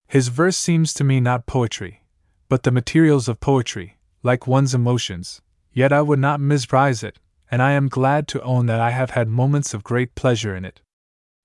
His 0.08 0.30
verse 0.30 0.58
seems 0.58 0.96
to 0.96 1.04
me 1.04 1.20
not 1.20 1.46
poetry, 1.46 2.02
but 2.50 2.64
the 2.64 2.72
materials 2.72 3.28
of 3.28 3.40
poetry, 3.40 4.00
like 4.24 4.48
one's 4.48 4.74
emotions, 4.74 5.44
yet 5.72 5.94
I 5.94 6.02
would 6.02 6.18
not 6.18 6.40
misprise 6.40 7.04
it, 7.04 7.20
and 7.52 7.62
I 7.62 7.74
am 7.74 7.88
glad 7.88 8.28
to 8.30 8.42
own 8.42 8.66
that 8.66 8.80
I 8.80 8.90
have 8.90 9.12
had 9.12 9.28
moments 9.28 9.76
of 9.76 9.84
great 9.84 10.16
pleasure 10.16 10.56
in 10.56 10.66
it. 10.66 10.82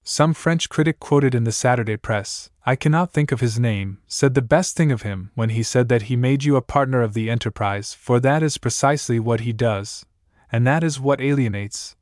Some 0.08 0.34
French 0.34 0.68
critic 0.68 1.00
quoted 1.00 1.34
in 1.34 1.42
the 1.42 1.50
Saturday 1.50 1.96
Press, 1.96 2.48
I 2.64 2.76
cannot 2.76 3.12
think 3.12 3.32
of 3.32 3.40
his 3.40 3.58
name, 3.58 3.98
said 4.06 4.34
the 4.34 4.40
best 4.40 4.76
thing 4.76 4.92
of 4.92 5.02
him 5.02 5.32
when 5.34 5.48
he 5.48 5.64
said 5.64 5.88
that 5.88 6.02
he 6.02 6.14
made 6.14 6.44
you 6.44 6.54
a 6.54 6.62
partner 6.62 7.02
of 7.02 7.12
the 7.12 7.28
enterprise, 7.28 7.92
for 7.92 8.20
that 8.20 8.40
is 8.40 8.56
precisely 8.56 9.18
what 9.18 9.40
he 9.40 9.52
does, 9.52 10.06
and 10.52 10.64
that 10.64 10.84
is 10.84 11.00
what 11.00 11.20
alienates, 11.20 11.96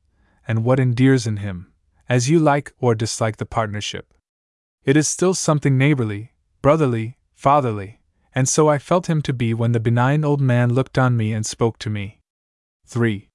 and 0.47 0.63
what 0.63 0.79
endears 0.79 1.25
in 1.25 1.37
him, 1.37 1.73
as 2.07 2.29
you 2.29 2.37
like 2.37 2.73
or 2.77 2.93
dislike 2.93 3.37
the 3.37 3.45
partnership. 3.45 4.13
It 4.83 4.95
is 4.95 5.07
still 5.07 5.33
something 5.33 5.75
neighborly, 5.75 6.33
brotherly, 6.61 7.17
fatherly, 7.33 8.01
and 8.35 8.47
so 8.47 8.69
I 8.69 8.77
felt 8.77 9.09
him 9.09 9.23
to 9.23 9.33
be 9.33 9.51
when 9.51 9.71
the 9.71 9.79
benign 9.79 10.23
old 10.23 10.41
man 10.41 10.71
looked 10.71 10.99
on 10.99 11.17
me 11.17 11.33
and 11.33 11.43
spoke 11.43 11.79
to 11.79 11.89
me. 11.89 12.21
3. 12.85 13.31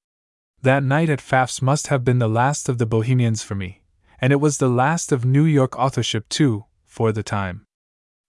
That 0.63 0.85
night 0.85 1.11
at 1.11 1.21
Pfaff's 1.21 1.61
must 1.61 1.89
have 1.89 2.05
been 2.05 2.21
the 2.21 2.29
last 2.29 2.69
of 2.69 2.79
the 2.79 2.87
Bohemians 2.87 3.43
for 3.43 3.57
me, 3.57 3.80
and 4.21 4.33
it 4.33 4.41
was 4.41 4.59
the 4.59 4.69
last 4.69 5.13
of 5.13 5.25
New 5.25 5.45
York 5.45 5.79
authorship, 5.79 6.29
too, 6.29 6.67
for 6.85 7.13
the 7.13 7.23
time. 7.23 7.65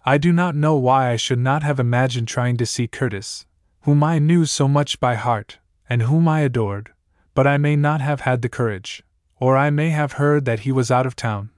I 0.06 0.18
do 0.18 0.32
not 0.32 0.56
know 0.56 0.76
why 0.76 1.12
I 1.12 1.16
should 1.16 1.40
not 1.40 1.64
have 1.64 1.80
imagined 1.80 2.28
trying 2.28 2.58
to 2.58 2.66
see 2.66 2.88
Curtis, 2.88 3.46
whom 3.82 4.04
I 4.04 4.20
knew 4.20 4.46
so 4.46 4.68
much 4.68 5.00
by 5.00 5.16
heart, 5.16 5.60
and 5.90 6.04
whom 6.04 6.28
I 6.28 6.42
adored, 6.42 6.94
but 7.34 7.46
I 7.46 7.58
may 7.58 7.76
not 7.76 8.02
have 8.02 8.22
had 8.22 8.42
the 8.42 8.50
courage, 8.50 9.04
or 9.40 9.58
I 9.58 9.70
may 9.70 9.90
have 9.90 10.14
heard 10.14 10.46
that 10.46 10.62
he 10.62 10.72
was 10.72 10.90
out 10.90 11.06
of 11.06 11.16
town. 11.16 11.50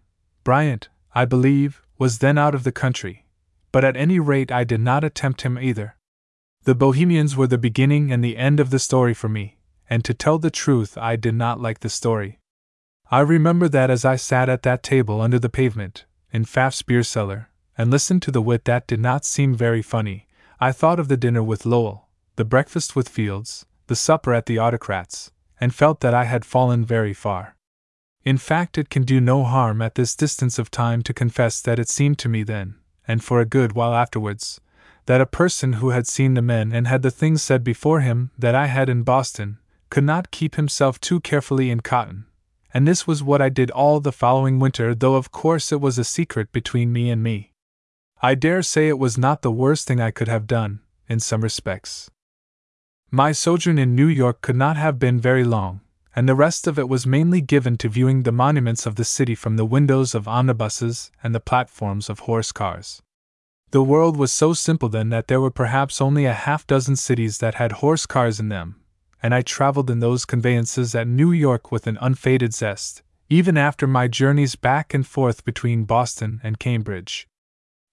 Bryant, 0.44 0.90
I 1.14 1.26
believe, 1.26 1.82
was 1.98 2.20
then 2.20 2.38
out 2.38 2.56
of 2.56 2.64
the 2.64 2.72
country, 2.72 3.26
but 3.72 3.86
at 3.86 3.96
any 3.96 4.20
rate 4.20 4.52
I 4.52 4.64
did 4.64 4.82
not 4.82 5.04
attempt 5.04 5.44
him 5.44 5.58
either. 5.60 5.96
The 6.64 6.76
Bohemians 6.76 7.36
were 7.36 7.48
the 7.48 7.58
beginning 7.58 8.12
and 8.12 8.24
the 8.24 8.38
end 8.38 8.60
of 8.60 8.70
the 8.70 8.80
story 8.80 9.14
for 9.14 9.30
me, 9.30 9.58
and 9.90 10.04
to 10.06 10.14
tell 10.14 10.40
the 10.40 10.52
truth, 10.52 10.98
I 10.98 11.16
did 11.16 11.36
not 11.36 11.60
like 11.60 11.80
the 11.82 11.90
story. 11.90 12.40
I 13.14 13.20
remember 13.20 13.70
that 13.70 13.92
as 13.92 14.06
I 14.06 14.16
sat 14.16 14.50
at 14.50 14.64
that 14.64 14.82
table 14.82 15.22
under 15.22 15.38
the 15.38 15.48
pavement, 15.48 16.06
in 16.32 16.46
Pfaff's 16.46 16.82
beer 16.82 17.04
cellar, 17.04 17.48
and 17.78 17.92
listened 17.92 18.24
to 18.24 18.32
the 18.32 18.42
wit 18.42 18.66
that 18.66 18.88
did 18.88 19.00
not 19.00 19.24
seem 19.24 19.54
very 19.54 19.84
funny, 19.84 20.26
I 20.60 20.72
thought 20.72 21.00
of 21.00 21.10
the 21.10 21.16
dinner 21.16 21.44
with 21.44 21.64
Lowell, 21.64 22.08
the 22.38 22.44
breakfast 22.44 22.96
with 22.96 23.08
Fields, 23.08 23.68
the 23.86 23.96
supper 23.96 24.34
at 24.34 24.48
the 24.48 24.58
Autocrats, 24.58 25.30
and 25.62 25.76
felt 25.76 26.00
that 26.00 26.16
I 26.16 26.24
had 26.24 26.44
fallen 26.44 26.84
very 26.84 27.14
far. 27.14 27.56
In 28.24 28.40
fact, 28.40 28.80
it 28.80 28.90
can 28.90 29.04
do 29.04 29.22
no 29.22 29.44
harm 29.44 29.80
at 29.84 29.94
this 29.94 30.16
distance 30.16 30.58
of 30.58 30.72
time 30.72 31.04
to 31.04 31.14
confess 31.14 31.62
that 31.62 31.78
it 31.78 31.90
seemed 31.90 32.18
to 32.18 32.30
me 32.30 32.42
then, 32.42 32.78
and 33.08 33.24
for 33.24 33.40
a 33.40 33.46
good 33.46 33.74
while 33.74 33.94
afterwards, 33.94 34.60
that 35.06 35.22
a 35.22 35.28
person 35.28 35.74
who 35.74 35.92
had 35.92 36.08
seen 36.08 36.34
the 36.34 36.42
men 36.42 36.74
and 36.74 36.88
had 36.88 37.04
the 37.04 37.12
things 37.12 37.44
said 37.44 37.64
before 37.64 38.00
him 38.00 38.32
that 38.40 38.56
I 38.56 38.66
had 38.66 38.90
in 38.90 39.04
Boston 39.04 39.60
could 39.92 40.04
not 40.04 40.32
keep 40.32 40.56
himself 40.56 41.00
too 41.00 41.20
carefully 41.20 41.70
in 41.70 41.82
cotton, 41.82 42.26
and 42.74 42.88
this 42.88 43.06
was 43.06 43.22
what 43.22 43.42
I 43.42 43.50
did 43.50 43.70
all 43.72 44.00
the 44.00 44.12
following 44.12 44.60
winter, 44.60 44.96
though 44.96 45.16
of 45.16 45.32
course 45.32 45.72
it 45.72 45.80
was 45.80 46.00
a 46.00 46.04
secret 46.04 46.52
between 46.52 46.92
me 46.92 47.10
and 47.10 47.22
me. 47.22 47.52
I 48.22 48.36
dare 48.36 48.64
say 48.64 48.88
it 48.88 48.98
was 48.98 49.18
not 49.18 49.42
the 49.42 49.52
worst 49.52 49.88
thing 49.88 50.02
I 50.02 50.12
could 50.12 50.28
have 50.28 50.48
done, 50.48 50.80
in 51.08 51.20
some 51.20 51.42
respects. 51.42 52.10
My 53.12 53.32
sojourn 53.32 53.78
in 53.78 53.96
New 53.96 54.08
York 54.08 54.42
could 54.42 54.56
not 54.56 54.76
have 54.76 54.98
been 54.98 55.20
very 55.20 55.44
long, 55.44 55.82
and 56.16 56.28
the 56.28 56.36
rest 56.36 56.66
of 56.66 56.80
it 56.80 56.90
was 56.90 57.06
mainly 57.06 57.42
given 57.42 57.78
to 57.78 57.90
viewing 57.90 58.24
the 58.24 58.32
monuments 58.32 58.86
of 58.86 58.96
the 58.96 59.06
city 59.06 59.36
from 59.36 59.56
the 59.56 59.66
windows 59.66 60.16
of 60.16 60.28
omnibuses 60.28 61.12
and 61.24 61.36
the 61.36 61.40
platforms 61.40 62.10
of 62.10 62.20
horse 62.20 62.52
cars. 62.52 63.02
The 63.72 63.84
world 63.84 64.18
was 64.18 64.32
so 64.32 64.54
simple 64.54 64.90
then 64.90 65.10
that 65.10 65.28
there 65.28 65.42
were 65.42 65.52
perhaps 65.52 66.02
only 66.02 66.26
a 66.26 66.34
half 66.34 66.66
dozen 66.66 66.96
cities 66.96 67.40
that 67.40 67.56
had 67.56 67.72
horse 67.74 68.06
cars 68.06 68.40
in 68.40 68.50
them, 68.50 68.83
and 69.24 69.34
I 69.34 69.42
traveled 69.42 69.90
in 69.90 70.02
those 70.02 70.26
conveyances 70.26 70.94
at 70.94 71.08
New 71.08 71.32
York 71.32 71.72
with 71.72 71.88
an 71.88 71.98
unfaded 72.02 72.54
zest, 72.54 73.02
even 73.30 73.58
after 73.58 73.88
my 73.88 74.10
journeys 74.10 74.58
back 74.58 74.94
and 74.94 75.08
forth 75.08 75.46
between 75.46 75.86
Boston 75.86 76.42
and 76.44 76.60
Cambridge. 76.60 77.26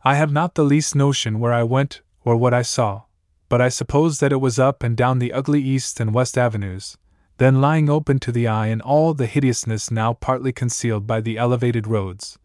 I 0.04 0.16
have 0.16 0.32
not 0.32 0.56
the 0.56 0.64
least 0.64 0.96
notion 0.96 1.38
where 1.38 1.52
I 1.52 1.62
went 1.62 2.00
or 2.24 2.36
what 2.36 2.52
I 2.52 2.62
saw, 2.62 3.02
but 3.48 3.60
I 3.60 3.68
suppose 3.68 4.18
that 4.18 4.32
it 4.32 4.40
was 4.40 4.58
up 4.58 4.82
and 4.82 4.96
down 4.96 5.20
the 5.20 5.32
ugly 5.32 5.62
East 5.62 6.00
and 6.00 6.12
West 6.12 6.36
Avenues, 6.36 6.98
then 7.38 7.60
lying 7.60 7.88
open 7.88 8.18
to 8.20 8.32
the 8.32 8.48
eye 8.48 8.66
in 8.66 8.80
all 8.80 9.14
the 9.14 9.26
hideousness 9.26 9.90
now 9.90 10.14
partly 10.14 10.52
concealed 10.52 11.06
by 11.06 11.20
the 11.20 11.38
elevated 11.38 11.86
roads, 11.86 12.38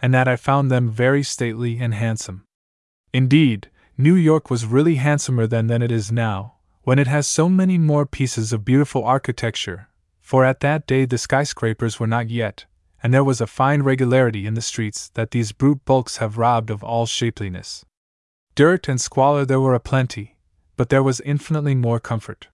and 0.00 0.14
that 0.14 0.28
I 0.28 0.36
found 0.36 0.70
them 0.70 0.88
very 0.88 1.24
stately 1.24 1.78
and 1.80 1.92
handsome. 1.92 2.44
Indeed, 3.12 3.68
New 3.96 4.14
York 4.14 4.48
was 4.48 4.64
really 4.64 4.94
handsomer 4.94 5.48
then 5.48 5.66
than 5.66 5.82
it 5.82 5.90
is 5.90 6.12
now, 6.12 6.54
when 6.88 6.98
it 6.98 7.06
has 7.06 7.26
so 7.26 7.50
many 7.50 7.76
more 7.76 8.06
pieces 8.06 8.50
of 8.50 8.64
beautiful 8.64 9.04
architecture, 9.04 9.88
for 10.22 10.42
at 10.42 10.60
that 10.60 10.86
day 10.86 11.04
the 11.04 11.18
skyscrapers 11.18 12.00
were 12.00 12.06
not 12.06 12.30
yet, 12.30 12.64
and 13.02 13.12
there 13.12 13.22
was 13.22 13.42
a 13.42 13.46
fine 13.46 13.82
regularity 13.82 14.46
in 14.46 14.54
the 14.54 14.62
streets 14.62 15.10
that 15.10 15.30
these 15.30 15.52
brute 15.52 15.84
bulks 15.84 16.16
have 16.16 16.38
robbed 16.38 16.70
of 16.70 16.82
all 16.82 17.04
shapeliness. 17.04 17.84
Dirt 18.54 18.88
and 18.88 18.98
squalor 18.98 19.44
there 19.44 19.60
were 19.60 19.74
a 19.74 19.80
plenty, 19.80 20.38
but 20.78 20.88
there 20.88 21.02
was 21.02 21.20
infinitely 21.26 21.74
more 21.74 22.00
comfort. 22.00 22.48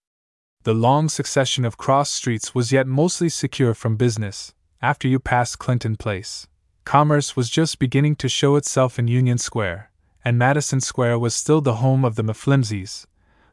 The 0.65 0.75
long 0.75 1.09
succession 1.09 1.65
of 1.65 1.79
cross 1.79 2.11
streets 2.11 2.57
was 2.57 2.73
yet 2.73 2.89
mostly 2.89 3.29
secure 3.29 3.73
from 3.73 3.95
business, 3.95 4.53
after 4.83 5.07
you 5.07 5.21
passed 5.21 5.61
Clinton 5.61 5.95
Place. 5.95 6.49
Commerce 6.85 7.37
was 7.37 7.51
just 7.51 7.79
beginning 7.79 8.17
to 8.17 8.29
show 8.29 8.57
itself 8.57 8.99
in 8.99 9.07
Union 9.07 9.39
Square, 9.39 9.93
and 10.25 10.37
Madison 10.37 10.81
Square 10.81 11.21
was 11.21 11.37
still 11.37 11.61
the 11.61 11.77
home 11.77 12.05
of 12.05 12.17
the 12.17 12.25
McFlimseys, 12.25 13.07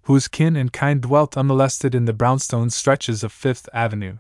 whose 0.04 0.28
kin 0.28 0.56
and 0.56 0.74
kind 0.74 1.02
dwelt 1.02 1.38
unmolested 1.38 1.94
in 1.94 2.06
the 2.06 2.14
brownstone 2.14 2.70
stretches 2.70 3.24
of 3.24 3.32
Fifth 3.32 3.70
Avenue. 3.74 4.18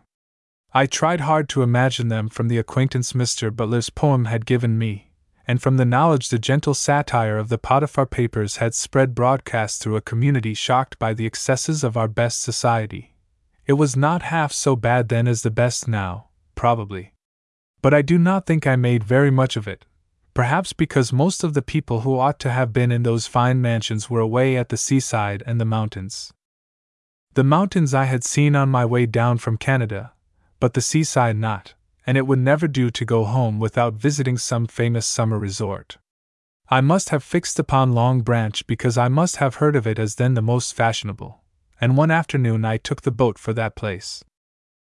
I 0.74 0.86
tried 0.86 1.22
hard 1.22 1.50
to 1.50 1.64
imagine 1.64 2.08
them 2.08 2.30
from 2.30 2.48
the 2.48 2.58
acquaintance 2.58 3.14
Mr. 3.14 3.54
Butler's 3.54 3.90
poem 3.90 4.26
had 4.26 4.46
given 4.46 4.78
me, 4.78 5.12
and 5.46 5.62
from 5.62 5.78
the 5.78 5.86
knowledge 5.86 6.30
the 6.30 6.40
gentle 6.40 6.74
satire 6.74 7.38
of 7.38 7.50
the 7.50 7.58
Potiphar 7.58 8.06
papers 8.06 8.58
had 8.58 8.74
spread 8.74 9.14
broadcast 9.14 9.82
through 9.82 9.98
a 9.98 10.02
community 10.02 10.54
shocked 10.54 10.98
by 10.98 11.14
the 11.14 11.26
excesses 11.26 11.84
of 11.84 11.98
our 11.98 12.08
best 12.08 12.42
society. 12.42 13.16
It 13.66 13.74
was 13.74 13.96
not 13.96 14.22
half 14.24 14.54
so 14.54 14.76
bad 14.76 15.10
then 15.10 15.28
as 15.28 15.44
the 15.44 15.52
best 15.52 15.88
now, 15.88 16.30
probably. 16.56 17.14
But 17.82 17.94
I 17.94 18.02
do 18.02 18.18
not 18.18 18.46
think 18.46 18.66
I 18.66 18.76
made 18.76 19.04
very 19.04 19.32
much 19.32 19.58
of 19.58 19.68
it, 19.68 19.86
perhaps 20.34 20.74
because 20.74 21.12
most 21.12 21.44
of 21.44 21.54
the 21.54 21.62
people 21.62 22.02
who 22.02 22.18
ought 22.18 22.40
to 22.40 22.52
have 22.52 22.72
been 22.74 22.92
in 22.92 23.04
those 23.04 23.28
fine 23.28 23.62
mansions 23.62 24.10
were 24.10 24.20
away 24.20 24.56
at 24.58 24.70
the 24.70 24.78
seaside 24.78 25.44
and 25.46 25.60
the 25.60 25.66
mountains. 25.66 26.32
The 27.34 27.44
mountains 27.44 27.94
I 27.94 28.06
had 28.06 28.24
seen 28.24 28.56
on 28.56 28.70
my 28.70 28.86
way 28.86 29.06
down 29.06 29.38
from 29.38 29.58
Canada, 29.58 30.14
but 30.60 30.74
the 30.74 30.82
seaside 30.82 31.38
not, 31.38 31.74
and 32.06 32.18
it 32.18 32.28
would 32.28 32.40
never 32.40 32.68
do 32.68 32.90
to 32.90 33.06
go 33.06 33.26
home 33.26 33.60
without 33.60 33.94
visiting 33.94 34.38
some 34.38 34.68
famous 34.68 35.06
summer 35.06 35.38
resort. 35.40 35.98
I 36.70 36.82
must 36.82 37.10
have 37.10 37.24
fixed 37.24 37.60
upon 37.60 37.94
Long 37.94 38.22
Branch 38.22 38.66
because 38.68 38.98
I 38.98 39.10
must 39.10 39.38
have 39.38 39.56
heard 39.56 39.76
of 39.76 39.86
it 39.86 40.00
as 40.00 40.16
then 40.16 40.34
the 40.34 40.42
most 40.42 40.74
fashionable, 40.74 41.42
and 41.82 41.98
one 41.98 42.12
afternoon 42.12 42.64
I 42.64 42.78
took 42.78 43.02
the 43.02 43.12
boat 43.12 43.38
for 43.38 43.54
that 43.54 43.76
place. 43.76 44.24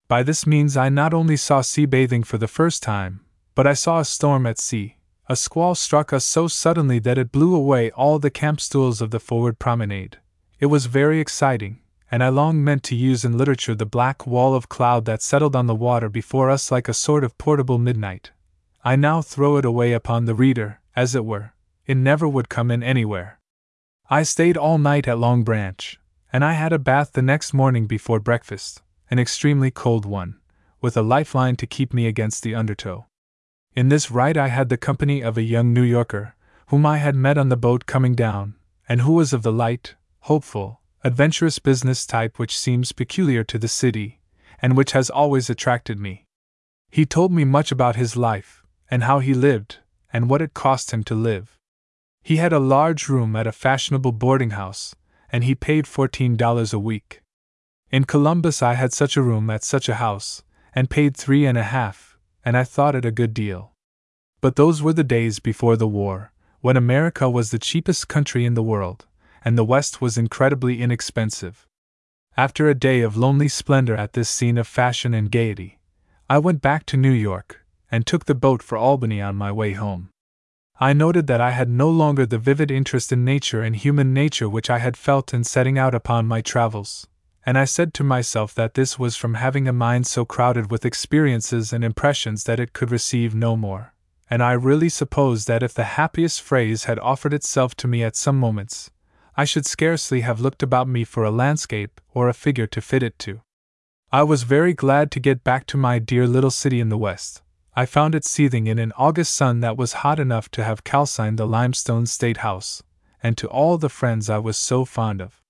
By 0.08 0.24
this 0.24 0.48
means 0.48 0.78
I 0.78 0.90
not 0.90 1.14
only 1.14 1.38
saw 1.38 1.62
sea 1.62 1.86
bathing 1.86 2.24
for 2.24 2.38
the 2.38 2.48
first 2.48 2.82
time, 2.84 3.22
but 3.54 3.66
I 3.66 3.74
saw 3.74 4.00
a 4.00 4.06
storm 4.06 4.46
at 4.46 4.60
sea, 4.60 4.98
a 5.28 5.36
squall 5.36 5.74
struck 5.74 6.14
us 6.14 6.24
so 6.24 6.48
suddenly 6.48 7.00
that 7.00 7.18
it 7.18 7.32
blew 7.32 7.56
away 7.56 7.90
all 7.92 8.20
the 8.20 8.30
camp 8.30 8.62
stools 8.62 9.02
of 9.02 9.12
the 9.12 9.20
forward 9.20 9.58
promenade. 9.58 10.18
It 10.60 10.68
was 10.68 10.86
very 10.86 11.20
exciting, 11.20 11.80
and 12.12 12.24
I 12.24 12.30
long 12.30 12.64
meant 12.64 12.84
to 12.84 12.96
use 12.96 13.26
in 13.26 13.38
literature 13.38 13.74
the 13.74 13.86
black 13.86 14.28
wall 14.28 14.54
of 14.54 14.70
cloud 14.70 15.06
that 15.06 15.24
settled 15.24 15.56
on 15.56 15.66
the 15.66 15.76
water 15.76 16.10
before 16.10 16.50
us 16.50 16.72
like 16.72 16.88
a 16.88 16.94
sort 16.94 17.24
of 17.24 17.38
portable 17.38 17.80
midnight. 17.80 18.32
I 18.84 18.96
now 18.96 19.22
throw 19.22 19.58
it 19.58 19.66
away 19.66 19.94
upon 19.94 20.26
the 20.26 20.36
reader, 20.36 20.80
as 20.96 21.16
it 21.16 21.26
were. 21.26 21.54
It 21.88 21.98
never 21.98 22.28
would 22.28 22.50
come 22.50 22.70
in 22.70 22.84
anywhere. 22.84 23.40
I 24.10 24.22
stayed 24.22 24.58
all 24.58 24.78
night 24.78 25.08
at 25.08 25.18
Long 25.18 25.44
Branch, 25.44 26.00
and 26.32 26.46
I 26.46 26.54
had 26.54 26.72
a 26.72 26.80
bath 26.80 27.14
the 27.14 27.24
next 27.24 27.54
morning 27.54 27.88
before 27.88 28.20
breakfast, 28.20 28.84
an 29.10 29.18
extremely 29.18 29.72
cold 29.72 30.06
one, 30.06 30.40
with 30.82 30.96
a 30.96 31.02
lifeline 31.02 31.56
to 31.56 31.66
keep 31.66 31.94
me 31.94 32.06
against 32.06 32.44
the 32.44 32.54
undertow. 32.54 33.08
In 33.76 33.90
this 33.90 34.10
ride, 34.10 34.38
I 34.38 34.48
had 34.48 34.70
the 34.70 34.78
company 34.78 35.22
of 35.22 35.38
a 35.38 35.44
young 35.44 35.74
New 35.74 35.84
Yorker, 35.84 36.34
whom 36.68 36.86
I 36.86 36.98
had 37.00 37.14
met 37.14 37.38
on 37.38 37.50
the 37.50 37.58
boat 37.58 37.86
coming 37.86 38.16
down, 38.16 38.56
and 38.88 39.02
who 39.02 39.12
was 39.12 39.34
of 39.34 39.44
the 39.44 39.52
light, 39.52 39.96
hopeful, 40.22 40.80
adventurous 41.04 41.60
business 41.60 42.06
type 42.06 42.40
which 42.40 42.58
seems 42.58 42.94
peculiar 42.94 43.44
to 43.44 43.60
the 43.60 43.68
city, 43.68 44.22
and 44.62 44.78
which 44.78 44.94
has 44.94 45.10
always 45.10 45.50
attracted 45.50 46.00
me. 46.00 46.24
He 46.90 47.06
told 47.06 47.34
me 47.34 47.44
much 47.44 47.70
about 47.70 47.98
his 47.98 48.16
life, 48.16 48.64
and 48.90 49.04
how 49.04 49.20
he 49.20 49.34
lived, 49.34 49.80
and 50.14 50.30
what 50.30 50.42
it 50.42 50.54
cost 50.54 50.92
him 50.92 51.04
to 51.04 51.14
live. 51.14 51.60
He 52.24 52.38
had 52.38 52.54
a 52.54 52.60
large 52.60 53.10
room 53.10 53.36
at 53.36 53.46
a 53.46 53.52
fashionable 53.52 54.14
boarding 54.14 54.52
house, 54.52 54.96
and 55.30 55.44
he 55.44 55.54
paid 55.54 55.84
$14 55.84 56.74
a 56.74 56.80
week. 56.80 57.22
In 57.92 58.06
Columbus, 58.06 58.62
I 58.62 58.76
had 58.76 58.94
such 58.94 59.18
a 59.18 59.22
room 59.22 59.50
at 59.50 59.66
such 59.66 59.90
a 59.90 59.96
house, 59.96 60.44
and 60.74 60.90
paid 60.90 61.18
three 61.18 61.46
and 61.46 61.58
a 61.58 61.64
half 61.64 62.15
and 62.46 62.56
I 62.56 62.64
thought 62.64 62.96
it 62.96 63.04
a 63.04 63.12
good 63.12 63.34
deal. 63.34 63.74
But 64.40 64.56
those 64.56 64.82
were 64.82 64.94
the 64.94 65.04
days 65.04 65.40
before 65.40 65.76
the 65.76 65.88
war, 65.88 66.32
when 66.62 66.78
America 66.78 67.30
was 67.30 67.52
the 67.52 67.60
cheapest 67.60 68.08
country 68.08 68.46
in 68.46 68.54
the 68.54 68.64
world, 68.64 69.06
and 69.44 69.58
the 69.58 69.66
West 69.66 70.00
was 70.00 70.18
incredibly 70.18 70.82
inexpensive. 70.82 71.68
After 72.38 72.70
a 72.70 72.76
day 72.76 73.02
of 73.02 73.18
lonely 73.18 73.48
splendor 73.48 73.96
at 73.96 74.14
this 74.14 74.30
scene 74.30 74.58
of 74.58 74.68
fashion 74.68 75.14
and 75.14 75.32
gaiety, 75.32 75.80
I 76.30 76.38
went 76.38 76.62
back 76.62 76.86
to 76.88 76.98
New 76.98 77.12
York, 77.12 77.66
and 77.92 78.06
took 78.06 78.26
the 78.26 78.36
boat 78.36 78.62
for 78.62 78.78
Albany 78.78 79.22
on 79.22 79.36
my 79.36 79.52
way 79.52 79.74
home. 79.74 80.10
I 80.80 80.92
noted 80.92 81.28
that 81.28 81.40
I 81.40 81.52
had 81.52 81.70
no 81.70 81.90
longer 81.90 82.26
the 82.26 82.38
vivid 82.38 82.70
interest 82.70 83.12
in 83.12 83.24
nature 83.24 83.62
and 83.62 83.76
human 83.76 84.14
nature 84.14 84.50
which 84.50 84.70
I 84.70 84.80
had 84.80 84.98
felt 84.98 85.34
in 85.34 85.44
setting 85.44 85.78
out 85.78 85.96
upon 85.96 86.28
my 86.28 86.42
travels, 86.42 87.08
and 87.46 87.58
I 87.58 87.66
said 87.66 87.94
to 87.96 88.04
myself 88.04 88.56
that 88.56 88.74
this 88.74 88.98
was 88.98 89.16
from 89.16 89.36
having 89.36 89.68
a 89.68 89.74
mind 89.74 90.08
so 90.08 90.26
crowded 90.26 90.72
with 90.72 90.86
experiences 90.86 91.72
and 91.72 91.84
impressions 91.84 92.46
that 92.46 92.60
it 92.60 92.74
could 92.74 92.92
receive 92.92 93.36
no 93.36 93.56
more. 93.56 93.94
And 94.30 94.42
I 94.42 94.54
really 94.54 94.90
suppose 94.90 95.46
that 95.46 95.62
if 95.62 95.74
the 95.74 95.84
happiest 95.84 96.42
phrase 96.42 96.86
had 96.86 96.98
offered 97.00 97.34
itself 97.34 97.76
to 97.76 97.88
me 97.88 98.04
at 98.04 98.16
some 98.16 98.40
moments, 98.40 98.90
I 99.38 99.46
should 99.46 99.68
scarcely 99.68 100.22
have 100.22 100.40
looked 100.40 100.64
about 100.64 100.88
me 100.88 101.04
for 101.04 101.24
a 101.24 101.30
landscape 101.30 102.02
or 102.14 102.28
a 102.28 102.34
figure 102.34 102.68
to 102.68 102.82
fit 102.82 103.04
it 103.04 103.20
to. 103.20 103.42
I 104.12 104.24
was 104.24 104.44
very 104.44 104.74
glad 104.74 105.12
to 105.12 105.20
get 105.20 105.44
back 105.44 105.68
to 105.68 105.78
my 105.78 106.00
dear 106.00 106.26
little 106.26 106.50
city 106.52 106.80
in 106.80 106.90
the 106.90 106.98
West. 106.98 107.44
I 107.76 107.86
found 107.86 108.16
it 108.16 108.26
seething 108.26 108.66
in 108.66 108.80
an 108.80 108.94
August 108.98 109.36
sun 109.36 109.60
that 109.60 109.78
was 109.78 110.02
hot 110.02 110.20
enough 110.20 110.50
to 110.52 110.64
have 110.64 110.86
calcined 110.86 111.38
the 111.38 111.46
limestone 111.46 112.06
state 112.06 112.38
house, 112.38 112.82
and 113.22 113.38
to 113.38 113.48
all 113.48 113.78
the 113.78 113.90
friends 113.90 114.30
I 114.30 114.38
was 114.38 114.58
so 114.58 114.86
fond 114.86 115.22
of. 115.22 115.44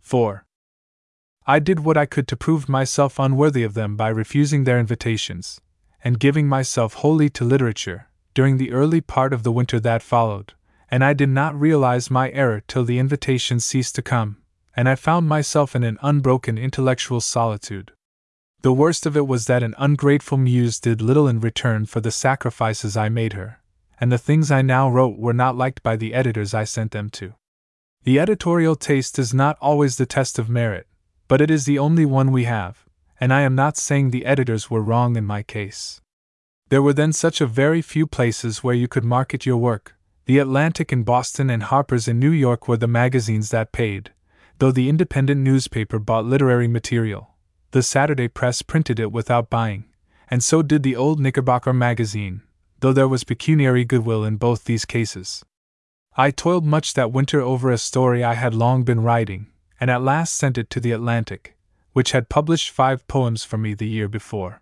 4. 0.00 0.46
I 1.50 1.60
did 1.60 1.80
what 1.80 1.96
I 1.96 2.04
could 2.04 2.28
to 2.28 2.36
prove 2.36 2.68
myself 2.68 3.18
unworthy 3.18 3.62
of 3.62 3.72
them 3.72 3.96
by 3.96 4.08
refusing 4.08 4.64
their 4.64 4.78
invitations, 4.78 5.62
and 6.04 6.20
giving 6.20 6.46
myself 6.46 6.92
wholly 6.92 7.30
to 7.30 7.44
literature, 7.44 8.08
during 8.34 8.58
the 8.58 8.70
early 8.70 9.00
part 9.00 9.32
of 9.32 9.44
the 9.44 9.50
winter 9.50 9.80
that 9.80 10.02
followed, 10.02 10.52
and 10.90 11.02
I 11.02 11.14
did 11.14 11.30
not 11.30 11.58
realize 11.58 12.10
my 12.10 12.30
error 12.32 12.60
till 12.68 12.84
the 12.84 12.98
invitations 12.98 13.64
ceased 13.64 13.94
to 13.94 14.02
come, 14.02 14.42
and 14.76 14.90
I 14.90 14.94
found 14.94 15.26
myself 15.26 15.74
in 15.74 15.84
an 15.84 15.96
unbroken 16.02 16.58
intellectual 16.58 17.22
solitude. 17.22 17.92
The 18.60 18.74
worst 18.74 19.06
of 19.06 19.16
it 19.16 19.26
was 19.26 19.46
that 19.46 19.62
an 19.62 19.74
ungrateful 19.78 20.36
muse 20.36 20.78
did 20.78 21.00
little 21.00 21.28
in 21.28 21.40
return 21.40 21.86
for 21.86 22.02
the 22.02 22.10
sacrifices 22.10 22.94
I 22.94 23.08
made 23.08 23.32
her, 23.32 23.62
and 23.98 24.12
the 24.12 24.18
things 24.18 24.50
I 24.50 24.60
now 24.60 24.90
wrote 24.90 25.18
were 25.18 25.32
not 25.32 25.56
liked 25.56 25.82
by 25.82 25.96
the 25.96 26.12
editors 26.12 26.52
I 26.52 26.64
sent 26.64 26.90
them 26.90 27.08
to. 27.10 27.32
The 28.02 28.18
editorial 28.18 28.76
taste 28.76 29.18
is 29.18 29.32
not 29.32 29.56
always 29.62 29.96
the 29.96 30.04
test 30.04 30.38
of 30.38 30.50
merit, 30.50 30.87
but 31.28 31.40
it 31.40 31.50
is 31.50 31.64
the 31.64 31.78
only 31.78 32.04
one 32.04 32.32
we 32.32 32.44
have, 32.44 32.84
and 33.20 33.32
I 33.32 33.42
am 33.42 33.54
not 33.54 33.76
saying 33.76 34.10
the 34.10 34.26
editors 34.26 34.70
were 34.70 34.82
wrong 34.82 35.16
in 35.16 35.24
my 35.24 35.42
case. 35.42 36.00
There 36.68 36.82
were 36.82 36.92
then 36.92 37.12
such 37.12 37.40
a 37.40 37.46
very 37.46 37.80
few 37.80 38.06
places 38.06 38.64
where 38.64 38.74
you 38.74 38.88
could 38.88 39.04
market 39.04 39.46
your 39.46 39.56
work. 39.56 39.94
The 40.26 40.38
Atlantic 40.38 40.92
in 40.92 41.04
Boston 41.04 41.48
and 41.48 41.62
Harper's 41.62 42.08
in 42.08 42.18
New 42.18 42.30
York 42.30 42.68
were 42.68 42.76
the 42.76 42.86
magazines 42.86 43.50
that 43.50 43.72
paid, 43.72 44.12
though 44.58 44.72
the 44.72 44.88
independent 44.88 45.40
newspaper 45.40 45.98
bought 45.98 46.26
literary 46.26 46.68
material 46.68 47.38
the 47.70 47.82
Saturday 47.82 48.28
press 48.28 48.62
printed 48.62 48.98
it 48.98 49.12
without 49.12 49.50
buying, 49.50 49.84
and 50.30 50.42
so 50.42 50.62
did 50.62 50.82
the 50.82 50.96
old 50.96 51.20
Knickerbocker 51.20 51.72
magazine, 51.72 52.42
though 52.80 52.94
there 52.94 53.08
was 53.08 53.24
pecuniary 53.24 53.84
goodwill 53.84 54.24
in 54.24 54.36
both 54.36 54.64
these 54.64 54.86
cases. 54.86 55.44
I 56.16 56.30
toiled 56.30 56.64
much 56.64 56.94
that 56.94 57.12
winter 57.12 57.40
over 57.40 57.70
a 57.70 57.78
story 57.78 58.24
I 58.24 58.34
had 58.34 58.54
long 58.54 58.84
been 58.84 59.02
writing, 59.02 59.48
and 59.80 59.90
at 59.90 60.02
last 60.02 60.34
sent 60.34 60.58
it 60.58 60.70
to 60.70 60.80
the 60.80 60.92
Atlantic, 60.92 61.56
which 61.92 62.12
had 62.12 62.28
published 62.28 62.70
five 62.70 63.06
poems 63.08 63.44
for 63.44 63.58
me 63.58 63.74
the 63.74 63.88
year 63.88 64.08
before. 64.08 64.60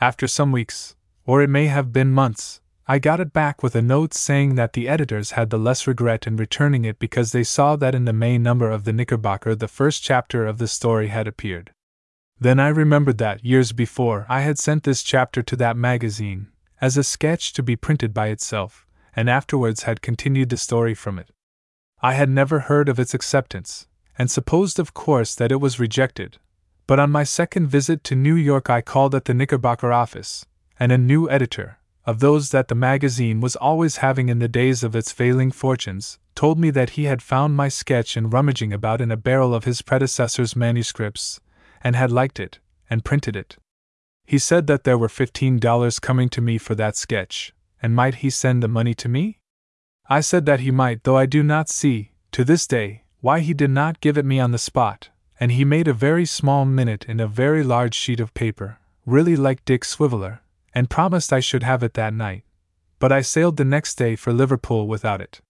After 0.00 0.26
some 0.26 0.52
weeks, 0.52 0.94
or 1.24 1.42
it 1.42 1.50
may 1.50 1.66
have 1.66 1.92
been 1.92 2.12
months, 2.12 2.60
I 2.88 3.00
got 3.00 3.18
it 3.18 3.32
back 3.32 3.62
with 3.62 3.74
a 3.74 3.82
note 3.82 4.14
saying 4.14 4.54
that 4.54 4.74
the 4.74 4.88
editors 4.88 5.32
had 5.32 5.50
the 5.50 5.58
less 5.58 5.88
regret 5.88 6.26
in 6.26 6.36
returning 6.36 6.84
it 6.84 7.00
because 7.00 7.32
they 7.32 7.42
saw 7.42 7.74
that 7.76 7.96
in 7.96 8.04
the 8.04 8.12
May 8.12 8.38
number 8.38 8.70
of 8.70 8.84
the 8.84 8.92
Knickerbocker 8.92 9.56
the 9.56 9.66
first 9.66 10.04
chapter 10.04 10.46
of 10.46 10.58
the 10.58 10.68
story 10.68 11.08
had 11.08 11.26
appeared. 11.26 11.72
Then 12.38 12.60
I 12.60 12.68
remembered 12.68 13.18
that, 13.18 13.44
years 13.44 13.72
before, 13.72 14.24
I 14.28 14.42
had 14.42 14.58
sent 14.58 14.84
this 14.84 15.02
chapter 15.02 15.42
to 15.42 15.56
that 15.56 15.76
magazine, 15.76 16.48
as 16.80 16.96
a 16.96 17.02
sketch 17.02 17.52
to 17.54 17.62
be 17.62 17.74
printed 17.74 18.14
by 18.14 18.28
itself, 18.28 18.86
and 19.16 19.28
afterwards 19.28 19.82
had 19.82 20.02
continued 20.02 20.50
the 20.50 20.56
story 20.56 20.94
from 20.94 21.18
it. 21.18 21.30
I 22.02 22.12
had 22.12 22.28
never 22.28 22.60
heard 22.60 22.88
of 22.88 23.00
its 23.00 23.14
acceptance, 23.14 23.88
and 24.18 24.30
supposed, 24.30 24.78
of 24.78 24.94
course, 24.94 25.34
that 25.34 25.52
it 25.52 25.60
was 25.60 25.80
rejected. 25.80 26.38
But 26.86 27.00
on 27.00 27.10
my 27.10 27.24
second 27.24 27.66
visit 27.66 28.04
to 28.04 28.14
New 28.14 28.34
York, 28.34 28.70
I 28.70 28.80
called 28.80 29.14
at 29.14 29.24
the 29.24 29.34
Knickerbocker 29.34 29.92
office, 29.92 30.46
and 30.78 30.92
a 30.92 30.98
new 30.98 31.28
editor, 31.28 31.78
of 32.04 32.20
those 32.20 32.50
that 32.50 32.68
the 32.68 32.74
magazine 32.74 33.40
was 33.40 33.56
always 33.56 33.96
having 33.96 34.28
in 34.28 34.38
the 34.38 34.48
days 34.48 34.84
of 34.84 34.94
its 34.94 35.10
failing 35.10 35.50
fortunes, 35.50 36.18
told 36.36 36.58
me 36.58 36.70
that 36.70 36.90
he 36.90 37.04
had 37.04 37.20
found 37.22 37.56
my 37.56 37.68
sketch 37.68 38.16
in 38.16 38.30
rummaging 38.30 38.72
about 38.72 39.00
in 39.00 39.10
a 39.10 39.16
barrel 39.16 39.54
of 39.54 39.64
his 39.64 39.82
predecessor's 39.82 40.54
manuscripts, 40.54 41.40
and 41.82 41.96
had 41.96 42.12
liked 42.12 42.38
it, 42.38 42.60
and 42.88 43.04
printed 43.04 43.34
it. 43.34 43.56
He 44.24 44.38
said 44.38 44.66
that 44.66 44.84
there 44.84 44.98
were 44.98 45.08
fifteen 45.08 45.58
dollars 45.58 45.98
coming 45.98 46.28
to 46.30 46.40
me 46.40 46.58
for 46.58 46.74
that 46.76 46.96
sketch, 46.96 47.52
and 47.82 47.94
might 47.94 48.16
he 48.16 48.30
send 48.30 48.62
the 48.62 48.68
money 48.68 48.94
to 48.94 49.08
me? 49.08 49.38
I 50.08 50.20
said 50.20 50.46
that 50.46 50.60
he 50.60 50.70
might, 50.70 51.02
though 51.02 51.16
I 51.16 51.26
do 51.26 51.42
not 51.42 51.68
see, 51.68 52.12
to 52.32 52.44
this 52.44 52.66
day, 52.66 53.02
why 53.26 53.40
he 53.40 53.52
did 53.52 53.70
not 53.70 54.00
give 54.00 54.16
it 54.16 54.24
me 54.24 54.38
on 54.38 54.52
the 54.52 54.66
spot, 54.70 55.08
and 55.40 55.50
he 55.50 55.64
made 55.64 55.88
a 55.88 56.02
very 56.06 56.24
small 56.24 56.64
minute 56.64 57.04
in 57.08 57.18
a 57.18 57.26
very 57.26 57.64
large 57.64 57.92
sheet 57.92 58.20
of 58.20 58.32
paper, 58.34 58.78
really 59.04 59.34
like 59.34 59.64
Dick 59.64 59.84
Swiveller, 59.84 60.38
and 60.72 60.88
promised 60.88 61.32
I 61.32 61.40
should 61.40 61.64
have 61.64 61.82
it 61.82 61.94
that 61.94 62.14
night. 62.14 62.44
But 63.00 63.10
I 63.10 63.22
sailed 63.22 63.56
the 63.56 63.64
next 63.64 63.96
day 63.96 64.14
for 64.14 64.32
Liverpool 64.32 64.86
without 64.86 65.20
it. 65.20 65.40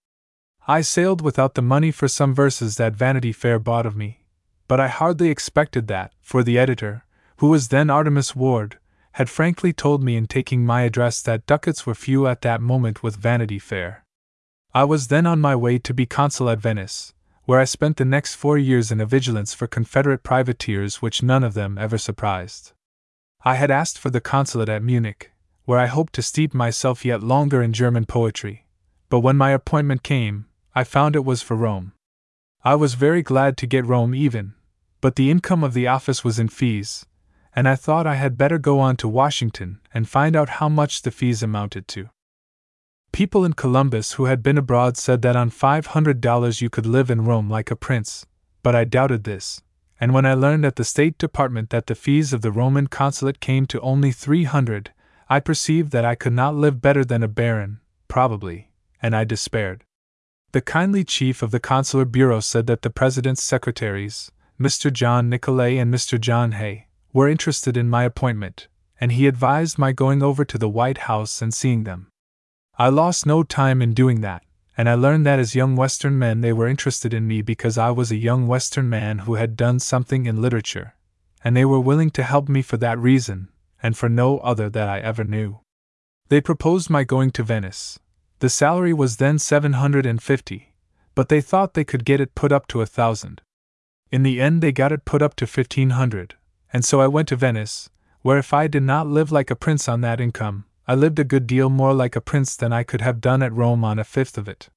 I 0.67 0.81
sailed 0.81 1.21
without 1.21 1.53
the 1.53 1.61
money 1.61 1.91
for 1.91 2.07
some 2.07 2.33
verses 2.33 2.77
that 2.77 2.95
Vanity 2.95 3.31
Fair 3.31 3.59
bought 3.59 3.85
of 3.85 3.95
me, 3.95 4.25
but 4.67 4.79
I 4.79 4.87
hardly 4.87 5.29
expected 5.29 5.87
that, 5.87 6.13
for 6.19 6.41
the 6.41 6.57
editor, 6.57 7.05
who 7.37 7.49
was 7.49 7.67
then 7.67 7.91
Artemus 7.91 8.35
Ward, 8.35 8.79
had 9.11 9.29
frankly 9.29 9.71
told 9.71 10.01
me 10.01 10.15
in 10.15 10.25
taking 10.25 10.65
my 10.65 10.81
address 10.81 11.21
that 11.21 11.45
ducats 11.45 11.85
were 11.85 11.93
few 11.93 12.25
at 12.25 12.41
that 12.41 12.59
moment 12.59 13.03
with 13.03 13.17
Vanity 13.17 13.59
Fair. 13.59 14.03
I 14.73 14.83
was 14.83 15.09
then 15.09 15.27
on 15.27 15.39
my 15.39 15.55
way 15.55 15.77
to 15.77 15.93
be 15.93 16.07
consul 16.07 16.49
at 16.49 16.59
Venice, 16.59 17.13
where 17.47 17.61
I 17.61 17.63
spent 17.63 17.95
the 17.95 18.03
next 18.03 18.35
four 18.35 18.57
years 18.57 18.91
in 18.91 18.99
a 18.99 19.05
vigilance 19.05 19.53
for 19.53 19.67
Confederate 19.67 20.21
privateers 20.21 21.01
which 21.01 21.23
none 21.23 21.45
of 21.45 21.53
them 21.53 21.77
ever 21.77 21.97
surprised. 21.97 22.73
I 23.45 23.55
had 23.55 23.71
asked 23.71 23.97
for 23.97 24.09
the 24.09 24.19
consulate 24.19 24.67
at 24.67 24.83
Munich, 24.83 25.31
where 25.63 25.79
I 25.79 25.85
hoped 25.85 26.11
to 26.15 26.21
steep 26.21 26.53
myself 26.53 27.05
yet 27.05 27.23
longer 27.23 27.61
in 27.61 27.71
German 27.71 28.05
poetry, 28.05 28.65
but 29.07 29.21
when 29.21 29.37
my 29.37 29.51
appointment 29.51 30.03
came, 30.03 30.47
I 30.75 30.83
found 30.83 31.15
it 31.15 31.23
was 31.23 31.41
for 31.41 31.55
Rome. 31.55 31.93
I 32.65 32.75
was 32.75 32.95
very 32.95 33.23
glad 33.23 33.55
to 33.57 33.65
get 33.65 33.85
Rome 33.85 34.13
even, 34.13 34.53
but 34.99 35.15
the 35.15 35.31
income 35.31 35.63
of 35.63 35.73
the 35.73 35.87
office 35.87 36.25
was 36.25 36.39
in 36.39 36.49
fees, 36.49 37.05
and 37.55 37.65
I 37.65 37.75
thought 37.75 38.05
I 38.05 38.15
had 38.15 38.37
better 38.37 38.57
go 38.57 38.81
on 38.81 38.97
to 38.97 39.07
Washington 39.07 39.79
and 39.93 40.09
find 40.09 40.35
out 40.35 40.59
how 40.59 40.67
much 40.67 41.03
the 41.03 41.11
fees 41.11 41.41
amounted 41.41 41.87
to. 41.87 42.09
People 43.11 43.45
in 43.45 43.53
Columbus 43.53 44.13
who 44.13 44.25
had 44.25 44.43
been 44.43 44.57
abroad 44.57 44.97
said 44.97 45.21
that 45.23 45.35
on 45.35 45.49
$500 45.49 46.61
you 46.61 46.69
could 46.69 46.85
live 46.85 47.09
in 47.09 47.25
Rome 47.25 47.49
like 47.49 47.71
a 47.71 47.75
prince, 47.75 48.25
but 48.61 48.75
I 48.75 48.83
doubted 48.83 49.23
this, 49.23 49.61
and 49.99 50.13
when 50.13 50.25
I 50.25 50.33
learned 50.33 50.65
at 50.65 50.75
the 50.75 50.83
State 50.83 51.17
Department 51.17 51.71
that 51.71 51.87
the 51.87 51.95
fees 51.95 52.33
of 52.33 52.41
the 52.41 52.51
Roman 52.51 52.87
consulate 52.87 53.39
came 53.39 53.65
to 53.67 53.81
only 53.81 54.11
300, 54.11 54.91
I 55.29 55.39
perceived 55.39 55.91
that 55.91 56.05
I 56.05 56.15
could 56.15 56.33
not 56.33 56.55
live 56.55 56.81
better 56.81 57.03
than 57.03 57.23
a 57.23 57.27
baron, 57.27 57.79
probably, 58.07 58.69
and 59.01 59.15
I 59.15 59.23
despaired. 59.23 59.83
The 60.51 60.61
kindly 60.61 61.03
chief 61.03 61.41
of 61.41 61.51
the 61.51 61.59
consular 61.59 62.05
bureau 62.05 62.39
said 62.39 62.67
that 62.67 62.81
the 62.81 62.89
president's 62.89 63.43
secretaries, 63.43 64.31
Mr. 64.59 64.91
John 64.91 65.29
Nicolay 65.29 65.77
and 65.77 65.93
Mr. 65.93 66.19
John 66.19 66.53
Hay, 66.53 66.87
were 67.11 67.27
interested 67.27 67.75
in 67.75 67.89
my 67.89 68.03
appointment, 68.03 68.67
and 69.01 69.11
he 69.11 69.27
advised 69.27 69.77
my 69.77 69.91
going 69.91 70.23
over 70.23 70.45
to 70.45 70.57
the 70.57 70.69
White 70.69 70.99
House 70.99 71.41
and 71.41 71.53
seeing 71.53 71.83
them. 71.83 72.09
I 72.79 72.89
lost 72.89 73.25
no 73.25 73.41
time 73.41 73.81
in 73.81 73.95
doing 73.95 74.21
that, 74.21 74.43
and 74.77 74.87
I 74.87 74.93
learned 74.93 75.25
that 75.25 75.39
as 75.39 75.55
young 75.55 75.75
Western 75.75 76.19
men 76.19 76.41
they 76.41 76.53
were 76.53 76.67
interested 76.67 77.11
in 77.11 77.27
me 77.27 77.41
because 77.41 77.75
I 77.75 77.89
was 77.89 78.11
a 78.11 78.15
young 78.15 78.45
Western 78.47 78.87
man 78.87 79.19
who 79.19 79.33
had 79.33 79.57
done 79.57 79.79
something 79.79 80.27
in 80.27 80.43
literature, 80.43 80.93
and 81.43 81.57
they 81.57 81.65
were 81.65 81.79
willing 81.79 82.11
to 82.11 82.21
help 82.21 82.47
me 82.47 82.61
for 82.61 82.77
that 82.77 82.99
reason, 82.99 83.49
and 83.81 83.97
for 83.97 84.09
no 84.09 84.37
other 84.39 84.69
that 84.69 84.87
I 84.87 84.99
ever 84.99 85.23
knew. 85.23 85.59
They 86.29 86.39
proposed 86.39 86.87
my 86.87 87.03
going 87.03 87.31
to 87.31 87.43
Venice. 87.43 87.97
The 88.39 88.49
salary 88.49 88.93
was 88.93 89.17
then 89.17 89.39
seven 89.39 89.73
hundred 89.73 90.05
and 90.05 90.21
fifty, 90.21 90.75
but 91.15 91.29
they 91.29 91.41
thought 91.41 91.73
they 91.73 91.83
could 91.83 92.05
get 92.05 92.21
it 92.21 92.35
put 92.35 92.51
up 92.51 92.67
to 92.67 92.81
a 92.81 92.85
thousand. 92.85 93.41
In 94.11 94.21
the 94.21 94.39
end, 94.39 94.61
they 94.61 94.71
got 94.71 94.91
it 94.91 95.03
put 95.03 95.23
up 95.23 95.35
to 95.37 95.45
1500, 95.45 96.35
and 96.71 96.85
so 96.85 97.01
I 97.01 97.07
went 97.07 97.29
to 97.29 97.35
Venice, 97.35 97.89
where 98.21 98.37
if 98.37 98.53
I 98.53 98.67
did 98.67 98.83
not 98.83 99.07
live 99.07 99.31
like 99.31 99.49
a 99.49 99.55
prince 99.55 99.89
on 99.89 100.01
that 100.01 100.21
income, 100.21 100.65
I 100.89 100.95
lived 100.95 101.19
a 101.19 101.25
good 101.25 101.47
deal 101.47 101.69
more 101.69 101.93
like 101.93 102.15
a 102.15 102.21
prince 102.21 102.55
than 102.55 102.71
I 102.71 102.83
could 102.83 103.01
have 103.01 103.19
done 103.19 103.43
at 103.43 103.51
Rome 103.51 103.83
on 103.83 103.99
a 103.99 104.05
fifth 104.05 104.37
of 104.37 104.47
it. 104.47 104.69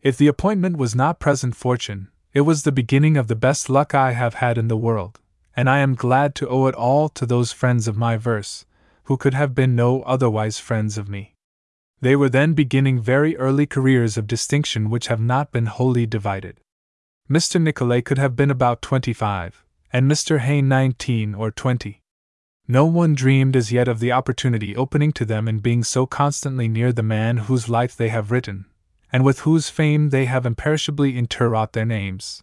If 0.00 0.16
the 0.16 0.28
appointment 0.28 0.76
was 0.76 0.94
not 0.94 1.18
present 1.18 1.56
fortune, 1.56 2.08
it 2.32 2.42
was 2.42 2.62
the 2.62 2.70
beginning 2.70 3.16
of 3.16 3.26
the 3.26 3.34
best 3.34 3.68
luck 3.68 3.96
I 3.96 4.12
have 4.12 4.34
had 4.34 4.56
in 4.56 4.68
the 4.68 4.76
world, 4.76 5.18
and 5.56 5.68
I 5.68 5.78
am 5.78 5.96
glad 5.96 6.36
to 6.36 6.48
owe 6.48 6.66
it 6.66 6.74
all 6.76 7.08
to 7.08 7.26
those 7.26 7.50
friends 7.50 7.88
of 7.88 7.96
my 7.96 8.16
verse, 8.16 8.64
who 9.04 9.16
could 9.16 9.34
have 9.34 9.56
been 9.56 9.74
no 9.74 10.02
otherwise 10.02 10.60
friends 10.60 10.96
of 10.96 11.08
me. 11.08 11.34
They 12.00 12.14
were 12.14 12.28
then 12.28 12.52
beginning 12.52 13.00
very 13.00 13.36
early 13.38 13.66
careers 13.66 14.16
of 14.16 14.28
distinction 14.28 14.88
which 14.88 15.08
have 15.08 15.20
not 15.20 15.50
been 15.50 15.66
wholly 15.66 16.06
divided. 16.06 16.60
Mr. 17.28 17.60
Nicolay 17.60 18.02
could 18.02 18.18
have 18.18 18.36
been 18.36 18.52
about 18.52 18.82
twenty 18.82 19.12
five, 19.12 19.64
and 19.92 20.08
Mr. 20.08 20.38
Hay 20.38 20.62
nineteen 20.62 21.34
or 21.34 21.50
twenty. 21.50 22.02
No 22.70 22.84
one 22.84 23.14
dreamed 23.14 23.56
as 23.56 23.72
yet 23.72 23.88
of 23.88 23.98
the 23.98 24.12
opportunity 24.12 24.76
opening 24.76 25.10
to 25.12 25.24
them 25.24 25.48
in 25.48 25.60
being 25.60 25.82
so 25.82 26.04
constantly 26.04 26.68
near 26.68 26.92
the 26.92 27.02
man 27.02 27.38
whose 27.38 27.70
life 27.70 27.96
they 27.96 28.10
have 28.10 28.30
written, 28.30 28.66
and 29.10 29.24
with 29.24 29.40
whose 29.40 29.70
fame 29.70 30.10
they 30.10 30.26
have 30.26 30.44
imperishably 30.44 31.14
interwrought 31.14 31.72
their 31.72 31.86
names. 31.86 32.42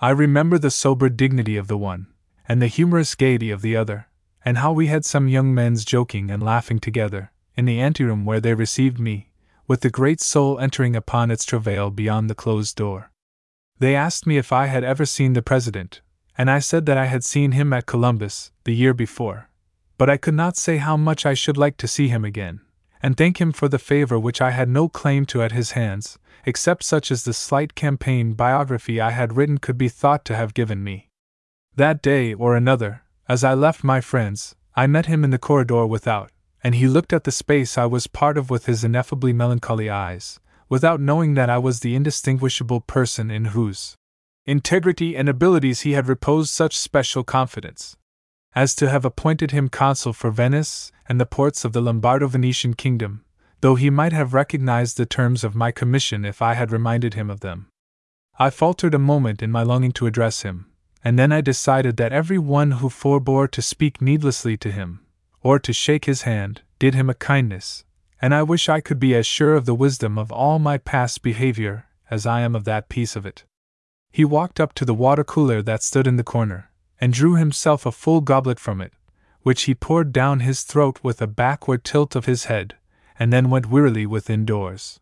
I 0.00 0.10
remember 0.10 0.58
the 0.58 0.72
sober 0.72 1.08
dignity 1.08 1.56
of 1.56 1.68
the 1.68 1.78
one, 1.78 2.08
and 2.48 2.60
the 2.60 2.66
humorous 2.66 3.14
gaiety 3.14 3.52
of 3.52 3.62
the 3.62 3.76
other, 3.76 4.08
and 4.44 4.58
how 4.58 4.72
we 4.72 4.88
had 4.88 5.04
some 5.04 5.28
young 5.28 5.54
men's 5.54 5.84
joking 5.84 6.32
and 6.32 6.42
laughing 6.42 6.80
together, 6.80 7.30
in 7.56 7.64
the 7.64 7.80
anteroom 7.80 8.24
where 8.24 8.40
they 8.40 8.54
received 8.54 8.98
me, 8.98 9.30
with 9.68 9.82
the 9.82 9.88
great 9.88 10.20
soul 10.20 10.58
entering 10.58 10.96
upon 10.96 11.30
its 11.30 11.44
travail 11.44 11.92
beyond 11.92 12.28
the 12.28 12.34
closed 12.34 12.74
door. 12.76 13.12
They 13.78 13.94
asked 13.94 14.26
me 14.26 14.36
if 14.36 14.52
I 14.52 14.66
had 14.66 14.82
ever 14.82 15.06
seen 15.06 15.34
the 15.34 15.42
President, 15.42 16.00
and 16.36 16.50
I 16.50 16.58
said 16.58 16.86
that 16.86 16.98
I 16.98 17.06
had 17.06 17.24
seen 17.24 17.52
him 17.52 17.72
at 17.72 17.86
Columbus, 17.86 18.50
the 18.64 18.74
year 18.74 18.94
before, 18.94 19.48
but 19.98 20.10
I 20.10 20.16
could 20.16 20.34
not 20.34 20.56
say 20.56 20.78
how 20.78 20.96
much 20.96 21.24
I 21.24 21.34
should 21.34 21.56
like 21.56 21.76
to 21.78 21.88
see 21.88 22.08
him 22.08 22.24
again, 22.24 22.60
and 23.02 23.16
thank 23.16 23.40
him 23.40 23.52
for 23.52 23.68
the 23.68 23.78
favor 23.78 24.18
which 24.18 24.40
I 24.40 24.50
had 24.50 24.68
no 24.68 24.88
claim 24.88 25.26
to 25.26 25.42
at 25.42 25.52
his 25.52 25.72
hands, 25.72 26.18
except 26.44 26.82
such 26.82 27.10
as 27.10 27.24
the 27.24 27.32
slight 27.32 27.74
campaign 27.74 28.32
biography 28.32 29.00
I 29.00 29.10
had 29.10 29.36
written 29.36 29.58
could 29.58 29.78
be 29.78 29.88
thought 29.88 30.24
to 30.26 30.36
have 30.36 30.54
given 30.54 30.82
me. 30.82 31.10
That 31.76 32.02
day 32.02 32.34
or 32.34 32.56
another, 32.56 33.02
as 33.28 33.44
I 33.44 33.54
left 33.54 33.84
my 33.84 34.00
friends, 34.00 34.54
I 34.74 34.86
met 34.86 35.06
him 35.06 35.24
in 35.24 35.30
the 35.30 35.38
corridor 35.38 35.86
without, 35.86 36.30
and 36.62 36.74
he 36.74 36.88
looked 36.88 37.12
at 37.12 37.24
the 37.24 37.30
space 37.30 37.78
I 37.78 37.86
was 37.86 38.06
part 38.06 38.36
of 38.36 38.50
with 38.50 38.66
his 38.66 38.84
ineffably 38.84 39.32
melancholy 39.32 39.88
eyes, 39.88 40.40
without 40.68 41.00
knowing 41.00 41.34
that 41.34 41.50
I 41.50 41.58
was 41.58 41.80
the 41.80 41.94
indistinguishable 41.94 42.80
person 42.80 43.30
in 43.30 43.46
whose 43.46 43.96
integrity 44.46 45.16
and 45.16 45.28
abilities 45.28 45.80
he 45.80 45.92
had 45.92 46.06
reposed 46.06 46.50
such 46.50 46.76
special 46.76 47.24
confidence 47.24 47.96
as 48.54 48.74
to 48.74 48.88
have 48.88 49.04
appointed 49.04 49.50
him 49.50 49.68
consul 49.68 50.12
for 50.12 50.30
Venice 50.30 50.92
and 51.08 51.20
the 51.20 51.26
ports 51.26 51.64
of 51.64 51.72
the 51.72 51.80
Lombardo 51.80 52.28
Venetian 52.28 52.74
kingdom, 52.74 53.24
though 53.60 53.74
he 53.74 53.90
might 53.90 54.12
have 54.12 54.34
recognized 54.34 54.96
the 54.96 55.06
terms 55.06 55.42
of 55.42 55.54
my 55.54 55.72
commission 55.72 56.24
if 56.24 56.40
I 56.40 56.54
had 56.54 56.70
reminded 56.70 57.14
him 57.14 57.30
of 57.30 57.40
them. 57.40 57.66
I 58.38 58.50
faltered 58.50 58.94
a 58.94 58.98
moment 58.98 59.42
in 59.42 59.50
my 59.50 59.62
longing 59.62 59.92
to 59.92 60.06
address 60.06 60.42
him, 60.42 60.66
and 61.02 61.18
then 61.18 61.32
I 61.32 61.40
decided 61.40 61.96
that 61.96 62.12
every 62.12 62.38
one 62.38 62.72
who 62.72 62.88
forbore 62.88 63.50
to 63.50 63.62
speak 63.62 64.00
needlessly 64.00 64.56
to 64.58 64.70
him, 64.70 65.00
or 65.42 65.58
to 65.58 65.72
shake 65.72 66.04
his 66.04 66.22
hand, 66.22 66.62
did 66.78 66.94
him 66.94 67.10
a 67.10 67.14
kindness, 67.14 67.84
and 68.20 68.34
I 68.34 68.42
wish 68.42 68.68
I 68.68 68.80
could 68.80 69.00
be 69.00 69.14
as 69.14 69.26
sure 69.26 69.54
of 69.54 69.66
the 69.66 69.74
wisdom 69.74 70.16
of 70.16 70.30
all 70.30 70.58
my 70.58 70.78
past 70.78 71.22
behavior 71.22 71.86
as 72.10 72.24
I 72.24 72.40
am 72.40 72.54
of 72.54 72.64
that 72.64 72.88
piece 72.88 73.16
of 73.16 73.26
it. 73.26 73.44
He 74.14 74.24
walked 74.24 74.60
up 74.60 74.74
to 74.74 74.84
the 74.84 74.94
water 74.94 75.24
cooler 75.24 75.60
that 75.62 75.82
stood 75.82 76.06
in 76.06 76.14
the 76.14 76.22
corner, 76.22 76.70
and 77.00 77.12
drew 77.12 77.34
himself 77.34 77.84
a 77.84 77.90
full 77.90 78.20
goblet 78.20 78.60
from 78.60 78.80
it, 78.80 78.92
which 79.42 79.64
he 79.64 79.74
poured 79.74 80.12
down 80.12 80.38
his 80.38 80.62
throat 80.62 81.00
with 81.02 81.20
a 81.20 81.26
backward 81.26 81.82
tilt 81.82 82.14
of 82.14 82.26
his 82.26 82.44
head, 82.44 82.76
and 83.18 83.32
then 83.32 83.50
went 83.50 83.66
wearily 83.66 84.06
within 84.06 84.44
doors. 84.44 85.00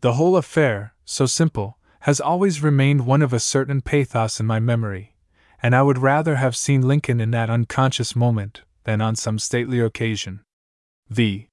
The 0.00 0.12
whole 0.12 0.36
affair, 0.36 0.94
so 1.04 1.26
simple, 1.26 1.78
has 2.02 2.20
always 2.20 2.62
remained 2.62 3.04
one 3.04 3.20
of 3.20 3.32
a 3.32 3.40
certain 3.40 3.80
pathos 3.80 4.38
in 4.38 4.46
my 4.46 4.60
memory, 4.60 5.16
and 5.60 5.74
I 5.74 5.82
would 5.82 5.98
rather 5.98 6.36
have 6.36 6.54
seen 6.54 6.86
Lincoln 6.86 7.20
in 7.20 7.32
that 7.32 7.50
unconscious 7.50 8.14
moment 8.14 8.62
than 8.84 9.00
on 9.00 9.16
some 9.16 9.40
statelier 9.40 9.86
occasion. 9.86 10.44
V. 11.08 11.48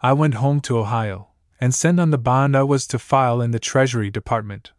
I 0.00 0.12
went 0.12 0.34
home 0.34 0.60
to 0.60 0.78
Ohio, 0.78 1.30
and 1.60 1.74
sent 1.74 1.98
on 1.98 2.12
the 2.12 2.18
bond 2.18 2.56
I 2.56 2.62
was 2.62 2.86
to 2.86 3.00
file 3.00 3.40
in 3.40 3.50
the 3.50 3.58
Treasury 3.58 4.12
Department, 4.12 4.70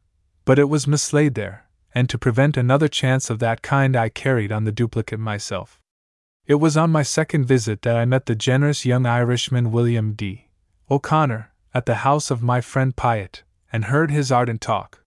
but 0.49 0.57
it 0.57 0.67
was 0.67 0.87
mislaid 0.87 1.35
there, 1.35 1.67
and 1.93 2.09
to 2.09 2.17
prevent 2.17 2.57
another 2.57 2.87
chance 2.87 3.29
of 3.29 3.37
that 3.37 3.61
kind, 3.61 3.95
I 3.95 4.09
carried 4.09 4.51
on 4.51 4.63
the 4.63 4.71
duplicate 4.71 5.19
myself. 5.19 5.79
It 6.47 6.55
was 6.55 6.75
on 6.75 6.89
my 6.89 7.03
second 7.03 7.45
visit 7.45 7.83
that 7.83 7.95
I 7.95 8.05
met 8.05 8.25
the 8.25 8.33
generous 8.33 8.83
young 8.83 9.05
Irishman 9.05 9.71
William 9.71 10.13
D. 10.13 10.47
O'Connor 10.89 11.51
at 11.71 11.85
the 11.85 12.01
house 12.01 12.31
of 12.31 12.41
my 12.41 12.61
friend 12.61 12.95
Piatt, 12.95 13.43
and 13.71 13.85
heard 13.85 14.09
his 14.09 14.31
ardent 14.31 14.59
talk. 14.59 15.03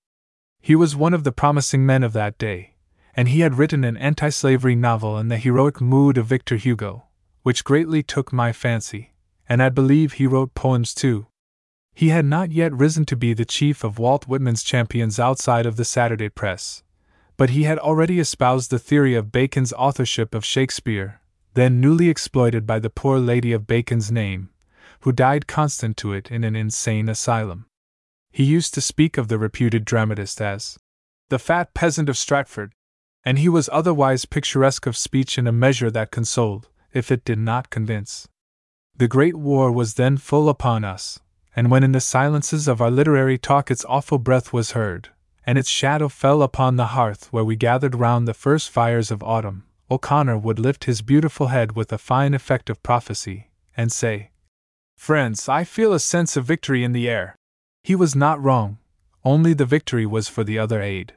He 0.60 0.76
was 0.76 0.94
one 0.94 1.12
of 1.12 1.24
the 1.24 1.32
promising 1.32 1.84
men 1.84 2.04
of 2.04 2.12
that 2.12 2.38
day, 2.38 2.76
and 3.16 3.26
he 3.26 3.40
had 3.40 3.58
written 3.58 3.82
an 3.82 3.96
anti 3.96 4.28
slavery 4.28 4.76
novel 4.76 5.18
in 5.18 5.26
the 5.26 5.38
heroic 5.38 5.80
mood 5.80 6.18
of 6.18 6.26
Victor 6.26 6.54
Hugo, 6.54 7.08
which 7.42 7.64
greatly 7.64 8.04
took 8.04 8.32
my 8.32 8.52
fancy, 8.52 9.12
and 9.48 9.60
I 9.60 9.70
believe 9.70 10.12
he 10.12 10.28
wrote 10.28 10.54
poems 10.54 10.94
too. 10.94 11.26
He 11.94 12.08
had 12.08 12.24
not 12.24 12.50
yet 12.50 12.72
risen 12.72 13.04
to 13.06 13.16
be 13.16 13.34
the 13.34 13.44
chief 13.44 13.84
of 13.84 13.98
Walt 13.98 14.26
Whitman's 14.26 14.62
champions 14.62 15.18
outside 15.18 15.66
of 15.66 15.76
the 15.76 15.84
Saturday 15.84 16.28
press, 16.28 16.82
but 17.36 17.50
he 17.50 17.64
had 17.64 17.78
already 17.78 18.18
espoused 18.18 18.70
the 18.70 18.78
theory 18.78 19.14
of 19.14 19.32
Bacon's 19.32 19.72
authorship 19.74 20.34
of 20.34 20.44
Shakespeare, 20.44 21.20
then 21.54 21.80
newly 21.80 22.08
exploited 22.08 22.66
by 22.66 22.78
the 22.78 22.90
poor 22.90 23.18
lady 23.18 23.52
of 23.52 23.66
Bacon's 23.66 24.10
name, 24.10 24.50
who 25.00 25.12
died 25.12 25.46
constant 25.46 25.96
to 25.98 26.12
it 26.12 26.30
in 26.30 26.44
an 26.44 26.56
insane 26.56 27.08
asylum. 27.08 27.66
He 28.30 28.44
used 28.44 28.72
to 28.74 28.80
speak 28.80 29.18
of 29.18 29.28
the 29.28 29.38
reputed 29.38 29.84
dramatist 29.84 30.40
as 30.40 30.78
the 31.28 31.38
fat 31.38 31.74
peasant 31.74 32.08
of 32.08 32.16
Stratford, 32.16 32.72
and 33.24 33.38
he 33.38 33.48
was 33.48 33.68
otherwise 33.72 34.24
picturesque 34.24 34.86
of 34.86 34.96
speech 34.96 35.38
in 35.38 35.46
a 35.46 35.52
measure 35.52 35.90
that 35.90 36.10
consoled, 36.10 36.68
if 36.92 37.10
it 37.10 37.24
did 37.24 37.38
not 37.38 37.70
convince. 37.70 38.28
The 38.96 39.08
Great 39.08 39.36
War 39.36 39.70
was 39.70 39.94
then 39.94 40.16
full 40.16 40.48
upon 40.48 40.84
us, 40.84 41.20
and 41.55 41.70
when 41.70 41.82
in 41.82 41.92
the 41.92 42.00
silences 42.00 42.66
of 42.66 42.81
our 42.81 42.90
literary 42.90 43.36
talk 43.39 43.70
its 43.70 43.84
awful 43.89 44.18
breath 44.18 44.52
was 44.52 44.72
heard, 44.72 45.10
and 45.44 45.58
its 45.58 45.68
shadow 45.68 46.08
fell 46.08 46.42
upon 46.42 46.76
the 46.76 46.89
hearth 46.89 47.32
where 47.32 47.44
we 47.44 47.56
gathered 47.56 47.94
round 47.94 48.26
the 48.26 48.34
first 48.34 48.70
fires 48.70 49.10
of 49.10 49.22
autumn, 49.22 49.64
O'Connor 49.90 50.39
would 50.39 50.58
lift 50.58 50.84
his 50.84 51.02
beautiful 51.02 51.48
head 51.48 51.76
with 51.76 51.92
a 51.92 51.98
fine 51.98 52.32
effect 52.32 52.70
of 52.70 52.82
prophecy, 52.82 53.50
and 53.76 53.92
say, 53.92 54.31
Friends, 54.97 55.48
I 55.48 55.64
feel 55.64 55.92
a 55.92 56.00
sense 56.00 56.36
of 56.36 56.44
victory 56.44 56.84
in 56.84 56.92
the 56.92 57.08
air. 57.08 57.36
He 57.82 57.94
was 57.94 58.14
not 58.14 58.42
wrong, 58.42 58.78
only 59.24 59.52
the 59.52 59.66
victory 59.66 60.06
was 60.06 60.28
for 60.28 60.44
the 60.44 60.58
other 60.58 60.81
aid. 60.81 61.14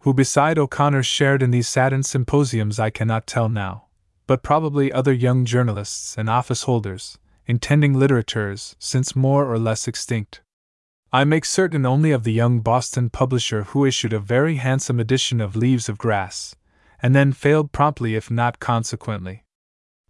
Who 0.00 0.14
beside 0.14 0.58
O'Connor 0.58 1.02
shared 1.02 1.42
in 1.42 1.50
these 1.50 1.68
saddened 1.68 2.06
symposiums 2.06 2.78
I 2.78 2.90
cannot 2.90 3.26
tell 3.26 3.48
now, 3.48 3.86
but 4.26 4.42
probably 4.42 4.92
other 4.92 5.12
young 5.12 5.44
journalists 5.44 6.16
and 6.16 6.30
office 6.30 6.62
holders, 6.62 7.18
intending 7.46 7.94
literatures, 7.94 8.76
since 8.78 9.16
more 9.16 9.50
or 9.50 9.58
less 9.58 9.86
extinct. 9.86 10.42
I 11.12 11.24
make 11.24 11.44
certain 11.44 11.86
only 11.86 12.10
of 12.10 12.24
the 12.24 12.32
young 12.32 12.60
Boston 12.60 13.10
publisher 13.10 13.62
who 13.64 13.84
issued 13.84 14.12
a 14.12 14.18
very 14.18 14.56
handsome 14.56 15.00
edition 15.00 15.40
of 15.40 15.56
Leaves 15.56 15.88
of 15.88 15.98
Grass, 15.98 16.56
and 17.00 17.14
then 17.14 17.32
failed 17.32 17.72
promptly 17.72 18.14
if 18.14 18.30
not 18.30 18.58
consequently. 18.58 19.44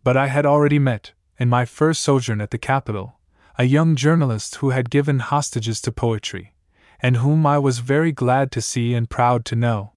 But 0.02 0.16
I 0.16 0.28
had 0.28 0.46
already 0.46 0.78
met, 0.78 1.12
in 1.38 1.48
my 1.48 1.64
first 1.64 2.02
sojourn 2.02 2.40
at 2.40 2.50
the 2.50 2.58
capital, 2.58 3.20
a 3.58 3.64
young 3.64 3.96
journalist 3.96 4.56
who 4.56 4.70
had 4.70 4.90
given 4.90 5.18
hostages 5.18 5.80
to 5.82 5.92
poetry, 5.92 6.54
and 7.00 7.18
whom 7.18 7.46
I 7.46 7.58
was 7.58 7.78
very 7.80 8.12
glad 8.12 8.50
to 8.52 8.62
see 8.62 8.94
and 8.94 9.08
proud 9.08 9.44
to 9.46 9.56
know. 9.56 9.92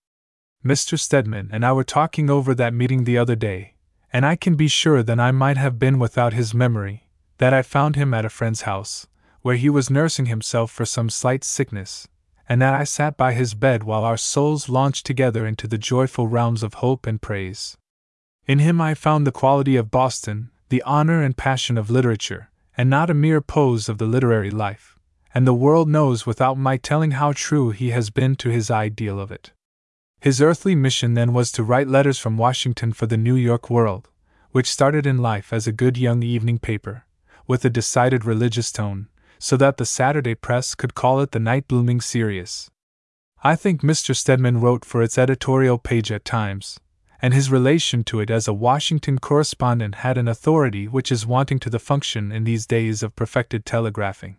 Mr. 0.66 1.00
Stedman 1.00 1.50
and 1.51 1.66
I 1.66 1.72
were 1.72 1.84
talking 1.84 2.30
over 2.30 2.53
that 2.53 2.74
meeting 2.74 3.06
the 3.06 3.18
other 3.18 3.35
day, 3.35 3.76
and 4.11 4.26
I 4.26 4.35
can 4.35 4.56
be 4.56 4.68
sure 4.68 5.01
that 5.03 5.19
I 5.19 5.32
might 5.32 5.58
have 5.58 5.80
been 5.80 6.00
without 6.00 6.34
his 6.34 6.53
memory, 6.53 7.08
that 7.40 7.53
I 7.53 7.61
found 7.61 7.95
him 7.95 8.14
at 8.14 8.26
a 8.26 8.30
friend's 8.30 8.61
house, 8.61 9.08
where 9.42 9.56
he 9.56 9.69
was 9.69 9.90
nursing 9.90 10.27
himself 10.27 10.72
for 10.72 10.85
some 10.85 11.09
slight 11.09 11.43
sickness, 11.43 12.08
and 12.48 12.61
that 12.61 12.74
I 12.74 12.84
sat 12.84 13.18
by 13.18 13.34
his 13.34 13.53
bed 13.53 13.84
while 13.84 14.03
our 14.03 14.18
souls 14.18 14.69
launched 14.69 15.06
together 15.06 15.45
into 15.45 15.68
the 15.68 15.77
joyful 15.77 16.27
realms 16.27 16.64
of 16.64 16.76
hope 16.76 17.08
and 17.08 17.22
praise. 17.22 17.77
In 18.45 18.59
him 18.59 18.82
I 18.82 18.93
found 18.93 19.26
the 19.26 19.32
quality 19.32 19.76
of 19.76 19.92
Boston, 19.92 20.51
the 20.69 20.84
honor 20.84 21.22
and 21.22 21.38
passion 21.38 21.77
of 21.77 21.90
literature, 21.90 22.50
and 22.77 22.90
not 22.90 23.09
a 23.09 23.14
mere 23.14 23.42
pose 23.42 23.88
of 23.88 23.98
the 23.98 24.06
literary 24.06 24.51
life, 24.51 24.98
and 25.34 25.48
the 25.48 25.53
world 25.53 25.88
knows 25.88 26.26
without 26.26 26.58
my 26.58 26.76
telling 26.77 27.11
how 27.11 27.32
true 27.34 27.69
he 27.72 27.92
has 27.92 28.09
been 28.09 28.35
to 28.35 28.50
his 28.50 28.69
ideal 28.69 29.19
of 29.19 29.32
it. 29.32 29.51
His 30.19 30.42
earthly 30.42 30.76
mission 30.76 31.14
then 31.14 31.32
was 31.32 31.51
to 31.53 31.64
write 31.64 31.88
letters 31.88 32.19
from 32.19 32.38
Washington 32.38 32.92
for 32.92 33.06
the 33.06 33.18
New 33.18 33.35
York 33.35 33.69
World, 33.69 34.09
which 34.51 34.69
started 34.69 35.06
in 35.06 35.19
life 35.19 35.53
as 35.53 35.68
a 35.68 35.72
good 35.72 35.98
young 35.98 36.24
evening 36.24 36.59
paper, 36.59 37.06
with 37.50 37.66
a 37.66 37.69
decided 37.69 38.24
religious 38.24 38.72
tone, 38.72 39.08
so 39.40 39.58
that 39.58 39.78
the 39.78 39.86
Saturday 39.86 40.36
press 40.36 40.76
could 40.76 40.94
call 40.94 41.19
it 41.19 41.32
the 41.32 41.40
Night 41.40 41.68
Blooming 41.68 42.00
Serious. 42.00 42.69
I 43.44 43.56
think 43.56 43.82
Mr. 43.82 44.16
Stedman 44.16 44.61
wrote 44.61 44.86
for 44.86 45.02
its 45.02 45.18
editorial 45.18 45.80
page 45.80 46.11
at 46.11 46.24
times, 46.24 46.80
and 47.19 47.34
his 47.34 47.50
relation 47.50 48.03
to 48.03 48.19
it 48.19 48.30
as 48.30 48.48
a 48.48 48.53
Washington 48.53 49.18
correspondent 49.18 49.95
had 49.95 50.16
an 50.16 50.28
authority 50.28 50.88
which 50.88 51.11
is 51.11 51.26
wanting 51.26 51.58
to 51.60 51.72
the 51.72 51.80
function 51.80 52.32
in 52.32 52.44
these 52.44 52.68
days 52.68 53.02
of 53.02 53.16
perfected 53.16 53.66
telegraphing. 53.66 54.38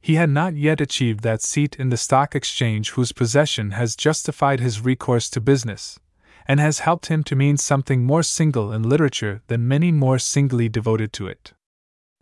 He 0.00 0.14
had 0.14 0.30
not 0.30 0.54
yet 0.54 0.80
achieved 0.80 1.24
that 1.24 1.42
seat 1.42 1.74
in 1.80 1.88
the 1.88 1.96
stock 1.96 2.36
exchange 2.36 2.90
whose 2.90 3.10
possession 3.10 3.72
has 3.72 3.96
justified 3.96 4.60
his 4.60 4.80
recourse 4.80 5.28
to 5.30 5.40
business, 5.40 5.98
and 6.46 6.60
has 6.60 6.78
helped 6.78 7.06
him 7.06 7.24
to 7.24 7.34
mean 7.34 7.56
something 7.56 8.04
more 8.04 8.22
single 8.22 8.72
in 8.72 8.88
literature 8.88 9.42
than 9.48 9.66
many 9.66 9.90
more 9.90 10.20
singly 10.20 10.68
devoted 10.68 11.12
to 11.14 11.26
it. 11.26 11.52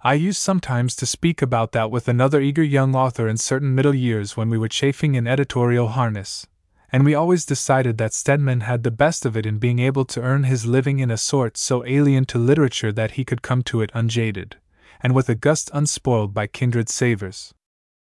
I 0.06 0.12
used 0.12 0.42
sometimes 0.42 0.94
to 0.96 1.06
speak 1.06 1.40
about 1.40 1.72
that 1.72 1.90
with 1.90 2.08
another 2.08 2.42
eager 2.42 2.62
young 2.62 2.94
author 2.94 3.26
in 3.26 3.38
certain 3.38 3.74
middle 3.74 3.94
years 3.94 4.36
when 4.36 4.50
we 4.50 4.58
were 4.58 4.68
chafing 4.68 5.14
in 5.14 5.26
editorial 5.26 5.88
harness, 5.88 6.46
and 6.92 7.06
we 7.06 7.14
always 7.14 7.46
decided 7.46 7.96
that 7.96 8.12
Stedman 8.12 8.60
had 8.60 8.82
the 8.82 8.90
best 8.90 9.24
of 9.24 9.34
it 9.34 9.46
in 9.46 9.56
being 9.56 9.78
able 9.78 10.04
to 10.04 10.20
earn 10.20 10.44
his 10.44 10.66
living 10.66 10.98
in 10.98 11.10
a 11.10 11.16
sort 11.16 11.56
so 11.56 11.86
alien 11.86 12.26
to 12.26 12.38
literature 12.38 12.92
that 12.92 13.12
he 13.12 13.24
could 13.24 13.40
come 13.40 13.62
to 13.62 13.80
it 13.80 13.90
unjaded, 13.94 14.56
and 15.02 15.14
with 15.14 15.30
a 15.30 15.34
gust 15.34 15.70
unspoiled 15.72 16.34
by 16.34 16.48
kindred 16.48 16.90
savors. 16.90 17.54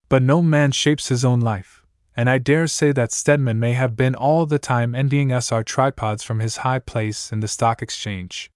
But 0.09 0.21
no 0.21 0.43
man 0.43 0.71
shapes 0.71 1.07
his 1.07 1.25
own 1.25 1.39
life, 1.39 1.83
and 2.15 2.29
I 2.29 2.37
dare 2.37 2.67
say 2.67 2.91
that 2.91 3.11
Stedman 3.11 3.59
may 3.59 3.73
have 3.73 3.95
been 3.95 4.13
all 4.13 4.45
the 4.45 4.59
time 4.59 4.93
envying 4.93 5.31
us 5.31 5.51
our 5.51 5.63
tripods 5.63 6.21
from 6.21 6.39
his 6.39 6.57
high 6.57 6.77
place 6.77 7.31
in 7.31 7.39
the 7.39 7.47
stock 7.47 7.81
exchange. 7.81 8.51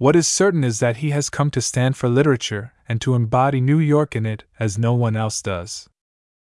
What 0.00 0.16
is 0.16 0.26
certain 0.26 0.64
is 0.64 0.78
that 0.78 1.04
he 1.04 1.10
has 1.10 1.28
come 1.28 1.50
to 1.50 1.60
stand 1.60 1.94
for 1.94 2.08
literature 2.08 2.72
and 2.88 3.02
to 3.02 3.14
embody 3.14 3.60
New 3.60 3.78
York 3.78 4.16
in 4.16 4.24
it 4.24 4.44
as 4.58 4.78
no 4.78 4.94
one 4.94 5.14
else 5.14 5.42
does. 5.42 5.90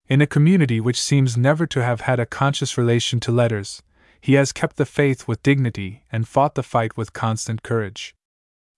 In 0.06 0.20
a 0.20 0.26
community 0.28 0.78
which 0.78 1.02
seems 1.02 1.36
never 1.36 1.66
to 1.66 1.82
have 1.82 2.02
had 2.02 2.20
a 2.20 2.26
conscious 2.26 2.78
relation 2.78 3.18
to 3.18 3.32
letters, 3.32 3.82
he 4.20 4.34
has 4.34 4.52
kept 4.52 4.76
the 4.76 4.86
faith 4.86 5.26
with 5.26 5.42
dignity 5.42 6.04
and 6.12 6.28
fought 6.28 6.54
the 6.54 6.62
fight 6.62 6.96
with 6.96 7.12
constant 7.12 7.64
courage. 7.64 8.14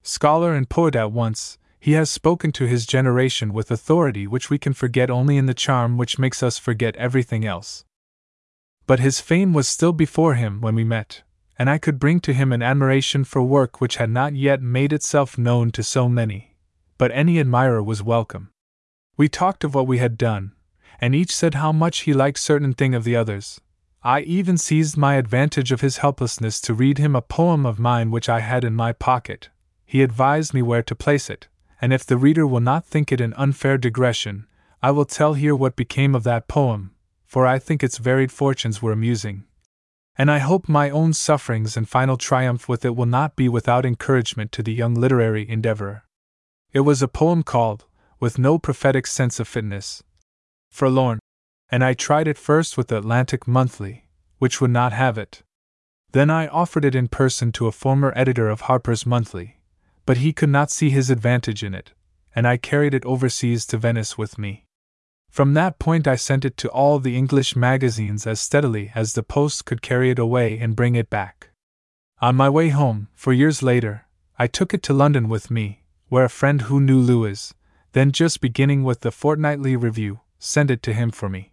Scholar 0.02 0.54
and 0.54 0.70
poet 0.70 0.96
at 0.96 1.12
once, 1.12 1.58
he 1.78 1.92
has 1.92 2.10
spoken 2.10 2.50
to 2.52 2.64
his 2.64 2.86
generation 2.86 3.52
with 3.52 3.70
authority 3.70 4.26
which 4.26 4.48
we 4.48 4.56
can 4.56 4.72
forget 4.72 5.10
only 5.10 5.36
in 5.36 5.44
the 5.44 5.52
charm 5.52 5.98
which 5.98 6.18
makes 6.18 6.42
us 6.42 6.56
forget 6.56 6.96
everything 6.96 7.44
else. 7.44 7.84
But 8.86 9.00
his 9.00 9.20
fame 9.20 9.52
was 9.52 9.68
still 9.68 9.92
before 9.92 10.32
him 10.32 10.62
when 10.62 10.74
we 10.74 10.82
met, 10.82 11.24
and 11.58 11.68
I 11.68 11.78
could 11.78 11.98
bring 11.98 12.20
to 12.20 12.32
him 12.32 12.52
an 12.52 12.62
admiration 12.62 13.24
for 13.24 13.42
work 13.42 13.80
which 13.80 13.96
had 13.96 14.10
not 14.10 14.34
yet 14.34 14.62
made 14.62 14.92
itself 14.92 15.36
known 15.36 15.70
to 15.72 15.82
so 15.82 16.08
many. 16.08 16.56
But 16.98 17.12
any 17.12 17.38
admirer 17.38 17.82
was 17.82 18.02
welcome. 18.02 18.50
We 19.16 19.28
talked 19.28 19.64
of 19.64 19.74
what 19.74 19.86
we 19.86 19.98
had 19.98 20.16
done, 20.16 20.52
and 21.00 21.14
each 21.14 21.34
said 21.34 21.54
how 21.54 21.72
much 21.72 22.00
he 22.00 22.12
liked 22.12 22.38
certain 22.38 22.72
thing 22.72 22.94
of 22.94 23.04
the 23.04 23.16
others. 23.16 23.60
I 24.02 24.20
even 24.20 24.56
seized 24.56 24.96
my 24.96 25.14
advantage 25.14 25.70
of 25.70 25.80
his 25.80 25.98
helplessness 25.98 26.60
to 26.62 26.74
read 26.74 26.98
him 26.98 27.14
a 27.14 27.22
poem 27.22 27.66
of 27.66 27.78
mine 27.78 28.10
which 28.10 28.28
I 28.28 28.40
had 28.40 28.64
in 28.64 28.74
my 28.74 28.92
pocket. 28.92 29.48
He 29.84 30.02
advised 30.02 30.54
me 30.54 30.62
where 30.62 30.82
to 30.82 30.94
place 30.94 31.28
it, 31.28 31.48
and 31.80 31.92
if 31.92 32.04
the 32.04 32.16
reader 32.16 32.46
will 32.46 32.60
not 32.60 32.86
think 32.86 33.12
it 33.12 33.20
an 33.20 33.34
unfair 33.36 33.78
digression, 33.78 34.46
I 34.82 34.90
will 34.90 35.04
tell 35.04 35.34
here 35.34 35.54
what 35.54 35.76
became 35.76 36.14
of 36.14 36.24
that 36.24 36.48
poem, 36.48 36.92
for 37.26 37.46
I 37.46 37.58
think 37.58 37.82
its 37.82 37.98
varied 37.98 38.32
fortunes 38.32 38.82
were 38.82 38.92
amusing 38.92 39.44
and 40.16 40.30
I 40.30 40.38
hope 40.38 40.68
my 40.68 40.90
own 40.90 41.12
sufferings 41.12 41.76
and 41.76 41.88
final 41.88 42.16
triumph 42.16 42.68
with 42.68 42.84
it 42.84 42.94
will 42.94 43.06
not 43.06 43.34
be 43.34 43.48
without 43.48 43.86
encouragement 43.86 44.52
to 44.52 44.62
the 44.62 44.72
young 44.72 44.94
literary 44.94 45.48
endeavor. 45.48 46.04
It 46.72 46.80
was 46.80 47.02
a 47.02 47.08
poem 47.08 47.42
called, 47.42 47.86
with 48.20 48.38
no 48.38 48.58
prophetic 48.58 49.06
sense 49.06 49.40
of 49.40 49.48
fitness, 49.48 50.02
Forlorn, 50.70 51.18
and 51.70 51.82
I 51.82 51.94
tried 51.94 52.28
it 52.28 52.38
first 52.38 52.76
with 52.76 52.88
the 52.88 52.98
Atlantic 52.98 53.48
Monthly, 53.48 54.06
which 54.38 54.60
would 54.60 54.70
not 54.70 54.92
have 54.92 55.18
it. 55.18 55.42
Then 56.12 56.30
I 56.30 56.46
offered 56.46 56.84
it 56.84 56.94
in 56.94 57.08
person 57.08 57.52
to 57.52 57.66
a 57.66 57.72
former 57.72 58.12
editor 58.14 58.48
of 58.48 58.62
Harper's 58.62 59.06
Monthly, 59.06 59.60
but 60.04 60.18
he 60.18 60.32
could 60.32 60.50
not 60.50 60.70
see 60.70 60.90
his 60.90 61.10
advantage 61.10 61.64
in 61.64 61.74
it, 61.74 61.92
and 62.34 62.46
I 62.46 62.56
carried 62.58 62.94
it 62.94 63.04
overseas 63.04 63.64
to 63.66 63.78
Venice 63.78 64.18
with 64.18 64.38
me. 64.38 64.66
From 65.32 65.54
that 65.54 65.78
point, 65.78 66.06
I 66.06 66.16
sent 66.16 66.44
it 66.44 66.58
to 66.58 66.68
all 66.68 66.98
the 66.98 67.16
English 67.16 67.56
magazines 67.56 68.26
as 68.26 68.38
steadily 68.38 68.92
as 68.94 69.14
the 69.14 69.22
post 69.22 69.64
could 69.64 69.80
carry 69.80 70.10
it 70.10 70.18
away 70.18 70.58
and 70.58 70.76
bring 70.76 70.94
it 70.94 71.08
back. 71.08 71.48
On 72.20 72.36
my 72.36 72.50
way 72.50 72.68
home, 72.68 73.08
for 73.14 73.32
years 73.32 73.62
later, 73.62 74.04
I 74.38 74.46
took 74.46 74.74
it 74.74 74.82
to 74.82 74.92
London 74.92 75.30
with 75.30 75.50
me, 75.50 75.84
where 76.10 76.26
a 76.26 76.28
friend 76.28 76.60
who 76.62 76.82
knew 76.82 76.98
Lewes, 76.98 77.54
then 77.92 78.12
just 78.12 78.42
beginning 78.42 78.84
with 78.84 79.00
the 79.00 79.10
Fortnightly 79.10 79.74
Review, 79.74 80.20
sent 80.38 80.70
it 80.70 80.82
to 80.82 80.92
him 80.92 81.10
for 81.10 81.30
me. 81.30 81.52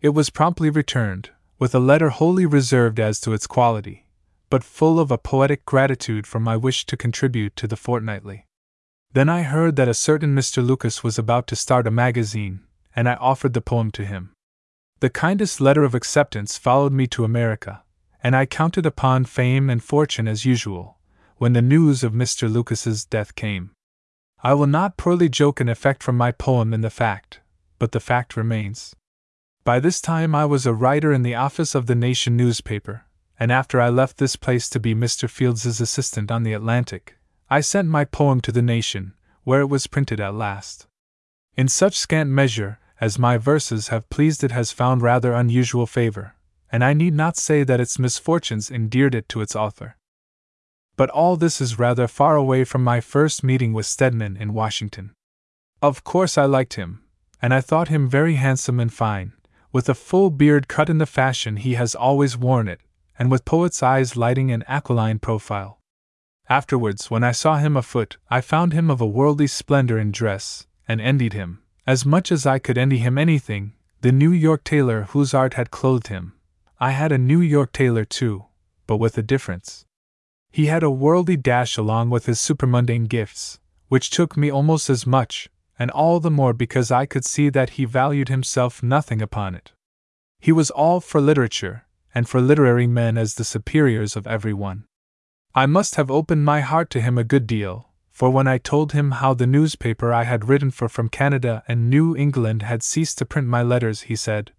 It 0.00 0.08
was 0.08 0.28
promptly 0.28 0.68
returned, 0.68 1.30
with 1.56 1.72
a 1.72 1.78
letter 1.78 2.08
wholly 2.08 2.46
reserved 2.46 2.98
as 2.98 3.20
to 3.20 3.32
its 3.32 3.46
quality, 3.46 4.08
but 4.50 4.64
full 4.64 4.98
of 4.98 5.12
a 5.12 5.18
poetic 5.18 5.64
gratitude 5.64 6.26
for 6.26 6.40
my 6.40 6.56
wish 6.56 6.84
to 6.86 6.96
contribute 6.96 7.54
to 7.54 7.68
the 7.68 7.76
Fortnightly. 7.76 8.48
Then 9.12 9.28
I 9.28 9.42
heard 9.42 9.76
that 9.76 9.86
a 9.86 9.94
certain 9.94 10.34
Mr. 10.34 10.66
Lucas 10.66 11.04
was 11.04 11.16
about 11.16 11.46
to 11.46 11.54
start 11.54 11.86
a 11.86 11.92
magazine, 11.92 12.64
and 12.94 13.08
I 13.08 13.14
offered 13.14 13.54
the 13.54 13.60
poem 13.60 13.90
to 13.92 14.04
him. 14.04 14.32
The 15.00 15.10
kindest 15.10 15.60
letter 15.60 15.84
of 15.84 15.94
acceptance 15.94 16.56
followed 16.56 16.92
me 16.92 17.06
to 17.08 17.24
America, 17.24 17.82
and 18.22 18.34
I 18.34 18.46
counted 18.46 18.86
upon 18.86 19.24
fame 19.24 19.68
and 19.68 19.82
fortune 19.82 20.26
as 20.28 20.44
usual, 20.44 20.98
when 21.36 21.52
the 21.52 21.62
news 21.62 22.02
of 22.02 22.12
Mr. 22.12 22.50
Lucas's 22.50 23.04
death 23.04 23.34
came. 23.34 23.72
I 24.42 24.54
will 24.54 24.66
not 24.66 24.96
poorly 24.96 25.28
joke 25.28 25.60
an 25.60 25.68
effect 25.68 26.02
from 26.02 26.16
my 26.16 26.32
poem 26.32 26.72
in 26.72 26.80
the 26.80 26.90
fact, 26.90 27.40
but 27.78 27.92
the 27.92 28.00
fact 28.00 28.36
remains. 28.36 28.94
By 29.64 29.80
this 29.80 30.00
time 30.00 30.34
I 30.34 30.44
was 30.44 30.66
a 30.66 30.74
writer 30.74 31.12
in 31.12 31.22
the 31.22 31.34
office 31.34 31.74
of 31.74 31.86
the 31.86 31.94
Nation 31.94 32.36
newspaper, 32.36 33.04
and 33.38 33.50
after 33.50 33.80
I 33.80 33.88
left 33.88 34.18
this 34.18 34.36
place 34.36 34.68
to 34.70 34.80
be 34.80 34.94
Mr. 34.94 35.28
Fields's 35.28 35.80
assistant 35.80 36.30
on 36.30 36.44
the 36.44 36.52
Atlantic, 36.52 37.16
I 37.50 37.60
sent 37.60 37.88
my 37.88 38.04
poem 38.04 38.40
to 38.42 38.52
the 38.52 38.62
Nation, 38.62 39.14
where 39.42 39.60
it 39.60 39.68
was 39.68 39.86
printed 39.86 40.20
at 40.20 40.34
last. 40.34 40.86
In 41.56 41.68
such 41.68 41.98
scant 41.98 42.30
measure, 42.30 42.78
as 43.00 43.18
my 43.18 43.36
verses 43.36 43.88
have 43.88 44.08
pleased 44.08 44.44
it 44.44 44.50
has 44.50 44.72
found 44.72 45.02
rather 45.02 45.32
unusual 45.32 45.86
favor, 45.86 46.34
and 46.70 46.84
I 46.84 46.92
need 46.92 47.14
not 47.14 47.36
say 47.36 47.64
that 47.64 47.80
its 47.80 47.98
misfortunes 47.98 48.70
endeared 48.70 49.14
it 49.14 49.28
to 49.30 49.40
its 49.40 49.56
author. 49.56 49.96
But 50.96 51.10
all 51.10 51.36
this 51.36 51.60
is 51.60 51.78
rather 51.78 52.06
far 52.06 52.36
away 52.36 52.64
from 52.64 52.84
my 52.84 53.00
first 53.00 53.42
meeting 53.42 53.72
with 53.72 53.86
Stedman 53.86 54.36
in 54.36 54.54
Washington. 54.54 55.12
Of 55.82 56.04
course, 56.04 56.38
I 56.38 56.44
liked 56.44 56.74
him, 56.74 57.02
and 57.42 57.52
I 57.52 57.60
thought 57.60 57.88
him 57.88 58.08
very 58.08 58.36
handsome 58.36 58.78
and 58.78 58.92
fine, 58.92 59.32
with 59.72 59.88
a 59.88 59.94
full 59.94 60.30
beard 60.30 60.68
cut 60.68 60.88
in 60.88 60.98
the 60.98 61.06
fashion 61.06 61.56
he 61.56 61.74
has 61.74 61.96
always 61.96 62.36
worn 62.36 62.68
it, 62.68 62.80
and 63.18 63.30
with 63.30 63.44
poet's 63.44 63.82
eyes 63.82 64.16
lighting 64.16 64.52
an 64.52 64.64
aquiline 64.68 65.18
profile. 65.18 65.80
Afterwards, 66.48 67.10
when 67.10 67.24
I 67.24 67.32
saw 67.32 67.56
him 67.56 67.76
afoot, 67.76 68.16
I 68.30 68.40
found 68.40 68.72
him 68.72 68.88
of 68.88 69.00
a 69.00 69.06
worldly 69.06 69.48
splendor 69.48 69.98
in 69.98 70.12
dress, 70.12 70.66
and 70.86 71.00
envied 71.00 71.32
him, 71.32 71.63
as 71.86 72.06
much 72.06 72.32
as 72.32 72.46
I 72.46 72.58
could 72.58 72.78
envy 72.78 72.98
him 72.98 73.18
anything, 73.18 73.74
the 74.00 74.12
New 74.12 74.30
York 74.30 74.64
tailor 74.64 75.02
whose 75.10 75.34
art 75.34 75.54
had 75.54 75.70
clothed 75.70 76.08
him. 76.08 76.32
I 76.80 76.90
had 76.90 77.12
a 77.12 77.18
New 77.18 77.40
York 77.40 77.72
tailor 77.72 78.04
too, 78.04 78.46
but 78.86 78.96
with 78.96 79.16
a 79.18 79.22
difference. 79.22 79.84
He 80.50 80.66
had 80.66 80.82
a 80.82 80.90
worldly 80.90 81.36
dash 81.36 81.76
along 81.76 82.10
with 82.10 82.26
his 82.26 82.40
supermundane 82.40 83.04
gifts, 83.04 83.58
which 83.88 84.10
took 84.10 84.36
me 84.36 84.50
almost 84.50 84.88
as 84.88 85.06
much, 85.06 85.48
and 85.78 85.90
all 85.90 86.20
the 86.20 86.30
more 86.30 86.52
because 86.52 86.90
I 86.90 87.06
could 87.06 87.24
see 87.24 87.48
that 87.50 87.70
he 87.70 87.84
valued 87.84 88.28
himself 88.28 88.82
nothing 88.82 89.20
upon 89.20 89.54
it. 89.54 89.72
He 90.38 90.52
was 90.52 90.70
all 90.70 91.00
for 91.00 91.20
literature, 91.20 91.86
and 92.14 92.28
for 92.28 92.40
literary 92.40 92.86
men 92.86 93.18
as 93.18 93.34
the 93.34 93.44
superiors 93.44 94.16
of 94.16 94.26
every 94.26 94.54
one. 94.54 94.84
I 95.54 95.66
must 95.66 95.96
have 95.96 96.10
opened 96.10 96.44
my 96.44 96.60
heart 96.60 96.90
to 96.90 97.00
him 97.00 97.18
a 97.18 97.24
good 97.24 97.46
deal, 97.46 97.88
for 98.14 98.30
when 98.30 98.46
I 98.46 98.58
told 98.58 98.92
him 98.92 99.10
how 99.10 99.34
the 99.34 99.46
newspaper 99.46 100.12
I 100.12 100.22
had 100.22 100.48
written 100.48 100.70
for 100.70 100.88
from 100.88 101.08
Canada 101.08 101.64
and 101.66 101.90
New 101.90 102.16
England 102.16 102.62
had 102.62 102.84
ceased 102.84 103.18
to 103.18 103.26
print 103.26 103.48
my 103.48 103.60
letters, 103.60 104.02
he 104.02 104.14
said, 104.14 104.52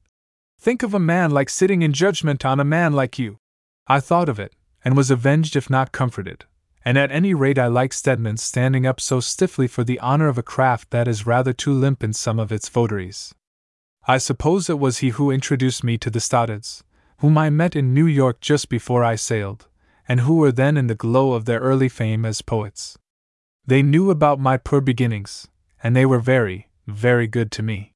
Think 0.59 0.83
of 0.83 0.93
a 0.93 0.99
man 0.99 1.31
like 1.31 1.49
sitting 1.49 1.81
in 1.81 1.93
judgment 1.93 2.43
on 2.43 2.59
a 2.59 2.65
man 2.65 2.91
like 2.91 3.17
you. 3.17 3.39
I 3.87 4.01
thought 4.01 4.27
of 4.27 4.39
it, 4.41 4.53
and 4.83 4.97
was 4.97 5.09
avenged 5.09 5.55
if 5.55 5.69
not 5.69 5.93
comforted. 5.93 6.43
And 6.83 6.97
at 6.97 7.11
any 7.11 7.33
rate, 7.33 7.57
I 7.57 7.67
like 7.67 7.93
Stedman's 7.93 8.43
standing 8.43 8.85
up 8.85 8.99
so 8.99 9.21
stiffly 9.21 9.67
for 9.67 9.85
the 9.85 10.01
honor 10.01 10.27
of 10.27 10.37
a 10.37 10.43
craft 10.43 10.91
that 10.91 11.07
is 11.07 11.25
rather 11.25 11.53
too 11.53 11.71
limp 11.71 12.03
in 12.03 12.11
some 12.11 12.39
of 12.39 12.51
its 12.51 12.67
votaries. 12.67 13.33
I 14.05 14.17
suppose 14.17 14.69
it 14.69 14.79
was 14.79 14.97
he 14.97 15.09
who 15.09 15.31
introduced 15.31 15.81
me 15.81 15.97
to 15.99 16.09
the 16.09 16.19
Stoddards, 16.19 16.83
whom 17.19 17.37
I 17.37 17.49
met 17.49 17.73
in 17.73 17.93
New 17.93 18.05
York 18.05 18.41
just 18.41 18.67
before 18.67 19.03
I 19.03 19.15
sailed, 19.15 19.67
and 20.09 20.19
who 20.19 20.35
were 20.35 20.51
then 20.51 20.75
in 20.75 20.87
the 20.87 20.93
glow 20.93 21.31
of 21.31 21.45
their 21.45 21.61
early 21.61 21.87
fame 21.87 22.25
as 22.25 22.41
poets. 22.41 22.97
They 23.67 23.81
knew 23.81 24.11
about 24.11 24.39
my 24.39 24.57
poor 24.57 24.79
beginnings, 24.79 25.47
and 25.81 25.95
they 25.95 26.05
were 26.05 26.19
very, 26.19 26.69
very 26.85 27.25
good 27.25 27.51
to 27.53 27.63
me. 27.63 27.93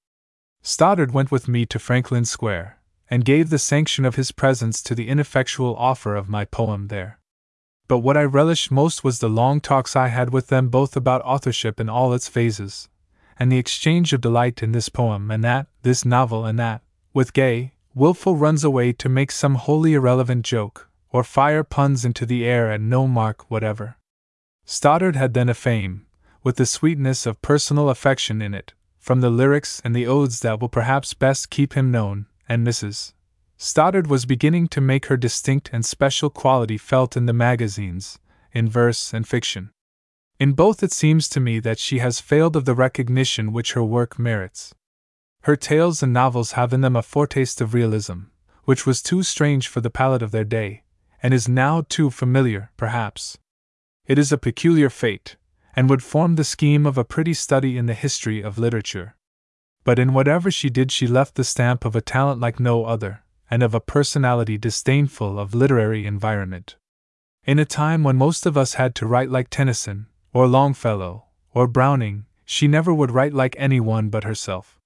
Stoddard 0.64 1.14
went 1.14 1.32
with 1.32 1.48
me 1.48 1.66
to 1.68 1.78
Franklin 1.78 2.26
Square, 2.26 2.80
and 3.10 3.24
gave 3.24 3.50
the 3.50 3.60
sanction 3.60 4.04
of 4.04 4.16
his 4.16 4.32
presence 4.32 4.82
to 4.84 4.96
the 4.96 5.08
ineffectual 5.08 5.76
offer 5.76 6.16
of 6.16 6.28
my 6.28 6.46
poem 6.46 6.88
there. 6.88 7.20
But 7.88 8.00
what 8.00 8.18
I 8.18 8.24
relished 8.24 8.72
most 8.72 9.04
was 9.04 9.20
the 9.20 9.30
long 9.30 9.62
talks 9.62 9.96
I 9.96 10.08
had 10.08 10.32
with 10.32 10.48
them 10.48 10.70
both 10.70 10.96
about 10.96 11.22
authorship 11.24 11.80
in 11.80 11.88
all 11.88 12.14
its 12.14 12.28
phases, 12.28 12.90
and 13.40 13.52
the 13.52 13.58
exchange 13.58 14.12
of 14.12 14.22
delight 14.22 14.64
in 14.64 14.72
this 14.72 14.90
poem 14.90 15.30
and 15.30 15.44
that, 15.44 15.68
this 15.84 16.04
novel 16.04 16.46
and 16.46 16.58
that, 16.58 16.82
with 17.14 17.34
gay, 17.34 17.74
wilful 17.94 18.36
runs 18.36 18.64
away 18.64 18.92
to 18.94 19.10
make 19.10 19.32
some 19.32 19.56
wholly 19.56 19.94
irrelevant 19.94 20.46
joke, 20.46 20.90
or 21.12 21.24
fire 21.24 21.64
puns 21.64 22.06
into 22.06 22.26
the 22.26 22.44
air 22.44 22.72
at 22.72 22.82
no 22.82 23.08
mark 23.08 23.50
whatever. 23.52 23.98
Stoddard 24.72 25.16
had 25.16 25.34
then 25.34 25.50
a 25.50 25.56
fame, 25.56 26.06
with 26.44 26.58
the 26.58 26.66
sweetness 26.68 27.26
of 27.26 27.42
personal 27.42 27.90
affection 27.90 28.40
in 28.40 28.54
it, 28.54 28.76
from 29.00 29.20
the 29.20 29.32
lyrics 29.32 29.82
and 29.84 29.96
the 29.96 30.06
odes 30.06 30.42
that 30.42 30.60
will 30.60 30.70
perhaps 30.70 31.16
best 31.16 31.50
keep 31.50 31.74
him 31.74 31.90
known, 31.90 32.28
and 32.48 32.68
Mrs. 32.68 33.14
Stoddard 33.58 34.06
was 34.06 34.28
beginning 34.28 34.68
to 34.68 34.80
make 34.80 35.08
her 35.08 35.18
distinct 35.18 35.72
and 35.74 35.84
special 35.84 36.30
quality 36.30 36.78
felt 36.78 37.18
in 37.18 37.26
the 37.26 37.34
magazines, 37.34 38.20
in 38.54 38.70
verse 38.70 39.12
and 39.12 39.28
fiction. 39.28 39.72
In 40.40 40.54
both, 40.54 40.84
it 40.84 40.92
seems 40.92 41.28
to 41.30 41.40
me 41.40 41.60
that 41.62 41.80
she 41.80 41.98
has 41.98 42.22
failed 42.22 42.56
of 42.56 42.66
the 42.66 42.76
recognition 42.76 43.52
which 43.52 43.74
her 43.74 43.84
work 43.84 44.20
merits. 44.20 44.76
Her 45.42 45.56
tales 45.56 46.04
and 46.04 46.14
novels 46.14 46.52
have 46.52 46.74
in 46.74 46.82
them 46.82 46.96
a 46.96 47.02
foretaste 47.02 47.60
of 47.60 47.74
realism, 47.74 48.26
which 48.66 48.86
was 48.86 49.02
too 49.02 49.24
strange 49.24 49.68
for 49.68 49.82
the 49.82 49.90
palate 49.90 50.22
of 50.22 50.30
their 50.30 50.44
day, 50.44 50.84
and 51.24 51.34
is 51.34 51.50
now 51.50 51.86
too 51.90 52.12
familiar, 52.12 52.70
perhaps, 52.78 53.40
it 54.10 54.18
is 54.18 54.32
a 54.32 54.40
peculiar 54.40 54.90
fate, 54.90 55.36
and 55.76 55.88
would 55.88 56.02
form 56.02 56.36
the 56.36 56.44
scheme 56.44 56.88
of 56.88 56.98
a 56.98 57.06
pretty 57.06 57.34
study 57.34 57.78
in 57.78 57.86
the 57.86 57.94
history 57.94 58.42
of 58.42 58.58
literature. 58.58 59.16
But 59.84 60.00
in 60.00 60.14
whatever 60.14 60.50
she 60.50 60.72
did, 60.72 60.92
she 60.92 61.06
left 61.06 61.36
the 61.36 61.44
stamp 61.44 61.86
of 61.86 61.96
a 61.96 62.02
talent 62.02 62.42
like 62.42 62.60
no 62.60 62.86
other, 62.86 63.22
and 63.52 63.62
of 63.62 63.76
a 63.76 63.80
personality 63.80 64.58
disdainful 64.58 65.40
of 65.40 65.54
literary 65.54 66.08
environment. 66.08 66.76
In 67.46 67.60
a 67.60 67.66
time 67.66 68.04
when 68.04 68.16
most 68.16 68.48
of 68.48 68.58
us 68.58 68.74
had 68.74 68.96
to 68.96 69.06
write 69.06 69.30
like 69.30 69.52
Tennyson, 69.52 70.08
or 70.34 70.48
Longfellow, 70.48 71.26
or 71.54 71.68
Browning, 71.68 72.26
she 72.46 72.68
never 72.68 72.92
would 72.92 73.12
write 73.12 73.36
like 73.36 73.56
anyone 73.60 74.10
but 74.10 74.24
herself. 74.24 74.80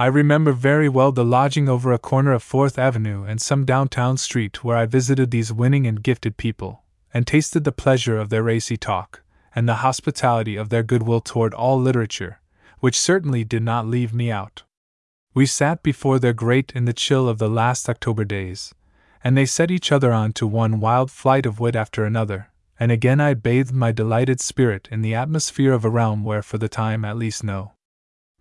I 0.00 0.06
remember 0.06 0.50
very 0.50 0.88
well 0.88 1.12
the 1.12 1.24
lodging 1.24 1.68
over 1.68 1.92
a 1.92 1.98
corner 2.00 2.32
of 2.32 2.42
Fourth 2.42 2.76
Avenue 2.76 3.22
and 3.22 3.40
some 3.40 3.64
downtown 3.64 4.16
street 4.16 4.64
where 4.64 4.76
I 4.76 4.84
visited 4.84 5.30
these 5.30 5.52
winning 5.52 5.86
and 5.86 6.02
gifted 6.02 6.36
people, 6.36 6.82
and 7.16 7.26
tasted 7.26 7.64
the 7.64 7.72
pleasure 7.72 8.18
of 8.18 8.28
their 8.28 8.42
racy 8.42 8.76
talk, 8.76 9.22
and 9.54 9.66
the 9.66 9.76
hospitality 9.76 10.54
of 10.54 10.68
their 10.68 10.82
goodwill 10.82 11.22
toward 11.22 11.54
all 11.54 11.80
literature, 11.80 12.42
which 12.80 13.00
certainly 13.00 13.42
did 13.42 13.62
not 13.62 13.86
leave 13.86 14.12
me 14.12 14.30
out. 14.30 14.64
We 15.32 15.46
sat 15.46 15.82
before 15.82 16.18
their 16.18 16.34
grate 16.34 16.72
in 16.74 16.84
the 16.84 16.92
chill 16.92 17.26
of 17.26 17.38
the 17.38 17.48
last 17.48 17.88
October 17.88 18.26
days, 18.26 18.74
and 19.24 19.34
they 19.34 19.46
set 19.46 19.70
each 19.70 19.90
other 19.90 20.12
on 20.12 20.34
to 20.34 20.46
one 20.46 20.78
wild 20.78 21.10
flight 21.10 21.46
of 21.46 21.58
wit 21.58 21.74
after 21.74 22.04
another, 22.04 22.50
and 22.78 22.92
again 22.92 23.18
I 23.18 23.32
bathed 23.32 23.72
my 23.72 23.92
delighted 23.92 24.38
spirit 24.38 24.86
in 24.92 25.00
the 25.00 25.14
atmosphere 25.14 25.72
of 25.72 25.86
a 25.86 25.88
realm 25.88 26.22
where, 26.22 26.42
for 26.42 26.58
the 26.58 26.68
time 26.68 27.02
at 27.02 27.16
least, 27.16 27.42
no 27.42 27.72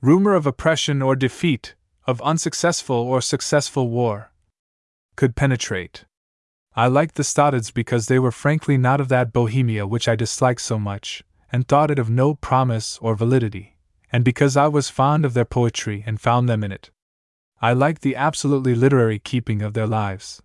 rumor 0.01 0.33
of 0.33 0.45
oppression 0.45 1.01
or 1.01 1.15
defeat, 1.15 1.75
of 2.05 2.21
unsuccessful 2.23 2.97
or 2.97 3.21
successful 3.21 3.89
war, 3.89 4.31
could 5.15 5.33
penetrate. 5.33 6.03
I 6.77 6.87
liked 6.87 7.15
the 7.15 7.23
Stoddards 7.23 7.73
because 7.73 8.07
they 8.07 8.19
were 8.19 8.31
frankly 8.31 8.77
not 8.77 8.99
of 8.99 9.07
that 9.07 9.31
bohemia 9.31 9.87
which 9.87 10.09
I 10.09 10.17
disliked 10.17 10.59
so 10.59 10.77
much, 10.77 11.23
and 11.49 11.65
thought 11.65 11.89
it 11.89 11.97
of 11.97 12.09
no 12.09 12.35
promise 12.35 12.99
or 13.01 13.15
validity, 13.15 13.77
and 14.11 14.25
because 14.25 14.57
I 14.57 14.67
was 14.67 14.89
fond 14.89 15.23
of 15.23 15.33
their 15.33 15.45
poetry 15.45 16.03
and 16.05 16.19
found 16.19 16.49
them 16.49 16.65
in 16.65 16.73
it. 16.73 16.91
I 17.61 17.71
liked 17.71 18.01
the 18.01 18.17
absolutely 18.17 18.75
literary 18.75 19.19
keeping 19.19 19.61
of 19.61 19.73
their 19.73 19.87
lives. 19.87 20.41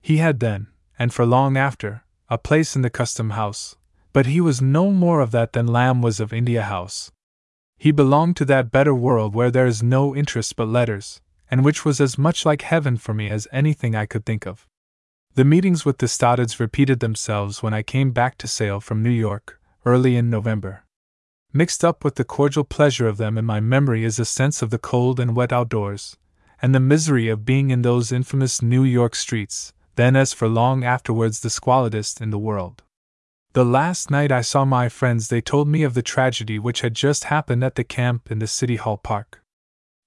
He 0.00 0.16
had 0.16 0.40
then, 0.40 0.68
and 0.98 1.12
for 1.12 1.26
long 1.26 1.58
after, 1.58 2.02
a 2.30 2.38
place 2.38 2.74
in 2.74 2.80
the 2.80 2.88
custom 2.88 3.30
house, 3.30 3.76
but 4.14 4.24
he 4.24 4.40
was 4.40 4.62
no 4.62 4.90
more 4.90 5.20
of 5.20 5.32
that 5.32 5.52
than 5.52 5.66
Lamb 5.66 6.00
was 6.00 6.18
of 6.18 6.32
India 6.32 6.62
House. 6.62 7.12
He 7.76 7.92
belonged 7.92 8.36
to 8.36 8.46
that 8.46 8.70
better 8.70 8.94
world 8.94 9.34
where 9.34 9.50
there 9.50 9.66
is 9.66 9.82
no 9.82 10.16
interest 10.16 10.56
but 10.56 10.68
letters, 10.68 11.20
and 11.50 11.62
which 11.62 11.84
was 11.84 12.00
as 12.00 12.16
much 12.16 12.46
like 12.46 12.62
heaven 12.62 12.96
for 12.96 13.12
me 13.12 13.28
as 13.28 13.46
anything 13.52 13.94
I 13.94 14.06
could 14.06 14.24
think 14.24 14.46
of. 14.46 14.66
The 15.38 15.44
meetings 15.44 15.84
with 15.84 15.98
the 15.98 16.08
Stoddards 16.08 16.58
repeated 16.58 16.98
themselves 16.98 17.62
when 17.62 17.72
I 17.72 17.84
came 17.84 18.10
back 18.10 18.38
to 18.38 18.48
sail 18.48 18.80
from 18.80 19.04
New 19.04 19.08
York, 19.08 19.60
early 19.86 20.16
in 20.16 20.30
November. 20.30 20.82
Mixed 21.52 21.84
up 21.84 22.02
with 22.02 22.16
the 22.16 22.24
cordial 22.24 22.64
pleasure 22.64 23.06
of 23.06 23.18
them 23.18 23.38
in 23.38 23.44
my 23.44 23.60
memory 23.60 24.02
is 24.02 24.18
a 24.18 24.24
sense 24.24 24.62
of 24.62 24.70
the 24.70 24.80
cold 24.80 25.20
and 25.20 25.36
wet 25.36 25.52
outdoors, 25.52 26.16
and 26.60 26.74
the 26.74 26.80
misery 26.80 27.28
of 27.28 27.44
being 27.44 27.70
in 27.70 27.82
those 27.82 28.10
infamous 28.10 28.60
New 28.60 28.82
York 28.82 29.14
streets, 29.14 29.72
then 29.94 30.16
as 30.16 30.32
for 30.32 30.48
long 30.48 30.82
afterwards 30.82 31.38
the 31.38 31.50
squalidest 31.50 32.20
in 32.20 32.30
the 32.30 32.36
world. 32.36 32.82
The 33.52 33.64
last 33.64 34.10
night 34.10 34.32
I 34.32 34.40
saw 34.40 34.64
my 34.64 34.88
friends, 34.88 35.28
they 35.28 35.40
told 35.40 35.68
me 35.68 35.84
of 35.84 35.94
the 35.94 36.02
tragedy 36.02 36.58
which 36.58 36.80
had 36.80 36.94
just 36.94 37.30
happened 37.30 37.62
at 37.62 37.76
the 37.76 37.84
camp 37.84 38.32
in 38.32 38.40
the 38.40 38.48
City 38.48 38.74
Hall 38.74 38.96
Park. 38.96 39.40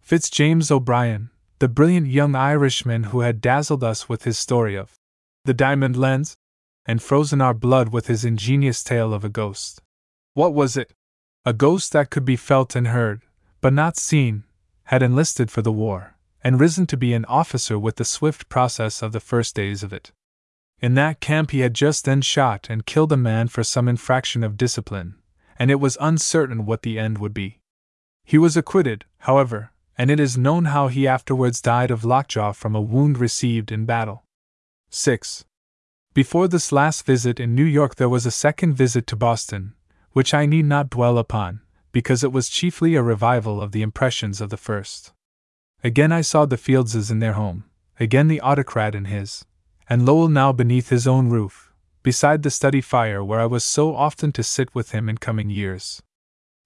Fitzjames 0.01 0.69
O'Brien, 0.69 1.29
the 1.59 1.69
brilliant 1.69 2.07
young 2.07 2.35
Irishman 2.35 3.03
who 3.03 3.21
had 3.21 3.39
dazzled 3.39 3.81
us 3.81 4.09
with 4.09 4.25
his 4.25 4.37
story 4.37 4.75
of 4.75 4.97
the 5.45 5.53
diamond 5.53 5.97
lens, 5.97 6.35
and 6.85 7.01
frozen 7.01 7.41
our 7.41 7.53
blood 7.53 7.89
with 7.89 8.07
his 8.07 8.25
ingenious 8.25 8.83
tale 8.83 9.13
of 9.13 9.23
a 9.23 9.29
ghost. 9.29 9.81
What 10.33 10.53
was 10.53 10.77
it? 10.77 10.93
A 11.45 11.53
ghost 11.53 11.93
that 11.93 12.09
could 12.09 12.25
be 12.25 12.35
felt 12.35 12.75
and 12.75 12.87
heard, 12.87 13.23
but 13.59 13.73
not 13.73 13.97
seen, 13.97 14.43
had 14.85 15.01
enlisted 15.01 15.49
for 15.49 15.61
the 15.61 15.71
war, 15.71 16.15
and 16.43 16.59
risen 16.59 16.85
to 16.87 16.97
be 16.97 17.13
an 17.13 17.25
officer 17.25 17.79
with 17.79 17.95
the 17.95 18.05
swift 18.05 18.49
process 18.49 19.01
of 19.01 19.11
the 19.11 19.19
first 19.19 19.55
days 19.55 19.83
of 19.83 19.93
it. 19.93 20.11
In 20.79 20.95
that 20.95 21.19
camp, 21.19 21.51
he 21.51 21.59
had 21.59 21.73
just 21.73 22.05
then 22.05 22.21
shot 22.21 22.67
and 22.69 22.85
killed 22.85 23.11
a 23.11 23.17
man 23.17 23.47
for 23.47 23.63
some 23.63 23.87
infraction 23.87 24.43
of 24.43 24.57
discipline, 24.57 25.15
and 25.57 25.69
it 25.69 25.79
was 25.79 25.97
uncertain 26.01 26.65
what 26.65 26.81
the 26.81 26.97
end 26.97 27.19
would 27.19 27.33
be. 27.33 27.59
He 28.23 28.37
was 28.37 28.57
acquitted, 28.57 29.05
however, 29.19 29.71
and 29.97 30.09
it 30.09 30.19
is 30.19 30.37
known 30.37 30.65
how 30.65 30.87
he 30.87 31.07
afterwards 31.07 31.61
died 31.61 31.91
of 31.91 32.03
lockjaw 32.03 32.53
from 32.53 32.75
a 32.75 32.81
wound 32.81 33.19
received 33.19 33.71
in 33.71 33.85
battle. 33.85 34.23
6. 34.93 35.45
Before 36.13 36.49
this 36.49 36.73
last 36.73 37.05
visit 37.05 37.39
in 37.39 37.55
New 37.55 37.63
York, 37.63 37.95
there 37.95 38.09
was 38.09 38.25
a 38.25 38.31
second 38.31 38.73
visit 38.73 39.07
to 39.07 39.15
Boston, 39.15 39.73
which 40.11 40.33
I 40.33 40.45
need 40.45 40.65
not 40.65 40.89
dwell 40.89 41.17
upon, 41.17 41.61
because 41.93 42.25
it 42.25 42.33
was 42.33 42.49
chiefly 42.49 42.95
a 42.95 43.01
revival 43.01 43.61
of 43.61 43.71
the 43.71 43.83
impressions 43.83 44.41
of 44.41 44.49
the 44.49 44.57
first. 44.57 45.13
Again 45.81 46.11
I 46.11 46.19
saw 46.19 46.45
the 46.45 46.57
Fieldses 46.57 47.09
in 47.09 47.19
their 47.19 47.33
home, 47.33 47.63
again 48.01 48.27
the 48.27 48.41
autocrat 48.41 48.93
in 48.93 49.05
his, 49.05 49.45
and 49.89 50.05
Lowell 50.05 50.27
now 50.27 50.51
beneath 50.51 50.89
his 50.89 51.07
own 51.07 51.29
roof, 51.29 51.71
beside 52.03 52.43
the 52.43 52.51
study 52.51 52.81
fire 52.81 53.23
where 53.23 53.39
I 53.39 53.45
was 53.45 53.63
so 53.63 53.95
often 53.95 54.33
to 54.33 54.43
sit 54.43 54.75
with 54.75 54.91
him 54.91 55.07
in 55.07 55.19
coming 55.19 55.49
years. 55.49 56.01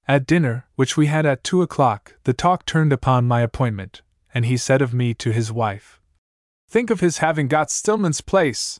At 0.07 0.25
dinner, 0.25 0.65
which 0.75 0.97
we 0.97 1.05
had 1.05 1.27
at 1.27 1.43
two 1.43 1.61
o'clock, 1.61 2.15
the 2.23 2.33
talk 2.33 2.65
turned 2.65 2.91
upon 2.91 3.27
my 3.27 3.41
appointment, 3.41 4.01
and 4.33 4.45
he 4.45 4.57
said 4.57 4.81
of 4.81 4.95
me 4.95 5.13
to 5.13 5.31
his 5.31 5.51
wife, 5.51 6.01
Think 6.67 6.89
of 6.89 6.99
his 6.99 7.19
having 7.19 7.47
got 7.47 7.69
Stillman's 7.69 8.21
place! 8.21 8.79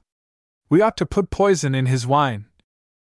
We 0.69 0.81
ought 0.81 0.97
to 0.97 1.05
put 1.05 1.29
poison 1.29 1.75
in 1.75 1.85
his 1.85 2.07
wine. 2.07 2.45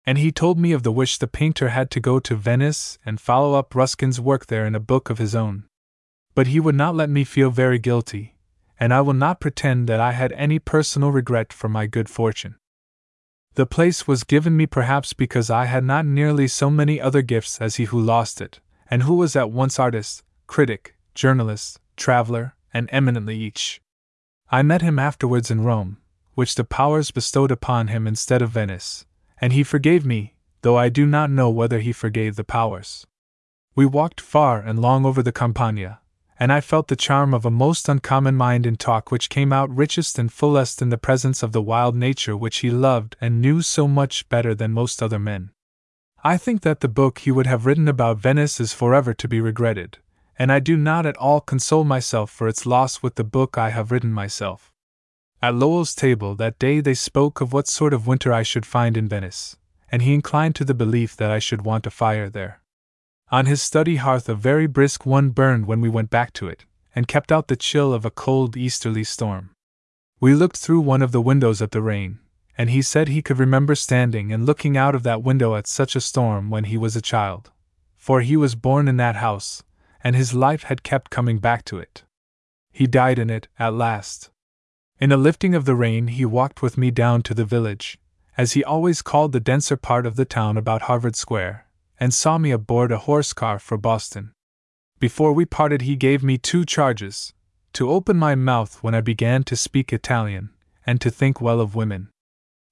And 0.04 0.18
he 0.18 0.30
told 0.30 0.58
me 0.58 0.72
of 0.72 0.84
the 0.84 0.92
wish 0.92 1.18
the 1.18 1.26
painter 1.26 1.70
had 1.70 1.90
to 1.90 2.00
go 2.00 2.20
to 2.20 2.36
Venice 2.36 2.98
and 3.04 3.20
follow 3.20 3.58
up 3.58 3.74
Ruskin's 3.74 4.20
work 4.20 4.46
there 4.46 4.64
in 4.64 4.74
a 4.74 4.80
book 4.80 5.10
of 5.10 5.18
his 5.18 5.34
own. 5.34 5.64
But 6.34 6.46
he 6.48 6.60
would 6.60 6.74
not 6.74 6.94
let 6.94 7.10
me 7.10 7.24
feel 7.24 7.50
very 7.50 7.78
guilty, 7.78 8.36
and 8.78 8.94
I 8.94 9.00
will 9.00 9.14
not 9.14 9.40
pretend 9.40 9.88
that 9.88 10.00
I 10.00 10.12
had 10.12 10.32
any 10.32 10.58
personal 10.58 11.10
regret 11.10 11.52
for 11.52 11.68
my 11.68 11.86
good 11.86 12.08
fortune. 12.08 12.56
The 13.54 13.66
place 13.66 14.06
was 14.06 14.22
given 14.22 14.56
me 14.56 14.66
perhaps 14.66 15.14
because 15.14 15.48
I 15.48 15.64
had 15.64 15.82
not 15.82 16.04
nearly 16.04 16.46
so 16.46 16.70
many 16.70 17.00
other 17.00 17.22
gifts 17.22 17.60
as 17.60 17.76
he 17.76 17.84
who 17.84 18.00
lost 18.00 18.40
it, 18.40 18.60
and 18.90 19.02
who 19.02 19.14
was 19.14 19.34
at 19.34 19.50
once 19.50 19.78
artist, 19.78 20.22
critic, 20.46 20.94
journalist, 21.14 21.80
traveler, 21.96 22.54
and 22.72 22.88
eminently 22.92 23.38
each. 23.38 23.80
I 24.50 24.62
met 24.62 24.82
him 24.82 24.98
afterwards 24.98 25.50
in 25.50 25.64
Rome, 25.64 25.98
which 26.34 26.54
the 26.54 26.64
powers 26.64 27.10
bestowed 27.10 27.50
upon 27.50 27.88
him 27.88 28.06
instead 28.06 28.42
of 28.42 28.50
Venice, 28.50 29.04
and 29.40 29.52
he 29.52 29.64
forgave 29.64 30.06
me, 30.06 30.36
though 30.62 30.78
I 30.78 30.88
do 30.88 31.04
not 31.04 31.30
know 31.30 31.50
whether 31.50 31.80
he 31.80 31.92
forgave 31.92 32.36
the 32.36 32.44
powers. 32.44 33.06
We 33.74 33.86
walked 33.86 34.20
far 34.20 34.60
and 34.60 34.80
long 34.80 35.04
over 35.04 35.22
the 35.22 35.32
Campagna, 35.32 36.00
and 36.38 36.52
I 36.52 36.60
felt 36.60 36.88
the 36.88 36.96
charm 36.96 37.34
of 37.34 37.44
a 37.44 37.50
most 37.50 37.88
uncommon 37.88 38.36
mind 38.36 38.66
in 38.66 38.76
talk 38.76 39.10
which 39.10 39.30
came 39.30 39.52
out 39.52 39.74
richest 39.74 40.18
and 40.18 40.32
fullest 40.32 40.80
in 40.80 40.90
the 40.90 40.98
presence 40.98 41.42
of 41.42 41.52
the 41.52 41.62
wild 41.62 41.96
nature 41.96 42.36
which 42.36 42.58
he 42.58 42.70
loved 42.70 43.16
and 43.20 43.40
knew 43.40 43.62
so 43.62 43.88
much 43.88 44.28
better 44.28 44.54
than 44.54 44.72
most 44.72 45.02
other 45.02 45.18
men. 45.18 45.50
I 46.22 46.36
think 46.36 46.62
that 46.62 46.80
the 46.80 46.88
book 46.88 47.18
he 47.18 47.30
would 47.30 47.46
have 47.46 47.66
written 47.66 47.88
about 47.88 48.18
Venice 48.18 48.60
is 48.60 48.72
forever 48.72 49.14
to 49.14 49.28
be 49.28 49.40
regretted, 49.40 49.98
and 50.38 50.52
I 50.52 50.60
do 50.60 50.76
not 50.76 51.06
at 51.06 51.16
all 51.16 51.40
console 51.40 51.84
myself 51.84 52.30
for 52.30 52.48
its 52.48 52.66
loss 52.66 53.02
with 53.02 53.14
the 53.14 53.24
book 53.24 53.56
I 53.56 53.70
have 53.70 53.90
written 53.90 54.12
myself. 54.12 54.72
At 55.42 55.54
Lowell's 55.54 55.94
table 55.94 56.34
that 56.36 56.58
day 56.58 56.80
they 56.80 56.94
spoke 56.94 57.40
of 57.40 57.52
what 57.52 57.68
sort 57.68 57.92
of 57.92 58.06
winter 58.06 58.32
I 58.32 58.42
should 58.42 58.66
find 58.66 58.96
in 58.96 59.08
Venice, 59.08 59.56
and 59.90 60.02
he 60.02 60.14
inclined 60.14 60.54
to 60.56 60.64
the 60.64 60.74
belief 60.74 61.16
that 61.16 61.30
I 61.30 61.38
should 61.38 61.62
want 61.62 61.86
a 61.86 61.90
fire 61.90 62.28
there. 62.28 62.60
On 63.30 63.46
his 63.46 63.60
study 63.60 63.96
hearth, 63.96 64.28
a 64.28 64.34
very 64.34 64.66
brisk 64.66 65.04
one 65.04 65.30
burned 65.30 65.66
when 65.66 65.80
we 65.80 65.88
went 65.88 66.10
back 66.10 66.32
to 66.34 66.48
it, 66.48 66.64
and 66.94 67.08
kept 67.08 67.32
out 67.32 67.48
the 67.48 67.56
chill 67.56 67.92
of 67.92 68.04
a 68.04 68.10
cold 68.10 68.56
easterly 68.56 69.04
storm. 69.04 69.50
We 70.20 70.34
looked 70.34 70.56
through 70.56 70.80
one 70.80 71.02
of 71.02 71.12
the 71.12 71.20
windows 71.20 71.60
at 71.60 71.72
the 71.72 71.82
rain, 71.82 72.20
and 72.56 72.70
he 72.70 72.82
said 72.82 73.08
he 73.08 73.22
could 73.22 73.38
remember 73.38 73.74
standing 73.74 74.32
and 74.32 74.46
looking 74.46 74.76
out 74.76 74.94
of 74.94 75.02
that 75.02 75.22
window 75.22 75.56
at 75.56 75.66
such 75.66 75.94
a 75.94 76.00
storm 76.00 76.48
when 76.48 76.64
he 76.64 76.78
was 76.78 76.96
a 76.96 77.02
child. 77.02 77.50
For 77.96 78.20
he 78.20 78.36
was 78.36 78.54
born 78.54 78.88
in 78.88 78.96
that 78.96 79.16
house, 79.16 79.62
and 80.06 80.14
his 80.14 80.32
life 80.32 80.62
had 80.62 80.84
kept 80.84 81.10
coming 81.10 81.38
back 81.38 81.64
to 81.64 81.80
it. 81.80 82.04
He 82.70 82.86
died 82.86 83.18
in 83.18 83.28
it, 83.28 83.48
at 83.58 83.74
last. 83.74 84.30
In 85.00 85.10
a 85.10 85.16
lifting 85.16 85.52
of 85.52 85.64
the 85.64 85.74
rain, 85.74 86.06
he 86.06 86.24
walked 86.24 86.62
with 86.62 86.78
me 86.78 86.92
down 86.92 87.22
to 87.22 87.34
the 87.34 87.44
village, 87.44 87.98
as 88.36 88.52
he 88.52 88.62
always 88.62 89.02
called 89.02 89.32
the 89.32 89.40
denser 89.40 89.76
part 89.76 90.06
of 90.06 90.14
the 90.14 90.24
town 90.24 90.56
about 90.56 90.82
Harvard 90.82 91.16
Square, 91.16 91.66
and 91.98 92.14
saw 92.14 92.38
me 92.38 92.52
aboard 92.52 92.92
a 92.92 92.98
horse 92.98 93.32
car 93.32 93.58
for 93.58 93.76
Boston. 93.76 94.30
Before 95.00 95.32
we 95.32 95.44
parted, 95.44 95.82
he 95.82 95.96
gave 95.96 96.22
me 96.22 96.38
two 96.38 96.64
charges 96.64 97.32
to 97.72 97.90
open 97.90 98.16
my 98.16 98.36
mouth 98.36 98.84
when 98.84 98.94
I 98.94 99.00
began 99.00 99.42
to 99.42 99.56
speak 99.56 99.92
Italian, 99.92 100.50
and 100.86 101.00
to 101.00 101.10
think 101.10 101.40
well 101.40 101.60
of 101.60 101.74
women. 101.74 102.10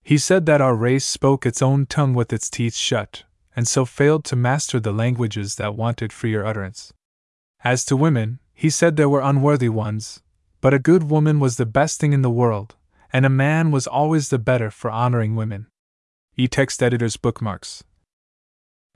He 0.05 0.19
said 0.19 0.47
that 0.47 0.61
our 0.61 0.77
race 0.77 1.05
spoke 1.05 1.45
its 1.45 1.61
own 1.61 1.87
tongue 1.87 2.15
with 2.15 2.33
its 2.33 2.49
teeth 2.49 2.77
shut, 2.77 3.25
and 3.57 3.67
so 3.67 3.85
failed 3.85 4.25
to 4.27 4.37
master 4.37 4.79
the 4.79 4.93
languages 4.93 5.57
that 5.57 5.75
wanted 5.75 6.13
freer 6.13 6.47
utterance. 6.47 6.93
As 7.65 7.85
to 7.87 7.97
women, 7.97 8.41
he 8.53 8.69
said 8.69 8.97
there 8.97 9.09
were 9.09 9.23
unworthy 9.23 9.71
ones, 9.71 10.21
but 10.61 10.75
a 10.75 10.79
good 10.79 11.05
woman 11.05 11.41
was 11.41 11.57
the 11.57 11.65
best 11.65 11.99
thing 11.99 12.13
in 12.13 12.21
the 12.21 12.31
world, 12.31 12.77
and 13.11 13.25
a 13.25 13.31
man 13.31 13.71
was 13.71 13.87
always 13.87 14.29
the 14.29 14.39
better 14.39 14.71
for 14.71 14.91
honoring 14.91 15.35
women. 15.35 15.69
E 16.37 16.47
text 16.47 16.83
editor's 16.83 17.17
bookmarks. 17.17 17.83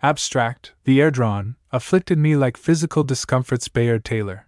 Abstract, 0.03 0.75
the 0.85 1.01
air 1.01 1.11
drawn, 1.11 1.57
afflicted 1.73 2.19
me 2.19 2.37
like 2.37 2.57
physical 2.59 3.05
discomforts 3.05 3.69
Bayard 3.69 4.05
Taylor 4.05 4.48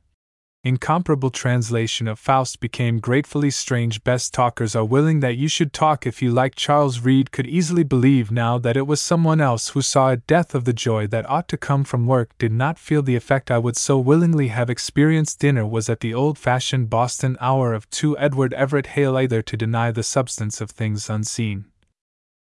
incomparable 0.62 1.30
translation 1.30 2.06
of 2.06 2.18
Faust 2.18 2.60
became 2.60 3.00
gratefully 3.00 3.50
strange. 3.50 4.04
Best 4.04 4.34
talkers 4.34 4.76
are 4.76 4.84
willing 4.84 5.20
that 5.20 5.36
you 5.36 5.48
should 5.48 5.72
talk 5.72 6.06
if 6.06 6.20
you 6.20 6.30
like. 6.30 6.54
Charles 6.54 7.00
Reade 7.00 7.30
could 7.30 7.46
easily 7.46 7.82
believe 7.82 8.30
now 8.30 8.58
that 8.58 8.76
it 8.76 8.86
was 8.86 9.00
someone 9.00 9.40
else 9.40 9.70
who 9.70 9.80
saw 9.80 10.10
it. 10.10 10.26
Death 10.26 10.54
of 10.54 10.64
the 10.64 10.72
joy 10.72 11.06
that 11.06 11.28
ought 11.28 11.48
to 11.48 11.56
come 11.56 11.84
from 11.84 12.06
work 12.06 12.36
did 12.38 12.52
not 12.52 12.78
feel 12.78 13.02
the 13.02 13.16
effect 13.16 13.50
I 13.50 13.58
would 13.58 13.76
so 13.76 13.98
willingly 13.98 14.48
have 14.48 14.68
experienced. 14.68 15.40
Dinner 15.40 15.66
was 15.66 15.88
at 15.88 16.00
the 16.00 16.12
old 16.12 16.36
fashioned 16.36 16.90
Boston 16.90 17.38
hour 17.40 17.72
of 17.72 17.88
two. 17.90 18.18
Edward 18.18 18.52
Everett 18.54 18.88
Hale 18.88 19.16
either 19.16 19.40
to 19.42 19.56
deny 19.56 19.90
the 19.90 20.02
substance 20.02 20.60
of 20.60 20.70
things 20.70 21.08
unseen 21.08 21.69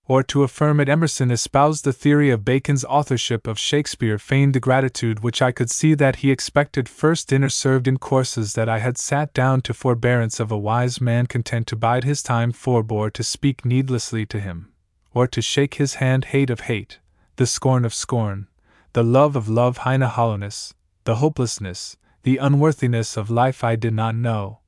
or 0.09 0.23
to 0.23 0.41
affirm 0.41 0.79
it, 0.79 0.89
Emerson 0.89 1.29
espoused 1.29 1.85
the 1.85 1.93
theory 1.93 2.31
of 2.31 2.43
Bacon's 2.43 2.83
authorship 2.85 3.45
of 3.45 3.59
Shakespeare, 3.59 4.17
feigned 4.17 4.55
the 4.55 4.59
gratitude 4.59 5.19
which 5.19 5.39
I 5.39 5.51
could 5.51 5.69
see 5.69 5.93
that 5.93 6.17
he 6.17 6.31
expected. 6.31 6.89
First 6.89 7.27
dinner 7.29 7.47
served 7.47 7.88
in 7.88 7.97
courses 7.97 8.53
that 8.53 8.67
I 8.67 8.79
had 8.79 8.97
sat 8.97 9.35
down 9.35 9.61
to 9.61 9.73
forbearance 9.73 10.39
of 10.39 10.51
a 10.51 10.57
wise 10.57 10.99
man 10.99 11.27
content 11.27 11.67
to 11.67 11.75
bide 11.75 12.05
his 12.05 12.23
time, 12.23 12.51
forbore 12.51 13.13
to 13.13 13.23
speak 13.23 13.63
needlessly 13.63 14.25
to 14.25 14.39
him, 14.39 14.73
or 15.13 15.27
to 15.27 15.43
shake 15.43 15.75
his 15.75 15.95
hand. 15.95 16.25
Hate 16.25 16.49
of 16.49 16.61
hate, 16.61 16.97
the 17.35 17.45
scorn 17.45 17.85
of 17.85 17.93
scorn, 17.93 18.47
the 18.93 19.03
love 19.03 19.35
of 19.35 19.47
love, 19.47 19.77
Heine 19.77 20.01
hollowness, 20.01 20.73
the 21.03 21.17
hopelessness, 21.17 21.97
the 22.23 22.38
unworthiness 22.38 23.15
of 23.15 23.29
life 23.29 23.63
I 23.63 23.75
did 23.75 23.93
not 23.93 24.15
know. 24.15 24.61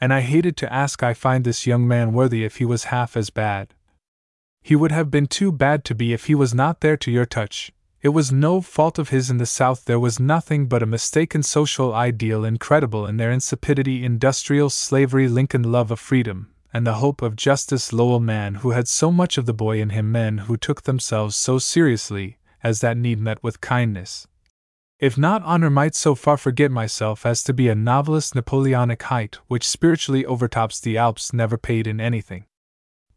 And 0.00 0.10
I 0.10 0.22
hated 0.22 0.56
to 0.56 0.72
ask, 0.72 1.02
I 1.02 1.12
find 1.12 1.44
this 1.44 1.66
young 1.66 1.86
man 1.86 2.14
worthy 2.14 2.44
if 2.44 2.56
he 2.56 2.64
was 2.64 2.84
half 2.84 3.14
as 3.14 3.28
bad 3.28 3.74
he 4.62 4.76
would 4.76 4.92
have 4.92 5.10
been 5.10 5.26
too 5.26 5.50
bad 5.50 5.84
to 5.84 5.94
be 5.94 6.12
if 6.12 6.26
he 6.26 6.34
was 6.34 6.54
not 6.54 6.80
there 6.80 6.96
to 6.96 7.10
your 7.10 7.26
touch. 7.26 7.72
It 8.02 8.10
was 8.10 8.32
no 8.32 8.60
fault 8.60 8.98
of 8.98 9.10
his 9.10 9.30
in 9.30 9.36
the 9.36 9.46
South, 9.46 9.84
there 9.84 10.00
was 10.00 10.18
nothing 10.18 10.66
but 10.66 10.82
a 10.82 10.86
mistaken 10.86 11.42
social 11.42 11.92
ideal 11.92 12.44
incredible 12.44 13.06
in 13.06 13.18
their 13.18 13.30
insipidity, 13.30 14.04
industrial 14.04 14.70
slavery, 14.70 15.28
Lincoln 15.28 15.64
love 15.64 15.90
of 15.90 16.00
freedom, 16.00 16.48
and 16.72 16.86
the 16.86 16.94
hope 16.94 17.20
of 17.20 17.36
justice. 17.36 17.92
Lowell, 17.92 18.20
man 18.20 18.56
who 18.56 18.70
had 18.70 18.88
so 18.88 19.10
much 19.12 19.36
of 19.36 19.44
the 19.44 19.52
boy 19.52 19.80
in 19.80 19.90
him, 19.90 20.10
men 20.10 20.38
who 20.38 20.56
took 20.56 20.82
themselves 20.82 21.36
so 21.36 21.58
seriously, 21.58 22.38
as 22.62 22.80
that 22.80 22.96
need 22.96 23.18
met 23.18 23.42
with 23.42 23.60
kindness. 23.60 24.26
If 24.98 25.18
not 25.18 25.42
honor, 25.42 25.70
might 25.70 25.94
so 25.94 26.14
far 26.14 26.36
forget 26.36 26.70
myself 26.70 27.26
as 27.26 27.42
to 27.44 27.52
be 27.52 27.68
a 27.68 27.74
novelist. 27.74 28.34
Napoleonic 28.34 29.02
height, 29.04 29.38
which 29.48 29.66
spiritually 29.66 30.24
overtops 30.24 30.80
the 30.80 30.96
Alps, 30.96 31.32
never 31.32 31.56
paid 31.56 31.86
in 31.86 32.00
anything 32.00 32.44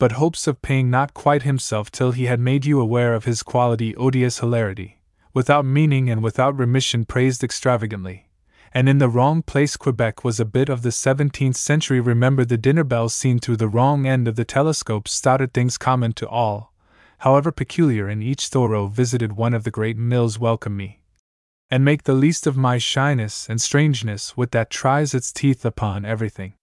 but 0.03 0.19
hopes 0.19 0.47
of 0.47 0.61
paying 0.61 0.89
not 0.89 1.13
quite 1.13 1.43
himself 1.43 1.89
till 1.89 2.11
he 2.11 2.25
had 2.25 2.37
made 2.37 2.65
you 2.65 2.77
aware 2.77 3.13
of 3.13 3.23
his 3.23 3.41
quality 3.41 3.95
odious 3.95 4.39
hilarity, 4.39 4.99
without 5.33 5.63
meaning 5.63 6.09
and 6.09 6.21
without 6.21 6.59
remission 6.59 7.05
praised 7.05 7.41
extravagantly. 7.41 8.27
And 8.73 8.89
in 8.89 8.97
the 8.97 9.07
wrong 9.07 9.41
place, 9.41 9.77
Quebec 9.77 10.25
was 10.25 10.41
a 10.41 10.51
bit 10.57 10.67
of 10.67 10.81
the 10.81 10.89
17th 10.89 11.55
century. 11.55 12.01
Remember 12.01 12.43
the 12.43 12.57
dinner 12.57 12.83
bells 12.83 13.15
seen 13.15 13.39
through 13.39 13.55
the 13.55 13.69
wrong 13.69 14.05
end 14.05 14.27
of 14.27 14.35
the 14.35 14.43
telescope, 14.43 15.07
started 15.07 15.53
things 15.53 15.77
common 15.77 16.11
to 16.15 16.27
all, 16.27 16.73
however 17.19 17.53
peculiar 17.53 18.09
in 18.09 18.21
each 18.21 18.47
Thoreau 18.47 18.87
visited 18.87 19.37
one 19.37 19.53
of 19.53 19.63
the 19.63 19.71
great 19.71 19.95
mills 19.95 20.37
welcome 20.37 20.75
me. 20.75 20.99
And 21.71 21.85
make 21.85 22.03
the 22.03 22.11
least 22.11 22.45
of 22.45 22.57
my 22.57 22.77
shyness 22.77 23.47
and 23.47 23.61
strangeness 23.61 24.35
with 24.35 24.51
that 24.51 24.69
tries 24.69 25.13
its 25.13 25.31
teeth 25.31 25.63
upon 25.63 26.03
everything. 26.03 26.55